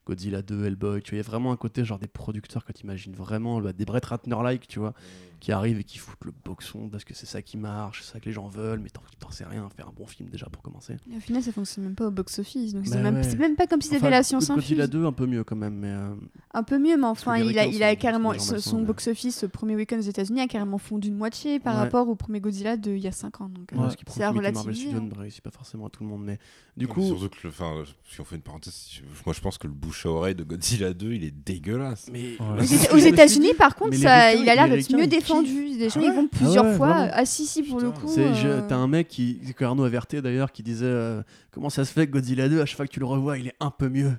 Godzilla 0.07 0.43
2, 0.43 0.65
Hellboy, 0.67 1.01
tu 1.03 1.11
vois, 1.11 1.17
il 1.17 1.23
y 1.23 1.25
a 1.25 1.29
vraiment 1.29 1.53
un 1.53 1.57
côté 1.57 1.85
genre 1.85 1.99
des 1.99 2.09
producteurs 2.09 2.65
quand 2.65 2.73
tu 2.73 2.83
imagines 2.85 3.15
vraiment 3.15 3.61
bah, 3.61 3.73
des 3.73 3.85
Brett 3.85 4.05
Ratner-like, 4.05 4.67
tu 4.67 4.79
vois, 4.81 4.95
qui 5.39 5.53
arrivent 5.53 5.79
et 5.81 5.85
qui 5.85 5.99
foutent 5.99 6.25
le 6.25 6.33
boxon 6.45 6.89
parce 6.89 7.05
que 7.05 7.15
c'est 7.15 7.27
ça 7.27 7.41
qui 7.43 7.57
marche, 7.57 8.03
c'est 8.03 8.13
ça 8.13 8.21
que 8.21 8.25
les 8.27 8.33
gens 8.33 8.47
veulent, 8.49 8.81
mais 8.81 8.91
t'en 8.91 9.03
t'en 9.21 9.31
sais 9.31 9.45
rien, 9.45 9.69
faire 9.77 9.89
un 9.89 9.93
bon 9.97 10.07
film 10.07 10.29
déjà 10.29 10.47
pour 10.47 10.63
commencer. 10.63 10.97
Et 11.13 11.17
au 11.17 11.21
final, 11.21 11.43
ça 11.43 11.53
fonctionne 11.53 11.85
même 11.85 11.95
pas 11.95 12.07
au 12.09 12.11
box-office, 12.11 12.75
donc 12.75 12.85
Bah 12.85 12.91
c'est 12.93 13.03
même, 13.03 13.15
ouais. 13.17 13.23
c'est 13.23 13.39
même 13.39 13.55
pas 13.57 13.67
comme 13.69 13.81
si 13.81 13.89
c'était 13.89 14.01
Enfin, 14.01 14.11
la 14.11 14.23
science 14.25 14.49
Godzilla 14.49 14.85
infuse. 14.85 14.91
2 15.01 15.05
un 15.07 15.13
peu 15.13 15.27
mieux 15.27 15.45
quand 15.45 15.57
même, 15.57 15.75
mais 15.75 15.91
euh, 15.91 16.15
Un 16.55 16.63
peu 16.65 16.79
mieux, 16.79 16.97
mais 16.97 17.07
enfin, 17.07 17.37
il 17.39 17.57
a, 17.59 17.67
il 17.67 17.83
a 17.83 17.95
carrément 17.97 18.31
son, 18.39 18.53
malsains, 18.53 18.59
son 18.59 18.79
mais- 18.81 18.85
box-office, 18.87 19.37
ce 19.39 19.47
premier 19.47 19.77
week-end 19.77 19.99
aux 19.99 20.01
États-Unis, 20.01 20.41
a 20.41 20.47
carrément 20.49 20.79
fondu 20.79 21.11
de 21.11 21.15
moitié 21.17 21.61
par 21.61 21.75
Ouais. 21.75 21.81
rapport 21.83 22.09
au 22.09 22.15
premier 22.17 22.41
Godzilla 22.41 22.77
de 22.77 22.91
il 22.93 23.03
y 23.03 23.09
a 23.09 23.13
5 23.13 23.41
ans. 23.41 23.49
Donc, 23.49 23.73
euh, 23.73 23.77
c'est 24.09 24.23
à 24.23 24.29
le 24.33 24.35
Marvel 24.35 24.53
relativiser. 24.57 24.81
Studios 24.91 24.99
hein. 25.01 25.09
ne 25.13 25.19
réussit 25.21 25.43
pas 25.43 25.51
forcément 25.53 25.87
à 25.87 25.91
tout 25.91 26.03
le 26.03 26.09
monde, 26.09 26.23
mais 26.25 26.39
du 26.77 26.87
coup, 26.89 27.01
mais 27.01 27.07
Surtout 27.09 27.29
que, 27.31 27.37
le- 27.45 27.49
enfin, 27.51 27.83
si 28.09 28.21
on 28.21 28.25
fait 28.25 28.37
une 28.37 28.43
parenthèse, 28.43 29.03
moi 29.27 29.35
je 29.35 29.41
pense 29.41 29.59
que 29.59 29.67
le 29.67 29.73
bouche 29.93 30.07
à 30.07 30.09
oreille 30.09 30.35
de 30.35 30.43
Godzilla 30.43 30.95
2, 30.95 31.13
il 31.13 31.25
est 31.25 31.31
dégueulasse. 31.31 32.09
mais 32.11 32.37
Ouais. 32.41 32.63
Aux 32.63 32.99
ce 32.99 33.07
États-Unis, 33.07 33.53
par 33.59 33.75
contre, 33.75 33.91
Mais 33.91 33.97
ça, 33.99 34.33
il 34.35 34.49
a 34.49 34.55
l'air 34.55 34.69
d'être 34.69 34.91
mieux 34.97 35.07
défendu. 35.07 35.67
Les 35.77 35.91
gens, 35.91 36.01
Ah 36.01 36.05
ils 36.07 36.13
vont 36.13 36.23
ouais 36.23 36.29
plusieurs 36.29 36.65
ouais, 36.65 36.77
fois. 36.77 36.87
vraiment 36.95 37.11
Ah 37.15 37.25
si, 37.27 37.45
si, 37.47 37.63
pour 37.63 37.79
le 37.79 37.91
coup. 37.91 38.11
Euh, 38.19 38.63
T'as 38.69 38.77
un 38.77 38.89
mec 38.89 39.09
qui, 39.09 39.39
que 39.55 39.65
Arnaud 39.65 39.85
averté 39.85 40.23
d'ailleurs, 40.23 40.51
qui 40.51 40.63
disait 40.63 40.87
euh, 40.87 41.23
Comment 41.51 41.69
ça 41.69 41.85
se 41.85 41.93
fait 41.93 42.07
que 42.07 42.13
Godzilla 42.13 42.49
2, 42.49 42.61
à 42.63 42.65
chaque 42.67 42.77
fois 42.77 42.87
que 42.87 42.93
tu 42.93 43.01
le 43.01 43.07
revois, 43.07 43.37
il 43.37 43.49
est 43.49 43.55
un 43.61 43.71
peu 43.71 43.91
mieux? 43.91 44.13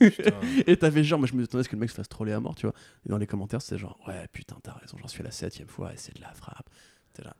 Et 0.66 0.76
t'avais 0.76 1.02
genre, 1.02 1.18
moi 1.18 1.26
je 1.30 1.34
me 1.34 1.44
attendais 1.44 1.64
que 1.64 1.72
le 1.74 1.78
mec 1.80 1.88
se 1.90 1.94
fasse 1.94 2.08
troller 2.08 2.32
à 2.32 2.40
mort, 2.40 2.54
tu 2.54 2.66
vois. 2.66 2.74
Et 3.06 3.08
dans 3.08 3.16
les 3.18 3.26
commentaires, 3.26 3.62
c'était 3.62 3.78
genre 3.78 3.98
Ouais, 4.06 4.26
putain, 4.32 4.56
t'as 4.62 4.72
raison, 4.74 4.96
j'en 5.00 5.08
suis 5.08 5.20
à 5.22 5.24
la 5.24 5.30
septième 5.30 5.68
fois 5.68 5.90
et 5.92 5.96
c'est 5.96 6.14
de 6.14 6.20
la 6.20 6.32
frappe. 6.34 6.68
T'es 7.14 7.22
là. 7.24 7.34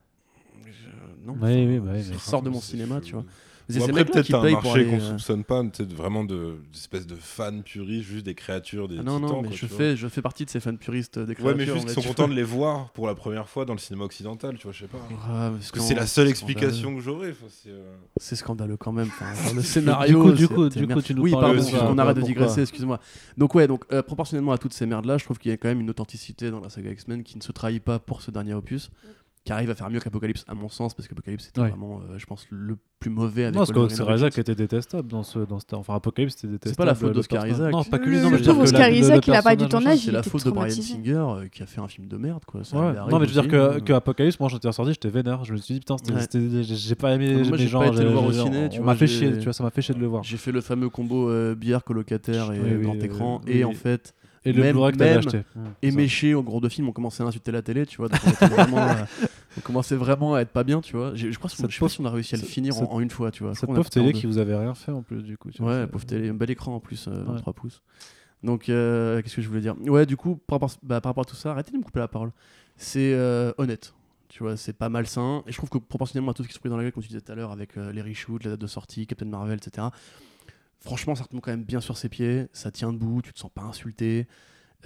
Je- 0.65 1.27
Non, 1.27 1.35
bah 1.35 1.48
oui, 1.51 1.78
ça 2.02 2.11
mais- 2.12 2.19
sort 2.19 2.40
de 2.43 2.48
mon 2.48 2.61
cinéma, 2.61 3.01
tu 3.02 3.12
vois. 3.12 3.24
Bon, 3.66 3.73
C'est 3.74 3.81
ces 3.81 3.89
après, 3.89 4.05
peut-être 4.05 4.27
qui 4.27 4.35
un 4.35 4.51
marché 4.51 4.85
qu'on 4.85 4.97
euh, 4.97 5.01
soupçonne 5.01 5.43
pas, 5.43 5.62
peut-être 5.65 5.95
vraiment 5.95 6.23
de- 6.23 6.57
d'espèces 6.70 7.07
de 7.07 7.15
fans 7.15 7.62
puristes, 7.62 8.07
juste 8.07 8.27
des 8.27 8.35
créatures, 8.35 8.89
des 8.89 8.97
Ah 8.99 9.03
non, 9.03 9.16
titans. 9.16 9.31
non, 9.36 9.43
mais 9.43 9.49
quoi, 9.49 9.57
je 9.57 9.66
fais, 9.66 9.97
je 9.97 10.07
fais 10.09 10.20
partie 10.20 10.45
de 10.45 10.51
ces 10.51 10.61
fans 10.61 10.77
puristes 10.77 11.19
des 11.19 11.35
créatures. 11.35 11.47
Ouais, 11.47 11.55
mais 11.55 11.65
juste 11.65 11.86
qu'ils 11.86 12.03
sont 12.03 12.09
contents 12.09 12.28
de 12.28 12.35
les 12.35 12.43
voir 12.43 12.91
pour 12.91 13.07
la 13.07 13.15
première 13.15 13.49
fois 13.49 13.65
dans 13.65 13.73
le 13.73 13.78
cinéma 13.78 14.05
occidental, 14.05 14.57
tu 14.59 14.65
vois, 14.65 14.73
je 14.73 14.81
sais 14.81 14.86
pas. 14.86 14.99
Parce 15.27 15.70
que 15.70 15.81
c'est 15.81 15.95
la 15.95 16.07
seule 16.07 16.28
explication 16.28 16.95
que 16.95 17.01
j'aurais. 17.01 17.31
enfin, 17.31 17.47
c'est, 17.49 17.70
euh, 17.70 17.95
C'est 18.19 18.36
scandaleux 18.36 18.77
quand 18.77 18.93
même. 18.93 19.09
Le 19.55 19.61
Du 19.62 19.66
scénario. 19.66 20.20
coup, 20.23 20.32
du 20.32 20.47
coup, 20.49 20.69
du 20.69 20.86
coup, 20.86 21.01
tu 21.01 21.15
nous 21.15 21.23
Oui, 21.23 21.31
parles 21.31 21.57
pardon, 21.57 21.86
on 21.95 21.99
arrête 21.99 22.16
de 22.16 22.23
digresser, 22.23 22.61
excuse-moi. 22.62 23.01
Donc 23.39 23.55
ouais, 23.55 23.66
donc 23.66 23.85
euh, 23.93 24.03
proportionnellement 24.03 24.53
à 24.53 24.59
toutes 24.59 24.74
ces 24.74 24.85
merdes 24.85 25.07
là, 25.07 25.16
je 25.16 25.24
trouve 25.24 25.39
qu'il 25.39 25.51
y 25.51 25.55
a 25.55 25.57
quand 25.57 25.69
même 25.69 25.81
une 25.81 25.89
authenticité 25.91 26.51
dans 26.51 26.61
la 26.61 26.69
saga 26.69 26.91
X-Men 26.91 27.23
qui 27.23 27.39
ne 27.39 27.43
se 27.43 27.51
trahit 27.53 27.82
pas 27.82 27.99
pour 27.99 28.20
ce 28.20 28.31
dernier 28.31 28.53
opus, 28.53 28.91
qui 29.45 29.53
arrive 29.53 29.69
à 29.69 29.75
faire 29.75 29.91
mieux 29.91 30.01
qu'Apocalypse 30.01 30.43
à 30.49 30.55
mon 30.55 30.71
sens 30.71 30.95
parce 30.95 31.07
qu'Apocalypse 31.07 31.45
c'était 31.45 31.61
Ouais. 31.61 31.69
vraiment, 31.69 32.01
euh, 32.11 32.16
je 32.16 32.25
pense, 32.25 32.47
le 32.51 32.79
plus 32.99 33.11
mauvais 33.11 33.45
avec 33.45 33.55
Non, 33.55 33.66
parce 33.66 33.95
c'est 33.95 34.15
Isaac 34.15 34.39
était 34.39 34.55
détestable 34.55 35.07
dans 35.07 35.23
ce, 35.23 35.41
dans 35.41 35.59
ce, 35.61 35.66
enfin 35.75 35.95
Apocalypse 35.97 36.35
c'était 36.37 36.53
détestable. 36.55 36.77
pas 36.77 36.85
la 36.87 36.95
faute 36.95 37.12
d'Oscar. 37.12 37.47
Isaac. 37.47 37.71
Non, 37.71 37.85
pas 37.85 37.99
que 37.99 38.09
lui, 38.09 38.21
non, 38.21 38.31
mais 38.31 38.43
je 38.43 38.51
Oscar 38.51 38.89
Isaac, 38.89 39.27
il 39.27 39.35
a 39.35 39.43
pas 39.43 39.55
du 39.55 39.66
tournage, 39.69 39.99
C'est 39.99 40.12
la 40.12 40.21
était 40.21 40.31
faute 40.31 40.47
de 40.47 40.51
Brian. 40.51 40.71
Singer 40.71 41.12
euh, 41.15 41.49
qui 41.49 41.62
a 41.62 41.66
fait 41.66 41.81
un 41.83 41.89
film 41.89 42.09
de 42.09 42.16
merde 42.16 42.43
quoi. 42.47 42.65
Ça 42.65 42.75
Ouais. 42.79 42.93
Non 43.11 43.19
mais 43.19 43.27
je 43.27 43.35
veux 43.35 43.43
dire 43.43 43.49
que, 43.51 43.81
que 43.81 43.93
Apocalypse, 43.93 44.41
moi 44.41 44.49
j'étais 44.49 44.69
ressorti, 44.69 44.93
j'étais 44.93 45.11
vénère. 45.11 45.45
Je 45.45 45.53
me 45.53 45.59
suis 45.59 45.75
dit 45.75 45.81
putain, 45.81 45.97
Ouais. 46.12 46.23
j'ai 46.33 46.62
j'ai 46.65 46.95
pas 46.95 47.12
aimé 47.15 47.35
les 47.35 47.45
j'ai 47.59 47.69
gens. 47.69 47.81
pas 47.81 47.89
été 47.89 47.97
le 47.99 48.03
j'ai- 48.09 48.12
voir 48.15 48.25
au 48.25 48.33
ciné, 48.33 48.69
tu 48.71 48.81
vois, 48.81 48.95
tu 48.97 49.41
vois, 49.45 49.53
ça 49.53 49.62
m'a 49.62 49.71
fait 49.71 49.83
chier 49.83 49.95
de 49.95 50.01
le 50.01 50.07
voir. 50.07 50.23
J'ai 50.23 50.39
fait 50.39 50.53
le 50.53 50.62
fameux 50.62 50.89
combo 50.89 51.29
euh, 51.29 51.55
bière 51.55 51.85
colocataire 51.85 52.51
et 52.53 52.81
grand 52.83 52.95
écran 52.95 53.41
et 53.47 53.62
en 53.65 53.73
fait 53.73 54.15
Et 54.47 54.53
le 54.53 54.62
même- 54.62 54.73
Blu-ray 54.73 54.93
que 54.93 54.99
t'avais 54.99 55.11
même- 55.11 55.19
acheté. 55.21 55.41
et 55.83 55.91
méchés 55.91 56.35
au 56.35 56.43
gros 56.43 56.61
de 56.61 56.69
film, 56.69 56.89
on 56.89 56.93
commençait 56.93 57.23
à 57.23 57.27
insulter 57.27 57.51
la 57.53 57.62
télé, 57.62 57.87
tu 57.87 57.97
vois. 57.99 58.09
Donc 58.09 58.21
on, 58.27 58.31
était 58.31 58.47
vraiment, 58.55 58.79
euh, 58.79 58.95
on 59.56 59.60
commençait 59.60 59.97
vraiment 59.97 60.35
à 60.35 60.40
être 60.40 60.51
pas 60.51 60.64
bien, 60.64 60.81
tu 60.81 60.97
vois. 60.97 61.14
Je 61.14 61.28
crois 61.36 61.48
que 61.51 61.56
je 61.56 61.62
sais 61.62 61.78
pas 61.78 61.89
si 61.89 62.01
on 62.01 62.05
a 62.05 62.10
réussi 62.10 62.35
à 62.35 62.39
le 62.39 62.44
finir 62.44 62.74
en, 62.81 63.01
une 63.01 63.10
fois, 63.10 63.31
tu 63.31 63.43
vois. 63.44 63.55
Cette 63.55 63.70
pauvre 63.70 63.89
télé 63.90 64.12
qui 64.12 64.26
vous 64.26 64.39
avait 64.39 64.56
rien 64.56 64.74
fait 64.74 64.93
en 64.93 65.02
plus 65.02 65.22
du 65.22 65.36
coup. 65.39 65.51
tu 65.51 65.62
Ouais, 65.62 65.82
c'est- 65.82 65.86
pauvre 65.86 66.06
télé, 66.06 66.28
un 66.28 66.35
bel 66.35 66.51
écran 66.51 66.74
en 66.74 66.81
plus, 66.81 67.06
euh, 67.09 67.20
Ouais. 67.24 67.32
23 67.35 67.52
pouces. 67.52 67.82
Donc, 68.43 68.68
euh, 68.68 69.22
qu'est-ce 69.22 69.36
que 69.36 69.43
je 69.43 69.48
voulais 69.48 69.62
dire? 69.62 69.74
Ouais, 69.86 70.05
du 70.05 70.16
coup, 70.18 70.36
par 70.36 70.56
rapport, 70.56 70.70
bah, 70.82 71.01
par 71.01 71.10
rapport 71.10 71.22
à 71.22 71.24
tout 71.24 71.36
ça, 71.36 71.52
arrêtez 71.52 71.72
de 71.72 71.78
me 71.78 71.82
couper 71.82 72.01
la 72.01 72.09
parole. 72.09 72.31
C'est 72.76 73.14
euh, 73.14 73.52
honnête. 73.56 73.94
Tu 74.28 74.43
vois, 74.43 74.56
c'est 74.56 74.72
pas 74.72 74.89
malsain. 74.89 75.43
Et 75.47 75.52
je 75.52 75.56
trouve 75.56 75.70
que 75.70 75.78
proportionnellement 75.78 76.32
à 76.32 76.35
tout 76.35 76.43
ce 76.43 76.48
qui 76.48 76.55
se 76.55 76.59
prit 76.59 76.68
dans 76.68 76.76
la 76.76 76.82
gueule, 76.82 76.93
comme 76.93 77.02
tu 77.02 77.09
disais 77.09 77.20
tout 77.20 77.31
à 77.32 77.36
l'heure, 77.36 77.52
avec 77.52 77.78
euh, 77.78 77.93
les 77.93 78.02
reshoots, 78.02 78.43
la 78.44 78.51
date 78.51 78.60
de 78.60 78.66
sortie, 78.66 79.06
Captain 79.06 79.26
Marvel, 79.26 79.56
etc. 79.64 79.86
Franchement, 80.81 81.14
ça 81.14 81.22
retombe 81.22 81.40
quand 81.40 81.52
même 81.52 81.64
bien 81.64 81.81
sur 81.81 81.97
ses 81.97 82.09
pieds. 82.10 82.47
Ça 82.52 82.70
tient 82.70 82.93
debout, 82.93 83.22
tu 83.22 83.32
te 83.32 83.39
sens 83.39 83.51
pas 83.55 83.62
insulté. 83.62 84.26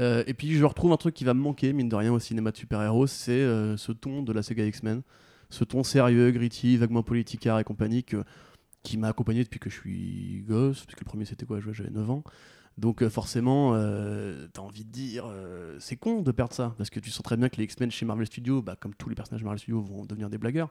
Euh, 0.01 0.23
et 0.27 0.35
puis, 0.35 0.55
je 0.55 0.65
retrouve 0.65 0.93
un 0.93 0.97
truc 0.97 1.15
qui 1.15 1.25
va 1.25 1.35
me 1.35 1.41
manquer, 1.41 1.73
mine 1.73 1.89
de 1.89 1.97
rien, 1.97 2.12
au 2.12 2.19
cinéma 2.19 2.53
de 2.53 2.57
super-héros 2.57 3.07
c'est 3.07 3.33
euh, 3.33 3.77
ce 3.77 3.93
ton 3.93 4.23
de 4.23 4.33
la 4.33 4.43
saga 4.43 4.65
X-Men. 4.65 5.03
Ce 5.51 5.65
ton 5.65 5.83
sérieux, 5.83 6.31
gritty, 6.31 6.77
vaguement 6.77 7.03
politicard 7.03 7.59
et 7.59 7.65
compagnie 7.65 8.05
que- 8.05 8.23
qui 8.83 8.97
m'a 8.99 9.09
accompagné 9.09 9.43
depuis 9.45 9.59
que 9.59 9.70
je 9.70 9.75
suis 9.77 10.45
gosse, 10.47 10.85
parce 10.85 10.95
que 10.95 11.01
le 11.01 11.07
premier 11.09 11.25
c'était 11.25 11.47
quoi? 11.47 11.59
J'avais 11.73 11.91
9 11.91 12.11
ans. 12.11 12.23
Donc 12.77 13.03
euh, 13.03 13.11
forcément, 13.11 13.73
t'as 14.53 14.61
envie 14.62 14.85
de 14.85 14.91
dire, 14.93 15.25
c'est 15.81 15.97
con 15.97 16.23
de 16.23 16.31
perdre 16.33 16.55
ça, 16.55 16.75
parce 16.79 16.91
que 16.91 17.01
tu 17.01 17.11
sens 17.11 17.23
très 17.25 17.37
bien 17.37 17.49
que 17.49 17.57
les 17.57 17.65
X-Men 17.65 17.91
chez 17.91 18.07
Marvel 18.07 18.27
Studios, 18.27 18.62
bah, 18.62 18.77
comme 18.79 18.95
tous 18.95 19.09
les 19.09 19.15
personnages 19.16 19.43
Marvel 19.43 19.59
Studios, 19.59 19.81
vont 19.81 20.05
devenir 20.05 20.31
des 20.31 20.39
blagueurs. 20.39 20.70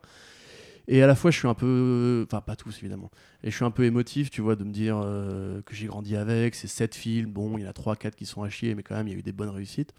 Et 0.88 1.04
à 1.04 1.08
la 1.08 1.16
fois, 1.16 1.32
je 1.32 1.38
suis 1.38 1.48
un 1.48 1.54
peu, 1.54 2.26
enfin 2.28 2.40
pas 2.40 2.56
tous 2.56 2.78
évidemment, 2.80 3.12
et 3.44 3.52
je 3.52 3.56
suis 3.56 3.66
un 3.66 3.72
peu 3.72 3.84
émotif, 3.84 4.30
tu 4.30 4.42
vois, 4.42 4.56
de 4.56 4.64
me 4.64 4.72
dire 4.72 4.98
euh, 5.04 5.62
que 5.64 5.76
j'ai 5.76 5.88
grandi 5.88 6.16
avec, 6.16 6.56
c'est 6.56 6.68
7 6.68 6.96
films, 6.96 7.32
bon, 7.32 7.58
il 7.58 7.64
y 7.64 7.68
en 7.68 7.70
a 7.70 7.74
3-4 7.74 8.12
qui 8.12 8.26
sont 8.26 8.42
à 8.42 8.50
chier, 8.50 8.74
mais 8.74 8.84
quand 8.84 8.96
même, 8.96 9.08
il 9.08 9.14
y 9.14 9.16
a 9.16 9.20
eu 9.20 9.24
des 9.24 9.34
bonnes 9.34 9.50
réussites. 9.50 9.94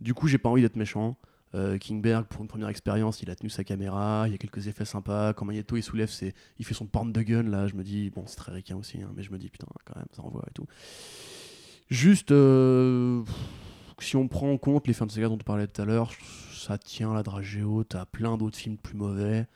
Du 0.00 0.14
coup, 0.14 0.26
j'ai 0.26 0.38
pas 0.38 0.48
envie 0.48 0.62
d'être 0.62 0.76
méchant. 0.76 1.16
Euh, 1.54 1.78
Kingberg, 1.78 2.24
pour 2.26 2.42
une 2.42 2.48
première 2.48 2.68
expérience, 2.68 3.22
il 3.22 3.30
a 3.30 3.36
tenu 3.36 3.48
sa 3.48 3.62
caméra, 3.64 4.24
il 4.26 4.32
y 4.32 4.34
a 4.34 4.38
quelques 4.38 4.66
effets 4.66 4.84
sympas. 4.84 5.34
Quand 5.34 5.44
Magneto 5.44 5.76
il 5.76 5.82
soulève, 5.82 6.08
ses... 6.08 6.34
il 6.58 6.64
fait 6.64 6.74
son 6.74 6.86
porn 6.86 7.12
de 7.12 7.22
gun, 7.22 7.44
là, 7.44 7.68
je 7.68 7.74
me 7.74 7.84
dis, 7.84 8.10
bon, 8.10 8.24
c'est 8.26 8.36
très 8.36 8.52
ricain 8.52 8.76
aussi, 8.76 9.02
hein, 9.02 9.10
mais 9.14 9.22
je 9.22 9.30
me 9.30 9.38
dis, 9.38 9.50
putain, 9.50 9.66
quand 9.84 9.96
même, 9.96 10.08
ça 10.12 10.22
envoie 10.22 10.42
et 10.48 10.52
tout. 10.52 10.66
Juste, 11.90 12.32
euh, 12.32 13.22
si 14.00 14.16
on 14.16 14.26
prend 14.26 14.50
en 14.50 14.58
compte 14.58 14.88
les 14.88 14.94
fins 14.94 15.06
de 15.06 15.12
saga 15.12 15.28
dont 15.28 15.34
on 15.34 15.38
parlait 15.38 15.66
tout 15.66 15.80
à 15.80 15.84
l'heure, 15.84 16.10
ça 16.52 16.78
tient 16.78 17.12
la 17.14 17.22
dragée 17.22 17.62
haute 17.62 17.94
à 17.94 18.06
plein 18.06 18.36
d'autres 18.36 18.56
films 18.56 18.78
plus 18.78 18.96
mauvais. 18.96 19.46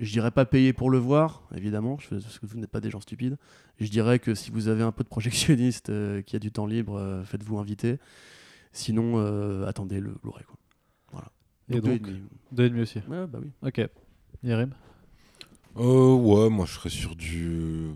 Je 0.00 0.10
dirais 0.10 0.30
pas 0.30 0.46
payer 0.46 0.72
pour 0.72 0.88
le 0.90 0.96
voir, 0.98 1.42
évidemment, 1.54 1.98
je- 1.98 2.14
parce 2.16 2.38
que 2.38 2.46
vous 2.46 2.58
n'êtes 2.58 2.70
pas 2.70 2.80
des 2.80 2.90
gens 2.90 3.00
stupides. 3.00 3.36
Je 3.78 3.88
dirais 3.90 4.18
que 4.18 4.34
si 4.34 4.50
vous 4.50 4.68
avez 4.68 4.82
un 4.82 4.92
peu 4.92 5.04
de 5.04 5.08
projectionniste 5.08 5.90
euh, 5.90 6.22
qui 6.22 6.34
a 6.34 6.38
du 6.38 6.50
temps 6.50 6.66
libre, 6.66 6.96
euh, 6.98 7.22
faites-vous 7.24 7.58
inviter. 7.58 7.98
Sinon, 8.72 9.14
euh, 9.18 9.66
attendez 9.66 10.00
le 10.00 10.14
Blu-ray. 10.22 10.44
quoi. 10.44 11.24
Et 11.68 11.74
deux 11.74 11.80
donc, 11.80 12.02
demi. 12.02 12.20
deux 12.52 12.64
et 12.64 12.70
demi 12.70 12.80
aussi. 12.82 12.98
Ouais, 13.08 13.26
bah 13.26 13.38
oui. 13.40 13.50
Ok. 13.62 13.86
Yerim 14.42 14.70
Euh, 15.78 16.14
ouais, 16.14 16.50
moi 16.50 16.66
je 16.66 16.72
serais 16.72 16.88
sur 16.90 17.14
du. 17.14 17.88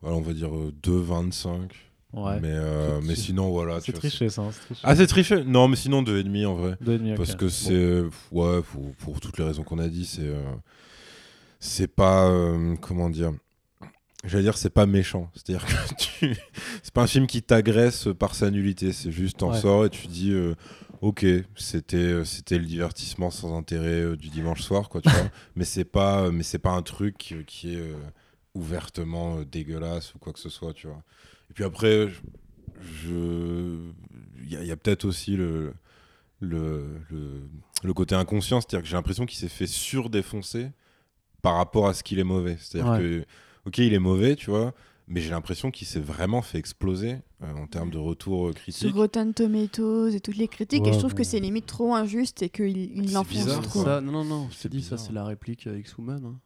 voilà, 0.00 0.16
on 0.16 0.20
va 0.20 0.32
dire 0.34 0.54
euh, 0.54 0.72
2,25. 0.82 1.70
Ouais. 2.12 2.40
Mais, 2.40 2.48
euh, 2.52 3.00
mais 3.02 3.16
sinon, 3.16 3.50
voilà. 3.50 3.80
C'est 3.80 3.92
triché 3.92 4.28
ça. 4.28 4.42
hein, 4.42 4.50
triché. 4.66 4.80
Ah, 4.84 4.94
c'est 4.94 5.06
triché? 5.06 5.44
Non, 5.44 5.66
mais 5.66 5.76
sinon 5.76 6.02
2,5 6.02 6.44
en 6.46 6.54
vrai. 6.54 6.76
Deux 6.82 6.92
et 6.92 6.98
demi. 6.98 7.14
Parce 7.14 7.34
que 7.34 7.48
c'est. 7.48 8.02
Ouais, 8.30 8.60
pour, 8.62 8.92
pour 8.96 9.20
toutes 9.20 9.38
les 9.38 9.44
raisons 9.44 9.62
qu'on 9.64 9.78
a 9.78 9.88
dit, 9.88 10.04
c'est. 10.06 10.20
euh, 10.26 10.42
c'est 11.64 11.88
pas. 11.88 12.28
euh, 12.28 12.76
comment 12.80 13.08
dire 13.08 13.32
J'allais 14.24 14.44
dire, 14.44 14.56
c'est 14.56 14.70
pas 14.70 14.86
méchant. 14.86 15.30
C'est-à-dire 15.34 15.64
que 15.66 15.94
tu. 15.98 16.36
C'est 16.82 16.92
pas 16.92 17.02
un 17.02 17.06
film 17.06 17.26
qui 17.26 17.42
t'agresse 17.42 18.08
par 18.18 18.34
sa 18.34 18.50
nullité. 18.50 18.92
C'est 18.92 19.10
juste, 19.12 19.38
t'en 19.38 19.52
Ouais. 19.52 19.58
sors 19.60 19.84
et 19.86 19.90
tu 19.90 20.06
dis. 20.08 20.32
euh, 20.32 20.54
Ok, 21.00 21.26
c'était 21.56 21.96
euh, 21.96 22.24
c'était 22.24 22.58
le 22.58 22.64
divertissement 22.64 23.30
sans 23.30 23.56
intérêt 23.58 24.16
du 24.16 24.28
dimanche 24.28 24.62
soir, 24.62 24.88
quoi, 24.88 25.00
tu 25.00 25.08
vois. 25.10 25.30
Mais 25.56 25.64
c'est 25.64 25.84
pas 25.84 26.30
mais 26.30 26.44
c'est 26.44 26.60
pas 26.60 26.70
un 26.70 26.82
truc 26.82 27.16
qui 27.46 27.74
est 27.74 27.80
euh, 27.80 27.96
ouvertement 28.54 29.42
dégueulasse 29.42 30.14
ou 30.14 30.18
quoi 30.20 30.32
que 30.32 30.38
ce 30.38 30.48
soit, 30.48 30.72
tu 30.74 30.86
vois. 30.86 31.02
Et 31.50 31.54
puis 31.54 31.64
après, 31.64 32.08
je- 32.80 33.90
il 34.44 34.64
y 34.64 34.70
a, 34.70 34.76
peut-être 34.76 35.04
aussi 35.04 35.36
le 35.36 35.74
le, 36.40 36.86
le 37.10 37.42
le 37.82 37.94
côté 37.94 38.14
inconscient, 38.14 38.60
c'est-à-dire 38.60 38.82
que 38.82 38.88
j'ai 38.88 38.94
l'impression 38.96 39.26
qu'il 39.26 39.38
s'est 39.38 39.48
fait 39.48 39.66
surdéfoncer 39.66 40.70
par 41.42 41.56
rapport 41.56 41.88
à 41.88 41.94
ce 41.94 42.02
qu'il 42.02 42.18
est 42.18 42.24
mauvais. 42.24 42.56
C'est-à-dire 42.60 42.92
Ouais. 42.92 42.98
que 42.98 43.24
ok, 43.66 43.78
il 43.78 43.92
est 43.92 43.98
mauvais, 43.98 44.36
tu 44.36 44.50
vois. 44.50 44.72
Mais 45.08 45.20
j'ai 45.20 45.30
l'impression 45.30 45.70
qu'il 45.72 45.86
s'est 45.86 46.00
vraiment 46.00 46.40
fait 46.42 46.58
exploser 46.58 47.16
euh, 47.42 47.52
en 47.56 47.66
termes 47.66 47.90
de 47.90 47.98
retour 47.98 48.46
euh, 48.46 48.52
Sur 48.52 48.60
critique. 48.62 48.94
Rotten 48.94 49.34
Tomatoes 49.34 50.08
et 50.14 50.20
toutes 50.20 50.36
les 50.36 50.46
critiques, 50.48 50.86
et 50.86 50.92
je 50.92 50.98
trouve 50.98 51.12
que 51.14 51.24
c'est 51.24 51.40
limite 51.40 51.66
trop 51.66 51.94
injuste 51.94 52.40
et 52.42 52.48
qu'il 52.48 52.76
il 52.78 53.12
trop. 53.62 53.82
ça. 53.84 54.00
Non, 54.00 54.12
non, 54.12 54.24
non, 54.24 54.48
je 54.50 54.54
C'est 54.56 54.68
te 54.68 54.76
dis, 54.76 54.82
ça, 54.82 54.94
bizarre. 54.94 55.06
c'est 55.08 55.12
la 55.12 55.24
réplique 55.24 55.66
euh, 55.66 55.78
X-Woman. 55.80 56.24
hein. 56.24 56.38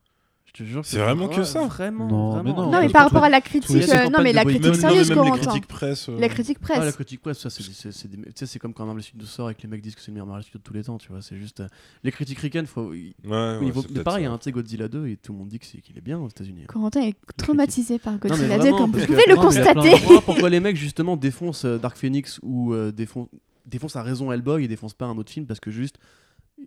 Je 0.58 0.64
te 0.64 0.68
jure. 0.68 0.84
C'est 0.86 0.98
vraiment 0.98 1.28
que 1.28 1.44
ça 1.44 1.66
Vraiment, 1.66 2.06
Non, 2.08 2.30
vraiment. 2.30 2.42
mais 2.44 2.52
non. 2.56 2.70
Non, 2.70 2.80
mais 2.80 2.86
Tous 2.86 2.92
par 2.94 3.02
rapport 3.04 3.24
à 3.24 3.28
la 3.28 3.42
critique, 3.42 3.70
euh, 3.90 4.08
non, 4.08 4.22
mais 4.22 4.32
la 4.32 4.42
critique 4.44 4.62
même, 4.62 4.70
non, 4.72 4.76
mais 4.76 4.80
sérieuse, 4.80 5.08
même 5.10 5.18
les 5.18 5.24
Corentin. 5.30 5.50
critiques 5.50 5.66
presse. 5.66 6.08
euh, 6.08 6.18
La 6.18 6.28
critique 6.30 6.58
Ah, 6.62 6.68
la 6.72 6.80
presse. 6.80 6.94
critique 6.94 7.20
presse, 7.20 7.38
ça, 7.40 7.50
c'est 7.50 7.62
des- 8.08 8.22
tu 8.22 8.32
sais, 8.34 8.46
c'est 8.46 8.58
comme 8.58 8.72
quand 8.72 8.86
Marvel 8.86 9.02
Studios 9.02 9.26
sort 9.26 9.50
et 9.50 9.54
que 9.54 9.60
les 9.62 9.68
mecs 9.68 9.82
disent 9.82 9.94
que 9.94 10.00
c'est 10.00 10.08
le 10.08 10.14
meilleur 10.14 10.26
Marvel 10.26 10.44
Studios 10.44 10.58
de 10.60 10.62
tous 10.64 10.72
les 10.72 10.84
temps, 10.84 10.96
tu 10.96 11.08
vois. 11.10 11.20
C'est 11.20 11.36
juste. 11.36 11.60
euh, 11.60 11.68
Les 12.04 12.10
critiques 12.10 12.38
ricaines, 12.38 12.64
faut. 12.66 12.94
il- 12.94 13.12
Ouais, 13.24 13.30
ouais, 13.32 13.58
il 13.64 13.72
faut- 13.72 13.84
mais 13.94 14.02
pareil, 14.02 14.24
ça. 14.24 14.30
hein, 14.32 14.38
tu 14.38 14.44
sais, 14.44 14.52
Godzilla 14.52 14.88
2, 14.88 15.06
et 15.08 15.16
tout 15.18 15.32
le 15.32 15.38
monde 15.38 15.48
dit 15.48 15.58
que 15.58 15.66
c'est- 15.66 15.82
qu'il 15.82 15.98
est 15.98 16.00
bien 16.00 16.18
aux 16.18 16.28
États-Unis. 16.28 16.62
hein. 16.62 16.72
Corentin 16.72 17.02
est 17.02 17.16
traumatisé 17.36 17.98
par 17.98 18.16
Godzilla 18.18 18.56
2, 18.56 18.62
vraiment, 18.62 18.78
comme 18.78 18.92
vous 18.92 19.00
pouvez 19.06 19.16
le 19.16 19.22
il 19.24 19.28
y 19.28 19.32
a 19.32 19.36
constater. 19.36 19.90
pourquoi 20.24 20.48
les 20.48 20.60
mecs 20.60 20.76
justement 20.76 21.16
défoncent 21.18 21.66
Dark 21.66 21.98
Phoenix 21.98 22.40
ou 22.42 22.74
défoncent, 22.94 23.28
défoncent 23.66 23.96
à 23.96 24.02
raison 24.02 24.32
Hellboy 24.32 24.64
et 24.64 24.68
défoncent 24.68 24.94
pas 24.94 25.04
un 25.06 25.18
autre 25.18 25.30
film 25.32 25.44
parce 25.44 25.60
que 25.60 25.70
juste 25.70 25.96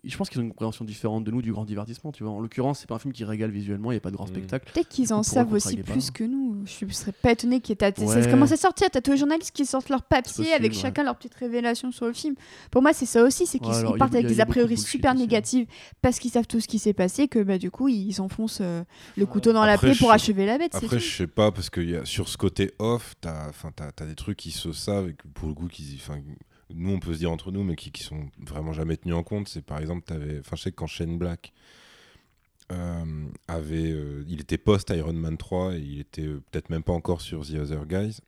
je 0.04 0.16
pense 0.18 0.30
qu'ils 0.30 0.40
ont 0.40 0.44
une 0.44 0.50
compréhension 0.50 0.86
différente 0.86 1.24
de 1.24 1.32
nous 1.32 1.42
du 1.42 1.52
grand 1.52 1.66
divertissement 1.66 2.12
tu 2.12 2.24
vois 2.24 2.32
en 2.32 2.40
l'occurrence 2.40 2.80
c'est 2.80 2.88
pas 2.88 2.96
un 2.96 3.00
film 3.00 3.12
qui 3.12 3.24
régale 3.24 3.50
visuellement 3.50 3.92
il 3.92 3.96
y 3.96 3.98
a 3.98 4.02
pas 4.02 4.12
de 4.12 4.16
grand 4.16 4.26
Mm. 4.26 4.34
spectacle 4.34 4.72
Peut-être 4.74 4.88
qu'ils 4.90 5.14
en 5.14 5.24
savent 5.24 5.52
aussi 5.52 5.78
pas 5.78 5.92
plus 5.94 6.12
que 6.12 6.24
nous. 6.24 6.64
Je 6.66 6.86
serais 6.94 7.12
pas 7.12 7.32
étonnée 7.32 7.60
qu'il 7.62 7.76
y 7.80 7.84
ait. 7.84 8.00
Ouais. 8.00 8.22
Ça 8.24 8.30
commence 8.30 8.52
à 8.52 8.58
sortir. 8.58 8.88
T'as 8.92 9.02
tous 9.02 9.12
les 9.12 9.18
journalistes 9.18 9.52
qui 9.52 9.66
sortent 9.66 9.90
leur 9.90 10.04
papier 10.04 10.32
possible, 10.34 10.54
avec 10.56 10.74
ouais. 10.74 10.78
chacun 10.78 11.04
leur 11.04 11.16
petite 11.16 11.34
révélation 11.36 11.92
sur 11.92 12.06
le 12.06 12.14
film. 12.14 12.36
Pour 12.70 12.82
moi, 12.82 12.94
c'est 12.94 13.06
ça 13.06 13.24
aussi, 13.24 13.46
c'est 13.48 13.58
qu'ils 13.60 13.72
Ouais, 13.72 13.98
partent 13.98 14.14
avec 14.14 14.28
des 14.28 14.42
a 14.42 14.46
priori 14.46 14.78
super 14.78 15.12
hein. 15.12 15.16
négatives 15.16 15.68
parce 16.02 16.20
qu'ils 16.20 16.32
savent 16.32 16.46
tout 16.48 16.60
ce 16.60 16.68
qui 16.68 16.78
s'est 16.80 16.94
passé 16.94 17.28
que 17.28 17.42
bah 17.42 17.58
du 17.58 17.72
coup 17.72 17.88
ils 17.88 18.20
enfoncent 18.22 18.60
euh, 18.62 18.84
le 19.18 19.26
couteau 19.26 19.54
dans 19.54 19.66
la 19.66 19.78
plaie 19.78 19.96
pour 19.96 20.10
sais- 20.10 20.14
achever 20.16 20.46
la 20.46 20.58
bête. 20.58 20.76
Après, 20.76 21.00
je 21.00 21.16
sais 21.18 21.28
pas, 21.28 21.52
parce 21.52 21.70
que 21.70 21.82
y 21.82 21.96
a, 21.96 22.06
sur 22.06 22.28
ce 22.30 22.38
côté 22.38 22.72
off, 22.80 23.16
t'as 23.22 23.50
as, 24.00 24.06
des 24.06 24.16
trucs 24.16 24.38
qui 24.38 24.52
se 24.52 24.72
savent 24.74 25.10
et 25.10 25.14
que 25.14 25.28
pour 25.28 25.48
le 25.48 25.54
coup, 25.56 25.68
qui, 25.68 25.98
nous, 26.74 26.92
on 26.92 27.00
peut 27.00 27.14
se 27.14 27.20
dire 27.20 27.32
entre 27.32 27.52
nous, 27.52 27.64
mais 27.64 27.76
qui, 27.76 27.92
qui 27.92 28.04
sont 28.04 28.30
vraiment 28.40 28.74
jamais 28.74 28.98
tenus 28.98 29.16
en 29.16 29.24
compte. 29.24 29.48
C'est 29.48 29.64
par 29.64 29.80
exemple, 29.80 30.04
t'avais, 30.06 30.40
enfin, 30.40 30.56
je 30.56 30.64
sais 30.64 30.72
que 30.72 30.76
quand 30.76 30.88
Shane 30.88 31.18
Black 31.18 31.54
euh, 32.72 33.26
avait, 33.48 33.92
euh, 33.92 34.24
il 34.28 34.42
était 34.42 34.58
post 34.58 34.90
Iron 34.92 35.14
Man 35.14 35.38
3 35.38 35.76
et 35.76 35.80
il 35.80 36.00
était 36.00 36.26
euh, 36.26 36.42
peut-être 36.52 36.70
même 36.70 36.84
pas 36.84 36.94
encore 36.94 37.22
sur 37.22 37.46
The 37.46 37.56
Other 37.56 37.86
Guys, 37.86 38.20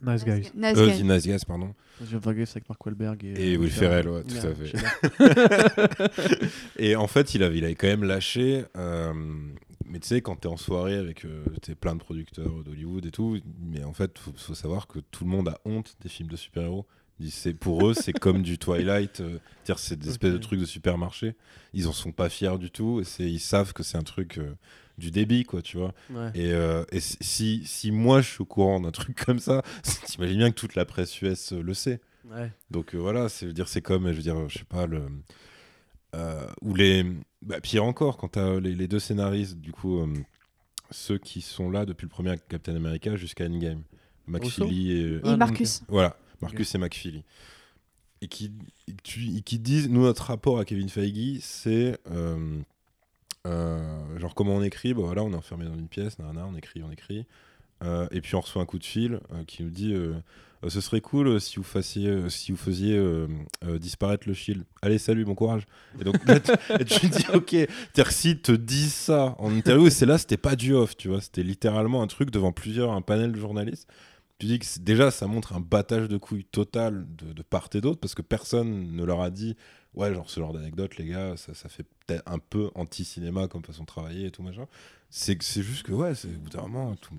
Nice 0.00 0.24
guys. 0.24 0.50
Nice 0.54 0.76
euh, 0.78 0.86
guy. 0.90 0.98
The 0.98 1.04
Nice 1.04 1.26
Guys, 1.26 1.44
pardon. 1.46 1.74
je 2.00 2.16
viens 2.16 2.18
de 2.20 2.28
avec 2.28 2.68
Mark 2.68 2.86
Wahlberg 2.86 3.24
et, 3.24 3.52
Et 3.52 3.56
Will 3.56 3.70
Ferrell, 3.70 4.08
ouais, 4.08 4.22
tout 4.24 4.36
à 4.36 4.54
fait. 4.54 6.10
Et 6.78 6.96
en 6.96 7.06
fait, 7.06 7.34
il 7.34 7.42
avait, 7.42 7.58
il 7.58 7.64
avait 7.64 7.74
quand 7.74 7.86
même 7.88 8.04
lâché. 8.04 8.64
euh, 8.76 9.12
mais 9.84 10.00
tu 10.00 10.08
sais, 10.08 10.20
quand 10.20 10.36
t'es 10.36 10.48
en 10.48 10.56
soirée 10.56 10.96
avec 10.96 11.24
euh, 11.24 11.44
t'es 11.62 11.74
plein 11.74 11.94
de 11.94 12.00
producteurs 12.00 12.62
d'Hollywood 12.62 13.06
et 13.06 13.10
tout, 13.10 13.38
mais 13.60 13.84
en 13.84 13.92
fait, 13.92 14.18
faut, 14.18 14.32
faut 14.36 14.54
savoir 14.54 14.86
que 14.86 14.98
tout 15.00 15.24
le 15.24 15.30
monde 15.30 15.48
a 15.48 15.58
honte 15.64 15.96
des 16.02 16.08
films 16.08 16.28
de 16.28 16.36
super-héros. 16.36 16.86
C'est- 17.30 17.54
Pour 17.54 17.86
eux, 17.88 17.94
c'est 17.94 18.12
comme 18.12 18.42
du 18.42 18.58
Twilight, 18.58 19.20
euh, 19.20 19.38
c'est 19.76 19.98
des 19.98 20.08
espèces 20.10 20.32
de 20.32 20.38
trucs 20.38 20.60
de 20.60 20.64
supermarché. 20.64 21.34
Ils 21.74 21.88
en 21.88 21.92
sont 21.92 22.12
pas 22.12 22.28
fiers 22.28 22.58
du 22.58 22.70
tout. 22.70 23.00
Et 23.00 23.04
c'est- 23.04 23.28
ils 23.30 23.40
savent 23.40 23.72
que 23.72 23.82
c'est 23.82 23.98
un 23.98 24.02
truc 24.02 24.38
euh, 24.38 24.54
du 24.98 25.10
débit, 25.10 25.44
quoi, 25.44 25.60
tu 25.62 25.76
vois. 25.78 25.92
Ouais. 26.10 26.30
Et, 26.34 26.52
euh, 26.52 26.84
et 26.92 27.00
si, 27.00 27.62
si 27.64 27.90
moi 27.92 28.20
je 28.20 28.28
suis 28.30 28.42
au 28.42 28.46
courant 28.46 28.80
d'un 28.80 28.90
truc 28.90 29.24
comme 29.24 29.38
ça, 29.38 29.62
t'imagines 30.06 30.38
bien 30.38 30.50
que 30.50 30.56
toute 30.56 30.74
la 30.74 30.84
presse 30.84 31.20
US 31.22 31.52
euh, 31.52 31.62
le 31.62 31.74
sait. 31.74 32.00
Ouais. 32.24 32.52
Donc 32.70 32.94
euh, 32.94 32.98
voilà, 32.98 33.28
c'est 33.28 33.52
dire 33.52 33.68
c'est 33.68 33.80
comme 33.82 34.06
je 34.10 34.16
veux 34.16 34.22
dire 34.22 34.48
je 34.48 34.58
sais 34.58 34.64
pas 34.64 34.86
le 34.86 35.02
euh, 36.14 36.46
ou 36.62 36.74
les 36.74 37.04
bah, 37.42 37.60
pire 37.60 37.84
encore 37.84 38.16
quand 38.16 38.28
t'as 38.28 38.58
les, 38.60 38.74
les 38.74 38.88
deux 38.88 38.98
scénaristes 38.98 39.58
du 39.58 39.72
coup 39.72 40.00
euh, 40.00 40.06
ceux 40.90 41.18
qui 41.18 41.40
sont 41.42 41.70
là 41.70 41.84
depuis 41.84 42.04
le 42.04 42.10
premier 42.10 42.34
Captain 42.48 42.74
America 42.76 43.14
jusqu'à 43.16 43.44
Endgame, 43.44 43.82
McFeely 44.26 44.92
et 44.92 45.20
Et 45.24 45.36
Marcus. 45.36 45.82
voilà 45.88 46.16
Marcus 46.40 46.74
et 46.74 46.78
McFeely. 46.78 47.24
Et 48.20 48.28
qui 48.28 49.58
disent 49.58 49.88
nous 49.88 50.02
notre 50.02 50.24
rapport 50.24 50.58
à 50.58 50.64
Kevin 50.64 50.88
Feige 50.88 51.38
c'est 51.40 51.98
euh, 52.10 52.60
euh, 53.46 54.18
genre 54.18 54.34
comment 54.34 54.56
on 54.56 54.62
écrit 54.62 54.92
bah 54.92 55.02
voilà 55.04 55.22
on 55.22 55.32
est 55.32 55.36
enfermé 55.36 55.66
dans 55.66 55.76
une 55.76 55.88
pièce 55.88 56.18
nanana, 56.18 56.46
on 56.46 56.56
écrit 56.56 56.82
on 56.82 56.90
écrit. 56.90 57.26
Euh, 57.84 58.08
et 58.10 58.20
puis 58.20 58.34
on 58.34 58.40
reçoit 58.40 58.60
un 58.60 58.66
coup 58.66 58.80
de 58.80 58.84
fil 58.84 59.20
qui 59.46 59.62
nous 59.62 59.70
dit 59.70 59.94
ce 60.66 60.80
serait 60.80 61.00
cool 61.00 61.40
si 61.40 61.56
vous 61.56 61.62
fassiez 61.62 62.28
si 62.28 62.50
vous 62.50 62.58
faisiez 62.58 63.00
disparaître 63.78 64.26
le 64.26 64.34
shield. 64.34 64.64
Allez 64.82 64.98
salut 64.98 65.24
bon 65.24 65.36
courage. 65.36 65.62
Et 66.00 66.04
donc 66.04 66.16
là 66.26 66.40
tu, 66.40 66.50
et 66.80 66.84
tu 66.84 67.00
te 67.08 67.18
dis 67.18 67.26
ok 67.32 67.56
s'ils 68.10 68.40
te 68.40 68.50
disent 68.50 68.94
ça 68.94 69.36
en 69.38 69.54
interview 69.54 69.86
et 69.86 69.90
c'est 69.90 70.06
là 70.06 70.18
c'était 70.18 70.36
pas 70.36 70.56
du 70.56 70.74
off 70.74 70.96
tu 70.96 71.06
vois. 71.06 71.20
C'était 71.20 71.44
littéralement 71.44 72.02
un 72.02 72.08
truc 72.08 72.32
devant 72.32 72.50
plusieurs 72.50 72.90
un 72.90 73.02
panel 73.02 73.30
de 73.30 73.38
journalistes 73.38 73.88
tu 74.38 74.46
dis 74.46 74.58
que 74.58 74.66
déjà 74.80 75.10
ça 75.10 75.26
montre 75.26 75.54
un 75.54 75.60
battage 75.60 76.08
de 76.08 76.16
couilles 76.16 76.44
total 76.44 77.06
de, 77.16 77.32
de 77.32 77.42
part 77.42 77.68
et 77.74 77.80
d'autre 77.80 78.00
parce 78.00 78.14
que 78.14 78.22
personne 78.22 78.92
ne 78.94 79.04
leur 79.04 79.20
a 79.20 79.30
dit 79.30 79.56
ouais 79.94 80.14
genre 80.14 80.30
ce 80.30 80.38
genre 80.40 80.52
d'anecdote 80.52 80.96
les 80.96 81.06
gars 81.06 81.36
ça, 81.36 81.54
ça 81.54 81.68
fait 81.68 81.84
peut-être 82.06 82.22
un 82.30 82.38
peu 82.38 82.70
anti-cinéma 82.74 83.48
comme 83.48 83.64
façon 83.64 83.82
de 83.82 83.86
travailler 83.88 84.26
et 84.26 84.30
tout 84.30 84.42
machin 84.42 84.66
c'est 85.10 85.42
c'est 85.42 85.62
juste 85.62 85.84
que 85.84 85.92
ouais 85.92 86.14
c'est 86.14 86.28
au 86.28 86.38
bout 86.38 86.50
d'un 86.50 86.62
moment 86.62 86.94
tout 86.96 87.14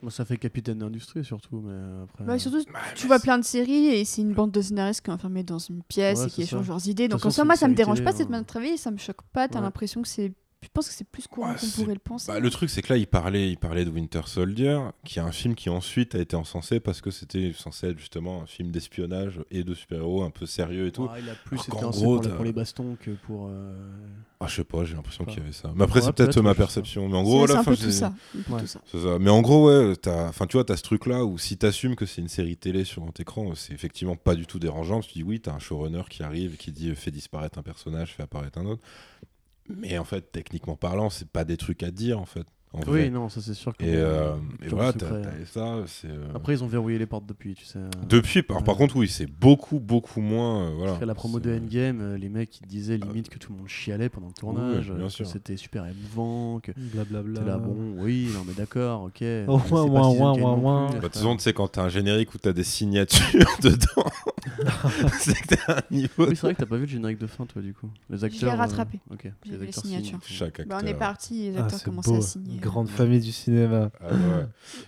Moi, 0.00 0.12
ça 0.12 0.24
fait 0.24 0.36
capitaine 0.36 0.78
d'industrie 0.78 1.24
surtout, 1.24 1.60
mais 1.60 2.04
après. 2.04 2.22
Bah, 2.24 2.38
surtout, 2.38 2.62
tu 2.94 3.08
vois 3.08 3.18
plein 3.18 3.36
de 3.36 3.42
séries 3.44 3.86
et 3.88 4.04
c'est 4.04 4.22
une 4.22 4.32
bande 4.32 4.52
de 4.52 4.60
scénaristes 4.62 5.00
qui 5.04 5.10
est 5.10 5.12
enfermée 5.12 5.42
dans 5.42 5.58
une 5.58 5.82
pièce 5.82 6.20
Ouais, 6.20 6.26
et 6.28 6.30
qui 6.30 6.42
échangent 6.42 6.68
leurs 6.68 6.86
idées. 6.86 7.08
Donc 7.08 7.26
en 7.26 7.30
soi, 7.30 7.44
moi, 7.44 7.56
ça 7.56 7.66
me 7.66 7.74
dérange 7.74 7.96
télé, 7.96 8.04
pas 8.04 8.12
cette 8.12 8.28
hein. 8.28 8.30
manière 8.30 8.44
de 8.44 8.46
travailler, 8.46 8.76
ça 8.76 8.92
me 8.92 8.96
choque 8.98 9.22
pas. 9.32 9.48
T'as 9.48 9.58
Ouais. 9.58 9.64
l'impression 9.64 10.00
que 10.02 10.06
c'est 10.06 10.32
je 10.60 10.68
pense 10.74 10.88
que 10.88 10.94
c'est 10.94 11.06
plus 11.08 11.26
courant 11.28 11.50
Ouais, 11.52 11.56
qu'on 11.56 11.66
pourrait 11.68 11.94
le 11.94 12.00
penser. 12.00 12.32
Bah, 12.32 12.40
le 12.40 12.50
truc, 12.50 12.68
c'est 12.68 12.82
que 12.82 12.92
là, 12.92 12.96
il 12.98 13.06
parlait, 13.06 13.48
il 13.50 13.56
parlait 13.58 13.84
de 13.84 13.90
Winter 13.90 14.22
Soldier, 14.26 14.80
qui 15.04 15.20
est 15.20 15.22
un 15.22 15.30
film 15.30 15.54
qui 15.54 15.70
ensuite 15.70 16.16
a 16.16 16.18
été 16.18 16.34
encensé 16.34 16.80
parce 16.80 17.00
que 17.00 17.12
c'était 17.12 17.52
censé 17.52 17.88
être 17.90 17.98
justement 17.98 18.42
un 18.42 18.46
film 18.46 18.72
d'espionnage 18.72 19.40
et 19.52 19.62
de 19.62 19.72
super-héros 19.74 20.22
un 20.24 20.30
peu 20.30 20.46
sérieux 20.46 20.88
et 20.88 20.92
tout. 20.92 21.08
Ah, 21.10 21.20
il 21.20 21.28
a 21.30 21.34
plus 21.36 21.58
Alors 21.68 21.92
été 21.92 22.00
gros, 22.00 22.14
pour, 22.16 22.22
les- 22.22 22.28
t'as- 22.28 22.34
pour 22.34 22.44
les 22.44 22.52
bastons 22.52 22.96
que 23.00 23.12
pour. 23.12 23.46
euh, 23.48 23.72
Ah, 24.40 24.46
je 24.48 24.56
sais 24.56 24.64
pas, 24.64 24.84
j'ai 24.84 24.94
l'impression 24.94 25.24
qu'il 25.24 25.38
y 25.38 25.40
avait 25.42 25.52
ça. 25.52 25.72
Mais 25.76 25.84
après, 25.84 26.00
Ouais, 26.00 26.06
c'est 26.06 26.12
peut-être 26.12 26.40
ma 26.40 26.54
perception. 26.56 27.08
Mais 27.08 27.16
en 27.16 27.22
gros, 27.22 27.46
c'est 27.46 27.52
voilà, 27.52 27.60
un 27.60 27.64
peu 27.64 27.72
enfin, 27.72 27.84
tout 27.84 27.90
ça. 27.92 28.06
un 28.06 28.42
peu 28.42 28.52
Ouais. 28.54 28.60
tout 28.60 28.66
ça. 28.66 29.18
Mais 29.20 29.30
en 29.30 29.40
gros, 29.42 29.68
ouais, 29.68 29.94
t'as- 29.96 30.28
enfin, 30.28 30.46
tu 30.46 30.56
vois, 30.56 30.64
tu 30.64 30.72
as 30.72 30.76
ce 30.76 30.82
truc-là 30.82 31.24
où 31.24 31.38
si 31.38 31.56
tu 31.56 31.66
assumes 31.66 31.94
que 31.96 32.04
c'est 32.06 32.20
une 32.20 32.28
série 32.28 32.56
télé 32.56 32.82
sur 32.84 33.02
grand 33.02 33.18
écran, 33.20 33.54
c'est 33.54 33.72
effectivement 33.74 34.16
pas 34.16 34.34
du 34.34 34.46
tout 34.46 34.58
dérangeant. 34.58 34.96
Parce 34.96 35.06
que 35.06 35.12
tu 35.12 35.18
dis, 35.20 35.24
oui, 35.24 35.40
tu 35.40 35.50
as 35.50 35.54
un 35.54 35.58
showrunner 35.60 36.02
qui 36.10 36.22
arrive 36.24 36.54
et 36.54 36.56
qui 36.56 36.72
dit 36.72 36.92
fais 36.96 37.10
disparaître 37.12 37.58
un 37.58 37.62
personnage, 37.62 38.14
fais 38.14 38.24
apparaître 38.24 38.58
un 38.58 38.66
autre. 38.66 38.82
Mais 39.68 39.98
en 39.98 40.04
fait, 40.04 40.32
techniquement 40.32 40.76
parlant, 40.76 41.10
c'est 41.10 41.28
pas 41.30 41.44
des 41.44 41.56
trucs 41.56 41.82
à 41.82 41.90
dire 41.90 42.18
en 42.18 42.26
fait. 42.26 42.46
En 42.72 42.80
vrai. 42.80 43.04
Oui, 43.04 43.10
non, 43.10 43.28
ça 43.28 43.40
c'est 43.40 43.54
sûr. 43.54 43.76
que- 43.76 43.84
Et, 43.84 43.96
euh, 43.96 44.34
et 44.62 44.68
voilà, 44.68 44.92
t'as 44.92 45.22
ça. 45.46 45.82
c'est, 45.86 46.08
euh, 46.08 46.26
Après, 46.34 46.52
ils 46.54 46.62
ont 46.62 46.66
verrouillé 46.66 46.98
les 46.98 47.06
portes 47.06 47.24
depuis, 47.26 47.54
tu 47.54 47.64
sais. 47.64 47.78
euh, 47.78 47.88
Depuis, 48.08 48.42
par, 48.42 48.62
contre, 48.62 48.96
oui, 48.96 49.08
c'est 49.08 49.26
beaucoup, 49.26 49.80
beaucoup 49.80 50.20
moins. 50.20 50.68
euh, 50.68 50.74
voilà. 50.76 50.92
Après 50.92 51.06
la 51.06 51.14
promo 51.14 51.40
de 51.40 51.50
Endgame, 51.54 52.00
euh, 52.00 52.18
les 52.18 52.28
mecs 52.28 52.60
ils 52.60 52.66
disaient 52.66 52.96
limite 52.98 53.28
que 53.30 53.38
tout 53.38 53.52
le 53.52 53.58
monde 53.58 53.68
chialait 53.68 54.08
pendant 54.08 54.26
le 54.28 54.32
tournage, 54.34 54.90
oui, 54.90 54.96
bien 54.98 55.08
sûr. 55.08 55.24
que 55.24 55.30
c'était 55.32 55.56
super 55.56 55.86
émouvant, 55.86 56.60
que 56.60 56.72
Blablabla. 56.76 57.40
t'es 57.40 57.46
là 57.46 57.58
bon, 57.58 57.76
oui, 57.98 58.30
non 58.34 58.44
mais 58.46 58.54
d'accord, 58.54 59.04
ok. 59.04 59.22
Oh, 59.48 59.60
ouin, 59.70 59.82
ouin, 59.84 60.08
ouin, 60.34 60.52
ouin, 60.54 60.86
Bah, 60.90 60.94
de 60.96 61.00
toute 61.06 61.14
façon, 61.14 61.36
tu 61.36 61.42
sais, 61.42 61.52
quand 61.52 61.68
t'as 61.68 61.82
un 61.84 61.88
générique 61.88 62.34
où 62.34 62.38
t'as 62.38 62.52
des 62.52 62.64
signatures 62.64 63.56
dedans, 63.62 64.10
c'est 65.18 65.34
que 65.34 65.54
t'as 65.54 65.78
un 65.78 65.82
niveau. 65.90 66.26
Oui, 66.26 66.36
c'est 66.36 66.42
vrai 66.42 66.54
que 66.54 66.60
t'as 66.60 66.66
pas 66.66 66.76
vu 66.76 66.82
le 66.82 66.88
générique 66.88 67.18
de 67.18 67.26
fin, 67.26 67.46
toi, 67.46 67.62
du 67.62 67.72
coup. 67.74 67.88
Les 68.10 68.24
acteurs. 68.24 68.52
euh, 68.52 68.56
rattrapé. 68.56 69.00
Ok. 69.10 69.30
J'ai 69.44 69.50
les 69.52 69.56
vu 69.56 69.62
les 69.62 69.68
acteurs 69.68 69.84
signatures. 69.84 70.18
Chaque 70.24 70.60
acteur. 70.60 70.66
Bah, 70.66 70.80
on 70.82 70.86
est 70.86 70.94
parti, 70.94 71.50
les 71.50 71.56
Ah, 71.58 71.64
acteurs 71.64 71.82
commençaient 71.82 72.16
à 72.16 72.20
signer. 72.20 72.57
Grande 72.60 72.88
famille 72.88 73.20
du 73.20 73.32
cinéma. 73.32 73.90
Ah, 74.00 74.12
ouais. 74.12 74.46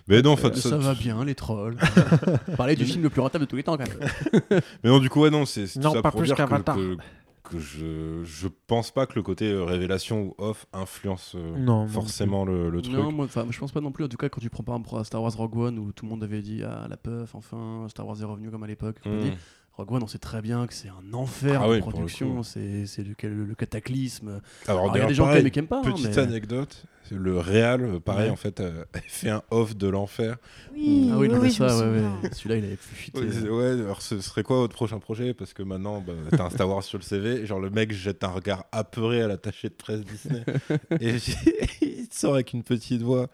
Mais 0.09 0.23
non, 0.23 0.37
Euh, 0.43 0.53
ça, 0.55 0.77
va 0.79 0.95
bien, 0.95 1.25
les 1.25 1.35
trolls. 1.35 1.77
Parler 2.57 2.77
du 2.77 2.85
film 2.85 3.03
le 3.03 3.11
plus 3.11 3.21
rentable 3.21 3.45
de 3.45 3.51
tous 3.51 3.57
les 3.57 3.63
temps, 3.63 3.77
quand 3.77 3.87
même. 3.89 4.61
Mais 4.85 4.91
non, 4.91 4.99
du 4.99 5.09
coup, 5.11 5.21
ouais, 5.23 5.31
non, 5.31 5.45
c'est 5.47 5.67
tout 5.67 5.81
Non, 5.81 5.93
ça 5.93 6.03
pas 6.03 6.11
pour 6.11 6.21
plus 6.21 6.27
dire 6.29 6.37
que, 6.37 6.43
qu'Avatar. 6.43 6.77
que, 6.77 6.97
que 7.45 7.59
je, 7.59 8.23
je 8.25 8.49
pense 8.67 8.91
pas 8.91 9.07
que 9.07 9.15
le 9.15 9.23
côté 9.23 9.51
euh, 9.51 9.65
révélation 9.65 10.23
ou 10.23 10.35
off 10.39 10.67
influence 10.73 11.35
euh, 11.37 11.57
Non, 11.57 11.83
non 11.83 11.89
forcément 11.89 12.45
le, 12.45 12.71
le 12.71 12.83
truc. 12.83 12.95
Non, 12.95 13.11
moi, 13.13 13.25
enfin, 13.25 13.47
je 13.51 13.59
pense 13.59 13.73
pas 13.73 13.81
non 13.81 13.93
plus. 13.93 14.05
En 14.05 14.09
tout 14.09 14.17
cas, 14.17 14.29
quand 14.29 14.41
tu 14.41 14.51
prends 14.51 14.63
par 14.63 14.77
exemple 14.77 15.01
à 15.01 15.05
Star 15.05 15.23
Wars 15.23 15.33
Rogue 15.37 15.57
One 15.57 15.79
où 15.79 15.93
tout 15.93 16.05
le 16.05 16.11
monde 16.11 16.23
avait 16.23 16.43
dit 16.43 16.63
ah 16.65 16.87
la 16.89 16.97
puff, 16.97 17.35
enfin 17.35 17.87
Star 17.89 18.07
Wars 18.07 18.21
est 18.21 18.25
revenu 18.25 18.51
comme 18.51 18.63
à 18.63 18.67
l'époque. 18.69 18.97
Mm. 19.05 19.31
Rogue 19.75 19.93
One, 19.93 20.03
on 20.03 20.07
sait 20.07 20.19
très 20.19 20.43
bien 20.43 20.67
que 20.67 20.75
c'est 20.75 20.89
un 20.89 21.15
enfer 21.15 21.63
Ah 21.63 21.67
de 21.69 21.73
oui, 21.73 21.81
production. 21.81 22.43
C'est 22.43 22.85
le, 22.99 23.15
le- 23.29 23.45
le 23.45 23.55
cataclysme. 23.55 24.41
Alors, 24.69 24.83
Alors, 24.83 24.97
il 24.97 25.01
y 25.01 25.03
a 25.03 25.07
des 25.07 25.15
gens 25.15 25.25
qui 25.25 25.29
pareil, 25.29 25.41
aiment 25.41 25.47
et 25.47 25.51
qui 25.51 25.59
aiment 25.61 25.67
pas. 25.69 25.79
hein, 25.79 25.83
petite 25.93 26.07
mais- 26.09 26.19
anecdote, 26.19 26.83
c'est 27.05 27.15
le 27.15 27.39
euh, 27.39 27.99
pareil, 28.01 28.27
Ouais. 28.27 28.31
en 28.31 28.37
fait, 28.37 28.61
euh, 28.61 28.85
a 28.93 28.99
fait 29.09 29.31
un 29.31 29.43
off 29.51 29.75
de 29.77 29.89
l'enfer. 29.89 30.37
Oui, 30.75 31.09
Ah 31.13 31.17
oui, 31.17 31.21
oui, 31.21 31.29
non, 31.29 31.35
mais 31.37 31.41
oui, 31.49 31.51
je 31.51 31.63
me 31.63 31.69
ça, 31.69 31.79
ouais, 31.79 31.85
souviens. 31.95 32.19
ouais. 32.23 32.31
Celui-là, 32.33 32.57
il 32.57 32.65
avait 32.65 32.77
plus 32.77 32.95
fuité. 32.97 33.21
Ouais, 33.49 33.71
alors 33.71 34.03
ce 34.03 34.21
serait 34.21 34.43
quoi 34.43 34.57
votre 34.59 34.75
prochain 34.75 34.99
projet? 34.99 35.33
Parce 35.33 35.55
que 35.55 35.63
maintenant, 35.63 36.05
bah, 36.07 36.13
t'as 36.31 36.45
un 36.45 36.51
Star 36.51 36.69
Wars 36.69 36.83
sur 36.83 36.99
le 36.99 37.03
CV, 37.05 37.41
et 37.43 37.47
genre 37.47 37.61
le 37.61 37.71
mec 37.71 37.93
jette 37.93 38.23
un 38.23 38.29
regard 38.29 38.67
apeuré 38.73 39.23
à 39.23 39.29
l'attaché 39.29 39.69
de 39.71 39.75
presse 39.75 40.01
Disney, 40.05 40.45
et 41.01 41.17
il 41.81 42.07
sort 42.13 42.35
avec 42.35 42.53
une 42.53 42.65
petite 42.65 43.01
voix. 43.03 43.29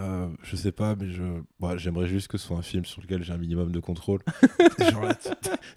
Euh, 0.00 0.26
je 0.42 0.56
sais 0.56 0.72
pas, 0.72 0.96
mais 1.00 1.06
je, 1.08 1.22
ouais, 1.60 1.78
j'aimerais 1.78 2.08
juste 2.08 2.26
que 2.26 2.36
ce 2.36 2.48
soit 2.48 2.56
un 2.56 2.62
film 2.62 2.84
sur 2.84 3.00
lequel 3.00 3.22
j'ai 3.22 3.32
un 3.32 3.36
minimum 3.36 3.70
de 3.70 3.78
contrôle. 3.78 4.18
Genre 4.90 5.02
là, 5.04 5.14
tu, 5.14 5.28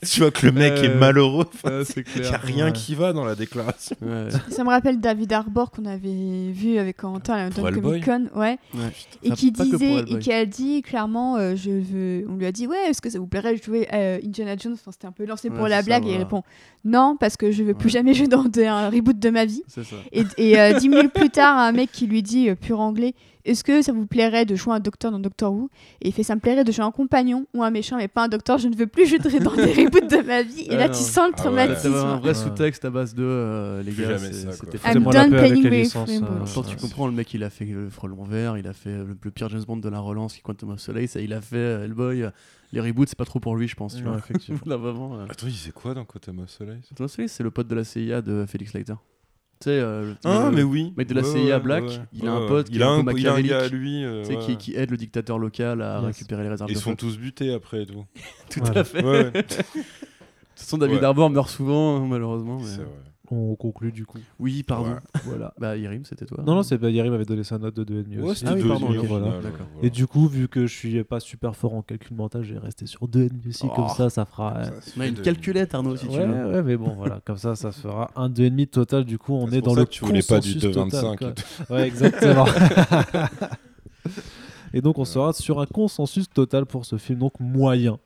tu 0.07 0.19
vois 0.22 0.31
que 0.31 0.44
le 0.48 0.52
mec 0.53 0.73
est 0.84 0.95
malheureux. 0.95 1.45
Il 1.64 2.22
n'y 2.22 2.27
a 2.27 2.38
rien 2.38 2.65
ouais. 2.65 2.73
qui 2.73 2.95
va 2.95 3.14
dans 3.14 3.23
la 3.23 3.35
déclaration. 3.35 3.95
Ouais. 4.02 4.30
Ça 4.49 4.64
me 4.64 4.69
rappelle 4.69 4.99
David 4.99 5.34
Arbor 5.34 5.69
qu'on 5.69 5.85
avait 5.85 6.49
vu 6.52 6.80
avec 6.80 6.98
Quentin 6.98 7.35
à 7.35 7.44
London 7.49 7.80
Comic 7.80 8.06
Con, 8.06 8.27
ouais, 8.35 8.57
Ouais. 8.73 8.91
et 9.22 9.30
qui 9.31 9.52
disait, 9.52 9.99
et 10.07 10.18
qui 10.18 10.34
a 10.34 10.48
dit 10.48 10.81
clairement, 10.81 11.38
euh, 11.38 11.56
je 11.56 11.69
veux, 11.69 12.26
on 12.27 12.38
lui 12.38 12.48
a 12.48 12.52
dit 12.52 12.65
ouais, 12.65 12.89
est-ce 12.89 13.02
que 13.03 13.11
ça 13.11 13.19
vous 13.19 13.27
plairait 13.27 13.56
de 13.56 13.61
jouer 13.61 13.88
euh, 13.94 14.18
Indiana 14.26 14.57
Jones? 14.57 14.73
Enfin, 14.73 14.91
C'était 14.91 15.06
un 15.06 15.11
peu 15.11 15.26
lancé 15.27 15.52
pour 15.52 15.68
la 15.68 15.77
ça, 15.77 15.84
blague 15.84 16.07
et 16.07 16.14
il 16.14 16.18
répond 16.18 16.41
non 16.84 17.18
parce 17.19 17.38
que 17.38 17.52
je 17.52 17.61
veux 17.64 17.73
plus 17.76 17.89
jamais 17.89 18.15
jouer 18.15 18.27
dans 18.27 18.44
de- 18.45 18.64
un 18.64 18.89
reboot 18.89 19.19
de 19.19 19.30
ma 19.30 19.45
vie. 19.45 19.61
C'est 19.68 19.84
ça. 19.84 19.98
Et, 20.11 20.23
et 20.38 20.60
euh, 20.60 20.80
dix 20.80 20.89
minutes 20.89 21.14
plus 21.14 21.30
tard, 21.30 21.56
un 21.57 21.72
mec 21.72 21.91
qui 21.91 22.07
lui 22.07 22.23
dit, 22.23 22.49
euh, 22.49 22.56
pur 22.56 22.80
anglais, 22.80 23.14
est-ce 23.49 23.64
que 23.64 23.82
ça 23.82 23.91
vous 23.94 24.06
plairait 24.06 24.45
de 24.45 24.56
jouer 24.56 24.74
un 24.74 24.80
docteur 24.80 25.11
dans 25.11 25.19
Doctor 25.19 25.52
Who? 25.53 25.69
Et 26.02 26.10
il 26.10 26.14
fait, 26.14 26.24
ça 26.24 26.36
me 26.36 26.40
plairait 26.40 26.64
de 26.64 26.72
jouer 26.72 26.84
un 26.86 26.91
compagnon 26.91 27.45
ou 27.53 27.64
un 27.64 27.72
méchant, 27.72 27.98
mais 27.98 28.07
pas 28.07 28.24
un 28.24 28.28
docteur, 28.28 28.57
je 28.57 28.68
ne 28.68 28.76
veux 28.76 28.88
plus 28.88 29.06
jouer 29.07 29.19
dans 29.19 29.30
des 29.30 29.74
reboots 29.74 30.10
de 30.10 30.22
ma 30.26 30.41
vie. 30.44 30.61
Et 30.68 30.69
Ouais, 30.72 30.78
là, 30.78 30.88
non. 30.88 30.94
tu 30.94 30.99
sens 30.99 31.15
le 31.15 31.22
Ah 31.22 31.26
ouais. 31.26 31.28
Ouais, 31.28 31.34
traumatisme. 31.65 31.82
T'avais 31.94 31.98
un 32.06 32.15
vrai 32.18 32.28
Ouais. 32.30 32.34
sous-texte 32.34 32.86
à 32.86 32.90
base 32.90 33.14
de 33.15 33.24
euh, 33.24 33.82
les 33.84 33.91
gars, 33.94 34.18
ça, 34.18 34.52
c'était 34.52 34.94
done 34.94 35.11
la 35.11 35.26
paix 35.30 35.38
avec 35.38 35.52
les 35.52 35.56
with 35.64 35.74
licences, 35.74 36.10
euh, 36.11 36.45
Quand 36.53 36.64
tu 36.64 36.69
ouais. 36.69 36.76
comprends 36.82 37.07
le 37.07 37.14
mec, 37.14 37.34
il 37.34 37.44
a 37.44 37.49
fait 37.49 37.65
le 37.65 37.90
frelon 37.90 38.24
vert, 38.24 38.57
il 38.57 38.68
a 38.68 38.74
fait 38.74 38.91
le, 38.98 39.18
le 39.22 39.32
pire 39.32 39.49
James 39.49 39.64
Bond 39.68 39.78
de 39.78 39.90
la 39.90 39.99
relance, 39.99 40.34
qui 40.34 40.40
est 40.40 40.44
Quantum 40.44 40.72
of 40.72 40.80
Solace, 40.80 41.15
et 41.15 41.24
il 41.24 41.34
a 41.34 41.41
fait 41.41 41.56
euh, 41.57 41.86
Hellboy. 41.86 42.24
euh, 42.24 42.30
Les 42.74 42.82
reboots, 42.82 43.07
c'est 43.07 43.18
pas 43.18 43.26
trop 43.26 43.40
pour 43.40 43.56
lui, 43.56 43.68
je 43.68 43.76
pense. 43.76 43.95
Tu 43.95 44.03
Ouais, 44.03 44.10
vois. 44.10 44.18
effectivement. 44.18 44.60
Là, 44.65 44.78
vraiment. 44.78 45.15
euh, 45.19 45.26
Attends, 45.30 45.48
il 45.48 45.53
faisait 45.53 45.72
quoi 45.72 45.94
dans 45.94 46.03
Quantum 46.06 46.40
of 46.40 46.49
Solace? 46.49 46.86
Quantum 46.90 47.06
of 47.06 47.11
Solace, 47.11 47.32
c'est 47.32 47.44
le 47.44 47.52
pote 47.52 47.68
de 47.68 47.76
la 47.76 47.84
CIA 47.84 48.22
de 48.22 48.45
Felix 48.48 48.74
Leiter. 48.74 48.95
Tu 49.59 49.65
sais, 49.65 49.79
euh, 49.79 50.05
le- 50.09 50.15
Ah, 50.23 50.51
mais 50.53 50.61
oui. 50.61 50.93
mec 50.97 51.07
de 51.07 51.15
la 51.15 51.21
Ouais, 51.21 51.45
CIA 51.47 51.57
Black, 51.59 51.84
ouais, 51.85 51.99
il 52.13 52.27
a 52.27 52.31
un 52.31 52.47
pote 52.47 52.67
qui 52.69 52.75
il 52.75 52.81
est 52.81 52.84
a 52.84 52.89
un 52.89 53.03
peu 53.03 53.17
il 53.17 53.27
a 53.27 53.34
un 53.34 53.41
gars 53.41 53.67
lui. 53.67 54.03
euh, 54.03 54.23
qui, 54.45 54.55
qui 54.57 54.75
aide 54.75 54.91
le 54.91 54.97
dictateur 54.97 55.39
local 55.39 55.81
à 55.81 55.95
Yes. 55.97 56.05
récupérer 56.05 56.43
les 56.43 56.49
réserves 56.49 56.69
Ils 56.69 56.77
sont 56.77 56.95
tous 56.95 57.17
butés 57.17 57.51
après 57.53 57.81
et 57.81 57.85
tout. 57.88 58.05
Tout 58.51 58.59
Voilà. 58.59 58.81
à 58.81 58.84
fait. 58.84 59.01
De 59.01 59.41
toute 60.61 60.65
façon, 60.65 60.77
David. 60.77 61.03
Arbor 61.03 61.29
meurt 61.29 61.49
souvent, 61.49 61.97
hein, 61.97 62.07
malheureusement. 62.07 62.59
mais- 62.59 62.65
C'est 62.67 62.81
vrai. 62.81 62.91
On 63.32 63.56
conclut 63.56 63.91
du 63.91 64.06
coup. 64.06 64.20
Oui, 64.40 64.64
pardon. 64.64 64.91
Ouais. 64.91 64.95
Voilà. 65.26 65.54
Bah, 65.60 65.76
Yerim, 65.76 66.06
c'était 66.06 66.26
toi. 66.26 66.41
Non, 66.45 66.56
non, 66.56 66.64
c'est 66.64 66.78
pas 66.78 66.90
Yerim 66.90 67.14
avait 67.14 67.26
donné 67.26 67.44
sa 67.44 67.58
note 67.58 67.76
de 67.76 67.84
2,5 67.84 68.20
Ouais, 68.22 68.30
aussi. 68.30 68.45
Ah 68.48 68.54
oui, 68.54 68.62
deux 68.62 68.68
pardon, 68.70 68.88
et 68.88 68.94
demi, 68.94 68.98
ok, 68.99 69.04
au 69.04 69.08
voilà. 69.08 69.26
final. 69.40 69.52
Et 69.84 69.90
du 69.90 70.08
coup, 70.08 70.28
vu 70.28 70.48
que 70.48 70.66
je 70.66 70.74
suis 70.74 71.04
pas 71.04 71.20
super 71.20 71.56
fort 71.56 71.74
en 71.74 71.82
calcul 71.82 72.16
mental, 72.16 72.44
j'ai 72.44 72.58
resté 72.58 72.86
sur 72.86 73.08
2,5 73.08 73.49
aussi, 73.49 73.68
comme 73.76 73.86
Oh. 73.90 73.94
ça, 73.98 74.10
ça 74.10 74.26
fera. 74.26 74.64
Ça, 74.64 74.72
euh, 74.72 74.82
ça 74.82 74.91
On 74.98 75.02
a 75.02 75.08
une 75.08 75.16
calculette, 75.22 75.74
Arnaud, 75.76 75.98
si 75.98 76.08
tu 76.08 76.18
ouais, 76.18 76.26
veux. 76.26 76.52
ouais, 76.54 76.64
mais 76.64 76.78
bon, 76.78 76.94
voilà, 76.95 77.20
comme 77.26 77.38
ça, 77.38 77.56
ça 77.56 77.72
fera 77.72 78.12
un 78.16 78.30
2,5 78.30 78.68
total. 78.68 79.04
Du 79.06 79.18
coup, 79.18 79.34
on 79.34 79.48
C'est 79.49 79.58
est 79.58 79.62
pour 79.62 79.70
dans 79.70 79.76
ça 79.76 79.80
le 79.82 79.86
que 79.88 79.91
tu 79.91 80.06
voulais 80.06 80.22
pas 80.22 80.40
du 80.40 80.54
consensus 80.54 80.74
total, 80.74 81.16
2,25 81.16 81.18
quoi. 81.18 81.30
et 81.30 81.34
tout. 81.34 81.74
Ouais, 81.74 81.88
exactement. 81.88 82.45
et 84.74 84.82
donc, 84.82 84.98
on 84.99 85.06
sera 85.06 85.34
sur 85.34 85.60
un 85.60 85.66
consensus 85.66 86.30
total 86.30 86.66
pour 86.66 86.86
ce 86.86 86.98
film, 86.98 87.20
donc 87.20 87.34
moyen. 87.40 87.99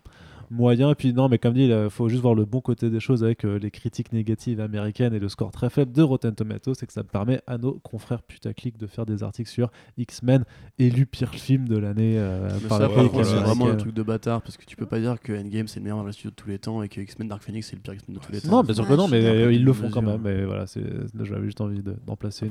Moyen, 0.52 0.92
et 0.92 0.96
puis 0.96 1.14
non, 1.14 1.30
mais 1.30 1.38
comme 1.40 1.54
dit, 1.54 1.64
il 1.66 1.88
faut 1.90 2.10
juste 2.10 2.22
voir 2.22 2.36
le 2.36 2.44
bon 2.44 2.60
côté 2.60 2.90
des 2.90 3.00
choses 3.00 3.24
avec 3.24 3.46
euh, 3.46 3.58
les 3.58 3.72
critiques 3.72 4.12
négatives 4.12 4.60
américaines 4.60 5.14
et 5.14 5.20
le 5.20 5.30
score 5.30 5.50
très 5.52 5.70
faible 5.70 5.94
de 5.94 6.02
Rotten 6.02 6.36
Tomatoes, 6.36 6.74
c'est 6.76 6.86
que 6.86 6.92
ça 6.92 7.04
permet 7.06 7.40
à 7.48 7.58
nos 7.58 7.74
confrères 7.76 8.22
putaclic 8.22 8.78
de 8.78 8.86
faire 8.86 9.06
des 9.06 9.24
articles 9.24 9.50
sur 9.50 9.72
X-Men, 9.98 10.44
élu 10.78 11.06
pire 11.06 11.30
film 11.34 11.70
de 11.70 11.78
l'année 11.78 12.16
euh, 12.18 12.50
par 12.68 12.80
ça, 12.80 12.90
par 12.90 13.04
contre, 13.12 13.24
c'est 13.26 13.36
vraiment 13.46 13.66
un 13.68 13.76
truc 13.78 13.94
de 13.94 14.04
bâtard 14.04 14.42
parce 14.42 14.58
que 14.58 14.66
tu 14.66 14.76
peux 14.76 14.86
pas 14.86 15.00
dire 15.00 15.20
que 15.22 15.32
Endgame 15.32 15.68
c'est 15.70 15.80
le 15.80 15.84
meilleur 15.86 16.00
investisseur 16.00 16.32
de 16.32 16.36
tous 16.36 16.50
les 16.50 16.60
temps 16.60 16.84
et 16.84 16.90
que 16.90 17.00
X-Men 17.00 17.30
Dark 17.30 17.42
Phoenix 17.44 17.68
c'est 17.70 17.78
le 17.78 17.82
pire 17.82 17.94
X-Men 17.94 18.18
de 18.18 18.22
tous 18.22 18.32
les 18.34 18.42
temps. 18.42 18.50
Non, 18.52 18.64
bien 18.64 18.74
sûr 18.76 18.86
que 18.86 18.94
non, 18.94 19.08
mais 19.08 19.26
euh, 19.26 19.54
ils 19.54 19.64
le 19.64 19.72
font 19.74 19.90
quand 19.90 20.02
même. 20.02 20.22
Mais 20.22 20.44
voilà, 20.46 20.68
c'est- 20.68 20.82
j'avais 21.24 21.46
juste 21.46 21.62
envie 21.62 21.82
de- 21.82 21.96
d'en 22.06 22.18
placer 22.18 22.46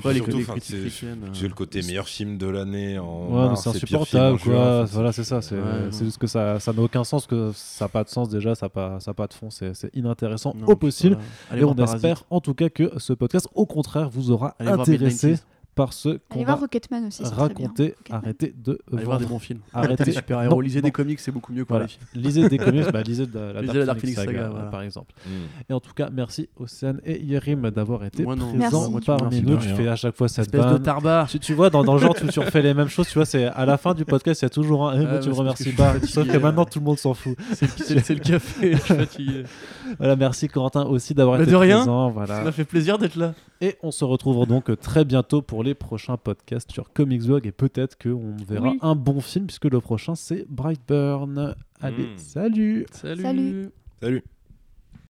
c'est- 0.65 0.79
euh, 1.27 1.47
le 1.49 1.53
côté 1.53 1.81
meilleur 1.83 2.07
film 2.07 2.37
de 2.39 2.47
l'année 2.47 2.97
en 2.97 3.27
Ouais, 3.49 3.55
c'est 3.57 3.69
insupportable, 3.69 4.39
quoi. 4.39 4.85
Voilà, 4.85 5.11
c'est 5.11 5.23
ça. 5.23 5.41
C'est 5.43 5.57
juste 6.05 6.17
que 6.17 6.27
ça 6.27 6.59
ça 6.59 6.73
n'a 6.73 6.81
aucun 6.81 7.03
sens, 7.03 7.27
que 7.27 7.51
ça 7.53 7.87
pas 7.91 8.03
de 8.03 8.09
sens 8.09 8.29
déjà, 8.29 8.55
ça 8.55 8.65
n'a 8.65 8.69
pas, 8.69 8.99
ça 8.99 9.11
a 9.11 9.13
pas 9.13 9.27
de 9.27 9.33
fond, 9.33 9.49
c'est 9.49 9.73
inintéressant 9.93 10.53
non, 10.57 10.67
au 10.67 10.75
possible. 10.75 11.15
voilà. 11.15 11.27
Allez 11.51 11.61
Et 11.61 11.65
on 11.65 11.75
espère 11.93 12.23
en 12.29 12.41
tout 12.41 12.53
cas 12.53 12.69
que 12.69 12.91
ce 12.97 13.13
podcast, 13.13 13.47
au 13.55 13.65
contraire, 13.65 14.09
vous 14.09 14.31
aura 14.31 14.55
Allez 14.59 14.71
intéressé 14.71 15.33
Mid-90s. 15.33 15.43
Par 15.73 15.93
ce 15.93 16.09
Allez 16.09 16.19
qu'on 16.29 16.43
voir 16.43 16.57
a 16.57 16.59
Rocketman 16.61 17.05
aussi. 17.07 17.23
Rocketman. 17.23 17.91
Arrêtez 18.09 18.53
de 18.57 18.79
Allez 18.93 19.03
voir 19.03 19.19
des 19.19 19.25
bons 19.25 19.39
films. 19.39 19.61
Arrêtez. 19.73 20.03
des 20.05 20.11
super-héros. 20.11 20.55
Non, 20.55 20.59
Lisez 20.59 20.81
non. 20.81 20.85
des 20.87 20.91
comics, 20.91 21.19
c'est 21.19 21.31
beaucoup 21.31 21.53
mieux 21.53 21.63
que 21.63 21.69
Voilà. 21.69 21.85
les 21.85 21.89
films. 21.91 22.05
Lisez 22.15 22.49
des 22.49 22.57
comics, 22.57 22.85
bah, 22.93 23.01
lisez 23.03 23.25
de 23.25 23.39
la, 23.39 23.61
Lisez 23.61 23.79
la 23.79 23.85
Dark 23.85 23.99
Phoenix 23.99 24.19
Phoenix 24.19 24.33
Saga, 24.33 24.43
Saga, 24.43 24.49
voilà. 24.53 24.69
par 24.69 24.81
exemple. 24.81 25.13
Mm. 25.25 25.29
Et 25.69 25.73
en 25.73 25.79
tout 25.79 25.93
cas, 25.93 26.09
merci 26.11 26.49
Océane 26.57 26.99
et 27.05 27.21
Yerim 27.23 27.69
d'avoir 27.71 28.03
été 28.03 28.23
Moi, 28.23 28.35
présents 28.35 28.91
parmi 29.05 29.41
nous. 29.41 29.55
de 29.55 29.61
Tu 29.61 29.69
fais 29.69 29.87
à 29.87 29.95
chaque 29.95 30.15
fois 30.17 30.27
cette 30.27 30.45
Espèce 30.47 30.61
de 30.65 30.71
vanne. 30.71 30.83
tarbard. 30.83 31.27
Tu, 31.29 31.39
tu 31.39 31.53
vois, 31.53 31.69
dans, 31.69 31.83
dans 31.83 31.93
le 31.93 31.99
genre, 31.99 32.15
tu, 32.15 32.27
tu 32.27 32.39
refais 32.39 32.61
les 32.61 32.73
mêmes 32.73 32.87
choses, 32.89 33.07
tu 33.07 33.13
vois, 33.15 33.25
c'est 33.25 33.45
à 33.45 33.65
la 33.65 33.77
fin 33.77 33.93
du 33.93 34.03
podcast, 34.05 34.41
il 34.41 34.45
y 34.45 34.47
a 34.47 34.49
toujours 34.49 34.89
un. 34.89 34.99
Eh, 34.99 35.05
Ouais, 35.11 35.19
tu 35.19 35.29
me 35.29 35.33
remercies 35.33 35.71
pas. 35.71 35.93
Sauf 36.05 36.27
que 36.27 36.37
euh. 36.37 36.39
maintenant, 36.39 36.65
tout 36.65 36.79
le 36.79 36.85
monde 36.85 36.97
s'en 36.97 37.13
fout. 37.13 37.35
C'est 37.53 37.65
le- 38.13 38.19
café, 38.19 38.73
je 38.73 38.77
suis 38.77 38.93
fatigué. 38.95 39.43
Voilà, 39.97 40.15
merci 40.15 40.47
Corentin 40.47 40.83
aussi 40.83 41.13
d'avoir 41.13 41.37
Bah, 41.37 41.43
été 41.43 41.51
de 41.51 41.55
rien. 41.57 41.77
présent. 41.79 42.25
Ça 42.25 42.43
m'a 42.43 42.51
fait 42.53 42.63
plaisir 42.63 42.97
d'être 42.97 43.15
là. 43.17 43.33
Et 43.59 43.75
on 43.83 43.91
se 43.91 44.05
retrouve 44.05 44.45
donc 44.47 44.71
très 44.79 45.03
bientôt 45.05 45.41
pour 45.41 45.60
les 45.63 45.73
prochains 45.73 46.17
podcasts 46.17 46.71
sur 46.71 46.91
Comics 46.93 47.23
Blog 47.25 47.45
et 47.47 47.51
peut-être 47.51 47.97
qu'on 47.97 48.35
verra 48.47 48.69
Oui. 48.71 48.79
un 48.81 48.95
bon 48.95 49.19
film 49.21 49.45
puisque 49.47 49.65
le 49.65 49.79
prochain 49.81 50.15
c'est 50.15 50.45
Brightburn. 50.49 51.55
Allez, 51.79 52.03
Mm. 52.07 52.17
salut 52.17 52.85
Salut. 52.91 53.21
Salut. 53.21 53.69
Salut. 54.01 54.23